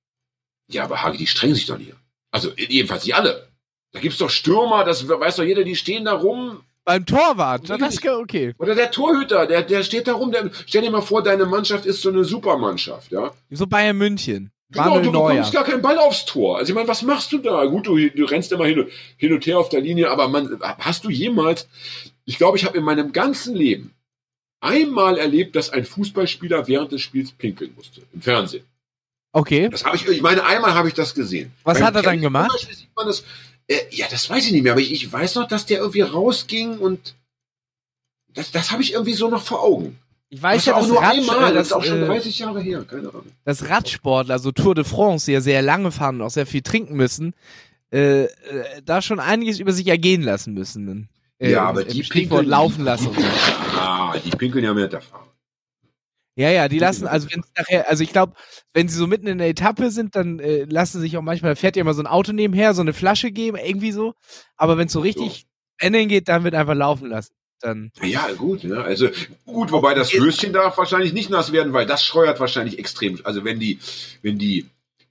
Ja, 0.69 0.85
aber 0.85 1.03
Hagi, 1.03 1.19
die 1.19 1.27
strengen 1.27 1.55
sich 1.55 1.67
doch 1.67 1.79
nicht. 1.79 1.93
Also 2.31 2.51
jedenfalls 2.57 3.05
nicht 3.05 3.15
alle. 3.15 3.49
Da 3.93 4.01
gibt's 4.01 4.19
doch 4.19 4.31
Stürmer, 4.31 4.85
das 4.85 5.09
weiß 5.09 5.37
doch 5.37 5.45
jeder, 5.45 5.65
die 5.65 5.77
stehen 5.77 6.07
da 6.07 6.15
rum. 6.15 6.61
Beim 6.85 7.05
Torwart, 7.05 7.69
das 7.69 7.95
ist 7.95 8.07
okay. 8.07 8.55
Oder 8.59 8.75
der 8.75 8.91
Torhüter, 8.91 9.47
der, 9.47 9.63
der 9.63 9.83
steht 9.83 10.07
da 10.07 10.15
rum. 10.15 10.33
Der, 10.33 10.51
stell 10.67 10.83
dir 10.83 10.91
mal 10.91 11.03
vor, 11.03 11.23
deine 11.23 11.45
Mannschaft 11.45 11.85
ist 11.85 12.01
so 12.03 12.11
eine 12.11 12.25
Supermannschaft, 12.25 13.11
ja. 13.13 13.33
So 13.51 13.67
Bayern 13.67 13.97
München. 13.97 14.53
Genau, 14.71 15.01
du 15.01 15.11
Neuer. 15.11 15.31
bekommst 15.31 15.53
gar 15.53 15.65
keinen 15.65 15.83
Ball 15.83 15.99
aufs 15.99 16.25
Tor. 16.25 16.59
Also 16.59 16.71
ich 16.71 16.75
meine, 16.75 16.89
was 16.89 17.03
machst 17.03 17.33
du 17.33 17.39
da? 17.39 17.65
Gut, 17.67 17.87
du, 17.87 17.97
du 18.11 18.25
rennst 18.25 18.51
immer 18.53 18.67
hin 18.67 18.81
und, 18.81 18.91
hin 19.17 19.33
und 19.33 19.47
her 19.47 19.59
auf 19.59 19.69
der 19.69 19.81
Linie, 19.81 20.11
aber 20.11 20.29
man, 20.29 20.61
hast 20.79 21.05
du 21.05 21.11
jemals, 21.11 21.69
ich 22.25 22.39
glaube, 22.39 22.57
ich 22.57 22.65
habe 22.65 22.79
in 22.79 22.85
meinem 22.85 23.13
ganzen 23.13 23.55
Leben 23.55 23.96
einmal 24.61 25.19
erlebt, 25.19 25.57
dass 25.57 25.71
ein 25.71 25.85
Fußballspieler 25.85 26.67
während 26.69 26.93
des 26.93 27.03
Spiels 27.03 27.33
pinkeln 27.33 27.73
musste. 27.77 28.03
Im 28.13 28.23
Fernsehen. 28.23 28.65
Okay. 29.33 29.69
Das 29.69 29.85
habe 29.85 29.97
ich, 29.97 30.07
ich 30.09 30.23
meine, 30.23 30.45
einmal 30.45 30.75
habe 30.75 30.89
ich 30.89 30.95
das 30.95 31.15
gesehen. 31.15 31.53
Was 31.63 31.79
Beim 31.79 31.87
hat 31.89 31.95
er 31.97 32.03
dann 32.03 32.21
gemacht? 32.21 32.69
das, 32.97 33.25
äh, 33.69 33.77
ja, 33.91 34.07
das 34.11 34.29
weiß 34.31 34.47
ich 34.47 34.53
nicht 34.53 34.63
mehr, 34.63 34.73
aber 34.73 34.81
ich, 34.81 34.93
ich 34.93 35.13
weiß 35.13 35.35
noch, 35.35 35.47
dass 35.47 35.67
der 35.67 35.79
irgendwie 35.79 36.01
rausging 36.01 36.79
und 36.79 37.15
das, 38.33 38.51
das 38.51 38.71
habe 38.71 38.83
ich 38.83 38.93
irgendwie 38.93 39.13
so 39.15 39.29
noch 39.29 39.43
vor 39.43 39.63
Augen. 39.63 39.99
Ich 40.29 40.43
weiß 40.43 40.65
das 40.65 40.67
ja, 40.67 40.75
auch 40.77 40.87
nur 40.89 41.03
Rad, 41.03 41.15
einmal, 41.15 41.51
äh, 41.51 41.55
das 41.55 41.55
dass, 41.55 41.67
ist 41.69 41.73
auch 41.73 41.85
schon 41.85 42.03
äh, 42.03 42.07
30 42.07 42.39
Jahre 42.39 42.61
her, 42.61 42.85
keine 42.89 43.09
Ahnung. 43.11 43.27
dass 43.45 43.69
Radsportler, 43.69 44.35
also 44.35 44.53
Tour 44.53 44.75
de 44.75 44.85
France, 44.85 45.27
die 45.27 45.33
ja 45.33 45.41
sehr 45.41 45.63
lange 45.63 45.93
fahren 45.93 46.17
und 46.17 46.23
auch 46.27 46.31
sehr 46.31 46.47
viel 46.47 46.63
trinken 46.63 46.97
müssen, 46.97 47.35
äh, 47.93 48.25
äh, 48.25 48.29
da 48.85 49.03
schon 49.03 49.21
einiges 49.21 49.61
über 49.61 49.73
sich 49.73 49.87
ergehen 49.87 50.23
lassen 50.23 50.55
müssen. 50.55 51.09
Äh, 51.39 51.53
ja, 51.53 51.65
aber 51.65 51.83
im 51.83 51.89
die 51.93 52.03
Stichwort 52.05 52.41
pinkeln- 52.45 52.49
laufen 52.51 52.85
lassen. 52.85 53.09
und 53.09 53.21
so. 53.21 53.23
Ah, 53.87 54.17
die 54.19 54.31
pinkeln 54.31 54.65
ja 54.65 54.75
mit 54.75 54.93
der 54.93 55.01
Fahrt. 55.01 55.27
Ja, 56.39 56.51
ja, 56.51 56.69
die 56.69 56.79
lassen, 56.79 57.07
also 57.07 57.29
wenn 57.31 57.43
nachher, 57.57 57.89
also 57.89 58.03
ich 58.03 58.13
glaube, 58.13 58.35
wenn 58.75 58.89
sie 58.89 58.99
so 58.99 59.07
mitten 59.07 59.27
in 59.27 59.39
der 59.39 59.49
Etappe 59.49 59.91
sind, 59.91 60.17
dann 60.17 60.39
äh, 60.39 60.65
lassen 60.65 61.01
sich 61.01 61.17
auch 61.17 61.23
manchmal, 61.23 61.57
fährt 61.57 61.77
ja 61.77 61.81
immer 61.81 61.95
so 61.95 62.03
ein 62.03 62.07
Auto 62.07 62.33
nebenher, 62.33 62.75
so 62.75 62.83
eine 62.83 62.93
Flasche 62.93 63.31
geben, 63.31 63.57
irgendwie 63.57 63.91
so. 63.91 64.13
Aber 64.59 64.77
wenn 64.77 64.87
es 64.87 64.93
so 64.93 65.01
richtig 65.01 65.47
Rennen 65.81 66.09
geht, 66.09 66.29
dann 66.29 66.45
wird 66.45 66.55
einfach 66.55 66.75
laufen 66.75 67.09
lassen. 67.09 67.33
Dann. 67.61 67.91
Ja, 68.03 68.31
gut, 68.33 68.65
ne? 68.65 68.85
Also 68.85 69.09
gut, 69.47 69.73
wobei 69.73 69.95
das 69.95 70.13
Höschen 70.13 70.53
darf 70.53 70.77
wahrscheinlich 70.77 71.15
nicht 71.15 71.31
nass 71.31 71.53
werden, 71.53 71.73
weil 71.73 71.87
das 71.87 72.05
scheuert 72.05 72.39
wahrscheinlich 72.39 72.79
extrem. 72.79 73.19
Also 73.25 73.45
wenn 73.45 73.59
die, 73.59 73.79
wenn 74.21 74.37
die, 74.37 74.67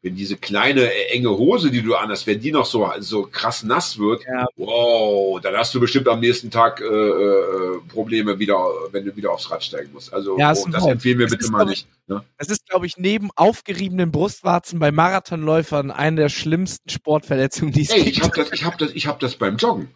wenn 0.06 0.15
diese 0.15 0.38
kleine 0.38 0.82
äh, 0.82 1.07
enge 1.15 1.32
Hose, 1.32 1.72
die 1.72 1.82
du 1.82 1.95
anhast, 1.95 2.27
wenn 2.27 2.40
die 2.40 2.52
noch 2.52 2.68
so 2.68 2.88
so 2.99 3.23
krass 3.23 3.64
nass 3.64 3.98
wird, 3.98 4.23
Ja. 4.26 4.45
wow, 4.56 5.41
dann 5.41 5.56
hast 5.56 5.73
du 5.73 5.80
bestimmt 5.80 6.07
am 6.07 6.19
nächsten 6.19 6.52
Tag 6.52 6.80
äh, 6.80 6.86
äh, 6.86 7.80
Probleme 7.90 8.38
wieder, 8.38 8.56
wenn 8.91 9.03
du 9.03 9.15
wieder 9.15 9.32
aufs 9.32 9.49
Rad 9.49 9.64
steigen 9.64 9.91
musst. 9.94 10.14
Also 10.14 10.38
Ja, 10.38 10.53
oh, 10.56 10.68
das 10.72 10.86
empfehlen 10.86 11.18
wir 11.18 11.26
Das 11.26 11.32
bitte 11.32 11.45
ist 11.45 11.52
mal 11.52 11.65
nicht. 11.65 11.88
Ne? 12.07 12.23
Das 12.38 12.49
ist, 12.49 12.68
glaube 12.69 12.86
ich, 12.86 12.98
neben 12.98 13.30
aufgeriebenen 13.36 14.11
Brustwarzen 14.11 14.77
bei 14.77 14.91
Marathonläufern 14.91 15.90
eine 15.90 16.22
der 16.22 16.30
schlimmsten 16.30 16.88
Sportverletzungen, 16.88 17.73
die 17.73 17.82
es 17.82 17.90
Ey, 17.90 18.03
gibt. 18.03 18.18
ich 18.18 18.22
habe 18.23 18.36
das, 18.36 18.52
ich 18.53 18.64
habe 18.64 18.77
das, 18.77 18.91
ich 18.91 19.07
habe 19.07 19.18
das 19.19 19.36
beim 19.36 19.57
Joggen. 19.57 19.88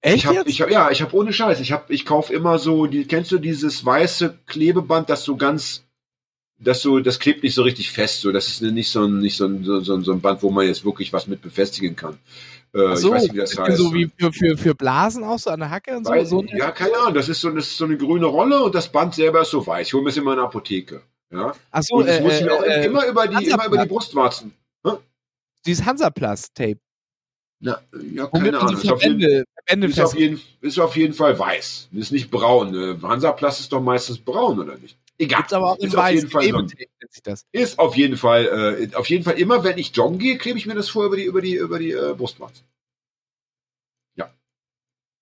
Echt 0.00 0.16
Ich 0.16 0.26
habe, 0.26 0.36
jetzt? 0.36 0.48
ich 0.48 0.62
hab, 0.62 0.70
ja, 0.70 0.90
ich 0.90 1.02
habe 1.02 1.14
ohne 1.14 1.34
Scheiß. 1.34 1.60
Ich 1.60 1.70
habe, 1.70 1.92
ich 1.92 2.06
kauf 2.06 2.30
immer 2.30 2.58
so, 2.58 2.86
die, 2.86 3.04
kennst 3.06 3.30
du 3.30 3.38
dieses 3.38 3.84
weiße 3.84 4.38
Klebeband, 4.46 5.10
das 5.10 5.22
so 5.24 5.36
ganz, 5.36 5.83
das 6.58 6.82
so, 6.82 7.00
das 7.00 7.18
klebt 7.18 7.42
nicht 7.42 7.54
so 7.54 7.62
richtig 7.62 7.90
fest. 7.90 8.20
So, 8.20 8.32
das 8.32 8.48
ist 8.48 8.62
nicht 8.62 8.90
so 8.90 9.04
ein, 9.04 9.18
nicht 9.18 9.36
so 9.36 9.46
ein, 9.46 9.64
so, 9.64 9.80
so, 9.80 10.12
ein 10.12 10.20
Band, 10.20 10.42
wo 10.42 10.50
man 10.50 10.66
jetzt 10.66 10.84
wirklich 10.84 11.12
was 11.12 11.26
mit 11.26 11.42
befestigen 11.42 11.96
kann. 11.96 12.18
Äh, 12.72 12.96
so, 12.96 13.08
ich 13.08 13.14
weiß 13.14 13.22
nicht, 13.24 13.34
wie 13.34 13.38
das 13.38 13.58
heißt. 13.58 13.78
so 13.78 13.94
wie 13.94 14.10
für, 14.18 14.32
für, 14.32 14.56
für 14.56 14.74
Blasen 14.74 15.24
auch 15.24 15.38
so 15.38 15.50
an 15.50 15.60
der 15.60 15.70
Hacke 15.70 15.96
und 15.96 16.06
so. 16.06 16.12
Weiß 16.12 16.28
so 16.28 16.42
ich 16.42 16.52
nicht. 16.52 16.58
ja, 16.58 16.70
keine 16.70 16.96
Ahnung. 16.98 17.14
Das 17.14 17.28
ist 17.28 17.40
so, 17.40 17.50
das 17.50 17.66
ist 17.66 17.76
so 17.76 17.84
eine 17.84 17.96
grüne 17.96 18.26
Rolle 18.26 18.62
und 18.62 18.74
das 18.74 18.90
Band 18.90 19.14
selber 19.14 19.42
ist 19.42 19.50
so 19.50 19.66
weiß. 19.66 19.86
Ich 19.86 19.94
hole 19.94 20.04
mir 20.04 20.16
immer 20.16 20.32
in 20.32 20.38
der 20.38 20.46
Apotheke. 20.46 21.02
Ja. 21.30 21.52
Ach 21.70 21.82
so, 21.82 21.96
Und 21.96 22.06
das 22.06 22.18
äh, 22.18 22.22
muss 22.22 22.34
ich 22.34 22.44
mir 22.44 22.52
auch 22.52 22.62
äh, 22.62 22.86
immer 22.86 23.06
über 23.06 23.26
die, 23.26 23.36
Hansaplast. 23.36 23.66
immer 23.66 23.66
über 23.66 23.82
die 23.84 23.88
Brustwarzen. 23.88 24.54
dieses 25.66 25.84
Hansaplast-Tape. 25.84 26.78
Na, 27.60 27.80
ja, 28.12 28.28
Womit 28.30 28.52
keine 28.52 28.60
Ahnung. 28.60 28.74
Ist 28.74 28.90
auf, 28.90 29.02
jeden, 29.02 29.20
ist, 29.82 30.00
auf 30.00 30.14
jeden, 30.14 30.40
ist 30.60 30.78
auf 30.78 30.96
jeden 30.96 31.14
Fall 31.14 31.38
weiß. 31.38 31.88
Ist 31.92 32.12
nicht 32.12 32.30
braun. 32.30 32.74
Äh, 32.74 32.96
Hansaplast 33.02 33.60
ist 33.60 33.72
doch 33.72 33.80
meistens 33.80 34.18
braun, 34.18 34.58
oder 34.58 34.76
nicht? 34.76 34.98
Egal. 35.24 35.38
Gibt's 35.40 35.52
aber 35.52 35.72
auch 35.72 35.78
in 35.78 35.86
ist 35.88 35.96
auf 35.96 36.10
jeden 36.10 36.30
Fall 36.30 36.44
so. 36.48 36.66
Ist 37.52 37.78
auf 37.78 37.96
jeden 37.96 38.16
Fall, 38.16 38.88
äh, 38.90 38.94
auf 38.96 39.08
jeden 39.08 39.24
Fall 39.24 39.38
immer, 39.38 39.64
wenn 39.64 39.78
ich 39.78 39.94
joggen 39.94 40.18
gehe, 40.18 40.38
klebe 40.38 40.58
ich 40.58 40.66
mir 40.66 40.74
das 40.74 40.88
vor 40.88 41.06
über 41.06 41.16
die, 41.16 41.24
über 41.24 41.40
die, 41.40 41.54
über 41.56 41.78
die 41.78 41.92
äh, 41.92 42.14
Brustwarzen. 42.16 42.64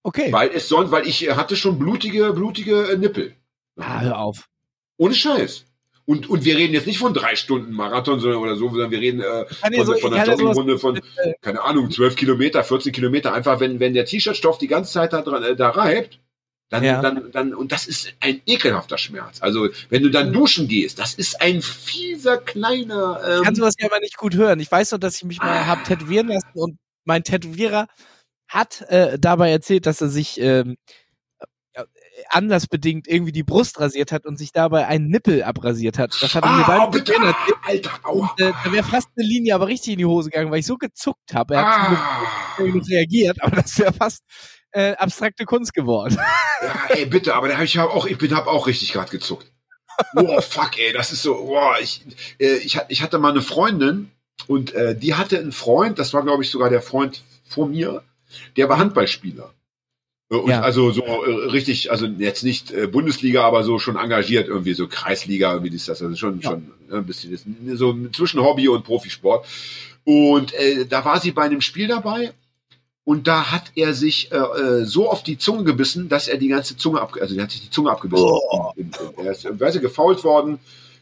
Okay. 0.04 0.32
Weil 0.32 0.50
es 0.50 0.68
sonst, 0.68 0.90
weil 0.90 1.06
ich 1.06 1.28
äh, 1.28 1.34
hatte 1.34 1.56
schon 1.56 1.78
blutige, 1.78 2.32
blutige 2.32 2.90
äh, 2.92 2.96
Nippel. 2.96 3.36
Ah, 3.76 4.00
hör 4.00 4.18
auf. 4.18 4.48
Ohne 4.96 5.14
Scheiß. 5.14 5.64
Und, 6.04 6.28
und 6.28 6.44
wir 6.44 6.56
reden 6.56 6.74
jetzt 6.74 6.88
nicht 6.88 6.98
von 6.98 7.14
drei 7.14 7.36
Stunden 7.36 7.72
Marathon 7.72 8.18
sondern, 8.18 8.40
oder 8.40 8.56
so, 8.56 8.68
sondern 8.68 8.90
wir 8.90 8.98
reden 8.98 9.20
äh, 9.20 9.46
ja 9.46 9.46
von, 9.76 9.86
so- 9.86 9.96
von 9.98 10.12
einer 10.12 10.24
ja 10.26 10.32
Joggingrunde 10.32 10.78
von, 10.78 10.96
äh, 10.96 11.34
keine 11.40 11.62
Ahnung, 11.62 11.90
12 11.92 12.16
Kilometer, 12.16 12.64
14 12.64 12.92
Kilometer. 12.92 13.32
Einfach, 13.32 13.60
wenn, 13.60 13.78
wenn 13.78 13.94
der 13.94 14.04
T-Shirt-Stoff 14.04 14.58
die 14.58 14.66
ganze 14.66 14.92
Zeit 14.92 15.12
da, 15.12 15.22
dran, 15.22 15.44
äh, 15.44 15.54
da 15.54 15.70
reibt, 15.70 16.18
dann, 16.72 16.82
Ja. 16.84 17.00
dann, 17.02 17.30
dann, 17.30 17.54
und 17.54 17.70
das 17.70 17.86
ist 17.86 18.12
ein 18.20 18.40
ekelhafter 18.46 18.98
Schmerz. 18.98 19.42
Also, 19.42 19.68
wenn 19.90 20.02
du 20.02 20.10
dann 20.10 20.32
duschen 20.32 20.66
gehst, 20.68 20.98
das 20.98 21.14
ist 21.14 21.40
ein 21.40 21.60
fieser, 21.62 22.38
kleiner, 22.38 23.20
Ich 23.22 23.38
ähm, 23.38 23.44
kann 23.44 23.54
sowas 23.54 23.74
ja 23.78 23.86
immer 23.88 24.00
nicht 24.00 24.16
gut 24.16 24.34
hören. 24.34 24.58
Ich 24.60 24.70
weiß 24.72 24.92
noch, 24.92 24.98
dass 24.98 25.16
ich 25.16 25.24
mich 25.24 25.38
mal 25.38 25.58
Ah. 25.58 25.66
hab 25.66 25.84
tätowieren 25.84 26.28
lassen 26.28 26.48
und 26.54 26.78
mein 27.04 27.22
Tätowierer 27.24 27.86
hat 28.48 28.82
äh, 28.88 29.18
dabei 29.18 29.50
erzählt, 29.50 29.86
dass 29.86 30.00
er 30.00 30.08
sich 30.08 30.38
ähm, 30.40 30.76
äh, 31.74 31.84
anlassbedingt 32.30 33.08
irgendwie 33.08 33.32
die 33.32 33.42
Brust 33.42 33.80
rasiert 33.80 34.12
hat 34.12 34.26
und 34.26 34.36
sich 34.38 34.52
dabei 34.52 34.86
einen 34.86 35.08
Nippel 35.08 35.42
abrasiert 35.42 35.98
hat. 35.98 36.16
Das 36.20 36.34
hat 36.34 36.44
er 36.44 36.50
mir 36.52 36.64
ah, 36.68 36.86
beim 36.86 36.90
bitte, 36.90 37.12
erzählt. 37.14 37.36
Alter, 37.66 37.90
aua. 38.04 38.34
Äh, 38.38 38.52
da 38.64 38.72
wäre 38.72 38.84
fast 38.84 39.08
eine 39.16 39.26
Linie 39.26 39.54
aber 39.54 39.66
richtig 39.68 39.92
in 39.94 39.98
die 39.98 40.04
Hose 40.06 40.30
gegangen, 40.30 40.50
weil 40.50 40.60
ich 40.60 40.66
so 40.66 40.76
gezuckt 40.76 41.34
habe. 41.34 41.54
Er 41.54 41.60
hat 41.66 41.98
Ah, 41.98 42.62
Glück 42.62 42.88
reagiert, 42.88 43.42
aber 43.42 43.56
das 43.56 43.78
wäre 43.78 43.92
fast 43.92 44.22
äh, 44.72 44.92
abstrakte 44.92 45.44
Kunst 45.44 45.74
geworden. 45.74 46.16
ja, 46.62 46.94
ey, 46.96 47.06
bitte, 47.06 47.34
aber 47.34 47.48
da 47.48 47.56
hab 47.56 47.64
ich 47.64 47.76
hab 47.78 47.90
auch, 47.90 48.06
ich 48.06 48.18
bin, 48.18 48.34
hab 48.34 48.46
auch 48.46 48.66
richtig 48.66 48.92
gerade 48.92 49.10
gezuckt. 49.10 49.46
Boah, 50.14 50.40
fuck, 50.42 50.78
ey, 50.78 50.92
das 50.92 51.12
ist 51.12 51.22
so, 51.22 51.34
boah, 51.34 51.76
ich, 51.80 52.02
äh, 52.38 52.56
ich, 52.56 52.78
ich 52.88 53.02
hatte 53.02 53.18
mal 53.18 53.30
eine 53.30 53.42
Freundin 53.42 54.10
und 54.46 54.72
äh, 54.74 54.96
die 54.96 55.14
hatte 55.14 55.38
einen 55.38 55.52
Freund, 55.52 55.98
das 55.98 56.14
war, 56.14 56.22
glaube 56.22 56.42
ich, 56.42 56.50
sogar 56.50 56.70
der 56.70 56.82
Freund 56.82 57.22
vor 57.46 57.68
mir, 57.68 58.02
der 58.56 58.68
war 58.68 58.78
Handballspieler. 58.78 59.52
Und 60.30 60.48
Ja. 60.48 60.62
also 60.62 60.90
so 60.92 61.02
äh, 61.02 61.48
richtig, 61.50 61.90
also 61.90 62.06
jetzt 62.06 62.42
nicht 62.42 62.70
äh, 62.70 62.86
Bundesliga, 62.86 63.44
aber 63.44 63.64
so 63.64 63.78
schon 63.78 63.96
engagiert, 63.96 64.48
irgendwie 64.48 64.72
so 64.72 64.88
Kreisliga, 64.88 65.52
irgendwie 65.52 65.76
ist 65.76 65.88
das, 65.88 66.00
also 66.00 66.16
schon, 66.16 66.40
Ja. 66.40 66.50
schon 66.52 66.72
äh, 66.90 66.94
ein 66.96 67.04
bisschen 67.04 67.38
so 67.76 67.94
zwischen 68.08 68.40
Hobby 68.40 68.66
und 68.68 68.82
Profisport. 68.84 69.46
Und 70.04 70.54
äh, 70.54 70.86
da 70.86 71.04
war 71.04 71.20
sie 71.20 71.32
bei 71.32 71.42
einem 71.42 71.60
Spiel 71.60 71.86
dabei 71.86 72.32
und 73.04 73.26
da 73.26 73.50
hat 73.50 73.72
er 73.74 73.94
sich 73.94 74.30
äh, 74.32 74.36
äh, 74.36 74.84
so 74.84 75.10
auf 75.10 75.22
die 75.22 75.38
Zunge 75.38 75.64
gebissen, 75.64 76.08
dass 76.08 76.28
er 76.28 76.38
die 76.38 76.48
ganze 76.48 76.76
Zunge 76.76 77.00
ab, 77.00 77.14
also 77.20 77.34
er 77.36 77.42
hat 77.44 77.50
sich 77.50 77.62
die 77.62 77.70
Zunge 77.70 77.90
abgebissen. 77.90 78.26
Oh. 78.28 78.72
Er 79.24 79.32
ist 79.32 79.44
weißt 79.60 79.76
du, 79.76 79.80
gefault 79.80 80.22
worden 80.24 80.58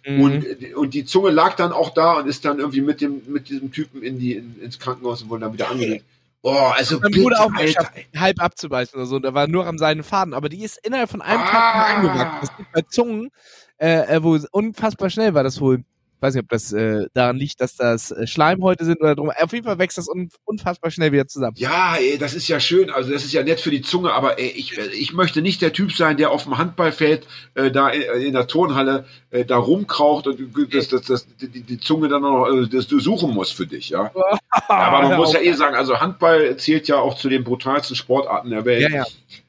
und, 0.07 0.45
äh, 0.47 0.73
und 0.75 0.95
die 0.95 1.05
Zunge 1.05 1.31
lag 1.31 1.57
dann 1.57 1.73
auch 1.73 1.91
da 1.91 2.15
und 2.19 2.27
ist 2.27 2.45
dann 2.47 2.59
irgendwie 2.59 2.81
mit 2.81 3.03
dem 3.03 3.21
mit 3.27 3.51
diesem 3.51 3.71
Typen 3.71 4.03
in 4.03 4.19
die 4.19 4.33
in, 4.35 4.59
ins 4.63 4.79
Krankenhaus 4.79 5.21
und 5.23 5.29
wurde 5.29 5.43
dann 5.43 5.53
wieder 5.53 5.71
angelegt. 5.71 6.05
Oh, 6.43 6.71
also 6.75 6.99
Mein 7.01 7.11
bitte, 7.11 7.23
Bruder 7.23 7.41
auch 7.41 7.53
Alter. 7.53 7.65
geschafft, 7.67 7.93
halb 8.17 8.41
abzubeißen 8.43 8.95
oder 8.97 9.05
so. 9.05 9.17
Und 9.17 9.23
da 9.25 9.35
war 9.35 9.47
nur 9.47 9.67
am 9.67 9.77
seinen 9.77 10.03
Faden. 10.03 10.33
Aber 10.33 10.49
die 10.49 10.65
ist 10.65 10.79
innerhalb 10.83 11.11
von 11.11 11.21
einem 11.21 11.43
Tag 11.43 11.53
Ah. 11.53 12.03
wieder 12.03 12.11
angewachsen. 12.13 12.39
Das 12.41 12.57
geht 12.57 12.67
bei 12.73 12.81
Zungen, 12.89 13.31
äh, 13.79 14.17
äh, 14.17 14.23
wo 14.23 14.35
es 14.35 14.47
unfassbar 14.47 15.11
schnell 15.11 15.35
war, 15.35 15.43
das 15.43 15.61
wohl. 15.61 15.85
Weiß 16.21 16.35
nicht, 16.35 16.45
ob 16.45 16.49
das 16.49 16.73
äh, 16.73 17.07
daran 17.15 17.37
liegt, 17.37 17.61
dass 17.61 17.77
das 17.77 18.11
äh, 18.11 18.27
Schleimhäute 18.27 18.85
sind 18.85 19.01
oder 19.01 19.15
drum. 19.15 19.31
Auf 19.31 19.53
jeden 19.53 19.65
Fall 19.65 19.79
wächst 19.79 19.99
das 19.99 20.09
un 20.09 20.29
unfassbar 20.45 20.91
schnell 20.91 21.13
wieder 21.13 21.27
zusammen. 21.27 21.55
Ja, 21.57 21.97
ey, 21.97 22.19
das 22.19 22.35
ist 22.35 22.49
ja 22.49 22.61
schön. 22.61 22.91
Also 22.91 23.13
das 23.13 23.25
ist 23.25 23.33
ja 23.33 23.43
nett 23.43 23.61
für 23.61 23.71
die 23.71 23.83
Zunge, 23.83 24.13
aber 24.13 24.39
ey, 24.39 24.49
ich, 24.49 24.79
äh, 24.79 24.87
ich 24.89 25.13
möchte 25.13 25.43
nicht 25.43 25.63
der 25.63 25.73
Typ 25.73 25.93
sein, 25.93 26.17
der 26.17 26.31
auf 26.31 26.45
dem 26.45 26.59
Handballfeld 26.59 27.27
äh, 27.55 27.71
da 27.71 27.89
in, 27.89 28.03
in 28.23 28.33
der 28.33 28.47
Turnhalle 28.47 29.07
äh, 29.31 29.45
da 29.45 29.57
rumkraucht 29.57 30.27
und 30.27 30.39
das, 30.73 30.89
das, 30.89 31.03
das, 31.03 31.27
die, 31.41 31.49
die 31.63 31.81
Zunge 31.81 32.09
dann 32.09 32.23
noch 32.23 32.47
äh, 32.47 32.67
das 32.67 32.87
du 32.87 33.01
suchen 33.01 33.33
muss 33.33 33.51
für 33.51 33.67
dich, 33.67 33.91
ja. 33.91 34.11
aber 34.69 35.09
man 35.09 35.17
muss 35.17 35.33
ja 35.33 35.41
eh 35.41 35.53
sagen, 35.53 35.77
also 35.77 36.01
Handball 36.01 36.57
zählt 36.57 36.89
ja 36.89 36.99
auch 36.99 37.17
zu 37.17 37.29
den 37.29 37.45
brutalsten 37.45 37.97
Sportarten 37.97 38.51
der 38.51 38.65
Welt. 38.65 38.91
Ja, 38.91 38.99
ja. 38.99 39.05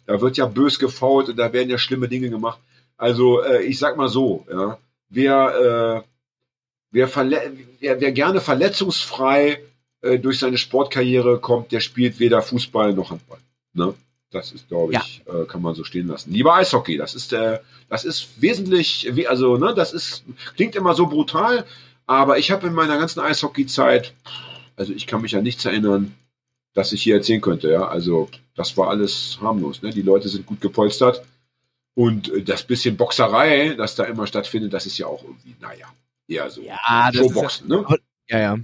Da 0.06 0.22
wird 0.22 0.38
ja 0.38 0.46
bös 0.46 0.80
gefault 0.80 1.30
und 1.30 1.38
da 1.38 1.54
werden 1.54 1.70
ja 1.70 1.78
schlimme 1.78 2.08
Dinge 2.08 2.30
gemacht. 2.30 2.60
Also 2.98 3.42
äh, 3.42 3.64
ich 3.64 3.80
sag 3.80 3.98
mal 3.98 4.10
so, 4.10 4.46
ja, 4.52 4.78
wer, 5.10 6.04
äh, 6.06 6.11
wer, 6.92 7.08
verle 7.08 7.52
wer, 7.80 8.00
wer 8.00 8.12
gerne 8.12 8.42
verletzungsfrei 8.42 9.62
äh, 10.02 10.20
durch 10.20 10.40
seine 10.40 10.58
Sportkarriere 10.58 11.40
kommt, 11.40 11.72
der 11.72 11.80
spielt 11.80 12.20
weder 12.20 12.42
Fußball 12.42 12.94
noch 12.94 13.12
Handball. 13.12 13.40
Ne? 13.74 13.94
Das 14.32 14.52
ist, 14.54 14.70
glaube 14.70 14.94
ich, 14.94 15.22
äh, 15.26 15.46
kann 15.46 15.62
man 15.62 15.76
so 15.76 15.84
stehen 15.84 16.08
lassen. 16.08 16.32
Lieber 16.32 16.56
Eishockey, 16.56 16.98
das 16.98 17.16
ist 17.16 17.34
äh, 17.34 17.60
das 17.90 18.06
ist 18.06 18.42
wesentlich, 18.42 19.10
wie, 19.12 19.28
also 19.28 19.58
ne, 19.58 19.74
das 19.76 19.92
ist 19.92 20.24
klingt 20.56 20.76
immer 20.76 20.94
so 20.94 21.08
brutal, 21.08 21.66
aber 22.06 22.38
ich 22.38 22.50
habe 22.52 22.68
in 22.68 22.74
meiner 22.74 22.98
ganzen 22.98 23.20
Eishockey-Zeit, 23.20 24.14
also 24.78 24.94
ich 24.94 25.06
kann 25.06 25.22
mich 25.22 25.36
an 25.36 25.44
nichts 25.44 25.66
erinnern, 25.66 26.16
dass 26.74 26.94
ich 26.94 27.04
hier 27.04 27.16
erzählen 27.16 27.42
könnte. 27.42 27.70
Ja, 27.70 27.88
also 27.88 28.30
das 28.56 28.78
war 28.78 28.88
alles 28.90 29.38
harmlos. 29.42 29.82
Ne? 29.82 29.90
Die 29.90 30.02
Leute 30.02 30.30
sind 30.30 30.46
gut 30.46 30.62
gepolstert 30.62 31.24
und 31.94 32.34
äh, 32.34 32.42
das 32.42 32.64
bisschen 32.64 32.96
Boxerei, 32.96 33.76
das 33.76 33.96
da 33.96 34.06
immer 34.06 34.28
stattfindet, 34.28 34.74
das 34.74 34.86
ist 34.86 34.98
ja 34.98 35.08
auch 35.08 35.24
irgendwie, 35.24 35.56
naja, 35.60 35.88
eher 36.32 36.50
so 36.50 36.62
Ja, 36.62 37.12
Showboxen. 37.14 37.70
ja, 37.70 37.78
ne? 37.82 37.86
ja, 38.30 38.40
ja. 38.40 38.58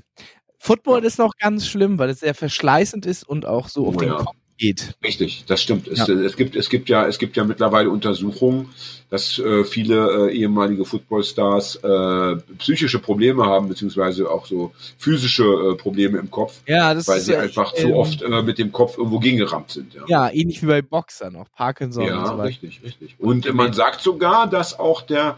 Football 0.59 1.03
ist 1.05 1.19
noch 1.19 1.33
ganz 1.39 1.67
schlimm, 1.67 1.97
weil 1.99 2.09
es 2.09 2.21
sehr 2.21 2.33
verschleißend 2.33 3.05
ist 3.05 3.23
und 3.27 3.45
auch 3.45 3.67
so 3.69 3.87
auf 3.87 3.95
Oh 3.95 3.99
den 3.99 4.09
ja. 4.09 4.15
Kopf 4.17 4.35
geht. 4.57 4.95
Richtig, 5.03 5.43
das 5.45 5.61
stimmt. 5.61 5.87
Es, 5.87 5.99
Ja. 6.07 6.13
es 6.15 6.35
gibt 6.35 6.55
es 6.55 6.67
gibt 6.69 6.89
ja 6.89 7.05
es 7.05 7.19
gibt 7.19 7.37
ja 7.37 7.43
mittlerweile 7.43 7.91
Untersuchungen, 7.91 8.69
dass 9.11 9.37
äh, 9.37 9.63
viele 9.63 10.29
äh, 10.31 10.35
ehemalige 10.35 10.83
Footballstars 10.83 11.75
äh, 11.75 12.37
psychische 12.57 12.97
Probleme 12.97 13.45
haben 13.45 13.69
beziehungsweise 13.69 14.29
auch 14.31 14.47
so 14.47 14.71
physische 14.97 15.43
äh, 15.43 15.75
Probleme 15.75 16.17
im 16.17 16.31
Kopf, 16.31 16.59
Ja, 16.65 16.95
das 16.95 17.07
weil 17.07 17.19
ist 17.19 17.27
sie 17.27 17.33
äh, 17.33 17.37
einfach 17.37 17.71
ähm, 17.75 17.81
zu 17.83 17.95
oft 17.95 18.21
äh, 18.23 18.41
mit 18.41 18.57
dem 18.57 18.71
Kopf 18.71 18.97
irgendwo 18.97 19.19
gegengerammt 19.19 19.69
sind. 19.69 19.93
Ja, 19.93 20.01
Ja, 20.07 20.29
ähnlich 20.31 20.63
wie 20.63 20.65
bei 20.67 20.81
Boxern 20.81 21.35
auch, 21.35 21.51
Parkinson 21.55 22.03
und 22.05 22.09
ja 22.09 22.25
so 22.25 22.31
weiter. 22.39 22.43
richtig, 22.49 22.81
richtig. 22.83 23.15
Und 23.19 23.45
äh, 23.45 23.53
man 23.53 23.73
sagt 23.73 24.01
sogar, 24.01 24.49
dass 24.49 24.77
auch 24.79 25.03
der 25.03 25.37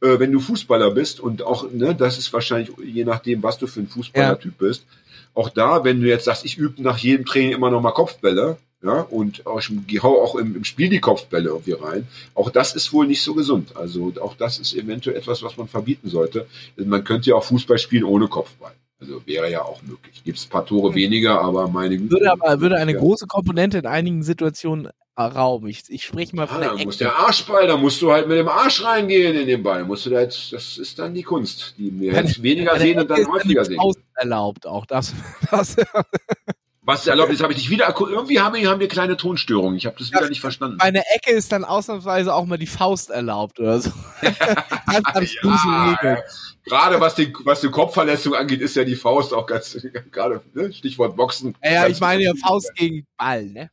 äh, 0.00 0.18
wenn 0.18 0.32
du 0.32 0.40
Fußballer 0.40 0.90
bist 0.92 1.20
und 1.20 1.42
auch, 1.42 1.70
ne, 1.70 1.94
das 1.94 2.18
ist 2.18 2.32
wahrscheinlich 2.32 2.70
je 2.84 3.04
nachdem, 3.04 3.42
was 3.42 3.58
du 3.58 3.66
für 3.66 3.80
ein 3.80 3.88
Fußballertyp 3.88 4.58
bist, 4.58 4.84
auch 5.34 5.50
da, 5.50 5.84
wenn 5.84 6.00
du 6.00 6.08
jetzt 6.08 6.24
sagst, 6.24 6.44
ich 6.44 6.58
übe 6.58 6.82
nach 6.82 6.98
jedem 6.98 7.24
Training 7.26 7.52
immer 7.52 7.70
noch 7.70 7.80
mal 7.80 7.92
Kopfbälle, 7.92 8.56
ja, 8.82 9.00
und 9.00 9.44
auch, 9.46 9.60
ich 9.60 10.02
hau 10.02 10.22
auch 10.22 10.36
im, 10.36 10.54
im 10.54 10.64
Spiel 10.64 10.88
die 10.88 11.00
Kopfbälle 11.00 11.48
irgendwie 11.48 11.72
rein, 11.72 12.06
auch 12.34 12.50
das 12.50 12.76
ist 12.76 12.92
wohl 12.92 13.06
nicht 13.08 13.22
so 13.22 13.34
gesund. 13.34 13.76
Also 13.76 14.12
auch 14.20 14.36
das 14.36 14.58
ist 14.60 14.74
eventuell 14.74 15.16
etwas, 15.16 15.42
was 15.42 15.56
man 15.56 15.66
verbieten 15.66 16.08
sollte. 16.08 16.46
Man 16.76 17.02
könnte 17.02 17.30
ja 17.30 17.36
auch 17.36 17.44
Fußball 17.44 17.78
spielen 17.78 18.04
ohne 18.04 18.28
Kopfball. 18.28 18.72
Also 19.00 19.22
wäre 19.26 19.50
ja 19.50 19.62
auch 19.62 19.82
möglich. 19.82 20.22
Gibt 20.24 20.38
es 20.38 20.46
ein 20.46 20.50
paar 20.50 20.66
Tore 20.66 20.94
weniger, 20.94 21.40
aber 21.40 21.68
meine 21.68 21.96
Güte. 21.96 22.12
Würde 22.12 22.32
aber 22.32 22.60
würde 22.60 22.76
eine 22.76 22.92
Ja. 22.92 22.98
große 22.98 23.26
Komponente 23.26 23.78
in 23.78 23.86
einigen 23.86 24.22
Situationen 24.22 24.88
rauben. 25.26 25.68
Ich, 25.68 25.82
ich 25.88 26.04
spreche 26.04 26.34
mal 26.36 26.44
Ah, 26.44 26.46
von 26.46 26.60
der 26.60 26.68
da 26.70 26.74
muss 26.84 26.96
Ecke. 26.96 27.04
der 27.04 27.16
Arschball, 27.16 27.66
da 27.66 27.76
musst 27.76 28.00
du 28.02 28.12
halt 28.12 28.28
mit 28.28 28.38
dem 28.38 28.48
Arsch 28.48 28.82
reingehen 28.84 29.36
in 29.36 29.46
den 29.46 29.62
Ball. 29.62 29.84
Musst 29.84 30.06
du 30.06 30.10
da 30.10 30.20
jetzt, 30.20 30.52
das 30.52 30.78
ist 30.78 30.98
dann 30.98 31.14
die 31.14 31.22
Kunst, 31.22 31.74
die 31.78 31.98
wir 31.98 32.12
jetzt 32.12 32.42
weniger 32.42 32.78
sehen 32.78 32.98
und 33.00 33.10
Ecke 33.10 33.22
dann 33.24 33.32
häufiger 33.32 33.64
sehen. 33.64 33.76
Faust 33.76 33.98
erlaubt 34.14 34.66
auch 34.66 34.86
das. 34.86 35.12
das 35.50 35.76
Was 36.82 37.06
erlaubt 37.06 37.30
ist, 37.32 37.42
habe 37.42 37.52
ich 37.52 37.58
nicht 37.58 37.70
wieder. 37.70 37.94
Irgendwie 37.98 38.40
haben 38.40 38.54
wir, 38.54 38.70
haben 38.70 38.80
wir 38.80 38.88
kleine 38.88 39.16
Tonstörungen. 39.18 39.76
Ich 39.76 39.84
habe 39.84 39.96
das 39.98 40.10
wieder 40.10 40.22
Ja, 40.22 40.28
nicht 40.28 40.40
verstanden. 40.40 40.78
bei 40.78 40.84
einer 40.86 41.02
Ecke 41.14 41.32
ist 41.32 41.52
dann 41.52 41.64
ausnahmsweise 41.64 42.32
auch 42.32 42.46
mal 42.46 42.56
die 42.56 42.66
Faust 42.66 43.10
erlaubt 43.10 43.60
oder 43.60 43.80
so. 43.80 43.90
Ganz 44.22 45.34
Ja, 45.42 45.90
Regeln. 46.00 46.18
Gerade 46.64 47.00
was 47.00 47.14
die, 47.14 47.32
was 47.44 47.60
die 47.60 47.68
Kopfverletzung 47.70 48.34
angeht, 48.34 48.60
ist 48.60 48.76
ja 48.76 48.84
die 48.84 48.96
Faust 48.96 49.32
auch 49.34 49.46
ganz, 49.46 49.76
gerade, 50.12 50.40
ne? 50.54 50.72
Stichwort 50.72 51.16
Boxen. 51.16 51.54
Ja, 51.62 51.72
ja, 51.72 51.86
ich 51.88 52.00
meine 52.00 52.22
ja. 52.22 52.32
Faust 52.42 52.74
gegen 52.74 53.06
Ball, 53.16 53.46
ne? 53.46 53.70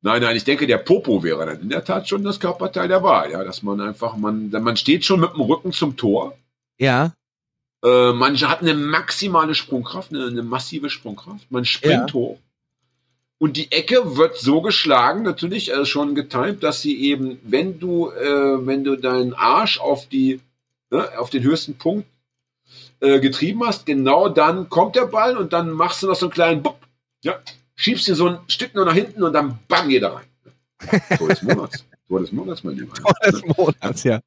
Nein, 0.00 0.22
nein, 0.22 0.36
ich 0.36 0.44
denke, 0.44 0.66
der 0.66 0.78
Popo 0.78 1.22
wäre 1.24 1.44
dann 1.44 1.60
in 1.60 1.68
der 1.70 1.84
Tat 1.84 2.08
schon 2.08 2.22
das 2.22 2.38
Körperteil 2.38 2.86
der 2.86 3.02
Wahl, 3.02 3.32
ja, 3.32 3.42
dass 3.42 3.62
man 3.62 3.80
einfach, 3.80 4.16
man, 4.16 4.50
man 4.50 4.76
steht 4.76 5.04
schon 5.04 5.20
mit 5.20 5.32
dem 5.34 5.40
Rücken 5.40 5.72
zum 5.72 5.96
Tor. 5.96 6.38
Ja. 6.78 7.14
Äh, 7.84 8.12
man 8.12 8.36
hat 8.36 8.62
eine 8.62 8.74
maximale 8.74 9.54
Sprungkraft, 9.54 10.12
eine, 10.12 10.26
eine 10.26 10.42
massive 10.42 10.88
Sprungkraft. 10.88 11.50
Man 11.50 11.64
springt 11.64 12.10
Ja. 12.10 12.14
hoch. 12.14 12.38
Und 13.40 13.56
die 13.56 13.70
Ecke 13.70 14.16
wird 14.16 14.36
so 14.36 14.60
geschlagen, 14.62 15.22
natürlich 15.22 15.72
äh, 15.72 15.84
schon 15.84 16.14
getimt, 16.16 16.62
dass 16.64 16.82
sie 16.82 17.00
eben, 17.00 17.38
wenn 17.44 17.78
du, 17.78 18.10
äh, 18.10 18.66
wenn 18.66 18.82
du 18.82 18.96
deinen 18.96 19.32
Arsch 19.34 19.78
auf 19.78 20.08
die, 20.08 20.40
ne, 20.90 21.08
auf 21.18 21.30
den 21.30 21.44
höchsten 21.44 21.76
Punkt 21.78 22.08
äh, 23.00 23.20
getrieben 23.20 23.64
hast, 23.64 23.86
genau 23.86 24.28
dann 24.28 24.68
kommt 24.68 24.96
der 24.96 25.06
Ball 25.06 25.36
und 25.36 25.52
dann 25.52 25.70
machst 25.70 26.02
du 26.02 26.08
noch 26.08 26.16
so 26.16 26.26
einen 26.26 26.32
kleinen 26.32 26.62
Bupp, 26.64 26.78
ja, 27.22 27.38
schiebst 27.78 28.08
ihn 28.08 28.14
so 28.14 28.28
ein 28.28 28.38
Stück 28.48 28.74
nur 28.74 28.84
nach 28.84 28.94
hinten 28.94 29.22
und 29.22 29.32
dann 29.32 29.58
bam, 29.68 29.88
geht 29.88 30.02
er 30.02 30.16
rein. 30.16 30.26
Tor 31.16 31.28
des 31.28 31.42
Monats. 31.42 31.84
Tor 32.08 32.20
des 32.20 32.32
Monats, 32.32 32.64
mein 32.64 32.76
Lieber. 32.76 32.94
Tor 33.02 33.14
des 33.24 33.42
Monats, 33.56 34.02
ja. 34.02 34.20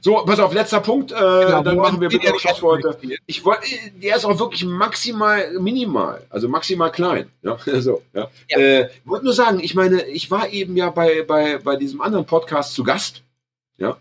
So, 0.00 0.16
pass 0.24 0.40
auf, 0.40 0.54
letzter 0.54 0.80
Punkt, 0.80 1.12
äh, 1.12 1.14
Genau, 1.14 1.62
dann 1.62 1.76
machen 1.76 2.00
wir 2.00 2.08
bitte 2.08 2.24
der 2.24 2.34
auch 2.34 2.40
Schluss 2.40 2.58
für 2.58 2.66
heute. 2.66 2.98
Ich 3.26 3.44
wollte, 3.44 3.66
der 4.02 4.16
ist 4.16 4.24
auch 4.24 4.38
wirklich 4.38 4.64
maximal 4.64 5.52
minimal, 5.60 6.22
also 6.30 6.48
maximal 6.48 6.90
klein. 6.90 7.28
Ja, 7.42 7.58
so, 7.80 8.02
ja. 8.14 8.30
Ja. 8.48 8.58
Äh, 8.58 8.88
wollte 9.04 9.26
nur 9.26 9.34
sagen, 9.34 9.60
ich 9.60 9.74
meine, 9.74 10.02
ich 10.06 10.30
war 10.30 10.48
eben 10.48 10.74
ja 10.74 10.88
bei, 10.88 11.22
bei, 11.22 11.58
bei 11.58 11.76
diesem 11.76 12.00
anderen 12.00 12.24
Podcast 12.24 12.72
zu 12.72 12.82
Gast. 12.82 13.22
Ja. 13.76 13.98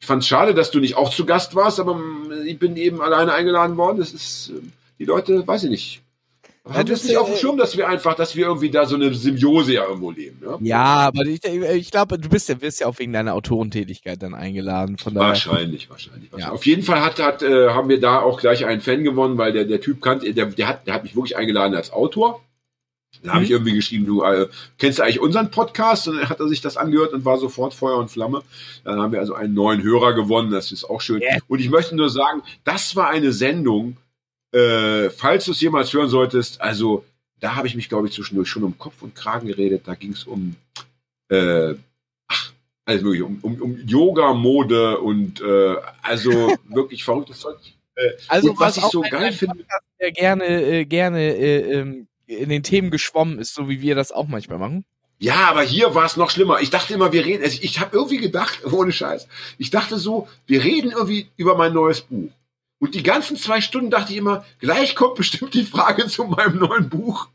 Ich 0.00 0.06
fand 0.06 0.22
es 0.22 0.28
schade, 0.28 0.54
dass 0.54 0.70
du 0.70 0.80
nicht 0.80 0.96
auch 0.96 1.10
zu 1.10 1.26
Gast 1.26 1.54
warst, 1.54 1.78
aber 1.78 1.94
mm, 1.94 2.46
ich 2.46 2.58
bin 2.58 2.76
eben 2.76 3.02
alleine 3.02 3.34
eingeladen 3.34 3.76
worden. 3.76 3.98
Das 3.98 4.12
ist, 4.12 4.48
äh, 4.48 4.62
die 4.98 5.04
Leute, 5.04 5.46
weiß 5.46 5.64
ich 5.64 5.70
nicht. 5.70 6.02
Das 6.86 7.04
nicht 7.04 7.16
auf 7.16 7.28
dem 7.28 7.36
Schirm, 7.36 7.56
dass 7.56 7.76
wir 7.76 7.88
einfach, 7.88 8.14
dass 8.14 8.36
wir 8.36 8.46
irgendwie 8.46 8.70
da 8.70 8.84
so 8.86 8.96
eine 8.96 9.14
Symbiose 9.14 9.74
ja 9.74 9.86
irgendwo 9.86 10.10
leben, 10.10 10.40
ja? 10.44 10.58
Ja, 10.60 10.84
aber 11.08 11.22
ich, 11.22 11.42
ich 11.44 11.90
glaube, 11.90 12.18
du 12.18 12.28
bist 12.28 12.48
ja, 12.48 12.60
wirst 12.60 12.80
ja 12.80 12.86
auch 12.86 12.98
wegen 12.98 13.12
deiner 13.12 13.34
Autorentätigkeit 13.34 14.22
dann 14.22 14.34
eingeladen. 14.34 14.98
Von 14.98 15.14
daher. 15.14 15.28
Wahrscheinlich, 15.28 15.88
wahrscheinlich. 15.88 16.30
wahrscheinlich. 16.30 16.46
Ja. 16.46 16.52
Auf 16.52 16.66
jeden 16.66 16.82
Fall 16.82 17.00
hat, 17.00 17.18
hat, 17.20 17.42
äh, 17.42 17.70
haben 17.70 17.88
wir 17.88 18.00
da 18.00 18.20
auch 18.20 18.38
gleich 18.40 18.66
einen 18.66 18.80
Fan 18.80 19.02
gewonnen, 19.04 19.38
weil 19.38 19.52
der, 19.52 19.64
der 19.64 19.80
Typ 19.80 20.02
kannte, 20.02 20.32
der, 20.34 20.46
der, 20.46 20.68
hat, 20.68 20.86
der 20.86 20.94
hat 20.94 21.04
mich 21.04 21.16
wirklich 21.16 21.36
eingeladen 21.36 21.74
als 21.74 21.92
Autor. 21.92 22.40
Da 23.22 23.30
habe 23.30 23.38
Mhm. 23.40 23.44
ich 23.46 23.50
irgendwie 23.50 23.72
geschrieben, 23.72 24.04
du 24.04 24.22
äh, 24.22 24.48
kennst 24.76 24.98
du 24.98 25.02
eigentlich 25.02 25.20
unseren 25.20 25.50
Podcast? 25.50 26.06
Und 26.08 26.18
dann 26.18 26.28
hat 26.28 26.40
er 26.40 26.48
sich 26.48 26.60
das 26.60 26.76
angehört 26.76 27.14
und 27.14 27.24
war 27.24 27.38
sofort 27.38 27.72
Feuer 27.72 27.96
und 27.96 28.10
Flamme. 28.10 28.42
Dann 28.84 29.00
haben 29.00 29.12
wir 29.12 29.20
also 29.20 29.34
einen 29.34 29.54
neuen 29.54 29.82
Hörer 29.82 30.12
gewonnen, 30.12 30.50
das 30.50 30.70
ist 30.72 30.84
auch 30.84 31.00
schön. 31.00 31.22
Ja. 31.22 31.38
Und 31.48 31.60
ich 31.60 31.70
möchte 31.70 31.96
nur 31.96 32.10
sagen, 32.10 32.42
das 32.64 32.94
war 32.96 33.08
eine 33.08 33.32
Sendung, 33.32 33.96
äh, 34.52 35.10
falls 35.10 35.44
du 35.44 35.52
es 35.52 35.60
jemals 35.60 35.92
hören 35.92 36.08
solltest, 36.08 36.60
also 36.60 37.04
da 37.40 37.54
habe 37.54 37.68
ich 37.68 37.74
mich, 37.74 37.88
glaube 37.88 38.08
ich, 38.08 38.14
zwischendurch 38.14 38.48
schon 38.48 38.64
um 38.64 38.76
Kopf 38.78 39.02
und 39.02 39.14
Kragen 39.14 39.46
geredet. 39.46 39.82
Da 39.86 39.94
ging 39.94 40.12
es 40.12 40.24
um, 40.24 40.56
äh, 41.28 41.74
ach, 42.26 42.52
alles 42.84 43.02
mögliche, 43.02 43.24
um, 43.24 43.38
um, 43.42 43.62
um 43.62 43.86
Yoga, 43.86 44.32
Mode 44.34 44.98
und 44.98 45.40
äh, 45.40 45.76
also 46.02 46.56
wirklich 46.68 47.04
verrücktes 47.04 47.40
Zeug. 47.40 47.58
Äh, 47.94 48.10
Also 48.28 48.50
und 48.50 48.60
was, 48.60 48.76
ich 48.76 48.84
so 48.84 49.02
geil 49.02 49.32
finde, 49.32 49.64
der 50.00 50.12
gerne, 50.12 50.46
äh, 50.46 50.84
gerne 50.84 51.20
äh, 51.20 51.72
ähm, 51.78 52.08
in 52.26 52.48
den 52.48 52.62
Themen 52.62 52.90
geschwommen 52.90 53.38
ist, 53.38 53.54
so 53.54 53.68
wie 53.68 53.80
wir 53.80 53.94
das 53.94 54.12
auch 54.12 54.28
manchmal 54.28 54.58
machen. 54.58 54.84
Ja, 55.20 55.48
aber 55.48 55.62
hier 55.62 55.94
war 55.94 56.04
es 56.04 56.16
noch 56.16 56.30
schlimmer. 56.30 56.60
Ich 56.60 56.70
dachte 56.70 56.94
immer, 56.94 57.12
wir 57.12 57.24
reden, 57.24 57.42
also 57.42 57.58
ich 57.60 57.80
habe 57.80 57.96
irgendwie 57.96 58.18
gedacht, 58.18 58.64
ohne 58.72 58.92
Scheiß, 58.92 59.26
ich 59.58 59.70
dachte 59.70 59.98
so, 59.98 60.28
wir 60.46 60.62
reden 60.62 60.92
irgendwie 60.92 61.28
über 61.36 61.56
mein 61.56 61.72
neues 61.72 62.00
Buch. 62.02 62.30
Und 62.78 62.94
die 62.94 63.02
ganzen 63.02 63.36
zwei 63.36 63.60
Stunden 63.60 63.90
dachte 63.90 64.12
ich 64.12 64.18
immer, 64.18 64.44
gleich 64.60 64.94
kommt 64.94 65.16
bestimmt 65.16 65.54
die 65.54 65.64
Frage 65.64 66.06
zu 66.06 66.24
meinem 66.24 66.58
neuen 66.58 66.88
Buch. 66.88 67.28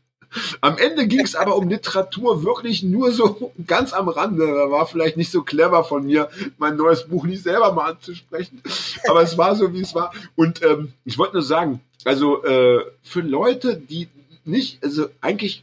Am 0.60 0.78
Ende 0.78 1.06
ging 1.06 1.20
es 1.20 1.36
aber 1.36 1.56
um 1.56 1.68
Literatur 1.68 2.42
wirklich 2.42 2.82
nur 2.82 3.12
so 3.12 3.52
ganz 3.66 3.92
am 3.92 4.08
Rande. 4.08 4.46
Da 4.46 4.70
war 4.70 4.86
vielleicht 4.86 5.16
nicht 5.16 5.30
so 5.30 5.42
clever 5.42 5.84
von 5.84 6.06
mir, 6.06 6.28
mein 6.58 6.76
neues 6.76 7.06
Buch 7.06 7.24
nicht 7.24 7.42
selber 7.42 7.72
mal 7.72 7.92
anzusprechen. 7.92 8.60
Aber 9.08 9.22
es 9.22 9.38
war 9.38 9.54
so, 9.54 9.72
wie 9.72 9.82
es 9.82 9.94
war. 9.94 10.12
Und 10.34 10.62
ähm, 10.62 10.92
ich 11.04 11.18
wollte 11.18 11.34
nur 11.34 11.42
sagen, 11.42 11.80
also 12.04 12.42
äh, 12.44 12.84
für 13.02 13.20
Leute, 13.20 13.76
die 13.76 14.08
nicht, 14.44 14.82
also 14.82 15.06
eigentlich 15.20 15.62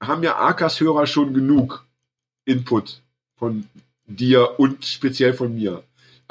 haben 0.00 0.22
ja 0.22 0.36
Akas 0.36 0.80
Hörer 0.80 1.06
schon 1.06 1.34
genug 1.34 1.84
Input 2.44 3.00
von 3.36 3.68
dir 4.06 4.58
und 4.58 4.84
speziell 4.84 5.34
von 5.34 5.54
mir. 5.54 5.82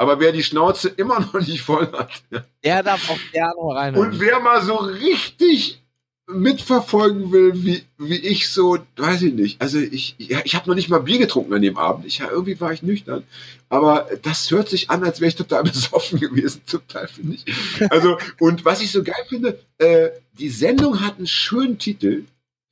Aber 0.02 0.20
wer 0.20 0.32
die 0.32 0.42
Schnauze 0.44 0.90
immer 0.90 1.20
noch 1.20 1.34
nicht 1.36 1.62
voll 1.62 1.92
hat 1.92 2.24
Der 2.64 2.82
darf 2.82 3.08
auch 3.12 3.20
gerne 3.32 3.54
rein. 3.76 3.96
und 3.96 4.20
wer 4.20 4.40
mal 4.40 4.62
so 4.64 4.76
richtig 4.78 5.80
mitverfolgen 6.28 7.32
will, 7.32 7.52
wie, 7.64 7.84
wie 7.98 8.16
ich 8.18 8.50
so, 8.50 8.78
weiß 8.98 9.22
ich 9.22 9.34
nicht. 9.34 9.62
Also 9.62 9.78
ich, 9.80 10.16
ja, 10.18 10.40
ich 10.44 10.56
habe 10.56 10.68
noch 10.70 10.76
nicht 10.76 10.90
mal 10.90 11.00
Bier 11.02 11.20
getrunken 11.20 11.54
an 11.54 11.62
dem 11.62 11.78
Abend. 11.78 12.06
Ich, 12.06 12.18
ja, 12.20 12.30
irgendwie 12.32 12.60
war 12.60 12.74
ich 12.74 12.82
nüchtern. 12.82 13.24
Aber 13.70 14.08
das 14.24 14.50
hört 14.50 14.70
sich 14.70 14.90
an, 14.90 15.04
als 15.04 15.20
wäre 15.22 15.30
ich 15.30 15.36
total 15.36 15.64
besoffen 15.72 16.20
gewesen, 16.20 16.62
total 16.66 17.08
finde 17.08 17.36
ich. 17.36 17.46
Also, 17.92 18.18
und 18.40 18.66
was 18.66 18.82
ich 18.82 18.92
so 18.92 19.04
geil 19.04 19.24
finde, 19.30 19.60
äh, 19.78 20.10
die 20.40 20.50
Sendung 20.50 21.02
hat 21.02 21.18
einen 21.18 21.28
schönen 21.28 21.78
Titel, 21.78 22.24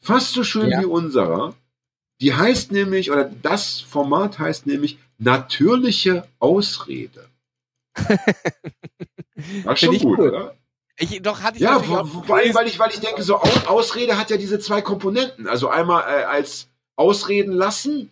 fast 0.01 0.33
so 0.33 0.43
schön 0.43 0.69
Ja. 0.69 0.81
wie 0.81 0.85
unserer. 0.85 1.53
Die 2.21 2.33
heißt 2.33 2.71
nämlich, 2.71 3.11
oder 3.11 3.25
das 3.25 3.79
Format 3.79 4.39
heißt 4.39 4.67
nämlich 4.67 4.97
natürliche 5.17 6.27
Ausrede. 6.39 7.29
War 9.63 9.75
schon 9.75 9.97
gut, 9.97 10.19
cool. 10.19 10.29
oder? 10.29 10.55
Ich, 10.97 11.21
doch 11.21 11.41
hatte 11.41 11.57
ich 11.57 11.63
Ja, 11.63 11.79
vor, 11.79 12.05
vor 12.05 12.35
allem, 12.35 12.53
weil 12.53 12.67
ich, 12.67 12.77
weil 12.77 12.89
ich 12.91 12.99
denke, 12.99 13.23
so 13.23 13.37
Aus, 13.37 13.67
Ausrede 13.67 14.17
hat 14.17 14.29
ja 14.29 14.37
diese 14.37 14.59
zwei 14.59 14.81
Komponenten. 14.81 15.47
Also 15.47 15.69
einmal 15.69 16.03
äh, 16.03 16.23
als 16.23 16.67
Ausreden 16.97 17.53
lassen 17.53 18.11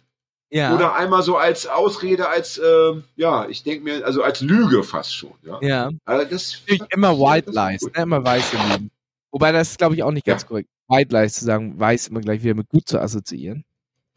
ja. 0.50 0.74
oder 0.74 0.96
einmal 0.96 1.22
so 1.22 1.36
als 1.36 1.68
Ausrede, 1.68 2.30
als, 2.30 2.58
ähm, 2.58 3.04
ja, 3.18 3.48
ich 3.50 3.64
denke 3.64 3.84
mir, 3.84 4.06
also 4.06 4.24
als 4.24 4.40
Lüge 4.40 4.84
fast 4.84 5.14
schon. 5.14 5.34
Ja. 5.44 5.60
ja. 5.62 5.90
Also 6.06 6.30
das 6.30 6.62
Natürlich 6.62 6.94
immer 6.94 7.18
White 7.20 7.52
Lies, 7.52 7.82
ne? 7.82 8.02
immer 8.02 8.24
weiße 8.24 8.56
Lügen. 8.56 8.92
Wobei 9.32 9.52
das 9.52 9.72
ist, 9.72 9.78
glaube 9.78 9.96
ich, 9.96 10.04
auch 10.04 10.12
nicht 10.12 10.26
Ja. 10.26 10.34
ganz 10.34 10.46
korrekt. 10.46 10.70
White 10.88 11.14
Lies 11.14 11.34
zu 11.34 11.44
sagen, 11.44 11.78
weiß 11.78 12.08
immer 12.08 12.22
gleich 12.22 12.42
wieder 12.42 12.56
mit 12.56 12.70
gut 12.70 12.88
zu 12.88 13.00
assoziieren. 13.02 13.66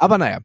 Aber 0.00 0.18
naja. 0.18 0.38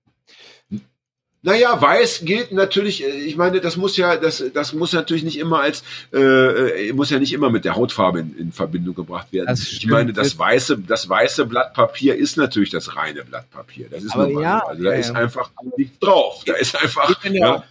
Naja, 1.41 1.79
weiß 1.79 2.21
gilt 2.25 2.51
natürlich, 2.51 3.03
äh, 3.03 3.07
ich 3.07 3.37
meine, 3.37 3.61
das 3.61 3.77
muss 3.77 3.97
ja, 3.97 4.17
das, 4.17 4.43
das 4.51 4.73
muss 4.73 4.93
natürlich 4.93 5.23
nicht 5.23 5.37
immer 5.37 5.61
als, 5.61 5.83
äh, 6.11 6.89
äh, 6.89 6.93
muss 6.93 7.11
ja 7.11 7.19
nicht 7.19 7.33
immer 7.33 7.51
mit 7.51 7.65
der 7.65 7.75
Hautfarbe 7.75 8.19
in, 8.19 8.35
in 8.35 8.51
Verbindung 8.51 8.95
gebracht 8.95 9.31
werden. 9.31 9.45
Das 9.45 9.61
ich 9.61 9.85
meine, 9.85 10.11
das 10.11 10.39
weiße, 10.39 10.79
das 10.79 11.07
weiße 11.07 11.45
Blatt 11.45 11.75
Papier 11.75 12.15
ist 12.15 12.35
natürlich 12.37 12.71
das 12.71 12.95
reine 12.95 13.23
Blatt 13.23 13.49
Papier. 13.51 13.87
Das 13.91 14.03
ist 14.03 14.13
Aber 14.13 14.25
normal. 14.25 14.43
ja, 14.43 14.59
also 14.65 14.83
da 14.83 14.91
ja, 14.93 14.97
ist 14.97 15.09
ja. 15.09 15.13
einfach 15.15 15.51
nichts 15.77 15.99
drauf. 15.99 16.41
Da 16.47 16.53
ist 16.55 16.81
einfach, 16.81 17.07
Geht 17.09 17.23
denn 17.25 17.35
ja 17.35 17.45
ja, 17.45 17.55
auch- 17.57 17.63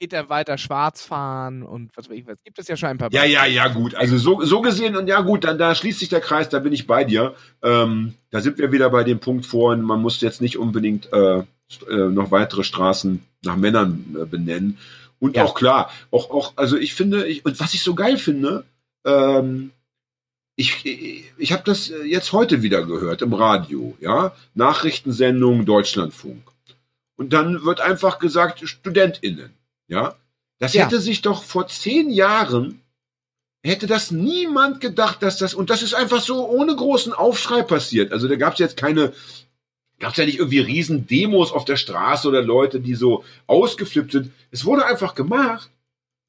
Geht 0.00 0.12
er 0.12 0.28
weiter 0.28 0.58
schwarz 0.58 1.02
fahren 1.02 1.62
und 1.62 1.96
was 1.96 2.10
weiß 2.10 2.16
ich 2.16 2.26
was. 2.26 2.42
Gibt 2.42 2.58
es 2.58 2.68
ja 2.68 2.76
schon 2.76 2.88
ein 2.90 2.98
paar 2.98 3.12
Ja, 3.12 3.24
ja, 3.24 3.46
ja, 3.46 3.68
gut. 3.68 3.94
Also 3.94 4.18
so, 4.18 4.42
so 4.44 4.60
gesehen 4.60 4.96
und 4.96 5.06
ja 5.06 5.20
gut, 5.20 5.44
dann 5.44 5.56
da 5.56 5.74
schließt 5.74 6.00
sich 6.00 6.08
der 6.08 6.20
Kreis, 6.20 6.48
da 6.48 6.58
bin 6.58 6.72
ich 6.72 6.86
bei 6.86 7.04
dir. 7.04 7.34
Ähm, 7.62 8.14
da 8.30 8.40
sind 8.40 8.58
wir 8.58 8.72
wieder 8.72 8.90
bei 8.90 9.04
dem 9.04 9.20
Punkt 9.20 9.46
vorhin, 9.46 9.82
man 9.82 10.02
muss 10.02 10.20
jetzt 10.20 10.40
nicht 10.40 10.58
unbedingt 10.58 11.12
äh, 11.12 11.38
äh, 11.38 11.44
noch 12.10 12.30
weitere 12.30 12.64
Straßen 12.64 13.24
nach 13.44 13.56
Männern 13.56 14.16
äh, 14.20 14.24
benennen. 14.26 14.78
Und 15.20 15.36
Ja. 15.36 15.44
auch 15.44 15.54
klar, 15.54 15.90
auch, 16.10 16.30
auch, 16.30 16.52
also 16.56 16.76
ich 16.76 16.94
finde, 16.94 17.26
ich, 17.26 17.44
und 17.44 17.58
was 17.60 17.72
ich 17.72 17.82
so 17.82 17.94
geil 17.94 18.18
finde, 18.18 18.64
ähm, 19.04 19.70
ich, 20.56 20.84
ich, 20.84 21.32
ich 21.38 21.52
habe 21.52 21.62
das 21.64 21.90
jetzt 22.04 22.32
heute 22.32 22.62
wieder 22.62 22.84
gehört 22.84 23.22
im 23.22 23.32
Radio, 23.32 23.96
ja, 24.00 24.34
Nachrichtensendung 24.54 25.64
Deutschlandfunk. 25.66 26.42
Und 27.16 27.32
dann 27.32 27.64
wird 27.64 27.80
einfach 27.80 28.18
gesagt, 28.18 28.60
StudentInnen, 28.68 29.50
ja. 29.88 30.14
Das 30.58 30.72
Ja. 30.72 30.84
hätte 30.84 31.00
sich 31.00 31.20
doch 31.22 31.42
vor 31.42 31.66
zehn 31.66 32.10
Jahren, 32.10 32.80
hätte 33.62 33.86
das 33.86 34.10
niemand 34.10 34.80
gedacht, 34.80 35.22
dass 35.22 35.36
das, 35.38 35.52
und 35.54 35.68
das 35.70 35.82
ist 35.82 35.94
einfach 35.94 36.20
so 36.20 36.48
ohne 36.48 36.74
großen 36.76 37.12
Aufschrei 37.12 37.62
passiert. 37.62 38.12
Also 38.12 38.28
da 38.28 38.36
gab 38.36 38.52
es 38.54 38.58
jetzt 38.60 38.76
keine, 38.76 39.12
gab 39.98 40.12
es 40.12 40.16
ja 40.18 40.24
nicht 40.26 40.38
irgendwie 40.38 40.60
riesen 40.60 41.06
Demos 41.06 41.50
auf 41.52 41.64
der 41.64 41.76
Straße 41.76 42.28
oder 42.28 42.42
Leute, 42.42 42.80
die 42.80 42.94
so 42.94 43.24
ausgeflippt 43.46 44.12
sind. 44.12 44.30
Es 44.50 44.64
wurde 44.64 44.86
einfach 44.86 45.14
gemacht 45.14 45.70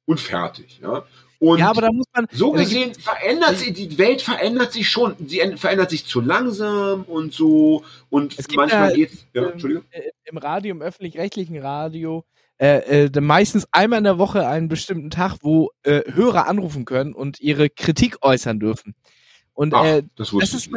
und 0.06 0.18
fertig, 0.20 0.80
ja. 0.82 1.04
Und 1.38 1.58
Ja, 1.58 1.68
aber 1.70 1.82
da 1.82 1.92
muss 1.92 2.06
man. 2.14 2.26
so 2.32 2.50
gesehen 2.52 2.94
verändert 2.94 3.58
sich, 3.58 3.74
die 3.74 3.98
Welt 3.98 4.22
verändert 4.22 4.72
sich 4.72 4.88
schon. 4.88 5.14
Sie 5.28 5.38
verändert 5.56 5.90
sich 5.90 6.06
zu 6.06 6.20
langsam 6.22 7.02
und 7.02 7.34
so. 7.34 7.84
Und 8.08 8.34
manchmal 8.56 8.88
ja, 8.90 8.94
geht's. 8.96 9.26
Ja, 9.34 9.50
Entschuldigung. 9.50 9.84
im 10.24 10.38
Radio, 10.38 10.70
im 10.74 10.80
öffentlich-rechtlichen 10.80 11.58
Radio, 11.58 12.24
äh, 12.58 13.04
äh, 13.04 13.20
meistens 13.20 13.66
einmal 13.72 13.98
in 13.98 14.04
der 14.04 14.18
Woche 14.18 14.46
einen 14.48 14.68
bestimmten 14.68 15.10
Tag, 15.10 15.38
wo 15.42 15.70
äh, 15.82 16.02
Hörer 16.12 16.48
anrufen 16.48 16.84
können 16.84 17.12
und 17.12 17.40
ihre 17.40 17.68
Kritik 17.68 18.18
äußern 18.22 18.58
dürfen. 18.58 18.94
Und 19.52 19.74
Ach, 19.74 19.84
äh, 19.84 20.02
das 20.16 20.32
das 20.38 20.54
ist 20.54 20.70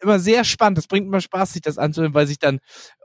immer, 0.00 0.14
immer 0.14 0.18
sehr 0.18 0.44
spannend. 0.44 0.78
Das 0.78 0.86
bringt 0.86 1.06
immer 1.06 1.20
Spaß, 1.20 1.52
sich 1.52 1.62
das 1.62 1.78
anzuhören, 1.78 2.14
weil 2.14 2.26
sich 2.26 2.38
dann 2.38 2.60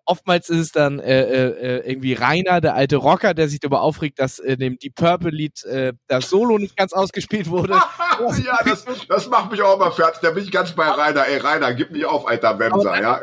oftmals 0.06 0.49
ist 0.49 0.60
es 0.60 0.72
dann 0.72 0.99
äh, 0.99 1.22
äh, 1.22 1.78
äh, 1.80 1.90
irgendwie 1.90 2.14
Rainer, 2.14 2.61
der 2.61 2.76
alte 2.76 2.98
Rocker, 2.98 3.34
der 3.34 3.48
sich 3.48 3.60
darüber 3.60 3.82
aufregt, 3.82 4.20
dass 4.20 4.40
äh, 4.40 4.57
dem 4.57 4.78
die 4.78 4.90
Purple 4.90 5.30
Lied 5.30 5.64
äh, 5.65 5.94
das 6.07 6.30
Solo 6.30 6.57
nicht 6.57 6.76
ganz 6.76 6.94
ausgespielt 6.94 7.49
wurde. 7.49 7.74
ja, 8.44 8.57
das, 8.65 8.86
das 9.07 9.30
macht 9.30 9.52
mich 9.52 9.61
auch 9.61 9.78
mal 9.78 9.91
fertig. 9.91 10.22
Da 10.22 10.32
bin 10.32 10.44
ich 10.44 10.52
ganz 10.52 10.74
bei 10.74 10.88
Rainer. 10.88 11.26
Ey, 11.28 11.38
Rainer, 11.38 11.74
gib 11.74 11.91
mich 11.91 12.06
auf, 12.06 12.28
alter 12.28 12.57
Wemser, 12.60 13.02
ja. 13.02 13.22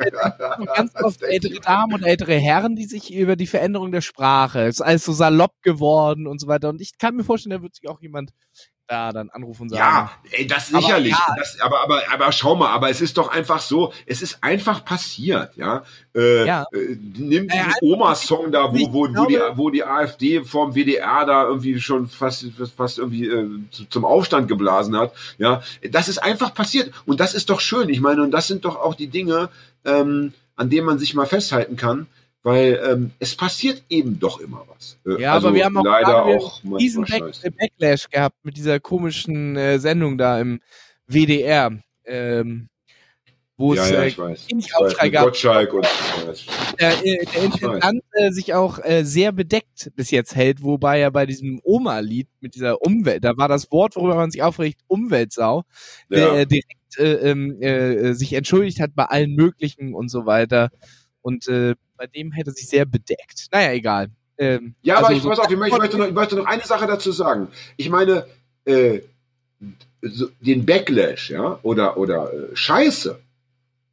ganz 0.74 0.94
oft 1.02 1.22
ältere 1.30 1.60
Damen 1.60 1.94
und 1.94 2.02
ältere 2.02 2.34
Herren, 2.34 2.76
die 2.76 2.86
sich 2.86 3.12
über 3.12 3.36
die 3.36 3.46
Veränderung 3.46 3.92
der 3.92 4.00
Sprache, 4.00 4.62
es 4.62 4.76
ist 4.76 4.80
alles 4.80 5.04
so 5.04 5.12
salopp 5.12 5.62
geworden 5.62 6.26
und 6.26 6.40
so 6.40 6.46
weiter. 6.46 6.68
Und 6.68 6.80
ich 6.80 6.98
kann 6.98 7.16
mir 7.16 7.24
vorstellen, 7.24 7.56
da 7.56 7.62
wird 7.62 7.74
sich 7.74 7.88
auch 7.88 8.00
jemand 8.00 8.30
da 8.90 9.12
dann 9.12 9.30
anrufen 9.30 9.62
und 9.62 9.68
sagen. 9.70 9.80
Ja, 9.80 10.10
ey, 10.32 10.46
das 10.46 10.72
Aber 10.74 10.82
sicherlich. 10.82 11.12
ja. 11.12 11.34
Das, 11.36 11.60
aber, 11.60 11.82
aber, 11.82 12.02
aber 12.12 12.32
schau 12.32 12.56
mal, 12.56 12.70
aber 12.70 12.90
es 12.90 13.00
ist 13.00 13.16
doch 13.16 13.28
einfach 13.28 13.60
so, 13.60 13.92
es 14.06 14.20
ist 14.20 14.38
einfach 14.42 14.84
passiert, 14.84 15.56
ja. 15.56 15.84
Äh, 16.14 16.44
Ja. 16.44 16.64
Äh, 16.72 16.96
nimm 17.16 17.48
Ja, 17.48 17.66
diesen 17.66 17.72
Oma-Song 17.82 18.50
da, 18.50 18.72
wo, 18.72 18.92
wo, 18.92 19.08
wo, 19.14 19.26
die, 19.26 19.38
wo 19.54 19.70
die 19.70 19.84
AfD 19.84 20.42
vorm 20.42 20.74
WDR 20.74 21.24
da 21.24 21.44
irgendwie 21.44 21.80
schon 21.80 22.08
fast, 22.08 22.46
fast 22.76 22.98
irgendwie 22.98 23.28
äh, 23.28 23.48
zu, 23.70 23.84
zum 23.88 24.04
Aufstand 24.04 24.48
geblasen 24.48 24.96
hat, 24.96 25.12
ja. 25.38 25.62
Das 25.90 26.08
ist 26.08 26.18
einfach 26.18 26.52
passiert. 26.52 26.92
Und 27.06 27.20
das 27.20 27.34
ist 27.34 27.48
doch 27.48 27.60
schön. 27.60 27.88
Ich 27.88 28.00
meine, 28.00 28.22
und 28.22 28.32
das 28.32 28.48
sind 28.48 28.64
doch 28.64 28.76
auch 28.76 28.94
die 28.96 29.06
Dinge, 29.08 29.50
ähm, 29.84 30.32
an 30.56 30.68
denen 30.68 30.86
man 30.86 30.98
sich 30.98 31.14
mal 31.14 31.26
festhalten 31.26 31.76
kann. 31.76 32.06
Weil 32.42 32.80
ähm, 32.82 33.10
es 33.18 33.36
passiert 33.36 33.82
eben 33.90 34.18
doch 34.18 34.40
immer 34.40 34.64
was. 34.68 34.98
Äh, 35.06 35.20
Ja, 35.22 35.34
aber 35.34 35.52
wir 35.52 35.64
haben 35.64 35.76
auch 35.76 35.84
leider 35.84 36.24
auch 36.24 36.60
diesen 36.78 37.04
Back 37.04 37.34
äh, 37.42 37.50
Backlash 37.50 38.08
gehabt 38.08 38.36
mit 38.44 38.56
dieser 38.56 38.80
komischen 38.80 39.56
äh, 39.56 39.78
Sendung 39.78 40.16
da 40.16 40.40
im 40.40 40.60
WDR, 41.06 41.78
ähm, 42.06 42.68
wo 43.58 43.74
Ja, 43.74 43.84
es 43.84 43.90
ja, 43.90 44.02
äh, 44.02 44.08
ich 44.08 44.18
weiß. 44.18 44.46
Ich 44.48 44.74
Aufschrei 44.74 45.10
gab. 45.10 45.24
Gottschalk 45.24 45.74
und 45.74 45.86
der, 46.80 47.04
äh, 47.04 47.26
der 47.26 47.42
Intendant 47.42 48.02
sich 48.30 48.54
auch 48.54 48.78
sehr 49.02 49.32
bedeckt 49.32 49.90
bis 49.94 50.10
jetzt 50.10 50.34
hält, 50.34 50.62
wobei 50.62 51.00
er 51.00 51.10
bei 51.10 51.26
diesem 51.26 51.60
Oma-Lied 51.62 52.28
mit 52.40 52.54
dieser 52.54 52.80
Umwelt, 52.80 53.22
da 53.22 53.36
war 53.36 53.48
das 53.48 53.70
Wort, 53.70 53.96
worüber 53.96 54.14
man 54.14 54.30
sich 54.30 54.42
aufregt, 54.42 54.80
Umweltsau, 54.86 55.64
der 56.08 56.18
ja. 56.20 56.36
äh, 56.36 56.46
direkt 56.46 56.80
äh, 56.98 57.30
ähm, 57.30 57.60
äh, 57.60 58.14
sich 58.14 58.32
entschuldigt 58.32 58.80
hat 58.80 58.94
bei 58.94 59.04
allen 59.04 59.34
möglichen 59.34 59.94
und 59.94 60.08
so 60.08 60.26
weiter. 60.26 60.70
Und 61.22 61.48
äh, 61.48 61.74
bei 61.96 62.06
dem 62.06 62.32
hätte 62.32 62.50
er 62.50 62.54
sich 62.54 62.68
sehr 62.68 62.84
bedeckt. 62.86 63.46
Naja, 63.52 63.72
egal. 63.72 64.08
Ähm, 64.38 64.74
Ja, 64.82 64.96
aber 64.98 65.08
also 65.08 65.16
ich, 65.18 65.22
so- 65.22 65.28
pass 65.28 65.38
auf, 65.38 65.50
ich, 65.50 65.56
möchte, 65.56 65.98
noch, 65.98 66.06
ich 66.06 66.14
möchte 66.14 66.36
noch 66.36 66.46
eine 66.46 66.64
Sache 66.64 66.86
dazu 66.86 67.12
sagen. 67.12 67.48
Ich 67.76 67.90
meine, 67.90 68.24
äh, 68.64 69.00
so, 70.02 70.28
den 70.40 70.64
Backlash, 70.64 71.30
ja, 71.30 71.58
oder, 71.62 71.96
oder 71.98 72.32
äh, 72.32 72.56
Scheiße, 72.56 73.18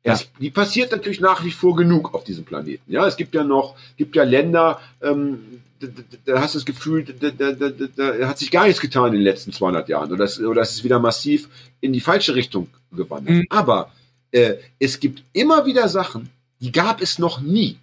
Ja. 0.06 0.14
das, 0.14 0.30
die 0.40 0.50
passiert 0.52 0.92
natürlich 0.92 1.20
nach 1.20 1.44
wie 1.44 1.52
vor 1.52 1.76
genug 1.76 2.14
auf 2.14 2.24
diesem 2.24 2.46
Planeten. 2.46 2.90
Ja, 2.90 3.06
es 3.06 3.18
gibt 3.18 3.36
ja 3.36 3.44
noch, 3.44 3.76
gibt 3.98 4.16
ja 4.16 4.24
Länder, 4.24 4.80
ähm, 5.02 5.62
da, 5.82 5.88
da, 6.26 6.42
hast 6.42 6.56
du 6.56 6.60
das 6.60 6.66
Gefühl, 6.66 7.04
da, 7.04 7.30
da, 7.30 7.52
da 7.52 8.28
hat 8.28 8.40
sich 8.40 8.50
gar 8.50 8.66
nichts 8.66 8.80
getan 8.82 9.08
in 9.08 9.14
den 9.16 9.22
letzten 9.22 9.52
200 9.52 9.90
Jahren. 9.90 10.12
Oder 10.12 10.24
es, 10.24 10.40
oder 10.40 10.62
es 10.62 10.72
ist 10.72 10.84
wieder 10.86 10.98
massiv 11.00 11.50
in 11.82 11.92
die 11.94 12.00
falsche 12.00 12.34
Richtung 12.34 12.68
gewandert. 12.92 13.36
Mhm. 13.36 13.46
Aber 13.50 13.92
äh, 14.32 14.56
es 14.80 15.00
gibt 15.00 15.24
immer 15.34 15.66
wieder 15.66 15.88
Sachen, 15.90 16.30
die 16.62 16.72
gab 16.72 17.02
es 17.02 17.20
noch 17.20 17.42
nie. 17.42 17.78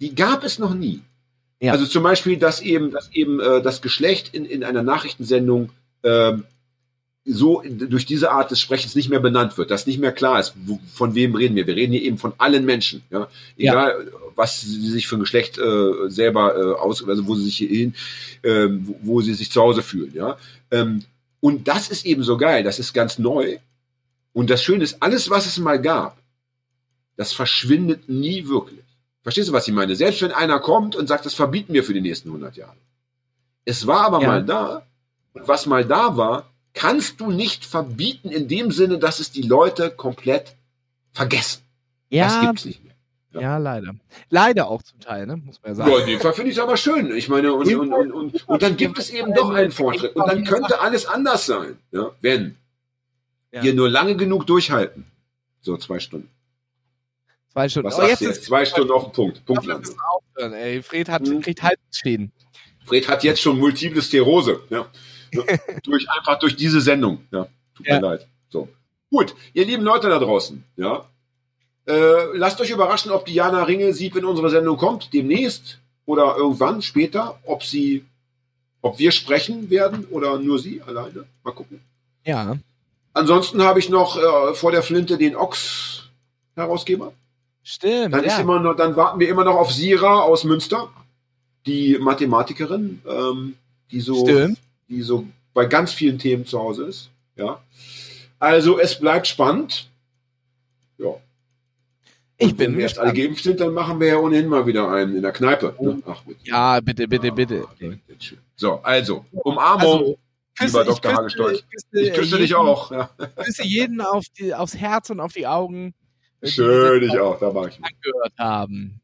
Die 0.00 0.14
gab 0.14 0.44
es 0.44 0.58
noch 0.58 0.74
nie. 0.74 1.00
Ja. 1.60 1.72
Also 1.72 1.86
zum 1.86 2.02
Beispiel, 2.02 2.36
dass 2.36 2.60
eben, 2.60 2.90
dass 2.90 3.10
eben 3.12 3.40
äh, 3.40 3.62
das 3.62 3.80
Geschlecht 3.80 4.34
in, 4.34 4.44
in 4.44 4.62
einer 4.62 4.82
Nachrichtensendung 4.82 5.70
ähm, 6.02 6.44
so 7.24 7.62
durch 7.66 8.06
diese 8.06 8.30
Art 8.30 8.52
des 8.52 8.60
Sprechens 8.60 8.94
nicht 8.94 9.08
mehr 9.08 9.18
benannt 9.18 9.58
wird, 9.58 9.72
dass 9.72 9.86
nicht 9.86 9.98
mehr 9.98 10.12
klar 10.12 10.38
ist, 10.38 10.54
wo, 10.64 10.78
von 10.94 11.14
wem 11.16 11.34
reden 11.34 11.56
wir. 11.56 11.66
Wir 11.66 11.74
reden 11.74 11.92
hier 11.92 12.02
eben 12.02 12.18
von 12.18 12.34
allen 12.38 12.64
Menschen, 12.64 13.02
ja, 13.10 13.26
egal 13.56 14.12
was 14.36 14.60
sie 14.60 14.90
sich 14.90 15.08
für 15.08 15.16
ein 15.16 15.20
Geschlecht 15.20 15.58
äh, 15.58 16.08
selber 16.08 16.54
äh, 16.56 16.78
aus, 16.78 17.06
also 17.06 17.26
wo 17.26 17.34
sie 17.34 17.44
sich 17.44 17.56
hin, 17.56 17.94
äh, 18.42 18.68
wo, 18.70 18.98
wo 19.02 19.20
sie 19.22 19.34
sich 19.34 19.50
zu 19.50 19.60
Hause 19.60 19.82
fühlen, 19.82 20.12
ja. 20.14 20.38
Ähm, 20.70 21.02
und 21.40 21.66
das 21.68 21.88
ist 21.88 22.06
eben 22.06 22.22
so 22.22 22.36
geil, 22.36 22.62
das 22.62 22.78
ist 22.78 22.92
ganz 22.92 23.18
neu. 23.18 23.58
Und 24.32 24.50
das 24.50 24.62
Schöne 24.62 24.84
ist, 24.84 25.02
alles, 25.02 25.30
was 25.30 25.46
es 25.46 25.58
mal 25.58 25.80
gab, 25.80 26.18
das 27.16 27.32
verschwindet 27.32 28.08
nie 28.08 28.46
wirklich. 28.48 28.80
Verstehst 29.22 29.48
du, 29.48 29.52
was 29.52 29.66
ich 29.66 29.74
meine? 29.74 29.96
Selbst 29.96 30.22
wenn 30.22 30.32
einer 30.32 30.60
kommt 30.60 30.94
und 30.96 31.06
sagt, 31.08 31.26
das 31.26 31.34
verbieten 31.34 31.72
wir 31.74 31.82
für 31.84 31.94
die 31.94 32.00
nächsten 32.00 32.28
100 32.28 32.56
Jahre. 32.56 32.76
Es 33.64 33.86
war 33.86 34.02
aber 34.02 34.20
Ja. 34.22 34.28
mal 34.28 34.44
da. 34.44 34.86
Und 35.32 35.48
was 35.48 35.66
mal 35.66 35.84
da 35.84 36.16
war, 36.16 36.50
kannst 36.74 37.20
du 37.20 37.30
nicht 37.30 37.64
verbieten 37.64 38.30
in 38.30 38.48
dem 38.48 38.70
Sinne, 38.70 38.98
dass 38.98 39.18
es 39.18 39.30
die 39.32 39.42
Leute 39.42 39.90
komplett 39.90 40.54
vergessen. 41.12 41.62
Das 42.10 42.34
ja, 42.34 42.46
gibt's 42.46 42.64
nicht 42.64 42.84
mehr. 42.84 42.94
ja, 43.42 43.56
leider. 43.58 43.94
Leider 44.30 44.68
auch 44.68 44.82
zum 44.82 45.00
Teil, 45.00 45.26
ne? 45.26 45.36
muss 45.36 45.60
man 45.62 45.72
ja 45.72 45.74
sagen. 45.74 45.90
Ja, 45.90 45.98
in 45.98 46.06
dem 46.06 46.20
Fall 46.20 46.32
finde 46.32 46.50
ich 46.52 46.56
es 46.58 46.62
aber 46.62 46.76
schön. 46.76 47.14
Ich 47.16 47.28
meine, 47.28 47.52
und, 47.52 47.66
und, 47.74 47.92
und, 47.92 48.12
und, 48.12 48.48
und 48.48 48.62
dann 48.62 48.76
gibt 48.76 48.98
es 48.98 49.10
eben 49.10 49.34
doch 49.34 49.50
einen 49.50 49.72
Fortschritt. 49.72 50.14
Und 50.14 50.28
dann 50.28 50.44
könnte 50.44 50.80
alles 50.80 51.06
anders 51.06 51.46
sein, 51.46 51.76
ja, 51.90 52.12
wenn 52.20 52.56
Ja. 53.52 53.62
wir 53.64 53.74
nur 53.74 53.88
lange 53.90 54.16
genug 54.16 54.46
durchhalten. 54.46 55.06
So, 55.62 55.76
zwei 55.78 55.98
Stunden. 55.98 56.30
Zwei 57.56 57.70
Stunden. 57.70 57.88
Was 57.88 57.98
oh, 57.98 58.02
jetzt 58.02 58.20
ist 58.20 58.44
Zwei 58.44 58.66
Stunden 58.66 58.92
auf 58.92 59.04
den 59.04 59.12
Punkt. 59.12 59.42
müssen 59.48 59.96
aufhören, 60.10 60.52
ey. 60.52 60.82
Fred 60.82 61.08
hat, 61.08 61.22
Mhm. 61.26 61.40
kriegt 61.40 61.62
Halsschäden. 61.62 62.30
Fred 62.84 63.08
hat 63.08 63.24
jetzt 63.24 63.40
schon 63.40 63.58
multiple 63.58 64.02
Sklerose. 64.02 64.60
Ja. 64.68 64.86
Durch, 65.82 66.06
einfach 66.10 66.38
durch 66.38 66.54
diese 66.54 66.82
Sendung. 66.82 67.24
Ja. 67.30 67.48
Tut 67.74 67.86
Ja. 67.86 67.94
mir 67.96 68.00
leid. 68.08 68.26
So. 68.50 68.68
Gut, 69.10 69.34
ihr 69.54 69.64
lieben 69.64 69.82
Leute 69.84 70.10
da 70.10 70.18
draußen, 70.18 70.62
ja. 70.76 71.06
Äh, 71.86 72.36
lasst 72.36 72.60
euch 72.60 72.68
überraschen, 72.70 73.10
ob 73.10 73.24
Diana 73.24 73.62
Ringelsieb 73.62 74.16
in 74.16 74.26
unsere 74.26 74.50
Sendung 74.50 74.76
kommt, 74.76 75.14
demnächst 75.14 75.78
oder 76.04 76.36
irgendwann 76.36 76.82
später, 76.82 77.38
ob 77.46 77.62
sie, 77.64 78.04
ob 78.82 78.98
wir 78.98 79.12
sprechen 79.12 79.70
werden 79.70 80.04
oder 80.10 80.38
nur 80.38 80.58
sie 80.58 80.82
alleine. 80.82 81.24
Mal 81.42 81.52
gucken. 81.52 81.80
Ja. 82.24 82.58
Ansonsten 83.14 83.62
habe 83.62 83.78
ich 83.78 83.88
noch 83.88 84.18
äh, 84.18 84.52
vor 84.54 84.72
der 84.72 84.82
Flinte 84.82 85.16
den 85.16 85.36
Ochs 85.36 86.10
Herausgeber. 86.54 87.12
Stimmt. 87.68 88.14
Dann, 88.14 88.24
ja. 88.24 88.38
immer 88.38 88.60
noch, 88.60 88.74
dann 88.74 88.94
warten 88.94 89.18
wir 89.18 89.28
immer 89.28 89.42
noch 89.42 89.56
auf 89.56 89.72
Sira 89.72 90.20
aus 90.20 90.44
Münster, 90.44 90.88
die 91.66 91.98
Mathematikerin, 91.98 93.02
ähm, 93.04 93.56
die 93.90 94.00
so, 94.00 94.24
Stimmt. 94.24 94.60
die 94.88 95.02
so 95.02 95.26
bei 95.52 95.66
ganz 95.66 95.92
vielen 95.92 96.16
Themen 96.16 96.46
zu 96.46 96.60
Hause 96.60 96.84
ist. 96.84 97.10
Ja. 97.34 97.60
Also 98.38 98.78
es 98.78 99.00
bleibt 99.00 99.26
spannend. 99.26 99.90
Ja. 100.98 101.16
ich 102.36 102.52
Und 102.52 102.58
wenn 102.60 102.68
bin 102.68 102.76
wir 102.76 102.84
jetzt 102.84 103.00
alle 103.00 103.12
geimpft 103.12 103.42
sind, 103.42 103.58
dann 103.58 103.74
machen 103.74 103.98
wir 103.98 104.06
ja 104.06 104.18
ohnehin 104.18 104.46
mal 104.46 104.64
wieder 104.64 104.88
einen 104.88 105.16
in 105.16 105.22
der 105.22 105.32
Kneipe. 105.32 105.74
Ne? 105.80 106.00
Ach, 106.06 106.22
bitte. 106.22 106.38
Ja, 106.44 106.78
bitte, 106.78 107.08
bitte, 107.08 107.32
bitte. 107.32 107.64
So, 108.54 108.74
also, 108.74 109.24
Umarmung, 109.32 110.16
Also, 110.56 110.78
lieber 110.78 110.82
ich 110.82 111.00
Dr. 111.00 111.14
Hagestolz. 111.14 111.64
küsse, 111.68 112.00
Ich 112.00 112.14
küsse 112.14 112.38
dich 112.38 112.50
jeden, 112.50 112.60
auch. 112.60 112.92
Ja. 112.92 113.10
küsse 113.44 113.64
jeden 113.64 114.00
auf 114.00 114.26
die, 114.38 114.54
aufs 114.54 114.76
Herz 114.76 115.10
und 115.10 115.18
auf 115.18 115.32
die 115.32 115.48
Augen. 115.48 115.94
Schön, 116.42 117.02
ich 117.02 117.18
auch. 117.18 117.38
Da 117.38 117.54
war 117.54 117.68
ich. 117.68 117.78
angehört 117.82 118.32
haben. 118.38 119.00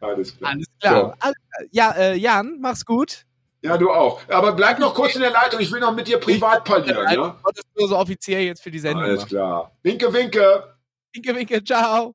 Alles 0.00 0.36
klar. 0.36 0.50
Alles 0.52 0.66
klar. 0.80 1.16
Alles- 1.20 1.36
Ja, 1.70 1.90
äh, 1.92 2.14
Jan, 2.16 2.58
mach's 2.60 2.84
gut. 2.84 3.24
Ja, 3.62 3.76
du 3.76 3.90
auch. 3.90 4.20
Aber 4.28 4.52
bleib 4.52 4.78
noch 4.78 4.94
kurz 4.94 5.14
in 5.14 5.20
der 5.20 5.30
Leitung. 5.30 5.60
Ich 5.60 5.70
will 5.70 5.80
noch 5.80 5.94
mit 5.94 6.08
dir 6.08 6.18
privat 6.18 6.64
parlieren. 6.64 7.06
Ja? 7.12 7.36
Das 7.44 7.64
nur 7.78 7.88
so 7.88 7.98
offiziell 7.98 8.42
jetzt 8.42 8.62
für 8.62 8.70
die 8.70 8.78
Sendung. 8.78 9.02
Alles 9.04 9.26
klar. 9.26 9.70
Winke, 9.82 10.10
winke. 10.12 10.74
Winke, 11.12 11.34
winke, 11.34 11.62
ciao. 11.62 12.14